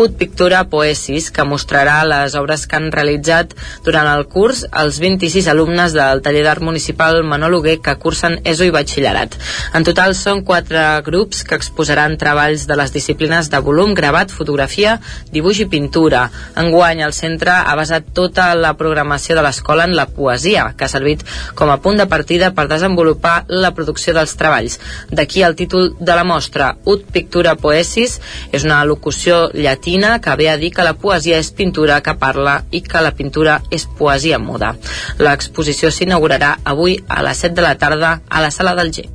Ut 0.00 0.14
Pictura 0.16 0.62
Poesis, 0.68 1.30
que 1.32 1.44
mostrarà 1.48 1.98
les 2.04 2.34
obres 2.36 2.66
que 2.68 2.76
han 2.76 2.90
realitzat 2.92 3.52
durant 3.84 4.08
el 4.08 4.26
curs 4.32 4.62
els 4.68 4.98
26 5.00 5.48
alumnes 5.52 5.92
del 5.96 6.20
taller 6.24 6.42
d'art 6.44 6.64
municipal 6.64 7.22
Manol 7.24 7.58
que 7.84 7.94
cursen 8.00 8.38
ESO 8.44 8.64
i 8.68 8.72
batxillerat. 8.72 9.36
En 9.76 9.84
total 9.84 10.14
són 10.14 10.42
quatre 10.44 10.82
grups 11.04 11.42
que 11.44 11.56
exposaran 11.56 12.16
treballs 12.20 12.66
de 12.68 12.76
les 12.76 12.92
disciplines 12.92 13.48
de 13.52 13.60
volum, 13.60 13.94
gravat, 13.96 14.32
fotografia, 14.32 14.98
dibuix 15.32 15.60
i 15.64 15.68
pintura. 15.72 16.26
Enguany 16.56 17.00
el 17.04 17.16
centre 17.16 17.52
ha 17.52 17.76
basat 17.76 18.12
tota 18.16 18.50
la 18.54 18.74
programació 18.76 19.36
de 19.36 19.44
l'escola 19.44 19.84
en 19.88 19.96
la 19.96 20.08
poesia, 20.08 20.74
que 20.76 20.84
ha 20.84 20.92
servit 20.92 21.24
com 21.54 21.72
a 21.72 21.80
punt 21.80 21.96
de 21.96 22.08
partida 22.08 22.52
per 22.52 22.68
desenvolupar 22.68 23.46
la 23.48 23.72
producció 23.72 24.12
dels 24.16 24.36
treballs. 24.36 24.76
D'aquí 25.10 25.42
el 25.46 25.56
títol 25.56 25.94
de 25.98 26.16
la 26.16 26.24
mostra, 26.24 26.74
Ut 26.84 27.06
Pictura 27.12 27.56
Poesis, 27.60 28.18
és 28.52 28.64
una 28.64 28.82
locució 28.84 29.50
llatina 29.54 30.16
que 30.20 30.36
ve 30.36 30.50
a 30.50 30.56
dir 30.60 30.72
que 30.74 30.86
la 30.86 30.96
poesia 30.98 31.38
és 31.38 31.50
pintura 31.50 32.00
que 32.02 32.16
parla 32.18 32.58
i 32.70 32.82
que 32.82 33.02
la 33.02 33.14
pintura 33.16 33.60
és 33.70 33.86
poesia 33.98 34.38
muda. 34.38 34.74
L'exposició 35.18 35.90
s'inaugurarà 35.90 36.56
avui 36.64 36.98
a 37.08 37.22
les 37.26 37.44
7 37.46 37.54
de 37.56 37.66
la 37.66 37.76
tarda 37.78 38.20
a 38.28 38.42
la 38.42 38.50
sala 38.50 38.74
del 38.78 38.92
G. 38.92 39.08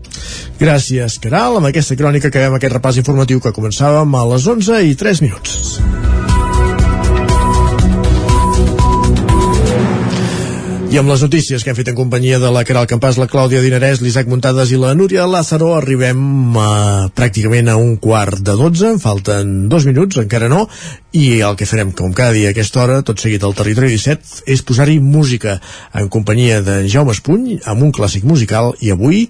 Gràcies, 0.61 1.17
Caral. 1.21 1.57
Amb 1.57 1.71
aquesta 1.71 1.97
crònica 1.97 2.29
acabem 2.29 2.57
aquest 2.57 2.77
repàs 2.77 3.01
informatiu 3.01 3.41
que 3.41 3.55
començàvem 3.55 4.17
a 4.17 4.27
les 4.33 4.47
11 4.55 4.83
i 4.91 4.95
3 4.95 5.25
minuts. 5.25 6.30
I 10.91 10.97
amb 10.99 11.07
les 11.07 11.21
notícies 11.23 11.63
que 11.63 11.71
hem 11.71 11.75
fet 11.77 11.87
en 11.87 11.95
companyia 11.95 12.35
de 12.35 12.49
la 12.51 12.65
Caral 12.67 12.83
Campàs, 12.83 13.15
la 13.15 13.29
Clàudia 13.31 13.61
Dinarès, 13.63 14.01
l'Isaac 14.03 14.27
Muntades 14.27 14.73
i 14.75 14.79
la 14.79 14.89
Núria 14.91 15.23
Lázaro, 15.23 15.69
arribem 15.77 16.57
a, 16.59 16.65
pràcticament 17.15 17.71
a 17.71 17.77
un 17.79 17.93
quart 17.95 18.41
de 18.43 18.57
dotze, 18.59 18.89
en 18.91 18.99
falten 18.99 19.53
dos 19.71 19.87
minuts, 19.87 20.19
encara 20.19 20.49
no, 20.51 20.65
i 21.15 21.39
el 21.47 21.55
que 21.55 21.69
farem, 21.69 21.93
com 21.95 22.11
cada 22.11 22.35
dia 22.35 22.51
a 22.51 22.51
aquesta 22.51 22.83
hora, 22.83 22.99
tot 23.07 23.23
seguit 23.23 23.45
al 23.47 23.55
Territori 23.55 23.93
17, 23.93 24.43
és 24.51 24.65
posar-hi 24.67 24.99
música 24.99 25.61
en 25.95 26.11
companyia 26.11 26.59
de 26.59 26.81
Jaume 26.91 27.15
Espuny, 27.15 27.61
amb 27.63 27.87
un 27.87 27.95
clàssic 27.95 28.27
musical, 28.27 28.73
i 28.83 28.91
avui 28.91 29.29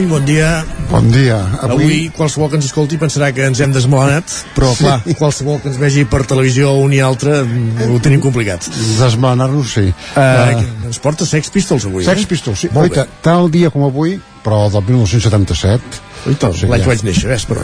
Espuny, 0.00 0.08
bon 0.08 0.24
dia. 0.24 0.64
Bon 0.88 1.10
dia. 1.12 1.36
Avui... 1.60 1.84
Avui 1.84 1.98
qualsevol 2.16 2.48
que 2.48 2.56
ens 2.56 2.68
escolti 2.70 2.96
pensarà 2.96 3.30
que 3.36 3.44
ens 3.44 3.60
hem 3.60 3.72
desmelenat, 3.74 4.32
però 4.56 4.70
clar, 4.78 5.00
sí. 5.04 5.14
qualsevol 5.20 5.60
que 5.60 5.68
ens 5.68 5.76
vegi 5.80 6.06
per 6.08 6.22
televisió 6.28 6.72
un 6.80 6.94
i 6.96 7.02
altre 7.04 7.42
ho 7.44 7.98
tenim 8.00 8.22
complicat. 8.24 8.64
Desmelenar-nos, 8.96 9.74
sí. 9.76 9.90
Uh, 10.16 10.64
ens 10.88 11.00
porta 11.04 11.28
Sex 11.28 11.52
Pistols 11.52 11.84
avui, 11.90 12.06
Sex 12.08 12.24
eh? 12.24 12.30
Pistols, 12.30 12.64
sí. 12.64 12.72
Molt 12.72 12.88
Oita, 12.88 13.04
tal 13.20 13.52
dia 13.52 13.68
com 13.74 13.84
avui, 13.84 14.16
però 14.44 14.68
del 14.72 14.86
1977, 14.88 16.00
Ui, 16.28 16.34
Sí, 16.36 16.66
l'any 16.68 16.82
ja. 16.82 16.84
que 16.84 16.90
vaig 16.90 17.02
néixer, 17.06 17.28
ves, 17.30 17.44
però... 17.48 17.62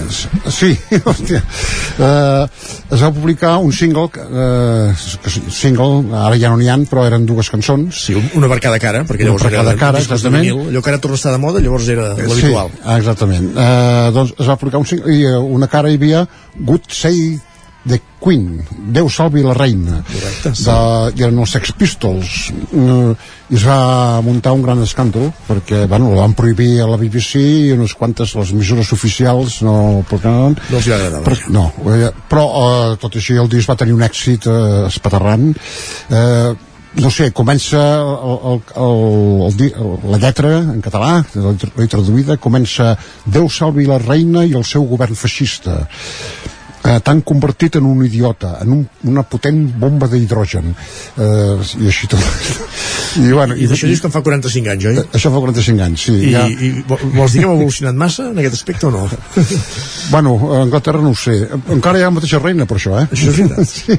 Sí, 0.53 0.71
hòstia. 1.11 1.43
Uh, 2.01 2.47
es 2.95 3.03
va 3.03 3.11
publicar 3.13 3.57
un 3.61 3.73
single, 3.77 4.07
uh, 4.09 4.95
single, 5.53 6.07
ara 6.17 6.39
ja 6.41 6.49
no 6.53 6.57
n'hi 6.61 6.71
ha, 6.73 6.77
però 6.89 7.05
eren 7.09 7.27
dues 7.29 7.51
cançons. 7.53 7.99
Sí, 8.07 8.17
una 8.39 8.49
per 8.49 8.59
cada 8.65 8.79
cara, 8.83 9.03
perquè 9.05 9.27
Una 9.27 9.35
llavors 9.35 9.45
per 9.45 9.53
cada 9.59 9.75
era 9.75 9.81
cara, 9.81 10.01
exactament. 10.01 10.47
vinil. 10.47 10.71
Allò 10.73 10.83
que 10.85 10.95
ara 10.95 11.03
torna 11.03 11.19
a 11.19 11.21
estar 11.21 11.35
de 11.37 11.43
moda, 11.43 11.61
llavors 11.65 11.89
era 11.93 12.15
l'habitual. 12.15 12.73
Sí, 12.73 12.81
exactament. 12.97 13.51
Uh, 13.53 14.09
doncs 14.17 14.33
es 14.39 14.49
va 14.49 14.57
publicar 14.61 14.81
un 14.81 14.89
single, 14.89 15.13
i 15.13 15.29
una 15.61 15.69
cara 15.69 15.93
hi 15.93 16.01
havia 16.01 16.25
Good 16.57 16.89
Say 16.97 17.37
the 17.87 18.01
Queen, 18.23 18.65
Déu 18.91 19.09
salvi 19.13 19.43
la 19.45 19.55
reina 19.55 20.01
Correcte, 20.09 20.53
sí. 20.57 20.65
de, 20.67 20.77
i 21.15 21.25
eren 21.27 21.39
els 21.43 21.53
Sex 21.55 21.73
Pistols 21.79 22.35
uh, 22.75 23.15
i 23.47 23.55
es 23.55 23.67
va 23.67 24.19
muntar 24.27 24.55
un 24.57 24.65
gran 24.65 24.83
escàndol 24.83 25.31
perquè 25.47 25.85
bueno, 25.87 26.11
la 26.17 26.25
van 26.25 26.35
prohibir 26.39 26.81
a 26.83 26.89
la 26.91 26.99
BBC 26.99 27.39
i 27.39 27.73
unes 27.77 27.95
quantes 27.95 28.35
les 28.35 28.53
mesures 28.59 28.91
oficials 28.97 29.61
no, 29.67 29.77
perquè 30.11 30.33
no, 30.33 30.49
No 30.57 30.81
els 30.81 30.89
hi 30.89 30.95
agradava. 30.97 31.23
per, 31.27 31.39
no, 31.55 31.69
eh, 31.95 32.11
però 32.31 32.47
eh, 32.65 32.97
tot 33.03 33.21
així 33.21 33.39
el 33.39 33.51
disc 33.53 33.71
va 33.71 33.79
tenir 33.79 33.95
un 33.95 34.03
èxit 34.07 34.49
eh, 34.51 34.87
espaterrant 34.91 35.53
eh, 35.55 36.57
no 36.97 37.11
sé, 37.13 37.29
comença 37.37 37.79
el, 38.01 38.37
el, 38.51 38.61
el, 38.83 39.63
el, 39.69 39.95
la 40.11 40.21
lletra 40.23 40.55
en 40.63 40.81
català, 40.81 41.19
la 41.37 41.53
traduïda, 41.93 42.39
comença 42.41 42.95
Déu 43.29 43.51
salvi 43.53 43.85
la 43.87 44.01
reina 44.01 44.47
i 44.49 44.57
el 44.57 44.65
seu 44.65 44.87
govern 44.89 45.15
feixista 45.15 45.83
eh, 46.87 46.99
t'han 47.05 47.21
convertit 47.27 47.77
en 47.81 47.87
un 47.89 48.05
idiota, 48.07 48.57
en 48.63 48.73
un, 48.77 48.85
una 49.11 49.25
potent 49.27 49.59
bomba 49.81 50.09
d'hidrogen. 50.13 50.73
Eh, 51.19 51.57
I 51.83 51.91
així 51.91 52.09
tot. 52.13 52.23
I, 53.17 53.31
bueno, 53.33 53.57
I 53.57 53.67
d'això 53.71 53.89
dius 53.89 54.03
que 54.05 54.11
fa 54.13 54.21
45 54.25 54.73
anys, 54.75 54.89
oi? 54.91 54.99
Això 55.17 55.33
fa 55.33 55.41
45 55.43 55.85
anys, 55.87 56.07
sí. 56.09 56.17
I, 56.29 56.35
ja, 56.35 56.45
i 56.51 56.73
vo- 56.87 57.01
vols 57.15 57.33
dir 57.33 57.43
que 57.43 57.49
hem 57.49 57.55
evolucionat 57.57 57.97
massa 57.97 58.29
en 58.31 58.43
aquest 58.43 58.59
aspecte 58.59 58.91
o 58.91 58.93
no? 58.93 59.07
bueno, 60.15 60.37
a 60.53 60.63
Anglaterra 60.67 61.01
no 61.03 61.15
ho 61.15 61.19
sé. 61.19 61.39
Encara 61.73 61.99
hi 61.99 62.05
ha 62.07 62.13
la 62.13 62.19
mateixa 62.19 62.43
reina 62.43 62.69
per 62.69 62.79
això, 62.81 62.99
eh? 63.01 63.09
Això 63.11 63.33
és 63.33 63.43
veritat. 63.43 63.73
sí. 63.77 63.99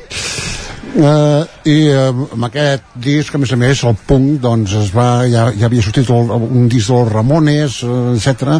Uh, 0.97 1.43
i 1.67 1.73
uh, 1.91 2.07
amb 2.33 2.45
aquest 2.47 2.85
disc 3.03 3.35
a 3.35 3.37
més 3.41 3.51
a 3.53 3.57
més 3.59 3.81
el 3.85 3.97
punk 4.07 4.39
doncs 4.41 4.71
es 4.79 4.87
va, 4.95 5.27
ja, 5.29 5.43
ja 5.53 5.67
havia 5.67 5.83
sortit 5.85 6.07
el, 6.09 6.31
un 6.31 6.69
disc 6.71 6.89
dels 6.89 7.11
Ramones 7.11 7.75
uh, 7.85 8.15
etc 8.15 8.55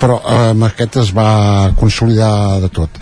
però 0.00 0.18
uh, 0.20 0.50
amb 0.52 0.66
aquest 0.70 0.98
es 1.02 1.12
va 1.16 1.72
consolidar 1.78 2.60
de 2.64 2.70
tot 2.74 2.98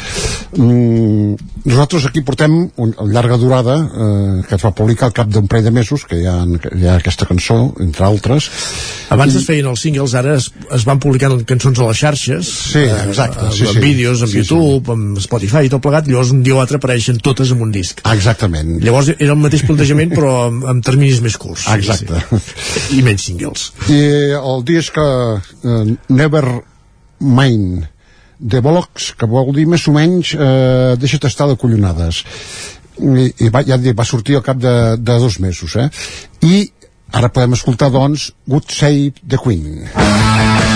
mm, 0.59 1.51
nosaltres 1.65 2.07
aquí 2.09 2.23
portem 2.27 2.55
un, 2.59 2.93
una 2.99 3.13
llarga 3.13 3.39
durada 3.39 3.77
uh, 3.79 4.43
que 4.49 4.57
es 4.59 4.65
va 4.65 4.73
publicar 4.77 5.09
al 5.09 5.17
cap 5.17 5.31
d'un 5.33 5.47
parell 5.51 5.69
de 5.71 5.75
mesos 5.79 6.05
que 6.09 6.19
hi 6.21 6.27
ha, 6.27 6.37
hi 6.47 6.89
ha 6.89 6.97
aquesta 6.99 7.29
cançó 7.29 7.59
entre 7.83 8.07
altres 8.09 8.51
Abans 9.13 9.35
es 9.37 9.45
feien 9.45 9.67
els 9.69 9.83
singles, 9.85 10.15
ara 10.17 10.37
es, 10.39 10.47
es 10.73 10.85
van 10.89 11.01
publicant 11.03 11.35
cançons 11.49 11.79
a 11.83 11.89
les 11.91 11.99
xarxes, 12.01 12.49
Sí, 12.73 12.83
exacte, 12.89 13.51
sí, 13.53 13.67
amb 13.69 13.77
sí. 13.77 13.83
vídeos, 13.83 14.23
amb 14.25 14.33
Sí, 14.33 14.41
YouTube, 14.41 14.93
amb 14.95 15.21
Spotify 15.21 15.67
i 15.67 15.73
tot 15.73 15.83
plegat, 15.85 16.09
llavors 16.09 16.33
un 16.33 16.41
dia 16.47 16.57
o 16.57 16.63
altre 16.63 16.81
apareixen 16.81 17.21
totes 17.21 17.53
en 17.53 17.61
un 17.63 17.73
disc. 17.75 18.01
exactament 18.09 18.79
Llavors 18.83 19.13
era 19.19 19.33
el 19.35 19.41
mateix 19.43 19.67
plantejament 19.69 20.15
però 20.17 20.33
amb, 20.47 20.65
amb 20.73 20.85
terminis 20.85 21.21
més 21.25 21.37
curts. 21.41 21.67
Exacte. 21.75 22.23
Sí. 22.33 22.99
I 22.99 23.03
menys 23.05 23.29
singles. 23.29 23.69
i 23.93 24.01
el 24.39 24.65
disc 24.69 24.97
uh, 24.99 25.39
Never 26.09 26.45
Mind 27.23 27.89
de 28.43 28.61
Bollocks, 28.61 29.13
que 29.15 29.29
vol 29.31 29.53
dir 29.55 29.69
més 29.71 29.87
o 29.87 29.95
menys 29.95 30.35
eh, 30.35 30.95
deixa't 30.99 31.29
estar 31.29 31.47
de 31.47 31.57
collonades 31.61 32.25
i, 32.99 33.29
i 33.47 33.51
va, 33.55 33.63
ja 33.67 33.79
va 33.97 34.07
sortir 34.09 34.37
al 34.37 34.47
cap 34.47 34.59
de, 34.61 34.75
de 34.99 35.19
dos 35.23 35.39
mesos 35.41 35.77
eh? 35.79 35.89
i 36.43 36.67
ara 37.13 37.31
podem 37.33 37.55
escoltar 37.59 37.93
doncs 37.95 38.33
Good 38.49 38.75
Save 38.75 39.23
the 39.23 39.39
Queen 39.39 40.72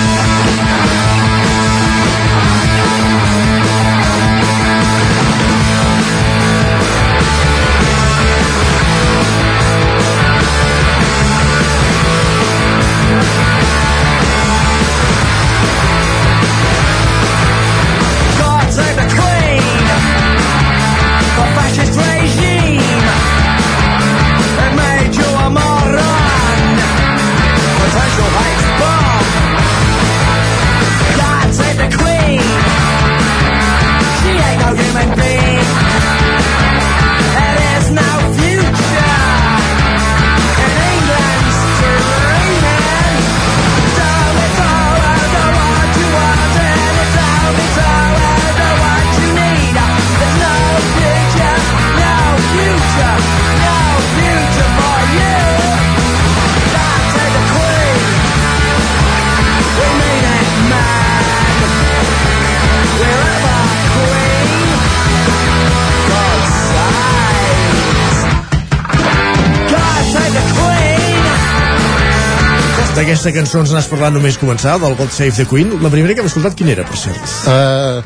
D'aquesta 72.96 73.28
cançó 73.34 73.60
ens 73.60 73.72
n'has 73.74 73.88
parlat 73.90 74.14
només 74.14 74.38
començar, 74.40 74.78
del 74.80 74.94
God 74.96 75.10
Save 75.12 75.34
the 75.36 75.44
Queen. 75.50 75.74
La 75.84 75.90
primera 75.92 76.14
que 76.16 76.22
hem 76.24 76.30
escoltat, 76.30 76.54
quina 76.56 76.72
era, 76.72 76.84
per 76.88 76.96
cert? 76.96 77.34
uh, 77.50 78.00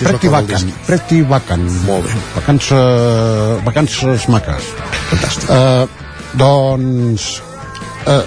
Pretty 0.00 0.28
Vacan? 0.28 0.68
Pretty 0.88 1.22
Vacan 1.30 1.62
Molt 1.86 2.08
bé. 2.08 2.14
vacances, 2.34 3.60
vacances 3.64 4.24
maques 4.28 4.66
Fantàstic. 5.12 5.48
uh, 5.54 5.86
doncs 6.36 7.28
uh, 8.10 8.20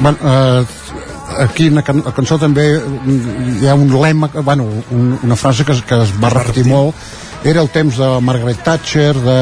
bueno, 0.00 0.18
uh, 0.26 1.40
aquí 1.46 1.68
en 1.70 1.78
la, 1.78 1.84
can 1.86 2.02
la 2.04 2.10
cançó 2.16 2.36
també 2.42 2.66
mm, 2.82 3.60
hi 3.62 3.68
ha 3.70 3.76
un 3.78 3.86
lema, 3.94 4.28
bueno, 4.42 4.66
un, 4.90 5.14
una 5.22 5.36
frase 5.38 5.64
que, 5.64 5.72
es- 5.78 5.84
que 5.86 6.02
es 6.02 6.10
va 6.20 6.32
repetir 6.34 6.66
molt 6.66 6.98
era 7.46 7.62
el 7.62 7.70
temps 7.70 7.96
de 8.02 8.10
Margaret 8.20 8.58
Thatcher 8.66 9.14
de, 9.14 9.38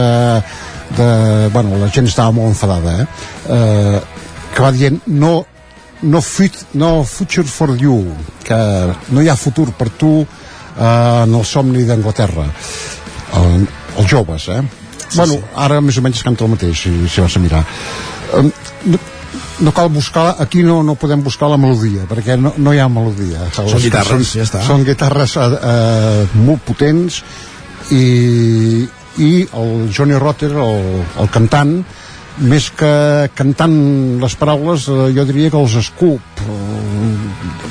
de 1.00 1.08
bueno, 1.56 1.80
la 1.80 1.88
gent 1.90 2.06
estava 2.12 2.30
molt 2.36 2.52
enfadada 2.52 2.98
eh? 3.00 3.08
Uh, 3.48 4.09
que 4.54 4.62
va 4.62 4.72
dient 4.74 5.00
no, 5.06 5.44
no, 6.02 6.20
fit, 6.24 6.56
no 6.74 7.04
future 7.04 7.48
for 7.48 7.76
you 7.78 8.00
que 8.46 8.60
no 9.14 9.22
hi 9.22 9.30
ha 9.30 9.38
futur 9.38 9.70
per 9.76 9.90
tu 9.90 10.12
uh, 10.22 10.26
en 11.26 11.34
el 11.34 11.46
somni 11.46 11.86
d'Anglaterra 11.88 12.48
el, 13.40 13.64
els 13.96 14.10
joves 14.10 14.48
eh? 14.50 14.60
sí, 15.06 15.16
bueno, 15.16 15.38
sí. 15.38 15.54
ara 15.66 15.80
més 15.84 16.00
o 16.00 16.04
menys 16.06 16.24
canta 16.26 16.46
el 16.46 16.54
mateix 16.56 16.86
si, 16.86 16.94
si 17.08 17.24
vas 17.24 17.36
a 17.36 17.44
mirar 17.44 17.64
um, 18.38 18.52
no, 18.90 19.00
no 19.60 19.72
cal 19.72 19.88
buscar, 19.88 20.36
aquí 20.38 20.62
no, 20.62 20.82
no 20.82 20.94
podem 20.96 21.22
buscar 21.22 21.50
la 21.50 21.58
melodia, 21.60 22.06
perquè 22.08 22.36
no, 22.40 22.54
no 22.56 22.72
hi 22.74 22.80
ha 22.80 22.88
melodia. 22.88 23.48
Són 23.54 23.82
guitarres, 23.82 24.32
ja 24.36 24.46
està. 24.46 24.62
Són 24.66 24.84
guitarres 24.86 25.36
eh, 25.36 25.48
eh, 25.70 26.38
molt 26.40 26.64
potents 26.66 27.20
i, 27.94 28.86
i 29.20 29.30
el 29.44 29.90
Johnny 29.92 30.18
Rotter, 30.18 30.52
el, 30.64 31.04
el 31.20 31.30
cantant, 31.32 31.76
més 32.38 32.70
que 32.70 32.92
cantant 33.34 33.74
les 34.22 34.34
paraules, 34.38 34.86
eh, 34.88 35.10
jo 35.16 35.24
diria 35.28 35.50
que 35.50 35.58
els 35.60 35.74
escup, 35.80 36.20
eh, 36.40 37.10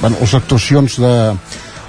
bueno, 0.01 0.17
les 0.21 0.33
actuacions 0.37 0.99
de 0.99 1.13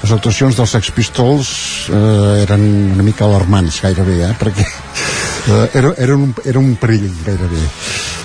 les 0.01 0.13
actuacions 0.17 0.57
dels 0.57 0.71
Sex 0.73 0.91
Pistols 0.97 1.49
eh, 1.93 2.43
eren 2.47 2.63
una 2.95 3.03
mica 3.05 3.27
alarmants 3.27 3.83
gairebé, 3.85 4.23
eh, 4.31 4.37
perquè 4.41 4.65
eh, 4.65 5.67
era, 5.75 5.93
era, 5.99 6.17
un, 6.17 6.31
era 6.45 6.59
un 6.63 6.71
perill 6.81 7.11
gairebé. 7.27 7.61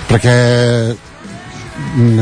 Perquè 0.07 0.37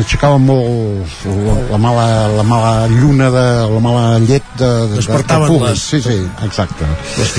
aixecava 0.01 0.39
molt 0.41 1.25
la, 1.29 1.55
la, 1.69 1.77
mala, 1.77 2.05
la 2.33 2.43
mala 2.47 2.87
lluna 2.89 3.29
de 3.29 3.43
la 3.69 3.79
mala 3.83 4.17
llet 4.25 4.45
de, 4.57 4.69
de, 4.89 4.95
de, 5.05 5.11
de 5.45 5.59
les- 5.69 5.83
sí, 5.91 6.01
sí, 6.01 6.15
exacte. 6.47 6.87
Les 7.19 7.33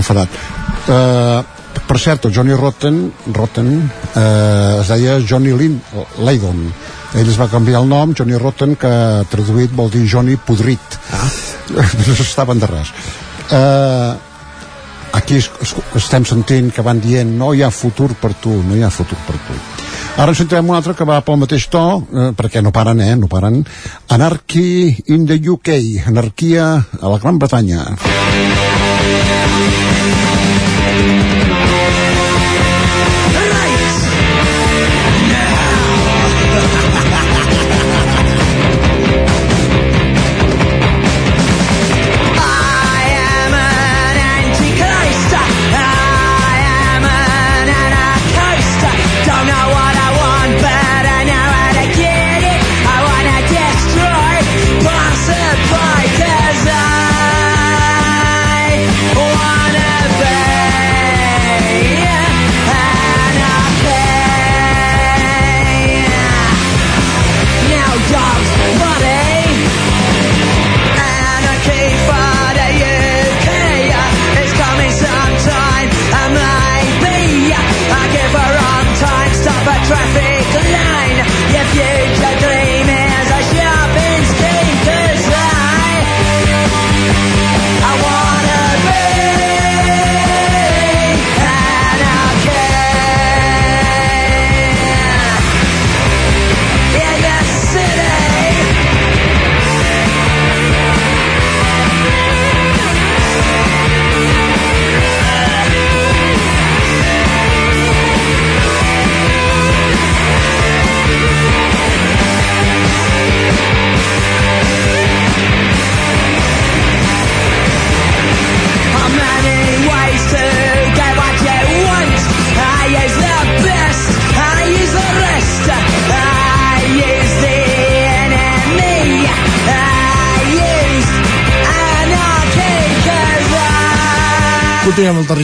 enfadat. 0.00 0.28
Uh, 0.88 1.44
per 1.86 1.98
cert, 2.00 2.26
el 2.28 2.34
Johnny 2.34 2.56
Rotten, 2.56 3.00
Rotten 3.34 3.70
uh, 3.78 4.80
es 4.80 4.90
deia 4.92 5.18
Johnny 5.28 5.52
Lin, 5.56 5.78
Leydon 6.24 6.62
ell 7.16 7.28
es 7.30 7.38
va 7.40 7.48
canviar 7.52 7.82
el 7.82 7.90
nom, 7.90 8.14
Johnny 8.16 8.38
Rotten 8.40 8.76
que 8.80 8.92
traduït 9.32 9.74
vol 9.76 9.90
dir 9.92 10.06
Johnny 10.10 10.36
Podrit 10.36 10.98
ah. 11.12 11.28
no 12.06 12.16
s'estaven 12.16 12.62
de 12.62 12.70
res 12.70 12.92
uh, 13.52 14.16
aquí 15.16 15.40
es, 15.40 15.50
es, 15.62 15.74
estem 16.00 16.26
sentint 16.28 16.72
que 16.74 16.84
van 16.86 17.00
dient 17.02 17.36
no 17.38 17.52
hi 17.54 17.64
ha 17.66 17.72
futur 17.72 18.12
per 18.20 18.34
tu, 18.40 18.54
no 18.66 18.76
hi 18.76 18.84
ha 18.86 18.92
futur 18.92 19.20
per 19.28 19.40
tu 19.48 19.60
Ara 20.16 20.32
en 20.32 20.36
sentirem 20.38 20.70
un 20.70 20.76
altre 20.78 20.94
que 20.96 21.04
va 21.04 21.18
pel 21.20 21.36
mateix 21.42 21.66
to, 21.68 21.82
eh, 22.08 22.30
perquè 22.32 22.62
no 22.64 22.72
paren, 22.72 23.02
eh, 23.04 23.12
no 23.20 23.28
paren. 23.28 23.60
Anarchy 24.08 25.04
in 25.12 25.26
the 25.28 25.36
UK, 25.36 25.76
anarquia 26.08 26.72
a 27.02 27.12
la 27.12 27.18
Gran 27.18 27.38
Bretanya. 27.38 27.84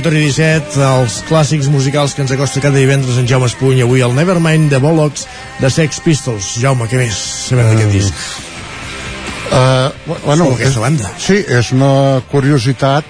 Territori 0.02 0.32
17, 0.34 0.81
els 0.82 1.16
clàssics 1.28 1.68
musicals 1.70 2.14
que 2.16 2.24
ens 2.24 2.32
acosta 2.34 2.60
cada 2.62 2.74
divendres 2.74 3.20
en 3.20 3.26
Jaume 3.31 3.47
Espuny, 3.47 3.84
avui 3.84 4.00
el 4.02 4.14
Nevermind 4.16 4.72
de 4.72 4.81
Bollocks 4.82 5.28
de 5.60 5.70
Sex 5.70 6.00
Pistols. 6.02 6.56
Jaume, 6.58 6.89
què 6.90 6.98
més 6.98 7.18
sabem 7.47 7.68
d'aquest 7.70 7.92
disc? 7.94 8.24
Uh, 9.52 9.92
bueno, 10.24 10.48
Com 10.48 10.56
aquesta 10.56 10.82
banda. 10.82 11.10
Sí, 11.22 11.36
és 11.47 11.70
una 11.76 11.92
curiositat, 12.32 13.06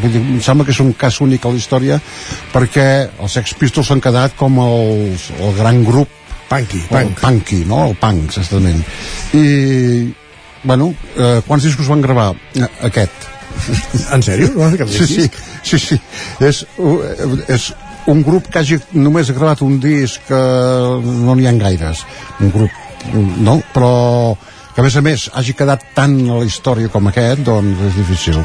vull 0.00 0.14
dir, 0.14 0.22
em 0.22 0.40
sembla 0.46 0.64
que 0.64 0.72
és 0.72 0.80
un 0.80 0.94
cas 0.96 1.20
únic 1.20 1.44
a 1.44 1.52
la 1.52 1.60
història, 1.60 2.00
perquè 2.54 2.86
els 3.18 3.36
Sex 3.36 3.52
Pistols 3.60 3.92
s'han 3.92 4.00
quedat 4.04 4.38
com 4.38 4.56
els, 4.64 5.28
el 5.42 5.52
gran 5.60 5.82
grup 5.84 6.08
Punky, 6.48 6.80
el 6.86 6.88
punk. 6.88 7.20
punky, 7.20 7.60
no? 7.68 7.82
El 7.90 7.98
punk, 8.00 8.30
exactament. 8.30 8.80
I, 9.36 10.08
bueno, 10.64 10.94
eh, 11.18 11.42
quants 11.44 11.68
discos 11.68 11.92
van 11.92 12.04
gravar? 12.04 12.30
Eh, 12.56 12.70
Aquest. 12.88 13.33
En 14.12 14.22
sèrio? 14.22 14.50
No 14.54 14.64
has 14.66 14.76
Sí, 14.94 15.06
sí, 15.06 15.30
sí, 15.62 15.78
sí. 15.78 16.00
És, 16.40 16.64
uh, 16.78 16.98
és 17.48 17.72
un 18.10 18.22
grup 18.22 18.48
que 18.52 18.60
hagi 18.60 18.80
només 18.92 19.30
gravat 19.32 19.62
un 19.64 19.78
disc 19.80 20.20
que 20.28 20.40
no 21.04 21.34
n'hi 21.36 21.46
ha 21.48 21.54
gaires. 21.60 22.04
Un 22.40 22.50
grup, 22.52 22.82
no? 23.40 23.60
Però 23.72 23.92
que 24.74 24.82
a 24.82 24.84
més 24.84 24.96
a 24.98 25.02
més 25.06 25.24
hagi 25.38 25.52
quedat 25.54 25.84
tant 25.94 26.16
a 26.26 26.40
la 26.40 26.46
història 26.48 26.90
com 26.90 27.06
aquest, 27.06 27.44
doncs 27.46 27.78
és 27.88 27.94
difícil. 27.94 28.40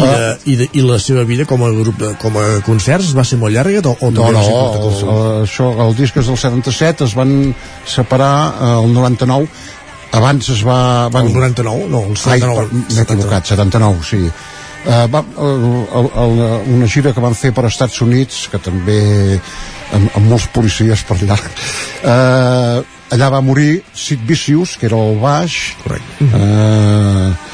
I, 0.00 0.06
de, 0.06 0.28
i, 0.48 0.54
de, 0.56 0.68
I 0.80 0.84
la 0.86 0.96
seva 1.02 1.24
vida 1.28 1.44
com 1.44 1.60
a 1.66 1.68
grup, 1.74 1.98
de- 2.00 2.14
com 2.22 2.38
a 2.40 2.46
concerts 2.64 3.10
va 3.16 3.26
ser 3.28 3.36
molt 3.42 3.52
llarga 3.52 3.82
o, 3.84 3.92
o 4.00 4.10
No, 4.14 4.30
no, 4.32 4.40
el, 4.40 5.02
el, 5.04 5.44
això, 5.44 5.68
el 5.84 5.92
disc 5.98 6.16
és 6.16 6.30
del 6.32 6.38
77, 6.40 7.04
es 7.10 7.14
van 7.18 7.34
separar 7.84 8.32
eh, 8.54 8.70
el 8.86 8.94
99, 8.96 9.50
abans 10.16 10.48
es 10.52 10.62
va... 10.66 11.08
Van... 11.12 11.26
El 11.26 11.34
99? 11.34 11.88
No, 11.90 12.04
el 12.10 12.16
79. 12.16 12.60
Ai, 12.60 12.66
per- 12.66 12.96
m'he 12.96 13.04
equivocat, 13.06 13.52
79, 13.52 14.06
sí. 14.06 14.22
Uh, 14.80 15.04
va, 15.12 15.20
el, 15.44 15.64
el, 16.00 16.06
el, 16.22 16.38
una 16.76 16.88
gira 16.88 17.12
que 17.12 17.20
van 17.20 17.36
fer 17.36 17.50
per 17.52 17.66
Estats 17.68 18.00
Units, 18.00 18.46
que 18.48 18.60
també 18.64 19.00
amb, 19.92 20.08
amb 20.16 20.24
molts 20.24 20.48
policies 20.54 21.04
per 21.04 21.18
allà. 21.20 21.36
Uh, 22.00 22.80
allà 23.12 23.28
va 23.36 23.42
morir 23.44 23.82
Sid 23.92 24.24
Vicious, 24.26 24.78
que 24.80 24.88
era 24.88 24.96
el 24.96 25.20
baix. 25.20 25.58
Correcte. 25.84 26.30
Uh, 26.32 27.50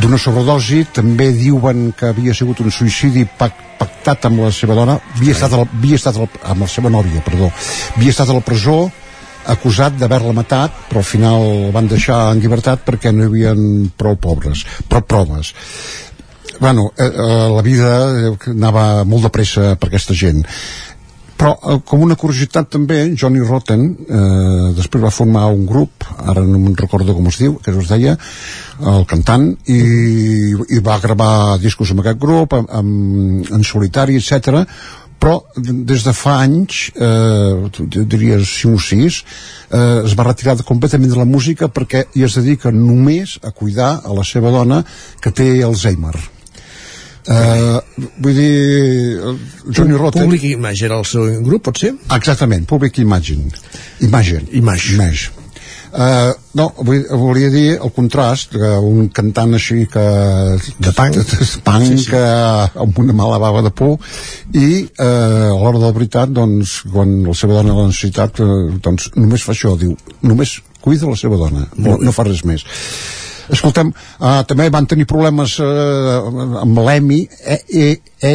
d'una 0.00 0.18
sobredosi, 0.18 0.84
també 0.90 1.28
diuen 1.36 1.92
que 1.94 2.08
havia 2.10 2.34
sigut 2.34 2.64
un 2.64 2.72
suïcidi 2.74 3.28
pac 3.38 3.60
pactat 3.78 4.28
amb 4.28 4.40
la 4.44 4.50
seva 4.54 4.74
dona, 4.78 4.98
havia 5.16 5.34
estat, 5.34 5.52
a 5.52 5.62
la, 5.62 5.66
havia 5.66 5.98
estat 5.98 6.16
a 6.16 6.24
la, 6.24 6.28
amb 6.52 6.64
la 6.64 6.68
seva 6.70 6.90
nòvia, 6.94 7.22
perdó, 7.26 7.50
havia 7.96 8.12
estat 8.14 8.30
a 8.30 8.36
la 8.36 8.42
presó 8.44 8.76
acusat 9.52 9.98
d'haver-la 9.98 10.32
matat, 10.36 10.86
però 10.88 11.02
al 11.02 11.08
final 11.08 11.44
el 11.48 11.68
van 11.74 11.90
deixar 11.90 12.20
en 12.32 12.40
llibertat 12.40 12.84
perquè 12.86 13.12
no 13.12 13.24
hi 13.24 13.30
havia 13.30 13.54
prou 13.96 14.16
pobres, 14.16 14.64
prou 14.88 15.02
proves. 15.02 15.52
Bueno, 16.60 16.92
eh, 16.96 17.04
eh, 17.04 17.48
la 17.56 17.62
vida 17.62 17.92
eh, 18.14 18.34
anava 18.54 19.04
molt 19.04 19.26
de 19.26 19.32
pressa 19.34 19.74
per 19.76 19.90
aquesta 19.90 20.14
gent 20.14 20.44
però 21.36 21.54
eh, 21.58 21.80
com 21.84 22.02
una 22.04 22.16
curiositat 22.18 22.70
també 22.72 23.00
Johnny 23.18 23.42
Rotten 23.44 23.84
eh, 24.06 24.72
després 24.76 25.02
va 25.04 25.12
formar 25.14 25.46
un 25.52 25.64
grup 25.66 26.06
ara 26.22 26.44
no 26.46 26.60
me'n 26.60 26.76
recordo 26.78 27.16
com 27.16 27.28
es 27.30 27.40
diu 27.42 27.58
que 27.62 27.74
es 27.74 27.90
deia 27.90 28.16
el 28.94 29.06
cantant 29.10 29.50
i, 29.70 29.80
i 30.76 30.82
va 30.84 31.00
gravar 31.02 31.58
discos 31.62 31.92
amb 31.92 32.04
aquest 32.04 32.20
grup 32.22 32.54
amb, 32.56 32.70
amb, 32.70 33.50
en 33.54 33.66
solitari 33.66 34.18
etc 34.20 34.64
però 35.20 35.38
des 35.56 36.04
de 36.04 36.12
fa 36.16 36.38
anys 36.44 36.90
eh, 36.94 38.04
diries 38.04 38.54
5 38.60 38.74
o 38.74 38.82
6 38.82 39.18
eh, 39.24 39.80
es 40.04 40.14
va 40.18 40.28
retirar 40.28 40.58
completament 40.66 41.12
de 41.12 41.20
la 41.20 41.28
música 41.28 41.68
perquè 41.68 42.06
hi 42.14 42.26
es 42.26 42.38
dedica 42.40 42.72
només 42.74 43.38
a 43.42 43.50
cuidar 43.50 43.98
a 44.04 44.14
la 44.16 44.24
seva 44.24 44.52
dona 44.54 44.84
que 45.20 45.32
té 45.32 45.50
Alzheimer 45.64 46.16
Uh, 47.24 47.80
vull 48.20 48.34
dir 48.36 48.48
eh, 49.16 49.30
Johnny 49.72 49.96
Rotten 49.96 50.26
Public 50.26 50.42
Image 50.44 50.84
era 50.84 50.98
el 51.00 51.06
seu 51.08 51.24
grup, 51.40 51.62
pot 51.70 51.80
ser? 51.80 51.94
Exactament, 52.12 52.66
Public 52.68 53.00
Imagine. 53.00 53.48
Imagine. 54.04 54.44
Image. 54.52 54.92
Image. 54.92 55.43
Uh, 55.94 56.32
no, 56.58 56.64
vull, 56.82 57.04
volia 57.06 57.52
dir 57.54 57.76
el 57.76 57.92
contrast 57.94 58.56
que 58.58 58.70
un 58.82 59.04
cantant 59.14 59.54
així 59.54 59.84
que 59.86 60.02
De 60.82 60.90
punk. 60.90 61.20
punk 61.62 61.84
sí, 61.86 61.98
sí. 62.02 62.08
Que, 62.10 62.22
amb 62.82 62.98
una 62.98 63.14
mala 63.14 63.38
bava 63.38 63.62
de 63.62 63.70
por 63.70 64.00
i 64.58 64.66
uh, 64.82 65.04
a 65.04 65.54
l'hora 65.54 65.78
de 65.78 65.84
la 65.84 65.92
veritat 65.94 66.32
doncs, 66.34 66.80
quan 66.90 67.20
la 67.22 67.36
seva 67.38 67.60
dona 67.60 67.76
l'ha 67.78 67.86
necessitat 67.92 68.42
uh, 68.42 68.72
doncs 68.82 69.12
només 69.14 69.46
fa 69.46 69.54
això, 69.54 69.76
diu 69.78 69.94
només 70.26 70.56
cuida 70.82 71.06
la 71.06 71.20
seva 71.20 71.38
dona, 71.38 71.68
no, 71.78 71.94
no 72.02 72.16
fa 72.16 72.26
res 72.26 72.42
més 72.42 72.66
escoltem, 73.54 73.94
uh, 74.18 74.42
també 74.50 74.66
van 74.74 74.90
tenir 74.90 75.06
problemes 75.06 75.60
uh, 75.62 76.26
amb 76.64 76.80
l'EMI 76.88 77.22
e, 77.54 77.60
e, 77.70 77.88
e, 78.18 78.34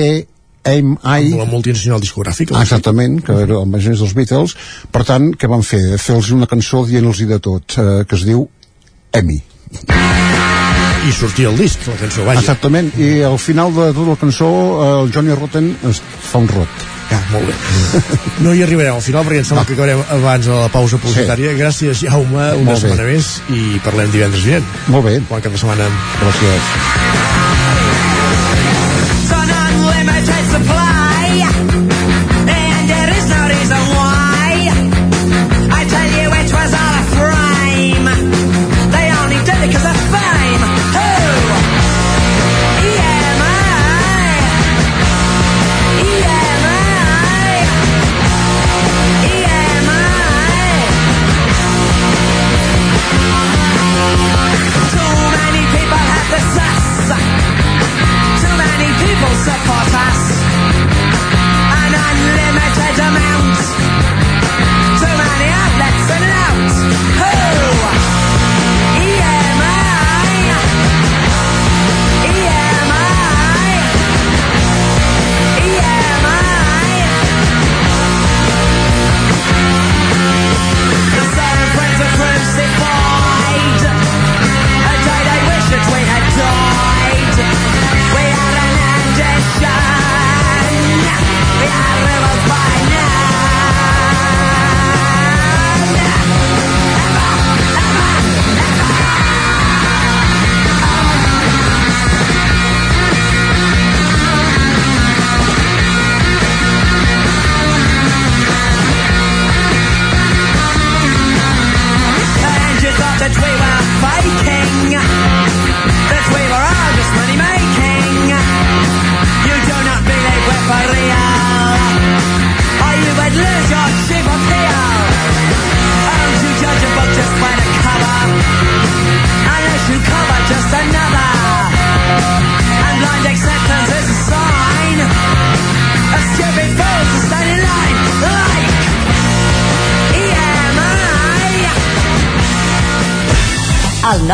AMI 0.67 1.31
Amb 1.31 1.39
la 1.39 1.45
multinacional 1.49 2.01
discogràfica. 2.03 2.57
Exactament, 2.61 3.21
que 3.25 3.35
era 3.45 3.61
el 3.61 3.69
magès 3.71 3.99
dels 4.01 4.13
Beatles. 4.17 4.55
Per 4.91 5.03
tant, 5.07 5.31
què 5.39 5.47
van 5.49 5.63
fer? 5.63 5.97
Fer-los 5.97 6.31
una 6.35 6.47
cançó 6.51 6.83
dient-los 6.85 7.23
de 7.29 7.39
tot, 7.39 7.77
eh, 7.79 8.03
que 8.05 8.15
es 8.19 8.25
diu 8.27 8.47
Emmy. 9.13 9.39
I 11.07 11.11
sortia 11.15 11.47
el 11.49 11.57
disc, 11.57 11.79
la 11.87 11.95
cançó, 11.95 12.25
vaja. 12.27 12.41
Exactament, 12.43 12.91
i 12.99 13.21
al 13.23 13.37
final 13.39 13.71
de 13.73 13.87
tota 13.95 14.09
la 14.11 14.15
cançó 14.19 14.49
el 15.01 15.11
Johnny 15.15 15.33
Rotten 15.33 15.71
es 15.89 16.01
fa 16.31 16.41
un 16.43 16.47
rot. 16.51 16.67
Ja, 17.09 17.17
molt 17.31 17.47
bé. 17.47 17.55
No 18.45 18.53
hi 18.53 18.61
arribarem 18.61 18.93
al 18.99 19.01
final 19.01 19.23
perquè 19.25 19.39
em 19.41 19.47
sembla 19.47 19.65
que 19.65 19.73
acabarem 19.73 20.03
abans 20.19 20.45
de 20.45 20.53
la 20.59 20.67
pausa 20.69 20.99
publicitària. 21.01 21.55
Gràcies, 21.57 22.03
Jaume, 22.03 22.51
una 22.59 22.71
Molt 22.73 22.75
bé. 22.75 22.79
setmana 22.83 23.09
més 23.09 23.31
i 23.49 23.79
parlem 23.83 24.11
divendres 24.13 24.43
vinent. 24.45 24.69
Molt 24.93 25.07
bé. 25.07 25.19
Bon 25.31 25.41
cap 25.41 25.55
de 25.55 25.57
setmana. 25.63 25.89
Gràcies. 26.21 27.38
suppose 30.49 30.78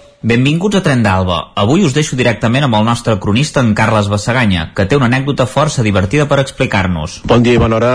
Benvinguts 0.21 0.77
a 0.77 0.83
Tren 0.85 1.01
d'Alba. 1.01 1.37
Avui 1.57 1.81
us 1.81 1.95
deixo 1.97 2.13
directament 2.15 2.67
amb 2.67 2.75
el 2.77 2.83
nostre 2.85 3.15
cronista 3.19 3.63
en 3.65 3.71
Carles 3.73 4.05
Bassaganya, 4.05 4.67
que 4.77 4.85
té 4.85 4.93
una 4.95 5.07
anècdota 5.09 5.47
força 5.49 5.81
divertida 5.81 6.27
per 6.29 6.37
explicar-nos. 6.43 7.23
Bon 7.25 7.41
dia 7.41 7.57
i 7.57 7.61
bona 7.61 7.79
hora. 7.79 7.93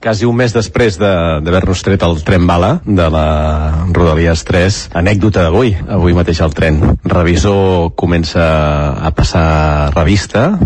Quasi 0.00 0.24
un 0.24 0.36
mes 0.36 0.54
després 0.54 0.96
de- 0.96 1.40
d'haver-nos 1.44 1.82
tret 1.82 2.02
el 2.02 2.22
tren 2.24 2.46
bala 2.46 2.80
de 2.86 3.10
la 3.10 3.84
Rodalies 3.92 4.44
3, 4.44 4.88
anècdota 4.94 5.42
d'avui, 5.42 5.76
avui 5.88 6.14
mateix 6.14 6.40
al 6.40 6.54
tren. 6.54 6.96
Revisor 7.04 7.92
comença 7.94 8.96
a 9.04 9.10
passar 9.10 9.92
revista, 9.94 10.58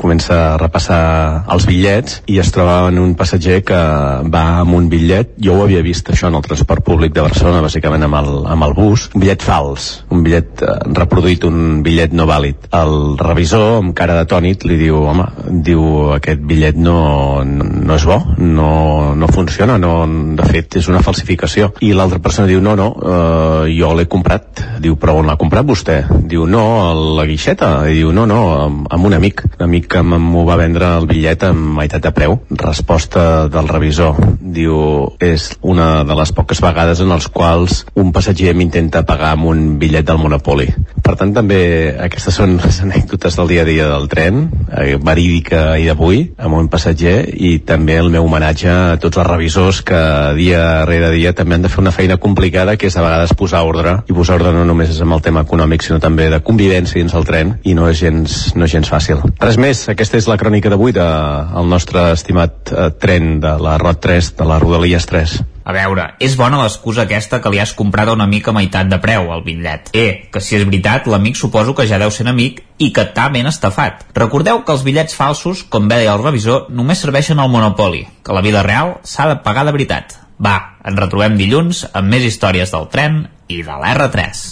comença 0.00 0.54
a 0.54 0.56
repassar 0.58 1.44
els 1.52 1.66
bitllets 1.66 2.22
i 2.26 2.38
es 2.38 2.50
troba 2.50 2.88
en 2.88 2.98
un 2.98 3.14
passatger 3.14 3.62
que 3.62 3.74
va 3.74 4.60
amb 4.60 4.74
un 4.74 4.88
bitllet, 4.88 5.34
jo 5.38 5.54
ho 5.54 5.62
havia 5.62 5.82
vist 5.82 6.08
això 6.10 6.28
en 6.28 6.34
el 6.34 6.42
transport 6.42 6.82
públic 6.84 7.12
de 7.12 7.20
Barcelona, 7.20 7.62
bàsicament 7.62 8.02
amb 8.02 8.14
el, 8.14 8.46
amb 8.46 8.64
el 8.64 8.74
bus, 8.74 9.10
un 9.14 9.20
bitllet 9.20 9.42
fals, 9.42 10.04
un 10.10 10.22
bitllet 10.24 10.47
eh, 10.62 10.76
reproduït, 10.96 11.44
un 11.48 11.82
bitllet 11.84 12.14
no 12.16 12.26
vàlid. 12.28 12.68
El 12.74 13.16
revisor, 13.20 13.78
amb 13.82 13.94
cara 13.96 14.16
d'atònit, 14.18 14.66
li 14.68 14.78
diu, 14.80 15.00
home, 15.10 15.26
diu, 15.64 15.82
aquest 16.16 16.42
bitllet 16.48 16.78
no, 16.78 16.98
no, 17.44 17.94
és 17.96 18.06
bo, 18.08 18.18
no, 18.38 18.70
no 19.18 19.30
funciona, 19.32 19.78
no, 19.80 19.92
de 20.38 20.48
fet 20.48 20.78
és 20.80 20.88
una 20.90 21.02
falsificació. 21.04 21.72
I 21.84 21.92
l'altra 21.96 22.20
persona 22.24 22.48
diu, 22.50 22.62
no, 22.64 22.74
no, 22.78 22.88
eh, 22.98 23.74
jo 23.76 23.92
l'he 23.96 24.08
comprat. 24.10 24.64
Diu, 24.82 24.96
però 25.00 25.16
on 25.18 25.28
l'ha 25.30 25.38
comprat 25.40 25.66
vostè? 25.68 26.00
Diu, 26.28 26.46
no, 26.50 26.64
a 26.86 26.92
la 26.94 27.26
guixeta. 27.28 27.72
I 27.88 28.00
diu, 28.00 28.12
no, 28.14 28.26
no, 28.30 28.40
amb, 28.64 28.88
amb 28.94 29.10
un 29.10 29.18
amic. 29.18 29.44
Un 29.58 29.66
amic 29.68 29.88
que 29.94 30.02
m'ho 30.02 30.44
va 30.48 30.58
vendre 30.60 30.94
el 30.98 31.08
bitllet 31.10 31.48
amb 31.48 31.78
meitat 31.80 32.04
de 32.04 32.14
preu. 32.14 32.38
Resposta 32.50 33.48
del 33.52 33.70
revisor. 33.70 34.18
Diu, 34.40 34.78
és 35.22 35.50
una 35.62 36.04
de 36.08 36.16
les 36.18 36.32
poques 36.34 36.60
vegades 36.64 37.02
en 37.04 37.12
els 37.14 37.28
quals 37.32 37.82
un 37.98 38.12
passatger 38.14 38.54
m'intenta 38.56 39.04
pagar 39.08 39.34
amb 39.36 39.48
un 39.50 39.64
bitllet 39.80 40.06
del 40.08 40.20
Monopoli. 40.38 40.68
Per 41.02 41.14
tant, 41.16 41.32
també 41.32 41.94
aquestes 41.98 42.36
són 42.36 42.58
les 42.60 42.78
anècdotes 42.84 43.36
del 43.38 43.48
dia 43.48 43.62
a 43.62 43.66
dia 43.66 43.86
del 43.88 44.08
tren, 44.12 44.48
eh, 44.70 44.98
verídica 45.00 45.78
i 45.80 45.86
d'avui, 45.88 46.34
amb 46.38 46.54
un 46.54 46.68
passatger, 46.68 47.34
i 47.34 47.58
també 47.64 47.96
el 47.98 48.10
meu 48.10 48.24
homenatge 48.24 48.68
a 48.68 48.98
tots 49.00 49.18
els 49.18 49.26
revisors 49.26 49.82
que 49.82 50.00
dia 50.36 50.84
rere 50.84 51.10
dia 51.10 51.32
també 51.32 51.56
han 51.56 51.62
de 51.62 51.68
fer 51.72 51.80
una 51.80 51.92
feina 51.92 52.18
complicada, 52.18 52.76
que 52.76 52.86
és 52.86 52.96
a 52.96 53.02
vegades 53.02 53.34
posar 53.34 53.64
ordre, 53.64 54.02
i 54.06 54.12
posar 54.12 54.38
ordre 54.38 54.52
no 54.52 54.64
només 54.68 54.90
és 54.90 55.00
amb 55.00 55.16
el 55.16 55.22
tema 55.22 55.42
econòmic, 55.42 55.82
sinó 55.82 55.98
també 55.98 56.28
de 56.30 56.40
convivència 56.40 57.00
dins 57.00 57.14
el 57.14 57.24
tren, 57.24 57.56
i 57.64 57.74
no 57.74 57.88
és 57.88 57.98
gens, 57.98 58.54
no 58.54 58.68
és 58.68 58.76
gens 58.76 58.90
fàcil. 58.92 59.24
Res 59.40 59.58
més, 59.58 59.88
aquesta 59.88 60.18
és 60.18 60.28
la 60.28 60.38
crònica 60.38 60.70
d'avui 60.70 60.92
del 60.92 61.02
de, 61.02 61.58
el 61.58 61.68
nostre 61.68 62.12
estimat 62.12 62.70
eh, 62.72 62.90
tren 63.00 63.38
de 63.40 63.56
la 63.58 63.78
ROT 63.80 64.04
3, 64.04 64.34
de 64.38 64.44
la 64.44 64.60
Rodalies 64.60 65.08
3. 65.08 65.40
A 65.68 65.72
veure, 65.76 66.14
és 66.24 66.32
bona 66.40 66.62
l'excusa 66.62 67.02
aquesta 67.04 67.42
que 67.44 67.50
li 67.52 67.58
has 67.60 67.74
comprat 67.76 68.08
una 68.08 68.24
mica 68.26 68.54
a 68.54 68.56
meitat 68.56 68.88
de 68.88 68.96
preu, 69.02 69.26
al 69.34 69.42
bitllet. 69.44 69.90
Eh, 69.92 70.30
que 70.32 70.40
si 70.40 70.56
és 70.56 70.64
veritat, 70.64 71.04
l'amic 71.12 71.36
suposo 71.36 71.74
que 71.76 71.84
ja 71.90 71.98
deu 72.00 72.08
ser 72.14 72.24
amic 72.30 72.62
i 72.80 72.88
que 72.96 73.04
t'ha 73.12 73.26
ben 73.34 73.46
estafat. 73.50 74.06
Recordeu 74.16 74.62
que 74.64 74.72
els 74.72 74.84
bitllets 74.86 75.12
falsos, 75.18 75.66
com 75.68 75.84
bé 75.90 76.00
deia 76.00 76.14
el 76.16 76.24
revisor, 76.24 76.70
només 76.72 77.04
serveixen 77.04 77.36
al 77.38 77.52
monopoli, 77.52 78.06
que 78.24 78.32
la 78.32 78.40
vida 78.40 78.64
real 78.64 78.96
s'ha 79.04 79.28
de 79.28 79.36
pagar 79.44 79.66
de 79.68 79.76
veritat. 79.76 80.16
Va, 80.40 80.56
ens 80.88 80.96
retrobem 80.96 81.36
dilluns 81.36 81.84
amb 81.92 82.08
més 82.16 82.24
històries 82.24 82.72
del 82.72 82.88
tren 82.88 83.26
i 83.52 83.60
de 83.60 83.76
l'R3. 83.76 84.44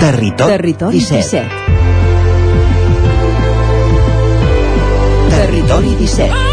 Territori, 0.00 0.56
Territori 0.58 0.98
17. 1.06 1.68
17 1.70 1.70
Territori 5.30 5.94
17 5.94 6.49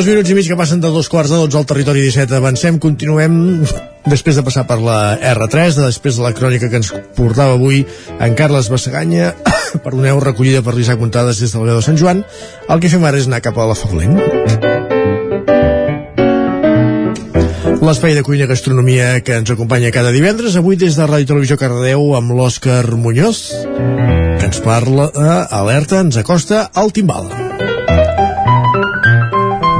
Dos 0.00 0.08
minuts 0.08 0.30
i 0.32 0.34
mig 0.34 0.46
que 0.48 0.56
passen 0.56 0.80
de 0.80 0.88
dos 0.88 1.10
quarts 1.12 1.28
de 1.28 1.36
dotze 1.36 1.58
al 1.58 1.66
territori 1.68 2.00
17. 2.00 2.32
Avancem, 2.32 2.78
continuem 2.80 3.34
després 4.08 4.38
de 4.38 4.44
passar 4.46 4.62
per 4.64 4.78
la 4.80 5.18
R3, 5.28 5.74
de 5.76 5.82
després 5.90 6.16
de 6.16 6.24
la 6.24 6.30
crònica 6.32 6.70
que 6.72 6.80
ens 6.80 6.88
portava 7.18 7.58
avui 7.58 7.82
en 8.16 8.32
Carles 8.38 8.70
Bassaganya, 8.72 9.34
perdoneu, 9.84 10.22
recollida 10.24 10.62
per 10.64 10.72
l'Isaac 10.72 11.04
Montades 11.04 11.42
des 11.44 11.52
del 11.52 11.68
Veu 11.68 11.76
de 11.76 11.84
Sant 11.84 12.00
Joan. 12.00 12.24
El 12.72 12.80
que 12.80 12.88
fem 12.88 13.04
ara 13.04 13.20
és 13.20 13.28
anar 13.28 13.42
cap 13.44 13.60
a 13.60 13.68
la 13.68 13.76
Foglent. 13.76 14.16
L'espai 17.84 18.16
de 18.16 18.24
cuina 18.24 18.48
i 18.48 18.52
gastronomia 18.54 19.12
que 19.20 19.36
ens 19.42 19.52
acompanya 19.52 19.92
cada 19.92 20.16
divendres, 20.16 20.56
avui 20.56 20.80
des 20.80 20.96
de 20.96 21.12
Ràdio 21.12 21.34
Televisió 21.34 21.60
Cardedeu 21.60 22.16
amb 22.16 22.32
l'Òscar 22.40 22.86
Muñoz, 22.96 23.50
que 23.68 24.48
ens 24.48 24.64
parla, 24.64 25.12
eh, 25.12 25.38
alerta, 25.60 26.00
ens 26.00 26.16
acosta 26.24 26.70
al 26.72 26.88
timbal. 26.88 27.49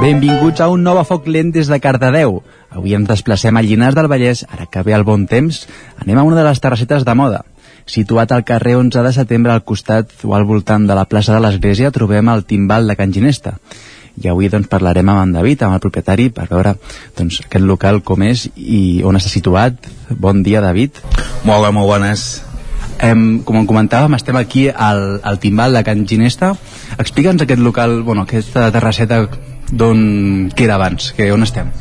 Benvinguts 0.01 0.57
a 0.65 0.65
un 0.73 0.81
nou 0.81 0.97
a 0.97 1.03
foc 1.05 1.27
lent 1.29 1.51
des 1.53 1.67
de 1.69 1.77
Cardedeu. 1.77 2.39
Avui 2.73 2.95
ens 2.97 3.05
desplacem 3.05 3.53
a 3.53 3.61
Llinars 3.61 3.93
del 3.93 4.07
Vallès, 4.09 4.39
ara 4.49 4.65
que 4.65 4.81
ve 4.81 4.95
el 4.97 5.03
bon 5.05 5.27
temps, 5.29 5.59
anem 6.01 6.17
a 6.17 6.23
una 6.25 6.39
de 6.39 6.45
les 6.47 6.61
terrassetes 6.63 7.05
de 7.05 7.13
moda. 7.13 7.43
Situat 7.85 8.33
al 8.33 8.41
carrer 8.41 8.73
11 8.79 9.03
de 9.05 9.11
setembre 9.13 9.53
al 9.53 9.61
costat 9.61 10.25
o 10.25 10.33
al 10.33 10.47
voltant 10.49 10.87
de 10.89 10.97
la 10.97 11.05
plaça 11.05 11.35
de 11.35 11.43
l'Església 11.43 11.91
trobem 11.93 12.31
el 12.33 12.41
timbal 12.49 12.89
de 12.89 12.95
Can 12.97 13.13
Ginesta. 13.13 13.59
I 14.17 14.31
avui 14.33 14.49
doncs, 14.49 14.71
parlarem 14.73 15.13
amb 15.13 15.21
en 15.21 15.35
David, 15.37 15.61
amb 15.67 15.77
el 15.77 15.83
propietari, 15.85 16.31
per 16.33 16.47
veure 16.49 16.73
doncs, 17.19 17.43
aquest 17.45 17.69
local 17.69 18.01
com 18.01 18.25
és 18.25 18.47
i 18.55 19.03
on 19.05 19.21
està 19.21 19.29
situat. 19.29 19.85
Bon 20.09 20.41
dia, 20.41 20.65
David. 20.65 20.97
Hola, 21.45 21.69
molt 21.69 21.93
bones. 21.93 22.25
Em, 23.05 23.43
com 23.45 23.69
comentàvem, 23.69 24.17
estem 24.17 24.41
aquí 24.41 24.65
al, 24.73 25.21
al 25.21 25.37
timbal 25.37 25.77
de 25.77 25.85
Can 25.85 26.07
Ginesta. 26.09 26.55
Explica'ns 26.97 27.45
aquest 27.45 27.61
local, 27.61 27.99
bueno, 28.01 28.25
aquesta 28.25 28.71
terrasseta 28.73 29.27
d'on 29.71 30.49
que 30.55 30.65
era 30.67 30.75
abans, 30.75 31.11
que 31.15 31.31
on 31.31 31.43
estem? 31.47 31.71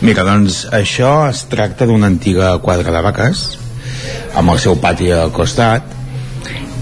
Mira, 0.00 0.24
doncs 0.24 0.64
això 0.72 1.28
es 1.28 1.44
tracta 1.52 1.86
d'una 1.86 2.08
antiga 2.08 2.54
quadra 2.64 2.92
de 2.94 3.02
vaques 3.04 3.44
amb 4.40 4.54
el 4.54 4.60
seu 4.62 4.78
pati 4.80 5.10
al 5.12 5.32
costat 5.34 5.98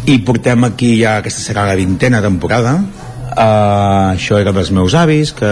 i 0.09 0.21
portem 0.25 0.65
aquí 0.69 0.95
ja 1.01 1.19
aquesta 1.19 1.43
serà 1.43 1.67
la 1.69 1.77
vintena 1.77 2.21
temporada 2.25 2.79
uh, 2.79 4.15
això 4.15 4.39
era 4.41 4.53
dels 4.57 4.71
meus 4.75 4.95
avis 4.99 5.33
que, 5.37 5.51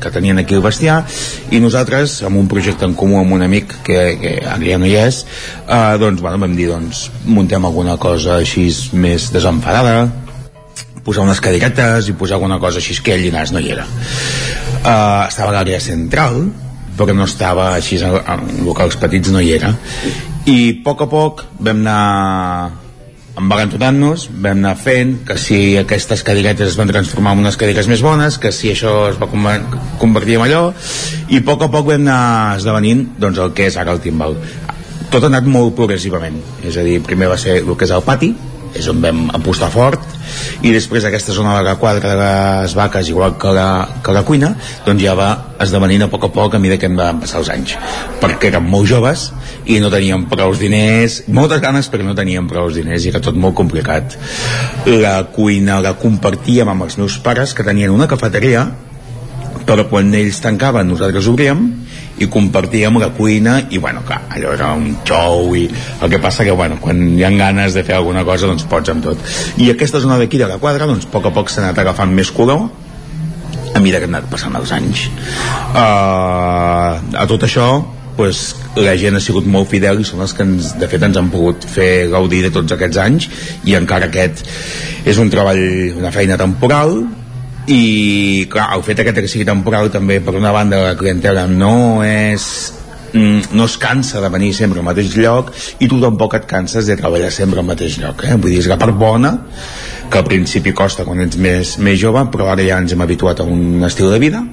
que 0.00 0.12
tenien 0.12 0.40
aquí 0.42 0.56
el 0.56 0.64
bestiar 0.64 1.02
i 1.50 1.60
nosaltres 1.62 2.20
amb 2.26 2.40
un 2.40 2.48
projecte 2.50 2.88
en 2.88 2.96
comú 2.98 3.20
amb 3.20 3.36
un 3.36 3.44
amic 3.46 3.78
que, 3.86 4.00
que 4.20 4.34
ara 4.44 4.60
ja 4.64 4.80
no 4.80 4.88
hi 4.88 4.96
és 5.00 5.22
uh, 5.66 5.96
doncs 6.00 6.20
bueno, 6.20 6.40
vam 6.42 6.56
dir 6.56 6.70
doncs 6.72 7.08
muntem 7.24 7.64
alguna 7.64 7.96
cosa 8.00 8.40
així 8.40 8.68
més 8.92 9.30
desenfadada 9.34 10.10
posar 11.04 11.24
unes 11.26 11.40
cadiretes 11.40 12.08
i 12.08 12.16
posar 12.18 12.38
alguna 12.38 12.58
cosa 12.62 12.80
així 12.82 12.96
que 13.04 13.18
Llinars 13.18 13.52
no 13.52 13.62
hi 13.62 13.70
era. 13.76 13.86
Uh, 14.80 15.28
estava 15.28 15.50
a 15.50 15.56
l'àrea 15.58 15.80
central 15.80 16.44
però 17.00 17.16
no 17.16 17.24
estava 17.24 17.70
així 17.78 17.96
en, 18.04 18.18
en 18.18 18.62
locals 18.66 18.98
petits 19.00 19.32
no 19.32 19.40
hi 19.40 19.54
era. 19.56 19.72
I 20.50 20.58
a 20.68 20.78
poc 20.84 21.06
a 21.06 21.08
poc 21.10 21.44
vam 21.58 21.80
anar 21.80 22.70
embalantonant-nos, 23.40 24.26
vam 24.42 24.58
anar 24.58 24.74
fent 24.76 25.14
que 25.28 25.36
si 25.40 25.60
aquestes 25.80 26.24
cadiretes 26.26 26.72
es 26.72 26.76
van 26.76 26.90
transformar 26.90 27.32
en 27.36 27.44
unes 27.44 27.56
cadires 27.60 27.88
més 27.88 28.02
bones, 28.04 28.36
que 28.42 28.52
si 28.52 28.72
això 28.72 28.94
es 29.12 29.20
va 29.20 29.30
convertir 29.30 30.36
en 30.36 30.44
allò 30.44 30.62
i 31.30 31.40
a 31.40 31.46
poc 31.46 31.64
a 31.64 31.70
poc 31.72 31.88
vam 31.92 32.04
anar 32.04 32.58
esdevenint 32.58 33.06
doncs, 33.22 33.40
el 33.40 33.54
que 33.56 33.70
és 33.70 33.78
ara 33.80 33.94
el 33.96 34.02
timbal. 34.04 34.36
Tot 35.10 35.24
ha 35.24 35.30
anat 35.30 35.48
molt 35.48 35.74
progressivament. 35.78 36.36
És 36.66 36.76
a 36.78 36.84
dir, 36.86 37.00
primer 37.02 37.30
va 37.32 37.38
ser 37.40 37.62
el 37.62 37.72
que 37.74 37.88
és 37.88 37.94
el 37.96 38.04
pati 38.06 38.34
és 38.76 38.86
on 38.90 39.00
vam 39.02 39.24
apostar 39.34 39.70
fort 39.72 40.09
i 40.62 40.72
després 40.74 41.04
aquesta 41.06 41.34
zona 41.36 41.56
de 41.58 41.64
la 41.66 41.76
quadra 41.80 42.12
de 42.12 42.16
les 42.20 42.74
vaques 42.76 43.08
igual 43.08 43.36
que 43.40 43.52
la, 43.56 43.70
que 44.04 44.14
la 44.14 44.24
cuina 44.26 44.52
doncs 44.86 45.02
ja 45.02 45.14
va 45.18 45.30
esdevenint 45.60 46.06
a 46.06 46.10
poc 46.12 46.28
a 46.28 46.32
poc 46.34 46.54
a 46.56 46.60
mesura 46.62 46.78
que 46.80 46.88
em 46.90 46.96
van 46.98 47.20
passar 47.22 47.40
els 47.42 47.50
anys. 47.52 47.76
Perquè 48.20 48.50
érem 48.50 48.68
molt 48.70 48.88
joves 48.90 49.28
i 49.66 49.80
no 49.82 49.90
teníem 49.92 50.26
prou 50.30 50.54
diners 50.56 51.22
moltes 51.28 51.62
ganes 51.64 51.90
però 51.92 52.06
no 52.06 52.16
teníem 52.18 52.48
prou 52.50 52.70
diners 52.72 53.04
i 53.04 53.12
era 53.12 53.22
tot 53.24 53.36
molt 53.36 53.56
complicat. 53.58 54.16
La 54.86 55.16
cuina 55.34 55.80
la 55.84 55.96
compartíem 56.00 56.68
amb 56.68 56.88
els 56.88 56.98
meus 57.00 57.18
pares 57.24 57.54
que 57.54 57.66
tenien 57.66 57.92
una 57.94 58.08
cafeteria 58.10 58.68
però 59.66 59.86
quan 59.90 60.12
ells 60.16 60.40
tancaven 60.42 60.88
nosaltres 60.88 61.28
obríem 61.30 61.66
i 62.20 62.28
compartíem 62.28 62.98
la 63.00 63.10
cuina 63.16 63.56
i 63.72 63.78
bueno, 63.80 64.02
clar, 64.06 64.20
allò 64.28 64.52
era 64.52 64.72
un 64.76 64.90
xou 65.08 65.54
i 65.56 65.64
el 65.70 66.12
que 66.12 66.20
passa 66.20 66.44
que 66.44 66.52
bueno, 66.52 66.76
quan 66.80 67.00
hi 67.16 67.24
ha 67.24 67.30
ganes 67.32 67.74
de 67.74 67.84
fer 67.86 67.96
alguna 67.96 68.24
cosa 68.28 68.50
doncs 68.50 68.66
pots 68.68 68.92
amb 68.92 69.04
tot. 69.04 69.24
I 69.56 69.70
aquesta 69.72 70.02
zona 70.04 70.18
d'aquí 70.20 70.38
de 70.40 70.48
la 70.50 70.60
quadra 70.60 70.88
doncs 70.90 71.08
a 71.08 71.14
poc 71.14 71.30
a 71.30 71.34
poc 71.34 71.48
s'ha 71.48 71.64
anat 71.64 71.80
agafant 71.80 72.12
més 72.12 72.30
color 72.30 72.68
a 73.72 73.80
mesura 73.80 74.00
que 74.02 74.08
han 74.08 74.14
anat 74.14 74.28
passant 74.30 74.56
els 74.58 74.72
anys. 74.76 75.06
Uh, 75.72 76.98
a 77.16 77.24
tot 77.30 77.46
això 77.46 77.70
pues, 78.20 78.54
la 78.76 78.92
gent 79.00 79.16
ha 79.16 79.22
sigut 79.24 79.46
molt 79.48 79.70
fidel 79.70 80.02
i 80.02 80.04
són 80.04 80.20
els 80.20 80.34
que 80.36 80.44
ens, 80.44 80.74
de 80.80 80.88
fet 80.92 81.06
ens 81.06 81.16
han 81.16 81.30
pogut 81.32 81.64
fer 81.64 82.10
gaudir 82.12 82.42
de 82.44 82.52
tots 82.52 82.76
aquests 82.76 83.00
anys 83.00 83.30
i 83.64 83.78
encara 83.78 84.10
aquest 84.10 84.44
és 85.08 85.20
un 85.22 85.32
treball, 85.32 85.62
una 85.96 86.12
feina 86.12 86.36
temporal 86.40 86.98
i 87.68 88.46
clar, 88.50 88.70
el 88.76 88.82
fet 88.86 89.02
que 89.04 89.26
sigui 89.28 89.44
temporal 89.44 89.90
també 89.92 90.20
per 90.24 90.34
una 90.38 90.52
banda 90.52 90.80
la 90.82 90.96
clientela 90.96 91.46
no 91.46 92.02
és 92.06 92.72
mm, 93.12 93.52
no 93.52 93.66
es 93.68 93.76
cansa 93.76 94.20
de 94.20 94.30
venir 94.32 94.52
sempre 94.56 94.80
al 94.80 94.88
mateix 94.88 95.14
lloc 95.16 95.52
i 95.78 95.88
tu 95.88 96.00
tampoc 96.00 96.38
et 96.38 96.48
canses 96.48 96.86
de 96.86 96.96
treballar 96.96 97.30
sempre 97.30 97.60
al 97.60 97.68
mateix 97.68 97.98
lloc 98.00 98.24
eh? 98.24 98.34
vull 98.36 98.50
dir, 98.50 98.62
és 98.64 98.70
la 98.70 98.80
part 98.80 98.96
bona 98.96 99.36
que 100.10 100.18
al 100.18 100.26
principi 100.26 100.72
costa 100.72 101.04
quan 101.04 101.20
ets 101.26 101.36
més, 101.36 101.76
més 101.78 102.00
jove 102.00 102.24
però 102.32 102.50
ara 102.54 102.66
ja 102.66 102.80
ens 102.80 102.96
hem 102.96 103.06
habituat 103.06 103.40
a 103.40 103.48
un 103.48 103.84
estil 103.86 104.10
de 104.10 104.18
vida 104.22 104.44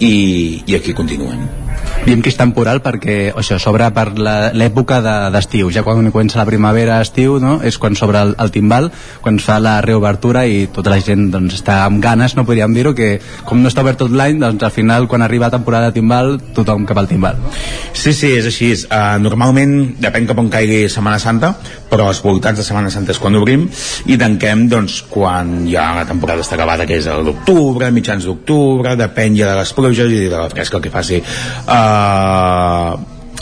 i, 0.00 0.62
i 0.66 0.76
aquí 0.76 0.92
continuem 0.92 1.63
Diem 2.04 2.20
que 2.20 2.28
és 2.28 2.36
temporal 2.36 2.82
perquè 2.84 3.30
això 3.32 3.56
s'obre 3.56 3.86
per 3.96 4.10
l'època 4.52 4.98
d'estiu, 5.32 5.70
de, 5.70 5.72
ja 5.78 5.82
quan 5.86 6.04
comença 6.12 6.36
la 6.36 6.44
primavera, 6.44 6.98
estiu, 7.00 7.38
no? 7.40 7.54
és 7.64 7.78
quan 7.80 7.94
s'obre 7.96 8.20
el, 8.20 8.34
el 8.44 8.50
timbal, 8.52 8.90
quan 9.24 9.38
es 9.40 9.46
fa 9.46 9.56
la 9.56 9.78
reobertura 9.80 10.42
i 10.44 10.66
tota 10.68 10.92
la 10.92 10.98
gent 11.00 11.30
doncs, 11.32 11.54
està 11.56 11.78
amb 11.86 12.02
ganes, 12.04 12.34
no 12.36 12.44
podríem 12.44 12.76
dir-ho, 12.76 12.92
que 12.92 13.22
com 13.48 13.62
no 13.62 13.72
està 13.72 13.80
obert 13.80 14.02
tot 14.02 14.12
l'any, 14.12 14.36
doncs 14.42 14.66
al 14.68 14.74
final 14.74 15.08
quan 15.08 15.24
arriba 15.24 15.48
la 15.48 15.54
temporada 15.56 15.88
de 15.88 15.96
timbal, 15.96 16.34
tothom 16.52 16.84
cap 16.84 17.00
al 17.00 17.08
timbal. 17.08 17.40
Sí, 17.96 18.12
sí, 18.12 18.34
és 18.36 18.50
així. 18.52 18.68
Uh, 18.84 19.16
normalment, 19.24 19.74
depèn 20.04 20.28
cap 20.28 20.44
on 20.44 20.52
caigui 20.52 20.82
Setmana 20.92 21.22
Santa, 21.22 21.54
però 21.88 22.10
als 22.10 22.20
voltants 22.20 22.60
de 22.60 22.68
Setmana 22.68 22.92
Santa 22.92 23.16
és 23.16 23.22
quan 23.22 23.40
obrim 23.40 23.64
i 24.12 24.20
tanquem 24.20 24.66
doncs, 24.68 25.00
quan 25.08 25.62
ja 25.70 25.88
la 25.96 26.04
temporada 26.04 26.44
està 26.44 26.58
acabada, 26.58 26.84
que 26.84 27.00
és 27.00 27.08
l'octubre, 27.08 27.88
mitjans 27.96 28.28
d'octubre, 28.28 28.92
depèn 29.00 29.40
ja 29.40 29.54
de 29.54 29.58
les 29.62 29.72
pluges 29.72 30.12
i 30.12 30.26
de 30.28 30.36
la 30.36 30.52
fresca 30.52 30.84
que 30.84 30.92
faci. 30.92 31.22
Uh, 31.64 31.93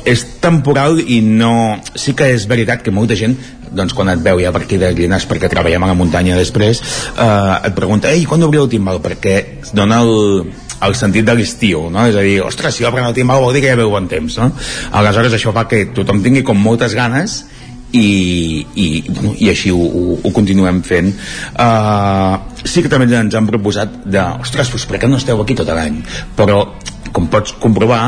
és 0.04 0.24
temporal 0.42 0.98
i 1.00 1.20
no... 1.22 1.78
Sí 1.94 2.16
que 2.18 2.32
és 2.34 2.46
veritat 2.50 2.82
que 2.82 2.94
molta 2.94 3.18
gent 3.18 3.36
doncs 3.72 3.94
quan 3.96 4.10
et 4.12 4.20
veu 4.20 4.40
ja 4.42 4.52
per 4.52 4.64
aquí 4.66 4.76
de 4.76 4.90
Llinars 4.92 5.24
perquè 5.30 5.48
treballem 5.48 5.86
a 5.86 5.92
la 5.92 5.96
muntanya 5.96 6.36
després 6.36 6.82
eh, 6.82 7.68
et 7.68 7.72
pregunta, 7.76 8.10
ei, 8.12 8.26
quan 8.28 8.42
obriu 8.44 8.66
el 8.66 8.72
timbal? 8.72 9.00
perquè 9.00 9.36
dona 9.72 10.02
el, 10.04 10.50
el 10.84 10.96
sentit 10.98 11.24
de 11.24 11.36
l'estiu, 11.38 11.86
no? 11.92 12.04
És 12.10 12.18
a 12.18 12.24
dir, 12.26 12.36
ostres, 12.44 12.76
si 12.76 12.84
obren 12.84 13.06
el 13.08 13.16
timbal 13.16 13.40
vol 13.42 13.54
dir 13.54 13.62
que 13.64 13.72
ja 13.72 13.78
veu 13.78 13.92
bon 13.94 14.08
temps, 14.10 14.36
no? 14.42 14.50
Aleshores 15.00 15.38
això 15.38 15.54
fa 15.56 15.64
que 15.70 15.86
tothom 15.96 16.22
tingui 16.24 16.44
com 16.46 16.58
moltes 16.58 16.96
ganes 16.98 17.42
i, 17.92 18.64
i, 18.74 18.86
bueno, 19.08 19.34
i 19.38 19.50
així 19.52 19.72
ho, 19.72 19.80
ho, 19.80 20.16
ho 20.24 20.32
continuem 20.34 20.80
fent 20.86 21.12
uh, 21.12 22.38
sí 22.64 22.82
que 22.84 22.90
també 22.92 23.08
ens 23.18 23.36
han 23.36 23.48
proposat 23.48 24.02
de, 24.06 24.22
ostres, 24.40 24.72
doncs 24.72 24.88
per 24.88 25.02
què 25.02 25.10
no 25.10 25.20
esteu 25.20 25.40
aquí 25.42 25.56
tot 25.58 25.68
l'any 25.68 26.00
però 26.38 26.64
com 27.12 27.28
pots 27.32 27.54
comprovar 27.62 28.02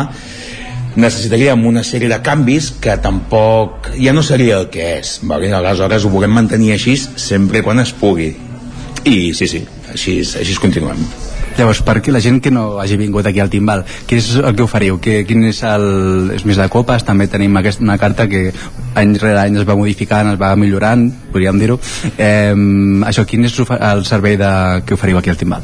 necessitaríem 0.95 1.67
una 1.67 1.83
sèrie 1.87 2.09
de 2.11 2.21
canvis 2.23 2.71
que 2.83 2.97
tampoc 3.03 3.91
ja 3.99 4.15
no 4.15 4.23
seria 4.23 4.61
el 4.63 4.71
que 4.71 4.95
és 5.01 5.19
vale? 5.23 5.51
aleshores 5.53 6.07
ho 6.07 6.13
volem 6.13 6.35
mantenir 6.35 6.75
així 6.75 6.97
sempre 6.99 7.63
quan 7.67 7.83
es 7.83 7.93
pugui 7.93 8.31
i 9.05 9.35
sí, 9.35 9.47
sí, 9.51 9.65
així, 9.93 10.21
així 10.23 10.59
continuem 10.63 11.03
Llavors, 11.55 11.85
per 11.87 12.01
la 12.11 12.19
gent 12.19 12.41
que 12.43 12.51
no 12.51 12.81
hagi 12.83 12.97
vingut 12.99 13.27
aquí 13.31 13.39
al 13.39 13.51
Timbal, 13.51 13.85
què 14.09 14.17
és 14.19 14.33
el 14.41 14.57
que 14.57 14.65
oferiu? 14.65 14.99
Que, 14.99 15.21
quin 15.23 15.45
és 15.47 15.61
el... 15.63 16.33
és 16.35 16.43
més 16.43 16.59
de 16.59 16.67
copes? 16.67 17.05
També 17.07 17.29
tenim 17.31 17.55
aquesta, 17.61 17.85
una 17.85 17.95
carta 17.95 18.27
que 18.27 18.49
any 18.99 19.15
rere 19.23 19.39
any 19.39 19.61
es 19.61 19.69
va 19.69 19.77
modificant, 19.79 20.33
es 20.33 20.41
va 20.41 20.51
millorant, 20.59 21.07
podríem 21.31 21.63
dir-ho. 21.63 21.79
Eh, 22.19 22.51
això, 23.07 23.23
quin 23.31 23.47
és 23.47 23.55
el 23.79 24.05
servei 24.09 24.35
de, 24.41 24.51
que 24.83 24.99
oferiu 24.99 25.23
aquí 25.23 25.31
al 25.31 25.39
Timbal? 25.39 25.63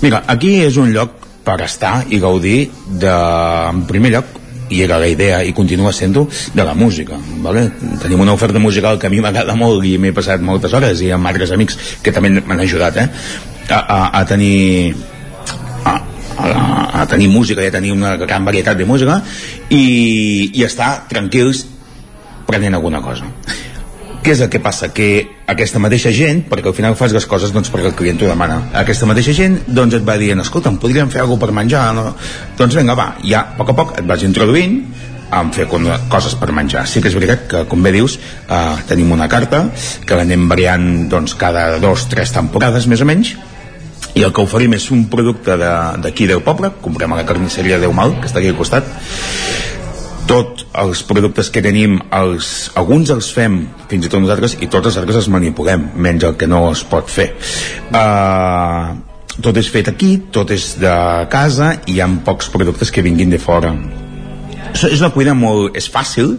Mira, 0.00 0.24
aquí 0.32 0.62
és 0.64 0.80
un 0.80 0.96
lloc 0.96 1.27
per 1.48 1.62
estar 1.64 2.02
i 2.12 2.20
gaudir 2.20 2.58
de, 3.00 3.14
en 3.72 3.86
primer 3.88 4.12
lloc, 4.12 4.36
i 4.68 4.82
era 4.84 4.98
la 5.00 5.08
idea 5.08 5.40
i 5.44 5.54
continua 5.56 5.92
sent-ho 5.96 6.26
de 6.54 6.64
la 6.64 6.74
música 6.76 7.16
vale? 7.40 7.70
tenim 8.02 8.20
una 8.20 8.34
oferta 8.36 8.60
musical 8.60 8.98
que 8.98 9.08
a 9.08 9.10
mi 9.10 9.20
m'agrada 9.24 9.54
molt 9.56 9.84
i 9.88 9.96
m'he 9.98 10.12
passat 10.12 10.44
moltes 10.44 10.74
hores 10.76 11.00
i 11.00 11.08
amb 11.14 11.26
altres 11.30 11.54
amics 11.56 11.78
que 12.04 12.12
també 12.12 12.30
m'han 12.36 12.60
ajudat 12.60 12.98
eh? 13.00 13.06
a, 13.70 13.78
a, 13.78 13.98
a 14.20 14.24
tenir 14.28 14.92
a, 15.84 15.94
a, 15.94 16.50
a 17.02 17.06
tenir 17.08 17.30
música 17.32 17.64
i 17.64 17.70
a 17.72 17.76
tenir 17.78 17.94
una 17.96 18.16
gran 18.20 18.44
varietat 18.44 18.76
de 18.76 18.84
música 18.84 19.22
i, 19.70 20.52
i 20.52 20.68
estar 20.68 21.08
tranquils 21.08 21.64
prenent 22.48 22.76
alguna 22.76 23.00
cosa 23.04 23.32
què 24.22 24.34
és 24.34 24.40
el 24.44 24.50
que 24.52 24.60
passa? 24.62 24.90
Que 24.94 25.08
aquesta 25.48 25.80
mateixa 25.82 26.12
gent, 26.14 26.44
perquè 26.50 26.70
al 26.70 26.76
final 26.76 26.96
fas 26.98 27.14
les 27.16 27.26
coses 27.28 27.52
doncs, 27.54 27.70
perquè 27.72 27.92
el 27.92 27.98
client 27.98 28.18
t'ho 28.20 28.28
demana, 28.30 28.60
aquesta 28.82 29.08
mateixa 29.08 29.34
gent 29.36 29.60
doncs 29.66 29.98
et 29.98 30.06
va 30.06 30.18
dient, 30.20 30.40
escolta, 30.44 30.72
em 30.72 30.78
podríem 30.80 31.10
fer 31.12 31.22
alguna 31.24 31.44
per 31.46 31.54
menjar? 31.56 31.84
No? 31.96 32.10
Doncs 32.58 32.78
vinga, 32.78 32.96
va, 32.98 33.12
ja 33.24 33.44
a 33.46 33.58
poc 33.58 33.72
a 33.72 33.76
poc 33.78 33.94
et 34.00 34.08
vas 34.08 34.24
introduint 34.26 34.80
en 35.28 35.52
fer 35.52 35.66
coses 35.68 36.34
per 36.40 36.50
menjar. 36.56 36.86
Sí 36.88 37.02
que 37.04 37.10
és 37.10 37.16
veritat 37.16 37.44
que, 37.50 37.62
com 37.68 37.82
bé 37.84 37.92
dius, 37.92 38.16
eh, 38.48 38.76
tenim 38.88 39.12
una 39.12 39.28
carta 39.28 39.66
que 40.06 40.16
l'anem 40.16 40.48
variant 40.48 41.08
doncs, 41.12 41.36
cada 41.36 41.78
dos, 41.78 42.08
tres 42.08 42.32
temporades, 42.32 42.88
més 42.88 43.04
o 43.04 43.08
menys, 43.08 43.36
i 44.14 44.24
el 44.24 44.32
que 44.32 44.42
oferim 44.42 44.74
és 44.74 44.88
un 44.94 45.04
producte 45.12 45.56
d'aquí 45.58 46.26
de, 46.26 46.34
del 46.34 46.42
poble, 46.42 46.72
comprem 46.82 47.12
a 47.12 47.20
la 47.20 47.26
carnisseria 47.28 47.78
Déu 47.78 47.92
Mal, 47.92 48.16
que 48.20 48.30
està 48.30 48.40
aquí 48.40 48.50
al 48.50 48.58
costat, 48.58 48.88
els 50.76 51.02
productes 51.08 51.48
que 51.50 51.62
tenim 51.64 51.98
els, 52.14 52.70
alguns 52.78 53.10
els 53.14 53.30
fem 53.34 53.60
fins 53.88 54.06
i 54.06 54.10
tot 54.12 54.22
nosaltres 54.22 54.58
i 54.60 54.68
tots 54.68 54.90
els 54.90 54.98
altres 55.00 55.22
els 55.22 55.30
manipulem 55.32 55.88
menys 55.96 56.26
el 56.28 56.36
que 56.40 56.48
no 56.50 56.66
es 56.70 56.84
pot 56.84 57.08
fer. 57.10 57.30
Uh, 57.88 58.98
tot 59.40 59.56
és 59.56 59.70
fet 59.70 59.88
aquí 59.88 60.16
tot 60.34 60.50
és 60.50 60.74
de 60.82 60.94
casa 61.32 61.74
i 61.86 61.96
hi 61.96 62.02
ha 62.02 62.10
pocs 62.26 62.50
productes 62.52 62.92
que 62.92 63.04
vinguin 63.06 63.30
de 63.30 63.40
fora. 63.42 63.72
És 64.68 65.00
una 65.00 65.10
cuina 65.14 65.32
molt 65.34 65.76
és 65.78 65.88
fàcil 65.90 66.36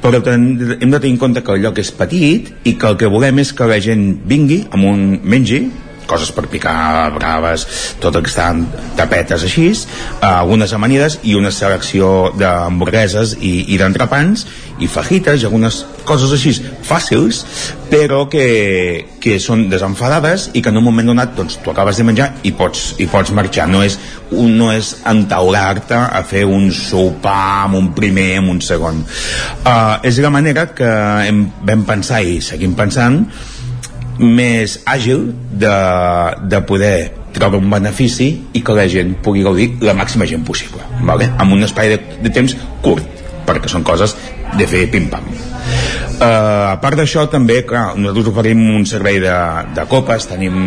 però 0.00 0.20
hem 0.32 0.46
de 0.56 0.98
tenir 0.98 1.14
en 1.14 1.20
compte 1.20 1.42
que 1.44 1.52
el 1.54 1.62
lloc 1.64 1.78
és 1.80 1.90
petit 1.92 2.50
i 2.64 2.74
que 2.80 2.88
el 2.88 2.98
que 3.00 3.08
volem 3.08 3.40
és 3.42 3.52
que 3.56 3.68
la 3.68 3.80
gent 3.84 4.04
vingui 4.28 4.62
amb 4.70 4.88
un 4.88 5.06
mengi 5.22 5.64
coses 6.10 6.32
per 6.34 6.48
picar, 6.50 7.10
braves, 7.14 7.66
tot 8.02 8.16
el 8.18 8.26
que 8.26 8.32
estan 8.32 8.64
tapetes 8.98 9.46
així, 9.46 9.68
eh, 9.70 10.26
algunes 10.26 10.74
amanides 10.76 11.20
i 11.22 11.36
una 11.38 11.52
selecció 11.54 12.30
d'hamburgueses 12.38 13.36
i, 13.38 13.54
i 13.74 13.78
d'entrepans 13.80 14.46
i 14.80 14.88
fajites 14.88 15.42
i 15.42 15.46
algunes 15.46 15.82
coses 16.08 16.32
així 16.34 16.54
fàcils, 16.86 17.42
però 17.90 18.24
que, 18.32 18.46
que 19.20 19.36
són 19.42 19.66
desenfadades 19.70 20.48
i 20.56 20.62
que 20.64 20.72
en 20.72 20.80
un 20.80 20.86
moment 20.86 21.12
donat 21.12 21.34
doncs, 21.36 21.58
tu 21.62 21.72
acabes 21.72 22.00
de 22.00 22.06
menjar 22.08 22.30
i 22.48 22.54
pots, 22.56 22.94
i 23.02 23.06
pots 23.10 23.34
marxar. 23.36 23.68
No 23.70 23.84
és, 23.84 23.98
un, 24.30 24.56
no 24.58 24.70
és 24.72 24.94
entaular-te 25.10 25.98
a 26.00 26.24
fer 26.26 26.46
un 26.48 26.70
sopar 26.74 27.66
amb 27.66 27.78
un 27.80 27.92
primer, 27.96 28.30
amb 28.40 28.54
un 28.56 28.64
segon. 28.64 29.04
Uh, 29.60 30.00
és 30.06 30.20
la 30.24 30.32
manera 30.32 30.70
que 30.74 30.90
hem, 31.26 31.44
vam 31.66 31.86
pensar 31.88 32.24
i 32.24 32.40
seguim 32.44 32.76
pensant 32.78 33.24
més 34.20 34.78
àgil 34.88 35.30
de, 35.50 35.76
de 36.52 36.60
poder 36.68 36.96
trobar 37.32 37.60
un 37.60 37.70
benefici 37.72 38.30
i 38.52 38.62
que 38.64 38.76
la 38.76 38.88
gent 38.90 39.14
pugui 39.24 39.44
gaudir 39.46 39.70
la 39.86 39.94
màxima 39.96 40.28
gent 40.28 40.44
possible 40.46 40.82
vale? 41.06 41.30
amb 41.38 41.56
un 41.56 41.64
espai 41.66 41.94
de, 41.94 42.02
de 42.20 42.34
temps 42.34 42.56
curt 42.84 43.24
perquè 43.46 43.70
són 43.70 43.86
coses 43.86 44.16
de 44.58 44.66
fer 44.68 44.86
pim-pam 44.92 45.26
Uh, 46.20 46.74
a 46.74 46.76
part 46.76 46.98
d'això 47.00 47.22
també, 47.32 47.62
clar, 47.64 47.94
nosaltres 47.96 48.26
oferim 48.28 48.58
un 48.74 48.82
servei 48.84 49.16
de, 49.22 49.32
de 49.72 49.84
copes, 49.88 50.26
tenim 50.28 50.58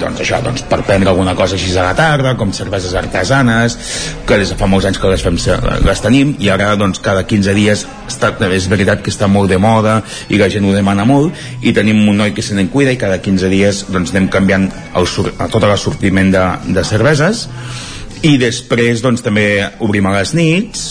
doncs 0.00 0.22
això, 0.24 0.38
doncs, 0.40 0.62
per 0.70 0.78
prendre 0.88 1.10
alguna 1.12 1.34
cosa 1.36 1.58
així 1.58 1.74
a 1.76 1.84
la 1.84 1.92
tarda, 1.98 2.32
com 2.40 2.54
cerveses 2.56 2.94
artesanes, 2.96 3.76
que 4.24 4.38
des 4.40 4.54
de 4.54 4.56
fa 4.56 4.64
molts 4.72 4.88
anys 4.88 4.96
que 5.02 5.10
les, 5.12 5.20
fem, 5.20 5.36
les 5.84 6.00
tenim, 6.00 6.32
i 6.40 6.48
ara 6.48 6.70
doncs 6.80 7.02
cada 7.04 7.26
15 7.28 7.52
dies 7.58 7.84
està, 8.08 8.32
és 8.48 8.70
veritat 8.72 9.04
que 9.04 9.12
està 9.12 9.28
molt 9.28 9.52
de 9.52 9.60
moda 9.60 9.98
i 10.32 10.40
la 10.40 10.48
gent 10.48 10.64
ho 10.64 10.72
demana 10.72 11.04
molt, 11.04 11.36
i 11.60 11.76
tenim 11.76 12.00
un 12.08 12.16
noi 12.16 12.32
que 12.32 12.40
se 12.40 12.56
n'en 12.56 12.72
cuida 12.72 12.96
i 12.96 13.00
cada 13.00 13.20
15 13.20 13.52
dies 13.52 13.84
doncs 13.92 14.16
anem 14.16 14.30
canviant 14.32 14.70
el, 14.96 15.10
a 15.36 15.50
tot 15.52 15.68
l'assortiment 15.68 16.32
de, 16.32 16.46
de 16.72 16.86
cerveses. 16.88 17.50
I 18.24 18.38
després 18.40 19.04
doncs 19.04 19.20
també 19.20 19.44
obrim 19.84 20.08
a 20.08 20.16
les 20.16 20.32
nits 20.32 20.86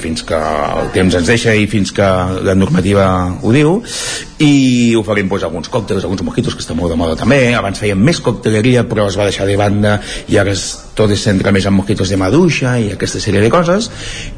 fins 0.00 0.24
que 0.26 0.38
el 0.38 0.90
temps 0.94 1.14
ens 1.18 1.28
deixa 1.28 1.54
i 1.54 1.66
fins 1.70 1.92
que 1.94 2.06
la 2.46 2.54
normativa 2.58 3.04
ho 3.42 3.52
diu 3.54 3.76
i 4.42 4.94
oferim 4.98 5.28
pues, 5.30 5.44
alguns 5.46 5.70
còctels, 5.70 6.04
alguns 6.04 6.24
mojitos 6.26 6.56
que 6.56 6.64
està 6.64 6.74
molt 6.74 6.90
de 6.92 6.98
moda 6.98 7.16
també, 7.18 7.54
abans 7.54 7.78
fèiem 7.78 8.00
més 8.02 8.20
cocteleria 8.24 8.84
però 8.88 9.06
es 9.10 9.18
va 9.18 9.28
deixar 9.28 9.46
de 9.46 9.56
banda 9.60 9.98
i 10.32 10.38
ara 10.40 10.54
es, 10.54 10.66
tot 10.98 11.12
es 11.14 11.22
centra 11.22 11.52
més 11.54 11.66
en 11.68 11.76
mojitos 11.76 12.10
de 12.10 12.18
maduixa 12.20 12.74
i 12.82 12.90
aquesta 12.96 13.22
sèrie 13.22 13.42
de 13.42 13.50
coses. 13.52 13.88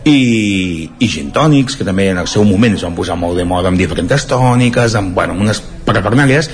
I, 0.05 0.91
i 0.99 1.08
gin 1.10 1.33
tònics 1.34 1.78
que 1.78 1.86
també 1.89 2.10
en 2.12 2.20
el 2.23 2.31
seu 2.31 2.44
moment 2.49 2.76
es 2.76 2.84
van 2.86 2.97
posar 2.97 3.18
molt 3.20 3.39
de 3.41 3.49
moda 3.49 3.73
amb 3.73 3.81
diferents 3.81 4.28
tòniques, 4.31 4.97
amb 5.00 5.15
bueno, 5.16 5.39
unes 5.41 5.62
parafernàlies 5.84 6.50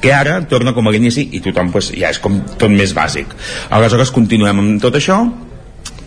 que 0.00 0.12
ara 0.16 0.40
torna 0.48 0.72
com 0.72 0.88
a 0.88 0.94
l'inici 0.94 1.26
i 1.36 1.42
tothom 1.44 1.70
pues, 1.74 1.90
ja 1.92 2.10
és 2.10 2.20
com 2.22 2.40
tot 2.56 2.72
més 2.72 2.94
bàsic. 2.96 3.34
Aleshores 3.76 4.12
continuem 4.14 4.62
amb 4.62 4.82
tot 4.82 4.96
això 4.96 5.20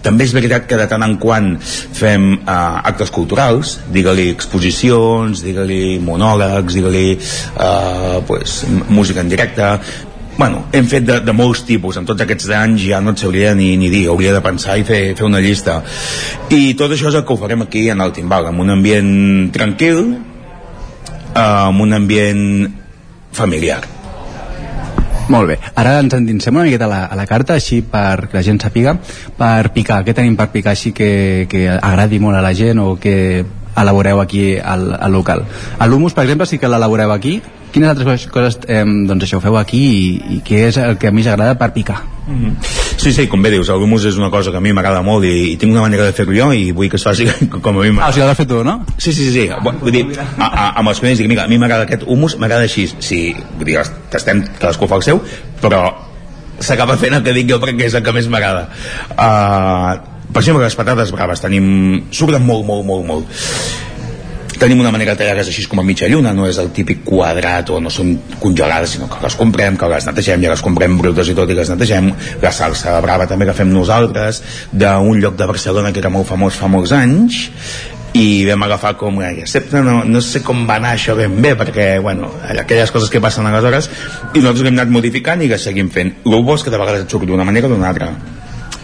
també 0.03 0.27
és 0.27 0.33
veritat 0.35 0.67
que 0.67 0.77
de 0.79 0.87
tant 0.91 1.03
en 1.05 1.17
quant 1.21 1.53
fem 1.63 2.33
uh, 2.35 2.81
actes 2.83 3.11
culturals, 3.13 3.77
digue-li 3.93 4.29
exposicions, 4.33 5.43
digue-li 5.45 5.99
monòlegs, 6.03 6.75
digue-li 6.75 7.05
uh, 7.15 8.19
pues, 8.27 8.63
música 8.89 9.23
en 9.23 9.31
directe, 9.31 9.69
bueno, 10.37 10.65
hem 10.73 10.87
fet 10.89 11.05
de, 11.05 11.19
de 11.21 11.33
molts 11.35 11.63
tipus. 11.67 11.97
En 11.99 12.07
tots 12.09 12.25
aquests 12.25 12.49
anys 12.57 12.83
ja 12.87 12.99
no 13.03 13.13
et 13.13 13.21
sabria 13.21 13.53
ni, 13.57 13.73
ni 13.77 13.91
dir. 13.93 14.07
Hauria 14.11 14.33
de 14.33 14.41
pensar 14.43 14.79
i 14.81 14.85
fer, 14.87 15.01
fer 15.17 15.27
una 15.27 15.41
llista. 15.43 15.79
I 16.49 16.73
tot 16.79 16.93
això 16.93 17.11
és 17.11 17.19
el 17.19 17.25
que 17.27 17.35
ho 17.35 17.41
farem 17.41 17.65
aquí 17.67 17.87
en 17.93 18.01
el 18.03 18.15
Timbal 18.15 18.49
amb 18.49 18.65
un 18.65 18.73
ambient 18.73 19.51
tranquil 19.55 20.05
uh, 21.33 21.67
amb 21.69 21.85
un 21.85 21.99
ambient 22.01 22.47
familiar 23.33 23.92
molt 25.29 25.47
bé, 25.53 25.57
ara 25.79 25.97
ens 26.01 26.13
endinsem 26.17 26.55
una 26.55 26.65
miqueta 26.67 26.85
a 26.85 26.91
la, 26.91 27.01
a 27.05 27.15
la 27.15 27.25
carta, 27.29 27.55
així 27.55 27.81
per 27.81 28.27
que 28.27 28.37
la 28.37 28.43
gent 28.45 28.59
sàpiga, 28.63 28.95
per 29.37 29.71
picar, 29.75 30.01
què 30.03 30.15
tenim 30.15 30.35
per 30.39 30.49
picar 30.51 30.73
així 30.73 30.91
que, 30.95 31.47
que 31.51 31.67
agradi 31.75 32.19
molt 32.19 32.39
a 32.39 32.43
la 32.43 32.53
gent 32.57 32.81
o 32.83 32.95
que 32.99 33.45
elaboreu 33.75 34.21
aquí 34.21 34.57
al, 34.57 34.91
al 34.99 35.11
local. 35.11 35.45
L'humus, 35.87 36.13
per 36.13 36.25
exemple, 36.27 36.47
sí 36.49 36.59
que 36.59 36.69
l'elaboreu 36.69 37.11
aquí. 37.11 37.39
Quines 37.73 37.89
altres 37.89 38.27
coses 38.29 38.59
eh, 38.69 38.83
doncs 38.85 39.25
això 39.25 39.39
ho 39.39 39.41
feu 39.41 39.55
aquí 39.57 39.79
i, 39.81 40.09
i 40.35 40.41
què 40.45 40.67
és 40.67 40.77
el 40.77 40.99
que 41.01 41.09
a 41.09 41.13
més 41.15 41.25
agrada 41.25 41.55
per 41.57 41.71
picar? 41.73 42.03
Mm 42.27 42.35
-hmm. 42.35 42.73
Sí, 43.03 43.11
sí, 43.11 43.27
com 43.27 43.41
bé 43.41 43.49
dius, 43.49 43.69
el 43.69 43.81
humus 43.81 44.05
és 44.05 44.17
una 44.17 44.29
cosa 44.29 44.51
que 44.51 44.57
a 44.57 44.61
mi 44.61 44.71
m'agrada 44.71 45.01
molt 45.01 45.25
i, 45.25 45.53
i 45.53 45.57
tinc 45.57 45.71
una 45.71 45.81
manera 45.81 46.05
de 46.05 46.13
fer-ho 46.13 46.31
jo 46.31 46.53
i 46.53 46.71
vull 46.71 46.89
que 46.89 46.95
es 46.95 47.03
faci 47.03 47.25
com 47.63 47.77
a 47.77 47.81
mi 47.81 47.91
m'agrada. 47.91 48.05
Ah, 48.05 48.09
o 48.09 48.13
sigui, 48.13 48.25
l'has 48.27 48.37
fet 48.37 48.47
tu, 48.47 48.63
no? 48.63 48.85
Sí, 48.97 49.11
sí, 49.11 49.25
sí, 49.25 49.31
sí. 49.31 49.49
vull 49.81 49.91
dir, 49.91 50.05
a, 50.37 50.45
a, 50.45 50.79
amb 50.79 50.89
els 50.89 50.99
clients 50.99 51.17
dic, 51.17 51.27
mira, 51.27 51.43
a 51.43 51.47
mi 51.47 51.57
m'agrada 51.57 51.83
aquest 51.83 52.03
humus, 52.05 52.37
m'agrada 52.37 52.61
així. 52.61 52.87
Sí, 52.99 53.35
vull 53.57 53.65
dir, 53.65 53.79
tastem, 54.09 54.45
cadascú 54.59 54.87
fa 54.87 54.95
el 54.95 55.03
seu, 55.03 55.21
però 55.61 55.91
s'acaba 56.59 56.95
fent 56.97 57.13
el 57.13 57.23
que 57.23 57.33
dic 57.33 57.49
jo 57.49 57.59
perquè 57.59 57.85
és 57.85 57.93
el 57.93 58.03
que 58.03 58.13
més 58.13 58.27
m'agrada. 58.27 58.69
Uh, 59.17 59.97
per 60.31 60.41
exemple, 60.41 60.63
les 60.63 60.75
patates 60.75 61.11
braves 61.11 61.41
tenim... 61.41 62.05
surten 62.11 62.45
molt, 62.45 62.65
molt, 62.65 62.85
molt, 62.85 63.05
molt 63.05 63.25
tenim 64.63 64.79
una 64.79 64.91
manera 64.95 65.11
de 65.13 65.19
tallar-les 65.19 65.49
així 65.51 65.65
com 65.67 65.81
a 65.81 65.83
mitja 65.83 66.07
lluna, 66.07 66.31
no 66.35 66.47
és 66.47 66.57
el 66.61 66.69
típic 66.75 67.01
quadrat 67.03 67.73
o 67.73 67.81
no 67.83 67.91
són 67.91 68.13
congelades, 68.39 68.95
sinó 68.95 69.09
que 69.11 69.19
les 69.23 69.35
comprem, 69.39 69.75
que 69.79 69.89
les 69.91 70.07
netegem, 70.07 70.45
ja 70.45 70.53
les 70.53 70.63
comprem 70.63 70.95
brutes 70.99 71.31
i 71.31 71.35
tot 71.35 71.51
i 71.51 71.57
les 71.57 71.71
netegem, 71.73 72.11
la 72.41 72.51
salsa 72.55 72.95
brava 73.03 73.27
també 73.27 73.49
que 73.49 73.57
fem 73.57 73.73
nosaltres, 73.73 74.39
d'un 74.71 75.19
lloc 75.19 75.35
de 75.39 75.49
Barcelona 75.49 75.91
que 75.91 75.99
era 75.99 76.13
molt 76.13 76.29
famós 76.29 76.55
fa 76.59 76.71
molts 76.71 76.95
anys, 76.95 77.41
i 78.13 78.45
vam 78.45 78.63
agafar 78.63 78.93
com 78.93 79.17
excepte 79.25 79.81
no, 79.81 80.03
no 80.05 80.21
sé 80.21 80.43
com 80.45 80.67
va 80.69 80.77
anar 80.77 80.93
això 80.93 81.15
ben 81.17 81.39
bé 81.41 81.55
perquè 81.57 81.87
bueno, 81.99 82.29
aquelles 82.53 82.93
coses 82.93 83.09
que 83.09 83.21
passen 83.21 83.49
aleshores 83.49 83.89
i 84.35 84.37
nosaltres 84.37 84.69
hem 84.69 84.77
anat 84.77 84.93
modificant 84.93 85.41
i 85.41 85.49
que 85.49 85.57
seguim 85.57 85.89
fent. 85.89 86.13
El 86.29 86.45
bo 86.45 86.53
és 86.53 86.63
que 86.63 86.69
de 86.69 86.77
vegades 86.77 87.07
et 87.07 87.09
surt 87.09 87.25
d'una 87.25 87.47
manera 87.47 87.67
o 87.67 87.73
d'una 87.73 87.89
altra 87.89 88.13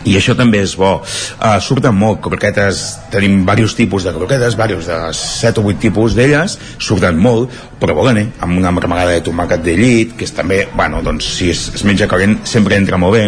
i 0.07 0.15
això 0.15 0.35
també 0.37 0.61
és 0.63 0.75
bo 0.79 0.91
uh, 0.99 1.57
surten 1.63 1.95
molt 1.95 2.21
croquetes 2.23 2.83
tenim 3.11 3.41
diversos 3.41 3.75
tipus 3.75 4.07
de 4.07 4.13
croquetes 4.15 4.55
diversos 4.55 4.87
de 4.87 4.99
7 5.17 5.59
o 5.59 5.67
8 5.73 5.83
tipus 5.87 6.15
d'elles 6.15 6.57
surten 6.77 7.19
molt 7.19 7.51
però 7.81 7.95
volen 7.97 8.21
eh? 8.23 8.27
amb 8.39 8.57
una 8.61 8.71
marmelada 8.75 9.17
de 9.17 9.25
tomàquet 9.25 9.63
de 9.65 9.75
llit 9.79 10.15
que 10.17 10.27
és 10.27 10.35
també, 10.35 10.65
bueno, 10.75 11.03
doncs 11.03 11.27
si 11.39 11.51
es, 11.51 11.67
es 11.75 11.83
menja 11.83 12.07
calent 12.07 12.39
sempre 12.47 12.79
entra 12.79 12.97
molt 13.01 13.17
bé 13.17 13.27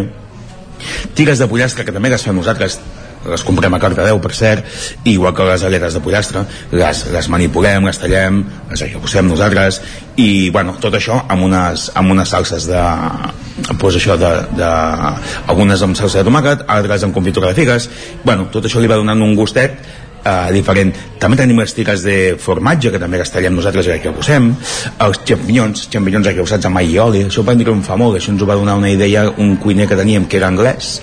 tires 1.15 1.39
de 1.39 1.47
pollastre 1.47 1.85
que 1.85 1.93
també 1.95 2.09
les 2.13 2.23
fem 2.23 2.35
nosaltres 2.35 2.79
les 3.29 3.43
comprem 3.45 3.73
a 3.73 3.79
Cardedeu 3.81 4.19
per 4.21 4.33
cert 4.33 4.65
igual 5.05 5.35
que 5.37 5.45
les 5.45 5.63
aletes 5.67 5.93
de 5.97 6.01
pollastre. 6.03 6.43
Les, 6.71 7.03
les 7.13 7.29
manipulem, 7.29 7.85
les 7.85 8.01
tallem 8.01 8.41
les 8.71 8.85
ajustem 8.87 9.27
nosaltres 9.29 9.81
i 10.21 10.49
bueno, 10.53 10.75
tot 10.81 10.95
això 10.97 11.21
amb 11.29 11.47
unes, 11.47 11.89
amb 11.97 12.15
unes 12.15 12.33
salses 12.33 12.67
de 12.69 12.81
pues 13.79 13.97
això 13.99 14.17
de, 14.17 14.31
de 14.57 14.69
algunes 15.51 15.81
amb 15.85 15.97
salsa 15.97 16.21
de 16.21 16.29
tomàquet 16.29 16.65
altres 16.67 17.05
amb 17.05 17.15
confitura 17.15 17.51
de 17.51 17.57
figues. 17.57 17.89
Bueno, 18.23 18.49
tot 18.53 18.65
això 18.65 18.81
li 18.81 18.89
va 18.91 18.99
donant 18.99 19.21
un 19.21 19.35
gustet 19.37 19.77
eh, 20.23 20.51
diferent. 20.53 20.93
També 21.21 21.37
tenim 21.37 21.59
les 21.61 21.73
tires 21.73 22.03
de 22.03 22.17
formatge, 22.41 22.91
que 22.91 22.99
també 23.01 23.19
les 23.21 23.31
tallem 23.31 23.55
nosaltres 23.55 23.87
i 23.87 23.99
que 24.01 24.13
posem. 24.15 24.51
Els 25.05 25.21
xampinyons, 25.27 25.87
xampinyons 25.93 26.31
usats 26.41 26.65
amb 26.65 26.81
aigua 26.81 26.91
i 26.91 26.99
oli. 26.99 27.23
Això 27.29 27.45
va 27.45 27.55
dir 27.55 27.65
que 27.67 27.71
em 27.71 27.83
fa 27.85 27.97
molt, 27.99 28.17
això 28.17 28.33
ens 28.33 28.41
ho 28.41 28.49
va 28.49 28.57
donar 28.59 28.75
una 28.79 28.89
idea 28.89 29.27
un 29.37 29.55
cuiner 29.57 29.87
que 29.87 29.95
teníem 29.95 30.25
que 30.27 30.37
era 30.37 30.49
anglès 30.51 30.99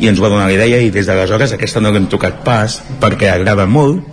i 0.00 0.08
ens 0.10 0.20
va 0.20 0.30
donar 0.32 0.48
la 0.50 0.56
idea 0.56 0.80
i 0.82 0.90
des 0.94 1.06
d'aleshores 1.06 1.54
aquesta 1.56 1.80
no 1.80 1.92
l'hem 1.94 2.08
tocat 2.10 2.42
pas 2.46 2.80
perquè 3.02 3.30
agrada 3.32 3.66
molt 3.66 4.11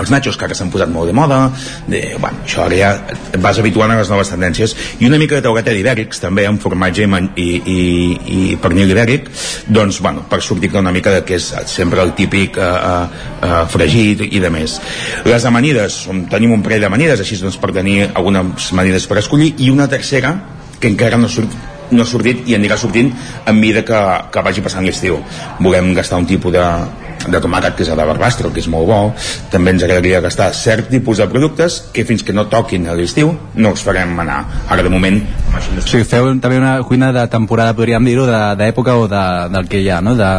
els 0.00 0.10
nachos 0.10 0.38
que 0.38 0.46
ara 0.48 0.56
s'han 0.56 0.72
posat 0.72 0.90
molt 0.92 1.10
de 1.10 1.16
moda 1.16 1.40
de, 1.86 2.02
bueno, 2.18 2.42
això 2.44 2.64
ara 2.66 2.78
ja 2.78 3.38
vas 3.42 3.58
habituant 3.60 3.92
a 3.94 3.98
les 4.00 4.10
noves 4.10 4.32
tendències 4.32 4.76
i 5.00 5.08
una 5.08 5.18
mica 5.20 5.38
de 5.38 5.44
taugata 5.46 5.74
d'ibèrics 5.74 6.22
també 6.22 6.46
amb 6.48 6.62
formatge 6.62 7.04
i, 7.04 7.08
i, 7.36 7.48
i, 7.74 7.80
i 8.36 8.56
pernil 8.62 8.90
ibèric 8.90 9.28
doncs 9.66 10.00
bueno, 10.04 10.24
per 10.30 10.40
sortir 10.42 10.72
una 10.74 10.92
mica 10.92 11.12
de 11.14 11.22
que 11.24 11.38
és 11.38 11.50
sempre 11.70 12.02
el 12.02 12.14
típic 12.18 12.58
eh, 12.58 12.64
eh, 12.64 13.22
eh, 13.42 13.60
fregit 13.70 14.24
i 14.24 14.40
de 14.40 14.50
més. 14.50 14.78
Les 15.26 15.44
amanides, 15.44 16.04
tenim 16.30 16.54
un 16.56 16.64
parell 16.64 16.86
d'amanides 16.86 17.20
així 17.20 17.38
doncs 17.40 17.58
per 17.60 17.72
tenir 17.76 18.10
algunes 18.14 18.72
amanides 18.72 19.06
per 19.10 19.20
escollir 19.22 19.54
i 19.58 19.70
una 19.70 19.88
tercera 19.88 20.34
que 20.80 20.90
encara 20.90 21.20
no 21.20 21.28
surt 21.28 21.54
no 21.94 22.02
ha 22.02 22.08
sortit 22.08 22.48
i 22.48 22.54
anirà 22.56 22.78
sortint 22.80 23.10
a 23.44 23.52
mesura 23.52 23.84
que, 23.86 23.98
que 24.32 24.42
vagi 24.42 24.62
passant 24.64 24.86
l'estiu. 24.86 25.18
Volem 25.60 25.92
gastar 25.94 26.18
un 26.18 26.26
tipus 26.26 26.54
de, 26.54 26.64
de 27.30 27.40
tomàquet 27.40 27.76
que 27.76 27.82
és 27.84 27.88
el 27.92 27.96
de 28.00 28.04
barbastre, 28.08 28.50
que 28.52 28.60
és 28.60 28.68
molt 28.68 28.86
bo 28.88 28.98
també 29.50 29.70
ens 29.74 29.82
agradaria 29.82 30.20
gastar 30.24 30.50
cert 30.54 30.88
tipus 30.90 31.18
de 31.18 31.26
productes 31.32 31.80
que 31.92 32.04
fins 32.04 32.22
que 32.22 32.32
no 32.32 32.46
toquin 32.52 32.86
a 32.88 32.94
l'estiu 32.98 33.34
no 33.54 33.70
els 33.74 33.82
farem 33.82 34.18
anar, 34.20 34.44
ara 34.68 34.82
de 34.82 34.90
moment 34.92 35.20
O 35.54 35.80
sigui, 35.86 36.04
feu 36.04 36.26
també 36.40 36.58
una 36.58 36.76
cuina 36.82 37.12
de 37.12 37.26
temporada, 37.30 37.74
podríem 37.74 38.04
dir-ho, 38.04 38.26
de- 38.26 38.56
d'època 38.58 38.96
o 38.98 39.06
de, 39.08 39.22
del 39.54 39.68
que 39.68 39.80
hi 39.80 39.88
ha, 39.90 40.00
no? 40.02 40.14
De, 40.18 40.30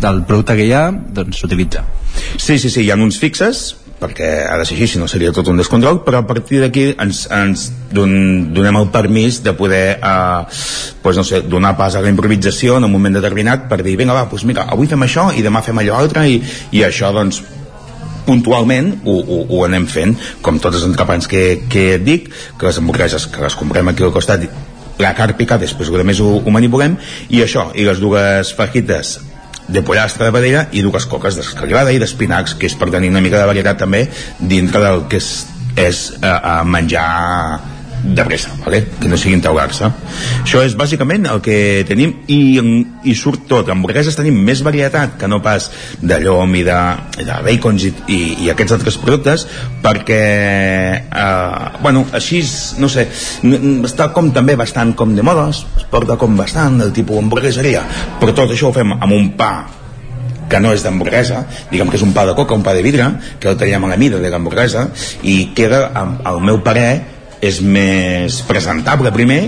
del 0.00 0.22
producte 0.28 0.54
que 0.56 0.66
hi 0.68 0.72
ha, 0.76 0.90
doncs 0.92 1.38
s'utilitza. 1.40 1.82
Sí, 2.36 2.58
sí, 2.58 2.68
sí, 2.70 2.82
hi 2.84 2.90
ha 2.90 2.94
uns 3.00 3.18
fixes 3.18 3.76
perquè 4.04 4.30
ha 4.44 4.58
de 4.60 4.68
ser 4.68 4.76
així, 4.76 4.94
si 4.94 5.00
no 5.00 5.08
seria 5.08 5.32
tot 5.32 5.48
un 5.48 5.58
descontrol 5.60 6.02
però 6.04 6.20
a 6.20 6.28
partir 6.28 6.60
d'aquí 6.62 6.90
ens, 7.00 7.24
ens 7.32 7.66
don, 7.94 8.12
donem 8.54 8.80
el 8.82 8.90
permís 8.94 9.40
de 9.44 9.56
poder 9.56 9.84
eh, 9.96 10.60
pues, 11.02 11.16
no 11.16 11.24
sé, 11.24 11.42
donar 11.48 11.74
pas 11.80 11.96
a 11.96 12.04
la 12.04 12.12
improvisació 12.12 12.78
en 12.78 12.88
un 12.88 12.92
moment 12.92 13.16
determinat 13.16 13.68
per 13.70 13.80
dir, 13.82 13.96
vinga 14.00 14.16
va, 14.16 14.28
pues 14.28 14.44
mira, 14.44 14.68
avui 14.68 14.90
fem 14.90 15.08
això 15.08 15.30
i 15.32 15.44
demà 15.44 15.64
fem 15.64 15.80
allò 15.80 15.98
altre 16.02 16.26
i, 16.28 16.40
i 16.76 16.84
això 16.84 17.12
doncs 17.16 17.42
puntualment 18.24 18.94
ho, 19.04 19.18
ho, 19.20 19.40
ho 19.50 19.64
anem 19.66 19.86
fent 19.90 20.14
com 20.44 20.60
tots 20.60 20.80
els 20.80 20.88
entrepans 20.88 21.28
que, 21.28 21.44
que 21.70 21.98
dic 22.00 22.30
que 22.30 22.68
les 22.68 22.80
hamburgueses 22.80 23.28
que 23.32 23.44
les 23.44 23.58
comprem 23.58 23.92
aquí 23.92 24.04
al 24.04 24.14
costat 24.14 24.48
la 25.02 25.10
càrpica, 25.18 25.58
després 25.58 25.90
ho 25.90 26.02
més 26.06 26.20
ho, 26.22 26.36
ho 26.38 26.54
manipulem 26.54 26.96
i 27.28 27.42
això, 27.42 27.70
i 27.74 27.86
les 27.86 28.00
dues 28.02 28.54
fajites 28.56 29.18
de 29.68 29.82
pollastre 29.82 30.28
de 30.28 30.34
vedella 30.34 30.66
i 30.72 30.82
dues 30.84 31.06
coques 31.10 31.38
d'escalivada 31.38 31.92
i 31.92 32.00
d'espinacs 32.02 32.56
que 32.58 32.68
és 32.68 32.76
per 32.78 32.90
tenir 32.92 33.10
una 33.12 33.22
mica 33.24 33.40
de 33.40 33.48
varietat 33.48 33.80
també 33.84 34.04
dintre 34.38 34.82
del 34.84 35.06
que 35.08 35.20
és, 35.22 35.30
és 35.76 36.02
eh, 36.20 36.28
eh, 36.28 36.58
menjar 36.64 37.08
de 38.04 38.24
pressa, 38.24 38.50
vale? 38.64 38.84
que 39.00 39.08
no 39.08 39.16
siguin 39.16 39.40
taular-se 39.40 39.88
això 40.42 40.60
és 40.64 40.74
bàsicament 40.76 41.24
el 41.30 41.40
que 41.44 41.84
tenim 41.88 42.12
i, 42.28 42.38
i 43.08 43.14
surt 43.16 43.46
tot 43.48 43.70
hamburgueses 43.72 44.16
tenim 44.18 44.36
més 44.44 44.60
varietat 44.66 45.16
que 45.20 45.28
no 45.30 45.40
pas 45.44 45.70
de 46.02 46.18
llom 46.20 46.52
i 46.58 46.64
de, 46.66 46.80
de 47.24 47.38
bacons 47.46 47.86
i, 47.88 47.92
i, 48.12 48.18
i 48.44 48.50
aquests 48.52 48.76
altres 48.76 48.98
productes 49.00 49.46
perquè 49.84 50.20
eh, 51.00 51.70
bueno, 51.80 52.04
així 52.12 52.42
no 52.82 52.90
sé, 52.92 53.06
està 53.88 54.10
com 54.12 54.28
també 54.36 54.58
bastant 54.60 54.92
com 54.98 55.16
de 55.16 55.24
moda 55.24 55.48
es 55.54 55.64
porta 55.90 56.18
com 56.20 56.36
bastant 56.36 56.82
el 56.84 56.92
tipus 56.92 57.22
hamburgueseria 57.22 57.86
però 58.20 58.36
tot 58.36 58.52
això 58.52 58.68
ho 58.68 58.76
fem 58.76 58.92
amb 58.98 59.16
un 59.16 59.32
pa 59.38 59.54
que 60.44 60.60
no 60.60 60.74
és 60.76 60.84
d'hamburguesa, 60.84 61.40
diguem 61.70 61.88
que 61.88 61.96
és 61.96 62.04
un 62.04 62.12
pa 62.14 62.26
de 62.28 62.34
coca, 62.36 62.54
un 62.54 62.62
pa 62.62 62.74
de 62.76 62.82
vidre, 62.84 63.06
que 63.40 63.48
el 63.50 63.56
teníem 63.58 63.86
a 63.86 63.88
la 63.94 63.96
mida 63.96 64.20
de 64.20 64.28
l'hamburguesa, 64.30 64.90
i 65.24 65.54
queda, 65.56 65.86
al 65.96 66.42
meu 66.44 66.60
parer, 66.62 67.13
és 67.44 67.60
més 67.60 68.40
presentable 68.48 69.12
primer 69.14 69.40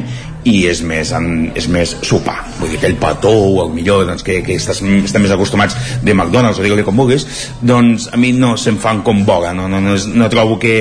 i 0.47 0.61
és 0.71 0.81
més, 0.87 1.11
en, 1.17 1.49
és 1.59 1.67
més 1.73 1.97
sopar. 2.07 2.37
Vull 2.61 2.71
dir, 2.71 2.79
aquell 2.79 2.99
petó 3.01 3.33
o 3.33 3.65
el 3.65 3.73
millor 3.75 4.05
doncs, 4.07 4.23
que, 4.27 4.39
que 4.47 4.59
estàs, 4.61 4.83
estem 4.83 5.25
més 5.25 5.35
acostumats 5.35 5.75
de 6.05 6.15
McDonald's 6.15 6.61
o 6.61 6.67
digue-li 6.67 6.85
com 6.87 6.97
vulguis 6.97 7.27
doncs 7.61 8.11
a 8.13 8.21
mi 8.21 8.31
no 8.37 8.55
se'm 8.61 8.79
fan 8.83 9.03
com 9.07 9.25
boga 9.27 9.53
no, 9.57 9.67
no, 9.69 9.81
no, 9.83 9.97
no 9.97 10.31
trobo 10.33 10.61
que 10.63 10.77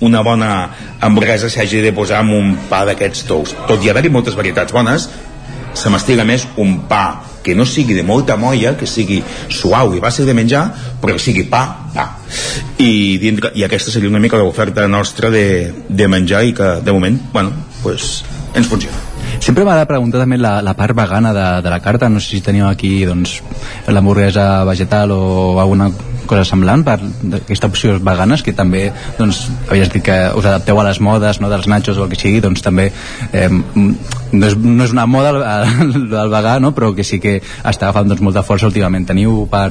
una 0.00 0.22
bona 0.24 0.70
hamburguesa 1.04 1.50
s'hagi 1.52 1.82
de 1.84 1.92
posar 1.92 2.22
amb 2.22 2.32
un 2.32 2.54
pa 2.70 2.86
d'aquests 2.88 3.26
tous. 3.28 3.52
Tot 3.68 3.84
i 3.84 3.92
haver-hi 3.92 4.12
moltes 4.12 4.38
varietats 4.38 4.72
bones 4.72 5.10
se 5.76 5.92
m'estiga 5.92 6.24
més 6.24 6.46
un 6.56 6.78
pa 6.88 7.04
que 7.42 7.54
no 7.54 7.66
sigui 7.66 7.96
de 7.96 8.04
molta 8.06 8.36
molla, 8.36 8.76
que 8.76 8.88
sigui 8.88 9.20
suau 9.48 9.94
i 9.96 10.02
fàcil 10.02 10.28
de 10.28 10.36
menjar, 10.36 10.64
però 11.00 11.16
que 11.16 11.22
sigui 11.22 11.46
pa, 11.50 11.62
pa. 11.94 12.06
I, 12.78 13.18
dintre, 13.22 13.52
i 13.56 13.64
aquesta 13.66 13.92
seria 13.92 14.10
una 14.12 14.22
mica 14.22 14.40
l'oferta 14.40 14.86
nostra 14.88 15.30
de, 15.32 15.46
de 15.88 16.08
menjar 16.08 16.44
i 16.44 16.54
que, 16.56 16.76
de 16.84 16.92
moment, 16.92 17.20
bueno, 17.32 17.52
pues, 17.82 18.20
ens 18.54 18.68
funciona. 18.68 18.96
Sempre 19.40 19.64
m'ha 19.64 19.78
de 19.78 19.88
preguntar 19.88 20.20
també 20.20 20.36
la, 20.36 20.58
la 20.64 20.74
part 20.76 20.96
vegana 20.96 21.32
de, 21.32 21.48
de 21.64 21.70
la 21.72 21.80
carta, 21.80 22.10
no 22.12 22.20
sé 22.20 22.36
si 22.36 22.44
teniu 22.44 22.66
aquí 22.68 23.04
doncs, 23.08 23.38
l'hamburguesa 23.88 24.64
vegetal 24.68 25.14
o 25.14 25.60
alguna 25.62 25.90
cosa 26.30 26.44
semblant 26.46 26.84
per 26.86 26.98
aquesta 27.40 27.70
opció 27.70 27.96
veganes 28.06 28.44
que 28.46 28.54
també 28.54 28.84
doncs, 29.18 29.46
havies 29.68 29.90
dit 29.90 30.04
que 30.06 30.18
us 30.36 30.46
adapteu 30.46 30.78
a 30.78 30.86
les 30.86 31.00
modes 31.02 31.40
no, 31.42 31.50
dels 31.50 31.66
nachos 31.70 31.98
o 31.98 32.04
el 32.04 32.12
que 32.12 32.20
sigui 32.20 32.42
doncs 32.44 32.62
també 32.62 32.90
eh, 33.32 33.48
no, 34.32 34.46
és, 34.46 34.56
no 34.56 34.84
és 34.84 34.92
una 34.94 35.06
moda 35.10 35.32
el, 35.34 35.94
el 36.10 36.30
vegà 36.32 36.58
no, 36.62 36.72
però 36.76 36.92
que 36.96 37.04
sí 37.06 37.20
que 37.22 37.38
està 37.64 37.88
agafant 37.88 38.10
doncs, 38.10 38.22
molta 38.24 38.44
força 38.46 38.68
últimament 38.70 39.06
teniu 39.08 39.44
per... 39.50 39.70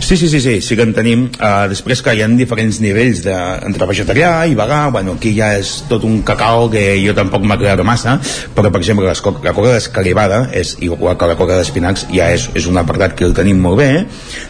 Sí, 0.00 0.16
sí, 0.16 0.28
sí, 0.28 0.40
sí, 0.40 0.60
sí 0.64 0.74
que 0.74 0.82
en 0.82 0.92
tenim. 0.96 1.26
Uh, 1.38 1.68
després 1.70 2.00
que 2.02 2.14
hi 2.16 2.22
ha 2.24 2.28
diferents 2.34 2.80
nivells 2.82 3.20
de, 3.22 3.34
entre 3.68 3.86
vegetarià 3.86 4.30
i 4.50 4.56
vegà, 4.58 4.80
bueno, 4.90 5.14
aquí 5.18 5.30
ja 5.36 5.52
és 5.58 5.84
tot 5.90 6.02
un 6.08 6.22
cacao 6.26 6.66
que 6.72 6.82
jo 6.98 7.14
tampoc 7.14 7.44
m'agrada 7.46 7.84
massa, 7.86 8.16
però 8.56 8.72
per 8.72 8.80
exemple 8.80 9.06
les 9.06 9.20
la 9.44 9.52
coca 9.54 9.74
d'escalivada 9.76 10.40
és 10.56 10.74
igual 10.82 11.16
que 11.20 11.28
la 11.30 11.36
coca 11.38 11.58
d'espinacs, 11.60 12.08
ja 12.10 12.30
és, 12.34 12.48
és 12.58 12.66
un 12.66 12.80
apartat 12.80 13.14
que 13.14 13.28
el 13.28 13.36
tenim 13.36 13.60
molt 13.62 13.78
bé. 13.78 13.90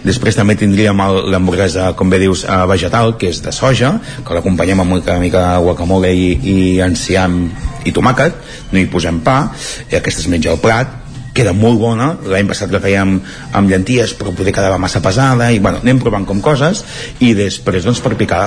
Després 0.07 0.39
també 0.39 0.57
tindríem 0.57 1.02
el- 1.05 1.28
l'hamburguesa, 1.34 1.91
com 1.99 2.09
bé 2.09 2.23
dius, 2.23 2.47
uh, 2.47 2.62
vegetal, 2.70 3.18
que 3.20 3.28
és 3.34 3.42
de 3.44 3.52
soja, 3.52 3.99
que 4.25 4.39
l'acompanyem 4.39 4.81
amb 4.86 4.97
una 5.00 5.18
mica 5.20 5.44
guacamole 5.59 6.15
i, 6.15 6.31
i 6.41 6.57
enciam 6.86 7.42
i 7.84 7.92
tomàquet, 7.97 8.34
no 8.73 8.78
hi 8.81 8.89
posem 8.92 9.20
pa, 9.25 9.43
i 9.91 9.99
aquesta 9.99 10.25
es 10.25 10.31
menja 10.33 10.53
al 10.53 10.61
plat, 10.63 11.01
queda 11.35 11.53
molt 11.55 11.79
bona, 11.79 12.11
l'any 12.27 12.49
passat 12.51 12.73
la 12.75 12.81
fèiem 12.83 13.15
amb 13.57 13.71
llenties 13.71 14.13
però 14.19 14.33
poder 14.35 14.55
quedava 14.55 14.81
massa 14.83 15.03
pesada 15.05 15.51
i 15.55 15.61
bueno, 15.63 15.79
anem 15.85 16.01
provant 16.03 16.27
com 16.27 16.41
coses 16.43 16.83
i 17.23 17.33
després 17.39 17.87
doncs 17.87 18.03
per 18.03 18.17
picar 18.19 18.43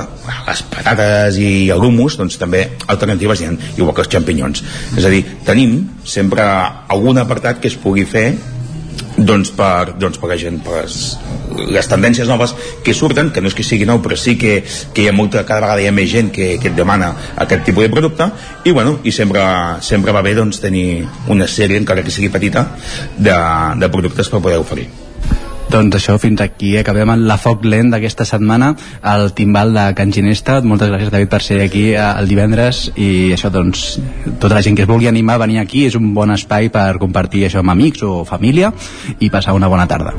les 0.49 0.63
patates 0.73 1.39
i 1.39 1.69
el 1.73 1.83
hummus 1.87 2.17
doncs 2.19 2.39
també 2.41 2.65
alternatives 2.91 3.41
hi 3.41 3.47
ha, 3.47 3.53
igual 3.77 3.95
que 3.95 4.03
els 4.03 4.11
xampinyons 4.11 4.65
és 4.97 5.07
a 5.07 5.13
dir, 5.13 5.23
tenim 5.47 5.79
sempre 6.03 6.43
algun 6.43 7.23
apartat 7.23 7.63
que 7.63 7.71
es 7.71 7.79
pugui 7.79 8.03
fer 8.09 8.33
doncs 9.17 9.51
per, 9.53 9.93
doncs 9.99 10.19
per 10.21 10.31
la 10.31 10.37
gent 10.39 10.59
per 10.65 10.81
les, 10.81 10.97
les 11.75 11.89
tendències 11.89 12.27
noves 12.29 12.55
que 12.85 12.95
surten, 12.97 13.31
que 13.33 13.43
no 13.43 13.51
és 13.51 13.57
que 13.57 13.65
sigui 13.65 13.87
nou 13.89 14.01
però 14.03 14.17
sí 14.19 14.35
que, 14.39 14.59
que 14.93 15.05
hi 15.05 15.09
ha 15.11 15.15
molta, 15.15 15.45
cada 15.45 15.61
vegada 15.65 15.83
hi 15.83 15.89
ha 15.89 15.95
més 15.95 16.09
gent 16.11 16.33
que, 16.33 16.53
que 16.61 16.71
et 16.71 16.77
demana 16.77 17.13
aquest 17.45 17.65
tipus 17.69 17.87
de 17.87 17.93
producte. 17.93 18.29
I 18.65 18.73
bueno, 18.75 18.97
i 19.03 19.13
sempre, 19.15 19.43
sempre 19.85 20.15
va 20.15 20.25
bé 20.25 20.35
doncs 20.37 20.61
tenir 20.63 21.03
una 21.29 21.47
sèrie, 21.47 21.79
encara 21.79 22.03
que 22.03 22.13
sigui 22.13 22.33
petita 22.33 22.67
de, 23.17 23.39
de 23.79 23.91
productes 23.93 24.29
per 24.29 24.41
poder 24.43 24.61
oferir 24.61 24.89
Doncs 25.73 25.95
això, 25.97 26.19
fins 26.21 26.37
aquí 26.43 26.75
acabem 26.77 27.09
amb 27.09 27.25
la 27.25 27.39
foc 27.41 27.63
lent 27.65 27.87
d'aquesta 27.89 28.27
setmana 28.29 28.67
al 29.09 29.31
timbal 29.33 29.71
de 29.73 29.85
Can 29.97 30.11
Ginesta. 30.13 30.59
Moltes 30.61 30.91
gràcies, 30.91 31.09
David, 31.09 31.31
per 31.31 31.39
ser 31.41 31.57
aquí 31.63 31.87
eh, 31.95 32.03
el 32.03 32.29
divendres 32.29 32.83
i 32.93 33.31
això, 33.33 33.49
doncs, 33.49 33.87
tota 34.37 34.53
la 34.53 34.61
gent 34.61 34.77
que 34.77 34.85
es 34.85 34.91
vulgui 34.91 35.09
animar 35.09 35.39
a 35.39 35.43
venir 35.47 35.57
aquí 35.63 35.87
és 35.87 35.97
un 35.97 36.11
bon 36.13 36.29
espai 36.35 36.69
per 36.69 36.99
compartir 37.01 37.47
això 37.47 37.63
amb 37.63 37.73
amics 37.73 38.05
o 38.05 38.19
família 38.29 38.69
i 39.17 39.31
passar 39.33 39.57
una 39.57 39.71
bona 39.71 39.87
tarda. 39.89 40.13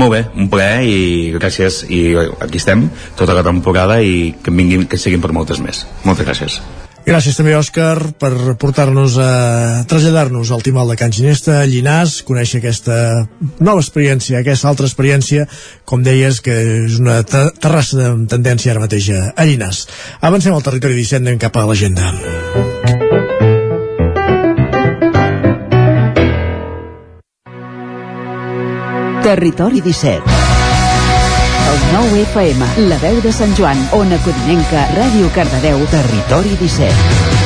Molt 0.00 0.16
bé, 0.16 0.22
un 0.40 0.48
plaer 0.48 0.80
i 0.88 0.96
gràcies 1.36 1.82
i 1.92 2.00
aquí 2.40 2.62
estem 2.62 2.88
tota 3.20 3.36
la 3.36 3.44
temporada 3.44 4.00
i 4.00 4.32
que 4.40 4.56
vinguin, 4.56 4.88
que 4.88 4.96
siguin 4.96 5.20
per 5.20 5.34
moltes 5.36 5.60
més. 5.60 5.84
Moltes 6.08 6.32
gràcies. 6.32 6.62
Gràcies 7.04 7.36
també, 7.36 7.52
Òscar, 7.52 7.98
per 8.16 8.30
portar-nos 8.56 9.18
a 9.20 9.28
traslladar-nos 9.90 10.48
al 10.56 10.62
Timal 10.64 10.88
de 10.88 10.96
Can 10.96 11.12
Ginesta, 11.12 11.58
a 11.60 11.66
Llinàs, 11.68 12.22
conèixer 12.24 12.62
aquesta 12.62 12.96
nova 13.60 13.82
experiència, 13.84 14.40
aquesta 14.40 14.70
altra 14.72 14.88
experiència, 14.88 15.44
com 15.84 16.00
deies, 16.06 16.40
que 16.40 16.56
és 16.86 16.96
una 17.02 17.18
te- 17.28 17.50
terrassa 17.60 18.00
de 18.00 18.08
tendència 18.32 18.72
ara 18.72 18.86
mateix 18.86 19.10
a 19.12 19.44
Llinàs. 19.44 19.84
Avancem 20.24 20.56
al 20.56 20.64
territori 20.64 20.96
17, 21.02 21.20
anem 21.26 21.42
cap 21.44 21.60
a 21.60 21.66
l'agenda. 21.68 22.08
Territori 29.22 29.80
17. 29.80 30.43
El 31.70 31.78
9 31.92 32.20
FM, 32.28 32.66
la 32.90 32.98
veu 33.02 33.20
de 33.24 33.32
Sant 33.32 33.54
Joan, 33.56 33.78
Ona 33.96 34.18
Codinenca, 34.24 34.84
Ràdio 34.96 35.30
Cardedeu. 35.34 35.80
Territori 35.92 36.52
17. 36.60 37.44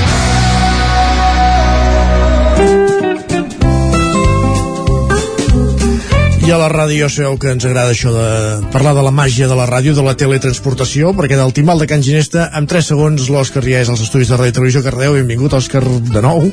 I 6.48 6.50
a 6.50 6.56
la 6.56 6.70
ràdio 6.72 7.10
sabeu 7.12 7.34
que 7.36 7.50
ens 7.52 7.66
agrada 7.68 7.92
això 7.92 8.08
de 8.14 8.28
parlar 8.72 8.94
de 8.96 9.02
la 9.04 9.12
màgia 9.12 9.44
de 9.50 9.56
la 9.58 9.66
ràdio, 9.68 9.92
de 9.92 10.04
la 10.06 10.14
teletransportació, 10.16 11.12
perquè 11.12 11.36
del 11.36 11.52
timbal 11.52 11.78
de 11.82 11.86
Can 11.90 12.00
Ginesta, 12.02 12.48
en 12.56 12.64
3 12.66 12.88
segons, 12.94 13.28
l'Òscar 13.28 13.60
ja 13.66 13.82
és 13.84 13.90
als 13.92 14.00
estudis 14.06 14.32
de 14.32 14.38
Ràdio 14.40 14.56
Televisió 14.56 14.80
Cardeu. 14.86 15.18
Benvingut, 15.18 15.52
Òscar, 15.58 15.84
de 15.84 16.22
nou. 16.24 16.48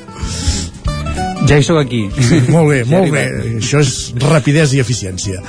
Ja 1.48 1.56
hi 1.60 1.64
sóc 1.64 1.80
aquí. 1.80 2.10
Sí, 2.20 2.42
molt 2.50 2.74
bé, 2.74 2.82
Ja 2.84 2.98
molt 2.98 3.16
bé. 3.16 3.24
Això 3.62 3.80
és 3.80 3.94
rapidesa 4.20 4.76
i 4.76 4.84
eficiència. 4.84 5.40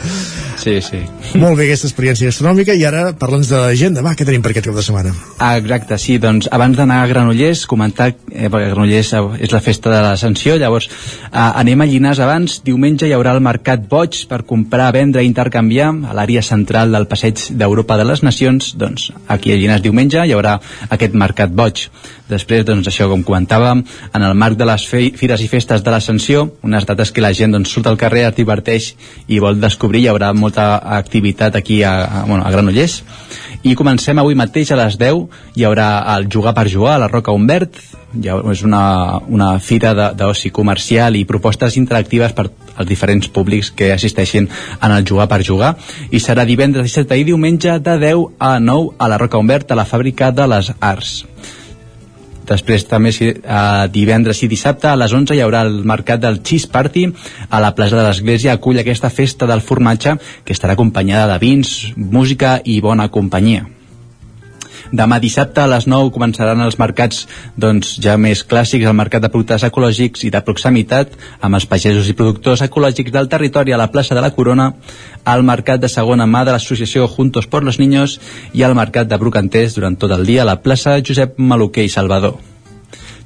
Sí, 0.67 0.81
sí. 0.83 0.99
Molt 1.39 1.55
bé 1.55 1.69
aquesta 1.69 1.87
experiència 1.87 2.27
gastronòmica 2.27 2.75
i 2.75 2.81
ara 2.89 3.13
parla'ns 3.15 3.47
de 3.53 3.61
l'agenda. 3.61 4.03
Va, 4.03 4.17
què 4.19 4.25
tenim 4.27 4.43
per 4.43 4.51
aquest 4.51 4.67
cap 4.67 4.75
de 4.75 4.83
setmana? 4.83 5.13
Ah, 5.39 5.53
exacte, 5.61 5.95
sí, 6.03 6.17
doncs 6.19 6.49
abans 6.51 6.75
d'anar 6.75 6.97
a 7.05 7.07
Granollers, 7.07 7.63
comentar, 7.71 8.09
eh, 8.33 8.49
perquè 8.51 8.73
Granollers 8.73 9.13
és 9.47 9.55
la 9.55 9.61
festa 9.63 9.93
de 9.95 10.01
l'Ascensió, 10.03 10.57
llavors 10.59 10.89
eh, 10.91 11.39
anem 11.39 11.85
a 11.85 11.87
Llinars 11.87 12.19
abans, 12.25 12.59
diumenge 12.67 13.07
hi 13.07 13.15
haurà 13.15 13.37
el 13.37 13.45
Mercat 13.47 13.87
Boig 13.87 14.25
per 14.27 14.41
comprar, 14.43 14.91
vendre 14.97 15.23
i 15.23 15.31
intercanviar 15.31 15.93
a 16.11 16.19
l'àrea 16.19 16.43
central 16.43 16.91
del 16.99 17.07
Passeig 17.07 17.47
d'Europa 17.55 18.01
de 18.03 18.11
les 18.11 18.27
Nacions, 18.27 18.75
doncs 18.75 19.13
aquí 19.31 19.55
a 19.55 19.61
Llinars 19.63 19.87
diumenge 19.87 20.19
hi 20.27 20.35
haurà 20.35 20.59
aquest 20.91 21.15
Mercat 21.15 21.55
Boig. 21.55 21.87
Després, 22.27 22.65
doncs 22.67 22.89
això, 22.91 23.07
com 23.07 23.23
comentàvem, 23.23 23.85
en 24.11 24.23
el 24.27 24.35
marc 24.35 24.57
de 24.59 24.67
les 24.67 24.83
fires 24.91 25.43
i 25.45 25.47
festes 25.47 25.85
de 25.87 25.93
l'Ascensió, 25.95 26.43
unes 26.67 26.83
dates 26.89 27.13
que 27.15 27.23
la 27.23 27.31
gent 27.31 27.55
doncs, 27.55 27.71
surt 27.71 27.87
al 27.87 28.01
carrer, 28.01 28.25
es 28.27 28.35
diverteix 28.35 28.89
i 29.31 29.39
vol 29.39 29.61
descobrir, 29.63 30.03
hi 30.03 30.11
haurà 30.11 30.33
molta 30.35 30.56
activitat 30.59 31.57
aquí 31.57 31.83
a, 31.83 31.93
a, 32.05 32.25
bueno, 32.25 32.45
a 32.45 32.51
Granollers. 32.51 33.03
I 33.67 33.75
comencem 33.75 34.19
avui 34.19 34.37
mateix 34.39 34.71
a 34.71 34.79
les 34.79 34.99
10, 35.01 35.27
hi 35.57 35.65
haurà 35.67 35.89
el 36.17 36.29
Jugar 36.33 36.55
per 36.55 36.69
Jugar 36.71 36.97
a 36.97 37.03
la 37.03 37.09
Roca 37.11 37.35
Humbert, 37.35 37.81
ha, 38.25 38.37
és 38.53 38.63
una, 38.65 39.19
una 39.29 39.51
fira 39.59 39.93
d'oci 40.17 40.53
comercial 40.55 41.17
i 41.19 41.27
propostes 41.29 41.77
interactives 41.77 42.33
per 42.37 42.47
als 42.77 42.89
diferents 42.89 43.29
públics 43.33 43.73
que 43.77 43.93
assisteixin 43.93 44.49
en 44.49 44.95
el 44.95 45.05
Jugar 45.09 45.29
per 45.29 45.43
Jugar 45.45 45.75
i 46.11 46.21
serà 46.23 46.47
divendres 46.49 46.93
17 46.93 47.21
i 47.21 47.29
diumenge 47.29 47.79
de 47.81 47.99
10 48.07 48.37
a 48.39 48.57
9 48.61 48.97
a 48.99 49.09
la 49.13 49.21
Roca 49.21 49.41
Humbert 49.41 49.73
a 49.73 49.81
la 49.81 49.89
Fàbrica 49.89 50.33
de 50.33 50.49
les 50.53 50.73
Arts. 50.81 51.25
Després 52.47 52.87
també 52.87 53.13
si, 53.13 53.31
eh, 53.31 53.87
divendres 53.93 54.43
i 54.43 54.49
dissabte 54.49 54.89
a 54.89 54.97
les 54.97 55.13
11 55.13 55.35
hi 55.35 55.43
haurà 55.45 55.63
el 55.67 55.83
mercat 55.85 56.21
del 56.23 56.43
Cheese 56.43 56.71
Party 56.73 57.07
a 57.51 57.61
la 57.61 57.75
plaça 57.75 57.97
de 57.97 58.07
l'Església 58.07 58.53
acull 58.53 58.79
aquesta 58.79 59.11
festa 59.11 59.47
del 59.47 59.61
formatge 59.61 60.17
que 60.45 60.55
estarà 60.55 60.79
acompanyada 60.79 61.33
de 61.33 61.39
vins, 61.43 61.93
música 61.97 62.61
i 62.65 62.81
bona 62.81 63.09
companyia. 63.09 63.76
Demà 64.93 65.19
dissabte 65.23 65.63
a 65.63 65.67
les 65.71 65.87
9 65.91 66.13
començaran 66.15 66.63
els 66.63 66.79
mercats 66.79 67.27
doncs, 67.57 67.97
ja 68.03 68.17
més 68.17 68.45
clàssics, 68.47 68.87
el 68.87 68.97
mercat 68.97 69.25
de 69.25 69.31
productes 69.33 69.67
ecològics 69.67 70.27
i 70.27 70.31
de 70.31 70.43
proximitat, 70.47 71.15
amb 71.41 71.59
els 71.59 71.67
pagesos 71.67 72.09
i 72.09 72.17
productors 72.19 72.63
ecològics 72.67 73.13
del 73.13 73.29
territori 73.29 73.75
a 73.75 73.81
la 73.81 73.91
plaça 73.91 74.15
de 74.15 74.25
la 74.25 74.33
Corona, 74.37 74.73
al 75.25 75.43
mercat 75.43 75.83
de 75.83 75.91
segona 75.93 76.27
mà 76.27 76.45
de 76.47 76.55
l'associació 76.55 77.09
Juntos 77.09 77.47
por 77.47 77.65
los 77.65 77.81
Niños 77.83 78.21
i 78.53 78.63
al 78.63 78.79
mercat 78.79 79.09
de 79.11 79.19
Brocanters 79.19 79.75
durant 79.75 79.97
tot 79.99 80.13
el 80.13 80.27
dia 80.27 80.43
a 80.43 80.51
la 80.53 80.61
plaça 80.63 81.01
Josep 81.03 81.39
Maluquer 81.39 81.85
i 81.87 81.93
Salvador. 81.93 82.56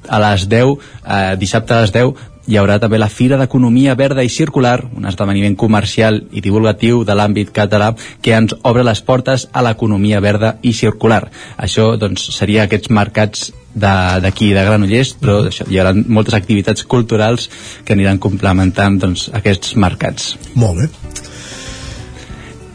A 0.09 0.19
les 0.19 0.47
10, 0.49 0.77
eh, 1.05 1.35
dissabte 1.37 1.73
a 1.73 1.81
les 1.81 1.91
10, 1.93 2.13
hi 2.49 2.55
haurà 2.57 2.79
també 2.81 2.97
la 2.97 3.07
Fira 3.07 3.37
d'Economia 3.37 3.93
Verda 3.95 4.23
i 4.25 4.29
Circular, 4.33 4.79
un 4.97 5.05
esdeveniment 5.05 5.53
comercial 5.55 6.23
i 6.33 6.41
divulgatiu 6.41 7.03
de 7.05 7.13
l'àmbit 7.15 7.51
català 7.53 7.91
que 8.21 8.33
ens 8.33 8.55
obre 8.63 8.83
les 8.83 8.99
portes 9.05 9.47
a 9.53 9.61
l'economia 9.61 10.19
verda 10.19 10.55
i 10.65 10.73
circular. 10.73 11.27
Això 11.57 11.91
doncs, 12.01 12.25
seria 12.35 12.63
aquests 12.63 12.89
mercats 12.89 13.51
de- 13.75 14.19
d'aquí, 14.25 14.49
de, 14.49 14.55
de 14.59 14.65
Granollers, 14.65 15.13
però 15.21 15.37
això, 15.47 15.67
hi 15.69 15.77
haurà 15.79 15.93
moltes 16.07 16.33
activitats 16.33 16.83
culturals 16.83 17.47
que 17.85 17.93
aniran 17.93 18.17
complementant 18.17 18.97
doncs, 18.99 19.29
aquests 19.37 19.75
mercats. 19.75 20.33
Molt 20.55 20.81
bé. 20.81 20.89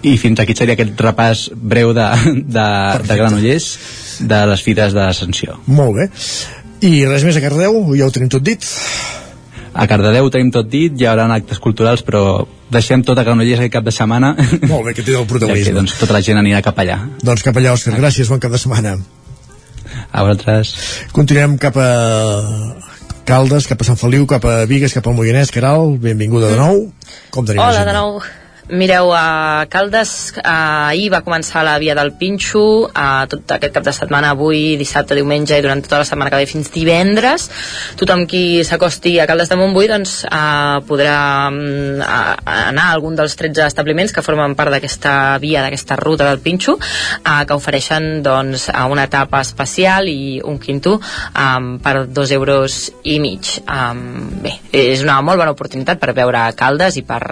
I 0.06 0.14
fins 0.22 0.38
aquí 0.38 0.55
seria 0.55 0.76
aquest 0.76 0.94
repàs 1.02 1.48
breu 1.56 1.90
de, 1.96 2.06
de, 2.46 2.66
de 3.02 3.16
Granollers 3.18 3.72
de 4.22 4.40
les 4.46 4.62
fires 4.62 4.94
d'Ascensió. 4.94 5.58
Molt 5.66 5.96
bé. 5.98 6.08
I 6.84 7.06
res 7.08 7.24
més 7.24 7.36
a 7.38 7.42
Cardeu? 7.44 7.78
Ja 7.96 8.08
ho 8.08 8.12
tenim 8.12 8.28
tot 8.32 8.44
dit? 8.44 8.64
A 9.76 9.84
Cardedeu 9.88 10.26
ho 10.26 10.32
tenim 10.32 10.50
tot 10.52 10.68
dit, 10.72 10.92
hi 10.96 11.06
haurà 11.08 11.26
actes 11.34 11.60
culturals, 11.60 12.02
però 12.05 12.46
deixem 12.72 13.02
tot 13.05 13.18
a 13.18 13.24
Granollers 13.26 13.60
aquest 13.60 13.74
cap 13.74 13.84
de 13.84 13.92
setmana. 13.92 14.32
Molt 14.64 14.88
bé, 14.88 14.94
que 14.96 15.05
té 15.05 15.16
el 15.16 15.28
protagonisme. 15.28 15.64
Ja 15.68 15.72
que, 15.72 15.76
doncs, 15.76 15.96
tota 16.00 16.16
la 16.16 16.22
gent 16.24 16.40
anirà 16.40 16.62
cap 16.64 16.80
allà. 16.80 16.98
Doncs 17.22 17.44
cap 17.44 17.56
allà, 17.60 17.74
Òscar. 17.76 17.96
Gràcies, 18.00 18.32
bon 18.32 18.40
cap 18.40 18.52
de 18.52 18.60
setmana. 18.60 18.96
A 20.12 20.24
vosaltres. 20.24 20.72
Continuem 21.16 21.58
cap 21.60 21.76
a 21.80 21.90
Caldes, 23.28 23.68
cap 23.68 23.80
a 23.82 23.88
Sant 23.88 24.00
Feliu, 24.00 24.24
cap 24.30 24.44
a 24.48 24.64
Vigues, 24.70 24.96
cap 24.96 25.06
al 25.08 25.16
Moianès. 25.18 25.52
Caral, 25.55 25.96
benvinguda 26.00 26.52
de 26.52 26.58
nou. 26.60 26.82
Com 27.34 27.48
tenim 27.48 27.64
Hola 27.64 27.84
de 27.84 27.96
nou. 27.96 28.20
Mireu, 28.68 29.12
a 29.14 29.66
Caldes 29.70 30.32
eh, 30.34 30.42
ahir 30.42 31.06
va 31.12 31.20
començar 31.22 31.62
la 31.62 31.76
via 31.78 31.94
del 31.94 32.10
Pinxo, 32.18 32.88
eh, 32.90 33.26
tot 33.30 33.52
aquest 33.54 33.74
cap 33.76 33.84
de 33.86 33.92
setmana, 33.94 34.32
avui, 34.34 34.74
dissabte, 34.80 35.14
diumenge 35.14 35.54
i 35.54 35.62
durant 35.62 35.84
tota 35.84 36.00
la 36.00 36.06
setmana 36.08 36.32
que 36.32 36.40
ve 36.42 36.48
fins 36.50 36.72
divendres. 36.74 37.44
Tothom 38.00 38.24
qui 38.26 38.64
s'acosti 38.66 39.12
a 39.22 39.26
Caldes 39.30 39.52
de 39.52 39.58
Montbui 39.60 39.86
doncs, 39.86 40.16
eh, 40.26 40.80
podrà 40.88 41.18
mm, 41.52 42.00
a- 42.02 42.64
anar 42.72 42.88
a 42.88 42.96
algun 42.96 43.14
dels 43.14 43.36
13 43.38 43.68
establiments 43.68 44.10
que 44.12 44.24
formen 44.26 44.56
part 44.58 44.74
d'aquesta 44.74 45.38
via, 45.38 45.62
d'aquesta 45.62 45.94
ruta 46.02 46.26
del 46.26 46.42
Pinxo, 46.42 46.74
eh, 46.80 47.46
que 47.46 47.54
ofereixen 47.54 48.20
doncs, 48.26 48.66
a 48.74 48.86
una 48.90 49.06
etapa 49.06 49.44
especial 49.46 50.08
i 50.10 50.40
un 50.42 50.58
quinto 50.58 50.96
um, 50.98 51.78
per 51.78 52.08
dos 52.10 52.32
euros 52.34 52.90
i 53.04 53.20
mig. 53.22 53.60
Um, 53.70 54.42
bé, 54.42 54.56
és 54.74 55.06
una 55.06 55.20
molt 55.22 55.38
bona 55.38 55.54
oportunitat 55.54 56.02
per 56.02 56.10
veure 56.18 56.48
Caldes 56.58 56.98
i 56.98 57.06
per 57.06 57.22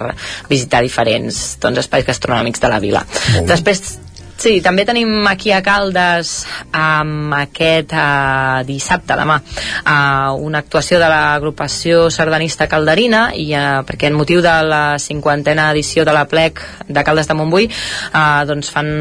visitar 0.49 0.83
diferents 0.85 1.24
doncs, 1.61 1.85
espais 1.85 2.07
gastronòmics 2.07 2.63
de 2.63 2.73
la 2.73 2.81
vila. 2.83 3.05
Després 3.49 3.99
Sí, 4.35 4.59
també 4.61 4.83
tenim 4.85 5.25
aquí 5.31 5.53
a 5.55 5.61
Caldes 5.65 6.33
um, 6.75 7.31
aquest 7.39 7.95
uh, 7.95 8.65
dissabte, 8.67 9.15
demà, 9.17 9.39
uh, 9.39 10.35
una 10.43 10.61
actuació 10.65 10.99
de 11.01 11.09
l'agrupació 11.09 12.09
sardanista 12.13 12.67
calderina 12.69 13.29
i 13.39 13.47
uh, 13.55 13.85
perquè 13.87 14.11
en 14.11 14.19
motiu 14.19 14.43
de 14.45 14.55
la 14.67 14.99
cinquantena 14.99 15.71
edició 15.73 16.05
de 16.05 16.17
la 16.17 16.27
plec 16.29 16.61
de 16.89 17.07
Caldes 17.07 17.31
de 17.31 17.39
Montbui 17.39 17.71
uh, 17.71 18.43
doncs 18.51 18.75
fan 18.75 18.93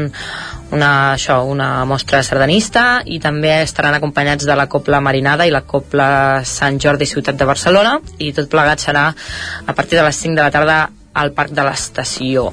una, 0.72 0.90
això, 1.12 1.42
una 1.50 1.84
mostra 1.84 2.22
sardanista 2.24 3.02
i 3.04 3.20
també 3.20 3.58
estaran 3.66 3.98
acompanyats 3.98 4.46
de 4.46 4.56
la 4.56 4.70
Copla 4.70 5.02
Marinada 5.04 5.44
i 5.44 5.52
la 5.52 5.66
Copla 5.66 6.08
Sant 6.46 6.80
Jordi 6.80 7.10
Ciutat 7.10 7.36
de 7.36 7.50
Barcelona 7.50 7.98
i 8.18 8.32
tot 8.32 8.48
plegat 8.48 8.86
serà 8.86 9.08
a 9.12 9.74
partir 9.74 9.98
de 9.98 10.06
les 10.06 10.24
5 10.24 10.38
de 10.38 10.46
la 10.46 10.52
tarda 10.54 10.84
al 11.14 11.32
Parc 11.32 11.54
de 11.54 11.64
l'Estació. 11.66 12.48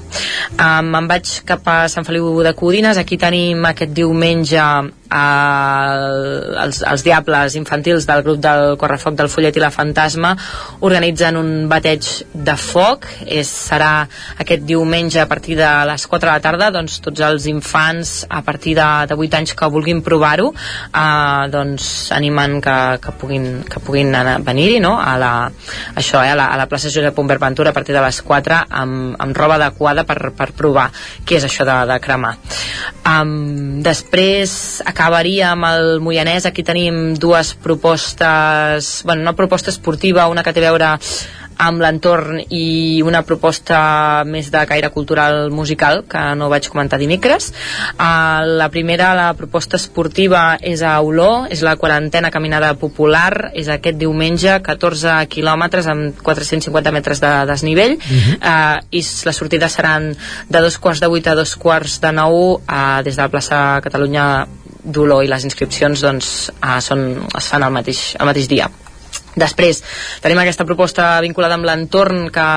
Um, 0.55 0.91
me'n 0.93 1.09
vaig 1.09 1.41
cap 1.49 1.67
a 1.67 1.77
Sant 1.91 2.07
Feliu 2.07 2.41
de 2.45 2.53
Codines, 2.57 2.99
aquí 3.01 3.17
tenim 3.21 3.65
aquest 3.69 3.93
diumenge 3.97 4.65
els, 5.11 6.81
els 6.87 7.03
Diables 7.03 7.55
infantils 7.59 8.07
del 8.07 8.23
grup 8.23 8.39
del 8.43 8.77
Correfoc 8.79 9.17
del 9.19 9.29
Follet 9.31 9.57
i 9.57 9.63
la 9.63 9.71
Fantasma 9.73 10.33
organitzen 10.87 11.37
un 11.39 11.51
bateig 11.71 12.07
de 12.31 12.55
foc, 12.59 13.07
és, 13.25 13.49
serà 13.49 14.07
aquest 14.41 14.63
diumenge 14.67 15.21
a 15.21 15.27
partir 15.29 15.57
de 15.59 15.69
les 15.89 16.05
4 16.07 16.27
de 16.27 16.31
la 16.31 16.43
tarda, 16.43 16.71
doncs 16.73 16.99
tots 17.03 17.23
els 17.27 17.47
infants 17.51 18.13
a 18.29 18.41
partir 18.45 18.75
de, 18.79 18.87
de 19.09 19.17
8 19.17 19.39
anys 19.41 19.55
que 19.57 19.69
vulguin 19.71 20.01
provar-ho, 20.05 20.51
uh, 20.51 21.47
doncs 21.51 22.11
animen 22.15 22.59
que, 22.63 22.77
que 23.03 23.15
puguin, 23.19 23.49
que 23.67 23.83
puguin 23.83 24.15
venir-hi, 24.45 24.79
no? 24.83 24.95
A 25.01 25.17
la, 25.19 25.33
això, 25.95 26.21
eh? 26.23 26.31
a, 26.31 26.37
la, 26.39 26.47
a 26.53 26.59
la 26.59 26.69
plaça 26.71 26.91
Josep 26.93 27.17
Humbert 27.19 27.41
Ventura 27.41 27.71
a 27.71 27.75
partir 27.75 27.95
de 27.95 28.03
les 28.03 28.21
4 28.21 28.61
amb, 28.81 29.15
amb 29.19 29.37
roba 29.37 29.57
adequada 29.59 30.05
per, 30.07 30.31
per 30.37 30.51
provar 30.57 30.89
què 31.25 31.39
és 31.39 31.47
això 31.47 31.67
de, 31.67 31.77
de 31.89 31.99
cremar. 32.03 32.35
Um, 33.11 33.81
després 33.83 34.81
acabaria 35.01 35.49
amb 35.55 35.65
el 35.65 35.99
Moianès, 36.05 36.45
aquí 36.45 36.61
tenim 36.63 37.15
dues 37.17 37.55
propostes, 37.57 39.01
bueno, 39.03 39.21
una 39.23 39.33
proposta 39.35 39.71
esportiva, 39.73 40.27
una 40.29 40.43
que 40.45 40.53
té 40.53 40.61
a 40.61 40.69
veure 40.71 40.97
amb 41.61 41.77
l'entorn 41.83 42.39
i 42.49 43.01
una 43.05 43.19
proposta 43.21 44.23
més 44.25 44.47
de 44.49 44.61
caire 44.65 44.89
cultural 44.89 45.51
musical 45.53 45.99
que 46.09 46.21
no 46.37 46.47
vaig 46.49 46.65
comentar 46.73 46.97
dimecres. 46.97 47.51
Uh, 47.99 48.41
la 48.57 48.69
primera, 48.73 49.11
la 49.13 49.27
proposta 49.37 49.77
esportiva 49.77 50.55
és 50.57 50.81
a 50.81 50.95
Oló, 51.05 51.45
és 51.53 51.61
la 51.61 51.75
quarantena 51.77 52.31
caminada 52.33 52.71
popular, 52.81 53.51
és 53.53 53.69
aquest 53.69 53.99
diumenge 54.01 54.55
14 54.65 55.19
quilòmetres 55.29 55.85
amb 55.91 56.17
450 56.25 56.91
metres 56.97 57.21
de 57.21 57.33
desnivell. 57.51 57.97
Uh, 58.41 58.81
i 58.89 59.03
s- 59.05 59.25
les 59.29 59.37
sortides 59.37 59.77
seran 59.77 60.15
de 60.49 60.61
dos 60.65 60.79
quarts 60.81 61.01
de 61.03 61.11
vuit 61.13 61.27
a 61.29 61.35
dos 61.37 61.53
quarts 61.61 61.99
de 62.01 62.11
nou 62.15 62.55
uh, 62.57 63.03
des 63.05 63.15
de 63.17 63.21
la 63.21 63.29
plaça 63.29 63.61
Catalunya 63.85 64.47
d'Oló 64.83 65.21
i 65.23 65.29
les 65.31 65.45
inscripcions 65.47 66.03
doncs, 66.03 66.31
uh, 66.57 66.79
són, 66.83 67.05
es 67.37 67.51
fan 67.51 67.67
el 67.67 67.75
mateix, 67.75 68.11
el 68.19 68.29
mateix 68.29 68.49
dia. 68.51 68.69
Després 69.35 69.79
tenim 70.23 70.41
aquesta 70.41 70.67
proposta 70.67 71.13
vinculada 71.23 71.55
amb 71.55 71.67
l'entorn 71.67 72.27
que, 72.33 72.47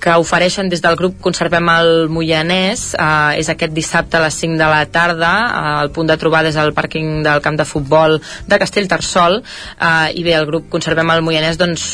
que 0.00 0.16
ofereixen 0.16 0.70
des 0.72 0.82
del 0.82 0.96
grup 0.96 1.18
Conservem 1.20 1.68
el 1.72 2.08
Moianès 2.12 2.86
eh, 2.96 3.40
és 3.40 3.50
aquest 3.52 3.74
dissabte 3.76 4.18
a 4.18 4.24
les 4.24 4.38
5 4.40 4.58
de 4.58 4.70
la 4.72 4.80
tarda 4.90 5.32
eh, 5.46 5.74
el 5.84 5.92
punt 5.94 6.08
de 6.08 6.16
trobada 6.20 6.50
és 6.50 6.58
el 6.60 6.72
pàrquing 6.76 7.20
del 7.26 7.42
camp 7.44 7.60
de 7.60 7.68
futbol 7.68 8.18
de 8.48 8.60
Castellterçol 8.62 9.40
eh, 9.42 10.08
i 10.16 10.24
bé, 10.26 10.34
el 10.38 10.48
grup 10.48 10.70
Conservem 10.72 11.12
el 11.12 11.22
Moianès 11.26 11.60
doncs 11.60 11.86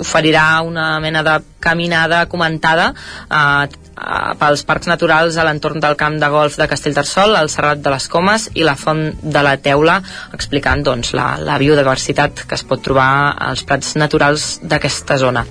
oferirà 0.00 0.62
una 0.66 0.94
mena 1.04 1.22
de 1.26 1.38
caminada 1.60 2.24
comentada 2.32 2.90
eh, 3.28 3.68
eh, 3.68 4.32
pels 4.40 4.64
parcs 4.66 4.88
naturals 4.90 5.36
a 5.36 5.44
l'entorn 5.46 5.82
del 5.84 5.96
camp 6.00 6.16
de 6.20 6.30
golf 6.32 6.56
de 6.58 6.68
Castellterçol, 6.70 7.36
el 7.36 7.52
Serrat 7.52 7.84
de 7.84 7.92
les 7.92 8.08
Comes 8.08 8.48
i 8.54 8.64
la 8.66 8.76
Font 8.80 9.04
de 9.20 9.44
la 9.44 9.56
Teula, 9.62 10.00
explicant 10.36 10.82
doncs, 10.86 11.12
la, 11.16 11.34
la 11.44 11.60
biodiversitat 11.60 12.46
que 12.48 12.56
es 12.58 12.64
pot 12.66 12.82
trobar 12.82 13.36
als 13.50 13.66
prats 13.68 13.94
naturals 14.00 14.56
d'aquesta 14.64 15.20
zona. 15.20 15.44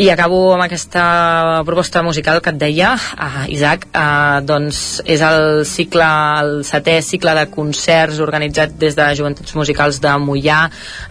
I 0.00 0.06
acabo 0.08 0.54
amb 0.54 0.62
aquesta 0.64 1.60
proposta 1.68 2.00
musical 2.00 2.38
que 2.40 2.48
et 2.54 2.56
deia, 2.56 2.94
uh, 2.96 3.42
Isaac, 3.52 3.82
uh, 3.90 4.38
doncs 4.48 5.02
és 5.04 5.20
el 5.20 5.66
cicle, 5.68 6.06
el 6.40 6.62
setè 6.64 6.94
cicle 7.04 7.34
de 7.36 7.42
concerts 7.52 8.22
organitzat 8.24 8.72
des 8.80 8.96
de 8.96 9.10
Joventuts 9.18 9.52
Musicals 9.58 10.00
de 10.00 10.14
Mollà, 10.24 10.62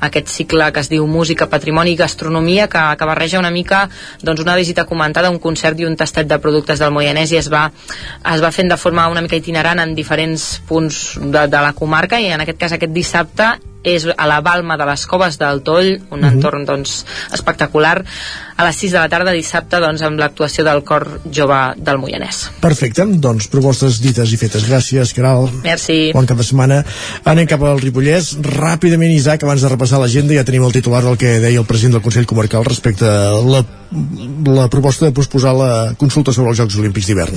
aquest 0.09 0.34
cicle 0.34 0.72
que 0.74 0.82
es 0.82 0.90
diu 0.90 1.06
Música, 1.06 1.45
Patrimoni 1.45 1.93
i 1.93 2.01
Gastronomia, 2.01 2.66
que, 2.66 2.82
que 2.98 3.11
barreja 3.11 3.38
una 3.38 3.53
mica 3.53 3.84
doncs, 4.24 4.42
una 4.42 4.58
visita 4.58 4.88
comentada, 4.90 5.30
un 5.30 5.38
concert 5.38 5.77
i 5.77 5.85
un 5.85 5.93
tastet 5.93 6.26
de 6.26 6.42
productes 6.42 6.82
del 6.82 6.90
Moianès 6.90 7.30
i 7.30 7.43
es 7.43 7.53
va, 7.53 7.68
es 8.34 8.42
va 8.42 8.50
fent 8.50 8.74
de 8.74 8.82
forma 8.82 9.06
una 9.14 9.22
mica 9.22 9.38
itinerant 9.38 9.85
en 9.85 9.93
diferents 9.93 10.56
punts 10.66 11.19
de, 11.22 11.45
de 11.45 11.61
la 11.61 11.76
comarca 11.77 12.18
i 12.18 12.34
en 12.34 12.42
aquest 12.42 12.66
cas 12.66 12.80
aquest 12.80 12.98
dissabte 12.98 13.53
és 13.83 14.06
a 14.11 14.27
la 14.27 14.41
Balma 14.41 14.75
de 14.77 14.85
les 14.85 15.06
Coves 15.08 15.38
del 15.40 15.61
Toll, 15.64 16.01
un 16.11 16.19
Mhm. 16.19 16.33
entorn 16.33 16.66
doncs, 16.66 17.06
espectacular, 17.32 18.03
a 18.58 18.66
les 18.66 18.75
6 18.75 18.91
de 18.91 18.99
la 18.99 19.08
tarda 19.08 19.32
dissabte 19.32 19.80
doncs, 19.80 20.01
amb 20.01 20.19
l'actuació 20.19 20.66
del 20.66 20.83
cor 20.83 21.22
jove 21.32 21.59
del 21.77 21.98
Moianès. 21.98 22.49
Perfecte, 22.59 23.06
doncs 23.06 23.48
propostes 23.48 24.01
dites 24.01 24.33
i 24.33 24.38
fetes. 24.38 24.67
Gràcies, 24.67 25.14
Caral. 25.14 25.49
Merci. 25.64 26.11
Bon 26.14 26.25
cap 26.25 26.38
de 26.38 26.43
setmana. 26.43 26.83
Anem 27.24 27.48
cap 27.48 27.64
al 27.64 27.80
Ripollès. 27.80 28.35
Ràpidament, 28.41 29.11
Isaac, 29.16 29.43
abans 29.43 29.61
de 29.61 29.69
repassar 29.69 29.99
l'agenda, 29.99 30.33
ja 30.33 30.43
tenim 30.43 30.64
el 30.64 30.74
titular 30.74 31.03
del 31.03 31.17
que 31.17 31.40
deia 31.40 31.59
el 31.59 31.66
president 31.66 31.93
del 31.93 32.01
Consell 32.01 32.25
Comarcal 32.25 32.66
respecte 32.66 33.06
a 33.06 33.32
la, 33.40 33.64
la 34.45 34.69
proposta 34.69 35.06
de 35.06 35.11
posposar 35.14 35.56
la 35.56 35.93
consulta 35.98 36.33
sobre 36.33 36.49
els 36.49 36.59
Jocs 36.59 36.75
Olímpics 36.77 37.08
d'hivern. 37.08 37.33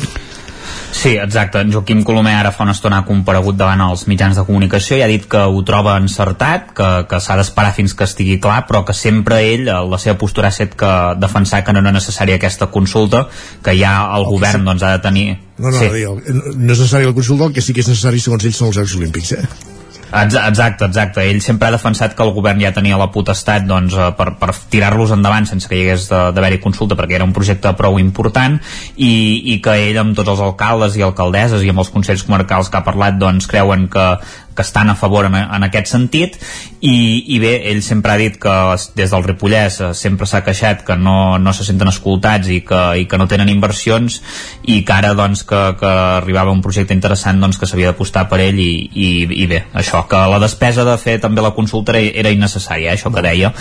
Sí, 0.93 1.17
exacte. 1.17 1.59
En 1.59 1.73
Joaquim 1.73 2.03
Colomer 2.05 2.35
ara 2.37 2.53
fa 2.53 2.67
una 2.67 2.75
estona 2.77 3.01
ha 3.01 3.07
comparegut 3.09 3.57
davant 3.57 3.81
els 3.87 4.05
mitjans 4.11 4.37
de 4.37 4.45
comunicació 4.45 4.99
i 5.01 5.03
ha 5.03 5.09
dit 5.11 5.25
que 5.31 5.41
ho 5.41 5.63
troba 5.67 5.97
encertat, 5.99 6.71
que, 6.77 6.91
que 7.09 7.21
s'ha 7.25 7.39
d'esperar 7.41 7.73
fins 7.75 7.97
que 7.97 8.05
estigui 8.05 8.37
clar, 8.45 8.61
però 8.69 8.85
que 8.87 8.95
sempre 8.95 9.41
ell, 9.49 9.67
eh, 9.67 9.79
la 9.89 9.99
seva 10.03 10.19
postura 10.21 10.51
ha 10.51 10.55
estat 10.55 10.77
que 10.79 10.93
defensar 11.23 11.65
que 11.65 11.73
no 11.73 11.81
era 11.81 11.95
necessària 11.97 12.37
aquesta 12.37 12.69
consulta, 12.75 13.27
que 13.65 13.75
ja 13.81 13.97
el 14.19 14.29
govern 14.29 14.69
doncs, 14.69 14.85
ha 14.85 14.97
de 14.99 15.05
tenir... 15.09 15.29
No, 15.57 15.71
no, 15.71 15.79
sí. 15.79 15.89
sí. 15.89 16.05
no 16.05 16.73
és 16.77 16.77
necessari 16.77 17.09
la 17.09 17.17
consulta, 17.17 17.49
el 17.49 17.57
que 17.57 17.65
sí 17.65 17.73
que 17.73 17.81
és 17.83 17.89
necessari, 17.89 18.21
segons 18.21 18.45
ells, 18.45 18.61
són 18.61 18.71
els 18.71 18.83
Jocs 18.83 18.99
Olímpics, 19.01 19.39
eh? 19.41 19.81
Ex- 20.13 20.37
Exacte, 20.37 20.85
exacte. 20.85 21.25
Ell 21.31 21.41
sempre 21.41 21.69
ha 21.69 21.75
defensat 21.75 22.15
que 22.17 22.25
el 22.25 22.35
govern 22.37 22.61
ja 22.61 22.73
tenia 22.77 22.99
la 23.01 23.09
potestat 23.15 23.65
doncs, 23.69 23.97
eh, 23.97 24.11
per, 24.19 24.35
per 24.41 24.53
tirar-los 24.73 25.15
endavant 25.17 25.49
sense 25.49 25.69
que 25.69 25.79
hi 25.79 25.87
hagués 25.87 26.09
d'haver-hi 26.13 26.61
consulta 26.61 26.99
perquè 26.99 27.17
era 27.17 27.29
un 27.29 27.33
projecte 27.33 27.73
prou 27.79 27.99
important 28.03 28.59
i, 28.97 29.13
i 29.55 29.59
que 29.65 29.77
ell 29.89 30.01
amb 30.03 30.17
tots 30.19 30.35
els 30.35 30.45
alcaldes 30.45 30.99
i 30.99 31.07
alcaldesses 31.07 31.65
i 31.65 31.73
amb 31.73 31.85
els 31.85 31.93
consells 31.95 32.27
comarcals 32.29 32.69
que 32.69 32.81
ha 32.81 32.85
parlat 32.87 33.17
doncs 33.21 33.49
creuen 33.49 33.89
que, 33.93 34.07
que 34.55 34.63
estan 34.63 34.91
a 34.91 34.95
favor 34.95 35.27
en, 35.27 35.35
en 35.35 35.67
aquest 35.67 35.89
sentit 35.93 36.37
i, 36.81 37.25
i 37.35 37.39
bé, 37.41 37.53
ell 37.71 37.83
sempre 37.85 38.13
ha 38.13 38.19
dit 38.21 38.37
que 38.41 38.55
des 38.99 39.13
del 39.13 39.25
Ripollès 39.25 39.79
eh, 39.81 39.91
sempre 39.97 40.29
s'ha 40.29 40.43
queixat 40.45 40.85
que 40.87 40.97
no, 40.99 41.39
no 41.39 41.55
se 41.57 41.65
senten 41.65 41.89
escoltats 41.89 42.51
i 42.53 42.61
que, 42.67 42.83
i 43.01 43.07
que 43.09 43.21
no 43.21 43.29
tenen 43.31 43.51
inversions 43.53 44.21
i 44.69 44.83
que 44.85 44.97
ara 44.97 45.15
doncs 45.19 45.45
que, 45.49 45.63
que 45.81 45.93
arribava 46.19 46.53
un 46.53 46.63
projecte 46.65 46.95
interessant 46.97 47.41
doncs 47.43 47.61
que 47.61 47.69
s'havia 47.71 47.93
d'apostar 47.93 48.27
per 48.29 48.43
ell 48.45 48.61
i, 48.61 48.73
i, 48.93 49.09
i 49.45 49.49
bé, 49.51 49.65
això, 49.79 50.02
que 50.09 50.23
la 50.33 50.39
despesa 50.43 50.85
de 50.85 50.97
fer 50.99 51.19
també 51.21 51.45
la 51.45 51.55
consulta 51.57 51.95
era, 51.99 52.31
innecessària, 52.31 52.93
eh, 52.93 52.97
això 52.97 53.13
que 53.15 53.23
deia 53.25 53.53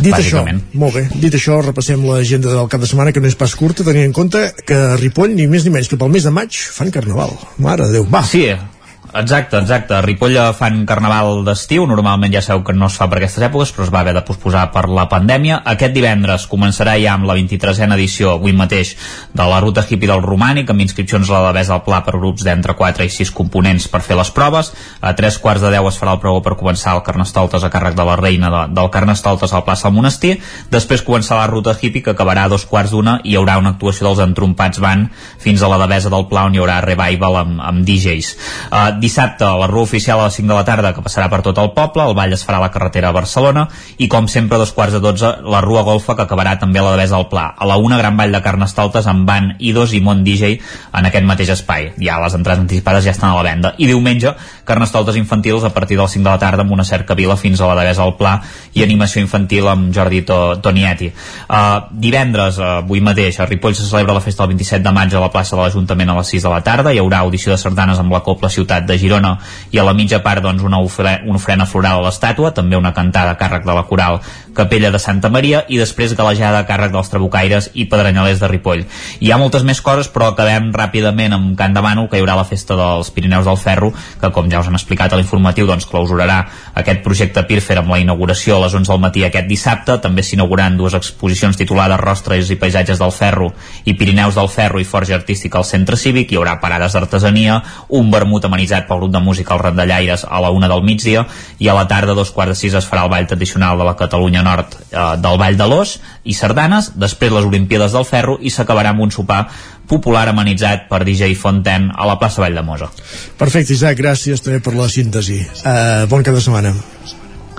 Dit 0.00 0.14
Bàsicament. 0.14 0.60
això, 0.62 0.78
molt 0.80 0.94
bé, 0.94 1.02
dit 1.20 1.34
això, 1.34 1.58
repassem 1.62 2.04
l'agenda 2.08 2.48
del 2.48 2.68
cap 2.68 2.80
de 2.80 2.86
setmana, 2.86 3.12
que 3.12 3.20
no 3.20 3.28
és 3.28 3.36
pas 3.38 3.54
curta, 3.54 3.84
tenint 3.84 4.06
en 4.08 4.14
compte 4.16 4.40
que 4.66 4.74
a 4.74 4.96
Ripoll, 4.96 5.34
ni 5.34 5.46
més 5.50 5.64
ni 5.64 5.70
menys 5.74 5.90
que 5.90 5.98
pel 6.00 6.08
mes 6.14 6.24
de 6.24 6.32
maig, 6.34 6.56
fan 6.56 6.90
carnaval. 6.94 7.34
Mare 7.58 7.86
de 7.86 7.98
Déu, 7.98 8.06
va. 8.10 8.24
Sí, 8.24 8.46
Exacte, 9.14 9.58
exacte. 9.58 9.94
A 9.94 10.02
Ripoll 10.02 10.34
fan 10.58 10.80
carnaval 10.90 11.44
d'estiu, 11.46 11.84
normalment 11.86 12.32
ja 12.34 12.40
sabeu 12.42 12.64
que 12.66 12.72
no 12.74 12.88
es 12.90 12.96
fa 12.98 13.06
per 13.06 13.20
aquestes 13.20 13.44
èpoques, 13.46 13.70
però 13.70 13.84
es 13.86 13.92
va 13.94 14.00
haver 14.00 14.14
de 14.16 14.24
posposar 14.26 14.64
per 14.74 14.88
la 14.90 15.04
pandèmia. 15.06 15.60
Aquest 15.70 15.94
divendres 15.94 16.48
començarà 16.50 16.96
ja 16.98 17.12
amb 17.14 17.28
la 17.28 17.36
23a 17.38 17.86
edició, 17.94 18.32
avui 18.34 18.50
mateix, 18.58 18.96
de 19.30 19.46
la 19.46 19.60
ruta 19.62 19.84
hippie 19.86 20.10
del 20.10 20.22
Romànic, 20.24 20.72
amb 20.72 20.82
inscripcions 20.82 21.30
a 21.30 21.36
la 21.36 21.52
Devesa 21.52 21.76
al 21.76 21.84
Pla 21.86 22.00
per 22.02 22.16
grups 22.18 22.42
d'entre 22.42 22.74
4 22.74 23.06
i 23.06 23.12
6 23.14 23.30
components 23.38 23.86
per 23.92 24.00
fer 24.02 24.16
les 24.18 24.32
proves. 24.34 24.72
A 25.00 25.14
tres 25.14 25.38
quarts 25.38 25.62
de 25.62 25.70
10 25.70 25.92
es 25.92 26.00
farà 26.02 26.16
el 26.16 26.22
pregó 26.24 26.42
per 26.42 26.56
començar 26.58 26.96
el 26.98 27.04
Carnestoltes 27.06 27.62
a 27.62 27.70
càrrec 27.70 27.94
de 27.94 28.08
la 28.10 28.18
reina 28.18 28.50
de, 28.50 28.64
del 28.74 28.90
Carnestoltes 28.90 29.54
a 29.54 29.62
la 29.62 29.68
plaça 29.68 29.86
del 29.86 29.94
Monestir. 30.00 30.40
Després 30.74 31.06
començarà 31.06 31.44
la 31.44 31.52
ruta 31.52 31.76
hippie, 31.78 32.02
que 32.02 32.16
acabarà 32.16 32.48
a 32.48 32.52
dos 32.52 32.66
quarts 32.66 32.90
d'una, 32.90 33.20
i 33.22 33.36
hi 33.36 33.38
haurà 33.38 33.60
una 33.62 33.76
actuació 33.76 34.08
dels 34.08 34.26
entrompats 34.26 34.82
van 34.82 35.06
fins 35.38 35.62
a 35.62 35.70
la 35.70 35.78
Devesa 35.86 36.10
del 36.10 36.26
Pla, 36.26 36.48
on 36.50 36.58
hi 36.58 36.64
haurà 36.64 36.80
revival 36.82 37.38
amb, 37.44 37.62
amb 37.62 37.86
DJs. 37.86 38.34
Uh, 38.74 39.03
dissabte 39.04 39.44
la 39.44 39.68
rua 39.68 39.84
oficial 39.84 40.20
a 40.20 40.28
les 40.28 40.38
5 40.40 40.48
de 40.48 40.56
la 40.56 40.64
tarda 40.64 40.94
que 40.96 41.02
passarà 41.04 41.28
per 41.28 41.42
tot 41.44 41.58
el 41.60 41.72
poble, 41.76 42.06
el 42.08 42.16
ball 42.16 42.32
es 42.32 42.44
farà 42.46 42.58
a 42.60 42.64
la 42.64 42.72
carretera 42.72 43.10
a 43.10 43.16
Barcelona 43.16 43.66
i 44.00 44.08
com 44.08 44.28
sempre 44.30 44.56
a 44.56 44.62
dos 44.62 44.72
quarts 44.72 44.96
de 44.96 45.00
12 45.04 45.32
la 45.44 45.60
rua 45.64 45.82
golfa 45.84 46.16
que 46.16 46.24
acabarà 46.24 46.56
també 46.60 46.80
a 46.80 46.86
la 46.86 46.94
Devesa 46.94 47.18
del 47.18 47.28
Pla. 47.28 47.46
A 47.58 47.68
la 47.68 47.76
una 47.76 47.98
gran 48.00 48.16
ball 48.16 48.32
de 48.32 48.40
carnestoltes 48.42 49.06
amb 49.10 49.28
van 49.28 49.52
i2 49.60 49.96
i 49.98 50.00
Mont 50.04 50.24
DJ 50.24 50.54
en 50.56 51.08
aquest 51.10 51.28
mateix 51.28 51.52
espai. 51.56 51.90
Ja 52.00 52.20
les 52.22 52.36
entrades 52.38 52.62
anticipades 52.64 53.04
ja 53.04 53.12
estan 53.12 53.30
a 53.30 53.36
la 53.36 53.44
venda. 53.44 53.74
I 53.78 53.88
diumenge 53.90 54.34
carnestoltes 54.64 55.18
infantils 55.20 55.64
a 55.64 55.72
partir 55.74 55.98
del 55.98 56.08
5 56.08 56.24
de 56.24 56.30
la 56.30 56.40
tarda 56.40 56.64
amb 56.64 56.72
una 56.72 56.84
cercavila 56.84 57.36
fins 57.36 57.60
a 57.60 57.68
la 57.68 57.76
Devesa 57.82 58.06
del 58.06 58.16
Pla 58.20 58.38
i 58.72 58.84
animació 58.86 59.20
infantil 59.22 59.68
amb 59.68 59.92
Jordi 59.94 60.22
to 60.24 60.40
Tonietti. 60.64 61.10
Uh, 61.48 61.90
divendres, 61.90 62.58
uh, 62.62 62.80
avui 62.80 63.04
mateix, 63.04 63.38
a 63.40 63.48
Ripoll 63.50 63.76
se 63.76 63.84
celebra 63.84 64.16
la 64.16 64.24
festa 64.24 64.44
del 64.44 64.56
27 64.56 64.82
de 64.84 64.94
maig 64.96 65.14
a 65.14 65.22
la 65.22 65.30
plaça 65.34 65.56
de 65.56 65.62
l'Ajuntament 65.62 66.10
a 66.10 66.18
les 66.18 66.32
6 66.36 66.48
de 66.48 66.54
la 66.56 66.62
tarda. 66.64 66.94
Hi 66.94 67.02
haurà 67.02 67.20
audició 67.24 67.52
de 67.52 67.60
sardanes 67.60 68.00
amb 68.00 68.12
la 68.14 68.22
Copla 68.24 68.50
Ciutat 68.50 68.86
de 68.88 68.93
Girona 69.00 69.34
i 69.72 69.80
a 69.80 69.84
la 69.86 69.94
mitja 69.96 70.20
part 70.24 70.42
doncs, 70.44 70.62
una, 70.62 70.80
ofre 70.80 71.20
una 71.24 71.38
ofrena 71.40 71.66
floral 71.66 72.00
a 72.00 72.08
l'estàtua, 72.08 72.52
també 72.54 72.76
una 72.76 72.94
cantada 72.94 73.34
a 73.34 73.38
càrrec 73.40 73.66
de 73.66 73.74
la 73.74 73.84
coral 73.88 74.20
Capella 74.54 74.90
de 74.94 75.00
Santa 75.02 75.28
Maria 75.28 75.64
i 75.68 75.78
després 75.80 76.14
galejada 76.14 76.60
a 76.62 76.66
càrrec 76.68 76.92
dels 76.94 77.10
trabucaires 77.10 77.68
i 77.74 77.88
pedrenyalers 77.90 78.38
de 78.40 78.48
Ripoll. 78.48 78.84
Hi 79.20 79.32
ha 79.32 79.38
moltes 79.40 79.64
més 79.66 79.80
coses, 79.82 80.08
però 80.08 80.30
acabem 80.30 80.70
ràpidament 80.72 81.34
amb 81.34 81.56
Can 81.58 81.74
de 81.74 81.82
Mànol, 81.82 82.08
que 82.08 82.18
hi 82.18 82.22
haurà 82.22 82.36
la 82.38 82.46
festa 82.46 82.76
dels 82.78 83.10
Pirineus 83.14 83.48
del 83.48 83.58
Ferro, 83.58 83.90
que 84.20 84.30
com 84.30 84.50
ja 84.52 84.60
us 84.62 84.70
han 84.70 84.78
explicat 84.78 85.12
a 85.12 85.18
l'informatiu, 85.18 85.66
doncs 85.66 85.88
clausurarà 85.90 86.38
aquest 86.80 87.02
projecte 87.02 87.42
Pirfer 87.48 87.80
amb 87.80 87.90
la 87.90 87.98
inauguració 88.02 88.56
a 88.56 88.62
les 88.64 88.76
11 88.78 88.92
del 88.92 89.02
matí 89.02 89.24
aquest 89.26 89.50
dissabte. 89.50 89.98
També 90.04 90.22
s'inauguraran 90.22 90.78
dues 90.78 90.94
exposicions 90.94 91.58
titulades 91.58 92.00
Rostres 92.00 92.52
i 92.54 92.58
paisatges 92.60 93.02
del 93.02 93.12
Ferro 93.12 93.50
i 93.84 93.96
Pirineus 93.98 94.38
del 94.38 94.48
Ferro 94.52 94.80
i 94.80 94.86
Forja 94.86 95.18
Artística 95.18 95.58
al 95.58 95.66
Centre 95.66 95.98
Cívic. 95.98 96.30
Hi 96.30 96.38
haurà 96.38 96.60
parades 96.62 96.94
d'artesania, 96.94 97.60
un 97.90 98.10
vermut 98.14 98.46
amenitzat 98.46 98.86
pel 98.86 99.02
grup 99.02 99.14
de 99.14 99.24
música 99.24 99.54
als 99.54 99.66
Randallaires 99.66 100.26
a 100.28 100.40
la 100.44 100.54
una 100.54 100.70
del 100.70 100.86
migdia 100.86 101.26
i 101.58 101.68
a 101.68 101.74
la 101.74 101.88
tarda, 101.90 102.14
dos 102.14 102.30
quarts 102.30 102.54
de 102.54 102.60
sis, 102.60 102.78
es 102.78 102.86
farà 102.86 103.04
el 103.04 103.12
ball 103.12 103.26
tradicional 103.26 103.78
de 103.78 103.88
la 103.88 103.96
Catalunya 103.98 104.43
Nord 104.44 104.76
eh, 104.76 105.04
del 105.24 105.38
Vall 105.40 105.58
de 105.58 105.68
l'Os 105.70 105.96
i 106.24 106.36
sardanes, 106.36 106.92
després 107.00 107.32
les 107.34 107.48
Olimpíades 107.48 107.94
del 107.96 108.06
Ferro 108.08 108.38
i 108.40 108.52
s'acabarà 108.52 108.94
amb 108.94 109.04
un 109.06 109.14
sopar 109.14 109.44
popular 109.90 110.26
amenitzat 110.30 110.88
per 110.90 111.02
DJ 111.04 111.34
Fontaine 111.36 111.92
a 111.94 112.08
la 112.08 112.18
plaça 112.20 112.44
Vall 112.44 112.56
de 112.56 112.64
Mosa. 112.64 112.90
Perfecte, 113.40 113.76
Isaac, 113.76 113.98
gràcies 114.00 114.44
també 114.44 114.62
per 114.64 114.76
la 114.78 114.88
síntesi. 114.92 115.42
Uh, 115.64 116.04
bon 116.10 116.24
cap 116.24 116.36
de 116.36 116.44
setmana. 116.44 116.74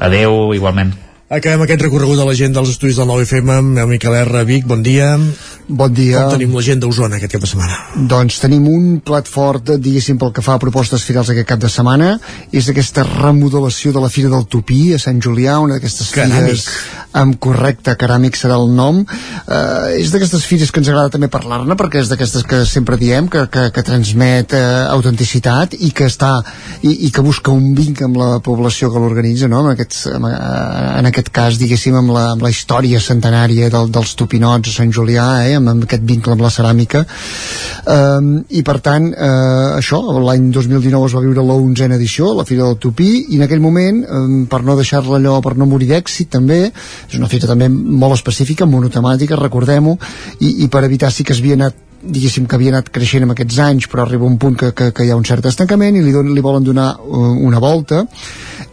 Adeu, 0.05 0.53
igualment. 0.55 1.04
Acabem 1.35 1.65
aquest 1.65 1.81
recorregut 1.83 2.15
de 2.15 2.23
la 2.23 2.33
gent 2.37 2.53
dels 2.55 2.69
estudis 2.71 2.95
del 2.95 3.09
9FM 3.09 3.49
amb 3.57 3.79
el 3.81 3.89
Miquel 3.89 4.13
R. 4.21 4.43
Vic, 4.47 4.63
bon 4.69 4.83
dia. 4.85 5.09
Bon 5.67 5.91
dia. 5.91 6.21
Com 6.21 6.37
tenim 6.37 6.53
la 6.55 6.61
gent 6.63 6.79
d'Osona 6.79 7.17
aquest 7.17 7.33
cap 7.33 7.43
de 7.43 7.49
setmana? 7.49 7.79
Doncs 8.11 8.37
tenim 8.39 8.69
un 8.71 8.99
plat 9.03 9.27
fort, 9.27 9.73
diguéssim, 9.81 10.19
pel 10.21 10.31
que 10.31 10.43
fa 10.45 10.55
a 10.55 10.61
propostes 10.61 11.03
firals 11.03 11.33
aquest 11.33 11.49
cap 11.49 11.59
de 11.59 11.71
setmana. 11.73 12.13
És 12.55 12.69
aquesta 12.71 13.03
remodelació 13.03 13.91
de 13.91 14.03
la 14.03 14.11
Fira 14.13 14.31
del 14.31 14.45
Tupí 14.47 14.93
a 14.95 15.01
Sant 15.01 15.19
Julià, 15.19 15.57
una 15.59 15.75
d'aquestes 15.75 16.13
fires 16.15 16.69
amb 17.15 17.37
correcte 17.39 17.95
ceràmic 17.95 18.37
serà 18.37 18.57
el 18.59 18.71
nom. 18.75 19.01
Uh, 19.01 19.95
és 19.95 20.11
d'aquestes 20.13 20.45
fires 20.45 20.71
que 20.71 20.81
ens 20.81 20.91
agrada 20.91 21.13
també 21.13 21.29
parlar-ne, 21.31 21.77
perquè 21.79 22.03
és 22.03 22.11
d'aquestes 22.11 22.43
que 22.47 22.61
sempre 22.69 22.99
diem, 23.01 23.29
que, 23.31 23.45
que, 23.51 23.69
que 23.73 23.85
transmet 23.87 24.53
uh, 24.57 24.91
autenticitat 24.93 25.77
i 25.79 25.91
que 25.95 26.09
està 26.11 26.33
i, 26.83 27.07
i 27.07 27.11
que 27.15 27.23
busca 27.25 27.55
un 27.55 27.71
vinc 27.77 28.03
amb 28.05 28.19
la 28.19 28.29
població 28.45 28.91
que 28.91 29.01
l'organitza, 29.01 29.49
no? 29.51 29.63
en, 29.65 29.73
aquests, 29.73 30.05
en, 30.11 30.27
en 30.29 31.11
aquest 31.11 31.24
aquest 31.25 31.33
cas, 31.33 31.57
diguéssim, 31.57 31.95
amb 31.97 32.11
la, 32.13 32.23
amb 32.33 32.43
la 32.43 32.51
història 32.53 32.99
centenària 33.01 33.69
del, 33.73 33.89
dels 33.93 34.13
tupinots 34.17 34.69
a 34.69 34.73
Sant 34.73 34.91
Julià, 34.93 35.25
eh, 35.47 35.55
amb, 35.57 35.71
amb 35.71 35.85
aquest 35.85 36.03
vincle 36.05 36.33
amb 36.35 36.43
la 36.43 36.51
ceràmica. 36.53 37.05
Um, 37.89 38.43
I 38.49 38.61
per 38.65 38.77
tant, 38.85 39.09
eh, 39.09 39.77
això, 39.79 40.01
l'any 40.21 40.51
2019 40.53 41.09
es 41.09 41.15
va 41.15 41.23
viure 41.23 41.45
la 41.45 41.57
11a 41.57 41.95
edició, 41.97 42.33
la 42.37 42.45
Fira 42.45 42.65
del 42.65 42.77
Tupí, 42.77 43.25
i 43.29 43.39
en 43.39 43.45
aquell 43.47 43.63
moment, 43.63 44.03
um, 44.05 44.45
per 44.51 44.61
no 44.63 44.77
deixar-la 44.77 45.17
allò, 45.17 45.39
per 45.41 45.55
no 45.57 45.69
morir 45.69 45.89
d'èxit 45.93 46.29
també, 46.29 46.69
és 47.09 47.17
una 47.17 47.31
fira 47.31 47.49
també 47.49 47.69
molt 47.69 48.19
específica, 48.19 48.69
monotemàtica, 48.69 49.39
recordem-ho, 49.39 49.97
i, 50.39 50.61
i 50.65 50.69
per 50.69 50.85
evitar 50.85 51.11
sí 51.11 51.25
que 51.25 51.33
es 51.33 51.41
havia 51.41 51.57
anat 51.57 51.81
diguéssim 52.05 52.45
que 52.45 52.57
havia 52.57 52.69
anat 52.73 52.91
creixent 52.93 53.23
amb 53.25 53.33
aquests 53.33 53.57
anys 53.65 53.87
però 53.89 54.03
arriba 54.03 54.27
un 54.27 54.35
punt 54.37 54.57
que, 54.59 54.71
que, 54.77 54.91
que 54.93 55.05
hi 55.05 55.09
ha 55.09 55.17
un 55.17 55.25
cert 55.25 55.47
estancament 55.49 55.95
i 55.97 56.03
li, 56.05 56.11
don, 56.13 56.29
li 56.35 56.43
volen 56.43 56.65
donar 56.67 56.91
uh, 57.01 57.31
una 57.47 57.57
volta 57.63 58.03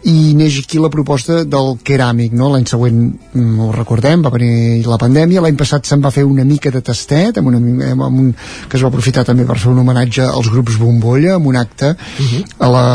i 0.09 0.33
neix 0.35 0.59
aquí 0.59 0.81
la 0.81 0.91
proposta 0.91 1.43
del 1.47 1.77
keràmic 1.85 2.33
no? 2.35 2.49
l'any 2.53 2.65
següent, 2.67 3.01
mm, 3.33 3.59
ho 3.63 3.69
recordem 3.75 4.23
va 4.25 4.31
venir 4.33 4.83
la 4.87 4.99
pandèmia, 5.01 5.43
l'any 5.43 5.59
passat 5.59 5.87
se'n 5.87 6.03
va 6.03 6.11
fer 6.11 6.25
una 6.27 6.43
mica 6.47 6.71
de 6.73 6.81
tastet 6.83 7.39
amb 7.39 7.51
una, 7.53 7.61
amb 7.93 8.19
un, 8.25 8.33
que 8.67 8.77
es 8.77 8.83
va 8.83 8.91
aprofitar 8.91 9.23
també 9.27 9.47
per 9.47 9.57
fer 9.61 9.71
un 9.71 9.79
homenatge 9.83 10.27
als 10.27 10.51
grups 10.51 10.79
Bombolla 10.81 11.37
amb 11.37 11.47
un 11.47 11.55
acte 11.55 11.93
uh 11.95 12.25
-huh. 12.25 12.43
a 12.59 12.69
la 12.69 12.85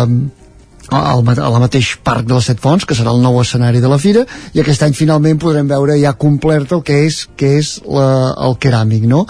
al, 0.91 1.23
al 1.23 1.59
mateix 1.61 1.95
parc 2.05 2.27
de 2.29 2.37
les 2.37 2.49
Set 2.49 2.61
Fonts, 2.63 2.87
que 2.89 2.97
serà 2.97 3.13
el 3.13 3.21
nou 3.23 3.39
escenari 3.43 3.81
de 3.85 3.91
la 3.91 3.99
fira, 4.01 4.25
i 4.57 4.63
aquest 4.63 4.85
any 4.87 4.95
finalment 4.97 5.41
podrem 5.41 5.69
veure 5.69 5.97
ja 6.01 6.15
complert 6.17 6.73
el 6.77 6.83
que 6.87 6.97
és, 7.07 7.21
que 7.39 7.55
és 7.59 7.75
la, 7.85 8.09
el 8.47 8.57
keràmic, 8.63 9.05
no? 9.11 9.25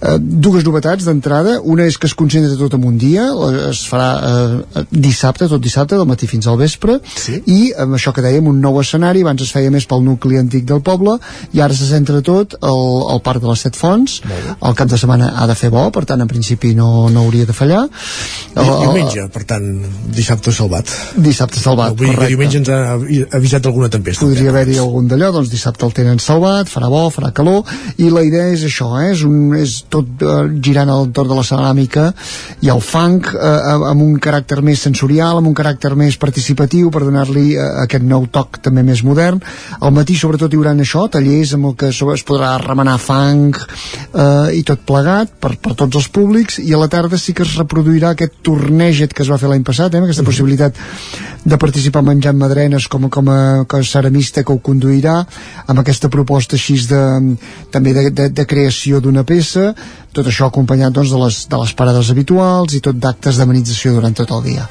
Eh, 0.00 0.16
dues 0.18 0.64
novetats 0.66 1.06
d'entrada, 1.08 1.58
una 1.60 1.86
és 1.90 1.98
que 2.00 2.08
es 2.08 2.16
concentra 2.18 2.56
tot 2.60 2.76
en 2.78 2.86
un 2.88 2.98
dia, 3.00 3.28
es 3.68 3.82
farà 3.88 4.08
eh, 4.28 4.84
dissabte, 4.90 5.48
tot 5.50 5.62
dissabte, 5.62 5.98
del 5.98 6.08
matí 6.08 6.28
fins 6.30 6.48
al 6.48 6.58
vespre, 6.60 6.98
sí? 7.04 7.42
i 7.46 7.60
amb 7.84 7.98
això 7.98 8.14
que 8.16 8.24
dèiem, 8.24 8.48
un 8.48 8.62
nou 8.64 8.80
escenari, 8.80 9.24
abans 9.26 9.44
es 9.44 9.52
feia 9.52 9.72
més 9.74 9.88
pel 9.88 10.04
nucli 10.06 10.40
antic 10.40 10.66
del 10.68 10.82
poble, 10.84 11.18
i 11.52 11.60
ara 11.64 11.76
se 11.76 11.88
centra 11.90 12.22
tot 12.24 12.56
al, 12.60 12.84
al 13.12 13.22
parc 13.24 13.44
de 13.44 13.52
les 13.52 13.66
Set 13.66 13.78
Fonts, 13.78 14.20
el 14.54 14.78
cap 14.78 14.88
de 14.90 14.98
setmana 15.00 15.32
ha 15.36 15.48
de 15.50 15.58
fer 15.58 15.72
bo, 15.72 15.88
per 15.92 16.06
tant, 16.08 16.22
en 16.22 16.30
principi 16.30 16.72
no, 16.78 17.10
no 17.12 17.26
hauria 17.26 17.48
de 17.48 17.56
fallar. 17.56 17.84
El, 18.56 18.72
diumenge, 18.86 19.28
per 19.32 19.44
tant, 19.48 19.68
dissabte 20.12 20.54
salvat 20.54 20.90
dissabte 21.16 21.60
salvat, 21.60 21.92
Avui, 21.92 22.08
correcte. 22.08 22.28
diumenge 22.32 22.58
ens 22.60 22.68
ha 22.72 22.78
avisat 23.38 23.66
alguna 23.66 23.88
tempesta. 23.92 24.24
Podria 24.24 24.50
haver-hi 24.52 24.78
algun 24.80 25.08
d'allò, 25.10 25.30
doncs 25.34 25.50
dissabte 25.52 25.86
el 25.86 25.92
tenen 25.96 26.20
salvat, 26.22 26.70
farà 26.72 26.88
bo, 26.92 27.04
farà 27.14 27.32
calor, 27.36 27.64
i 27.98 28.10
la 28.12 28.22
idea 28.26 28.48
és 28.52 28.64
això, 28.68 28.88
eh? 29.00 29.12
és, 29.12 29.24
un, 29.28 29.54
és 29.58 29.76
tot 29.92 30.24
uh, 30.24 30.46
girant 30.64 30.90
al 30.92 31.06
entorn 31.08 31.32
de 31.32 31.38
la 31.38 31.46
ceràmica 31.46 32.08
i 32.62 32.70
el 32.72 32.82
funk 32.84 33.32
uh, 33.34 33.88
amb 33.90 34.04
un 34.04 34.16
caràcter 34.22 34.60
més 34.64 34.82
sensorial, 34.88 35.40
amb 35.40 35.50
un 35.50 35.56
caràcter 35.56 35.94
més 35.98 36.18
participatiu 36.20 36.90
per 36.94 37.04
donar-li 37.04 37.56
uh, 37.56 37.84
aquest 37.84 38.06
nou 38.06 38.26
toc 38.32 38.60
també 38.62 38.84
més 38.86 39.04
modern. 39.06 39.40
Al 39.80 39.94
matí 39.94 40.16
sobretot 40.18 40.52
hi 40.52 40.60
haurà 40.60 40.74
això, 40.76 41.06
tallers 41.12 41.54
amb 41.56 41.72
el 41.72 41.76
que 41.78 41.92
es 41.92 42.26
podrà 42.28 42.54
remenar 42.62 42.98
funk 43.02 43.60
uh, 43.62 44.48
i 44.52 44.62
tot 44.66 44.84
plegat 44.88 45.36
per, 45.40 45.54
per 45.60 45.76
tots 45.78 46.00
els 46.00 46.08
públics, 46.12 46.58
i 46.62 46.72
a 46.72 46.80
la 46.80 46.90
tarda 46.92 47.18
sí 47.20 47.34
que 47.36 47.44
es 47.46 47.56
reproduirà 47.58 48.12
aquest 48.12 48.40
torneget 48.46 49.12
que 49.12 49.24
es 49.24 49.30
va 49.30 49.38
fer 49.40 49.50
l'any 49.50 49.64
passat, 49.66 49.94
eh? 49.94 50.02
aquesta 50.02 50.22
mm 50.22 50.24
-hmm. 50.24 50.30
possibilitat 50.30 50.74
de 51.44 51.58
participar 51.58 52.04
menjant 52.06 52.38
madrenes 52.38 52.86
com, 52.88 53.08
com, 53.10 53.30
a, 53.30 53.40
com 53.66 53.80
a 53.82 53.86
ceramista 53.86 54.44
que 54.44 54.54
ho 54.54 54.60
conduirà 54.62 55.20
amb 55.66 55.82
aquesta 55.82 56.10
proposta 56.12 56.58
així 56.58 56.78
de, 56.88 57.02
també 57.74 57.94
de, 57.96 58.08
de, 58.10 58.28
de 58.30 58.46
creació 58.48 59.00
d'una 59.02 59.26
peça 59.28 59.72
tot 60.12 60.28
això 60.28 60.48
acompanyat 60.50 60.92
doncs, 60.92 61.10
de, 61.12 61.18
les, 61.22 61.38
de 61.48 61.60
les 61.62 61.72
parades 61.76 62.10
habituals 62.12 62.76
i 62.76 62.82
tot 62.84 62.98
d'actes 63.00 63.38
d'amenització 63.40 63.94
durant 63.96 64.14
tot 64.16 64.34
el 64.36 64.42
dia. 64.44 64.66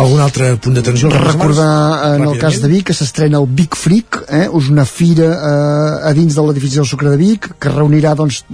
Algun 0.00 0.22
altre 0.22 0.52
punt 0.62 0.78
d'atenció? 0.78 1.10
Recordar 1.10 2.14
en 2.14 2.26
el 2.28 2.38
cas 2.38 2.60
de 2.62 2.70
Vic 2.70 2.88
que 2.92 2.96
s'estrena 2.96 3.40
el 3.42 3.48
Big 3.50 3.74
Freak, 3.78 4.22
eh? 4.28 4.46
és 4.46 4.70
una 4.70 4.86
fira 4.86 5.32
eh, 5.34 6.08
a 6.10 6.14
dins 6.16 6.38
de 6.38 6.46
l'edifici 6.46 6.78
del 6.78 6.88
Sucre 6.88 7.10
de 7.10 7.18
Vic 7.18 7.50
que 7.58 7.74
reunirà 7.74 8.14
doncs, 8.18 8.44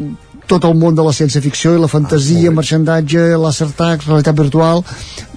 tot 0.50 0.66
el 0.66 0.76
món 0.78 0.96
de 0.98 1.06
la 1.06 1.14
ciència-ficció 1.14 1.76
i 1.76 1.82
la 1.82 1.90
fantasia, 1.90 2.50
ah, 2.50 2.56
marxandatge, 2.56 3.26
laser 3.38 3.70
tag, 3.78 4.02
realitat 4.08 4.38
virtual, 4.38 4.84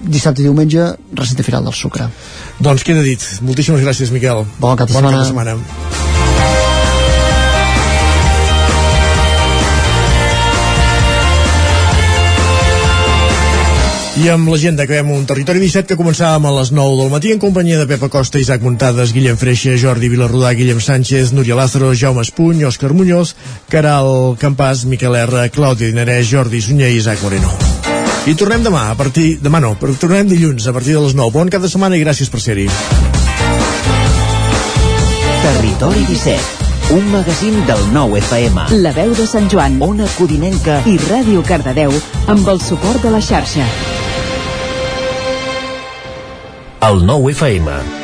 dissabte 0.02 0.42
i 0.42 0.48
diumenge, 0.48 0.90
recinte 1.14 1.46
final 1.46 1.66
del 1.68 1.76
sucre. 1.78 2.10
Doncs 2.58 2.86
queda 2.86 3.04
dit. 3.06 3.28
Moltíssimes 3.46 3.84
gràcies, 3.86 4.14
Miquel. 4.14 4.46
Bon 4.58 4.76
cap 4.76 4.90
de 4.90 4.98
bon 4.98 5.06
setmana. 5.06 5.18
Cap 5.18 5.28
de 5.28 5.32
setmana. 5.32 6.33
I 14.14 14.28
amb 14.30 14.46
l'agenda 14.46 14.84
acabem 14.84 15.08
un 15.10 15.24
territori 15.26 15.58
17 15.58 15.88
que 15.90 15.96
començàvem 15.98 16.44
a 16.46 16.50
les 16.54 16.68
9 16.70 16.98
del 17.00 17.08
matí 17.10 17.32
en 17.34 17.40
companyia 17.42 17.80
de 17.80 17.86
Pepa 17.90 18.06
Costa, 18.12 18.38
Isaac 18.38 18.62
Muntades, 18.62 19.10
Guillem 19.10 19.34
Freixa, 19.34 19.74
Jordi 19.74 20.06
Vilarrodà, 20.12 20.52
Guillem 20.54 20.78
Sánchez, 20.78 21.32
Núria 21.34 21.56
Lázaro, 21.58 21.90
Jaume 21.98 22.22
Espuny, 22.22 22.62
Òscar 22.62 22.92
Muñoz, 22.94 23.34
Caral 23.68 24.36
Campàs, 24.38 24.84
Miquel 24.86 25.18
R, 25.18 25.48
Clàudia 25.50 25.90
Dinarès, 25.90 26.30
Jordi 26.30 26.62
Sunyer 26.62 26.92
i 26.94 27.00
Isaac 27.02 27.24
Moreno. 27.26 27.50
I 28.30 28.36
tornem 28.38 28.62
demà, 28.62 28.86
a 28.92 28.94
partir... 28.94 29.40
Demà 29.42 29.58
no, 29.58 29.74
però 29.80 29.96
tornem 29.98 30.30
dilluns 30.30 30.68
a 30.70 30.76
partir 30.76 30.94
de 30.94 31.02
les 31.02 31.18
9. 31.18 31.34
Bon 31.34 31.50
cap 31.50 31.66
de 31.66 31.72
setmana 31.72 31.98
i 31.98 32.04
gràcies 32.06 32.30
per 32.30 32.38
ser-hi. 32.44 32.68
Territori 35.42 36.06
17 36.12 36.62
un 36.94 37.06
magazín 37.10 37.54
del 37.66 37.80
nou 37.94 38.12
FM. 38.18 38.68
La 38.84 38.92
veu 38.92 39.14
de 39.16 39.26
Sant 39.26 39.48
Joan, 39.50 39.80
Ona 39.82 40.06
Codinenca 40.18 40.82
i 40.86 40.98
Ràdio 41.08 41.42
Cardedeu 41.48 41.96
amb 42.28 42.54
el 42.54 42.60
suport 42.60 43.02
de 43.02 43.14
la 43.16 43.24
xarxa. 43.24 43.66
El 46.84 47.00
nou 47.08 47.30
FM. 47.30 48.03